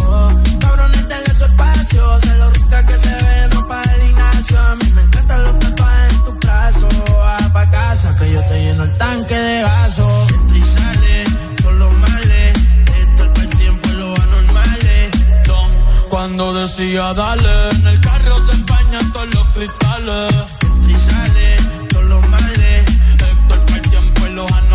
Cabrones, 0.60 1.08
denle 1.08 1.34
su 1.34 1.44
espacio. 1.44 2.20
Se 2.20 2.34
lo 2.36 2.50
rica 2.50 2.86
que 2.86 2.96
se 2.96 3.14
ve, 3.14 3.48
no 3.54 3.66
para 3.66 3.92
el 3.94 4.10
Ignacio. 4.10 4.58
A 4.58 4.76
mí 4.76 4.92
me 4.94 5.02
encantan 5.02 5.42
los 5.42 5.58
tatuajes 5.58 6.12
en 6.12 6.24
tu 6.24 6.32
brazo. 6.32 6.88
Va 7.12 7.38
pa' 7.52 7.70
casa 7.70 8.16
que 8.18 8.32
yo 8.32 8.42
te 8.46 8.64
lleno 8.64 8.84
el 8.84 8.96
tanque 8.96 9.34
de 9.34 9.62
gaso. 9.62 10.26
Entra 10.54 11.24
con 11.62 11.78
los 11.78 11.92
males. 11.94 12.54
Esto 13.00 13.24
es 13.24 13.42
el 13.42 13.56
tiempo 13.56 13.88
y 13.88 13.92
los 13.92 14.20
anormales. 14.20 15.10
Don, 15.46 15.70
cuando 16.08 16.54
decía 16.54 17.14
dale, 17.14 17.70
en 17.70 17.86
el 17.86 18.00
carro 18.00 18.46
se 18.46 18.52
empañan 18.52 19.12
todos 19.12 19.34
los 19.34 19.46
cristales. 19.54 20.34
Entra 20.88 21.58
con 21.92 22.08
los 22.08 22.28
males. 22.28 22.84
Esto 23.30 23.54
es 23.66 23.74
el 23.74 23.82
tiempo 23.90 24.26
y 24.26 24.30
los 24.30 24.50
anormales. 24.52 24.65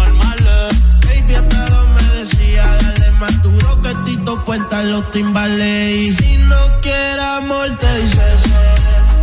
Tito 4.32 4.46
Puenta 4.46 4.82
los 4.84 5.12
timbales. 5.12 6.16
Si 6.18 6.38
no 6.38 6.56
quiere 6.82 7.22
amor, 7.38 7.68
te 7.78 8.02
dice 8.02 8.20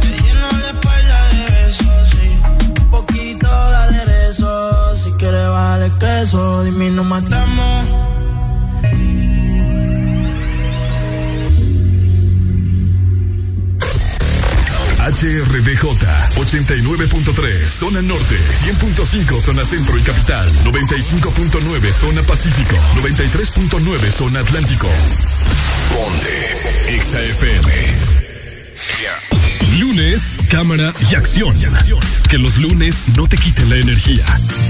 Te 0.01 0.09
lleno 0.09 0.49
la 0.61 0.69
espalda 0.69 1.28
de 1.33 1.53
besos, 1.55 2.09
sí. 2.11 2.41
Un 2.83 2.91
poquito 2.91 3.49
de 3.49 3.77
aderezo. 3.77 4.95
Si 4.95 5.11
quieres 5.12 5.49
vale 5.49 5.91
queso, 5.99 6.62
dime 6.65 6.89
y 6.89 6.91
nos 6.91 7.07
matamos. 7.07 7.89
HRDJ 15.09 15.85
89.3 16.37 17.67
Zona 17.67 18.03
Norte 18.03 18.37
100.5 18.37 19.41
Zona 19.41 19.65
Centro 19.65 19.99
y 19.99 20.03
Capital 20.03 20.53
95.9 20.65 21.93
Zona 21.93 22.23
Pacífico 22.23 22.77
93.9 23.03 24.11
Zona 24.11 24.41
Atlántico 24.41 24.89
Ponte 25.89 27.01
XAFM 27.01 28.19
Lunes, 29.81 30.37
cámara 30.51 30.93
y 31.09 31.15
acción. 31.15 31.55
Que 32.28 32.37
los 32.37 32.57
lunes 32.59 33.05
no 33.17 33.28
te 33.28 33.37
quiten 33.37 33.70
la 33.70 33.77
energía. 33.77 34.25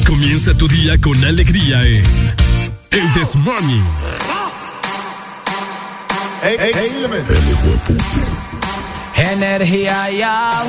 Comienza 0.07 0.55
tu 0.55 0.69
día 0.69 0.99
con 1.01 1.25
alegría 1.25 1.81
en 1.83 2.05
El 2.91 3.13
This 3.15 3.35
Morning. 3.37 3.83
Energía 9.19 10.11
ya. 10.11 10.63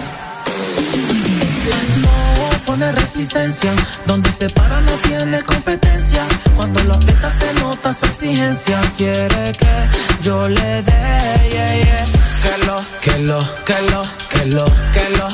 No 2.02 2.66
pone 2.66 2.92
resistencia. 2.92 3.72
Donde 4.06 4.32
se 4.32 4.50
para 4.50 4.82
no 4.82 4.92
tiene 5.08 5.42
competencia. 5.44 6.24
Cuando 6.56 6.84
lo 6.84 6.96
aprieta 6.96 7.30
se 7.30 7.54
nota 7.56 7.94
su 7.94 8.06
exigencia. 8.06 8.82
Quiere 8.98 9.52
que 9.54 9.90
yo 10.22 10.48
le 10.48 10.82
dé, 10.84 11.50
yeah, 11.52 11.76
yeah. 11.76 12.06
Que 12.44 12.66
lo, 12.66 12.84
que 13.02 13.20
lo, 13.20 13.40
que 13.66 13.82
lo, 13.92 14.04
que 14.30 14.46
lo, 14.46 14.66
que 14.94 15.18
lo. 15.18 15.28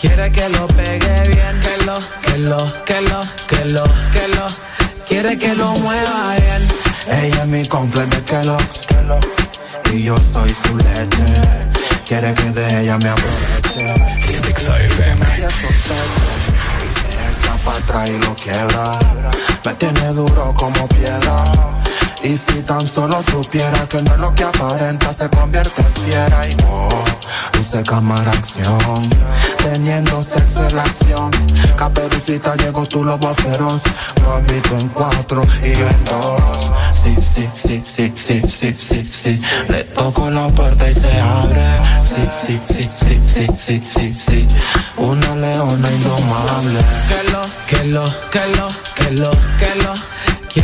Quiere 0.00 0.30
que 0.30 0.48
lo 0.50 0.66
pegue 0.68 1.28
bien. 1.28 1.60
Que 1.60 1.84
lo, 1.84 1.94
que 2.22 2.38
lo, 2.38 2.84
que 2.84 3.00
lo, 3.00 3.20
que 3.46 3.64
lo, 3.64 3.84
que 4.12 4.28
lo. 4.36 4.46
Quiere 5.06 5.38
que 5.38 5.54
lo 5.54 5.72
mueva 5.72 6.36
bien. 6.36 7.22
Ella 7.24 7.42
es 7.42 7.46
mi 7.46 7.66
complex 7.66 8.08
de 8.10 8.22
Kellogg's 8.22 8.80
Y 9.92 10.04
yo 10.04 10.16
soy 10.32 10.54
su 10.54 10.76
leche 10.78 11.71
Quiere 12.06 12.34
que 12.34 12.50
de 12.50 12.82
ella 12.82 12.98
me 12.98 13.08
aproveche. 13.08 13.94
Sospecha 14.56 14.76
Y 14.78 14.88
se 16.98 17.12
echa 17.30 17.52
para 17.64 17.78
atrás 17.78 18.08
y 18.08 18.18
lo 18.18 18.34
quiebra. 18.34 18.98
Me 19.64 19.74
tiene 19.74 20.08
duro 20.08 20.52
como 20.54 20.88
piedra 20.88 21.52
y 22.22 22.36
si 22.36 22.62
tan 22.62 22.86
solo 22.86 23.20
supiera 23.22 23.86
que 23.88 24.00
no 24.02 24.14
es 24.14 24.20
lo 24.20 24.34
que 24.34 24.44
aparenta 24.44 25.12
se 25.12 25.28
convierte 25.30 25.82
en 25.82 26.04
fiera 26.04 26.48
y 26.48 26.56
oh, 26.66 27.04
luce 27.54 27.82
cámara 27.82 28.30
acción, 28.30 29.10
teniendo 29.58 30.22
sexo 30.22 30.66
en 30.68 30.76
la 30.76 30.82
acción. 30.82 31.30
Caperucita 31.76 32.54
llegó 32.56 32.86
tu 32.86 33.04
lobo 33.04 33.34
feroz, 33.34 33.82
lo 34.22 34.38
invito 34.38 34.78
en 34.78 34.88
cuatro 34.90 35.44
y 35.64 35.72
yo 35.76 35.88
en 35.88 36.04
dos. 36.04 36.72
Sí, 37.02 37.16
sí, 37.20 37.48
sí, 37.52 37.82
sí, 37.84 38.12
sí, 38.14 38.42
sí, 38.46 38.76
sí, 38.78 39.04
sí. 39.04 39.42
Le 39.68 39.82
toco 39.84 40.30
la 40.30 40.48
puerta 40.48 40.88
y 40.88 40.94
se 40.94 41.20
abre. 41.20 41.66
Sí, 42.00 42.28
sí, 42.46 42.60
sí, 42.66 42.88
sí, 42.92 43.20
sí, 43.26 43.46
sí, 43.56 43.82
sí, 43.84 44.14
sí. 44.14 44.48
Una 44.96 45.34
leona 45.34 45.90
indomable. 45.90 46.80
Que 47.08 47.30
lo, 47.30 47.42
que 47.66 47.84
lo, 47.84 48.04
que 48.30 48.46
lo, 48.56 48.68
que 48.94 49.10
lo, 49.10 49.30
que 49.58 49.74
lo. 49.82 50.11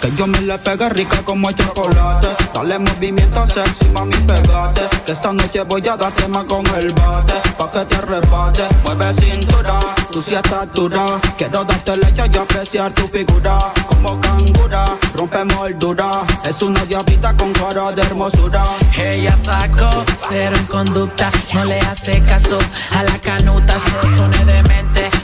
que 0.00 0.12
yo 0.16 0.26
me 0.26 0.40
le 0.40 0.58
pegue 0.58 0.88
rica 0.90 1.22
como 1.24 1.48
el 1.48 1.54
chocolate. 1.54 2.28
Dale 2.54 2.78
movimiento 2.78 3.46
sexy, 3.46 3.86
mami, 3.86 4.16
pegate. 4.16 4.82
Que 5.04 5.12
esta 5.12 5.32
noche 5.32 5.62
voy 5.62 5.86
a 5.88 5.96
darte 5.96 6.28
más 6.28 6.44
con 6.44 6.66
el 6.76 6.92
bate. 6.92 7.34
Pa' 7.58 7.70
que 7.70 7.84
te 7.84 7.96
arrebate, 7.96 8.62
mueve 8.84 9.12
cintura, 9.14 9.80
tú 10.10 10.22
sí 10.22 10.34
estás 10.34 10.72
dura. 10.74 11.06
Quiero 11.36 11.64
darte 11.64 11.96
leche 11.96 12.22
y 12.32 12.36
apreciar 12.36 12.92
tu 12.92 13.06
figura. 13.08 13.58
Como 13.88 14.20
cangura, 14.20 14.84
rompe 15.14 15.44
moldura. 15.44 16.10
Es 16.44 16.62
una 16.62 16.84
diablita 16.84 17.36
con 17.36 17.52
cara 17.52 17.92
de 17.92 18.02
hermosura. 18.02 18.64
Ella 18.98 19.36
sacó 19.36 20.04
cero 20.28 20.56
en 20.56 20.66
conducta, 20.66 21.30
no 21.54 21.64
le 21.64 21.80
hace 21.80 22.20
caso 22.22 22.58
a 22.96 23.02
la 23.02 23.18
canuta, 23.18 23.78
se 23.78 23.90
pone 23.90 24.44
demente, 24.44 25.10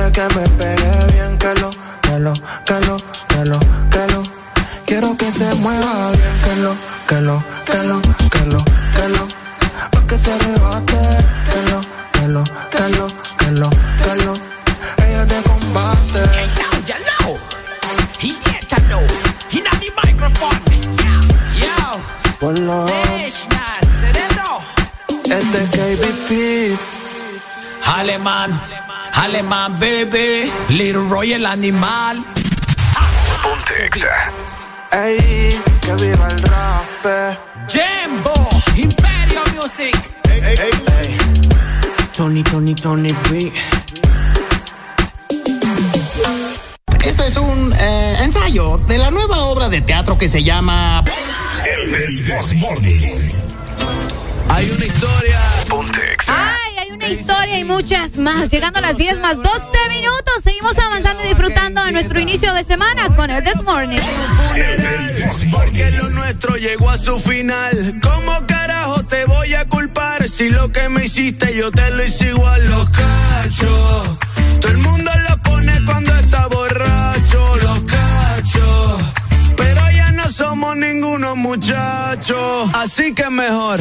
Quiere 0.00 0.12
que 0.12 0.34
me 0.34 0.48
pegue 0.56 1.12
bien, 1.12 1.36
que 1.36 1.54
lo, 1.60 1.70
que 2.00 2.18
lo, 2.18 2.32
que 2.64 2.80
lo, 2.86 2.96
que 3.28 3.44
lo, 3.44 3.60
que 3.90 4.06
lo. 4.10 4.22
Quiero 4.86 5.14
que 5.14 5.30
se 5.30 5.54
mueva 5.56 6.12
bien, 6.12 6.40
que 6.42 6.56
lo, 6.56 6.74
que 7.06 7.20
lo, 7.20 7.44
que 7.66 7.76
lo, 7.84 8.00
que 8.30 8.46
lo, 8.46 8.64
que 8.64 9.08
lo. 9.10 9.28
Pa' 9.90 10.06
que 10.06 10.18
se 10.18 10.32
arrebate, 10.32 10.96
que 11.44 11.70
lo, 11.70 11.80
que 12.12 12.28
lo, 12.28 12.44
que 12.70 12.88
lo, 12.96 13.06
que 13.36 13.50
lo, 13.50 13.70
que 13.70 14.24
lo. 14.24 14.34
Ella 15.04 15.26
te 15.26 15.42
combate. 15.42 16.22
ya 16.86 16.96
know. 17.20 17.36
He 18.18 18.32
did 18.40 18.68
to 18.70 18.80
know. 18.88 19.04
He 19.50 19.60
not 19.60 19.78
the 19.80 19.90
microphone. 20.02 20.60
Yo, 20.96 21.12
yo. 21.60 22.00
Ponlo. 22.40 22.88
Cerebro. 24.00 24.62
Este 25.24 25.62
es 25.62 25.70
KBP. 25.70 27.00
Alemán, 27.84 28.52
alemán, 28.52 28.89
baby. 29.78 30.50
Little 30.68 31.08
Roy 31.08 31.32
el 31.32 31.46
animal. 31.46 32.24
Ponte 33.42 33.86
Exa. 33.86 34.30
Ey, 34.92 35.60
que 35.80 35.94
viva 35.94 36.28
el 36.28 36.42
rap. 36.42 36.84
Jimbo, 37.68 38.32
Imperio 38.76 39.42
Music. 39.54 39.96
Tony, 42.16 42.42
Tony, 42.42 42.74
Tony 42.74 43.14
B. 43.30 43.52
Esto 47.04 47.24
es 47.24 47.36
un 47.36 47.72
eh, 47.78 48.16
ensayo 48.20 48.78
de 48.78 48.98
la 48.98 49.10
nueva 49.10 49.44
obra 49.44 49.68
de 49.68 49.80
teatro 49.80 50.18
que 50.18 50.28
se 50.28 50.42
llama 50.42 51.02
El 51.64 52.58
Morning. 52.58 53.32
Hay 54.48 54.70
una 54.70 54.84
historia. 54.84 55.40
Ponte 55.68 56.12
Exa. 56.12 56.34
Ay, 56.36 56.69
historia 57.12 57.58
y 57.58 57.64
muchas 57.64 58.16
más. 58.16 58.48
Llegando 58.48 58.78
a 58.78 58.82
las 58.82 58.96
10 58.96 59.18
más 59.20 59.36
12 59.36 59.48
minutos. 59.88 60.42
Seguimos 60.42 60.78
avanzando 60.78 61.24
y 61.24 61.28
disfrutando 61.28 61.84
de 61.84 61.92
nuestro 61.92 62.20
inicio 62.20 62.52
de 62.54 62.64
semana 62.64 63.08
con 63.16 63.30
el 63.30 63.42
This 63.42 63.62
Morning. 63.62 63.98
Porque 65.50 65.90
lo 65.92 66.10
nuestro 66.10 66.56
llegó 66.56 66.90
a 66.90 66.98
su 66.98 67.18
final. 67.18 68.00
¿Cómo 68.02 68.46
carajo? 68.46 69.02
te 69.04 69.24
voy 69.24 69.54
a 69.54 69.64
culpar. 69.66 70.28
Si 70.28 70.50
lo 70.50 70.70
que 70.70 70.88
me 70.88 71.04
hiciste 71.04 71.54
yo 71.56 71.70
te 71.70 71.90
lo 71.90 72.04
hice 72.04 72.28
igual. 72.28 72.68
Los 72.68 72.88
cachos. 72.90 74.18
Todo 74.60 74.70
el 74.70 74.78
mundo 74.78 75.10
lo 75.28 75.36
pone 75.42 75.72
cuando 75.84 76.14
está 76.14 76.46
borracho. 76.46 77.56
Los 77.56 77.80
cachos. 77.80 79.02
Pero 79.56 79.80
ya 79.90 80.12
no 80.12 80.28
somos 80.28 80.76
ninguno 80.76 81.34
muchachos. 81.36 82.70
Así 82.72 83.14
que 83.14 83.28
mejor. 83.30 83.80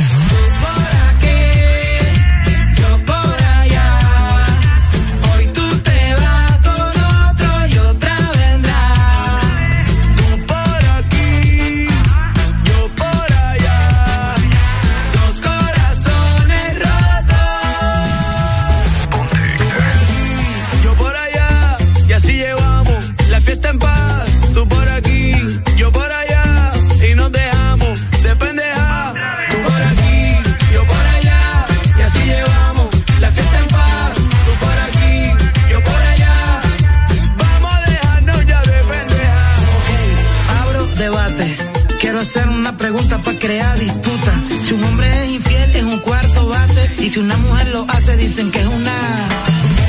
Pregunta 42.92 43.20
para 43.20 43.38
crear 43.38 43.78
disputa. 43.78 44.34
Si 44.64 44.74
un 44.74 44.84
hombre 44.84 45.08
es 45.24 45.30
infiel, 45.30 45.76
es 45.76 45.84
un 45.84 46.00
cuarto 46.00 46.48
bate. 46.48 46.96
Y 46.98 47.10
si 47.10 47.20
una 47.20 47.38
mujer 47.38 47.68
lo 47.68 47.86
hace, 47.88 48.18
dicen 48.18 48.50
que 48.50 48.60
es 48.60 48.66
una. 48.66 48.98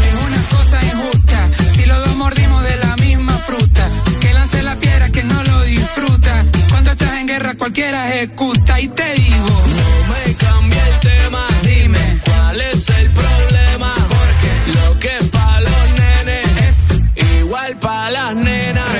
Es 0.09 0.17
una 0.27 0.43
cosa 0.55 0.77
injusta. 0.85 1.51
Si 1.75 1.87
los 1.87 1.99
dos 2.05 2.17
mordimos 2.17 2.63
de 2.63 2.77
la 2.77 2.97
misma 2.97 3.33
fruta. 3.39 3.89
Que 4.21 4.35
lance 4.35 4.63
la 4.63 4.77
piedra 4.77 5.09
que 5.11 5.25
no 5.25 5.43
lo 5.45 5.63
disfruta. 5.63 6.45
Cuando 6.69 6.91
estás 6.91 7.13
en 7.21 7.27
guerra, 7.27 7.55
cualquiera 7.55 8.15
ejecuta. 8.15 8.79
Y 8.79 8.89
te 8.89 9.15
digo. 9.15 9.49
No 9.79 9.91
me 10.13 10.35
cambia 10.35 10.89
el 10.89 11.01
tema. 11.01 11.47
Dime, 11.63 12.21
¿cuál 12.27 12.61
es 12.61 12.87
el 12.91 13.11
problema? 13.13 13.95
Porque 14.15 14.51
lo 14.77 14.99
que 14.99 15.17
es 15.17 15.29
para 15.31 15.61
los 15.63 15.85
nenes 16.01 16.47
es 17.17 17.41
igual 17.41 17.79
para 17.79 18.11
las 18.11 18.35
nenas. 18.35 19.00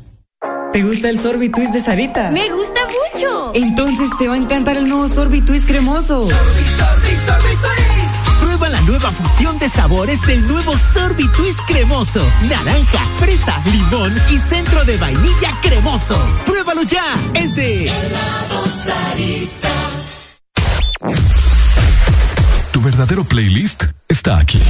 ¿Te 0.73 0.83
gusta 0.83 1.09
el 1.09 1.19
Sorbitwist 1.19 1.73
de 1.73 1.81
Sarita? 1.81 2.31
Me 2.31 2.49
gusta 2.49 2.79
mucho. 2.85 3.51
Entonces 3.53 4.09
te 4.17 4.29
va 4.29 4.35
a 4.35 4.37
encantar 4.37 4.77
el 4.77 4.87
nuevo 4.87 5.09
Sorbitwist 5.09 5.67
cremoso. 5.67 6.29
Prueba 8.39 8.69
la 8.69 8.79
nueva 8.81 9.11
fusión 9.11 9.59
de 9.59 9.67
sabores 9.67 10.25
del 10.25 10.47
nuevo 10.47 10.73
Sorbitwist 10.77 11.59
cremoso. 11.67 12.25
Naranja, 12.49 13.05
fresa, 13.19 13.61
limón 13.65 14.13
y 14.29 14.37
centro 14.37 14.85
de 14.85 14.95
vainilla 14.95 15.51
cremoso. 15.61 16.17
Pruébalo 16.45 16.83
ya. 16.83 17.03
Es 17.33 17.53
de 17.55 17.91
Tu 22.71 22.81
verdadero 22.81 23.25
playlist 23.25 23.83
está 24.07 24.37
aquí. 24.37 24.61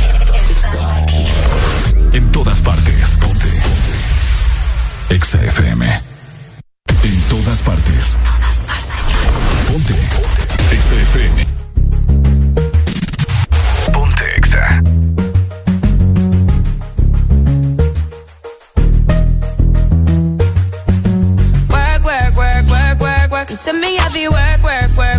Está 0.66 0.96
aquí. 0.96 1.28
En 2.14 2.32
todas 2.32 2.60
partes. 2.60 3.18
Ponte. 3.18 3.51
Exa 5.12 5.40
FM. 5.40 5.82
En 7.04 7.22
todas 7.28 7.62
partes. 7.62 8.16
Ponte. 9.68 9.94
Exa 10.72 10.96
FM. 10.96 11.46
Ponte 13.92 14.36
Exa. 14.38 14.82
Work, 21.68 22.04
work, 22.06 22.36
work, 22.38 22.70
work, 22.70 23.02
work, 23.02 23.32
work. 23.32 23.50
Me 23.74 23.98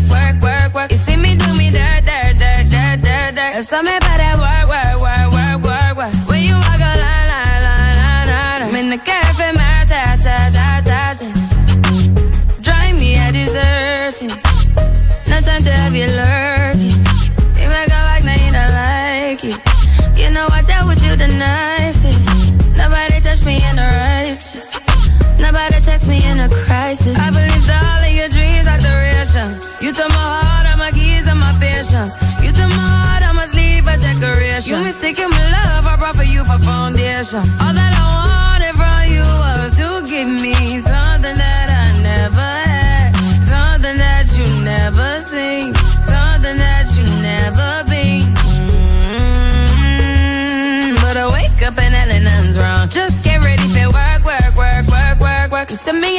work, 0.08 0.42
work, 0.42 0.74
work. 0.74 0.90
You 0.90 0.96
see 0.96 1.18
me 1.18 1.34
do 1.36 1.52
me 1.52 1.70
dirt, 1.70 2.06
dirt. 2.06 2.32
That's 3.34 3.70
how 3.70 3.82
me 3.82 4.01
have 15.92 16.00
you 16.00 16.16
lurking. 16.16 16.96
You 17.60 17.68
make 17.68 17.92
a 17.92 18.00
like, 18.08 18.24
now 18.24 18.38
you 18.40 18.52
don't 18.52 18.72
like 18.72 19.44
it. 19.44 19.58
You 20.18 20.30
know 20.30 20.46
I 20.48 20.62
dealt 20.62 20.86
with 20.88 21.02
you 21.04 21.16
the 21.16 21.28
nicest. 21.28 22.56
Nobody 22.76 23.20
touched 23.20 23.44
me 23.44 23.56
in 23.56 23.76
the 23.76 23.88
righteous. 24.00 24.80
Nobody 25.40 25.78
text 25.84 26.08
me 26.08 26.24
in 26.24 26.40
a 26.40 26.48
crisis. 26.48 27.18
I 27.18 27.30
believed 27.30 27.68
all 27.68 28.00
of 28.00 28.12
your 28.12 28.28
dreams 28.28 28.66
are 28.68 28.80
duration. 28.80 29.60
You 29.84 29.92
took 29.92 30.08
my 30.08 30.26
heart, 30.40 30.66
all 30.70 30.78
my 30.78 30.90
keys, 30.92 31.28
and 31.28 31.38
my 31.38 31.52
patience. 31.60 32.14
You 32.40 32.52
took 32.52 32.70
my 32.72 32.88
heart, 32.96 33.22
I 33.28 33.32
must 33.32 33.54
leave 33.54 33.86
a 33.86 33.96
decoration. 33.98 34.72
You 34.72 34.84
mistaken 34.84 35.28
my 35.28 35.44
love, 35.52 35.86
I 35.86 35.96
brought 35.96 36.16
for 36.16 36.24
you 36.24 36.44
for 36.44 36.58
foundation. 36.64 37.44
All 37.60 37.74
that 37.74 37.91
Just 52.92 53.24
get 53.24 53.42
ready 53.42 53.62
for 53.68 53.88
work, 53.88 54.22
work, 54.22 54.54
work, 54.54 54.86
work, 54.86 55.18
work, 55.18 55.50
work. 55.50 55.70
You 55.70 55.76
see 55.76 55.92
me, 55.92 56.18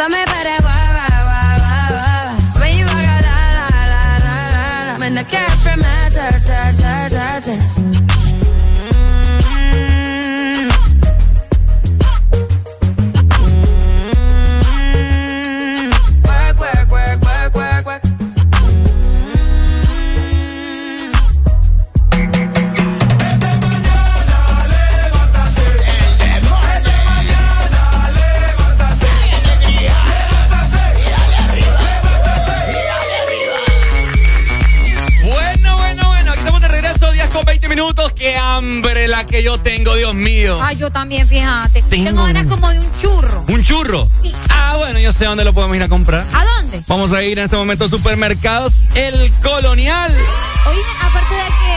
da. 0.00 0.06
So 0.06 0.08
me 0.08 0.24
by 0.24 0.42
that 0.48 0.60
wah, 0.64 0.88
wah, 0.96 1.12
wah, 1.28 1.56
wah, 1.64 1.88
wah. 1.96 2.60
When 2.60 2.72
you 2.78 2.84
walk 2.86 3.04
out, 3.04 3.22
la, 3.28 3.36
la, 3.58 3.66
la, 3.92 4.02
la, 4.24 4.36
la, 4.56 4.92
la. 4.92 4.98
When 4.98 5.14
the 5.14 5.24
cat 5.24 5.50
from 5.62 5.80
my 5.80 6.08
ta, 6.14 6.30
ta, 6.46 6.72
ta, 6.80 7.08
ta, 7.08 7.40
ta. 7.40 7.79
Qué 38.20 38.36
hambre 38.36 39.08
la 39.08 39.24
que 39.24 39.42
yo 39.42 39.56
tengo, 39.56 39.94
Dios 39.94 40.14
mío. 40.14 40.58
Ay, 40.60 40.76
yo 40.76 40.90
también, 40.90 41.26
fíjate. 41.26 41.80
Tengo 41.88 42.04
Tengo 42.10 42.24
ganas 42.24 42.44
como 42.48 42.68
de 42.68 42.78
un 42.78 42.96
churro. 42.98 43.46
¿Un 43.48 43.64
churro? 43.64 44.06
Ah, 44.50 44.74
bueno, 44.76 44.98
yo 44.98 45.10
sé 45.10 45.24
dónde 45.24 45.42
lo 45.42 45.54
podemos 45.54 45.74
ir 45.74 45.82
a 45.84 45.88
comprar. 45.88 46.26
¿A 46.34 46.44
dónde? 46.44 46.82
Vamos 46.86 47.12
a 47.12 47.22
ir 47.22 47.38
en 47.38 47.46
este 47.46 47.56
momento 47.56 47.86
a 47.86 47.88
supermercados 47.88 48.84
El 48.94 49.32
Colonial. 49.42 50.14
Oye, 50.68 50.80
aparte 51.00 51.34
de 51.34 51.44
que 51.44 51.69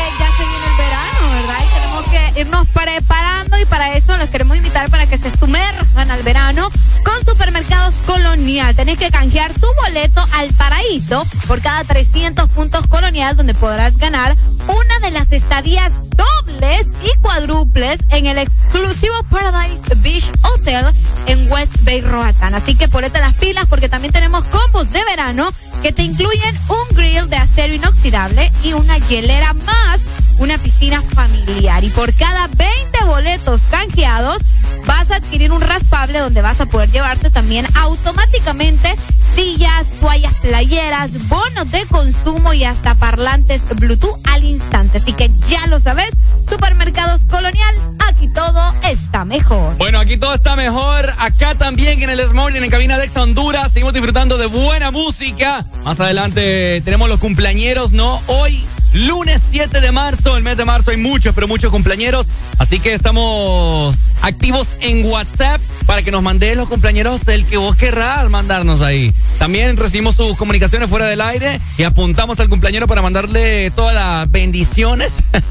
irnos 2.35 2.67
preparando 2.67 3.59
y 3.59 3.65
para 3.65 3.95
eso 3.95 4.17
los 4.17 4.29
queremos 4.29 4.57
invitar 4.57 4.89
para 4.89 5.05
que 5.05 5.17
se 5.17 5.35
sumerjan 5.35 6.11
al 6.11 6.23
verano 6.23 6.69
con 7.03 7.25
Supermercados 7.25 7.95
Colonial. 8.05 8.75
Tenés 8.75 8.97
que 8.97 9.11
canjear 9.11 9.53
tu 9.53 9.67
boleto 9.83 10.25
al 10.33 10.49
paraíso 10.53 11.25
por 11.47 11.61
cada 11.61 11.83
300 11.83 12.49
puntos 12.49 12.87
Colonial 12.87 13.35
donde 13.35 13.53
podrás 13.53 13.97
ganar 13.97 14.35
una 14.63 14.99
de 14.99 15.11
las 15.11 15.31
estadías 15.31 15.93
dobles 16.15 16.87
y 17.03 17.19
cuádruples 17.21 17.99
en 18.09 18.25
el 18.25 18.37
exclusivo 18.37 19.15
Paradise 19.29 19.83
Beach 19.97 20.31
Hotel 20.41 20.85
en 21.27 21.51
West 21.51 21.83
Bay 21.83 22.01
Roatán. 22.01 22.55
Así 22.55 22.75
que 22.75 22.87
ponete 22.87 23.19
las 23.19 23.33
pilas 23.35 23.65
porque 23.69 23.89
también 23.89 24.13
tenemos 24.13 24.43
combos 24.45 24.91
de 24.91 25.03
verano 25.05 25.51
que 25.83 25.91
te 25.91 26.03
incluyen 26.03 26.57
un 26.69 26.95
grill 26.95 27.29
de 27.29 27.35
acero 27.35 27.73
inoxidable 27.73 28.49
y 28.63 28.71
una 28.71 28.97
hielera 28.99 29.53
más 29.53 29.99
una 30.39 30.57
piscina 30.57 31.01
familiar. 31.01 31.83
Y 31.83 31.89
por 31.89 32.13
cada 32.13 32.47
20 32.47 33.03
boletos 33.05 33.61
canjeados 33.69 34.41
vas 34.85 35.11
a 35.11 35.17
adquirir 35.17 35.51
un 35.51 35.61
raspable 35.61 36.19
donde 36.19 36.41
vas 36.41 36.59
a 36.61 36.65
poder 36.65 36.89
llevarte 36.91 37.29
también 37.29 37.65
automáticamente 37.75 38.95
sillas, 39.35 39.87
toallas 39.99 40.33
playeras, 40.41 41.27
bonos 41.27 41.71
de 41.71 41.85
consumo 41.87 42.53
y 42.53 42.63
hasta 42.63 42.95
parlantes 42.95 43.63
Bluetooth 43.75 44.19
al 44.27 44.43
instante. 44.43 44.99
Así 44.99 45.13
que 45.13 45.31
ya 45.49 45.65
lo 45.67 45.79
sabes, 45.79 46.13
Supermercados 46.49 47.21
Colonial, 47.29 47.75
aquí 48.07 48.27
todo 48.27 48.73
está 48.83 49.25
mejor. 49.25 49.75
Bueno, 49.77 49.99
aquí 49.99 50.17
todo 50.17 50.33
está 50.33 50.55
mejor. 50.55 51.13
Acá 51.17 51.55
también 51.55 52.01
en 52.03 52.09
el 52.09 52.27
Smorning, 52.27 52.63
en 52.63 52.69
cabina 52.69 52.97
de 52.97 53.05
Ex 53.05 53.17
Honduras. 53.17 53.71
Seguimos 53.71 53.93
disfrutando 53.93 54.37
de 54.37 54.47
buena 54.47 54.91
música. 54.91 55.65
Más 55.83 55.99
adelante 55.99 56.81
tenemos 56.85 57.09
los 57.09 57.19
cumpleañeros, 57.19 57.91
¿no? 57.91 58.21
Hoy, 58.27 58.63
lunes 58.93 59.41
7 59.45 59.81
de 59.81 59.91
marzo. 59.91 60.37
El 60.37 60.43
mes 60.43 60.57
de 60.57 60.65
marzo 60.65 60.91
hay 60.91 60.97
muchos, 60.97 61.35
pero 61.35 61.47
muchos 61.47 61.71
cumpleañeros. 61.71 62.27
Así 62.57 62.79
que 62.79 62.93
estamos 62.93 63.95
activos 64.21 64.69
en 64.79 65.03
WhatsApp 65.05 65.61
para 65.85 66.01
que 66.01 66.11
nos 66.11 66.23
mandes 66.23 66.55
los 66.55 66.69
cumpleañeros 66.69 67.27
el 67.27 67.45
que 67.45 67.57
vos 67.57 67.75
querrás 67.75 68.29
mandarnos 68.29 68.81
ahí. 68.81 69.13
También 69.37 69.75
recibimos 69.75 70.15
tus 70.15 70.37
comunicaciones 70.37 70.89
fuera 70.89 71.05
del 71.05 71.19
aire 71.21 71.59
y 71.77 71.83
apuntamos 71.83 72.39
al 72.39 72.47
cumpleañero 72.47 72.87
para 72.87 73.01
mandarle 73.01 73.71
todas 73.71 73.93
las 73.93 74.31
bendiciones. 74.31 75.13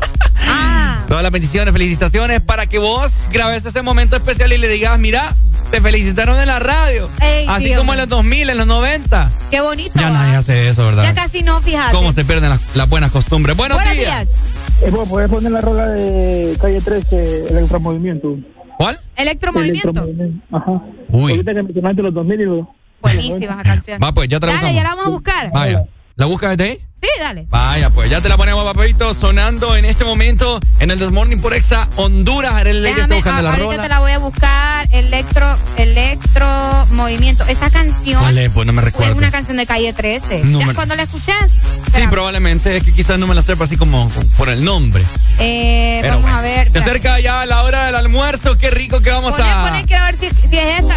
Todas 1.08 1.24
las 1.24 1.32
bendiciones, 1.32 1.74
felicitaciones 1.74 2.40
para 2.40 2.66
que 2.66 2.78
vos 2.78 3.28
grabes 3.30 3.66
ese 3.66 3.82
momento 3.82 4.16
especial 4.16 4.50
y 4.50 4.56
le 4.56 4.66
digas, 4.66 4.98
mira, 4.98 5.34
te 5.72 5.80
felicitaron 5.80 6.38
en 6.38 6.46
la 6.46 6.58
radio. 6.58 7.08
Ey, 7.20 7.46
Así 7.48 7.68
sí, 7.70 7.74
como 7.74 7.92
en 7.94 7.98
los 7.98 8.08
2000, 8.08 8.50
en 8.50 8.58
los 8.58 8.66
90. 8.66 9.30
Qué 9.50 9.60
bonito. 9.62 9.92
Ya 9.98 10.10
nadie 10.10 10.36
hace 10.36 10.68
eso, 10.68 10.84
¿verdad? 10.84 11.02
Ya 11.02 11.14
casi 11.14 11.42
no, 11.42 11.60
fíjate. 11.62 11.92
¿Cómo 11.96 12.12
se 12.12 12.24
pierden 12.26 12.50
las, 12.50 12.60
las 12.76 12.88
buenas 12.90 13.10
costumbres? 13.10 13.56
Buenos, 13.56 13.78
Buenos 13.78 13.94
días. 13.96 14.28
días. 14.28 14.38
Eh, 14.82 14.90
vos 14.90 15.08
podés 15.08 15.30
poner 15.30 15.50
la 15.50 15.62
rola 15.62 15.86
de 15.88 16.56
calle 16.60 16.80
13, 16.80 17.48
Electromovimiento. 17.48 18.36
¿Cuál? 18.76 18.98
Electromovimiento. 19.16 19.88
Electromovimiento. 19.88 20.46
Ajá. 20.56 20.82
Uy. 21.08 21.32
Ahorita 21.32 21.54
que 21.54 21.62
mencionaste 21.62 22.02
los 22.02 22.14
2000 22.14 22.40
y 22.40 22.44
los... 22.44 22.66
Buenísima 23.00 23.54
esa 23.54 23.62
canción. 23.62 24.00
Va, 24.02 24.12
pues 24.12 24.28
ya 24.28 24.38
te 24.38 24.46
la 24.46 24.52
Dale, 24.52 24.68
buscamos. 24.68 24.76
ya 24.76 24.88
la 24.88 24.94
vamos 24.94 25.06
a 25.06 25.10
buscar. 25.10 25.50
Vaya. 25.52 25.84
¿La 26.16 26.26
buscas 26.26 26.56
desde 26.56 26.70
ahí? 26.72 26.78
Sí, 27.02 27.08
dale. 27.18 27.46
Vaya, 27.48 27.90
pues 27.90 28.08
ya 28.08 28.20
te 28.20 28.28
la 28.28 28.36
ponemos, 28.36 28.62
papito, 28.64 29.12
sonando 29.12 29.74
en 29.74 29.84
este 29.84 30.04
momento 30.04 30.60
en 30.78 30.90
el 30.92 30.98
Desmorning 31.00 31.40
por 31.40 31.52
Exa 31.52 31.88
Honduras. 31.96 32.52
Está 32.64 32.70
Déjame, 32.72 33.16
a- 33.24 33.42
la 33.42 33.50
ahorita 33.50 33.64
rola. 33.70 33.82
te 33.82 33.88
la 33.88 33.98
voy 33.98 34.12
a 34.12 34.18
buscar. 34.18 34.86
Electro, 34.92 35.56
electro 35.78 36.86
movimiento. 36.92 37.44
Esa 37.48 37.70
canción 37.70 38.22
Vale, 38.22 38.50
pues 38.50 38.66
no 38.66 38.72
me 38.72 38.80
es 38.82 38.84
recuerdo. 38.84 39.16
una 39.16 39.32
canción 39.32 39.56
de 39.56 39.66
calle 39.66 39.92
13. 39.92 40.42
No 40.44 40.62
me- 40.62 40.74
cuando 40.74 40.94
la 40.94 41.02
escuchas. 41.04 41.50
Sí, 41.92 42.02
probablemente 42.08 42.76
es 42.76 42.84
que 42.84 42.92
quizás 42.92 43.18
no 43.18 43.26
me 43.26 43.34
la 43.34 43.42
sepa 43.42 43.64
así 43.64 43.76
como 43.76 44.08
por 44.36 44.48
el 44.48 44.62
nombre. 44.62 45.02
Eh, 45.40 45.98
Pero 46.02 46.14
vamos 46.14 46.22
bueno. 46.30 46.38
a 46.38 46.42
ver. 46.42 46.70
Se 46.70 46.78
acerca 46.78 47.18
ya 47.18 47.44
la 47.46 47.64
hora 47.64 47.86
del 47.86 47.96
almuerzo. 47.96 48.56
Qué 48.58 48.70
rico 48.70 49.00
que 49.00 49.10
vamos 49.10 49.34
Poné, 49.34 49.50
a. 49.50 49.64
poné, 49.64 49.84
quiero 49.86 50.04
ver 50.04 50.16
si, 50.20 50.28
si 50.48 50.56
es 50.58 50.80
esta. 50.80 50.96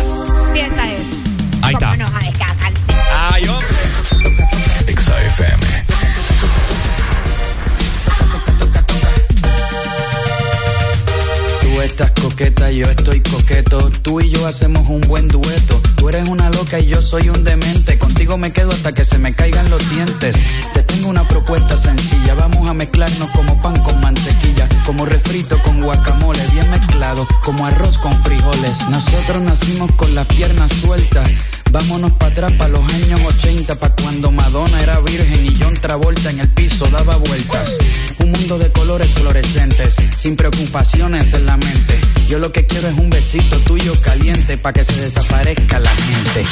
Si 0.53 0.59
esta 0.59 0.91
es. 0.91 1.01
Ahí 1.63 1.73
está. 1.73 1.91
¿Cómo 1.97 2.17
Tú 11.61 11.81
estás 11.81 12.11
coqueta, 12.11 12.71
yo 12.71 12.85
estoy 12.85 13.19
coqueto. 13.19 13.89
Tú 14.01 14.21
y 14.21 14.29
yo 14.29 14.47
hacemos 14.47 14.87
un 14.87 15.01
buen 15.01 15.27
dueto. 15.27 15.81
Tú 15.97 16.07
eres 16.07 16.29
una 16.29 16.49
loca 16.51 16.79
y 16.79 16.85
yo 16.85 17.01
soy 17.01 17.27
un 17.27 17.43
demente. 17.43 17.97
Contigo 17.97 18.37
me 18.37 18.53
quedo 18.53 18.71
hasta 18.71 18.93
que 18.93 19.03
se 19.03 19.17
me 19.17 19.35
caigan 19.35 19.69
los 19.69 19.89
dientes. 19.89 20.37
Te 20.73 20.83
tengo 20.83 21.09
una 21.09 21.27
propuesta 21.27 21.75
sencilla. 21.75 22.33
Vamos 22.35 22.69
a 22.69 22.73
mezclarnos 22.73 23.29
como 23.31 23.61
pan 23.61 23.83
con 23.83 23.99
mantequilla. 23.99 24.69
Como 24.85 25.05
refrito 25.05 25.61
con 25.63 25.81
guacamole, 25.81 26.47
bien 26.53 26.69
mezclado. 26.71 27.27
Como 27.43 27.65
arroz 27.65 27.97
con 27.97 28.23
frijoles. 28.23 28.87
Nosotros 28.89 29.41
nacimos 29.41 29.91
con 29.97 30.15
las 30.15 30.27
piernas 30.27 30.71
sueltas. 30.71 31.29
Vámonos 31.75 32.13
para 32.13 32.31
atrás, 32.31 32.53
para 32.53 32.69
los 32.69 32.93
años 32.93 33.19
80, 33.19 33.77
para 33.77 33.93
cuando 33.95 34.31
Madonna 34.31 34.81
era 34.81 34.97
virgen 35.01 35.45
y 35.45 35.61
John 35.61 35.73
Travolta 35.73 36.29
en 36.29 36.39
el 36.39 36.47
piso 36.47 36.87
daba 36.87 37.17
vueltas. 37.17 37.69
Un 38.19 38.31
mundo 38.31 38.57
de 38.57 38.71
colores 38.71 39.09
fluorescentes, 39.09 39.93
sin 40.17 40.37
preocupaciones 40.37 41.33
en 41.33 41.45
la 41.45 41.57
mente. 41.57 41.99
Yo 42.29 42.39
lo 42.39 42.53
que 42.53 42.65
quiero 42.65 42.87
es 42.87 42.97
un 42.97 43.09
besito 43.09 43.59
tuyo 43.59 43.93
caliente, 44.01 44.57
para 44.57 44.71
que 44.71 44.85
se 44.85 45.01
desaparezca 45.01 45.79
la 45.79 45.89
gente. 45.89 46.45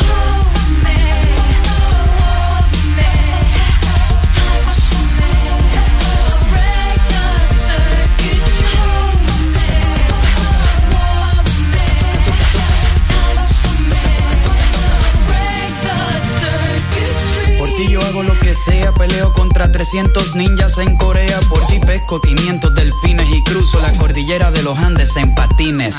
Sea, 18.53 18.91
peleo 18.93 19.33
contra 19.33 19.72
300 19.72 20.35
ninjas 20.35 20.77
en 20.77 20.98
Corea. 20.98 21.40
Por 21.49 21.65
ti 21.67 21.80
pesco 21.80 22.22
500 22.22 22.73
delfines 22.73 23.30
y 23.30 23.43
cruzo 23.43 23.82
la 23.82 23.93
cordillera 23.93 24.51
de 24.51 24.64
los 24.64 24.77
Andes 24.77 25.15
en 25.17 25.33
patines. 25.35 25.95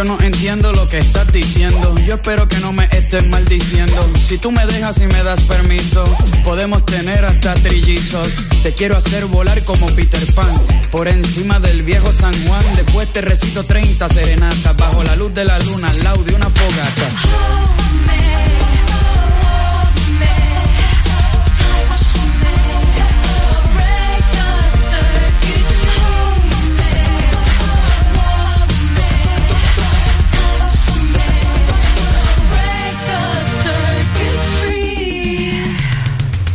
Yo 0.00 0.04
no 0.04 0.18
entiendo 0.22 0.72
lo 0.72 0.88
que 0.88 0.98
estás 0.98 1.30
diciendo. 1.30 1.94
Yo 2.06 2.14
espero 2.14 2.48
que 2.48 2.56
no 2.60 2.72
me 2.72 2.84
estés 2.84 3.28
maldiciendo. 3.28 4.10
Si 4.26 4.38
tú 4.38 4.50
me 4.50 4.64
dejas 4.64 4.96
y 4.96 5.06
me 5.06 5.22
das 5.22 5.42
permiso, 5.42 6.02
podemos 6.42 6.86
tener 6.86 7.22
hasta 7.26 7.52
trillizos. 7.56 8.28
Te 8.62 8.72
quiero 8.72 8.96
hacer 8.96 9.26
volar 9.26 9.62
como 9.62 9.88
Peter 9.88 10.24
Pan. 10.32 10.54
Por 10.90 11.06
encima 11.06 11.60
del 11.60 11.82
viejo 11.82 12.12
San 12.12 12.32
Juan. 12.46 12.64
Después 12.76 13.12
te 13.12 13.20
recito 13.20 13.64
30 13.64 14.08
serenatas. 14.08 14.74
Bajo 14.74 15.04
la 15.04 15.16
luz 15.16 15.34
de 15.34 15.44
la 15.44 15.58
luna, 15.58 15.88
al 15.88 16.02
lado 16.02 16.24
de 16.24 16.34
una 16.34 16.48
fogata. 16.48 17.69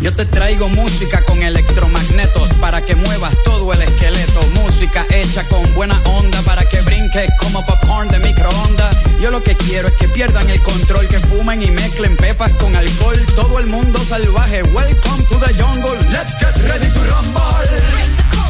Yo 0.05 0.13
te 0.13 0.27
traigo 0.27 0.69
música 0.69 1.19
con 1.23 1.41
electromagnetos 1.41 2.49
para 2.61 2.79
que 2.79 2.93
muevas 2.93 3.33
todo 3.43 3.73
el 3.73 3.81
esqueleto. 3.81 4.39
Música 4.53 5.03
hecha 5.09 5.43
con 5.45 5.73
buena 5.73 5.99
onda 6.05 6.39
para 6.43 6.63
que 6.63 6.79
brinques 6.81 7.27
como 7.39 7.65
popcorn 7.65 8.07
de 8.09 8.19
microondas. 8.19 8.95
Yo 9.19 9.31
lo 9.31 9.41
que 9.41 9.55
quiero 9.55 9.87
es 9.87 9.95
que 9.95 10.07
pierdan 10.07 10.47
el 10.51 10.61
control, 10.61 11.07
que 11.07 11.17
fumen 11.17 11.63
y 11.63 11.71
mezclen 11.71 12.15
pepas 12.17 12.51
con 12.51 12.75
alcohol. 12.75 13.19
Todo 13.35 13.57
el 13.57 13.65
mundo 13.65 13.97
salvaje. 13.97 14.61
Welcome 14.61 15.23
to 15.27 15.39
the 15.39 15.51
jungle. 15.59 15.97
Let's 16.11 16.37
get 16.39 16.55
ready 16.69 16.87
to 16.87 16.99
rumble. 16.99 18.44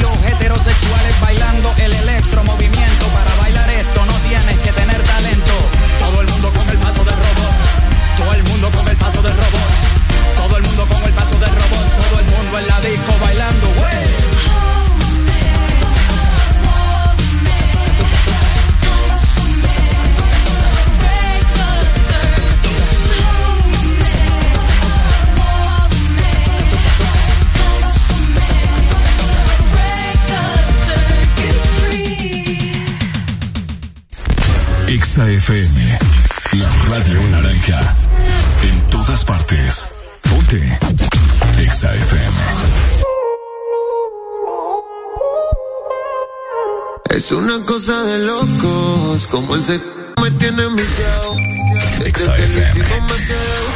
Heterosexuales 0.00 1.20
bailando 1.20 1.70
el 1.76 1.92
electromovimiento. 1.92 2.82
Para 2.82 2.91
Exa 35.22 35.30
FM. 35.30 35.98
La 36.54 36.68
radio 36.88 37.22
naranja. 37.30 37.94
En 38.62 38.90
todas 38.90 39.24
partes. 39.24 39.84
Ponte. 40.22 40.78
Exa 41.60 41.94
FM. 41.94 42.36
Es 47.10 47.30
una 47.30 47.64
cosa 47.64 48.02
de 48.02 48.18
locos, 48.26 49.28
como 49.28 49.54
ese 49.54 49.80
me 50.20 50.30
tiene 50.32 50.66
viciado. 50.66 51.36
Exa 52.04 52.36
FM. 52.38 53.71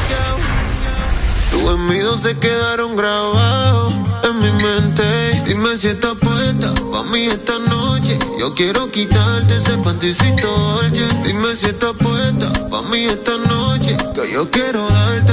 Tus 1.50 1.62
gemidos 1.62 2.20
se 2.22 2.38
quedaron 2.38 2.96
grabados 2.96 3.92
en 4.24 4.38
mi 4.40 4.50
mente. 4.50 5.02
Dime 5.46 5.76
si 5.76 5.88
estás 5.88 6.14
puesta 6.14 6.72
pa' 6.92 7.04
mí 7.04 7.26
esta 7.26 7.58
noche. 7.58 8.18
Yo 8.38 8.54
quiero 8.54 8.90
quitarte 8.90 9.56
ese 9.56 9.76
panticito 9.78 10.48
dolce. 10.48 11.06
Dime 11.24 11.54
si 11.56 11.66
estás 11.66 11.92
puesta 11.94 12.52
pa' 12.70 12.82
mí 12.82 13.04
esta 13.04 13.36
noche. 13.36 13.96
Que 14.14 14.32
yo 14.32 14.50
quiero 14.50 14.86
darte. 14.88 15.32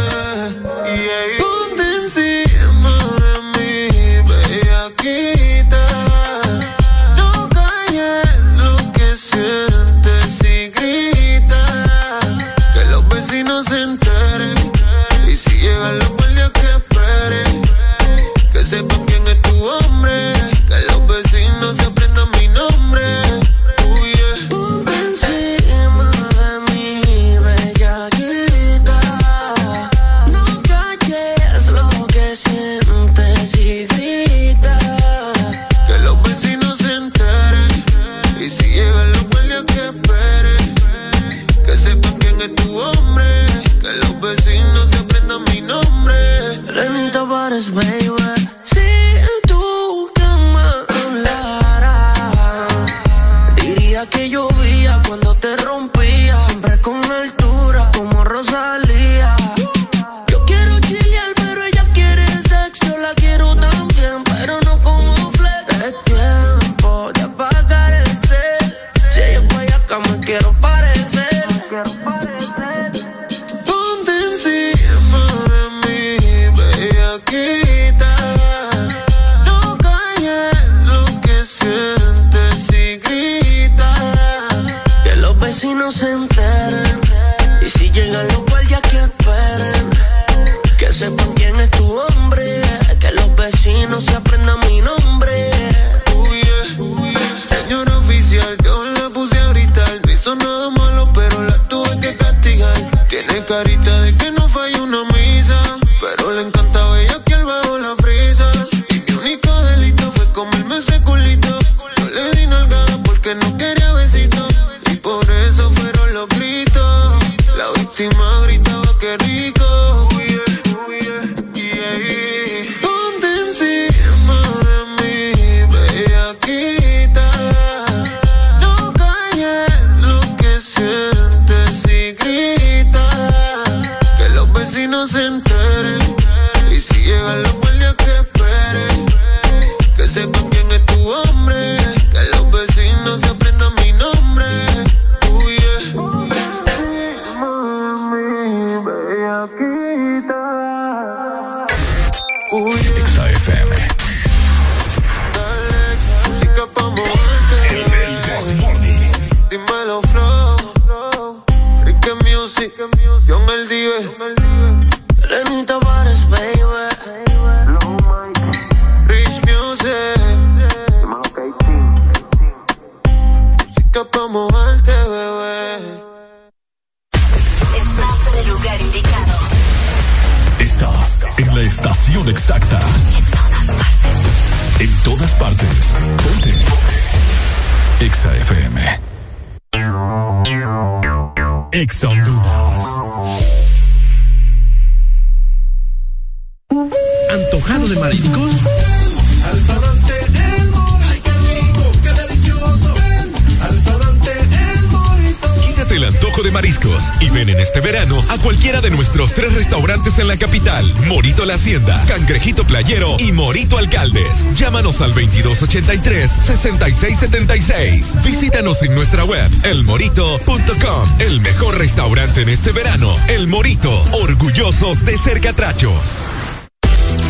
2283-6676. 215.82 218.24
Visítanos 218.24 218.82
en 218.84 218.94
nuestra 218.94 219.26
web, 219.26 219.50
elmorito.com. 219.64 221.10
El 221.20 221.42
mejor 221.42 221.78
restaurante 221.78 222.42
en 222.42 222.50
este 222.50 222.72
verano, 222.72 223.16
El 223.28 223.48
Morito. 223.48 223.92
Orgullosos 224.14 225.04
de 225.06 225.18
ser 225.18 225.42
catrachos. 225.42 226.30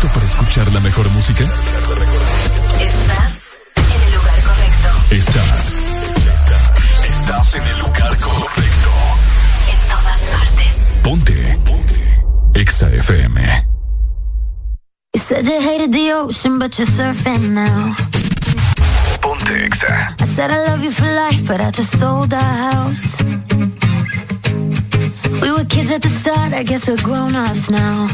Listo 0.00 0.14
para 0.14 0.26
escuchar 0.26 0.72
la 0.72 0.80
mejor 0.80 1.08
música? 1.10 1.44
Estás 2.80 3.58
en 3.76 4.02
el 4.02 4.14
lugar 4.14 4.40
correcto. 4.46 5.14
Estás. 5.14 5.74
Estás 7.04 7.54
en 7.54 7.62
el 7.62 7.78
lugar 7.80 8.16
correcto. 8.18 8.90
En 9.68 9.78
todas 9.88 10.20
partes. 10.32 10.74
Ponte. 11.02 11.58
Ponte. 11.64 12.24
Exa 12.54 12.88
FM. 12.90 13.66
You 15.14 15.20
said 15.20 15.46
you 15.46 15.60
hated 15.60 15.92
the 15.92 16.12
ocean, 16.14 16.58
but 16.58 16.78
you're 16.78 16.86
surfing 16.86 17.50
now. 17.50 17.94
Ponte 19.20 19.66
Exa. 19.66 20.14
I 20.18 20.24
said 20.24 20.50
I 20.50 20.64
love 20.66 20.82
you 20.82 20.92
for 20.92 21.06
life, 21.06 21.46
but 21.46 21.60
I 21.60 21.70
just 21.70 21.98
sold 21.98 22.32
our 22.32 22.72
house. 22.72 23.22
We 25.42 25.50
were 25.50 25.64
kids 25.64 25.90
at 25.90 26.00
the 26.00 26.08
start, 26.08 26.52
I 26.54 26.62
guess 26.62 26.88
we're 26.88 27.02
grown 27.02 27.34
ups 27.34 27.70
now. 27.70 28.08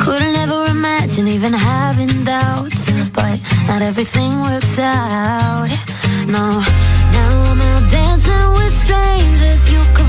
Couldn't 0.00 0.36
ever 0.36 0.64
imagine 0.70 1.28
even 1.28 1.52
having 1.52 2.24
doubts, 2.24 2.90
but 3.12 3.38
not 3.66 3.82
everything 3.82 4.40
works 4.40 4.78
out. 4.78 5.68
No, 6.26 6.62
now 7.16 7.30
I'm 7.50 7.60
out 7.60 7.90
dancing 7.90 8.50
with 8.56 8.72
strangers. 8.72 9.70
You 9.72 9.80
could 9.94 10.07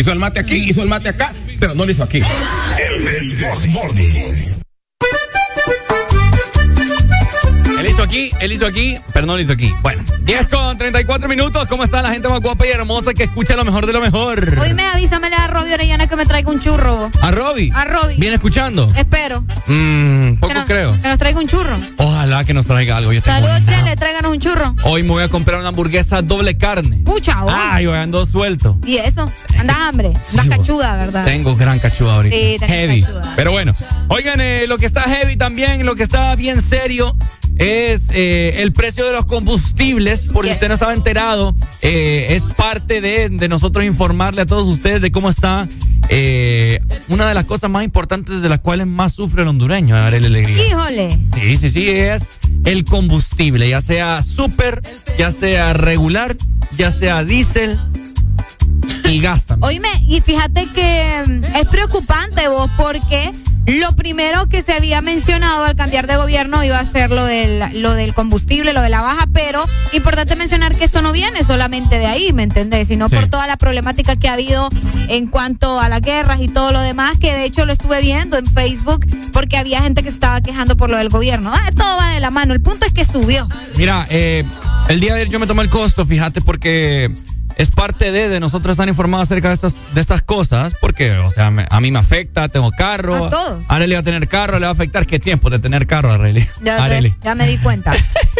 hizo 0.00 0.12
el 0.12 0.18
mate 0.18 0.40
aquí, 0.40 0.56
hizo 0.68 0.82
el 0.82 0.88
mate 0.88 1.10
acá, 1.10 1.32
pero 1.58 1.74
no 1.74 1.84
lo 1.84 1.92
hizo 1.92 2.02
aquí. 2.02 2.22
El 2.78 3.38
Desmorning. 3.38 4.60
Él 7.78 7.86
hizo 7.88 8.02
aquí, 8.02 8.30
él 8.40 8.52
hizo 8.52 8.66
aquí, 8.66 8.98
pero 9.14 9.26
no 9.26 9.36
lo 9.36 9.42
hizo 9.42 9.52
aquí. 9.52 9.72
Bueno, 9.80 10.02
10 10.20 10.46
con 10.48 10.76
34 10.76 11.28
minutos. 11.28 11.66
¿Cómo 11.66 11.82
está 11.82 12.02
la 12.02 12.10
gente 12.10 12.28
más 12.28 12.40
guapa 12.40 12.66
y 12.66 12.70
hermosa 12.70 13.14
que 13.14 13.22
escucha 13.24 13.56
lo 13.56 13.64
mejor 13.64 13.86
de 13.86 13.94
lo 13.94 14.02
mejor? 14.02 14.58
Hoy 14.58 14.74
me 14.74 14.82
avísamele 14.84 15.34
a 15.36 15.46
Robbie 15.46 15.72
Orellana 15.72 16.06
que 16.06 16.14
me 16.14 16.26
traiga 16.26 16.50
un 16.50 16.60
churro. 16.60 17.10
¿A 17.22 17.30
Robbie? 17.30 17.70
A 17.74 17.86
Robbie. 17.86 18.16
¿Viene 18.18 18.34
escuchando? 18.34 18.86
Espero. 18.94 19.42
Mmm, 19.66 20.34
poco 20.34 20.48
que 20.48 20.54
nos, 20.54 20.64
creo. 20.66 20.96
Que 21.00 21.08
nos 21.08 21.18
traiga 21.18 21.40
un 21.40 21.48
churro. 21.48 21.74
Ojalá 21.96 22.44
que 22.44 22.52
nos 22.52 22.66
traiga 22.66 22.98
algo. 22.98 23.14
Yo 23.14 23.22
Saludos. 23.22 23.62
Chele, 23.66 23.96
un 24.28 24.38
churro. 24.38 24.74
Hoy 24.84 25.02
me 25.02 25.10
voy 25.10 25.22
a 25.22 25.28
comprar 25.28 25.60
una 25.60 25.68
hamburguesa 25.68 26.22
doble 26.22 26.56
carne. 26.56 26.98
Pucha, 27.04 27.42
vos. 27.42 27.52
Ay, 27.56 27.86
hoy 27.86 27.96
ando 27.96 28.26
suelto. 28.26 28.78
¿Y 28.86 28.96
eso? 28.96 29.24
¿Andas 29.58 29.76
hambre? 29.76 30.12
¿Andas 30.30 30.46
vos. 30.46 30.56
cachuda, 30.56 30.96
verdad? 30.96 31.24
Tengo 31.24 31.56
gran 31.56 31.78
cachuda 31.78 32.14
ahorita. 32.14 32.36
Sí, 32.36 32.72
heavy. 32.72 33.02
cachuda. 33.02 33.32
Pero 33.36 33.52
bueno, 33.52 33.74
oigan, 34.08 34.40
eh, 34.40 34.66
lo 34.68 34.78
que 34.78 34.86
está 34.86 35.02
heavy 35.02 35.36
también, 35.36 35.84
lo 35.86 35.96
que 35.96 36.02
está 36.02 36.34
bien 36.36 36.60
serio 36.60 37.16
es 37.56 38.08
eh, 38.12 38.62
el 38.62 38.72
precio 38.72 39.06
de 39.06 39.12
los 39.12 39.26
combustibles. 39.26 40.28
Por 40.28 40.46
si 40.46 40.52
usted 40.52 40.68
no 40.68 40.74
estaba 40.74 40.94
enterado, 40.94 41.54
eh, 41.82 42.28
es 42.30 42.42
parte 42.54 43.00
de, 43.00 43.28
de 43.28 43.48
nosotros 43.48 43.84
informarle 43.84 44.42
a 44.42 44.46
todos 44.46 44.66
ustedes 44.68 45.00
de 45.00 45.10
cómo 45.10 45.28
está 45.30 45.66
eh, 46.12 46.80
una 47.08 47.28
de 47.28 47.34
las 47.34 47.44
cosas 47.44 47.70
más 47.70 47.84
importantes 47.84 48.42
de 48.42 48.48
las 48.48 48.58
cuales 48.58 48.88
más 48.88 49.12
sufre 49.12 49.42
el 49.42 49.48
hondureño, 49.48 49.94
Arely 49.94 50.26
Alegría. 50.26 50.66
Híjole. 50.66 51.18
Sí, 51.40 51.56
sí, 51.56 51.70
sí, 51.70 51.88
es 51.88 52.39
el 52.64 52.84
combustible, 52.84 53.68
ya 53.68 53.80
sea 53.80 54.22
super, 54.22 54.82
ya 55.18 55.30
sea 55.30 55.72
regular, 55.72 56.36
ya 56.76 56.90
sea 56.90 57.24
diésel 57.24 57.78
y 59.04 59.20
gas 59.20 59.46
también. 59.46 59.68
Oíme, 59.68 59.88
y 60.02 60.20
fíjate 60.20 60.66
que 60.66 61.22
mm, 61.26 61.44
es 61.56 61.66
preocupante 61.66 62.48
vos 62.48 62.70
porque 62.76 63.32
lo 63.78 63.94
primero 63.94 64.48
que 64.48 64.62
se 64.62 64.72
había 64.72 65.00
mencionado 65.00 65.64
al 65.64 65.76
cambiar 65.76 66.06
de 66.06 66.16
gobierno 66.16 66.62
iba 66.64 66.78
a 66.78 66.84
ser 66.84 67.10
lo 67.10 67.24
del, 67.24 67.62
lo 67.80 67.94
del 67.94 68.14
combustible, 68.14 68.72
lo 68.72 68.82
de 68.82 68.88
la 68.88 69.00
baja, 69.00 69.26
pero 69.32 69.64
importante 69.92 70.34
mencionar 70.36 70.74
que 70.74 70.84
esto 70.84 71.02
no 71.02 71.12
viene 71.12 71.44
solamente 71.44 71.98
de 71.98 72.06
ahí, 72.06 72.32
¿me 72.32 72.42
entendés? 72.42 72.88
Sino 72.88 73.08
Sí. 73.08 73.14
por 73.14 73.26
toda 73.28 73.46
la 73.46 73.56
problemática 73.56 74.16
que 74.16 74.28
ha 74.28 74.32
habido 74.34 74.68
en 75.08 75.26
cuanto 75.26 75.78
a 75.80 75.88
las 75.88 76.00
guerras 76.00 76.40
y 76.40 76.48
todo 76.48 76.72
lo 76.72 76.80
demás, 76.80 77.18
que 77.18 77.32
de 77.32 77.44
hecho 77.44 77.64
lo 77.66 77.72
estuve 77.72 78.00
viendo 78.00 78.36
en 78.38 78.46
Facebook 78.46 79.06
porque 79.32 79.56
había 79.56 79.80
gente 79.82 80.02
que 80.02 80.10
se 80.10 80.14
estaba 80.16 80.40
quejando 80.40 80.76
por 80.76 80.90
lo 80.90 80.98
del 80.98 81.08
gobierno. 81.08 81.52
Ah, 81.54 81.70
todo 81.74 81.96
va 81.96 82.10
de 82.10 82.20
la 82.20 82.30
mano. 82.30 82.52
El 82.54 82.60
punto 82.60 82.86
es 82.86 82.92
que 82.92 83.04
subió. 83.04 83.48
Mira, 83.76 84.06
eh, 84.10 84.44
el 84.88 85.00
día 85.00 85.14
de 85.14 85.20
ayer 85.20 85.32
yo 85.32 85.38
me 85.38 85.46
tomé 85.46 85.62
el 85.62 85.70
costo, 85.70 86.04
fíjate, 86.06 86.40
porque 86.40 87.10
es 87.56 87.68
parte 87.70 88.10
de, 88.12 88.28
de 88.28 88.40
nosotros 88.40 88.72
estar 88.74 88.88
informados 88.88 89.28
acerca 89.28 89.48
de 89.48 89.54
estas, 89.54 89.74
de 89.94 90.00
estas 90.00 90.22
cosas, 90.22 90.72
porque, 90.80 90.89
o 91.08 91.30
sea, 91.30 91.50
me- 91.50 91.66
a 91.70 91.80
mí 91.80 91.90
me 91.90 91.98
afecta, 91.98 92.48
tengo 92.48 92.70
carro. 92.72 93.26
A 93.26 93.30
todos. 93.30 93.64
Arely 93.68 93.94
va 93.94 94.00
a 94.00 94.02
tener 94.02 94.28
carro, 94.28 94.58
le 94.58 94.66
va 94.66 94.70
a 94.70 94.72
afectar. 94.72 95.06
¿Qué 95.06 95.18
tiempo 95.18 95.48
de 95.50 95.58
tener 95.58 95.86
carro, 95.86 96.10
Arely? 96.12 96.46
Ya, 96.62 96.82
Arely. 96.84 97.14
ya 97.22 97.34
me 97.34 97.46
di 97.46 97.58
cuenta. 97.58 97.92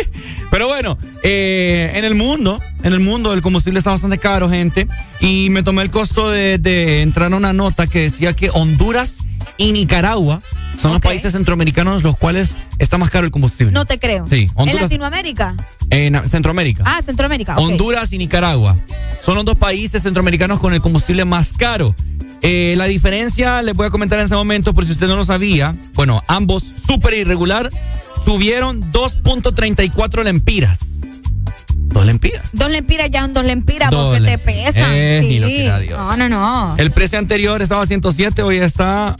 Pero 0.50 0.66
bueno, 0.68 0.98
eh, 1.22 1.92
en 1.94 2.04
el 2.04 2.14
mundo, 2.14 2.60
en 2.82 2.92
el 2.92 3.00
mundo 3.00 3.32
el 3.34 3.42
combustible 3.42 3.78
está 3.78 3.90
bastante 3.90 4.18
caro, 4.18 4.48
gente. 4.50 4.86
Y 5.20 5.48
me 5.50 5.62
tomé 5.62 5.82
el 5.82 5.90
costo 5.90 6.30
de, 6.30 6.58
de 6.58 7.02
entrar 7.02 7.32
a 7.32 7.36
una 7.36 7.52
nota 7.52 7.86
que 7.86 8.00
decía 8.00 8.32
que 8.34 8.50
Honduras 8.52 9.18
y 9.58 9.72
Nicaragua 9.72 10.40
son 10.78 10.92
los 10.92 11.00
países 11.02 11.32
centroamericanos 11.34 12.02
los 12.02 12.16
cuales 12.16 12.56
está 12.78 12.96
más 12.96 13.10
caro 13.10 13.26
el 13.26 13.30
combustible. 13.30 13.72
No 13.72 13.84
te 13.84 13.98
creo. 13.98 14.26
Sí, 14.28 14.42
¿En 14.44 14.50
Honduras- 14.54 14.82
Latinoamérica? 14.82 15.54
En 15.90 16.20
Centroamérica. 16.28 16.82
Ah, 16.86 17.00
Centroamérica. 17.04 17.56
Honduras 17.58 18.12
y 18.12 18.18
Nicaragua. 18.18 18.76
Son 19.20 19.34
los 19.34 19.44
dos 19.44 19.56
países 19.58 20.02
centroamericanos 20.02 20.58
con 20.58 20.72
el 20.72 20.80
combustible 20.80 21.24
más 21.26 21.52
caro. 21.52 21.94
Eh, 22.42 22.74
la 22.76 22.86
diferencia, 22.86 23.62
les 23.62 23.74
voy 23.76 23.86
a 23.86 23.90
comentar 23.90 24.18
en 24.18 24.26
ese 24.26 24.34
momento, 24.34 24.72
por 24.72 24.86
si 24.86 24.92
usted 24.92 25.06
no 25.06 25.16
lo 25.16 25.24
sabía. 25.24 25.74
Bueno, 25.94 26.22
ambos, 26.26 26.64
súper 26.86 27.14
irregular, 27.14 27.68
subieron 28.24 28.82
2.34 28.92 30.24
lempiras. 30.24 31.00
Dos 31.92 32.06
lempiras. 32.06 32.50
Dos 32.52 32.70
lempiras 32.70 33.10
ya 33.10 33.22
son 33.22 33.32
dos 33.32 33.44
lempiras, 33.44 33.90
Dos 33.90 34.16
porque 34.16 34.30
te 34.30 34.38
pesan. 34.38 34.90
Eh, 34.92 35.20
sí. 35.22 35.38
lo 35.38 35.48
Dios. 35.48 35.98
No, 35.98 36.16
no, 36.16 36.28
no. 36.28 36.74
El 36.78 36.92
precio 36.92 37.18
anterior 37.18 37.60
estaba 37.62 37.82
a 37.82 37.86
107, 37.86 38.42
hoy 38.42 38.58
está 38.58 39.16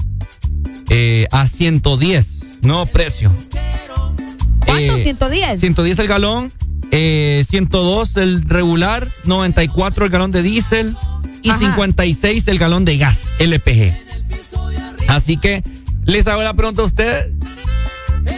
eh, 0.88 1.26
a 1.32 1.46
110. 1.46 2.60
Nuevo 2.62 2.86
precio. 2.86 3.32
¿Cuánto? 4.64 4.96
Eh, 4.96 5.02
110. 5.02 5.60
110 5.60 5.98
el 5.98 6.06
galón, 6.06 6.52
eh, 6.92 7.44
102 7.48 8.16
el 8.18 8.42
regular, 8.42 9.08
94 9.24 10.04
el 10.04 10.10
galón 10.10 10.30
de 10.30 10.42
diésel 10.42 10.96
y 11.42 11.50
Ajá. 11.50 11.58
56 11.58 12.48
el 12.48 12.58
galón 12.58 12.84
de 12.84 12.96
gas 12.98 13.32
LPG. 13.38 13.94
Así 15.08 15.36
que 15.36 15.62
les 16.04 16.26
hago 16.26 16.42
la 16.42 16.54
pregunta 16.54 16.82
a 16.82 16.84
usted. 16.84 17.32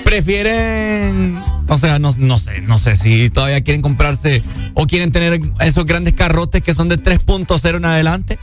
¿Prefieren, 0.04 1.42
o 1.68 1.76
sea, 1.76 1.99
no, 1.99 2.15
no 2.17 2.38
sé, 2.38 2.60
no 2.62 2.78
sé 2.78 2.97
si 2.97 3.31
todavía 3.31 3.62
quieren 3.62 3.83
comprarse 3.83 4.42
o 4.74 4.86
quieren 4.86 5.10
tener 5.10 5.40
esos 5.60 5.85
grandes 5.85 6.15
carrotes 6.15 6.62
que 6.62 6.72
son 6.74 6.88
de 6.88 6.99
3.0 6.99 7.76
en 7.76 7.85
adelante? 7.85 8.38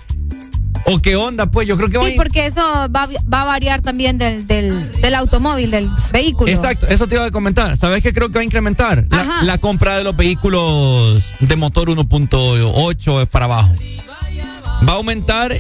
¿O 0.86 1.00
qué 1.00 1.16
onda? 1.16 1.46
Pues 1.52 1.68
yo 1.68 1.78
creo 1.78 1.90
que 1.90 1.98
Sí, 1.98 2.04
hoy... 2.04 2.14
porque 2.18 2.46
eso 2.46 2.62
va, 2.94 3.08
va 3.32 3.42
a 3.42 3.46
variar 3.46 3.82
también 3.82 4.18
del, 4.18 4.48
del, 4.48 4.92
del 5.02 5.16
automóvil, 5.16 5.70
del 5.72 5.90
vehículo. 6.12 6.52
Exacto, 6.52 6.88
eso 6.88 7.08
te 7.08 7.16
iba 7.16 7.26
a 7.26 7.32
comentar. 7.32 7.78
¿Sabes 7.78 8.02
qué 8.02 8.14
creo 8.14 8.30
que 8.30 8.36
va 8.36 8.42
a 8.42 8.46
incrementar? 8.46 9.06
La, 9.10 9.44
la 9.44 9.58
compra 9.58 9.98
de 9.98 10.04
los 10.04 10.16
vehículos 10.18 11.24
de 11.40 11.56
motor 11.56 11.90
1.8 11.90 13.28
para 13.28 13.46
abajo. 13.46 13.74
Va 14.88 14.94
a 14.94 14.96
aumentar 14.96 15.54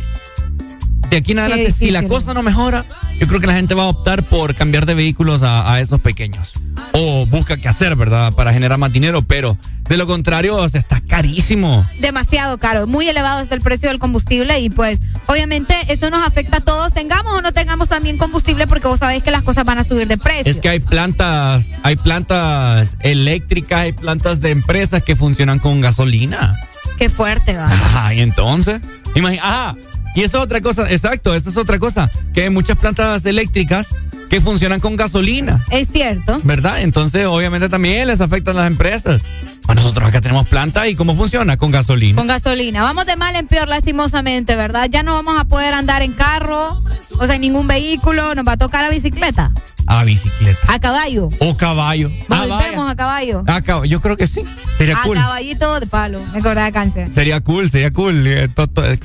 de 1.09 1.17
aquí 1.17 1.31
en 1.31 1.39
adelante. 1.39 1.71
Si 1.71 1.91
la 1.91 2.07
cosa 2.07 2.33
no 2.33 2.43
mejora, 2.43 2.85
yo 3.19 3.27
creo 3.27 3.39
que 3.39 3.47
la 3.47 3.53
gente 3.53 3.75
va 3.75 3.83
a 3.83 3.87
optar 3.87 4.23
por 4.23 4.55
cambiar 4.55 4.85
de 4.85 4.93
vehículos 4.93 5.43
a, 5.43 5.71
a 5.73 5.81
esos 5.81 6.01
pequeños. 6.01 6.53
O 6.93 7.25
busca 7.25 7.57
qué 7.57 7.67
hacer, 7.67 7.95
¿verdad? 7.95 8.33
Para 8.33 8.53
generar 8.53 8.77
más 8.77 8.91
dinero, 8.91 9.21
pero 9.21 9.57
de 9.89 9.97
lo 9.97 10.05
contrario, 10.05 10.55
o 10.55 10.69
sea, 10.69 10.79
está 10.79 11.01
carísimo. 11.01 11.83
Demasiado 11.99 12.59
caro, 12.59 12.85
muy 12.85 13.07
elevado 13.07 13.41
está 13.41 13.55
el 13.55 13.61
precio 13.61 13.89
del 13.89 13.97
combustible 13.97 14.59
y 14.59 14.69
pues 14.69 14.99
obviamente 15.25 15.75
eso 15.87 16.11
nos 16.11 16.25
afecta 16.25 16.57
a 16.57 16.61
todos, 16.61 16.93
tengamos 16.93 17.33
o 17.33 17.41
no 17.41 17.51
tengamos 17.51 17.89
también 17.89 18.17
combustible 18.17 18.67
porque 18.67 18.87
vos 18.87 18.99
sabés 18.99 19.23
que 19.23 19.31
las 19.31 19.41
cosas 19.41 19.65
van 19.65 19.79
a 19.79 19.83
subir 19.83 20.07
de 20.07 20.19
precio. 20.19 20.51
Es 20.51 20.59
que 20.59 20.69
hay 20.69 20.79
plantas, 20.79 21.65
hay 21.81 21.95
plantas 21.95 22.97
eléctricas, 22.99 23.79
hay 23.79 23.91
plantas 23.93 24.41
de 24.41 24.51
empresas 24.51 25.01
que 25.01 25.15
funcionan 25.15 25.57
con 25.57 25.81
gasolina. 25.81 26.55
Qué 26.99 27.09
fuerte 27.09 27.55
va. 27.55 27.65
Ajá, 27.71 28.13
y 28.13 28.21
entonces, 28.21 28.81
imagina, 29.15 29.41
ajá, 29.43 29.75
y 30.15 30.23
eso 30.23 30.37
es 30.37 30.43
otra 30.43 30.61
cosa, 30.61 30.91
exacto, 30.91 31.33
esta 31.33 31.49
es 31.49 31.57
otra 31.57 31.79
cosa, 31.79 32.09
que 32.33 32.43
hay 32.43 32.49
muchas 32.49 32.77
plantas 32.77 33.25
eléctricas 33.25 33.87
que 34.29 34.41
funcionan 34.41 34.79
con 34.79 34.95
gasolina, 34.95 35.59
Es 35.71 35.87
cierto. 35.91 36.39
¿verdad? 36.43 36.81
Entonces, 36.81 37.25
obviamente 37.25 37.69
también 37.69 38.07
les 38.07 38.21
afectan 38.21 38.55
las 38.55 38.67
empresas. 38.67 39.21
A 39.69 39.75
nosotros 39.75 40.09
acá 40.09 40.19
tenemos 40.19 40.47
planta 40.47 40.87
y 40.87 40.95
¿cómo 40.95 41.15
funciona? 41.15 41.55
Con 41.55 41.69
gasolina. 41.69 42.15
Con 42.15 42.25
gasolina. 42.27 42.81
Vamos 42.81 43.05
de 43.05 43.15
mal 43.15 43.35
en 43.35 43.45
peor, 43.45 43.67
lastimosamente, 43.67 44.55
¿verdad? 44.55 44.87
Ya 44.89 45.03
no 45.03 45.13
vamos 45.13 45.39
a 45.39 45.45
poder 45.45 45.75
andar 45.75 46.01
en 46.01 46.11
carro, 46.13 46.81
o 47.19 47.25
sea, 47.27 47.35
en 47.35 47.41
ningún 47.41 47.67
vehículo, 47.67 48.33
nos 48.33 48.47
va 48.47 48.53
a 48.53 48.57
tocar 48.57 48.83
a 48.83 48.89
bicicleta, 48.89 49.51
A 49.85 50.03
bicicleta. 50.05 50.59
a 50.73 50.79
caballo. 50.79 51.29
O 51.39 51.55
caballo. 51.55 52.09
Ah, 52.29 52.45
Volvemos 52.47 52.89
a 52.89 52.95
caballo. 52.95 53.43
Ah, 53.45 53.61
cab- 53.61 53.85
yo 53.85 54.01
creo 54.01 54.17
que 54.17 54.25
sí. 54.25 54.41
Sería 54.79 54.97
a 54.97 55.03
cool. 55.03 55.17
caballito 55.17 55.79
de 55.79 55.85
palo. 55.85 56.19
Me 56.33 56.39
acordaba 56.39 56.65
de 56.65 56.71
cáncer. 56.71 57.09
Sería 57.11 57.39
cool, 57.41 57.69
sería 57.69 57.91
cool. 57.91 58.25
eh, 58.25 58.47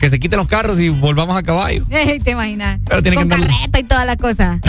Que 0.00 0.08
se 0.08 0.18
quiten 0.18 0.38
los 0.38 0.48
carros 0.48 0.80
y 0.80 0.88
volvamos 0.88 1.36
a 1.36 1.42
caballo. 1.42 1.84
¿Te 2.24 2.30
imaginas? 2.30 2.80
Pero 2.86 3.02
tiene 3.02 3.16
Con 3.18 3.28
que 3.28 3.34
andar- 3.34 3.50
carreta 3.50 3.80
y 3.80 3.84
toda 3.84 4.04
la 4.06 4.16
cosa. 4.16 4.60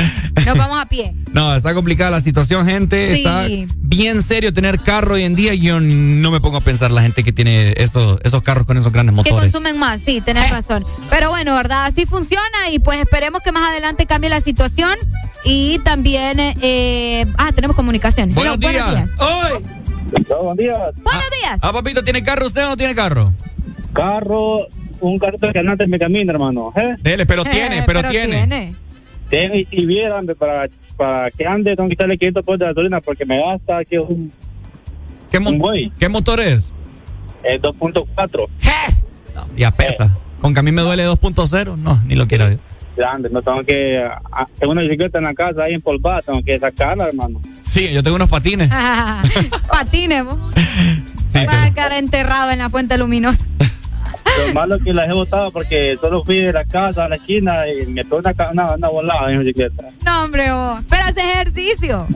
Nos 0.45 0.57
vamos 0.57 0.81
a 0.81 0.85
pie. 0.87 1.15
No, 1.35 1.53
está 1.53 1.73
complicada 1.73 2.11
la 2.11 2.21
situación, 2.21 2.65
gente. 2.65 3.13
Sí. 3.13 3.17
Está 3.19 3.45
bien 3.81 4.21
serio 4.21 4.53
tener 4.53 4.79
carro 4.79 5.15
hoy 5.15 5.23
en 5.23 5.35
día. 5.35 5.53
Yo 5.53 5.81
no 5.85 6.31
me 6.31 6.39
pongo 6.41 6.57
a 6.57 6.61
pensar 6.61 6.91
la 6.91 7.01
gente 7.01 7.23
que 7.23 7.31
tiene 7.31 7.73
esos, 7.77 8.19
esos 8.23 8.41
carros 8.41 8.65
con 8.65 8.77
esos 8.77 8.91
grandes 8.91 9.13
Que 9.13 9.31
motores. 9.31 9.51
consumen 9.51 9.77
más, 9.79 10.01
sí, 10.01 10.21
tenés 10.21 10.49
razón. 10.51 10.85
Pero 11.09 11.29
bueno, 11.29 11.55
¿verdad? 11.55 11.85
Así 11.85 12.05
funciona 12.05 12.69
y 12.71 12.79
pues 12.79 12.99
esperemos 12.99 13.41
que 13.41 13.51
más 13.51 13.69
adelante 13.71 14.05
cambie 14.05 14.29
la 14.29 14.41
situación 14.41 14.93
y 15.43 15.79
también, 15.79 16.37
eh, 16.39 17.25
ah, 17.37 17.51
tenemos 17.53 17.75
comunicaciones. 17.75 18.35
Buenos 18.35 18.57
Hello, 18.61 18.69
días. 18.71 19.09
¡Hoy! 19.19 19.63
Buenos 20.11 20.57
días. 20.57 20.79
Buenos 21.03 21.29
días. 21.41 21.59
Ah, 21.61 21.71
papito, 21.73 22.03
¿tiene 22.03 22.23
carro 22.23 22.47
usted 22.47 22.65
o 22.65 22.69
no 22.69 22.77
tiene 22.77 22.95
carro? 22.95 23.33
Carro, 23.93 24.67
un 24.99 25.17
carrito 25.19 25.51
que 25.51 25.59
anda 25.59 25.75
en 25.83 25.89
mi 25.89 25.97
camino, 25.99 26.31
hermano. 26.31 26.73
¿eh? 26.75 26.95
Dele, 27.01 27.25
pero 27.25 27.43
tiene, 27.43 27.79
Eh, 27.79 27.83
pero, 27.85 28.03
tiene. 28.09 28.75
Tiene, 29.29 29.59
y, 29.59 29.67
y 29.71 29.85
vieran, 29.85 30.25
para, 30.37 30.65
para 30.97 31.31
que 31.31 31.45
ande, 31.47 31.75
tengo 31.75 31.89
que 31.89 31.95
echarle 31.95 32.17
500 32.17 32.45
pesos 32.45 32.59
de 32.59 32.65
gasolina 32.67 32.99
porque 33.01 33.25
me 33.25 33.41
gasta 33.43 33.79
aquí 33.79 33.97
un, 33.97 34.31
¿Qué, 35.35 35.39
mo- 35.41 35.49
un 35.49 35.59
buey. 35.59 35.91
¿Qué 35.99 36.07
motor 36.07 36.39
es? 36.39 36.71
Es 37.43 37.61
2.4. 37.61 38.47
Ya 39.57 39.71
pesa. 39.71 40.09
Con 40.41 40.53
que 40.53 40.59
a 40.61 40.63
mí 40.63 40.71
me 40.71 40.81
duele 40.81 41.05
2.0, 41.07 41.77
no, 41.77 42.01
ni 42.05 42.15
lo 42.15 42.25
quiero. 42.27 42.45
Grande, 42.95 43.29
no 43.29 43.41
tengo 43.41 43.61
que. 43.65 43.99
ah, 44.31 44.45
Tengo 44.57 44.71
una 44.71 44.81
bicicleta 44.81 45.17
en 45.17 45.25
la 45.25 45.33
casa 45.33 45.63
ahí 45.63 45.73
empolvada, 45.73 46.21
tengo 46.21 46.41
que 46.41 46.55
sacarla, 46.57 47.07
hermano. 47.07 47.41
Sí, 47.61 47.91
yo 47.91 48.01
tengo 48.01 48.15
unos 48.15 48.29
patines. 48.29 48.69
Patines, 49.69 50.23
vos. 50.23 50.37
Sí, 51.33 51.45
Va 51.45 51.63
a 51.65 51.71
quedar 51.73 51.91
enterrado 51.93 52.51
en 52.51 52.59
la 52.59 52.69
fuente 52.69 52.97
luminosa. 52.97 53.45
Lo 54.47 54.53
malo 54.53 54.75
es 54.75 54.83
que 54.83 54.93
las 54.93 55.09
he 55.09 55.13
botado 55.13 55.51
porque 55.51 55.97
solo 55.99 56.23
fui 56.23 56.37
de 56.41 56.53
la 56.53 56.63
casa 56.63 57.05
a 57.05 57.09
la 57.09 57.17
esquina 57.17 57.63
y 57.67 57.85
me 57.87 58.03
pegó 58.03 58.17
una, 58.17 58.33
una, 58.51 58.75
una 58.75 58.87
volada 58.89 59.31
en 59.33 59.39
bicicleta. 59.41 59.83
No, 60.05 60.23
hombre, 60.23 60.51
vos. 60.53 60.81
Pero 60.89 61.03
hace 61.03 61.19
ejercicio. 61.19 62.07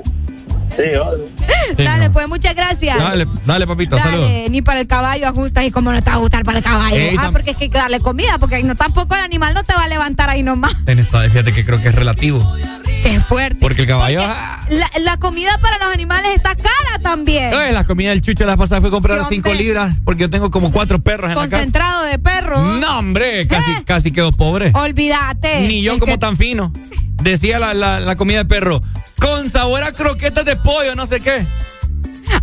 Sí. 1.78 1.84
Dale, 1.84 2.10
pues 2.10 2.28
muchas 2.28 2.56
gracias. 2.56 2.98
Dale, 2.98 3.28
dale, 3.46 3.68
papito, 3.68 3.98
saludos. 4.00 4.32
Ni 4.50 4.62
para 4.64 4.80
el 4.80 4.88
caballo 4.88 5.28
ajustas 5.28 5.66
y 5.66 5.72
cómo 5.72 5.92
no 5.92 6.02
te 6.02 6.10
va 6.10 6.16
a 6.16 6.20
gustar 6.20 6.44
para 6.44 6.58
el 6.58 6.64
caballo. 6.64 6.96
Ey, 6.96 7.16
ah, 7.20 7.30
porque 7.32 7.52
es 7.52 7.58
que 7.58 7.66
hay 7.66 7.70
que 7.70 7.78
darle 7.78 8.00
comida, 8.00 8.40
porque 8.40 8.64
no 8.64 8.76
tampoco 8.76 9.14
el 9.16 9.22
animal 9.22 9.54
no 9.54 9.64
te 9.64 9.74
va 9.74 9.84
a 9.84 9.88
levantar 9.88 10.30
ahí 10.32 10.42
nomás. 10.42 10.74
Ten 10.86 10.98
esta, 10.98 11.22
fíjate 11.22 11.54
que 11.54 11.66
creo 11.66 11.80
que 11.80 11.90
es 11.90 11.96
relativo. 11.96 12.56
Qué 13.04 13.09
fuerte. 13.30 13.58
Porque 13.62 13.84
el 13.84 13.88
caballo. 13.88 14.22
ah, 14.22 14.60
La, 14.70 14.90
la 15.00 15.18
comida 15.18 15.58
para 15.62 15.78
los 15.78 15.94
animales 15.94 16.32
está 16.36 16.56
cara 16.56 17.00
también. 17.02 17.54
Oye, 17.54 17.72
la 17.72 17.86
comida 17.86 18.10
del 18.10 18.22
chucho 18.22 18.46
la 18.46 18.58
pasada 18.58 18.82
fue 18.82 18.90
comprar 18.90 19.20
Sí, 19.20 19.26
5 19.36 19.50
hombre. 19.50 19.64
libras 19.64 19.96
porque 20.04 20.22
yo 20.24 20.30
tengo 20.30 20.52
como 20.52 20.72
cuatro 20.72 21.00
perros 21.00 21.30
en 21.32 21.38
la 21.38 21.44
casa. 21.44 21.56
Concentrado 21.58 22.04
de 22.04 22.20
perro. 22.20 22.60
No, 22.60 23.00
hombre, 23.00 23.48
casi, 23.48 23.72
casi 23.86 24.12
quedo 24.12 24.32
pobre. 24.34 24.72
Olvídate. 24.74 25.62
Ni 25.62 25.82
yo 25.82 25.94
Es 25.94 26.00
como 26.00 26.14
que- 26.14 26.18
tan 26.18 26.36
fino. 26.36 26.74
Decía 27.22 27.60
la, 27.60 27.74
la, 27.74 28.00
la 28.02 28.16
comida 28.16 28.40
de 28.40 28.46
perro. 28.46 28.82
Con 29.20 29.50
sabor 29.50 29.84
a 29.84 29.92
croquetas 29.92 30.44
de 30.46 30.56
pollo, 30.56 30.96
no 30.96 31.06
sé 31.06 31.20
qué. 31.22 31.46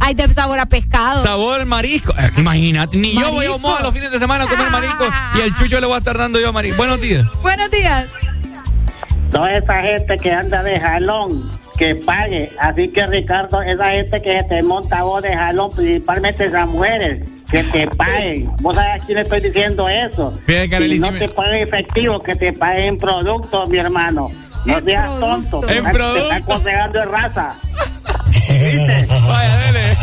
Hay 0.00 0.14
de 0.14 0.30
sabor 0.32 0.58
a 0.58 0.66
pescado. 0.66 1.22
Sabor 1.22 1.64
marisco. 1.64 2.12
Eh, 2.18 2.30
imagínate, 2.36 2.96
ni 2.96 3.14
yo 3.14 3.30
voy 3.32 3.46
a. 3.46 3.52
Omoa 3.52 3.80
los 3.82 3.94
fines 3.94 4.10
de 4.10 4.18
semana 4.18 4.44
a 4.44 4.46
comer 4.48 4.70
marisco. 4.70 5.04
Y 5.36 5.40
el 5.40 5.54
chucho 5.54 5.80
le 5.80 5.86
voy 5.86 5.94
a 5.94 5.98
estar 5.98 6.18
dando 6.18 6.38
yo 6.40 6.52
marisco. 6.52 6.76
Buenos 6.76 7.00
días. 7.00 7.26
Buenos 7.40 7.70
días. 7.70 8.06
Toda 9.30 9.50
esa 9.50 9.82
gente 9.82 10.16
que 10.18 10.32
anda 10.32 10.62
de 10.62 10.78
jalón, 10.78 11.50
que 11.76 11.94
pague. 11.94 12.50
Así 12.58 12.88
que, 12.88 13.04
Ricardo, 13.06 13.60
esa 13.62 13.90
gente 13.90 14.20
que 14.22 14.38
se 14.38 14.44
te 14.44 14.62
monta 14.62 15.02
vos 15.02 15.22
de 15.22 15.34
jalón, 15.34 15.70
principalmente 15.70 16.46
esas 16.46 16.68
mujeres, 16.68 17.28
que 17.50 17.62
te 17.64 17.86
paguen. 17.88 18.50
Vos 18.60 18.76
sabés 18.76 19.02
a 19.02 19.06
quién 19.06 19.16
le 19.16 19.22
estoy 19.22 19.40
diciendo 19.40 19.88
eso. 19.88 20.32
Si 20.46 20.98
no 20.98 21.12
te 21.12 21.28
paguen 21.28 21.62
efectivo, 21.62 22.20
que 22.20 22.34
te 22.34 22.52
paguen 22.52 22.84
en 22.84 22.96
productos, 22.98 23.68
mi 23.68 23.78
hermano. 23.78 24.30
No 24.64 24.80
seas 24.80 25.20
tonto. 25.20 25.68
En 25.68 25.84
Te 25.84 26.18
está 26.18 26.36
aconsejando 26.36 27.02
en 27.02 27.10
raza. 27.10 27.56
Vaya, 29.08 29.56
dele. 29.58 29.96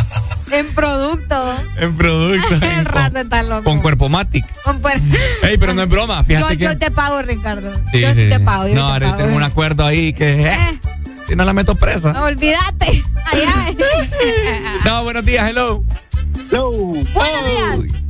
En 0.51 0.73
producto. 0.75 1.55
En 1.77 1.95
producto. 1.97 2.55
El 2.61 3.17
está 3.17 3.43
loco. 3.43 3.63
Con 3.63 3.79
cuerpo 3.79 4.09
matic. 4.09 4.45
Con 4.63 4.81
puer- 4.81 5.01
Ey, 5.43 5.57
pero 5.57 5.73
no 5.73 5.83
es 5.83 5.89
broma. 5.89 6.19
yo, 6.19 6.23
Fíjate 6.25 6.57
que. 6.57 6.63
yo 6.65 6.77
te 6.77 6.91
pago, 6.91 7.21
Ricardo. 7.21 7.71
Sí, 7.91 8.01
yo 8.01 8.13
sí, 8.13 8.29
te 8.29 8.39
pago. 8.39 8.67
Yo 8.67 8.75
no, 8.75 8.87
te 8.87 8.93
ahora 8.93 9.09
pago. 9.11 9.23
tengo 9.23 9.37
un 9.37 9.43
acuerdo 9.43 9.85
ahí 9.85 10.13
que. 10.13 10.47
eh, 10.47 10.79
si 11.27 11.35
no 11.35 11.45
la 11.45 11.53
meto 11.53 11.75
presa. 11.75 12.13
No, 12.13 12.23
olvídate. 12.25 13.03
No, 14.85 15.03
buenos 15.03 15.25
días, 15.25 15.49
hello. 15.49 15.83
Hello. 16.51 16.71
Buenos 16.71 17.85
días. 17.85 18.02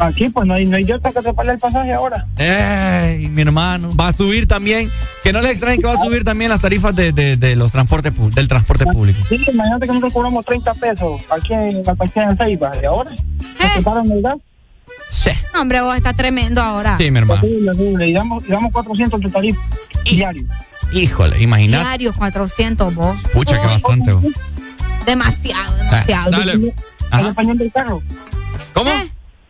Aquí, 0.00 0.30
pues 0.30 0.46
no 0.46 0.54
hay, 0.54 0.64
no 0.64 0.76
hay 0.78 0.84
Delta 0.84 1.12
que 1.12 1.20
te 1.20 1.34
pague 1.34 1.50
el 1.52 1.58
pasaje 1.58 1.92
ahora. 1.92 2.26
Ey, 2.38 3.28
mi 3.28 3.42
hermano. 3.42 3.94
Va 3.94 4.08
a 4.08 4.12
subir 4.12 4.48
también. 4.48 4.90
Que 5.22 5.30
no 5.30 5.42
les 5.42 5.52
extrañe 5.52 5.76
que 5.76 5.86
va 5.86 5.92
a 5.92 5.96
subir 5.98 6.24
también 6.24 6.50
las 6.50 6.60
tarifas 6.62 6.96
de, 6.96 7.12
de, 7.12 7.36
de 7.36 7.54
los 7.54 7.70
transportes 7.70 8.14
del 8.34 8.48
transporte 8.48 8.86
público. 8.86 9.20
Sí, 9.28 9.36
imagínate 9.52 9.84
que 9.86 9.92
nosotros 9.92 10.12
cobramos 10.14 10.46
30 10.46 10.72
pesos 10.74 11.20
aquí 11.30 11.52
en 11.52 11.82
la 11.82 11.94
parquea 11.94 12.26
de 12.28 12.36
Ceiba. 12.36 12.70
¿Y 12.82 12.86
ahora? 12.86 13.10
¿Nos 13.10 13.72
separan 13.74 14.10
el 14.10 14.22
gas? 14.22 14.38
Sí. 15.10 15.30
No, 15.52 15.60
hombre, 15.60 15.82
vos 15.82 15.94
está 15.94 16.14
tremendo 16.14 16.62
ahora. 16.62 16.96
Sí, 16.96 17.10
mi 17.10 17.18
hermano. 17.18 17.42
Horrible, 17.42 17.70
horrible. 17.70 18.08
Y 18.08 18.12
damos, 18.14 18.44
y 18.48 18.50
damos 18.50 18.72
400 18.72 19.20
de 19.20 19.28
tarifa 19.28 19.60
diario. 20.04 20.42
Híjole, 20.94 21.42
imagínate. 21.42 21.84
Diario 21.84 22.12
400 22.14 22.94
vos. 22.94 23.16
Pucha, 23.34 23.60
que 23.60 23.66
bastante. 23.66 24.12
vos. 24.12 24.24
Demasiado, 25.04 25.76
demasiado. 25.76 26.30
dale. 26.30 26.74
Del 27.54 27.72
carro. 27.72 28.02
¿Cómo? 28.72 28.90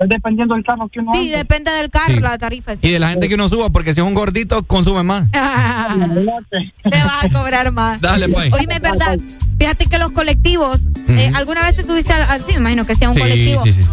Es 0.01 0.09
dependiendo 0.09 0.55
del 0.55 0.65
carro 0.65 0.89
que 0.89 0.99
uno 1.01 1.13
Sí, 1.15 1.27
ande. 1.27 1.37
depende 1.37 1.71
del 1.71 1.91
carro, 1.91 2.15
Sí. 2.15 2.21
la 2.21 2.39
tarifa. 2.39 2.73
Y 2.81 2.91
de 2.91 2.99
la 2.99 3.11
gente 3.11 3.29
que 3.29 3.35
uno 3.35 3.49
suba, 3.51 3.69
porque 3.71 3.93
si 3.95 4.01
es 4.01 4.07
un 4.07 4.15
gordito, 4.15 4.63
consume 4.63 5.03
más. 5.03 5.31
Te 5.31 6.91
vas 6.91 7.25
a 7.25 7.29
cobrar 7.31 7.71
más. 7.73 8.01
Dale, 8.01 8.29
pues. 8.29 8.53
Oye, 8.53 8.67
es 8.71 8.81
verdad. 8.81 9.19
Fíjate 9.59 9.87
que 9.87 9.99
los 9.99 10.11
colectivos, 10.13 10.81
eh, 11.09 11.31
¿alguna 11.35 11.63
vez 11.67 11.77
te 11.77 11.85
subiste 11.85 12.13
así? 12.15 12.53
Me 12.55 12.61
imagino 12.61 12.87
que 12.87 12.95
sea 12.95 13.11
un 13.11 13.15
Sí, 13.15 13.21
colectivo. 13.21 13.63
sí, 13.65 13.73
sí, 13.73 13.83
sí. 13.83 13.89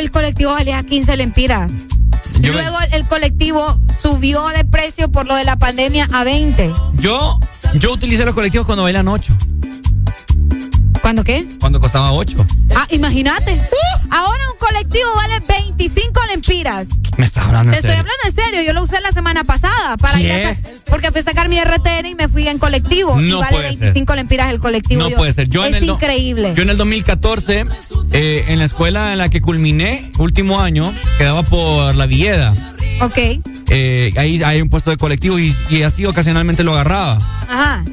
El 0.00 0.10
colectivo 0.10 0.52
valía 0.52 0.82
15 0.82 1.16
lempiras. 1.16 1.70
Yo- 2.40 2.52
Luego 2.52 2.76
el 2.92 3.04
colectivo 3.04 3.78
subió 4.00 4.48
de 4.48 4.64
precio 4.64 5.10
por 5.12 5.26
lo 5.26 5.36
de 5.36 5.44
la 5.44 5.56
pandemia 5.56 6.08
a 6.12 6.24
20. 6.24 6.72
Yo, 6.94 7.38
yo 7.74 7.92
utilicé 7.92 8.24
los 8.24 8.34
colectivos 8.34 8.66
cuando 8.66 8.82
bailan 8.82 9.06
8. 9.08 9.36
¿Cuándo 11.04 11.22
qué? 11.22 11.44
Cuando 11.60 11.80
costaba 11.80 12.12
8. 12.12 12.34
Ah, 12.74 12.86
imagínate. 12.88 13.60
Ahora 14.10 14.38
un 14.50 14.58
colectivo 14.58 15.04
vale 15.14 15.34
25 15.46 16.18
lempiras. 16.30 16.86
Me 17.18 17.26
estás 17.26 17.44
hablando 17.44 17.72
Te 17.72 17.78
en 17.78 17.84
estoy 17.84 17.90
serio. 17.98 18.00
hablando 18.10 18.22
en 18.26 18.34
serio, 18.34 18.62
yo 18.66 18.72
lo 18.72 18.82
usé 18.84 19.02
la 19.02 19.12
semana 19.12 19.44
pasada 19.44 19.98
para 19.98 20.18
ir 20.18 20.32
a 20.32 20.56
porque 20.86 21.10
fui 21.10 21.20
a 21.20 21.24
sacar 21.24 21.50
mi 21.50 21.60
RTN 21.62 22.06
y 22.06 22.14
me 22.14 22.26
fui 22.28 22.48
en 22.48 22.58
colectivo 22.58 23.20
y 23.20 23.30
vale 23.32 23.54
puede 23.54 23.68
ser. 23.72 23.78
25 23.80 24.14
lempiras 24.14 24.50
el 24.50 24.60
colectivo. 24.60 25.02
No 25.02 25.10
Yo- 25.10 25.16
puede 25.18 25.34
ser. 25.34 25.46
Yo 25.50 25.62
es 25.62 25.68
en 25.68 25.74
el 25.74 25.86
do- 25.88 25.94
increíble. 25.94 26.54
Yo 26.56 26.62
en 26.62 26.70
el 26.70 26.78
2014, 26.78 27.66
eh, 28.12 28.44
en 28.48 28.58
la 28.58 28.64
escuela 28.64 29.12
en 29.12 29.18
la 29.18 29.28
que 29.28 29.42
culminé, 29.42 30.10
último 30.18 30.58
año, 30.58 30.90
quedaba 31.18 31.42
por 31.42 31.94
la 31.94 32.06
Villeda. 32.06 32.54
Ok. 33.02 33.18
Eh, 33.68 34.10
ahí 34.16 34.42
hay 34.42 34.62
un 34.62 34.70
puesto 34.70 34.88
de 34.90 34.96
colectivo 34.96 35.38
y, 35.38 35.54
y 35.68 35.82
así 35.82 36.06
ocasionalmente 36.06 36.64
lo 36.64 36.72
agarraba. 36.72 37.18
Ajá. 37.46 37.84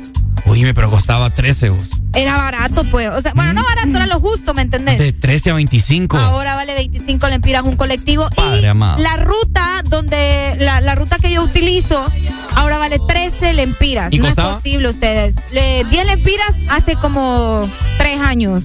Oíme, 0.46 0.74
pero 0.74 0.90
costaba 0.90 1.30
13 1.30 1.70
vos. 1.70 1.86
Era 2.14 2.36
barato, 2.36 2.84
pues. 2.86 3.10
O 3.10 3.22
sea, 3.22 3.32
bueno, 3.36 3.54
no 3.54 3.64
barato, 3.64 3.90
era 3.96 4.06
lo 4.06 4.20
justo, 4.20 4.54
¿me 4.54 4.62
entendés? 4.64 5.00
De 5.00 5.14
13 5.14 5.52
a 5.52 5.54
25. 5.54 6.18
Ahora 6.18 6.56
vale 6.56 6.74
25 6.74 7.28
lempiras 7.30 7.64
un 7.64 7.76
colectivo. 7.78 8.28
Padre 8.36 8.62
y 8.62 8.66
amado. 8.66 9.02
la 9.02 9.16
ruta 9.18 9.82
donde, 9.90 10.56
la, 10.60 10.82
la 10.82 10.96
ruta 10.96 11.18
que 11.20 11.32
yo 11.32 11.42
utilizo, 11.44 12.04
ahora 12.56 12.78
vale 12.78 12.98
13 13.08 13.54
lempiras. 13.54 14.12
¿Y 14.12 14.18
no 14.20 14.26
costaba? 14.26 14.50
es 14.50 14.56
posible 14.56 14.90
ustedes. 14.90 15.36
Le- 15.54 15.86
10 15.86 16.06
lempiras 16.06 16.54
hace 16.70 16.96
como 16.96 17.66
3 17.98 18.20
años. 18.20 18.64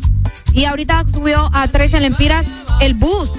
Y 0.53 0.65
ahorita 0.65 1.05
subió 1.13 1.49
a 1.53 1.69
13 1.69 2.01
lempiras 2.01 2.47
el 2.81 2.95
bus. 2.95 3.31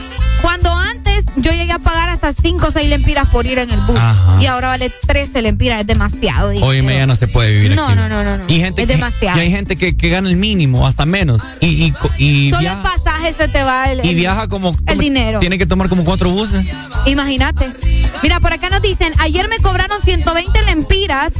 Cuando 0.41 0.73
antes 0.75 1.25
yo 1.35 1.51
llegué 1.51 1.71
a 1.71 1.79
pagar 1.79 2.09
hasta 2.09 2.33
5 2.33 2.67
o 2.67 2.71
6 2.71 2.89
lempiras 2.89 3.29
por 3.29 3.45
ir 3.45 3.59
en 3.59 3.69
el 3.71 3.79
bus. 3.81 3.97
Ajá. 3.97 4.37
Y 4.41 4.45
ahora 4.45 4.69
vale 4.69 4.89
13 4.89 5.41
lempiras, 5.41 5.81
es 5.81 5.87
demasiado. 5.87 6.49
dinero. 6.49 6.67
Oíme, 6.67 6.95
ya 6.95 7.05
no 7.07 7.15
se 7.15 7.27
puede 7.27 7.51
vivir 7.51 7.75
No, 7.75 7.85
aquí. 7.87 7.95
no, 7.95 8.09
no, 8.09 8.23
no, 8.23 8.37
no. 8.37 8.43
Y, 8.47 8.59
gente 8.59 8.81
es 8.83 8.87
que- 8.87 8.93
demasiado. 8.93 9.37
y 9.37 9.41
hay 9.41 9.51
gente 9.51 9.75
que, 9.75 9.95
que 9.97 10.09
gana 10.09 10.29
el 10.29 10.37
mínimo, 10.37 10.85
hasta 10.87 11.05
menos. 11.05 11.41
Y, 11.59 11.67
y, 11.67 11.93
y 12.17 12.49
Solo 12.51 12.61
viaja, 12.61 12.77
el 12.77 12.83
pasaje 13.03 13.33
se 13.37 13.47
te 13.47 13.63
va 13.63 13.91
el, 13.91 14.05
y 14.05 14.13
viaja 14.15 14.47
como... 14.47 14.75
el 14.85 14.97
dinero. 14.97 15.39
Tiene 15.39 15.57
que 15.57 15.65
tomar 15.65 15.89
como 15.89 16.03
cuatro 16.03 16.29
buses. 16.29 16.65
Imagínate. 17.05 17.69
Mira, 18.23 18.39
por 18.39 18.53
acá 18.53 18.69
nos 18.69 18.81
dicen, 18.81 19.13
ayer 19.19 19.47
me 19.47 19.57
cobraron 19.59 19.99
120 20.01 20.61
lempiras 20.63 21.33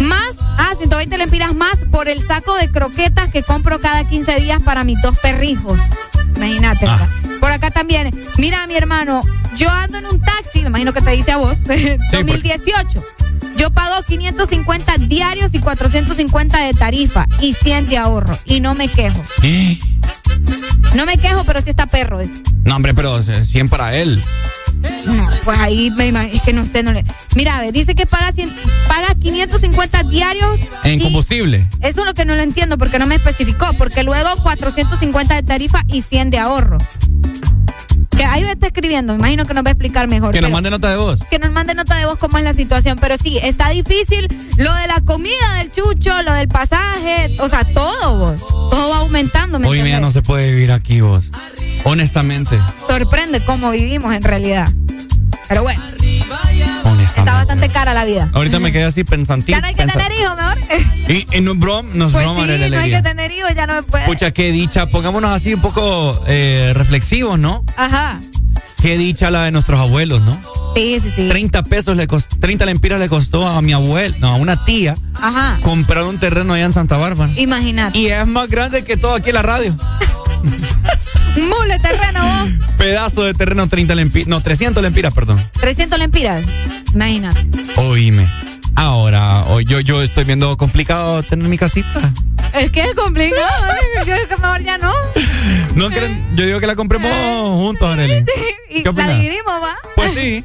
más, 0.00 0.34
ah, 0.58 0.72
120 0.76 1.16
lempiras 1.18 1.54
más 1.54 1.76
por 1.90 2.08
el 2.08 2.24
saco 2.26 2.54
de 2.56 2.70
croquetas 2.70 3.30
que 3.30 3.42
compro 3.42 3.78
cada 3.80 4.04
15 4.04 4.40
días 4.40 4.60
para 4.62 4.84
mis 4.84 5.00
dos 5.02 5.16
perrijos. 5.18 5.78
Imagínate. 6.36 6.86
Ah. 6.88 7.06
Por 7.40 7.52
acá 7.52 7.70
también, 7.70 8.10
mira 8.44 8.66
mi 8.66 8.74
hermano, 8.76 9.22
yo 9.56 9.70
ando 9.70 9.96
en 9.96 10.04
un 10.04 10.20
taxi, 10.20 10.60
me 10.60 10.66
imagino 10.68 10.92
que 10.92 11.00
te 11.00 11.12
dice 11.12 11.32
a 11.32 11.38
vos, 11.38 11.56
2018. 12.12 13.02
Yo 13.56 13.70
pago 13.70 14.02
550 14.06 14.98
diarios 14.98 15.54
y 15.54 15.60
450 15.60 16.58
de 16.60 16.74
tarifa 16.74 17.26
y 17.40 17.54
100 17.54 17.88
de 17.88 17.96
ahorro. 17.96 18.36
Y 18.44 18.60
no 18.60 18.74
me 18.74 18.88
quejo. 18.88 19.22
Eh, 19.42 19.78
No 20.94 21.06
me 21.06 21.16
quejo, 21.16 21.42
pero 21.44 21.62
sí 21.62 21.70
está 21.70 21.86
perro. 21.86 22.18
dice. 22.18 22.42
No, 22.64 22.76
hombre, 22.76 22.92
pero 22.92 23.18
eh, 23.18 23.44
100 23.46 23.68
para 23.70 23.96
él. 23.96 24.22
No, 25.06 25.26
pues 25.44 25.58
ahí 25.58 25.90
me 25.96 26.08
imagino, 26.08 26.34
es 26.36 26.42
que 26.42 26.52
no 26.52 26.66
sé, 26.66 26.82
no 26.82 26.92
le. 26.92 27.02
Mira, 27.34 27.60
ve, 27.62 27.72
dice 27.72 27.94
que 27.94 28.04
paga, 28.04 28.30
100 28.32 28.50
paga 28.86 29.14
550 29.18 30.02
diarios. 30.02 30.60
En 30.82 31.00
combustible. 31.00 31.66
Eso 31.80 32.00
es 32.02 32.06
lo 32.06 32.12
que 32.12 32.26
no 32.26 32.34
lo 32.34 32.42
entiendo 32.42 32.76
porque 32.76 32.98
no 32.98 33.06
me 33.06 33.14
especificó, 33.14 33.72
porque 33.78 34.02
luego 34.02 34.28
450 34.42 35.34
de 35.34 35.42
tarifa 35.44 35.82
y 35.88 36.02
100 36.02 36.28
de 36.30 36.38
ahorro. 36.38 36.76
Que 38.16 38.24
ahí 38.24 38.44
me 38.44 38.52
está 38.52 38.66
escribiendo, 38.68 39.12
me 39.14 39.18
imagino 39.18 39.44
que 39.44 39.54
nos 39.54 39.64
va 39.64 39.68
a 39.68 39.72
explicar 39.72 40.06
mejor. 40.08 40.32
Que 40.32 40.40
nos 40.40 40.50
mande 40.50 40.70
nota 40.70 40.90
de 40.90 40.96
voz. 40.96 41.20
que 41.30 41.38
nos 41.38 41.50
mande 41.50 41.74
nota 41.74 41.96
de 41.96 42.06
voz 42.06 42.18
cómo 42.18 42.38
es 42.38 42.44
la 42.44 42.52
situación, 42.52 42.96
pero 43.00 43.16
sí, 43.18 43.38
está 43.42 43.70
difícil 43.70 44.28
lo 44.56 44.72
de 44.74 44.86
la 44.86 45.00
comida 45.04 45.54
del 45.58 45.70
chucho, 45.72 46.22
lo 46.22 46.32
del 46.34 46.48
pasaje, 46.48 47.36
o 47.40 47.48
sea, 47.48 47.64
todo, 47.64 48.18
vos. 48.18 48.46
Todo 48.46 48.90
va 48.90 48.98
aumentando, 48.98 49.58
¿me 49.58 49.68
Hoy 49.68 49.78
entendés? 49.78 50.00
no 50.00 50.10
se 50.10 50.22
puede 50.22 50.50
vivir 50.52 50.70
aquí 50.72 51.00
vos. 51.00 51.26
Honestamente. 51.84 52.58
Sorprende 52.88 53.44
cómo 53.44 53.70
vivimos 53.72 54.14
en 54.14 54.22
realidad. 54.22 54.68
Pero 55.48 55.62
bueno, 55.62 55.82
está 57.16 57.34
bastante 57.34 57.68
cara 57.68 57.94
la 57.94 58.04
vida. 58.04 58.30
Ahorita 58.32 58.58
me 58.58 58.72
quedé 58.72 58.84
así 58.84 59.04
pensantito. 59.04 59.52
Ya 59.52 59.60
no 59.60 59.66
hay 59.66 59.74
que 59.74 59.86
tener 59.86 60.12
hijos, 60.12 60.36
mejor. 60.36 60.58
Y, 61.08 61.26
y 61.36 61.40
no 61.40 61.52
es 61.52 61.58
broma, 61.58 61.90
no 61.92 62.06
es 62.06 62.12
Pues 62.12 62.24
broma, 62.24 62.46
sí, 62.46 62.70
no 62.70 62.78
hay 62.78 62.90
que 62.90 63.02
tener 63.02 63.30
hijos, 63.32 63.54
ya 63.54 63.66
no 63.66 63.74
me 63.74 63.82
puede. 63.82 64.06
Pucha, 64.06 64.30
qué 64.30 64.50
dicha. 64.52 64.86
Pongámonos 64.86 65.30
así 65.30 65.54
un 65.54 65.60
poco 65.60 66.22
eh, 66.26 66.72
reflexivos, 66.74 67.38
¿no? 67.38 67.64
Ajá. 67.76 68.20
Qué 68.80 68.98
dicha 68.98 69.30
la 69.30 69.44
de 69.44 69.50
nuestros 69.50 69.80
abuelos, 69.80 70.20
¿no? 70.22 70.38
Sí, 70.74 70.98
sí, 71.00 71.10
sí. 71.14 71.28
30 71.28 71.62
pesos 71.62 71.96
le 71.96 72.06
costó, 72.06 72.36
30 72.38 72.66
lempiras 72.66 72.98
le 72.98 73.08
costó 73.08 73.46
a 73.46 73.62
mi 73.62 73.72
abuela, 73.72 74.14
no, 74.18 74.28
a 74.28 74.36
una 74.36 74.64
tía, 74.64 74.94
Ajá. 75.14 75.58
comprar 75.62 76.02
un 76.04 76.18
terreno 76.18 76.52
allá 76.52 76.64
en 76.66 76.72
Santa 76.72 76.96
Bárbara. 76.96 77.32
Imagínate. 77.36 77.96
Y 77.98 78.08
es 78.08 78.26
más 78.26 78.48
grande 78.48 78.82
que 78.84 78.96
todo 78.96 79.14
aquí 79.14 79.30
en 79.30 79.34
la 79.36 79.42
radio. 79.42 79.76
Mule 81.36 81.78
terreno 81.78 82.22
vos. 82.22 82.74
Pedazo 82.76 83.24
de 83.24 83.34
terreno 83.34 83.66
30 83.66 83.94
lempiras, 83.94 84.28
no, 84.28 84.40
300 84.42 84.82
lempiras, 84.82 85.14
perdón. 85.14 85.42
300 85.60 85.98
lempiras. 85.98 86.44
Imagínate. 86.92 87.40
Oíme. 87.76 88.28
Ahora, 88.76 89.44
o- 89.48 89.60
yo, 89.60 89.80
yo 89.80 90.02
estoy 90.02 90.24
viendo 90.24 90.56
complicado 90.56 91.22
tener 91.22 91.48
mi 91.48 91.56
casita. 91.58 92.00
Es 92.54 92.70
que 92.70 92.82
es 92.82 92.94
complicado. 92.94 93.40
¿eh? 93.70 94.04
Yo 94.06 94.14
es 94.14 94.26
que 94.28 94.36
mejor 94.36 94.62
ya 94.62 94.78
no. 94.78 94.92
No 95.74 95.88
creen- 95.90 96.24
yo 96.36 96.46
digo 96.46 96.60
que 96.60 96.66
la 96.68 96.76
compremos 96.76 97.10
juntos, 97.10 97.88
Arely. 97.92 98.24
Y 98.70 98.82
¿Qué 98.84 98.92
la 98.92 99.08
dividimos, 99.08 99.54
¿va? 99.62 99.74
Pues 99.96 100.12
sí. 100.12 100.44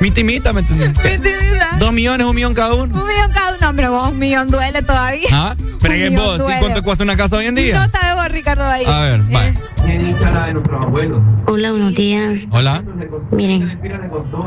Mitimita, 0.00 0.52
¿me 0.52 0.60
entiendes? 0.60 0.88
Intimidad. 0.88 1.72
Dos 1.78 1.92
millones, 1.92 2.26
un 2.26 2.34
millón 2.34 2.52
cada 2.52 2.74
uno. 2.74 2.94
Un 2.94 3.08
millón 3.08 3.30
cada 3.32 3.56
uno. 3.56 3.68
Hombre, 3.70 3.88
vos, 3.88 4.10
un 4.12 4.18
millón 4.18 4.50
duele 4.50 4.82
todavía. 4.82 5.28
¿Ah? 5.32 5.54
Pero 5.80 5.94
Un 5.94 6.00
¿y 6.00 6.04
millón 6.10 6.24
vos, 6.24 6.34
¿y 6.34 6.38
duele. 6.40 6.60
cuánto 6.60 6.82
cuesta 6.82 7.04
una 7.04 7.16
casa 7.16 7.36
hoy 7.36 7.46
en 7.46 7.54
día? 7.54 7.78
Nota 7.86 8.06
de 8.08 8.14
vos, 8.14 8.28
Ricardo 8.30 8.64
Valle. 8.64 8.86
A 8.86 9.00
ver, 9.00 9.20
va. 9.34 9.42
Hola, 11.46 11.70
buenos 11.70 11.94
días. 11.94 12.34
Hola. 12.50 12.82
Miren, 13.30 13.80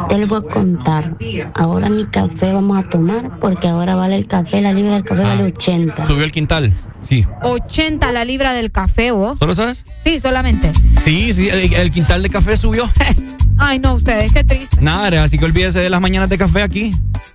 yo 0.09 0.17
les 0.17 0.27
voy 0.27 0.41
a 0.47 0.53
contar. 0.53 1.15
Ahora 1.55 1.89
ni 1.89 2.05
café 2.05 2.53
vamos 2.53 2.77
a 2.77 2.86
tomar 2.89 3.39
porque 3.39 3.67
ahora 3.67 3.95
vale 3.95 4.15
el 4.15 4.27
café, 4.27 4.61
la 4.61 4.73
libra 4.73 4.93
del 4.95 5.03
café 5.03 5.21
vale 5.23 5.43
80. 5.43 6.07
Subió 6.07 6.23
el 6.23 6.31
quintal. 6.31 6.73
Sí. 7.01 7.25
80 7.43 8.11
la 8.11 8.25
libra 8.25 8.53
del 8.53 8.71
café, 8.71 9.11
vos. 9.11 9.37
¿Solo 9.39 9.55
sabes? 9.55 9.83
Sí, 10.03 10.19
solamente. 10.19 10.71
Sí, 11.05 11.33
sí, 11.33 11.49
el, 11.49 11.73
el 11.73 11.91
quintal 11.91 12.23
de 12.23 12.29
café 12.29 12.57
subió. 12.57 12.83
Ay, 13.57 13.79
no, 13.79 13.93
ustedes, 13.93 14.31
qué 14.31 14.43
triste. 14.43 14.77
Nada, 14.81 15.23
así 15.23 15.37
que 15.37 15.45
olvídese 15.45 15.79
de 15.79 15.89
las 15.89 15.99
mañanas 16.01 16.29
de 16.29 16.37
café 16.37 16.61
aquí. 16.61 16.91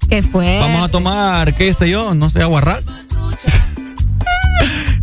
¿Qué 0.09 0.23
fue? 0.23 0.59
Vamos 0.59 0.85
a 0.85 0.89
tomar, 0.89 1.55
qué 1.55 1.73
sé 1.73 1.91
yo, 1.91 2.15
no 2.15 2.31
sé, 2.31 2.43
aguarrás. 2.43 2.85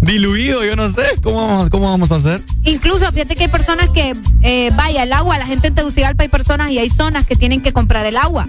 Diluido, 0.01 0.63
yo 0.63 0.75
no 0.75 0.89
sé. 0.89 1.03
¿Cómo 1.21 1.45
vamos, 1.47 1.69
cómo 1.69 1.89
vamos 1.89 2.11
a 2.11 2.15
hacer? 2.15 2.41
Incluso, 2.63 3.05
fíjate 3.11 3.35
que 3.35 3.43
hay 3.43 3.49
personas 3.49 3.89
que, 3.89 4.13
eh, 4.41 4.71
vaya, 4.75 5.03
el 5.03 5.13
agua, 5.13 5.37
la 5.37 5.45
gente 5.45 5.67
en 5.67 5.75
Tegucigalpa 5.75 6.23
hay 6.23 6.29
personas 6.29 6.71
y 6.71 6.79
hay 6.79 6.89
zonas 6.89 7.27
que 7.27 7.35
tienen 7.35 7.61
que 7.61 7.73
comprar 7.73 8.05
el 8.05 8.17
agua. 8.17 8.47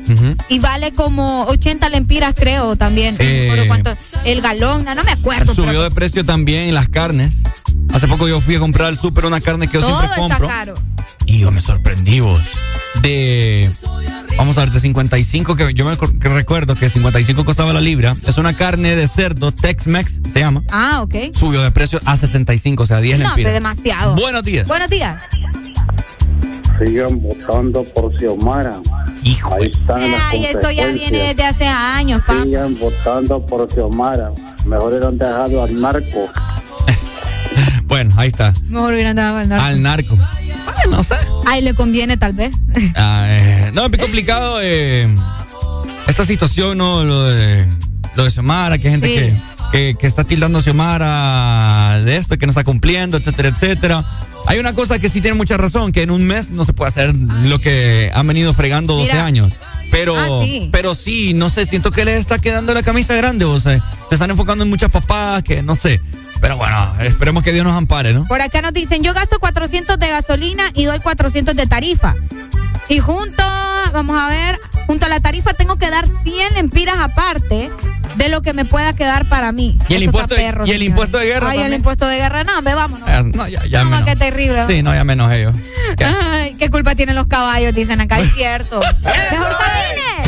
Y 0.48 0.58
vale 0.60 0.92
como 0.92 1.44
80 1.44 1.88
lempiras, 1.88 2.34
creo, 2.36 2.76
también. 2.76 3.16
Eh, 3.18 3.64
cuánto. 3.66 3.96
El 4.24 4.40
galón, 4.40 4.84
no, 4.84 4.94
no 4.94 5.02
me 5.02 5.12
acuerdo. 5.12 5.54
Subió 5.54 5.70
pero 5.70 5.82
de 5.82 5.90
precio 5.90 6.24
también 6.24 6.72
las 6.74 6.88
carnes. 6.88 7.34
Hace 7.92 8.06
poco 8.06 8.28
yo 8.28 8.40
fui 8.40 8.54
a 8.54 8.60
comprar 8.60 8.88
al 8.88 8.98
súper 8.98 9.26
una 9.26 9.40
carne 9.40 9.66
que 9.66 9.74
yo 9.74 9.80
todo 9.80 9.90
siempre 9.90 10.08
está 10.08 10.20
compro. 10.20 10.46
caro. 10.46 10.74
Y 11.26 11.40
yo 11.40 11.50
me 11.50 11.60
sorprendí, 11.60 12.20
vos. 12.20 12.42
De. 13.02 13.70
Vamos 14.36 14.56
a 14.56 14.60
ver, 14.60 14.70
de 14.70 14.80
55, 14.80 15.56
que 15.56 15.74
yo 15.74 15.84
me 15.84 15.96
que 15.98 16.28
recuerdo 16.28 16.74
que 16.74 16.88
55 16.88 17.44
costaba 17.44 17.72
la 17.72 17.80
libra. 17.80 18.16
Es 18.26 18.38
una 18.38 18.54
carne 18.56 18.96
de 18.96 19.06
cerdo, 19.06 19.52
Tex-Mex, 19.52 20.20
se 20.32 20.38
llama. 20.38 20.62
Ah, 20.70 21.02
ok. 21.02 21.34
Subió 21.34 21.49
de 21.58 21.70
precio 21.72 21.98
a 22.04 22.16
65, 22.16 22.82
o 22.82 22.86
sea, 22.86 23.00
10 23.00 23.18
No, 23.18 23.24
lempiras. 23.24 23.50
de 23.50 23.54
demasiado. 23.54 24.14
Buenos 24.14 24.42
días. 24.44 24.68
Buenos 24.68 24.88
días. 24.88 25.22
Sigan 26.84 27.20
votando 27.20 27.84
por 27.94 28.16
Xiomara. 28.18 28.72
Hijo. 29.22 29.54
Ahí 29.54 29.68
están 29.68 30.00
las 30.12 30.20
Ay, 30.30 30.46
esto 30.46 30.70
ya 30.70 30.86
viene 30.88 31.18
desde 31.18 31.44
hace 31.44 31.66
años, 31.66 32.22
papá. 32.26 32.42
Sigan 32.42 32.78
votando 32.78 33.44
por 33.44 33.70
Xiomara. 33.70 34.30
Mejor 34.64 34.90
hubieran 34.92 35.18
dejado 35.18 35.62
al 35.64 35.80
narco. 35.80 36.30
Bueno, 37.84 38.14
ahí 38.16 38.28
está. 38.28 38.52
Mejor 38.68 38.94
hubieran 38.94 39.16
dado 39.16 39.38
al 39.38 39.48
narco. 39.48 39.64
Al 39.64 39.82
narco. 39.82 40.16
Bueno, 40.16 40.96
no 40.98 41.02
sé. 41.02 41.16
Ay, 41.44 41.60
le 41.60 41.74
conviene 41.74 42.16
tal 42.16 42.32
vez. 42.34 42.54
Ah, 42.94 43.26
eh, 43.28 43.72
no, 43.74 43.84
es 43.86 43.90
muy 43.90 43.98
complicado 43.98 44.58
eh, 44.62 45.12
esta 46.06 46.24
situación, 46.24 46.78
¿no? 46.78 47.02
Lo 47.02 47.24
de, 47.24 47.66
lo 48.16 48.24
de 48.24 48.30
Xiomara, 48.30 48.78
que 48.78 48.88
hay 48.88 48.92
gente 48.92 49.08
Sí. 49.08 49.14
que, 49.72 49.78
que, 49.92 49.94
que 49.98 50.06
está 50.06 50.24
tildando 50.24 50.58
a 50.58 50.62
Xiomara 50.62 52.00
de 52.04 52.16
esto, 52.16 52.36
que 52.38 52.46
no 52.46 52.50
está 52.50 52.64
cumpliendo, 52.64 53.16
etcétera, 53.16 53.48
etcétera. 53.50 54.04
Hay 54.46 54.58
una 54.58 54.72
cosa 54.74 54.98
que 54.98 55.08
sí 55.08 55.20
tiene 55.20 55.36
mucha 55.36 55.56
razón, 55.56 55.92
que 55.92 56.02
en 56.02 56.10
un 56.10 56.24
mes 56.26 56.50
no 56.50 56.64
se 56.64 56.72
puede 56.72 56.88
hacer 56.88 57.14
lo 57.44 57.60
que 57.60 58.10
han 58.14 58.26
venido 58.26 58.52
fregando 58.54 58.94
12 58.94 59.12
Mira. 59.12 59.24
años. 59.24 59.52
Pero, 59.90 60.16
Ah, 60.16 60.44
sí. 60.44 60.68
pero 60.72 60.94
sí, 60.94 61.34
no 61.34 61.50
sé, 61.50 61.66
siento 61.66 61.90
que 61.90 62.04
les 62.04 62.20
está 62.20 62.38
quedando 62.38 62.72
la 62.74 62.82
camisa 62.82 63.14
grande, 63.16 63.44
o 63.44 63.58
sea, 63.58 63.80
se 64.08 64.14
están 64.14 64.30
enfocando 64.30 64.62
en 64.64 64.70
muchas 64.70 64.90
papadas 64.90 65.42
que 65.42 65.62
no 65.62 65.74
sé. 65.74 66.00
Pero 66.40 66.56
bueno, 66.56 66.94
esperemos 67.00 67.42
que 67.42 67.52
Dios 67.52 67.64
nos 67.64 67.76
ampare, 67.76 68.12
¿no? 68.14 68.24
Por 68.26 68.40
acá 68.40 68.62
nos 68.62 68.72
dicen, 68.72 69.02
yo 69.02 69.12
gasto 69.14 69.38
400 69.38 69.98
de 69.98 70.08
gasolina 70.08 70.64
y 70.74 70.84
doy 70.84 70.98
400 71.00 71.54
de 71.54 71.66
tarifa. 71.66 72.14
Y 72.88 72.98
junto, 72.98 73.42
vamos 73.92 74.20
a 74.20 74.28
ver, 74.28 74.58
junto 74.86 75.06
a 75.06 75.08
la 75.08 75.20
tarifa 75.20 75.52
tengo 75.54 75.76
que 75.76 75.90
dar 75.90 76.06
100 76.24 76.54
lempiras 76.54 76.96
aparte 76.98 77.70
de 78.16 78.28
lo 78.28 78.42
que 78.42 78.52
me 78.52 78.64
pueda 78.64 78.92
quedar 78.94 79.28
para 79.28 79.52
mí. 79.52 79.78
¿Y 79.88 79.94
el 79.94 80.02
Eso 80.02 80.06
impuesto 80.10 80.34
de- 80.34 80.40
perro, 80.40 80.66
y 80.66 80.72
el 80.72 80.82
impuesto 80.82 81.18
de 81.18 81.26
guerra 81.26 81.50
Ay, 81.50 81.58
el 81.58 81.62
también? 81.64 81.80
impuesto 81.80 82.06
de 82.06 82.16
guerra, 82.16 82.42
no, 82.42 82.60
ve, 82.62 82.74
vámonos. 82.74 83.08
Ah, 83.08 83.22
No, 83.22 83.46
ya, 83.46 83.64
ya 83.66 83.84
No, 83.84 84.04
qué 84.04 84.16
terrible. 84.16 84.64
Sí, 84.66 84.82
no, 84.82 84.92
ya 84.94 85.04
menos 85.04 85.32
ellos. 85.32 85.54
¿Qué? 85.96 86.04
Ay, 86.04 86.52
qué 86.58 86.68
culpa 86.70 86.94
tienen 86.96 87.14
los 87.14 87.28
caballos, 87.28 87.72
dicen 87.74 88.00
acá, 88.00 88.18
es 88.18 88.32
cierto. 88.34 88.80
Mejor 89.02 89.56
camine. 89.58 90.19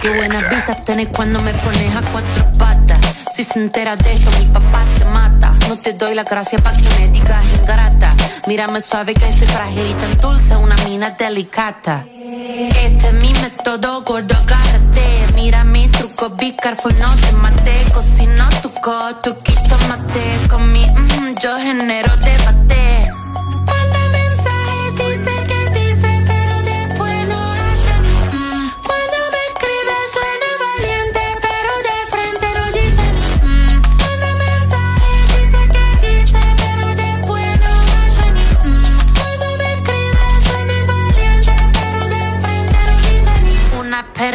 Qué 0.00 0.08
buenas 0.08 0.48
vistas 0.48 0.82
tenés 0.84 1.08
cuando 1.08 1.42
me 1.42 1.52
pones 1.52 1.94
a 1.94 2.00
cuatro 2.10 2.46
patas. 2.58 2.98
Si 3.34 3.44
se 3.44 3.58
entera 3.58 3.96
de 3.96 4.14
esto, 4.14 4.30
mi 4.38 4.46
papá 4.46 4.82
te 4.98 5.04
mata. 5.04 5.54
No 5.68 5.76
te 5.76 5.92
doy 5.92 6.14
la 6.14 6.24
gracia 6.24 6.58
para 6.58 6.74
que 6.74 6.88
me 6.98 7.08
digas 7.08 7.44
ingrata. 7.60 8.14
Mírame 8.46 8.80
suave 8.80 9.12
que 9.12 9.30
soy 9.30 9.46
frágil 9.48 9.86
y 9.90 9.94
tan 9.94 10.18
dulce, 10.18 10.56
una 10.56 10.76
mina 10.86 11.10
delicata. 11.10 12.06
Este 12.08 13.08
es 13.08 13.12
mi 13.14 13.34
método, 13.34 14.02
gordo, 14.02 14.34
agárrate. 14.34 15.34
Mira 15.34 15.64
mi 15.64 15.86
truco, 15.88 16.30
be 16.30 16.56
careful, 16.56 16.98
no 16.98 17.14
te 17.16 17.32
mate. 17.32 17.84
Cocino 17.92 18.48
tu 18.62 18.72
coto, 18.80 19.38
quito 19.42 19.76
mate. 19.86 20.48
Con 20.48 20.72
mi, 20.72 20.86
mm, 20.86 21.34
yo 21.42 21.58
genero 21.58 22.16
debate. 22.16 22.99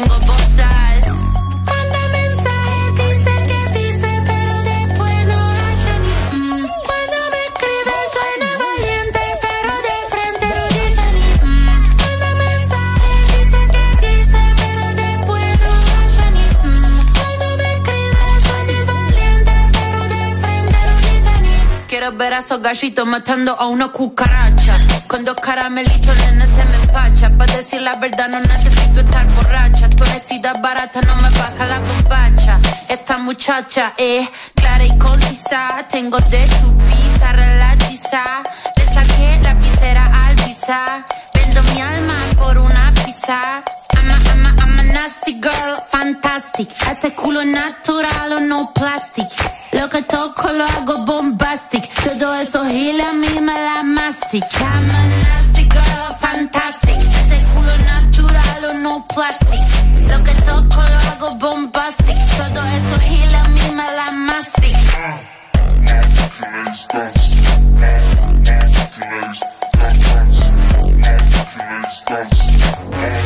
tengo 0.00 0.18
bozal. 0.26 1.00
Manda 1.64 2.02
mensaje, 2.18 2.78
dice 3.00 3.32
que 3.48 3.60
dice, 3.78 4.10
pero 4.30 4.54
después 4.72 5.16
no 5.30 5.40
hace 5.64 5.92
ni 6.04 6.14
mm. 6.36 6.66
Cuando 6.86 7.18
me 7.32 7.40
escribe 7.48 7.96
suena 8.14 8.50
valiente, 8.64 9.22
pero 9.46 9.72
de 9.86 9.96
frente 10.12 10.46
no 10.56 10.64
dice 10.76 11.04
ni 11.16 11.28
mm. 11.48 11.78
Manda 12.02 12.30
mensaje, 12.44 13.10
dice 13.32 13.60
que 13.72 13.84
dice, 14.16 14.40
pero 14.62 14.84
después 15.02 15.48
no 15.64 15.72
hace 15.96 16.24
ni 16.36 16.46
mm. 16.68 16.96
Cuando 17.18 17.46
me 17.60 17.68
escribe 17.76 18.26
suena 18.46 18.78
valiente, 18.92 19.54
pero 19.78 20.00
de 20.14 20.24
frente 20.42 20.78
no 20.88 20.94
dice 21.08 21.32
ni 21.42 21.86
Quiero 21.86 22.12
ver 22.12 22.34
a 22.34 22.38
esos 22.40 22.60
gallitos 22.60 23.06
matando 23.06 23.58
a 23.58 23.66
una 23.66 23.88
cucaracha. 23.88 24.78
Con 25.06 25.24
dos 25.24 25.36
caramelitos, 25.36 26.14
nene, 26.18 26.46
se 26.46 26.64
me 26.66 26.75
empacha. 26.96 27.30
Para 27.30 27.56
decir 27.56 27.82
la 27.82 27.96
verdad, 27.96 28.28
no 28.28 28.40
necesito 28.40 29.00
estar 29.00 29.26
borracha. 29.34 29.88
Tu 29.90 30.02
honestidad 30.02 30.60
barata 30.60 31.00
no 31.02 31.14
me 31.16 31.30
baja 31.30 31.66
la 31.66 31.80
bombacha. 31.80 32.58
Esta 32.88 33.18
muchacha 33.18 33.92
es 33.98 34.28
clara 34.54 34.84
y 34.84 34.96
concisa. 34.98 35.84
Tengo 35.90 36.18
de 36.18 36.46
tu 36.60 36.76
pizza 36.78 37.32
relatiza. 37.32 38.42
Le 38.76 38.84
saqué 38.84 39.38
la 39.42 39.54
visera 39.54 40.26
al 40.26 40.36
visa. 40.36 41.04
Vendo 41.34 41.62
mi 41.74 41.80
alma 41.80 42.16
por 42.38 42.58
una 42.58 42.92
pizza. 42.94 43.55
Nasty 45.06 45.34
girl, 45.40 45.76
fantastic. 45.86 46.68
Este 46.90 47.14
culo 47.14 47.44
natural 47.44 48.32
o 48.32 48.40
no 48.40 48.72
plastic. 48.74 49.28
Lo 49.72 49.88
que 49.88 50.02
toco 50.02 50.52
lo 50.52 50.64
hago 50.64 51.04
bombastic. 51.04 51.84
Todo 52.02 52.34
eso 52.34 52.64
giles 52.64 53.06
a 53.06 53.12
mí 53.12 53.40
me 53.40 53.54
la 53.54 53.84
mastic. 53.84 54.42
I'm 54.58 54.90
a 54.90 55.02
nasty 55.22 55.62
girl, 55.68 56.16
fantastic. 56.18 56.98
Este 57.20 57.38
culo 57.54 57.74
natural 57.94 58.64
o 58.64 58.72
no 58.82 59.06
plastic. 59.14 59.64
Lo 60.10 60.24
que 60.24 60.34
toco 60.42 60.82
lo 60.92 60.98
hago 61.10 61.36
bombastic. 61.36 62.18
Todo 62.36 62.60
eso 62.76 62.98
giles 63.06 63.34
a 63.34 63.48
mí 63.50 63.70
me 63.76 63.86
la 63.98 64.10
mastic. 64.10 64.76
Estás 71.86 73.25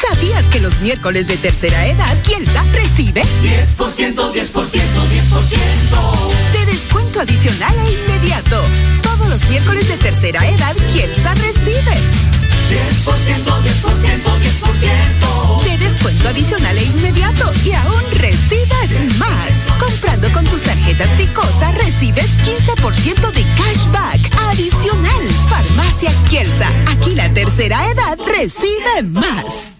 ¿Sabías 0.00 0.48
que 0.48 0.60
los 0.60 0.80
miércoles 0.80 1.26
de 1.26 1.36
tercera 1.36 1.86
edad 1.86 2.16
Kielsa 2.22 2.62
recibe 2.64 3.22
10%, 3.42 4.32
10%, 4.32 4.32
10%. 4.32 6.52
de 6.52 6.64
descuento 6.66 7.20
adicional 7.20 7.76
e 7.78 7.92
inmediato? 7.92 8.62
Todos 9.02 9.28
los 9.28 9.46
miércoles 9.50 9.88
de 9.88 9.98
tercera 9.98 10.48
edad 10.48 10.74
Kielsa 10.92 11.34
recibe 11.34 11.92
10%, 12.70 13.44
10%, 13.44 14.40
10%. 14.40 15.62
de 15.64 15.76
descuento 15.78 16.28
adicional 16.28 16.78
e 16.78 16.84
inmediato 16.84 17.52
y 17.64 17.72
aún 17.72 18.02
recibes 18.12 19.18
más. 19.18 19.50
Comprando 19.78 20.32
con 20.32 20.44
tus 20.44 20.62
tarjetas 20.62 21.10
Picosa 21.10 21.72
recibes 21.72 22.30
15% 22.44 23.32
de 23.32 23.44
cashback 23.56 24.30
adicional. 24.48 25.28
Farmacias 25.48 26.14
Kielsa, 26.28 26.68
aquí 26.88 27.14
la 27.14 27.32
tercera 27.34 27.90
edad 27.90 28.18
recibe 28.26 29.02
más. 29.02 29.79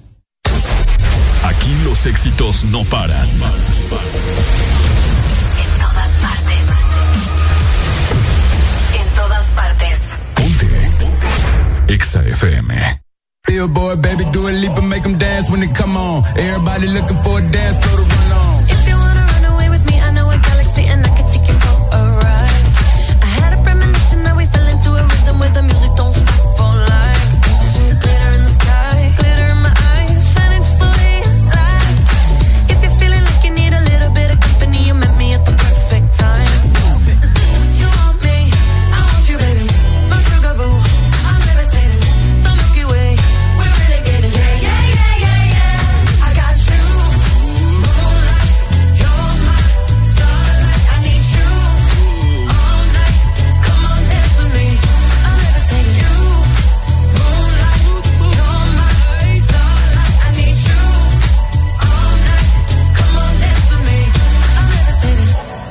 Aquí 1.61 1.75
los 1.85 2.07
éxitos 2.07 2.63
no 2.63 2.83
paran. 2.85 3.29
En 3.29 3.37
todas 5.77 6.11
partes. 6.23 6.59
En 8.99 9.07
todas 9.15 9.51
partes. 9.51 9.99
EXA 11.87 12.23
FM. 12.29 13.01
Billboard, 13.47 14.01
baby, 14.01 14.25
do 14.31 14.47
a 14.47 14.51
leap 14.51 14.75
and 14.75 14.89
make 14.89 15.03
them 15.03 15.19
dance 15.19 15.51
when 15.51 15.59
they 15.59 15.67
come 15.67 15.95
on. 15.95 16.23
Everybody 16.35 16.87
looking 16.87 17.21
for 17.21 17.37
a 17.37 17.41
dance, 17.51 17.77
throw 17.77 17.95
the 17.95 18.20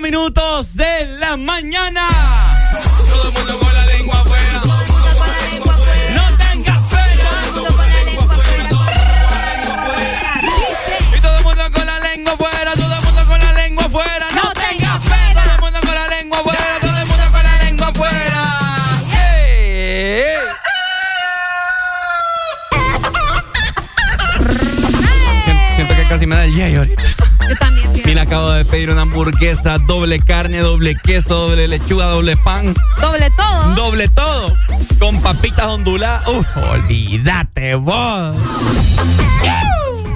Minutos 0.00 0.76
de 0.76 1.18
la 1.18 1.36
mañana. 1.36 1.97
Pedir 28.78 28.90
una 28.92 29.02
hamburguesa, 29.02 29.76
doble 29.78 30.20
carne, 30.20 30.58
doble 30.58 30.94
queso, 30.94 31.34
doble 31.48 31.66
lechuga, 31.66 32.04
doble 32.06 32.36
pan, 32.36 32.72
Doble 33.00 33.28
todo. 33.36 33.74
doble 33.74 34.06
todo, 34.06 34.54
con 35.00 35.20
papitas 35.20 35.66
onduladas. 35.66 36.24
Uf, 36.28 36.46
olvídate 36.70 37.74
vos. 37.74 38.36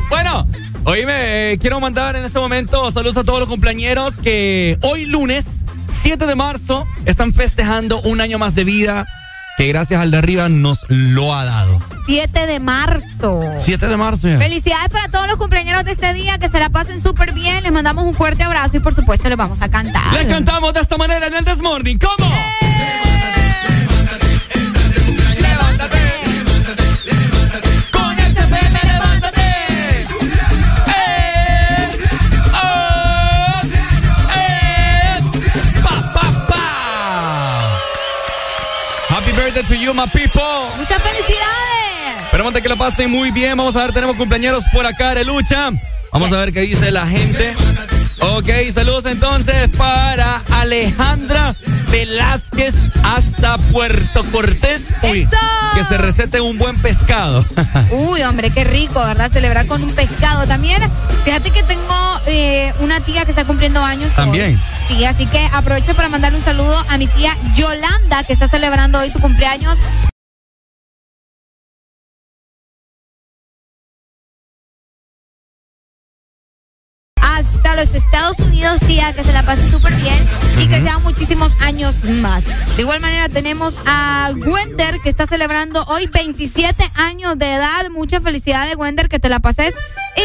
Bueno, 0.09 0.47
oíme, 0.85 1.53
eh, 1.53 1.59
quiero 1.59 1.81
mandar 1.81 2.15
en 2.15 2.25
este 2.25 2.39
momento 2.39 2.93
saludos 2.93 3.17
a 3.17 3.25
todos 3.25 3.41
los 3.41 3.49
cumpleañeros 3.49 4.15
que 4.15 4.79
hoy 4.83 5.07
lunes, 5.07 5.65
7 5.89 6.25
de 6.29 6.37
marzo, 6.37 6.87
están 7.05 7.33
festejando 7.33 8.01
un 8.03 8.21
año 8.21 8.39
más 8.39 8.55
de 8.55 8.63
vida 8.63 9.09
que 9.57 9.69
gracias 9.69 10.01
al 10.01 10.11
de 10.11 10.19
arriba 10.19 10.49
nos 10.49 10.85
lo 10.89 11.35
ha 11.35 11.45
dado. 11.45 11.81
7 12.07 12.47
de 12.47 12.61
marzo. 12.61 13.41
7 13.57 13.87
de 13.87 13.97
marzo 13.97 14.29
ya. 14.29 14.39
Felicidades 14.39 14.89
para 14.91 15.09
todos 15.09 15.27
los 15.27 15.37
cumpleaños 15.37 15.85
de 15.85 15.93
este 15.93 16.13
día, 16.15 16.39
que 16.39 16.49
se 16.49 16.59
la 16.59 16.71
pasen 16.71 17.01
súper 17.01 17.33
bien. 17.33 17.63
Les 17.63 17.73
mandamos 17.73 18.05
un 18.05 18.15
fuerte 18.15 18.43
abrazo 18.43 18.77
y 18.77 18.81
por 18.81 18.95
supuesto 18.95 19.29
les 19.29 19.39
vamos 19.39 19.63
a 19.63 19.69
cantar. 19.69 20.13
Les 20.15 20.27
cantamos 20.27 20.75
de 20.75 20.81
esta 20.81 20.97
manera 20.97 21.27
en 21.27 21.35
el 21.35 21.45
Desmorning. 21.45 21.99
¿Cómo? 21.99 22.29
Con 22.29 22.72
To 39.69 39.75
you, 39.77 39.95
my 39.95 40.07
people. 40.13 40.43
Muchas 40.77 41.01
felicidades. 41.03 42.25
Esperemos 42.25 42.53
que 42.55 42.69
lo 42.69 42.77
pasen 42.77 43.11
muy 43.11 43.31
bien. 43.31 43.57
Vamos 43.57 43.77
a 43.77 43.83
ver, 43.83 43.93
tenemos 43.93 44.17
cumpleaños 44.17 44.65
por 44.73 44.85
acá 44.85 45.15
de 45.15 45.25
lucha. 45.25 45.71
Vamos 46.13 46.33
a 46.33 46.39
ver 46.39 46.53
qué 46.53 46.63
dice 46.63 46.91
la 46.91 47.07
gente. 47.07 47.55
Ok, 48.23 48.49
saludos 48.73 49.07
entonces 49.07 49.69
para 49.77 50.43
Alejandra 50.53 51.57
Velázquez 51.91 52.75
hasta 53.03 53.59
Puerto 53.59 54.25
Cortés. 54.31 54.95
Uy, 55.03 55.29
que 55.75 55.85
se 55.85 55.99
recete 55.99 56.41
un 56.41 56.57
buen 56.57 56.79
pescado. 56.81 57.45
Uy, 57.91 58.23
hombre, 58.23 58.51
qué 58.51 58.63
rico, 58.63 59.01
¿verdad? 59.01 59.31
Celebrar 59.33 59.67
con 59.67 59.83
un 59.83 59.93
pescado 59.93 60.47
también. 60.47 60.81
Fíjate 61.25 61.51
que 61.51 61.65
tengo 61.65 62.21
eh, 62.27 62.73
una 62.79 63.01
tía 63.01 63.25
que 63.25 63.33
está 63.33 63.45
cumpliendo 63.45 63.83
años. 63.85 64.09
hoy. 64.11 64.15
También. 64.17 64.61
Sí, 64.89 65.05
así 65.05 65.27
que 65.27 65.45
aprovecho 65.53 65.95
para 65.95 66.09
mandarle 66.09 66.39
un 66.39 66.45
saludo 66.45 66.85
a 66.89 66.99
mi 66.99 67.09
tía 67.09 67.37
Yolanda, 67.55 68.23
que 68.23 68.33
está 68.33 68.47
celebrando 68.47 69.01
hoy 69.01 69.11
su 69.11 69.19
cumpleaños. 69.19 69.77
Hasta 77.65 77.77
los 77.77 77.95
Estados 77.95 78.41
Unidos, 78.41 78.81
tía, 78.89 79.13
que 79.13 79.23
se 79.23 79.33
la 79.33 79.45
pase 79.45 79.71
súper 79.71 79.95
bien 79.95 80.29
y 80.61 80.67
que 80.67 80.81
sean 80.81 81.01
muchísimos 81.05 81.53
años 81.61 81.95
más. 82.21 82.43
De 82.75 82.83
igual 82.83 82.99
manera 82.99 83.29
tenemos 83.29 83.73
a 83.87 84.33
Wender 84.35 84.99
que 84.99 85.09
está 85.09 85.29
celebrando 85.29 85.85
hoy 85.85 86.09
27 86.09 86.83
años 86.97 87.39
de 87.39 87.55
edad. 87.55 87.89
Muchas 87.93 88.21
felicidades, 88.21 88.75
Wender, 88.75 89.09
que 89.09 89.21
te 89.21 89.29
la 89.29 89.39
pases 89.39 89.77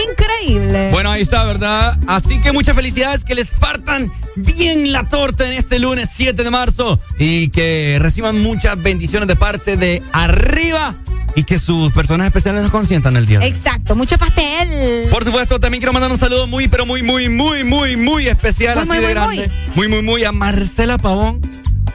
increíble. 0.09 0.89
Bueno, 0.89 1.11
ahí 1.11 1.21
está, 1.21 1.43
¿verdad? 1.43 1.99
Así 2.07 2.41
que 2.41 2.51
muchas 2.53 2.75
felicidades, 2.75 3.23
que 3.23 3.35
les 3.35 3.53
partan 3.53 4.11
bien 4.35 4.91
la 4.91 5.03
torta 5.03 5.47
en 5.47 5.53
este 5.53 5.77
lunes 5.77 6.09
7 6.11 6.43
de 6.43 6.49
marzo 6.49 6.99
y 7.19 7.49
que 7.49 7.97
reciban 7.99 8.41
muchas 8.41 8.81
bendiciones 8.81 9.27
de 9.27 9.35
parte 9.35 9.77
de 9.77 10.01
arriba 10.11 10.95
y 11.37 11.43
que 11.43 11.59
sus 11.59 11.93
personas 11.93 12.25
especiales 12.25 12.63
nos 12.63 12.71
consientan 12.71 13.15
el 13.15 13.27
día. 13.27 13.39
Exacto, 13.45 13.95
mucho 13.95 14.17
pastel. 14.17 15.07
Por 15.11 15.23
supuesto, 15.23 15.59
también 15.59 15.79
quiero 15.81 15.93
mandar 15.93 16.11
un 16.11 16.17
saludo 16.17 16.47
muy, 16.47 16.67
pero 16.67 16.87
muy, 16.87 17.03
muy, 17.03 17.26
muy, 17.29 17.63
muy, 17.63 17.97
muy 17.97 18.27
especial, 18.27 18.75
Muy, 18.75 18.81
así 18.81 18.89
muy, 18.89 18.97
de 18.97 19.03
muy, 19.03 19.13
grande. 19.13 19.51
Muy, 19.75 19.87
muy, 19.87 20.01
muy 20.01 20.23
a 20.23 20.31
Marcela 20.31 20.97
Pavón. 20.97 21.41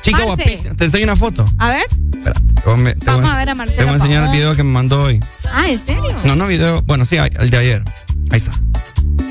Chica 0.03 0.19
Marce. 0.19 0.35
guapísima. 0.45 0.75
Te 0.77 0.85
enseño 0.87 1.05
una 1.05 1.17
foto. 1.17 1.45
A 1.59 1.69
ver, 1.71 1.87
Espera, 2.13 2.35
te 2.35 2.71
voy 2.71 2.91
a- 2.91 2.95
te 2.95 3.07
vamos 3.07 3.23
voy 3.23 3.31
a 3.31 3.37
ver 3.37 3.49
a 3.51 3.55
Marcela 3.55 3.79
Te 3.79 3.85
voy 3.85 3.93
a 3.93 3.95
enseñar 3.97 4.21
Pavón. 4.23 4.35
el 4.35 4.41
video 4.41 4.57
que 4.57 4.63
me 4.65 4.71
mandó 4.71 5.03
hoy. 5.05 5.21
Ah, 5.53 5.69
¿en 5.69 5.79
serio? 5.79 6.15
No, 6.25 6.35
no 6.37 6.47
video. 6.49 6.83
Bueno, 6.83 7.05
sí, 7.05 7.17
el 7.17 7.51
de 7.51 7.57
ayer. 7.57 7.83
Ahí 8.31 8.39
está. 8.39 8.51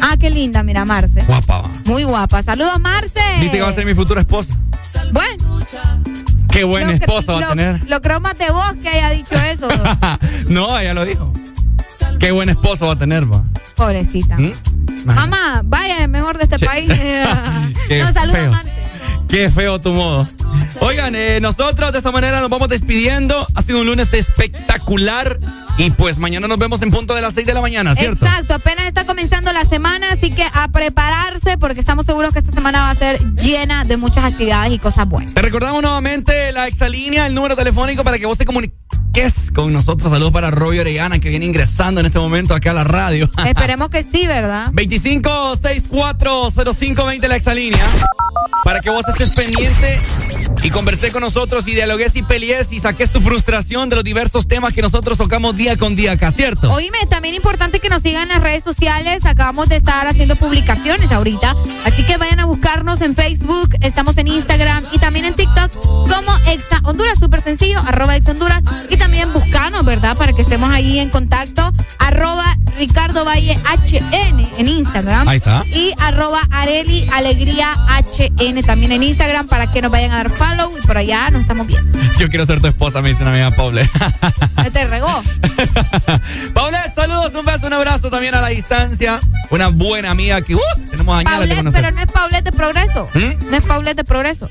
Ah, 0.01 0.16
qué 0.19 0.30
linda, 0.30 0.64
mira, 0.64 0.85
Marce. 0.85 1.22
Guapa. 1.24 1.64
Muy 1.85 2.03
guapa. 2.03 2.42
Saludos, 2.42 2.80
Marce. 2.80 3.19
Dice 3.40 3.58
que 3.58 3.62
va 3.62 3.69
a 3.69 3.74
ser 3.74 3.85
mi 3.85 3.94
futura 3.94 4.22
esposa. 4.22 4.58
Bueno, 5.12 5.60
Qué 6.50 6.64
buena 6.66 6.92
esposa 6.92 7.34
va 7.34 7.40
a 7.46 7.50
tener. 7.50 7.90
Lo 7.90 8.01
creo 8.01 8.19
más 8.19 8.38
de 8.38 8.50
vos 8.51 8.74
que 8.82 8.90
haya 8.90 9.10
dicho 9.12 9.35
eso. 9.35 9.67
no, 10.48 10.78
ella 10.78 10.94
lo 10.94 11.06
dijo. 11.06 11.32
Qué 12.22 12.30
buen 12.30 12.50
esposo 12.50 12.86
va 12.86 12.94
a 12.94 12.96
tener, 12.96 13.24
va. 13.34 13.44
Pobrecita. 13.76 14.38
¿Mm? 14.38 14.54
Mamá, 15.06 15.62
vaya 15.66 16.08
mejor 16.08 16.38
de 16.38 16.44
este 16.44 16.58
Che. 16.58 16.66
país. 16.68 16.88
Qué 17.88 18.00
no, 18.04 18.14
saludos, 18.14 18.40
feo. 18.40 18.52
Marce. 18.52 18.72
Qué 19.28 19.50
feo 19.50 19.82
tu 19.82 19.92
modo. 19.92 20.28
Oigan, 20.82 21.16
eh, 21.16 21.40
nosotros 21.42 21.92
de 21.92 21.98
esta 21.98 22.12
manera 22.12 22.40
nos 22.40 22.52
vamos 22.52 22.70
despidiendo. 22.70 23.48
Ha 23.56 23.62
sido 23.64 23.82
un 23.82 23.88
lunes 23.88 24.14
espectacular. 24.14 25.40
Y 25.80 25.90
pues 25.90 26.20
mañana 26.20 26.48
nos 26.48 26.60
vemos 26.60 26.84
en 26.84 26.92
punto 26.92 27.16
de 27.16 27.22
las 27.22 27.34
6 27.34 27.48
de 27.48 27.56
la 27.56 27.62
mañana, 27.62 27.96
¿cierto? 27.96 28.24
Exacto, 28.24 28.54
apenas 28.54 28.86
está 28.86 29.06
comenzando 29.06 29.52
la 29.52 29.66
semana, 29.66 30.12
así 30.12 30.30
que 30.30 30.44
a 30.54 30.68
prepararse 30.68 31.58
porque 31.58 31.80
estamos 31.80 32.06
seguros 32.06 32.34
que 32.34 32.40
esta 32.40 32.52
semana 32.52 32.82
va 32.82 32.92
a 32.92 32.96
ser 32.96 33.18
llena 33.36 33.84
de 33.84 33.98
muchas 33.98 34.26
actividades 34.26 34.74
y 34.74 34.78
cosas 34.78 35.08
buenas. 35.08 35.34
Te 35.34 35.42
recordamos 35.42 35.82
nuevamente 35.82 36.52
la 36.52 36.68
exalínea, 36.68 37.26
el 37.26 37.34
número 37.34 37.56
telefónico 37.56 38.04
para 38.04 38.20
que 38.20 38.28
vos 38.28 38.38
te 38.38 38.46
comuniques 38.46 38.81
con 39.54 39.74
nosotros. 39.74 40.10
Saludos 40.10 40.32
para 40.32 40.52
Roy 40.52 40.80
Orellana 40.80 41.20
que 41.20 41.28
viene 41.28 41.46
ingresando 41.46 42.00
en 42.00 42.06
este 42.06 42.18
momento 42.18 42.56
acá 42.56 42.72
a 42.72 42.74
la 42.74 42.86
radio. 42.86 43.30
Esperemos 43.46 43.90
que 43.90 44.04
sí, 44.04 44.26
¿verdad? 44.26 44.72
25640520 44.72 47.28
la 47.28 47.36
exalínea. 47.36 47.86
Para 48.64 48.80
que 48.80 48.90
vos 48.90 49.06
estés 49.10 49.32
pendiente 49.32 50.00
y 50.64 50.70
conversé 50.70 51.12
con 51.12 51.22
nosotros 51.22 51.68
y 51.68 51.74
dialogues 51.74 52.16
y 52.16 52.24
pelees 52.24 52.72
y 52.72 52.80
saques 52.80 53.12
tu 53.12 53.20
frustración 53.20 53.90
de 53.90 53.96
los 53.96 54.04
diversos 54.04 54.48
temas 54.48 54.74
que 54.74 54.82
nosotros 54.82 55.18
tocamos 55.18 55.56
día 55.56 55.76
con 55.76 55.96
día 55.96 56.14
acá, 56.14 56.32
¿cierto? 56.32 56.72
Oíme, 56.72 57.00
también 57.10 57.34
importante 57.34 57.80
que 57.80 57.90
nos 57.90 58.04
sigan 58.04 58.24
en 58.24 58.30
las 58.30 58.42
redes 58.42 58.64
sociales. 58.64 59.26
Acabamos 59.26 59.70
de 59.70 59.78
estar 59.78 60.08
haciendo 60.08 60.36
publicaciones 60.36 61.12
ahorita. 61.12 61.56
Así 61.84 62.06
que 62.06 62.18
vayan 62.18 62.40
a 62.40 62.46
buscarnos 62.46 63.02
en 63.02 63.16
Facebook, 63.16 63.76
estamos 63.82 64.18
en 64.18 64.28
Instagram 64.28 64.84
y 64.92 65.00
también 65.00 65.26
en 65.26 65.36
TikTok 65.36 65.72
como 65.82 66.38
Exa 66.48 66.80
Honduras. 66.84 67.18
Súper 67.20 67.42
sencillo, 67.42 67.80
arroba 67.80 68.16
Exa 68.16 68.32
Honduras. 68.32 68.62
Y 68.90 68.98
también 69.01 69.34
buscanos, 69.34 69.84
¿verdad? 69.84 70.16
Para 70.16 70.32
que 70.32 70.44
estemos 70.44 70.69
ahí 70.69 71.00
en 71.00 71.10
contacto. 71.10 71.74
Arroba 71.98 72.46
Ricardo 72.78 73.26
Valle 73.26 73.60
HN 73.66 74.48
en 74.60 74.67
Instagram. 74.67 75.28
Ahí 75.28 75.38
está. 75.38 75.66
Y 75.66 75.92
arroba 75.98 76.40
Areli 76.51 77.08
Alegría 77.12 77.74
HN 77.98 78.62
también 78.62 78.92
en 78.92 79.01
Instagram 79.01 79.48
para 79.48 79.72
que 79.72 79.82
nos 79.82 79.90
vayan 79.90 80.12
a 80.12 80.17
dar 80.17 80.30
follow 80.30 80.72
y 80.78 80.85
por 80.85 81.00
allá 81.00 81.32
nos 81.32 81.42
estamos 81.42 81.66
viendo. 81.66 81.98
Yo 82.19 82.30
quiero 82.30 82.46
ser 82.46 82.62
tu 82.62 82.67
esposa, 82.67 83.01
me 83.01 83.10
dice 83.10 83.24
una 83.24 83.32
amiga 83.32 83.50
Paule. 83.50 83.90
Te 84.72 84.85
regó. 84.85 85.08
Paulette, 86.53 86.94
saludos, 86.94 87.34
un 87.34 87.44
beso, 87.44 87.66
un 87.66 87.74
abrazo 87.74 88.12
también 88.12 88.35
a 88.35 88.42
la 88.42 88.50
distancia. 88.50 89.19
Una 89.50 89.69
buena 89.69 90.12
amiga 90.12 90.44
que 90.44 90.53
uh, 90.53 90.60
tenemos 90.92 91.17
años 91.17 91.32
de 91.32 91.38
Paulette, 91.38 91.58
conocer. 91.58 91.82
pero 91.82 91.96
no 91.96 92.01
es 92.01 92.12
Paulette 92.12 92.46
de 92.46 92.51
Progreso. 92.51 93.08
¿Mm? 93.16 93.50
No 93.50 93.58
es 93.58 93.66
Paulette 93.66 93.98
de 93.98 94.03
Progreso. 94.03 94.48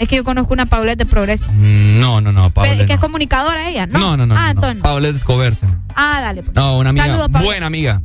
Es 0.00 0.08
que 0.08 0.16
yo 0.16 0.24
conozco 0.24 0.54
una 0.54 0.64
Paulette 0.64 1.00
de 1.00 1.06
Progreso. 1.06 1.46
Mm, 1.52 2.00
no, 2.00 2.22
no, 2.22 2.32
no, 2.32 2.48
Paulette. 2.48 2.86
¿Que 2.86 2.94
es 2.94 2.98
comunicadora 2.98 3.68
ella? 3.68 3.86
No, 3.86 4.16
no, 4.16 4.24
no. 4.26 4.34
no 4.34 4.36
ah, 4.36 4.48
Antonio. 4.48 4.76
No. 4.76 4.82
Paulette 4.82 5.16
Escoberse. 5.16 5.66
Ah, 5.94 6.20
dale. 6.22 6.42
Pues. 6.42 6.56
No, 6.56 6.78
una 6.78 6.88
amiga. 6.88 7.06
Saludos, 7.06 7.30
buena 7.42 7.66
amiga. 7.66 8.00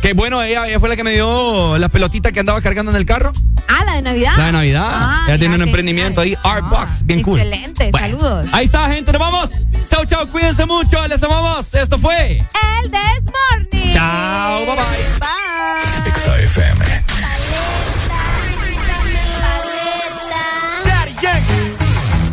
Que 0.00 0.14
bueno, 0.14 0.40
ella, 0.40 0.68
ella, 0.68 0.78
fue 0.78 0.88
la 0.88 0.94
que 0.94 1.02
me 1.02 1.10
dio 1.10 1.76
las 1.76 1.90
pelotitas 1.90 2.30
que 2.32 2.38
andaba 2.38 2.62
cargando 2.62 2.92
en 2.92 2.96
el 2.96 3.04
carro. 3.04 3.32
Ah, 3.66 3.84
la 3.84 3.96
de 3.96 4.02
Navidad. 4.02 4.34
La 4.36 4.46
de 4.46 4.52
Navidad. 4.52 4.88
Ah, 4.88 5.24
ella 5.26 5.38
tiene 5.38 5.56
un 5.56 5.62
emprendimiento 5.62 6.22
genial. 6.22 6.40
ahí, 6.44 6.52
Artbox, 6.52 6.88
ah, 6.88 7.00
bien 7.04 7.22
cool. 7.22 7.40
Excelente, 7.40 7.90
saludos. 7.90 8.46
Ahí 8.52 8.66
está, 8.66 8.88
gente, 8.88 9.12
nos 9.12 9.20
vamos. 9.20 9.50
Chau, 9.90 10.06
chau, 10.06 10.28
cuídense 10.28 10.66
mucho, 10.66 11.04
les 11.08 11.20
amamos. 11.20 11.74
Esto 11.74 11.98
fue. 11.98 12.44
El 12.82 12.92
Desmorning. 12.92 13.92
Chao, 13.92 14.66
bye 14.66 14.76
bye. 14.76 14.84
Bye. 15.18 15.30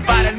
about 0.07 0.25
it. 0.25 0.36